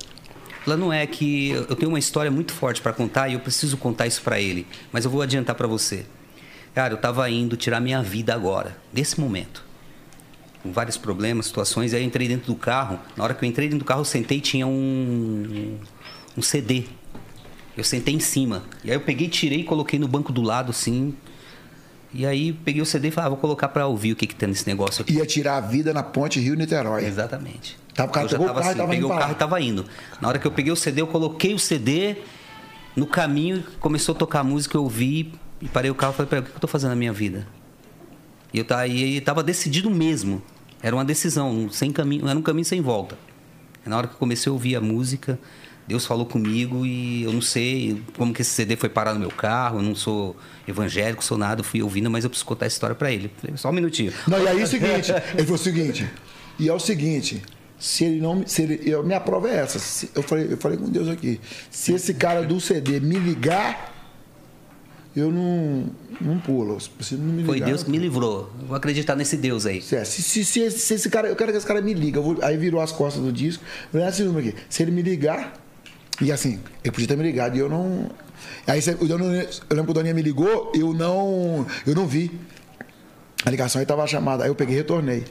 Ela 0.68 0.78
não 0.78 0.94
é 0.94 1.08
que 1.08 1.50
eu 1.50 1.76
tenho 1.76 1.90
uma 1.90 1.98
história 1.98 2.30
muito 2.30 2.54
forte 2.54 2.80
para 2.80 2.94
contar 2.94 3.30
e 3.30 3.34
eu 3.34 3.40
preciso 3.40 3.78
contar 3.78 4.06
isso 4.06 4.22
para 4.22 4.40
ele, 4.40 4.68
mas 4.92 5.06
eu 5.06 5.10
vou 5.10 5.24
adiantar 5.24 5.56
para 5.56 5.68
você. 5.68 6.06
Cara, 6.74 6.94
eu 6.94 6.98
tava 6.98 7.30
indo 7.30 7.58
tirar 7.58 7.80
minha 7.80 8.02
vida 8.02 8.34
agora, 8.34 8.78
nesse 8.94 9.20
momento. 9.20 9.66
Com 10.62 10.72
vários 10.72 10.98
problemas, 10.98 11.48
situações, 11.48 11.94
aí 11.94 12.02
eu 12.02 12.06
entrei 12.06 12.28
dentro 12.28 12.48
do 12.48 12.56
carro. 12.56 13.00
Na 13.16 13.24
hora 13.24 13.34
que 13.34 13.44
eu 13.44 13.50
entrei 13.50 13.68
dentro 13.68 13.80
do 13.80 13.86
carro, 13.86 14.02
eu 14.02 14.06
sentei 14.06 14.38
e 14.38 14.42
tinha 14.42 14.68
um, 14.68 15.78
um 16.38 16.42
CD. 16.42 16.86
Eu 17.78 17.84
sentei 17.84 18.14
em 18.14 18.20
cima. 18.20 18.64
E 18.84 18.92
aí 18.92 18.98
eu 18.98 19.02
peguei, 19.02 19.30
tirei 19.30 19.62
e 19.62 19.64
coloquei 19.64 19.98
no 19.98 20.08
banco 20.08 20.34
do 20.34 20.42
lado, 20.42 20.72
assim. 20.72 21.16
E 22.14 22.26
aí 22.26 22.52
peguei 22.52 22.82
o 22.82 22.86
CD 22.86 23.10
e 23.10 23.12
falei, 23.12 23.28
ah, 23.28 23.30
vou 23.30 23.38
colocar 23.38 23.70
para 23.70 23.86
ouvir 23.88 24.14
o 24.14 24.16
que, 24.16 24.28
que 24.28 24.36
tem 24.36 24.50
nesse 24.50 24.68
negócio 24.68 25.02
aqui. 25.02 25.14
Ia 25.14 25.26
tirar 25.26 25.58
a 25.58 25.62
vida 25.62 25.94
na 25.94 26.04
ponte 26.04 26.40
Rio-Niterói. 26.40 27.06
Exatamente. 27.06 27.78
Tá, 27.94 28.06
o 28.06 28.10
cara 28.10 28.26
eu 28.26 28.30
já 28.30 28.38
pegou 28.38 28.46
o 28.46 28.50
tava 28.50 28.60
carro 28.60 28.70
assim, 28.70 28.78
tava 28.78 28.90
peguei 28.90 29.06
o 29.06 29.10
carro 29.10 29.32
e 29.32 29.36
tava 29.36 29.62
indo. 29.62 29.86
Na 30.20 30.28
hora 30.28 30.40
que 30.40 30.48
eu 30.48 30.52
peguei 30.52 30.72
o 30.72 30.76
CD, 30.76 31.02
eu 31.02 31.08
coloquei 31.08 31.54
o 31.54 31.60
CD 31.60 32.18
no 32.96 33.06
caminho, 33.06 33.64
começou 33.80 34.16
a 34.16 34.18
tocar 34.18 34.40
a 34.40 34.44
música, 34.44 34.76
eu 34.76 34.84
ouvi 34.84 35.34
e 35.62 35.68
parei 35.68 35.92
o 35.92 35.96
carro 35.96 36.14
e 36.14 36.16
falei, 36.18 36.30
peraí, 36.30 36.44
o 36.44 36.46
que 36.48 36.56
eu 36.56 36.60
tô 36.60 36.68
fazendo 36.68 36.92
na 36.92 36.96
minha 36.96 37.14
vida? 37.14 37.48
E 38.54 38.58
eu 38.58 38.66
tava, 38.66 38.88
e 38.88 39.22
tava 39.22 39.44
decidido 39.44 39.90
mesmo. 39.90 40.42
Era 40.82 40.96
uma 40.96 41.06
decisão, 41.06 41.70
sem 41.70 41.92
caminho, 41.92 42.28
era 42.28 42.38
um 42.38 42.42
caminho 42.42 42.66
sem 42.66 42.82
volta. 42.82 43.18
Na 43.86 43.98
hora 43.98 44.08
que 44.08 44.14
eu 44.14 44.18
comecei 44.18 44.50
a 44.50 44.54
ouvir 44.54 44.76
a 44.76 44.82
música, 44.82 45.40
Deus 45.88 46.06
falou 46.06 46.26
comigo 46.26 46.86
e 46.86 47.24
eu 47.24 47.34
não 47.34 47.42
sei 47.42 48.02
como 48.16 48.34
que 48.34 48.44
esse 48.44 48.52
CD 48.52 48.76
foi 48.76 48.90
parar 48.90 49.14
no 49.14 49.20
meu 49.20 49.32
carro, 49.32 49.80
eu 49.80 49.82
não 49.82 49.96
sou 49.96 50.36
evangélico, 50.68 51.24
sou 51.24 51.38
nada, 51.38 51.64
fui 51.64 51.82
ouvindo, 51.82 52.10
mas 52.12 52.24
eu 52.24 52.30
preciso 52.30 52.46
contar 52.46 52.66
a 52.66 52.68
história 52.68 52.96
para 52.96 53.12
ele. 53.12 53.32
Só 53.56 53.70
um 53.70 53.74
minutinho. 53.74 54.14
Não, 54.28 54.40
e 54.42 54.48
aí 54.48 54.62
é 54.62 54.64
o 54.64 54.68
seguinte, 54.68 55.12
ele 55.34 55.44
falou 55.44 55.56
o 55.56 55.58
seguinte, 55.58 56.08
e 56.60 56.70
é 56.70 56.74
o 56.74 56.80
seguinte, 56.80 57.42
se 57.80 58.06
ele 58.06 58.22
não, 58.22 58.46
se 58.46 58.62
ele, 58.62 58.82
eu, 58.86 59.04
minha 59.04 59.20
prova 59.20 59.50
é 59.50 59.56
essa, 59.56 60.08
eu 60.14 60.22
falei, 60.22 60.52
eu 60.52 60.58
falei 60.58 60.78
com 60.78 60.90
Deus 60.90 61.08
aqui, 61.08 61.42
se 61.72 61.92
esse 61.94 62.14
cara 62.14 62.44
do 62.44 62.62
CD 62.62 63.00
me 63.00 63.18
ligar, 63.18 63.99
eu 65.20 65.32
não, 65.32 65.86
não 66.20 66.40
pulo, 66.40 66.78
se 67.02 67.16
não 67.16 67.26
me 67.26 67.42
ligar, 67.42 67.46
Foi 67.48 67.60
Deus 67.62 67.82
eu 67.82 67.86
que 67.86 67.92
me 67.92 67.98
livrou. 67.98 68.50
Eu 68.62 68.68
vou 68.68 68.76
acreditar 68.78 69.16
nesse 69.16 69.38
Deus 69.38 69.66
aí. 69.66 69.82
Se, 69.82 70.04
se, 70.06 70.22
se, 70.22 70.46
se 70.46 70.60
esse- 70.62 70.80
se 70.80 70.94
esse 70.96 71.10
cara, 71.10 71.28
eu 71.28 71.36
quero 71.36 71.52
que 71.52 71.58
esse 71.58 71.66
cara 71.68 71.82
me 71.82 71.94
liga. 71.94 72.20
eu 72.20 72.24
vou- 72.24 72.38
aí 72.42 72.58
virou 72.58 72.82
as 72.82 72.92
costas 72.92 73.24
do 73.24 73.32
disco. 73.32 73.64
Eu 73.94 74.06
esse 74.08 74.24
número 74.24 74.48
aqui. 74.50 74.58
Se 74.70 74.82
ele 74.84 74.92
me 74.92 75.02
ligar, 75.02 75.54
e 76.22 76.32
assim, 76.32 76.60
ele 76.84 76.92
podia 76.92 77.08
ter 77.08 77.16
me 77.18 77.24
ligado 77.24 77.56
e 77.56 77.60
eu 77.60 77.70
não. 77.70 78.10
Aí 78.68 78.82
você- 78.82 78.98
o 79.00 79.08
Doninha- 79.08 79.44
eu 79.70 79.76
lembro 79.76 79.86
que 79.86 79.92
o 79.92 79.94
Doninha 79.94 80.14
me 80.14 80.22
ligou, 80.22 80.72
eu 80.76 80.94
não. 80.94 81.66
Eu 81.86 81.96
não 81.96 82.08
vi. 82.08 82.32
A 83.46 83.50
ligação 83.50 83.80
aí 83.80 83.86
tava 83.86 84.06
chamada. 84.08 84.44
Aí 84.44 84.50
eu 84.50 84.56
peguei 84.56 84.76
e 84.76 84.78
retornei. 84.78 85.24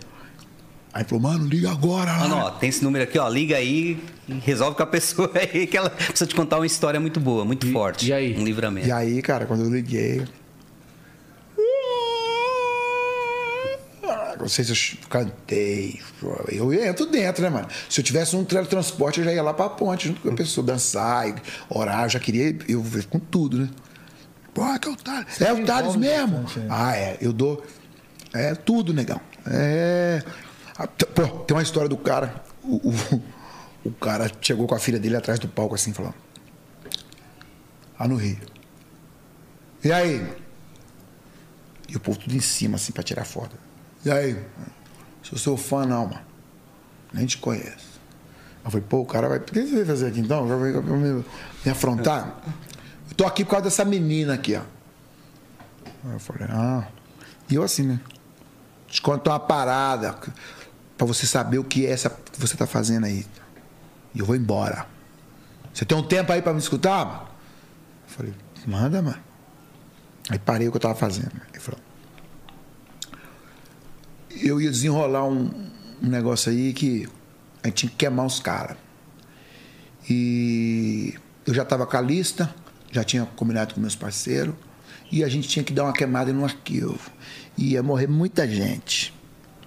Aí 0.98 1.04
falou, 1.04 1.22
mano, 1.22 1.46
liga 1.46 1.70
agora. 1.70 2.12
Mano, 2.12 2.34
ó, 2.38 2.50
tem 2.50 2.70
esse 2.70 2.82
número 2.82 3.04
aqui, 3.04 3.16
ó. 3.20 3.28
Liga 3.28 3.56
aí 3.56 4.02
e 4.28 4.32
resolve 4.40 4.76
com 4.76 4.82
a 4.82 4.86
pessoa 4.90 5.30
aí 5.32 5.64
que 5.64 5.76
ela 5.76 5.90
precisa 5.90 6.26
te 6.26 6.34
contar 6.34 6.56
uma 6.56 6.66
história 6.66 6.98
muito 6.98 7.20
boa, 7.20 7.44
muito 7.44 7.70
forte. 7.70 8.08
e 8.08 8.12
aí? 8.12 8.36
Um 8.36 8.42
livramento. 8.44 8.88
E 8.88 8.90
aí, 8.90 9.22
cara, 9.22 9.46
quando 9.46 9.62
eu 9.62 9.70
liguei. 9.70 10.26
Não 14.40 14.48
sei 14.48 14.64
se 14.64 14.72
eu 14.72 15.08
cantei. 15.08 16.00
Eu 16.48 16.72
entro 16.72 17.06
dentro, 17.06 17.44
né, 17.44 17.48
mano? 17.48 17.68
Se 17.88 18.00
eu 18.00 18.04
tivesse 18.04 18.34
um 18.34 18.44
teletransporte, 18.44 19.20
eu 19.20 19.24
já 19.24 19.32
ia 19.32 19.42
lá 19.42 19.54
pra 19.54 19.68
ponte 19.68 20.08
junto 20.08 20.20
com 20.20 20.30
a 20.30 20.34
pessoa, 20.34 20.66
dançar, 20.66 21.28
e 21.28 21.34
orar. 21.70 22.06
Eu 22.06 22.08
já 22.08 22.18
queria 22.18 22.58
eu 22.66 22.82
ver 22.82 23.06
com 23.06 23.20
tudo, 23.20 23.56
né? 23.56 23.68
Pô, 24.52 24.64
é 24.64 24.76
que 24.80 24.88
é 24.88 24.90
o 24.90 24.96
Thales. 24.96 25.40
É 25.40 25.52
o 25.52 25.64
Thales 25.64 25.94
mesmo? 25.94 26.44
Ah, 26.68 26.96
é. 26.96 27.18
Eu 27.20 27.32
dou. 27.32 27.64
É 28.34 28.56
tudo, 28.56 28.92
negão. 28.92 29.20
É. 29.46 30.24
Ah, 30.78 30.86
Pô, 30.86 31.26
tem 31.40 31.56
uma 31.56 31.62
história 31.62 31.88
do 31.88 31.96
cara. 31.96 32.44
O, 32.62 32.90
o, 32.90 33.22
o 33.86 33.90
cara 33.92 34.30
chegou 34.40 34.66
com 34.68 34.74
a 34.74 34.78
filha 34.78 34.98
dele 34.98 35.16
atrás 35.16 35.40
do 35.40 35.48
palco 35.48 35.74
assim, 35.74 35.92
falando. 35.92 36.14
Lá 37.98 38.06
no 38.06 38.14
Rio. 38.14 38.38
E 39.82 39.90
aí? 39.90 40.24
E 41.88 41.96
o 41.96 42.00
povo 42.00 42.18
tudo 42.18 42.36
em 42.36 42.40
cima, 42.40 42.76
assim, 42.76 42.92
pra 42.92 43.02
tirar 43.02 43.24
foto. 43.24 43.56
E 44.04 44.10
aí? 44.10 44.40
Sou 45.22 45.36
seu 45.36 45.56
fã, 45.56 45.84
não, 45.84 46.06
mano. 46.06 46.20
Nem 47.12 47.26
te 47.26 47.38
conheço. 47.38 47.98
Eu 48.64 48.70
falei, 48.70 48.86
pô, 48.88 48.98
o 48.98 49.06
cara 49.06 49.28
vai. 49.28 49.38
O 49.38 49.42
que 49.42 49.66
você 49.66 49.76
vai 49.76 49.84
fazer 49.84 50.08
aqui 50.08 50.20
então? 50.20 50.46
Vai, 50.46 50.72
me, 50.72 51.24
me 51.64 51.70
afrontar? 51.70 52.40
Eu 53.08 53.16
tô 53.16 53.24
aqui 53.24 53.44
por 53.44 53.52
causa 53.52 53.64
dessa 53.64 53.84
menina 53.84 54.34
aqui, 54.34 54.54
ó. 54.54 54.62
Aí 56.04 56.12
eu 56.12 56.20
falei, 56.20 56.46
ah. 56.50 56.86
E 57.50 57.54
eu 57.54 57.62
assim, 57.62 57.84
né? 57.84 58.00
Te 58.86 59.00
contar 59.02 59.32
uma 59.32 59.40
parada 59.40 60.18
pra 60.98 61.06
você 61.06 61.26
saber 61.26 61.58
o 61.58 61.64
que 61.64 61.86
é 61.86 61.90
essa 61.90 62.10
que 62.10 62.40
você 62.40 62.56
tá 62.56 62.66
fazendo 62.66 63.06
aí. 63.06 63.24
E 64.12 64.18
eu 64.18 64.26
vou 64.26 64.34
embora. 64.34 64.84
Você 65.72 65.84
tem 65.84 65.96
um 65.96 66.02
tempo 66.02 66.32
aí 66.32 66.42
pra 66.42 66.52
me 66.52 66.58
escutar? 66.58 67.38
Eu 68.08 68.14
falei, 68.14 68.34
manda, 68.66 69.00
mano. 69.00 69.22
Aí 70.28 70.38
parei 70.38 70.66
o 70.66 70.72
que 70.72 70.76
eu 70.76 70.80
tava 70.80 70.96
fazendo. 70.96 71.30
Ele 71.50 71.60
falou. 71.60 71.80
Eu 74.42 74.60
ia 74.60 74.70
desenrolar 74.70 75.24
um, 75.24 75.70
um 76.02 76.08
negócio 76.08 76.50
aí 76.50 76.72
que 76.72 77.08
a 77.62 77.68
gente 77.68 77.76
tinha 77.76 77.90
que 77.90 77.96
queimar 77.96 78.26
os 78.26 78.40
caras. 78.40 78.76
E 80.10 81.14
eu 81.46 81.54
já 81.54 81.64
tava 81.64 81.86
com 81.86 81.96
a 81.96 82.00
lista, 82.00 82.52
já 82.90 83.04
tinha 83.04 83.24
combinado 83.24 83.74
com 83.74 83.80
meus 83.80 83.94
parceiros, 83.94 84.54
e 85.12 85.22
a 85.22 85.28
gente 85.28 85.48
tinha 85.48 85.64
que 85.64 85.72
dar 85.72 85.84
uma 85.84 85.92
queimada 85.92 86.32
no 86.32 86.44
arquivo. 86.44 86.98
E 87.56 87.72
ia 87.72 87.82
morrer 87.82 88.08
muita 88.08 88.48
gente 88.48 89.14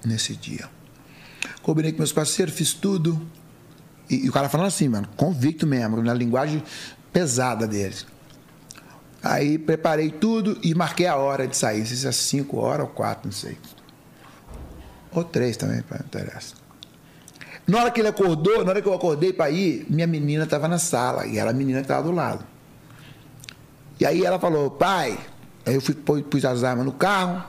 nesse 0.06 0.36
dia. 0.36 0.70
Combinei 1.62 1.92
com 1.92 2.00
meus 2.00 2.12
parceiros, 2.12 2.54
fiz 2.54 2.74
tudo. 2.74 3.22
E, 4.10 4.26
e 4.26 4.30
o 4.30 4.32
cara 4.32 4.50
falando 4.50 4.68
assim, 4.68 4.88
mano, 4.90 5.08
convicto 5.16 5.68
mesmo, 5.68 6.02
na 6.02 6.14
linguagem 6.14 6.64
pesada 7.14 7.68
deles. 7.68 8.06
Aí 9.24 9.58
preparei 9.60 10.10
tudo 10.10 10.58
e 10.64 10.74
marquei 10.74 11.06
a 11.06 11.16
hora 11.16 11.48
de 11.48 11.56
sair. 11.56 11.86
Se 11.86 12.08
é 12.08 12.12
cinco 12.12 12.58
horas 12.58 12.88
ou 12.88 12.92
quatro, 12.92 13.28
não 13.28 13.32
sei. 13.32 13.58
Ou 15.12 15.24
três 15.24 15.58
também, 15.58 15.84
não 15.90 16.00
interessa. 16.00 16.56
Na 17.68 17.82
hora 17.82 17.92
que 17.92 18.02
ele 18.02 18.08
acordou, 18.08 18.64
na 18.64 18.72
hora 18.72 18.82
que 18.82 18.88
eu 18.88 18.94
acordei 18.94 19.32
para 19.32 19.52
ir, 19.52 19.86
minha 19.88 20.08
menina 20.08 20.46
estava 20.46 20.68
na 20.68 20.80
sala. 20.80 21.28
E 21.28 21.38
era 21.38 21.52
a 21.52 21.54
menina 21.54 21.80
que 21.80 21.86
estava 21.86 22.02
do 22.02 22.12
lado. 22.12 22.44
E 24.00 24.06
aí 24.06 24.26
ela 24.26 24.40
falou, 24.40 24.72
pai. 24.72 25.18
Aí 25.64 25.76
eu 25.76 25.82
fui, 25.82 25.94
pus 25.94 26.44
as 26.44 26.64
armas 26.64 26.84
no 26.84 26.92
carro, 26.92 27.44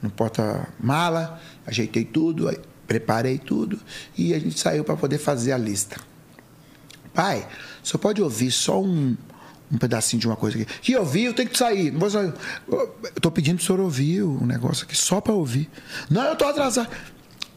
no 0.00 0.08
porta-mala, 0.10 1.40
ajeitei 1.66 2.04
tudo, 2.04 2.48
aí 2.48 2.56
preparei 2.92 3.38
tudo. 3.38 3.80
E 4.18 4.34
a 4.34 4.38
gente 4.38 4.58
saiu 4.58 4.84
para 4.84 4.94
poder 4.96 5.16
fazer 5.16 5.52
a 5.52 5.56
lista. 5.58 5.96
Pai, 7.14 7.46
só 7.82 7.96
pode 7.96 8.20
ouvir 8.20 8.50
só 8.50 8.82
um, 8.82 9.16
um 9.70 9.78
pedacinho 9.78 10.20
de 10.20 10.26
uma 10.26 10.36
coisa 10.36 10.58
aqui. 10.60 10.66
Que 10.82 10.94
ouvir, 10.96 11.24
eu 11.24 11.32
tenho 11.34 11.48
que 11.48 11.56
sair. 11.56 11.90
Não 11.90 11.98
vou 12.00 12.10
sair. 12.10 12.34
Eu 12.70 13.20
tô 13.20 13.30
pedindo 13.30 13.56
pro 13.56 13.64
senhor 13.64 13.80
ouvir 13.80 14.22
o 14.22 14.44
negócio 14.46 14.84
aqui, 14.84 14.94
só 14.96 15.20
para 15.22 15.32
ouvir. 15.32 15.70
Não, 16.10 16.22
eu 16.24 16.36
tô 16.36 16.44
atrasado. 16.44 16.88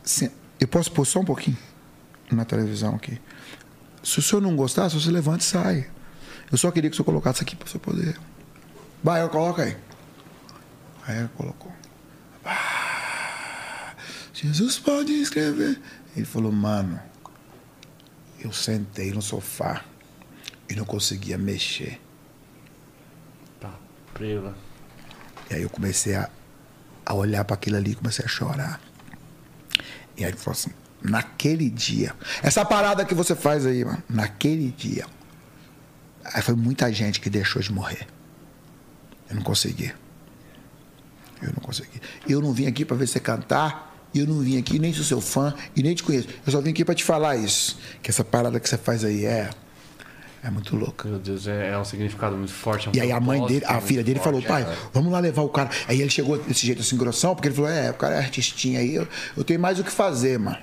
Sen- 0.03 0.31
Eu 0.59 0.67
posso 0.69 0.89
pôr 0.91 1.05
só 1.05 1.19
um 1.19 1.25
pouquinho 1.25 1.57
na 2.31 2.45
televisão 2.45 2.95
aqui. 2.95 3.19
Se 4.01 4.19
o 4.19 4.21
senhor 4.21 4.41
não 4.41 4.55
gostar, 4.55 4.87
você 4.87 5.11
levanta 5.11 5.39
e 5.43 5.47
sai. 5.47 5.87
Eu 6.49 6.57
só 6.57 6.71
queria 6.71 6.89
que 6.89 6.93
o 6.93 6.97
senhor 6.97 7.05
colocasse 7.05 7.41
aqui 7.43 7.55
para 7.57 7.65
o 7.65 7.69
senhor 7.69 7.81
poder. 7.81 8.17
Vai, 9.03 9.21
eu 9.21 9.27
coloco 9.29 9.59
aí. 9.61 9.75
Aí 11.07 11.17
ele 11.19 11.29
colocou. 11.35 11.71
Ah, 12.45 12.84
Jesus 14.35 14.77
pode 14.77 15.13
escrever. 15.13 15.81
Ele 16.13 16.25
falou, 16.25 16.51
mano, 16.51 16.99
eu 18.37 18.51
sentei 18.51 19.11
no 19.11 19.21
sofá 19.21 19.83
e 20.69 20.75
não 20.75 20.83
conseguia 20.83 21.37
mexer. 21.37 22.01
Tá, 23.61 23.73
prela. 24.13 24.57
E 25.49 25.55
aí 25.55 25.61
eu 25.61 25.69
comecei 25.69 26.15
a, 26.15 26.29
a 27.05 27.13
olhar 27.13 27.45
para 27.45 27.53
aquilo 27.53 27.77
ali 27.77 27.91
e 27.91 27.95
comecei 27.95 28.25
a 28.25 28.27
chorar. 28.27 28.81
E 30.17 30.25
aí 30.25 30.31
ele 30.31 30.37
falou 30.37 30.51
assim, 30.51 30.71
naquele 31.01 31.69
dia, 31.69 32.13
essa 32.43 32.65
parada 32.65 33.05
que 33.05 33.15
você 33.15 33.35
faz 33.35 33.65
aí, 33.65 33.85
mano, 33.85 34.03
naquele 34.09 34.69
dia, 34.69 35.05
aí 36.25 36.41
foi 36.41 36.55
muita 36.55 36.91
gente 36.91 37.21
que 37.21 37.29
deixou 37.29 37.61
de 37.61 37.71
morrer. 37.71 38.05
Eu 39.29 39.37
não 39.37 39.43
consegui. 39.43 39.93
Eu 41.41 41.53
não 41.53 41.61
consegui. 41.61 42.01
Eu 42.27 42.41
não 42.41 42.51
vim 42.51 42.65
aqui 42.67 42.83
para 42.83 42.97
ver 42.97 43.07
você 43.07 43.19
cantar. 43.19 43.94
Eu 44.19 44.27
não 44.27 44.39
vim 44.39 44.57
aqui 44.57 44.79
nem 44.79 44.93
sou 44.93 45.03
seu 45.03 45.21
fã 45.21 45.53
e 45.75 45.83
nem 45.83 45.93
te 45.93 46.03
conheço. 46.03 46.27
Eu 46.45 46.51
só 46.51 46.61
vim 46.61 46.71
aqui 46.71 46.85
para 46.85 46.95
te 46.95 47.03
falar 47.03 47.35
isso. 47.35 47.77
Que 48.01 48.09
essa 48.09 48.23
parada 48.23 48.59
que 48.59 48.69
você 48.69 48.77
faz 48.77 49.03
aí 49.03 49.25
é. 49.25 49.49
É 50.43 50.49
muito 50.51 50.75
louca. 50.75 51.09
Meu 51.09 51.17
Deus, 51.17 51.47
é, 51.47 51.71
é 51.71 51.77
um 51.77 51.83
significado 51.83 52.37
muito 52.37 52.53
forte. 52.53 52.87
é 52.87 52.91
um 52.91 52.95
E 52.95 53.01
aí 53.01 53.11
a 53.11 53.19
mãe 53.19 53.43
dele, 53.47 53.65
a 53.65 53.81
filha 53.81 54.03
dele 54.03 54.19
falou, 54.19 54.41
forte, 54.41 54.47
pai, 54.47 54.61
é. 54.61 54.77
vamos 54.93 55.11
lá 55.11 55.19
levar 55.19 55.41
o 55.41 55.49
cara. 55.49 55.71
Aí 55.87 55.99
ele 55.99 56.09
chegou 56.09 56.37
desse 56.37 56.67
jeito 56.67 56.81
assim, 56.81 56.95
grossão, 56.95 57.33
porque 57.33 57.47
ele 57.47 57.55
falou, 57.55 57.71
é, 57.71 57.89
o 57.89 57.95
cara 57.95 58.15
é 58.15 58.19
artistinha 58.19 58.79
aí, 58.79 58.93
eu, 58.93 59.07
eu 59.35 59.43
tenho 59.43 59.59
mais 59.59 59.79
o 59.79 59.83
que 59.83 59.91
fazer, 59.91 60.37
mano. 60.37 60.59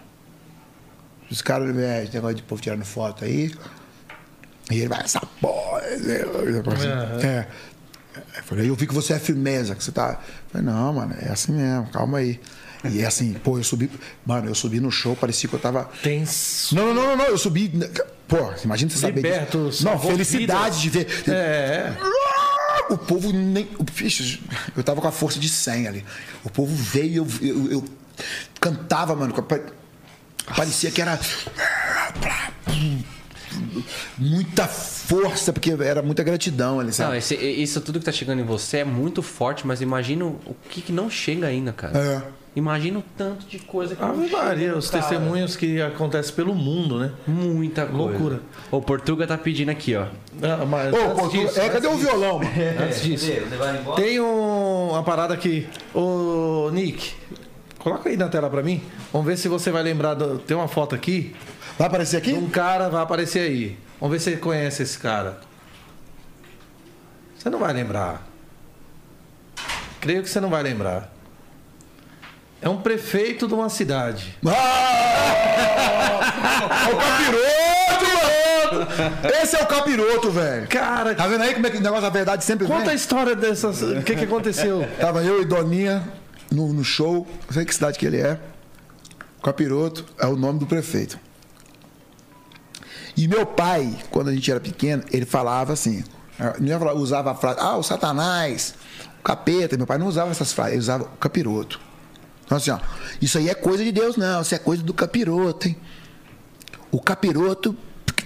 Os 1.29 1.43
caras, 1.43 1.77
é, 1.77 2.05
esse 2.05 2.15
negócio 2.15 2.37
de 2.37 2.43
povo 2.43 2.63
tirando 2.63 2.85
foto 2.85 3.25
aí. 3.25 3.53
E 4.71 4.79
ele 4.79 4.89
vai, 4.89 5.01
essa 5.01 5.21
porra. 5.41 5.81
É. 5.81 7.27
é. 7.27 7.49
Eu 8.37 8.43
falei, 8.45 8.69
eu 8.71 8.75
vi 8.75 8.87
que 8.87 8.95
você 8.95 9.15
é 9.15 9.19
firmeza, 9.19 9.75
que 9.75 9.83
você 9.83 9.91
tá. 9.91 10.21
Eu 10.21 10.51
falei, 10.51 10.67
não, 10.67 10.93
mano, 10.93 11.15
é 11.19 11.31
assim 11.31 11.53
mesmo, 11.53 11.89
calma 11.89 12.19
aí. 12.19 12.39
E 12.91 13.01
é 13.01 13.07
assim, 13.07 13.33
pô, 13.35 13.59
eu 13.59 13.65
subi. 13.65 13.89
Mano, 14.27 14.49
eu 14.49 14.55
subi 14.55 14.81
no 14.81 14.91
show, 14.91 15.15
parecia 15.15 15.49
que 15.49 15.55
eu 15.55 15.61
tava. 15.61 15.89
Tem. 16.03 16.25
Não, 16.73 16.87
não, 16.87 16.95
não, 16.95 17.07
não, 17.09 17.17
não, 17.17 17.25
eu 17.27 17.39
subi. 17.39 17.71
Pô, 18.27 18.53
imagina 18.65 18.91
você 18.91 18.99
saber. 18.99 19.23
Liberto, 19.23 19.69
disso. 19.71 19.85
Não, 19.85 19.99
felicidade 19.99 20.81
de 20.81 20.91
ver. 20.91 21.07
É. 21.29 21.93
O 22.91 22.99
povo 22.99 23.33
nem. 23.33 23.69
o- 23.79 23.85
Vixe, 23.93 24.41
eu 24.77 24.83
tava 24.83 25.01
com 25.01 25.07
a 25.09 25.13
força 25.13 25.39
de 25.39 25.49
100 25.49 25.87
ali. 25.87 26.05
O 26.43 26.51
povo 26.51 26.75
veio, 26.75 27.27
eu, 27.41 27.49
eu, 27.49 27.73
eu 27.73 27.85
cantava, 28.61 29.15
mano. 29.15 29.33
pa- 29.43 29.61
Parecia 30.57 30.91
que 30.91 31.01
era. 31.01 31.19
Muita 34.19 34.67
força, 34.67 35.53
porque 35.53 35.71
era 35.71 36.03
muita 36.03 36.23
gratidão 36.23 36.79
ali, 36.81 36.87
Não, 36.89 36.93
sabe? 36.95 37.19
esse- 37.19 37.35
isso 37.37 37.81
tudo 37.81 37.99
que 37.99 38.05
tá 38.05 38.13
chegando 38.13 38.41
em 38.41 38.45
você 38.45 38.79
é 38.79 38.85
muito 38.85 39.23
forte, 39.23 39.67
mas 39.67 39.81
imagina 39.81 40.25
o 40.25 40.57
que, 40.71 40.81
que 40.81 40.93
não 40.93 41.11
chega 41.11 41.47
ainda, 41.47 41.73
cara. 41.73 41.99
É. 41.99 42.23
Imagina 42.55 42.99
o 42.99 43.05
tanto 43.17 43.47
de 43.47 43.59
coisa 43.59 43.97
que 43.97 44.03
chega, 44.03 44.37
Maria, 44.45 44.77
os 44.77 44.91
cara. 44.91 45.03
testemunhos 45.03 45.57
que 45.57 45.81
acontecem 45.81 46.35
pelo 46.35 46.55
mundo, 46.55 46.99
né? 46.99 47.11
Muita 47.27 47.87
coisa. 47.87 47.97
Loucura. 47.97 48.41
O 48.71 48.83
Portuga 48.83 49.27
tá 49.27 49.39
pedindo 49.39 49.71
aqui, 49.71 49.97
ó. 49.97 50.05
Ah, 50.43 50.67
mas 50.67 50.93
Ô, 50.93 51.15
tu- 51.15 51.29
disso, 51.31 51.59
é, 51.59 51.71
cadê 51.71 51.87
o 51.87 51.97
violão, 51.97 52.41
mano? 52.41 52.51
disso, 52.53 52.83
Antes 52.83 53.01
disso. 53.03 53.33
Tem 53.97 54.21
um- 54.21 54.91
uma 54.91 55.03
parada 55.03 55.33
aqui. 55.33 55.67
Ô, 55.95 56.69
Nick, 56.75 57.15
coloca 57.79 58.11
aí 58.11 58.19
na 58.19 58.29
tela 58.29 58.51
pra 58.51 58.63
mim. 58.63 58.83
Vamos 59.11 59.27
ver 59.27 59.39
se 59.39 59.49
você 59.49 59.71
vai 59.71 59.83
lembrar. 59.83 60.13
Do... 60.13 60.39
Tem 60.39 60.55
uma 60.55 60.69
foto 60.69 60.95
aqui. 60.95 61.35
Vai 61.79 61.87
aparecer 61.87 62.19
aqui? 62.19 62.35
Um 62.35 62.51
cara 62.51 62.91
vai 62.91 63.03
aparecer 63.03 63.41
aí. 63.41 63.79
Vamos 63.99 64.13
ver 64.15 64.21
se 64.21 64.31
você 64.31 64.37
conhece 64.37 64.83
esse 64.83 64.99
cara. 64.99 65.41
Você 67.39 67.49
não 67.49 67.59
vai 67.59 67.73
lembrar. 67.73 68.27
Creio 70.03 70.23
que 70.23 70.29
você 70.29 70.39
não 70.41 70.51
vai 70.51 70.63
lembrar. 70.63 71.12
É 72.63 72.69
um 72.69 72.77
prefeito 72.81 73.47
de 73.49 73.55
uma 73.55 73.69
cidade. 73.69 74.37
Ah! 74.47 76.23
É 76.89 76.95
o 76.95 76.97
capiroto, 76.97 78.07
mano! 79.23 79.33
Esse 79.43 79.57
é 79.57 79.63
o 79.63 79.67
capiroto, 79.67 80.31
velho. 80.31 80.69
Cara, 80.69 81.15
Tá 81.15 81.27
vendo 81.27 81.43
aí 81.43 81.55
como 81.55 81.67
é 81.67 81.71
que 81.71 81.77
o 81.79 81.81
negócio 81.81 82.03
da 82.03 82.11
verdade 82.11 82.45
sempre 82.45 82.67
conta 82.67 82.83
a 82.83 82.87
vem? 82.87 82.95
história 82.95 83.35
dessas. 83.37 83.83
O 83.83 84.03
que, 84.03 84.15
que 84.17 84.25
aconteceu? 84.25 84.87
Tava 85.01 85.23
eu 85.23 85.43
e 85.43 85.45
Doninha 85.45 86.03
no, 86.51 86.73
no 86.73 86.85
show, 86.85 87.27
não 87.47 87.53
sei 87.53 87.65
que 87.65 87.75
cidade 87.75 87.99
que 87.99 88.07
ele 88.07 88.21
é. 88.21 88.39
O 89.39 89.43
Capiroto 89.43 90.05
é 90.19 90.27
o 90.27 90.37
nome 90.37 90.59
do 90.61 90.67
prefeito. 90.67 91.19
E 93.17 93.27
meu 93.29 93.45
pai, 93.45 93.97
quando 94.11 94.29
a 94.29 94.33
gente 94.33 94.51
era 94.51 94.61
pequeno, 94.61 95.03
ele 95.13 95.27
falava 95.27 95.73
assim, 95.73 96.05
não 96.61 96.97
usava 96.97 97.33
a 97.33 97.35
frase, 97.35 97.59
ah, 97.61 97.77
o 97.77 97.83
satanás, 97.83 98.75
o 99.21 99.23
capeta. 99.23 99.77
Meu 99.77 99.87
pai 99.87 99.99
não 99.99 100.07
usava 100.07 100.31
essas 100.31 100.53
frases, 100.53 100.73
ele 100.73 100.81
usava 100.81 101.05
o 101.05 101.17
capiroto. 101.19 101.81
Assim, 102.57 102.71
ó, 102.71 102.79
isso 103.21 103.39
aí 103.39 103.49
é 103.49 103.55
coisa 103.55 103.85
de 103.85 103.93
Deus, 103.93 104.17
não, 104.17 104.43
isso 104.43 104.55
é 104.55 104.59
coisa 104.59 104.83
do 104.83 104.93
capiroto, 104.93 105.69
hein? 105.69 105.77
O 106.91 107.01
capiroto, 107.01 107.77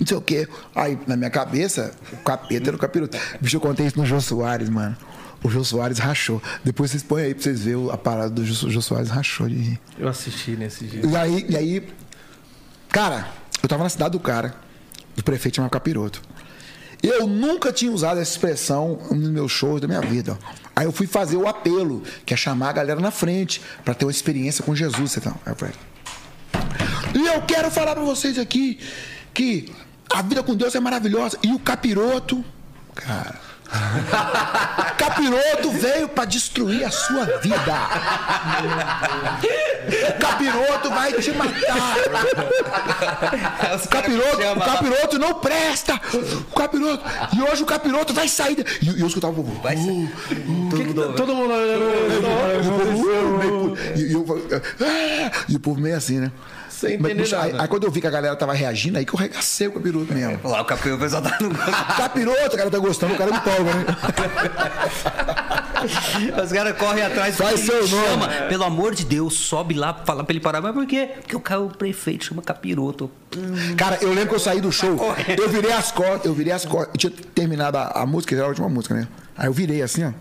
não 0.01 0.07
sei 0.07 0.17
o 0.17 0.21
quê. 0.21 0.49
Aí, 0.75 0.99
na 1.07 1.17
minha 1.17 1.31
cabeça, 1.31 1.93
o 2.13 2.17
capeta 2.19 2.71
era 2.71 2.77
o 2.77 2.79
capiroto. 2.79 3.17
Bicho, 3.41 3.57
eu 3.57 3.61
contei 3.61 3.87
isso 3.87 3.99
no 3.99 4.05
Jô 4.05 4.21
Soares, 4.21 4.69
mano. 4.69 4.97
O 5.43 5.49
Jô 5.49 5.63
Soares 5.63 5.99
rachou. 5.99 6.43
Depois 6.65 6.91
vocês 6.91 7.03
põem 7.03 7.25
aí 7.25 7.35
pra 7.35 7.45
vocês 7.45 7.63
verem 7.63 7.91
a 7.91 7.97
parada 7.97 8.31
do 8.31 8.45
Jô, 8.45 8.69
Jô 8.69 8.83
Soares 8.83 9.11
rachou 9.11 9.49
de 9.49 9.55
rir. 9.55 9.81
Eu 9.99 10.09
assisti 10.09 10.53
nesse 10.53 10.85
dia. 10.85 11.07
E 11.07 11.17
aí, 11.17 11.47
e 11.49 11.57
aí, 11.57 11.89
cara, 12.89 13.29
eu 13.63 13.69
tava 13.69 13.85
na 13.85 13.89
cidade 13.89 14.13
do 14.13 14.21
cara, 14.21 14.55
do 15.15 15.23
prefeito 15.23 15.57
chamado 15.57 15.71
Capiroto. 15.71 16.21
Eu 17.03 17.27
nunca 17.27 17.73
tinha 17.73 17.93
usado 17.93 18.19
essa 18.19 18.33
expressão 18.33 18.99
nos 19.11 19.31
meus 19.31 19.53
shows 19.53 19.81
da 19.81 19.87
minha 19.87 20.01
vida. 20.01 20.37
Aí 20.77 20.85
eu 20.85 20.93
fui 20.93 21.07
fazer 21.07 21.39
o 21.39 21.49
apelo, 21.49 22.03
que 22.27 22.35
é 22.35 22.37
chamar 22.37 22.69
a 22.69 22.73
galera 22.75 23.01
na 23.01 23.11
frente, 23.11 23.63
pra 23.83 23.95
ter 23.95 24.05
uma 24.05 24.11
experiência 24.11 24.63
com 24.63 24.77
Jesus. 24.77 25.17
Então. 25.17 25.35
E 27.15 27.27
eu 27.27 27.41
quero 27.43 27.71
falar 27.71 27.95
pra 27.95 28.05
vocês 28.05 28.39
aqui 28.39 28.79
que 29.33 29.73
a 30.11 30.21
vida 30.21 30.43
com 30.43 30.55
Deus 30.55 30.75
é 30.75 30.81
maravilhosa. 30.81 31.39
E 31.43 31.51
o 31.53 31.59
capiroto, 31.59 32.45
cara. 32.95 33.46
capiroto 34.97 35.71
veio 35.73 36.09
pra 36.09 36.25
destruir 36.25 36.85
a 36.85 36.91
sua 36.91 37.25
vida. 37.39 37.73
O 40.09 40.19
capiroto 40.19 40.91
vai 40.91 41.13
te 41.15 41.33
matar. 41.33 41.97
O 43.85 43.89
capiroto, 43.89 44.37
o 44.37 44.61
capiroto 44.65 45.19
não 45.19 45.35
presta. 45.35 46.01
O 46.51 46.55
capiroto. 46.55 47.05
E 47.37 47.43
hoje 47.43 47.63
o 47.63 47.67
capiroto 47.67 48.15
vai 48.15 48.29
sair. 48.29 48.65
E, 48.83 49.01
eu 49.01 49.07
escutava 49.07 49.33
o 49.33 49.37
povo. 49.45 49.61
Vai 49.63 49.77
que 49.77 50.95
tá- 50.95 51.13
todo 51.17 51.35
mundo. 51.35 51.53
E 55.49 55.57
o 55.57 55.61
povo 55.61 55.81
meio 55.81 55.97
assim, 55.97 56.19
né? 56.21 56.31
Sem 56.77 56.99
Mas, 56.99 57.13
entender 57.13 57.23
bicho, 57.23 57.37
aí, 57.37 57.53
nada. 57.53 57.63
aí 57.63 57.69
quando 57.69 57.85
eu 57.85 57.91
vi 57.91 58.03
que 58.03 58.07
a 58.07 58.11
galera 58.11 58.37
tava 58.37 58.53
reagindo, 58.53 58.99
aí 58.99 59.07
que 59.07 59.15
eu 59.15 59.19
regacei 59.19 59.67
o 59.67 59.73
capiroto 59.73 60.13
mesmo. 60.13 60.39
Lá, 60.45 60.61
o 60.61 60.65
capel, 60.67 60.97
o 60.97 60.99
pessoal 60.99 61.23
tá 61.23 61.39
no. 61.41 61.49
Capiroto, 61.97 62.55
o 62.55 62.59
cara 62.59 62.71
tá 62.71 62.79
gostando, 62.79 63.15
o 63.15 63.17
cara 63.17 63.31
me 63.31 63.39
empolga, 63.39 63.75
né? 63.75 63.85
Os 66.45 66.53
caras 66.53 66.77
correm 66.77 67.03
atrás. 67.03 67.37
Faz 67.37 67.61
seu 67.61 67.87
nome. 67.89 68.05
chama. 68.05 68.29
Pelo 68.49 68.65
amor 68.65 68.95
de 68.95 69.05
Deus, 69.07 69.35
sobe 69.35 69.75
lá, 69.75 69.95
fala 70.05 70.23
pra 70.23 70.33
ele 70.35 70.41
parar. 70.41 70.61
Mas 70.61 70.75
por 70.75 70.87
quê? 70.87 71.11
Porque 71.21 71.37
o 71.37 71.41
cara, 71.41 71.63
o 71.63 71.69
prefeito 71.69 72.25
chama 72.27 72.43
capiroto. 72.43 73.11
Cara, 73.77 73.99
eu 74.03 74.11
lembro 74.11 74.29
que 74.31 74.35
eu 74.35 74.41
saí 74.41 74.61
do 74.61 74.71
show, 74.71 74.99
eu 75.39 75.49
virei 75.49 75.73
as 75.73 75.91
costas, 75.93 76.25
eu 76.25 76.35
virei 76.35 76.53
as 76.53 76.65
costas. 76.67 76.91
Eu 76.93 76.99
tinha 76.99 77.13
terminado 77.35 77.79
a, 77.79 78.03
a 78.03 78.07
música, 78.07 78.35
era 78.35 78.45
a 78.45 78.49
última 78.49 78.69
música, 78.69 78.95
né? 78.95 79.09
Aí 79.37 79.47
eu 79.47 79.53
virei 79.53 79.81
assim, 79.81 80.05
ó. 80.05 80.13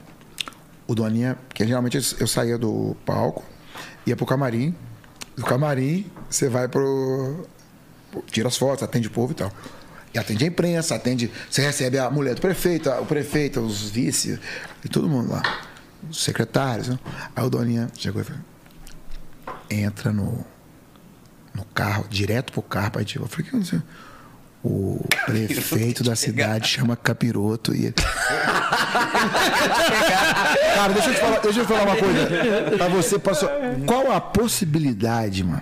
O 0.87 0.95
Doninha, 0.95 1.37
que 1.53 1.65
geralmente 1.65 1.97
eu 2.19 2.27
saía 2.27 2.57
do 2.57 2.95
palco, 3.05 3.43
ia 4.05 4.15
pro 4.15 4.25
camarim. 4.25 4.73
Do 5.35 5.43
camarim, 5.43 6.09
você 6.29 6.47
vai 6.47 6.67
pro. 6.67 7.47
Tira 8.27 8.47
as 8.47 8.57
fotos, 8.57 8.83
atende 8.83 9.07
o 9.07 9.11
povo 9.11 9.33
e 9.33 9.35
tal. 9.35 9.51
E 10.13 10.19
atende 10.19 10.45
a 10.45 10.47
imprensa, 10.47 10.95
atende. 10.95 11.29
Você 11.49 11.61
recebe 11.61 11.99
a 11.99 12.09
mulher 12.09 12.35
do 12.35 12.41
prefeito, 12.41 12.89
o 12.89 13.05
prefeito, 13.05 13.59
os 13.59 13.89
vice, 13.89 14.39
e 14.83 14.87
todo 14.87 15.09
mundo 15.09 15.31
lá. 15.31 15.43
Os 16.09 16.23
secretários. 16.23 16.87
Né? 16.87 16.97
Aí 17.35 17.43
o 17.43 17.49
Doninha 17.49 17.89
chegou 17.97 18.21
e 18.21 18.25
falou: 18.25 18.41
entra 19.69 20.13
no, 20.13 20.45
no 21.53 21.65
carro, 21.65 22.05
direto 22.09 22.53
pro 22.53 22.61
carro, 22.61 22.91
pra 22.91 23.01
gente. 23.01 23.17
Eu 23.17 23.27
falei, 23.27 23.51
que 23.51 23.57
isso? 23.57 23.83
O 24.63 25.05
prefeito 25.25 26.01
da 26.01 26.15
cidade 26.15 26.69
chama 26.69 26.95
Capiroto 26.95 27.75
e 27.75 27.87
ele. 27.87 27.95
Cara, 30.75 30.93
deixa 30.93 31.09
eu 31.09 31.13
te 31.15 31.19
falar, 31.19 31.39
deixa 31.39 31.59
eu 31.61 31.65
te 31.65 31.67
falar 31.73 31.83
uma 31.83 31.95
coisa. 31.97 32.27
Pra 32.77 32.87
você 32.89 33.17
passou. 33.19 33.49
Qual 33.85 34.11
a 34.11 34.19
possibilidade, 34.21 35.43
mano? 35.43 35.61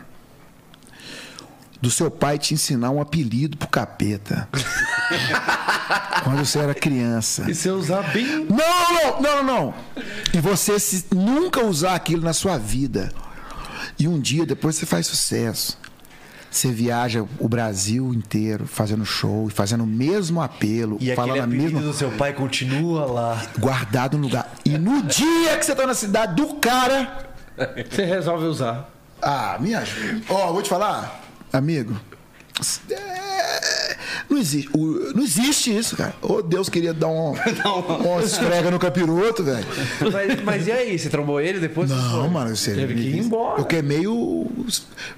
Do 1.81 1.91
seu 1.91 2.09
pai 2.09 2.37
te 2.39 2.53
ensinar 2.53 2.91
um 2.91 3.01
apelido 3.01 3.57
pro 3.57 3.67
capeta. 3.67 4.47
Quando 6.23 6.45
você 6.45 6.59
era 6.59 6.73
criança. 6.73 7.45
E 7.51 7.67
eu 7.67 7.75
usar 7.75 8.01
bem. 8.13 8.25
Não, 8.45 8.57
não, 8.93 9.21
não, 9.21 9.21
não, 9.21 9.43
não. 9.43 9.73
E 10.33 10.39
você 10.39 10.79
se- 10.79 11.05
nunca 11.13 11.63
usar 11.65 11.95
aquilo 11.95 12.23
na 12.23 12.31
sua 12.33 12.57
vida. 12.57 13.11
E 13.99 14.07
um 14.07 14.19
dia 14.19 14.45
depois 14.45 14.75
você 14.77 14.85
faz 14.85 15.07
sucesso. 15.07 15.77
Você 16.53 16.71
viaja 16.71 17.25
o 17.39 17.49
Brasil 17.49 18.13
inteiro 18.13 18.67
fazendo 18.67 19.03
show 19.03 19.47
e 19.47 19.51
fazendo 19.51 19.83
o 19.83 19.87
mesmo 19.87 20.39
apelo, 20.39 20.97
E 21.01 21.15
falando 21.15 21.31
aquele 21.41 21.43
a 21.43 21.47
mesma 21.47 21.81
do 21.81 21.91
seu 21.93 22.11
pai 22.11 22.31
continua 22.31 23.05
lá. 23.07 23.41
guardado 23.57 24.17
no 24.19 24.25
lugar. 24.27 24.53
E 24.63 24.77
no 24.77 25.01
dia 25.01 25.57
que 25.57 25.65
você 25.65 25.73
tá 25.73 25.87
na 25.87 25.95
cidade 25.95 26.35
do 26.35 26.53
cara, 26.57 27.25
Você 27.89 28.05
resolve 28.05 28.45
usar. 28.45 28.87
ah, 29.19 29.57
me 29.59 29.73
ajuda. 29.73 30.21
Ó, 30.29 30.53
vou 30.53 30.61
te 30.61 30.69
falar, 30.69 31.21
amigo. 31.51 31.99
É, 32.89 33.97
Não 34.29 34.37
existe, 34.37 34.69
o- 34.73 35.11
não 35.15 35.23
existe 35.23 35.75
isso, 35.75 35.95
cara. 35.97 36.13
Ô, 36.21 36.41
Deus 36.41 36.69
queria 36.69 36.93
dar 36.93 37.07
um, 37.07 37.33
uma 38.05 38.21
esfrega 38.23 38.69
no 38.71 38.79
capiroto, 38.79 39.43
velho. 39.43 39.65
Mas, 40.11 40.43
mas 40.43 40.67
e 40.67 40.71
aí? 40.71 40.97
Você 40.99 41.09
trombou 41.09 41.41
ele 41.41 41.59
depois? 41.59 41.89
Não, 41.89 42.29
mano, 42.29 42.55
sei. 42.55 42.75
Teve 42.75 42.93
que 42.95 43.01
ir 43.01 43.17
embora. 43.19 43.59
Eu 43.61 43.65
queimei 43.65 44.05
o. 44.07 44.49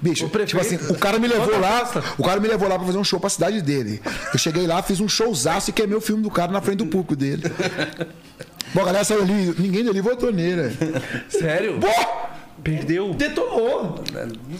Bicho, 0.00 0.26
O 0.26 0.44
tipo 0.44 0.60
assim, 0.60 0.76
o 0.88 0.94
cara 0.98 1.18
me 1.18 1.28
levou 1.28 1.58
lá. 1.58 1.90
O 2.18 2.22
cara 2.24 2.40
me 2.40 2.48
levou 2.48 2.68
lá 2.68 2.76
pra 2.76 2.86
fazer 2.86 2.98
um 2.98 3.04
show 3.04 3.20
pra 3.20 3.30
cidade 3.30 3.60
dele. 3.62 4.00
Eu 4.32 4.38
cheguei 4.38 4.66
lá, 4.66 4.82
fiz 4.82 5.00
um 5.00 5.08
showzaço 5.08 5.70
e 5.70 5.72
queimei 5.72 5.96
o 5.96 6.00
filme 6.00 6.22
do 6.22 6.30
cara 6.30 6.50
na 6.50 6.60
frente 6.60 6.78
do 6.78 6.86
público 6.86 7.14
dele. 7.16 7.42
Bom, 8.74 8.82
a 8.82 8.84
galera 8.86 9.04
saiu 9.04 9.22
ali, 9.22 9.54
ninguém 9.58 9.84
dali 9.84 10.00
votou 10.00 10.32
nele. 10.32 10.76
Sério? 11.28 11.78
Pô! 11.80 12.35
Perdeu? 12.62 13.14
Detonou. 13.14 14.02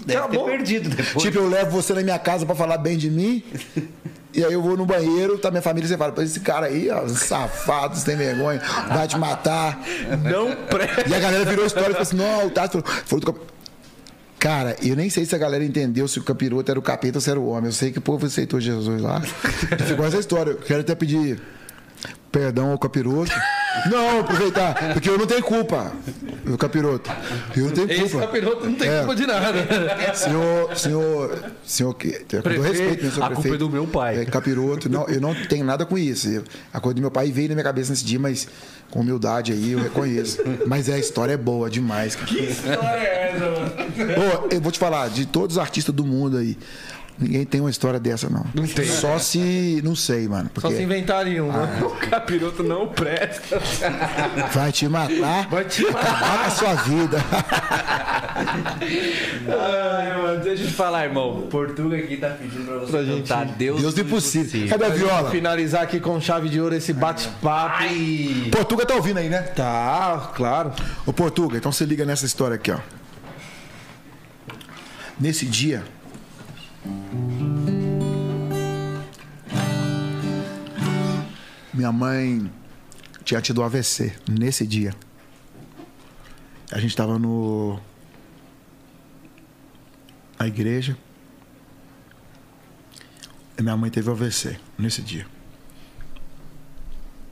Deve 0.04 0.18
Acabou. 0.18 0.44
ter 0.44 0.50
perdido 0.52 0.88
depois. 0.90 1.22
Tipo, 1.24 1.38
eu 1.38 1.48
levo 1.48 1.70
você 1.70 1.92
na 1.94 2.02
minha 2.02 2.18
casa 2.18 2.46
pra 2.46 2.54
falar 2.54 2.78
bem 2.78 2.96
de 2.96 3.10
mim. 3.10 3.42
E 4.32 4.44
aí 4.44 4.52
eu 4.52 4.60
vou 4.62 4.76
no 4.76 4.84
banheiro, 4.84 5.38
tá 5.38 5.50
minha 5.50 5.62
família, 5.62 5.88
você 5.88 5.96
fala, 5.96 6.12
"Pô, 6.12 6.20
esse 6.20 6.40
cara 6.40 6.66
aí, 6.66 6.90
ó, 6.90 7.08
safado, 7.08 7.96
você 7.96 8.04
tem 8.04 8.16
vergonha, 8.16 8.60
vai 8.88 9.08
te 9.08 9.16
matar. 9.18 9.80
Não 10.22 10.54
presta. 10.66 11.08
E 11.08 11.14
a 11.14 11.18
galera 11.18 11.44
virou 11.46 11.64
história 11.64 11.88
e 11.88 11.92
falou 11.92 12.02
assim: 12.02 12.16
não, 12.16 12.46
o 12.46 12.50
Tato 12.50 12.82
falou, 13.06 13.22
falou. 13.24 13.46
Cara, 14.38 14.76
eu 14.82 14.94
nem 14.94 15.08
sei 15.08 15.24
se 15.24 15.34
a 15.34 15.38
galera 15.38 15.64
entendeu 15.64 16.06
se 16.06 16.18
o 16.18 16.22
capiroto 16.22 16.70
era 16.70 16.78
o 16.78 16.82
capeta 16.82 17.16
ou 17.16 17.20
se 17.22 17.30
era 17.30 17.40
o 17.40 17.48
homem. 17.48 17.64
Eu 17.66 17.72
sei 17.72 17.90
que 17.90 17.98
o 17.98 18.02
povo 18.02 18.26
aceitou 18.26 18.60
Jesus 18.60 19.00
lá. 19.00 19.20
Ficou 19.22 20.04
essa 20.06 20.18
história. 20.18 20.50
Eu 20.50 20.58
quero 20.58 20.82
até 20.82 20.94
pedir 20.94 21.40
perdão 22.30 22.72
ao 22.72 22.78
capiroto. 22.78 23.32
Não, 23.90 24.20
aproveitar, 24.20 24.92
porque 24.92 25.08
eu 25.08 25.18
não 25.18 25.26
tenho 25.26 25.42
culpa. 25.42 25.92
O 26.46 26.56
capiroto. 26.56 27.10
Eu 27.56 27.64
não 27.66 27.70
tenho 27.72 27.88
culpa. 27.88 28.04
Esse 28.04 28.16
capiroto 28.18 28.66
não 28.66 28.74
tem 28.74 28.88
É. 28.88 28.98
culpa 28.98 29.16
de 29.16 29.26
nada. 29.26 30.14
Senhor, 30.14 30.76
senhor, 30.76 31.44
senhor, 31.64 31.94
que, 31.94 32.10
com 32.20 32.40
todo 32.42 32.60
respeito, 32.62 33.04
né, 33.04 33.10
senhor 33.10 33.24
a 33.24 33.26
culpa 33.28 33.40
prefeito, 33.42 33.54
é 33.54 33.58
do 33.58 33.70
meu 33.70 33.86
pai. 33.86 34.20
É, 34.20 34.24
capiroto, 34.24 34.88
não, 34.88 35.06
eu 35.08 35.20
não 35.20 35.34
tenho 35.34 35.64
nada 35.64 35.84
com 35.84 35.98
isso. 35.98 36.42
A 36.72 36.80
coisa 36.80 36.94
do 36.94 37.00
meu 37.00 37.10
pai 37.10 37.30
veio 37.30 37.48
na 37.48 37.54
minha 37.54 37.64
cabeça 37.64 37.90
nesse 37.90 38.04
dia, 38.04 38.18
mas 38.18 38.46
com 38.90 39.00
humildade 39.00 39.52
aí 39.52 39.72
eu 39.72 39.80
reconheço. 39.80 40.38
Mas 40.66 40.88
é, 40.88 40.94
a 40.94 40.98
história 40.98 41.32
é 41.32 41.36
boa 41.36 41.68
demais. 41.68 42.14
cara. 42.16 42.30
história 42.32 42.80
é 42.98 43.32
essa, 43.34 43.44
mano? 43.50 44.46
Ô, 44.46 44.54
eu 44.54 44.60
vou 44.60 44.70
te 44.72 44.78
falar, 44.78 45.08
de 45.08 45.26
todos 45.26 45.56
os 45.56 45.62
artistas 45.62 45.94
do 45.94 46.04
mundo 46.04 46.36
aí, 46.38 46.56
ninguém 47.18 47.44
tem 47.44 47.60
uma 47.60 47.70
história 47.70 47.98
dessa, 48.00 48.28
não. 48.28 48.44
Não 48.54 48.66
tem. 48.66 48.84
Só 48.86 49.18
se. 49.18 49.80
Não 49.84 49.94
sei, 49.96 50.28
mano. 50.28 50.50
Só 50.54 50.60
Porque 50.62 50.76
se 50.76 50.82
inventarem 50.82 51.40
um, 51.40 51.50
né? 51.52 51.80
O 51.84 51.90
capiroto 52.10 52.62
não 52.62 52.88
presta. 52.88 53.60
vai 54.52 54.70
te 54.72 54.88
matar, 54.88 55.48
Vai 55.48 55.64
te 55.64 55.86
acabar 55.86 56.38
com 56.38 56.46
a 56.46 56.50
sua 56.50 56.74
vida. 56.74 57.18
Ai, 59.48 60.22
mano, 60.22 60.40
deixa 60.42 60.62
eu 60.64 60.66
te 60.68 60.72
falar, 60.74 61.04
irmão. 61.04 61.46
Portuga 61.50 61.96
aqui 61.96 62.16
tá 62.16 62.30
pedindo 62.30 62.64
pra 62.66 62.78
você 62.78 62.90
Pra 62.92 63.02
gente- 63.04 63.28
cantar 63.28 63.46
Deus, 63.46 63.80
Deus 63.80 63.94
do 63.94 64.00
impossível. 64.02 64.68
Cadê 64.68 64.84
a 64.84 64.88
viola? 64.90 65.30
Finalizar 65.30 65.82
aqui 65.82 66.00
com 66.00 66.20
chave 66.20 66.48
de 66.48 66.60
ouro 66.60 66.74
esse 66.74 66.92
bate-papo. 66.92 67.84
e- 67.84 68.48
Portuga 68.52 68.84
tá 68.86 68.94
ouvindo 68.94 69.18
aí, 69.18 69.28
né? 69.28 69.42
Tá, 69.42 70.32
claro. 70.34 70.72
Ô 71.04 71.12
Portuga, 71.12 71.56
então 71.56 71.72
você 71.72 71.84
liga 71.84 72.04
nessa 72.04 72.26
história 72.26 72.56
aqui, 72.56 72.70
ó. 72.70 72.78
Nesse 75.18 75.46
dia. 75.46 75.82
Minha 81.72 81.92
mãe 81.92 82.50
tinha 83.22 83.40
tido 83.40 83.62
AVC 83.62 84.14
nesse 84.28 84.66
dia. 84.66 84.94
A 86.72 86.80
gente 86.80 86.96
tava 86.96 87.18
no. 87.18 87.78
na 90.38 90.46
igreja. 90.46 90.96
E 93.58 93.62
minha 93.62 93.76
mãe 93.76 93.90
teve 93.90 94.10
AVC 94.10 94.58
nesse 94.78 95.02
dia. 95.02 95.26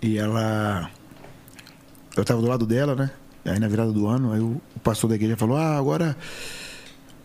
E 0.03 0.19
ela. 0.19 0.91
Eu 2.17 2.25
tava 2.25 2.41
do 2.41 2.49
lado 2.49 2.67
dela, 2.67 2.95
né? 2.95 3.11
Aí 3.45 3.59
na 3.59 3.69
virada 3.69 3.93
do 3.93 4.07
ano, 4.07 4.33
aí 4.33 4.41
o 4.41 4.61
pastor 4.83 5.09
da 5.09 5.17
igreja 5.17 5.37
falou: 5.37 5.57
Ah, 5.57 5.77
agora. 5.77 6.17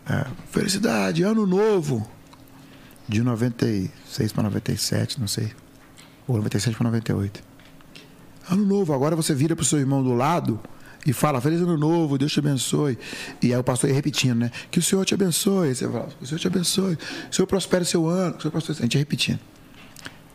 é, 0.08 0.26
felicidade, 0.50 1.22
ano 1.22 1.46
novo. 1.46 2.08
De 3.10 3.22
96 3.22 4.32
para 4.32 4.44
97, 4.44 5.18
não 5.18 5.26
sei. 5.26 5.52
Ou 6.28 6.36
97 6.36 6.76
para 6.76 6.84
98. 6.84 7.42
Ano 8.48 8.64
novo, 8.64 8.92
agora 8.94 9.16
você 9.16 9.34
vira 9.34 9.56
pro 9.56 9.64
seu 9.64 9.80
irmão 9.80 10.00
do 10.00 10.14
lado 10.14 10.60
e 11.04 11.12
fala: 11.12 11.40
Feliz 11.40 11.60
ano 11.60 11.76
novo, 11.76 12.16
Deus 12.16 12.32
te 12.32 12.38
abençoe. 12.38 12.96
E 13.42 13.52
aí 13.52 13.58
o 13.58 13.64
pastor 13.64 13.90
ia 13.90 13.96
repetindo, 13.96 14.38
né? 14.38 14.52
Que 14.70 14.78
o 14.78 14.82
Senhor 14.82 15.04
te 15.04 15.12
abençoe. 15.12 15.74
Você 15.74 15.88
fala: 15.88 16.08
Que 16.18 16.22
o 16.22 16.26
Senhor 16.26 16.38
te 16.38 16.46
abençoe. 16.46 16.98
O 17.30 17.34
Senhor 17.34 17.46
prospere 17.48 17.84
seu 17.84 18.06
ano. 18.06 18.36
O 18.36 18.40
Senhor 18.40 18.52
prospere... 18.52 18.78
A 18.78 18.82
gente 18.82 18.94
ia 18.94 19.00
repetindo. 19.00 19.40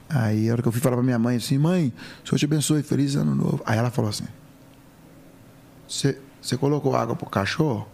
Aí 0.09 0.49
a 0.49 0.51
hora 0.51 0.61
que 0.61 0.67
eu 0.67 0.71
fui 0.71 0.81
falar 0.81 0.97
pra 0.97 1.03
minha 1.03 1.17
mãe 1.17 1.37
assim: 1.37 1.57
Mãe, 1.57 1.93
o 2.23 2.27
Senhor 2.27 2.39
te 2.39 2.45
abençoe, 2.45 2.83
feliz 2.83 3.15
ano 3.15 3.33
novo. 3.33 3.61
Aí 3.65 3.77
ela 3.77 3.89
falou 3.89 4.09
assim: 4.09 4.25
você 5.87 6.57
colocou 6.57 6.95
água 6.95 7.15
pro 7.15 7.29
cachorro? 7.29 7.87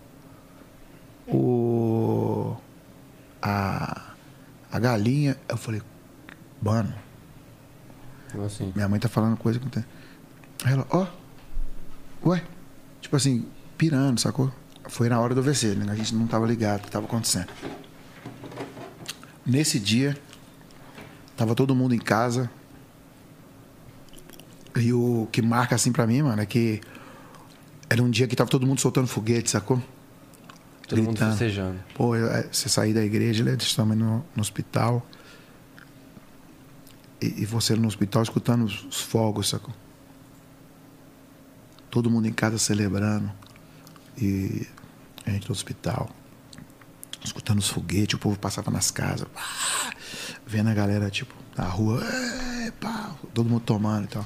O. 1.27 2.55
A. 3.41 4.10
A 4.71 4.79
galinha. 4.79 5.37
Eu 5.47 5.57
falei: 5.57 5.81
Mano, 6.61 6.93
Assim. 8.45 8.71
minha 8.75 8.87
mãe 8.87 8.99
tá 8.99 9.09
falando 9.09 9.35
coisa 9.37 9.59
que 9.59 9.65
não 9.65 9.71
tem. 9.71 9.85
Aí 10.63 10.73
ela, 10.73 10.87
ó. 10.89 11.07
ué. 12.25 12.43
Tipo 13.01 13.15
assim, 13.15 13.47
pirando, 13.77 14.19
sacou? 14.19 14.51
Foi 14.87 15.09
na 15.09 15.19
hora 15.19 15.33
do 15.33 15.41
AVC, 15.41 15.75
né? 15.75 15.91
A 15.91 15.95
gente 15.95 16.13
não 16.15 16.27
tava 16.27 16.45
ligado 16.45 16.81
o 16.81 16.83
que 16.83 16.91
tava 16.91 17.05
acontecendo. 17.05 17.47
Nesse 19.45 19.79
dia, 19.79 20.17
tava 21.35 21.55
todo 21.55 21.75
mundo 21.75 21.93
em 21.95 21.99
casa. 21.99 22.49
E 24.75 24.93
o 24.93 25.27
que 25.31 25.41
marca 25.41 25.75
assim 25.75 25.91
pra 25.91 26.07
mim, 26.07 26.21
mano, 26.21 26.41
é 26.41 26.45
que 26.45 26.79
era 27.89 28.01
um 28.01 28.09
dia 28.09 28.27
que 28.27 28.35
tava 28.35 28.49
todo 28.49 28.65
mundo 28.65 28.79
soltando 28.79 29.07
foguete, 29.07 29.49
sacou? 29.49 29.81
Todo 30.95 30.99
mundo 30.99 31.09
Gritando. 31.11 31.31
festejando. 31.31 31.79
Pô, 31.95 32.15
eu- 32.15 32.27
é, 32.31 32.43
você 32.51 32.67
sair 32.69 32.93
da 32.93 33.03
igreja, 33.03 33.43
né, 33.43 33.53
eles 33.53 33.73
também 33.73 33.97
no, 33.97 34.23
no 34.35 34.41
hospital. 34.41 35.05
E, 37.21 37.41
e 37.41 37.45
você 37.45 37.75
no 37.75 37.87
hospital 37.87 38.23
escutando 38.23 38.63
os, 38.65 38.83
os 38.85 39.01
fogos, 39.01 39.49
sacou? 39.49 39.73
Todo 41.89 42.09
mundo 42.09 42.27
em 42.27 42.33
casa 42.33 42.57
celebrando. 42.57 43.31
E 44.17 44.67
a 45.25 45.31
gente 45.31 45.47
no 45.49 45.53
hospital. 45.53 46.09
Escutando 47.23 47.59
os 47.59 47.67
foguetes, 47.69 48.15
o 48.15 48.19
povo 48.19 48.37
passava 48.39 48.71
nas 48.71 48.89
casas. 48.91 49.27
pá, 49.33 49.41
vendo 50.45 50.69
a 50.69 50.73
galera, 50.73 51.09
tipo, 51.09 51.33
na 51.55 51.65
rua. 51.65 52.03
"É, 52.03 52.71
pá", 52.71 53.11
todo 53.33 53.49
mundo 53.49 53.61
tomando 53.61 54.05
e 54.05 54.07
tal. 54.07 54.25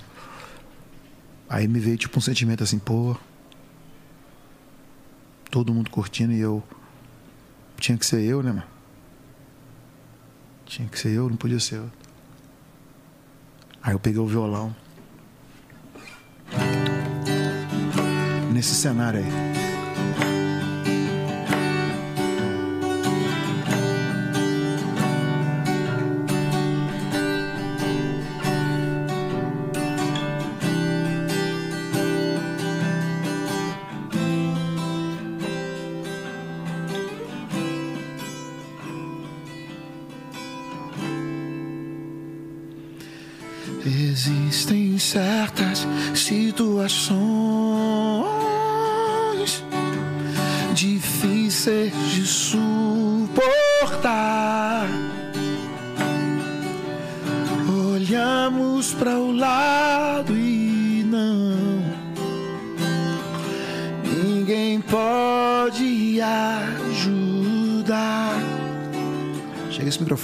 Aí 1.49 1.67
me 1.67 1.79
veio 1.79 1.97
tipo 1.97 2.17
um 2.17 2.21
sentimento 2.21 2.63
assim, 2.63 2.79
pô. 2.79 3.15
Todo 5.55 5.73
mundo 5.73 5.89
curtindo 5.89 6.33
e 6.33 6.39
eu. 6.41 6.61
Tinha 7.77 7.97
que 7.97 8.05
ser 8.05 8.21
eu, 8.21 8.43
né, 8.43 8.51
mano? 8.51 8.67
Tinha 10.65 10.85
que 10.85 10.99
ser 10.99 11.13
eu, 11.13 11.29
não 11.29 11.37
podia 11.37 11.61
ser 11.61 11.75
eu. 11.75 11.89
Aí 13.81 13.93
eu 13.93 13.99
peguei 13.99 14.19
o 14.19 14.27
violão. 14.27 14.75
Nesse 18.51 18.75
cenário 18.75 19.21
aí. 19.21 19.44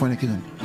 Microfone 0.01 0.13
aqui, 0.13 0.25
Dani. 0.27 0.60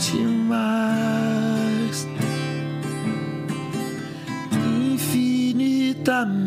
Infinitamente 0.00 0.16
mais, 0.48 2.08
infinitamente 4.94 6.39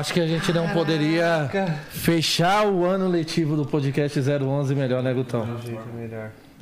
acho 0.00 0.14
que 0.14 0.20
a 0.20 0.26
gente 0.26 0.52
não 0.52 0.68
poderia 0.70 1.50
fechar 1.90 2.66
o 2.66 2.84
ano 2.84 3.06
letivo 3.06 3.54
do 3.54 3.66
podcast 3.66 4.18
011 4.18 4.74
melhor, 4.74 5.02
né, 5.02 5.12
Gutão? 5.12 5.46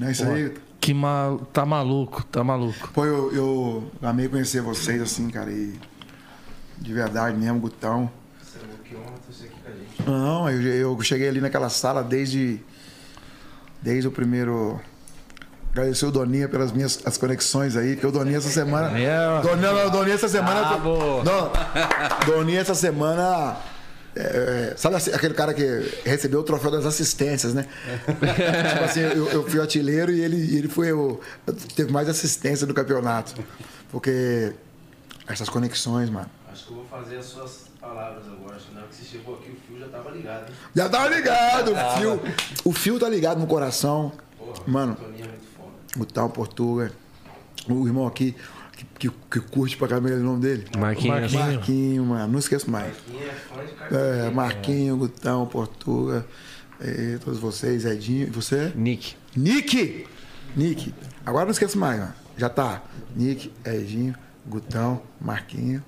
É 0.02 0.10
isso 0.10 0.24
aí. 0.24 0.52
Que 0.80 0.92
mal... 0.92 1.38
tá 1.52 1.64
maluco, 1.64 2.24
tá 2.24 2.42
maluco. 2.42 2.90
Pô, 2.92 3.04
eu, 3.04 3.34
eu 3.34 3.90
amei 4.02 4.28
conhecer 4.28 4.60
vocês, 4.60 5.00
assim, 5.00 5.28
cara, 5.30 5.50
e 5.50 5.74
de 6.78 6.92
verdade 6.92 7.36
mesmo, 7.36 7.60
Gutão. 7.60 8.10
Não, 10.06 10.48
eu, 10.50 10.62
eu 10.62 11.00
cheguei 11.02 11.28
ali 11.28 11.40
naquela 11.40 11.68
sala 11.68 12.02
desde, 12.02 12.60
desde 13.82 14.08
o 14.08 14.10
primeiro. 14.10 14.80
Agradecer 15.72 16.06
o 16.06 16.10
Doninha 16.10 16.48
pelas 16.48 16.72
minhas 16.72 16.98
as 17.04 17.16
conexões 17.16 17.76
aí, 17.76 17.94
porque 17.94 18.06
o 18.06 18.10
Doninha 18.12 18.38
essa 18.38 18.48
semana. 18.48 18.98
É. 18.98 19.40
Doninha, 19.42 19.72
não, 19.72 19.90
Doninha 19.90 20.14
essa 20.14 20.28
semana. 20.28 20.60
Bravo. 20.62 21.22
Não, 21.24 21.52
Doninha 22.26 22.60
essa 22.60 22.74
semana. 22.74 23.56
é, 24.16 24.72
é, 24.72 24.74
sabe 24.76 24.96
assim, 24.96 25.12
aquele 25.12 25.34
cara 25.34 25.54
que 25.54 26.00
recebeu 26.04 26.40
o 26.40 26.42
troféu 26.42 26.70
das 26.70 26.84
assistências, 26.86 27.54
né? 27.54 27.66
tipo 28.06 28.84
assim, 28.84 29.00
eu, 29.00 29.28
eu 29.28 29.48
fui 29.48 29.60
artilheiro 29.60 30.10
e 30.10 30.20
ele, 30.20 30.56
ele 30.56 30.68
foi 30.68 30.92
o. 30.92 31.20
Teve 31.76 31.92
mais 31.92 32.08
assistência 32.08 32.66
do 32.66 32.74
campeonato. 32.74 33.34
Porque 33.90 34.52
essas 35.28 35.48
conexões, 35.48 36.10
mano. 36.10 36.28
Acho 36.50 36.64
que 36.66 36.70
eu 36.72 36.76
vou 36.78 36.86
fazer 36.86 37.18
as 37.18 37.26
suas 37.26 37.68
palavras 37.80 38.24
agora, 38.26 38.56
senão 38.58 38.82
que 38.88 38.96
você 38.96 39.04
chegou 39.04 39.34
aqui, 39.36 39.50
o 39.50 39.56
fio 39.66 39.78
já 39.78 39.86
tava 39.88 40.10
ligado, 40.10 40.48
hein? 40.48 40.54
Já 40.74 40.88
tava 40.88 41.08
ligado, 41.08 41.72
o 41.72 41.98
fio. 41.98 42.20
O 42.64 42.72
fio 42.72 42.98
tá 42.98 43.08
ligado 43.08 43.38
no 43.38 43.46
coração. 43.46 44.12
Porra, 44.38 44.60
Mano. 44.66 44.96
o 45.00 45.47
O 45.98 46.04
tal 46.04 46.30
Portuga. 46.30 46.92
O 47.68 47.86
irmão 47.86 48.06
aqui, 48.06 48.34
que, 48.72 48.84
que, 49.08 49.10
que 49.30 49.40
curte 49.40 49.76
pra 49.76 49.88
caramba 49.88 50.08
o 50.10 50.18
nome 50.20 50.40
dele. 50.40 50.66
Marquinhos. 50.78 51.32
Marquinhos. 51.32 51.54
Marquinho, 51.54 52.04
mano. 52.04 52.32
Não 52.32 52.38
esqueço 52.38 52.70
mais. 52.70 52.94
É? 53.90 54.26
É, 54.26 54.30
Marquinho, 54.30 54.96
Gutão, 54.96 55.46
Portuga. 55.46 56.24
é, 56.80 57.18
todos 57.18 57.38
vocês, 57.40 57.84
Edinho. 57.84 58.28
E 58.28 58.30
você? 58.30 58.72
Nick. 58.74 59.16
Nick! 59.36 60.06
Nick, 60.56 60.94
agora 61.26 61.44
não 61.44 61.52
esqueça 61.52 61.78
mais, 61.78 62.00
ó. 62.00 62.08
Já 62.36 62.48
tá. 62.48 62.82
Nick, 63.14 63.52
Edinho, 63.64 64.14
Gutão, 64.46 65.02
Marquinho, 65.20 65.84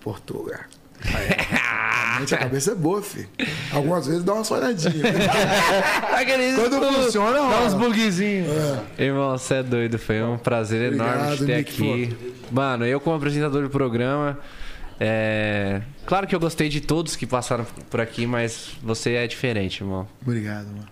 Portugal. 0.00 0.60
Realmente 1.04 2.34
a 2.34 2.38
cabeça 2.38 2.72
é 2.72 2.74
boa, 2.74 3.02
filho. 3.02 3.28
Algumas 3.72 4.06
vezes 4.06 4.22
dá 4.22 4.34
uma 4.34 4.44
sonhadinha. 4.44 4.92
Quando 6.56 6.80
funciona, 6.94 7.38
Dá 7.38 7.62
uns 7.62 7.74
bugzinhos. 7.74 8.48
Irmão, 8.98 9.36
você 9.36 9.54
é 9.54 9.62
doido. 9.62 9.98
Foi 9.98 10.22
um 10.22 10.38
prazer 10.38 10.92
enorme 10.92 11.12
Obrigado, 11.12 11.38
te 11.38 11.46
ter 11.46 11.56
Nick, 11.56 11.72
aqui. 11.72 12.34
Mano, 12.50 12.86
eu 12.86 13.00
como 13.00 13.16
apresentador 13.16 13.62
do 13.62 13.70
programa. 13.70 14.38
É... 15.00 15.82
Claro 16.06 16.26
que 16.26 16.34
eu 16.34 16.40
gostei 16.40 16.68
de 16.68 16.80
todos 16.80 17.16
que 17.16 17.26
passaram 17.26 17.66
por 17.90 18.00
aqui, 18.00 18.26
mas 18.26 18.70
você 18.82 19.14
é 19.14 19.26
diferente, 19.26 19.82
irmão. 19.82 20.06
Obrigado, 20.24 20.66
mano. 20.66 20.88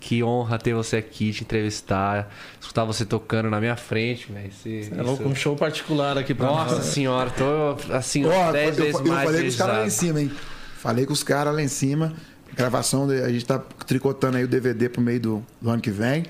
Que 0.00 0.22
honra 0.22 0.58
ter 0.58 0.74
você 0.74 0.96
aqui, 0.96 1.32
te 1.32 1.42
entrevistar, 1.42 2.32
escutar 2.60 2.84
você 2.84 3.04
tocando 3.04 3.50
na 3.50 3.58
minha 3.60 3.76
frente, 3.76 4.30
velho. 4.32 4.46
Esse- 4.48 4.92
É 4.96 5.02
louco, 5.02 5.22
isso- 5.22 5.32
um 5.32 5.34
show 5.34 5.56
particular 5.56 6.16
aqui 6.16 6.32
pra 6.34 6.46
Nossa 6.46 6.76
nós. 6.76 6.84
senhora, 6.86 7.30
tô 7.30 7.76
assim, 7.92 8.24
Ó, 8.24 8.52
10 8.52 8.78
eu, 8.78 8.84
vezes 8.84 9.00
eu 9.00 9.06
mais 9.06 9.24
falei 9.24 9.42
com 9.42 9.48
os 9.48 9.56
caras 9.56 9.76
lá 9.78 9.86
em 9.86 9.90
cima, 9.90 10.20
hein? 10.20 10.32
Falei 10.78 11.06
com 11.06 11.12
os 11.12 11.22
caras 11.24 11.54
lá 11.54 11.62
em 11.62 11.68
cima. 11.68 12.12
Gravação, 12.54 13.06
de- 13.08 13.20
a 13.22 13.28
gente 13.28 13.44
tá 13.44 13.58
tricotando 13.86 14.36
aí 14.36 14.44
o 14.44 14.48
DVD 14.48 14.88
pro 14.88 15.00
meio 15.02 15.20
do, 15.20 15.46
do 15.60 15.68
ano 15.70 15.82
que 15.82 15.90
vem. 15.90 16.24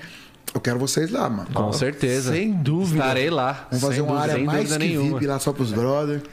Eu 0.53 0.59
quero 0.59 0.79
vocês 0.79 1.11
lá, 1.11 1.29
mano. 1.29 1.47
Com 1.53 1.71
certeza. 1.71 2.33
Sem 2.33 2.51
dúvida. 2.51 2.97
Estarei 3.03 3.29
lá. 3.29 3.67
Vamos 3.69 3.81
fazer 3.85 3.95
Sem 3.97 4.03
uma 4.03 4.13
dúvida, 4.15 4.33
área 4.33 4.43
mais 4.43 4.71
que 4.71 4.79
nenhuma. 4.79 5.19
VIP 5.19 5.27
lá 5.27 5.37
só 5.37 5.53
pros 5.53 5.71
brothers. 5.71 6.23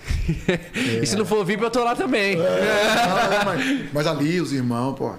E 1.02 1.06
se 1.06 1.16
não 1.16 1.26
for 1.26 1.44
VIP, 1.44 1.62
eu 1.62 1.70
tô 1.70 1.84
lá 1.84 1.94
também. 1.94 2.36
Não, 2.36 2.44
não, 2.44 3.44
mas, 3.44 3.84
mas 3.92 4.06
ali, 4.06 4.40
os 4.40 4.52
irmãos, 4.55 4.94
pô. 4.94 5.15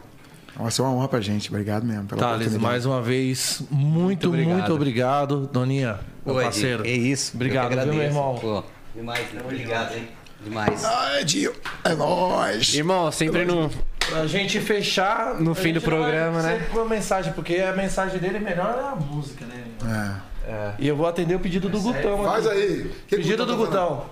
Vai 0.60 0.72
ser 0.72 0.82
uma 0.82 0.92
honra 0.92 1.08
pra 1.08 1.22
gente. 1.22 1.50
Obrigado 1.50 1.86
mesmo 1.86 2.06
pela 2.06 2.20
Thales, 2.20 2.58
mais 2.58 2.86
uma 2.86 3.02
vez, 3.02 3.62
muito, 3.70 4.28
muito 4.28 4.28
obrigado. 4.30 4.74
obrigado. 4.74 5.48
Doninha, 5.48 6.00
meu 6.26 6.36
Oi, 6.36 6.44
parceiro. 6.44 6.86
É 6.86 6.92
isso. 6.92 7.32
Obrigado, 7.36 7.74
viu, 7.76 7.94
meu 7.94 8.04
irmão? 8.04 8.36
Pô, 8.40 8.64
demais, 8.96 9.32
né? 9.34 9.42
Obrigado, 9.44 9.96
hein? 9.96 10.08
Demais. 10.44 10.84
Ai, 10.84 11.24
Dio. 11.26 11.54
É 11.84 11.94
nóis. 11.94 12.74
Irmão, 12.74 13.12
sempre 13.12 13.46
no. 13.46 13.70
Pra 14.10 14.26
gente 14.26 14.60
fechar. 14.60 15.36
No 15.40 15.52
a 15.52 15.56
fim 15.56 15.74
do 15.74 15.82
programa, 15.82 16.42
né? 16.42 16.54
sempre 16.54 16.68
Com 16.68 16.80
a 16.80 16.86
mensagem, 16.86 17.34
porque 17.34 17.56
a 17.58 17.74
mensagem 17.74 18.20
dele 18.20 18.40
melhor 18.40 18.78
é 18.80 18.94
a 18.94 18.96
música, 18.96 19.46
né? 19.46 20.22
É. 20.48 20.74
E 20.80 20.88
eu 20.88 20.96
vou 20.96 21.06
atender 21.06 21.36
o 21.36 21.40
pedido 21.40 21.68
do 21.68 21.80
Gutão. 21.82 22.24
Faz 22.24 22.48
aqui. 22.48 22.58
aí. 22.58 22.92
Que 23.08 23.18
Pedido 23.18 23.46
do 23.46 23.52
tá? 23.52 23.58
Gutão. 23.58 24.06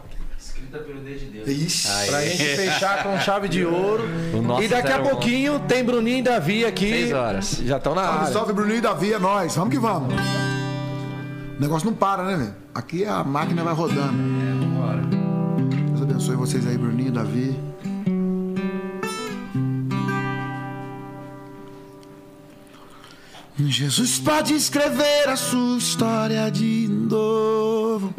Escrita 0.66 0.80
pelo 0.80 1.00
dedo 1.02 1.20
de 1.20 1.26
Deus. 1.26 1.48
Ixi. 1.48 2.08
Pra 2.08 2.22
gente 2.26 2.44
fechar 2.56 3.04
com 3.04 3.20
chave 3.20 3.48
de 3.48 3.64
ouro. 3.66 4.04
E 4.64 4.68
daqui 4.68 4.92
a 4.92 5.00
01. 5.00 5.04
pouquinho 5.04 5.60
tem 5.62 5.84
Bruninho 5.84 6.18
e 6.20 6.22
Davi 6.24 6.66
aqui. 6.66 6.90
Seis 6.90 7.14
horas. 7.14 7.62
Já 7.64 7.78
estão 7.78 7.94
na 7.94 8.04
Salve, 8.04 8.20
área. 8.20 8.34
salve, 8.34 8.54
Bruninho 8.54 8.78
e 8.78 8.82
Davi, 8.82 9.14
é 9.14 9.20
nóis. 9.20 9.56
Vamos 9.56 9.74
que 9.74 9.80
vamos. 9.80 10.14
O 10.14 11.62
negócio 11.62 11.86
não 11.90 11.96
para, 11.96 12.24
né, 12.24 12.36
velho? 12.36 12.56
Aqui 12.74 13.06
a 13.06 13.24
máquina 13.24 13.64
vai 13.64 13.74
rodando. 13.74 14.14
Deus 15.88 16.02
abençoe 16.02 16.36
vocês 16.36 16.68
aí, 16.68 16.78
Bruninho, 16.78 17.12
Davi. 17.12 17.56
Jesus 23.58 24.20
pode 24.20 24.54
escrever 24.54 25.30
a 25.30 25.36
sua 25.38 25.78
história 25.78 26.50
de 26.52 26.88
novo. 26.90 28.14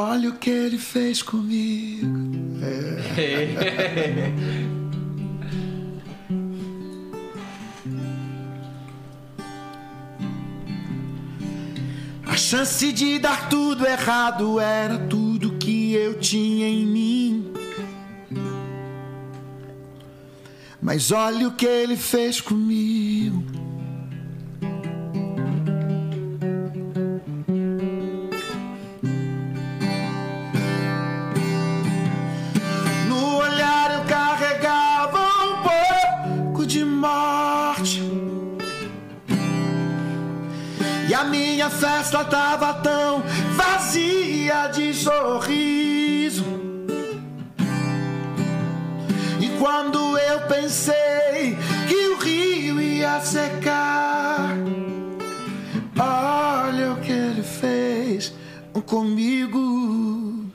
Olha 0.00 0.28
o 0.28 0.34
que 0.34 0.48
ele 0.48 0.78
fez 0.78 1.22
comigo. 1.22 2.06
A 12.24 12.36
chance 12.36 12.92
de 12.92 13.18
dar 13.18 13.48
tudo 13.48 13.84
errado 13.84 14.60
era 14.60 14.98
tudo 14.98 15.58
que 15.58 15.94
eu 15.94 16.20
tinha 16.20 16.68
em 16.68 16.86
mim. 16.86 17.52
Mas 20.80 21.10
olha 21.10 21.48
o 21.48 21.56
que 21.56 21.66
ele 21.66 21.96
fez 21.96 22.40
comigo. 22.40 23.47
Morte. 36.98 38.02
E 41.08 41.14
a 41.14 41.24
minha 41.24 41.70
festa 41.70 42.24
tava 42.24 42.74
tão 42.74 43.22
vazia 43.54 44.66
de 44.68 44.92
sorriso. 44.92 46.44
E 49.40 49.48
quando 49.58 50.18
eu 50.18 50.40
pensei 50.48 51.56
que 51.88 52.08
o 52.08 52.18
rio 52.18 52.80
ia 52.80 53.20
secar, 53.20 54.54
olha 55.98 56.92
o 56.92 56.96
que 57.00 57.12
ele 57.12 57.42
fez 57.42 58.34
comigo. 58.86 60.46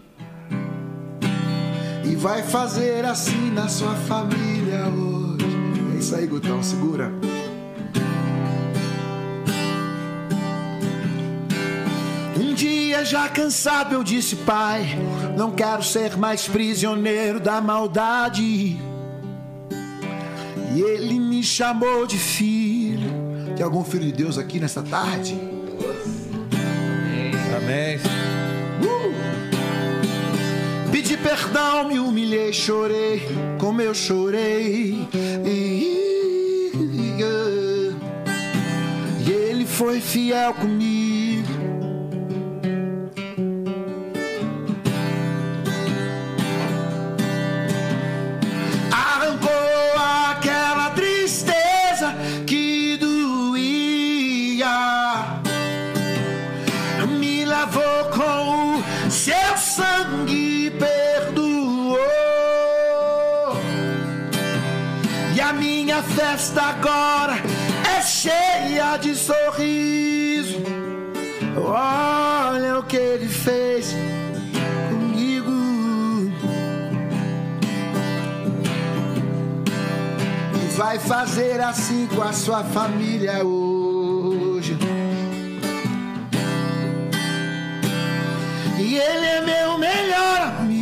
E 2.03 2.15
vai 2.15 2.43
fazer 2.43 3.05
assim 3.05 3.51
na 3.51 3.67
sua 3.67 3.95
família 3.95 4.87
hoje. 4.87 5.22
Isso 6.03 6.17
aí, 6.17 6.27
Gutão, 6.27 6.61
segura. 6.61 7.09
Um 12.37 12.53
dia 12.53 13.05
já 13.05 13.29
cansado 13.29 13.95
eu 13.95 14.03
disse, 14.03 14.35
pai, 14.35 14.99
não 15.37 15.51
quero 15.51 15.81
ser 15.81 16.17
mais 16.17 16.45
prisioneiro 16.45 17.39
da 17.39 17.61
maldade. 17.61 18.77
E 20.75 20.81
ele 20.81 21.17
me 21.17 21.41
chamou 21.41 22.05
de 22.05 22.17
filho. 22.17 23.09
Tem 23.55 23.63
algum 23.63 23.85
filho 23.85 24.03
de 24.03 24.11
Deus 24.11 24.37
aqui 24.37 24.59
nesta 24.59 24.83
tarde? 24.83 25.39
Amém. 27.55 28.32
Perdão, 31.33 31.87
me 31.87 31.99
humilhei, 31.99 32.53
chorei, 32.53 33.27
como 33.59 33.81
eu 33.81 33.93
chorei. 33.93 35.07
E, 35.43 36.71
e 39.25 39.31
ele 39.31 39.65
foi 39.65 39.99
fiel 39.99 40.53
comigo. 40.53 41.02
Festa 66.33 66.63
agora 66.63 67.35
é 67.95 68.01
cheia 68.01 68.97
de 68.97 69.15
sorriso. 69.15 70.63
Olha 71.55 72.79
o 72.79 72.83
que 72.83 72.97
ele 72.97 73.27
fez 73.27 73.93
comigo. 74.89 75.51
E 80.55 80.75
vai 80.75 80.97
fazer 80.97 81.61
assim 81.61 82.07
com 82.07 82.23
a 82.23 82.33
sua 82.33 82.63
família 82.63 83.43
hoje. 83.43 84.75
E 88.79 88.95
ele 88.95 89.25
é 89.25 89.41
meu 89.41 89.77
melhor 89.77 90.41
amigo. 90.41 90.72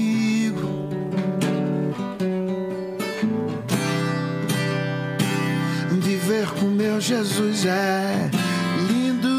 Viver 6.42 6.60
com 6.60 6.66
meu 6.66 7.00
Jesus 7.00 7.66
é 7.66 8.32
lindo. 8.88 9.30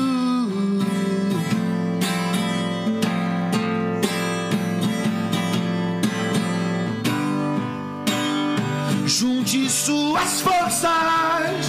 Junte 9.04 9.68
suas 9.68 10.40
forças, 10.42 11.66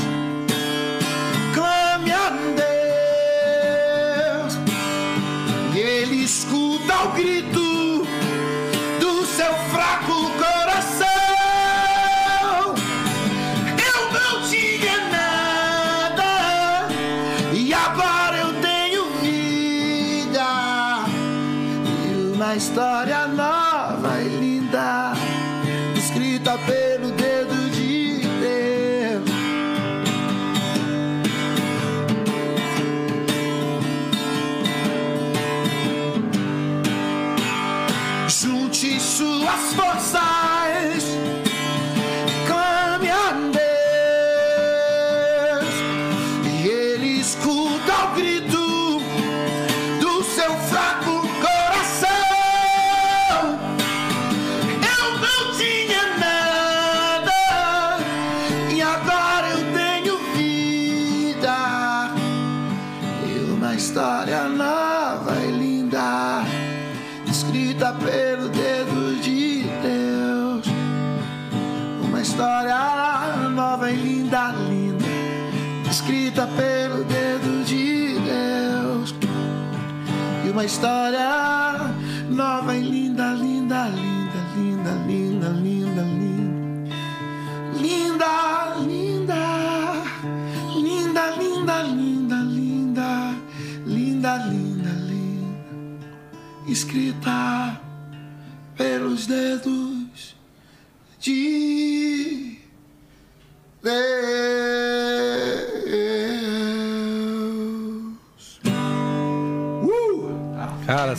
clame 1.56 2.12
a 2.12 2.30
Deus. 4.46 4.60
E 5.74 5.80
ele 5.80 6.24
escuta 6.24 7.06
o 7.06 7.12
grito 7.14 7.53
história 80.66 81.23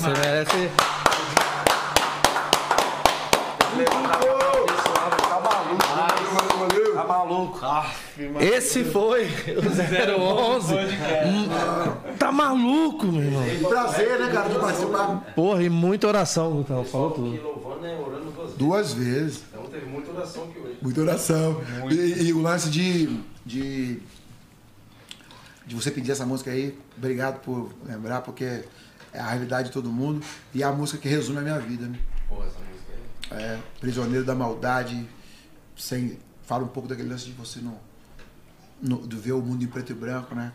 você 0.04 0.20
merece. 0.20 0.70
Tá 6.94 7.04
maluco? 7.04 7.60
Esse 8.40 8.84
foi 8.84 9.24
o 9.24 9.60
011. 10.54 10.74
Hum, 10.74 11.48
Tá 12.18 12.30
maluco, 12.30 13.06
meu 13.06 13.22
irmão. 13.22 13.42
Prazer, 13.68 14.18
né, 14.20 14.30
cara, 14.32 14.48
de 14.48 14.58
participar. 14.58 15.32
Porra, 15.34 15.62
e 15.62 15.68
muita 15.68 16.06
oração, 16.06 16.52
Gutão. 16.52 16.84
Falou 16.84 17.10
tudo. 17.10 17.42
Louvando, 17.42 17.80
né? 17.80 17.98
Orando 17.98 18.30
duas 18.30 18.44
vezes. 18.52 18.56
Duas 18.58 18.92
vezes. 18.94 19.42
Então 19.50 19.64
teve 19.64 19.86
muita 19.86 20.12
oração 20.12 20.44
aqui 20.44 20.58
hoje. 20.60 20.76
Muita 20.80 21.00
oração. 21.00 21.60
E, 21.90 22.22
e 22.28 22.32
o 22.32 22.40
lance 22.40 22.70
de, 22.70 23.18
de. 23.44 23.98
de 25.66 25.74
você 25.74 25.90
pedir 25.90 26.12
essa 26.12 26.24
música 26.24 26.50
aí, 26.52 26.78
obrigado 26.96 27.40
por 27.40 27.70
lembrar, 27.84 28.20
porque 28.22 28.62
é 29.14 29.20
a 29.20 29.28
realidade 29.30 29.68
de 29.68 29.72
todo 29.72 29.90
mundo. 29.90 30.24
E 30.52 30.62
é 30.62 30.66
a 30.66 30.72
música 30.72 30.98
que 30.98 31.08
resume 31.08 31.38
a 31.38 31.42
minha 31.42 31.58
vida, 31.58 31.86
né? 31.86 31.98
Porra, 32.28 32.46
essa 32.46 32.58
música 32.58 32.92
aí. 33.30 33.42
É, 33.42 33.58
prisioneiro 33.80 34.24
da 34.24 34.34
maldade, 34.34 35.08
sem. 35.76 36.18
Fala 36.42 36.64
um 36.64 36.68
pouco 36.68 36.88
daquele 36.88 37.08
lance 37.08 37.24
de 37.26 37.32
você 37.32 37.60
não. 37.60 37.78
no- 38.82 39.06
de 39.06 39.16
ver 39.16 39.32
o 39.32 39.40
mundo 39.40 39.64
em 39.64 39.66
preto 39.68 39.92
e 39.92 39.94
branco, 39.94 40.34
né? 40.34 40.52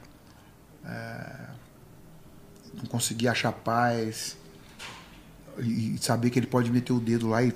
É, 0.86 1.48
não 2.76 2.86
conseguir 2.86 3.28
achar 3.28 3.52
paz. 3.52 4.38
E, 5.58 5.96
e 5.96 5.98
saber 5.98 6.30
que 6.30 6.40
ele 6.40 6.48
pode 6.48 6.72
meter 6.72 6.94
o 6.94 7.00
dedo 7.00 7.28
lá 7.28 7.44
e 7.44 7.54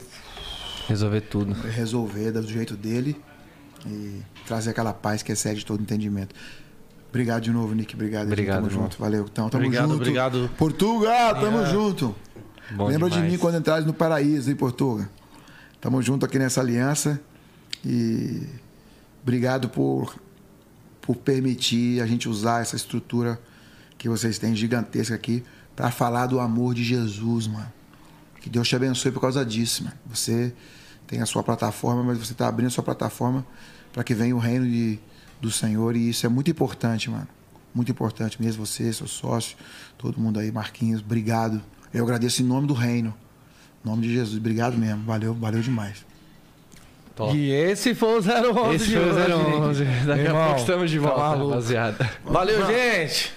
Resolver 0.89 1.21
tudo. 1.21 1.53
resolver 1.53 2.31
do 2.31 2.45
jeito 2.45 2.75
dele 2.75 3.21
e 3.85 4.21
trazer 4.45 4.71
aquela 4.71 4.93
paz 4.93 5.23
que 5.23 5.31
excede 5.31 5.65
todo 5.65 5.81
entendimento. 5.81 6.35
Obrigado 7.13 7.43
de 7.43 7.51
novo, 7.51 7.75
Nick. 7.75 7.93
Obrigado. 7.93 8.25
Obrigado, 8.25 8.55
Tamo 8.55 8.67
irmão. 8.71 8.83
junto. 8.85 8.97
Valeu. 8.97 9.25
Então, 9.31 9.47
tamo 9.47 9.63
Obrigado, 9.63 9.87
junto. 9.89 10.01
obrigado. 10.01 10.49
Portugal, 10.57 11.39
tamo 11.39 11.63
junto. 11.67 12.15
Bom 12.71 12.87
Lembra 12.87 13.07
de 13.07 13.13
demais. 13.17 13.31
mim 13.33 13.37
quando 13.37 13.57
entrares 13.59 13.85
no 13.85 13.93
paraíso, 13.93 14.49
em 14.49 14.55
Portugal. 14.55 15.05
Tamo 15.79 16.01
junto 16.01 16.25
aqui 16.25 16.39
nessa 16.39 16.59
aliança 16.59 17.21
e 17.85 18.41
obrigado 19.21 19.69
por, 19.69 20.15
por 20.99 21.15
permitir 21.17 22.01
a 22.01 22.07
gente 22.07 22.27
usar 22.27 22.63
essa 22.63 22.75
estrutura 22.75 23.39
que 23.95 24.09
vocês 24.09 24.39
têm 24.39 24.55
gigantesca 24.55 25.13
aqui 25.13 25.43
para 25.75 25.91
falar 25.91 26.25
do 26.25 26.39
amor 26.39 26.73
de 26.73 26.83
Jesus, 26.83 27.45
mano. 27.45 27.71
Que 28.41 28.49
Deus 28.49 28.67
te 28.67 28.75
abençoe 28.75 29.11
por 29.11 29.19
causa 29.21 29.45
disso, 29.45 29.83
mano. 29.83 29.95
Você 30.07 30.51
tem 31.05 31.21
a 31.21 31.27
sua 31.27 31.43
plataforma, 31.43 32.01
mas 32.01 32.17
você 32.17 32.31
está 32.31 32.47
abrindo 32.47 32.69
a 32.69 32.71
sua 32.71 32.83
plataforma 32.83 33.45
para 33.91 34.03
que 34.03 34.15
venha 34.15 34.35
o 34.35 34.39
reino 34.39 34.65
de, 34.65 34.99
do 35.43 35.51
Senhor 35.51 35.95
e 35.95 36.09
isso 36.09 36.25
é 36.25 36.29
muito 36.29 36.49
importante, 36.49 37.09
mano. 37.09 37.27
Muito 37.75 37.91
importante 37.91 38.41
mesmo. 38.41 38.65
Você, 38.65 38.91
seu 38.93 39.07
sócio, 39.07 39.57
todo 39.97 40.19
mundo 40.19 40.39
aí, 40.39 40.51
Marquinhos, 40.51 41.01
obrigado. 41.01 41.61
Eu 41.93 42.03
agradeço 42.03 42.41
em 42.41 42.45
nome 42.45 42.65
do 42.65 42.73
reino. 42.73 43.13
Em 43.83 43.89
nome 43.89 44.03
de 44.03 44.13
Jesus. 44.13 44.37
Obrigado 44.37 44.77
mesmo. 44.77 45.03
Valeu, 45.03 45.33
valeu 45.33 45.61
demais. 45.61 46.05
Top. 47.15 47.35
E 47.35 47.51
esse 47.51 47.93
foi 47.93 48.19
o 48.19 48.21
011 48.21 48.75
Esse 48.75 48.91
foi 48.91 49.01
o 49.01 49.13
hoje. 49.13 49.83
011. 49.83 50.05
Daqui 50.05 50.21
a 50.21 50.23
Irmão, 50.23 50.45
pouco 50.45 50.59
estamos 50.61 50.89
de 50.89 50.99
tá 50.99 51.07
volta, 51.07 51.19
maluco. 51.21 51.49
rapaziada. 51.49 52.09
Valeu, 52.25 52.65
gente. 52.65 53.33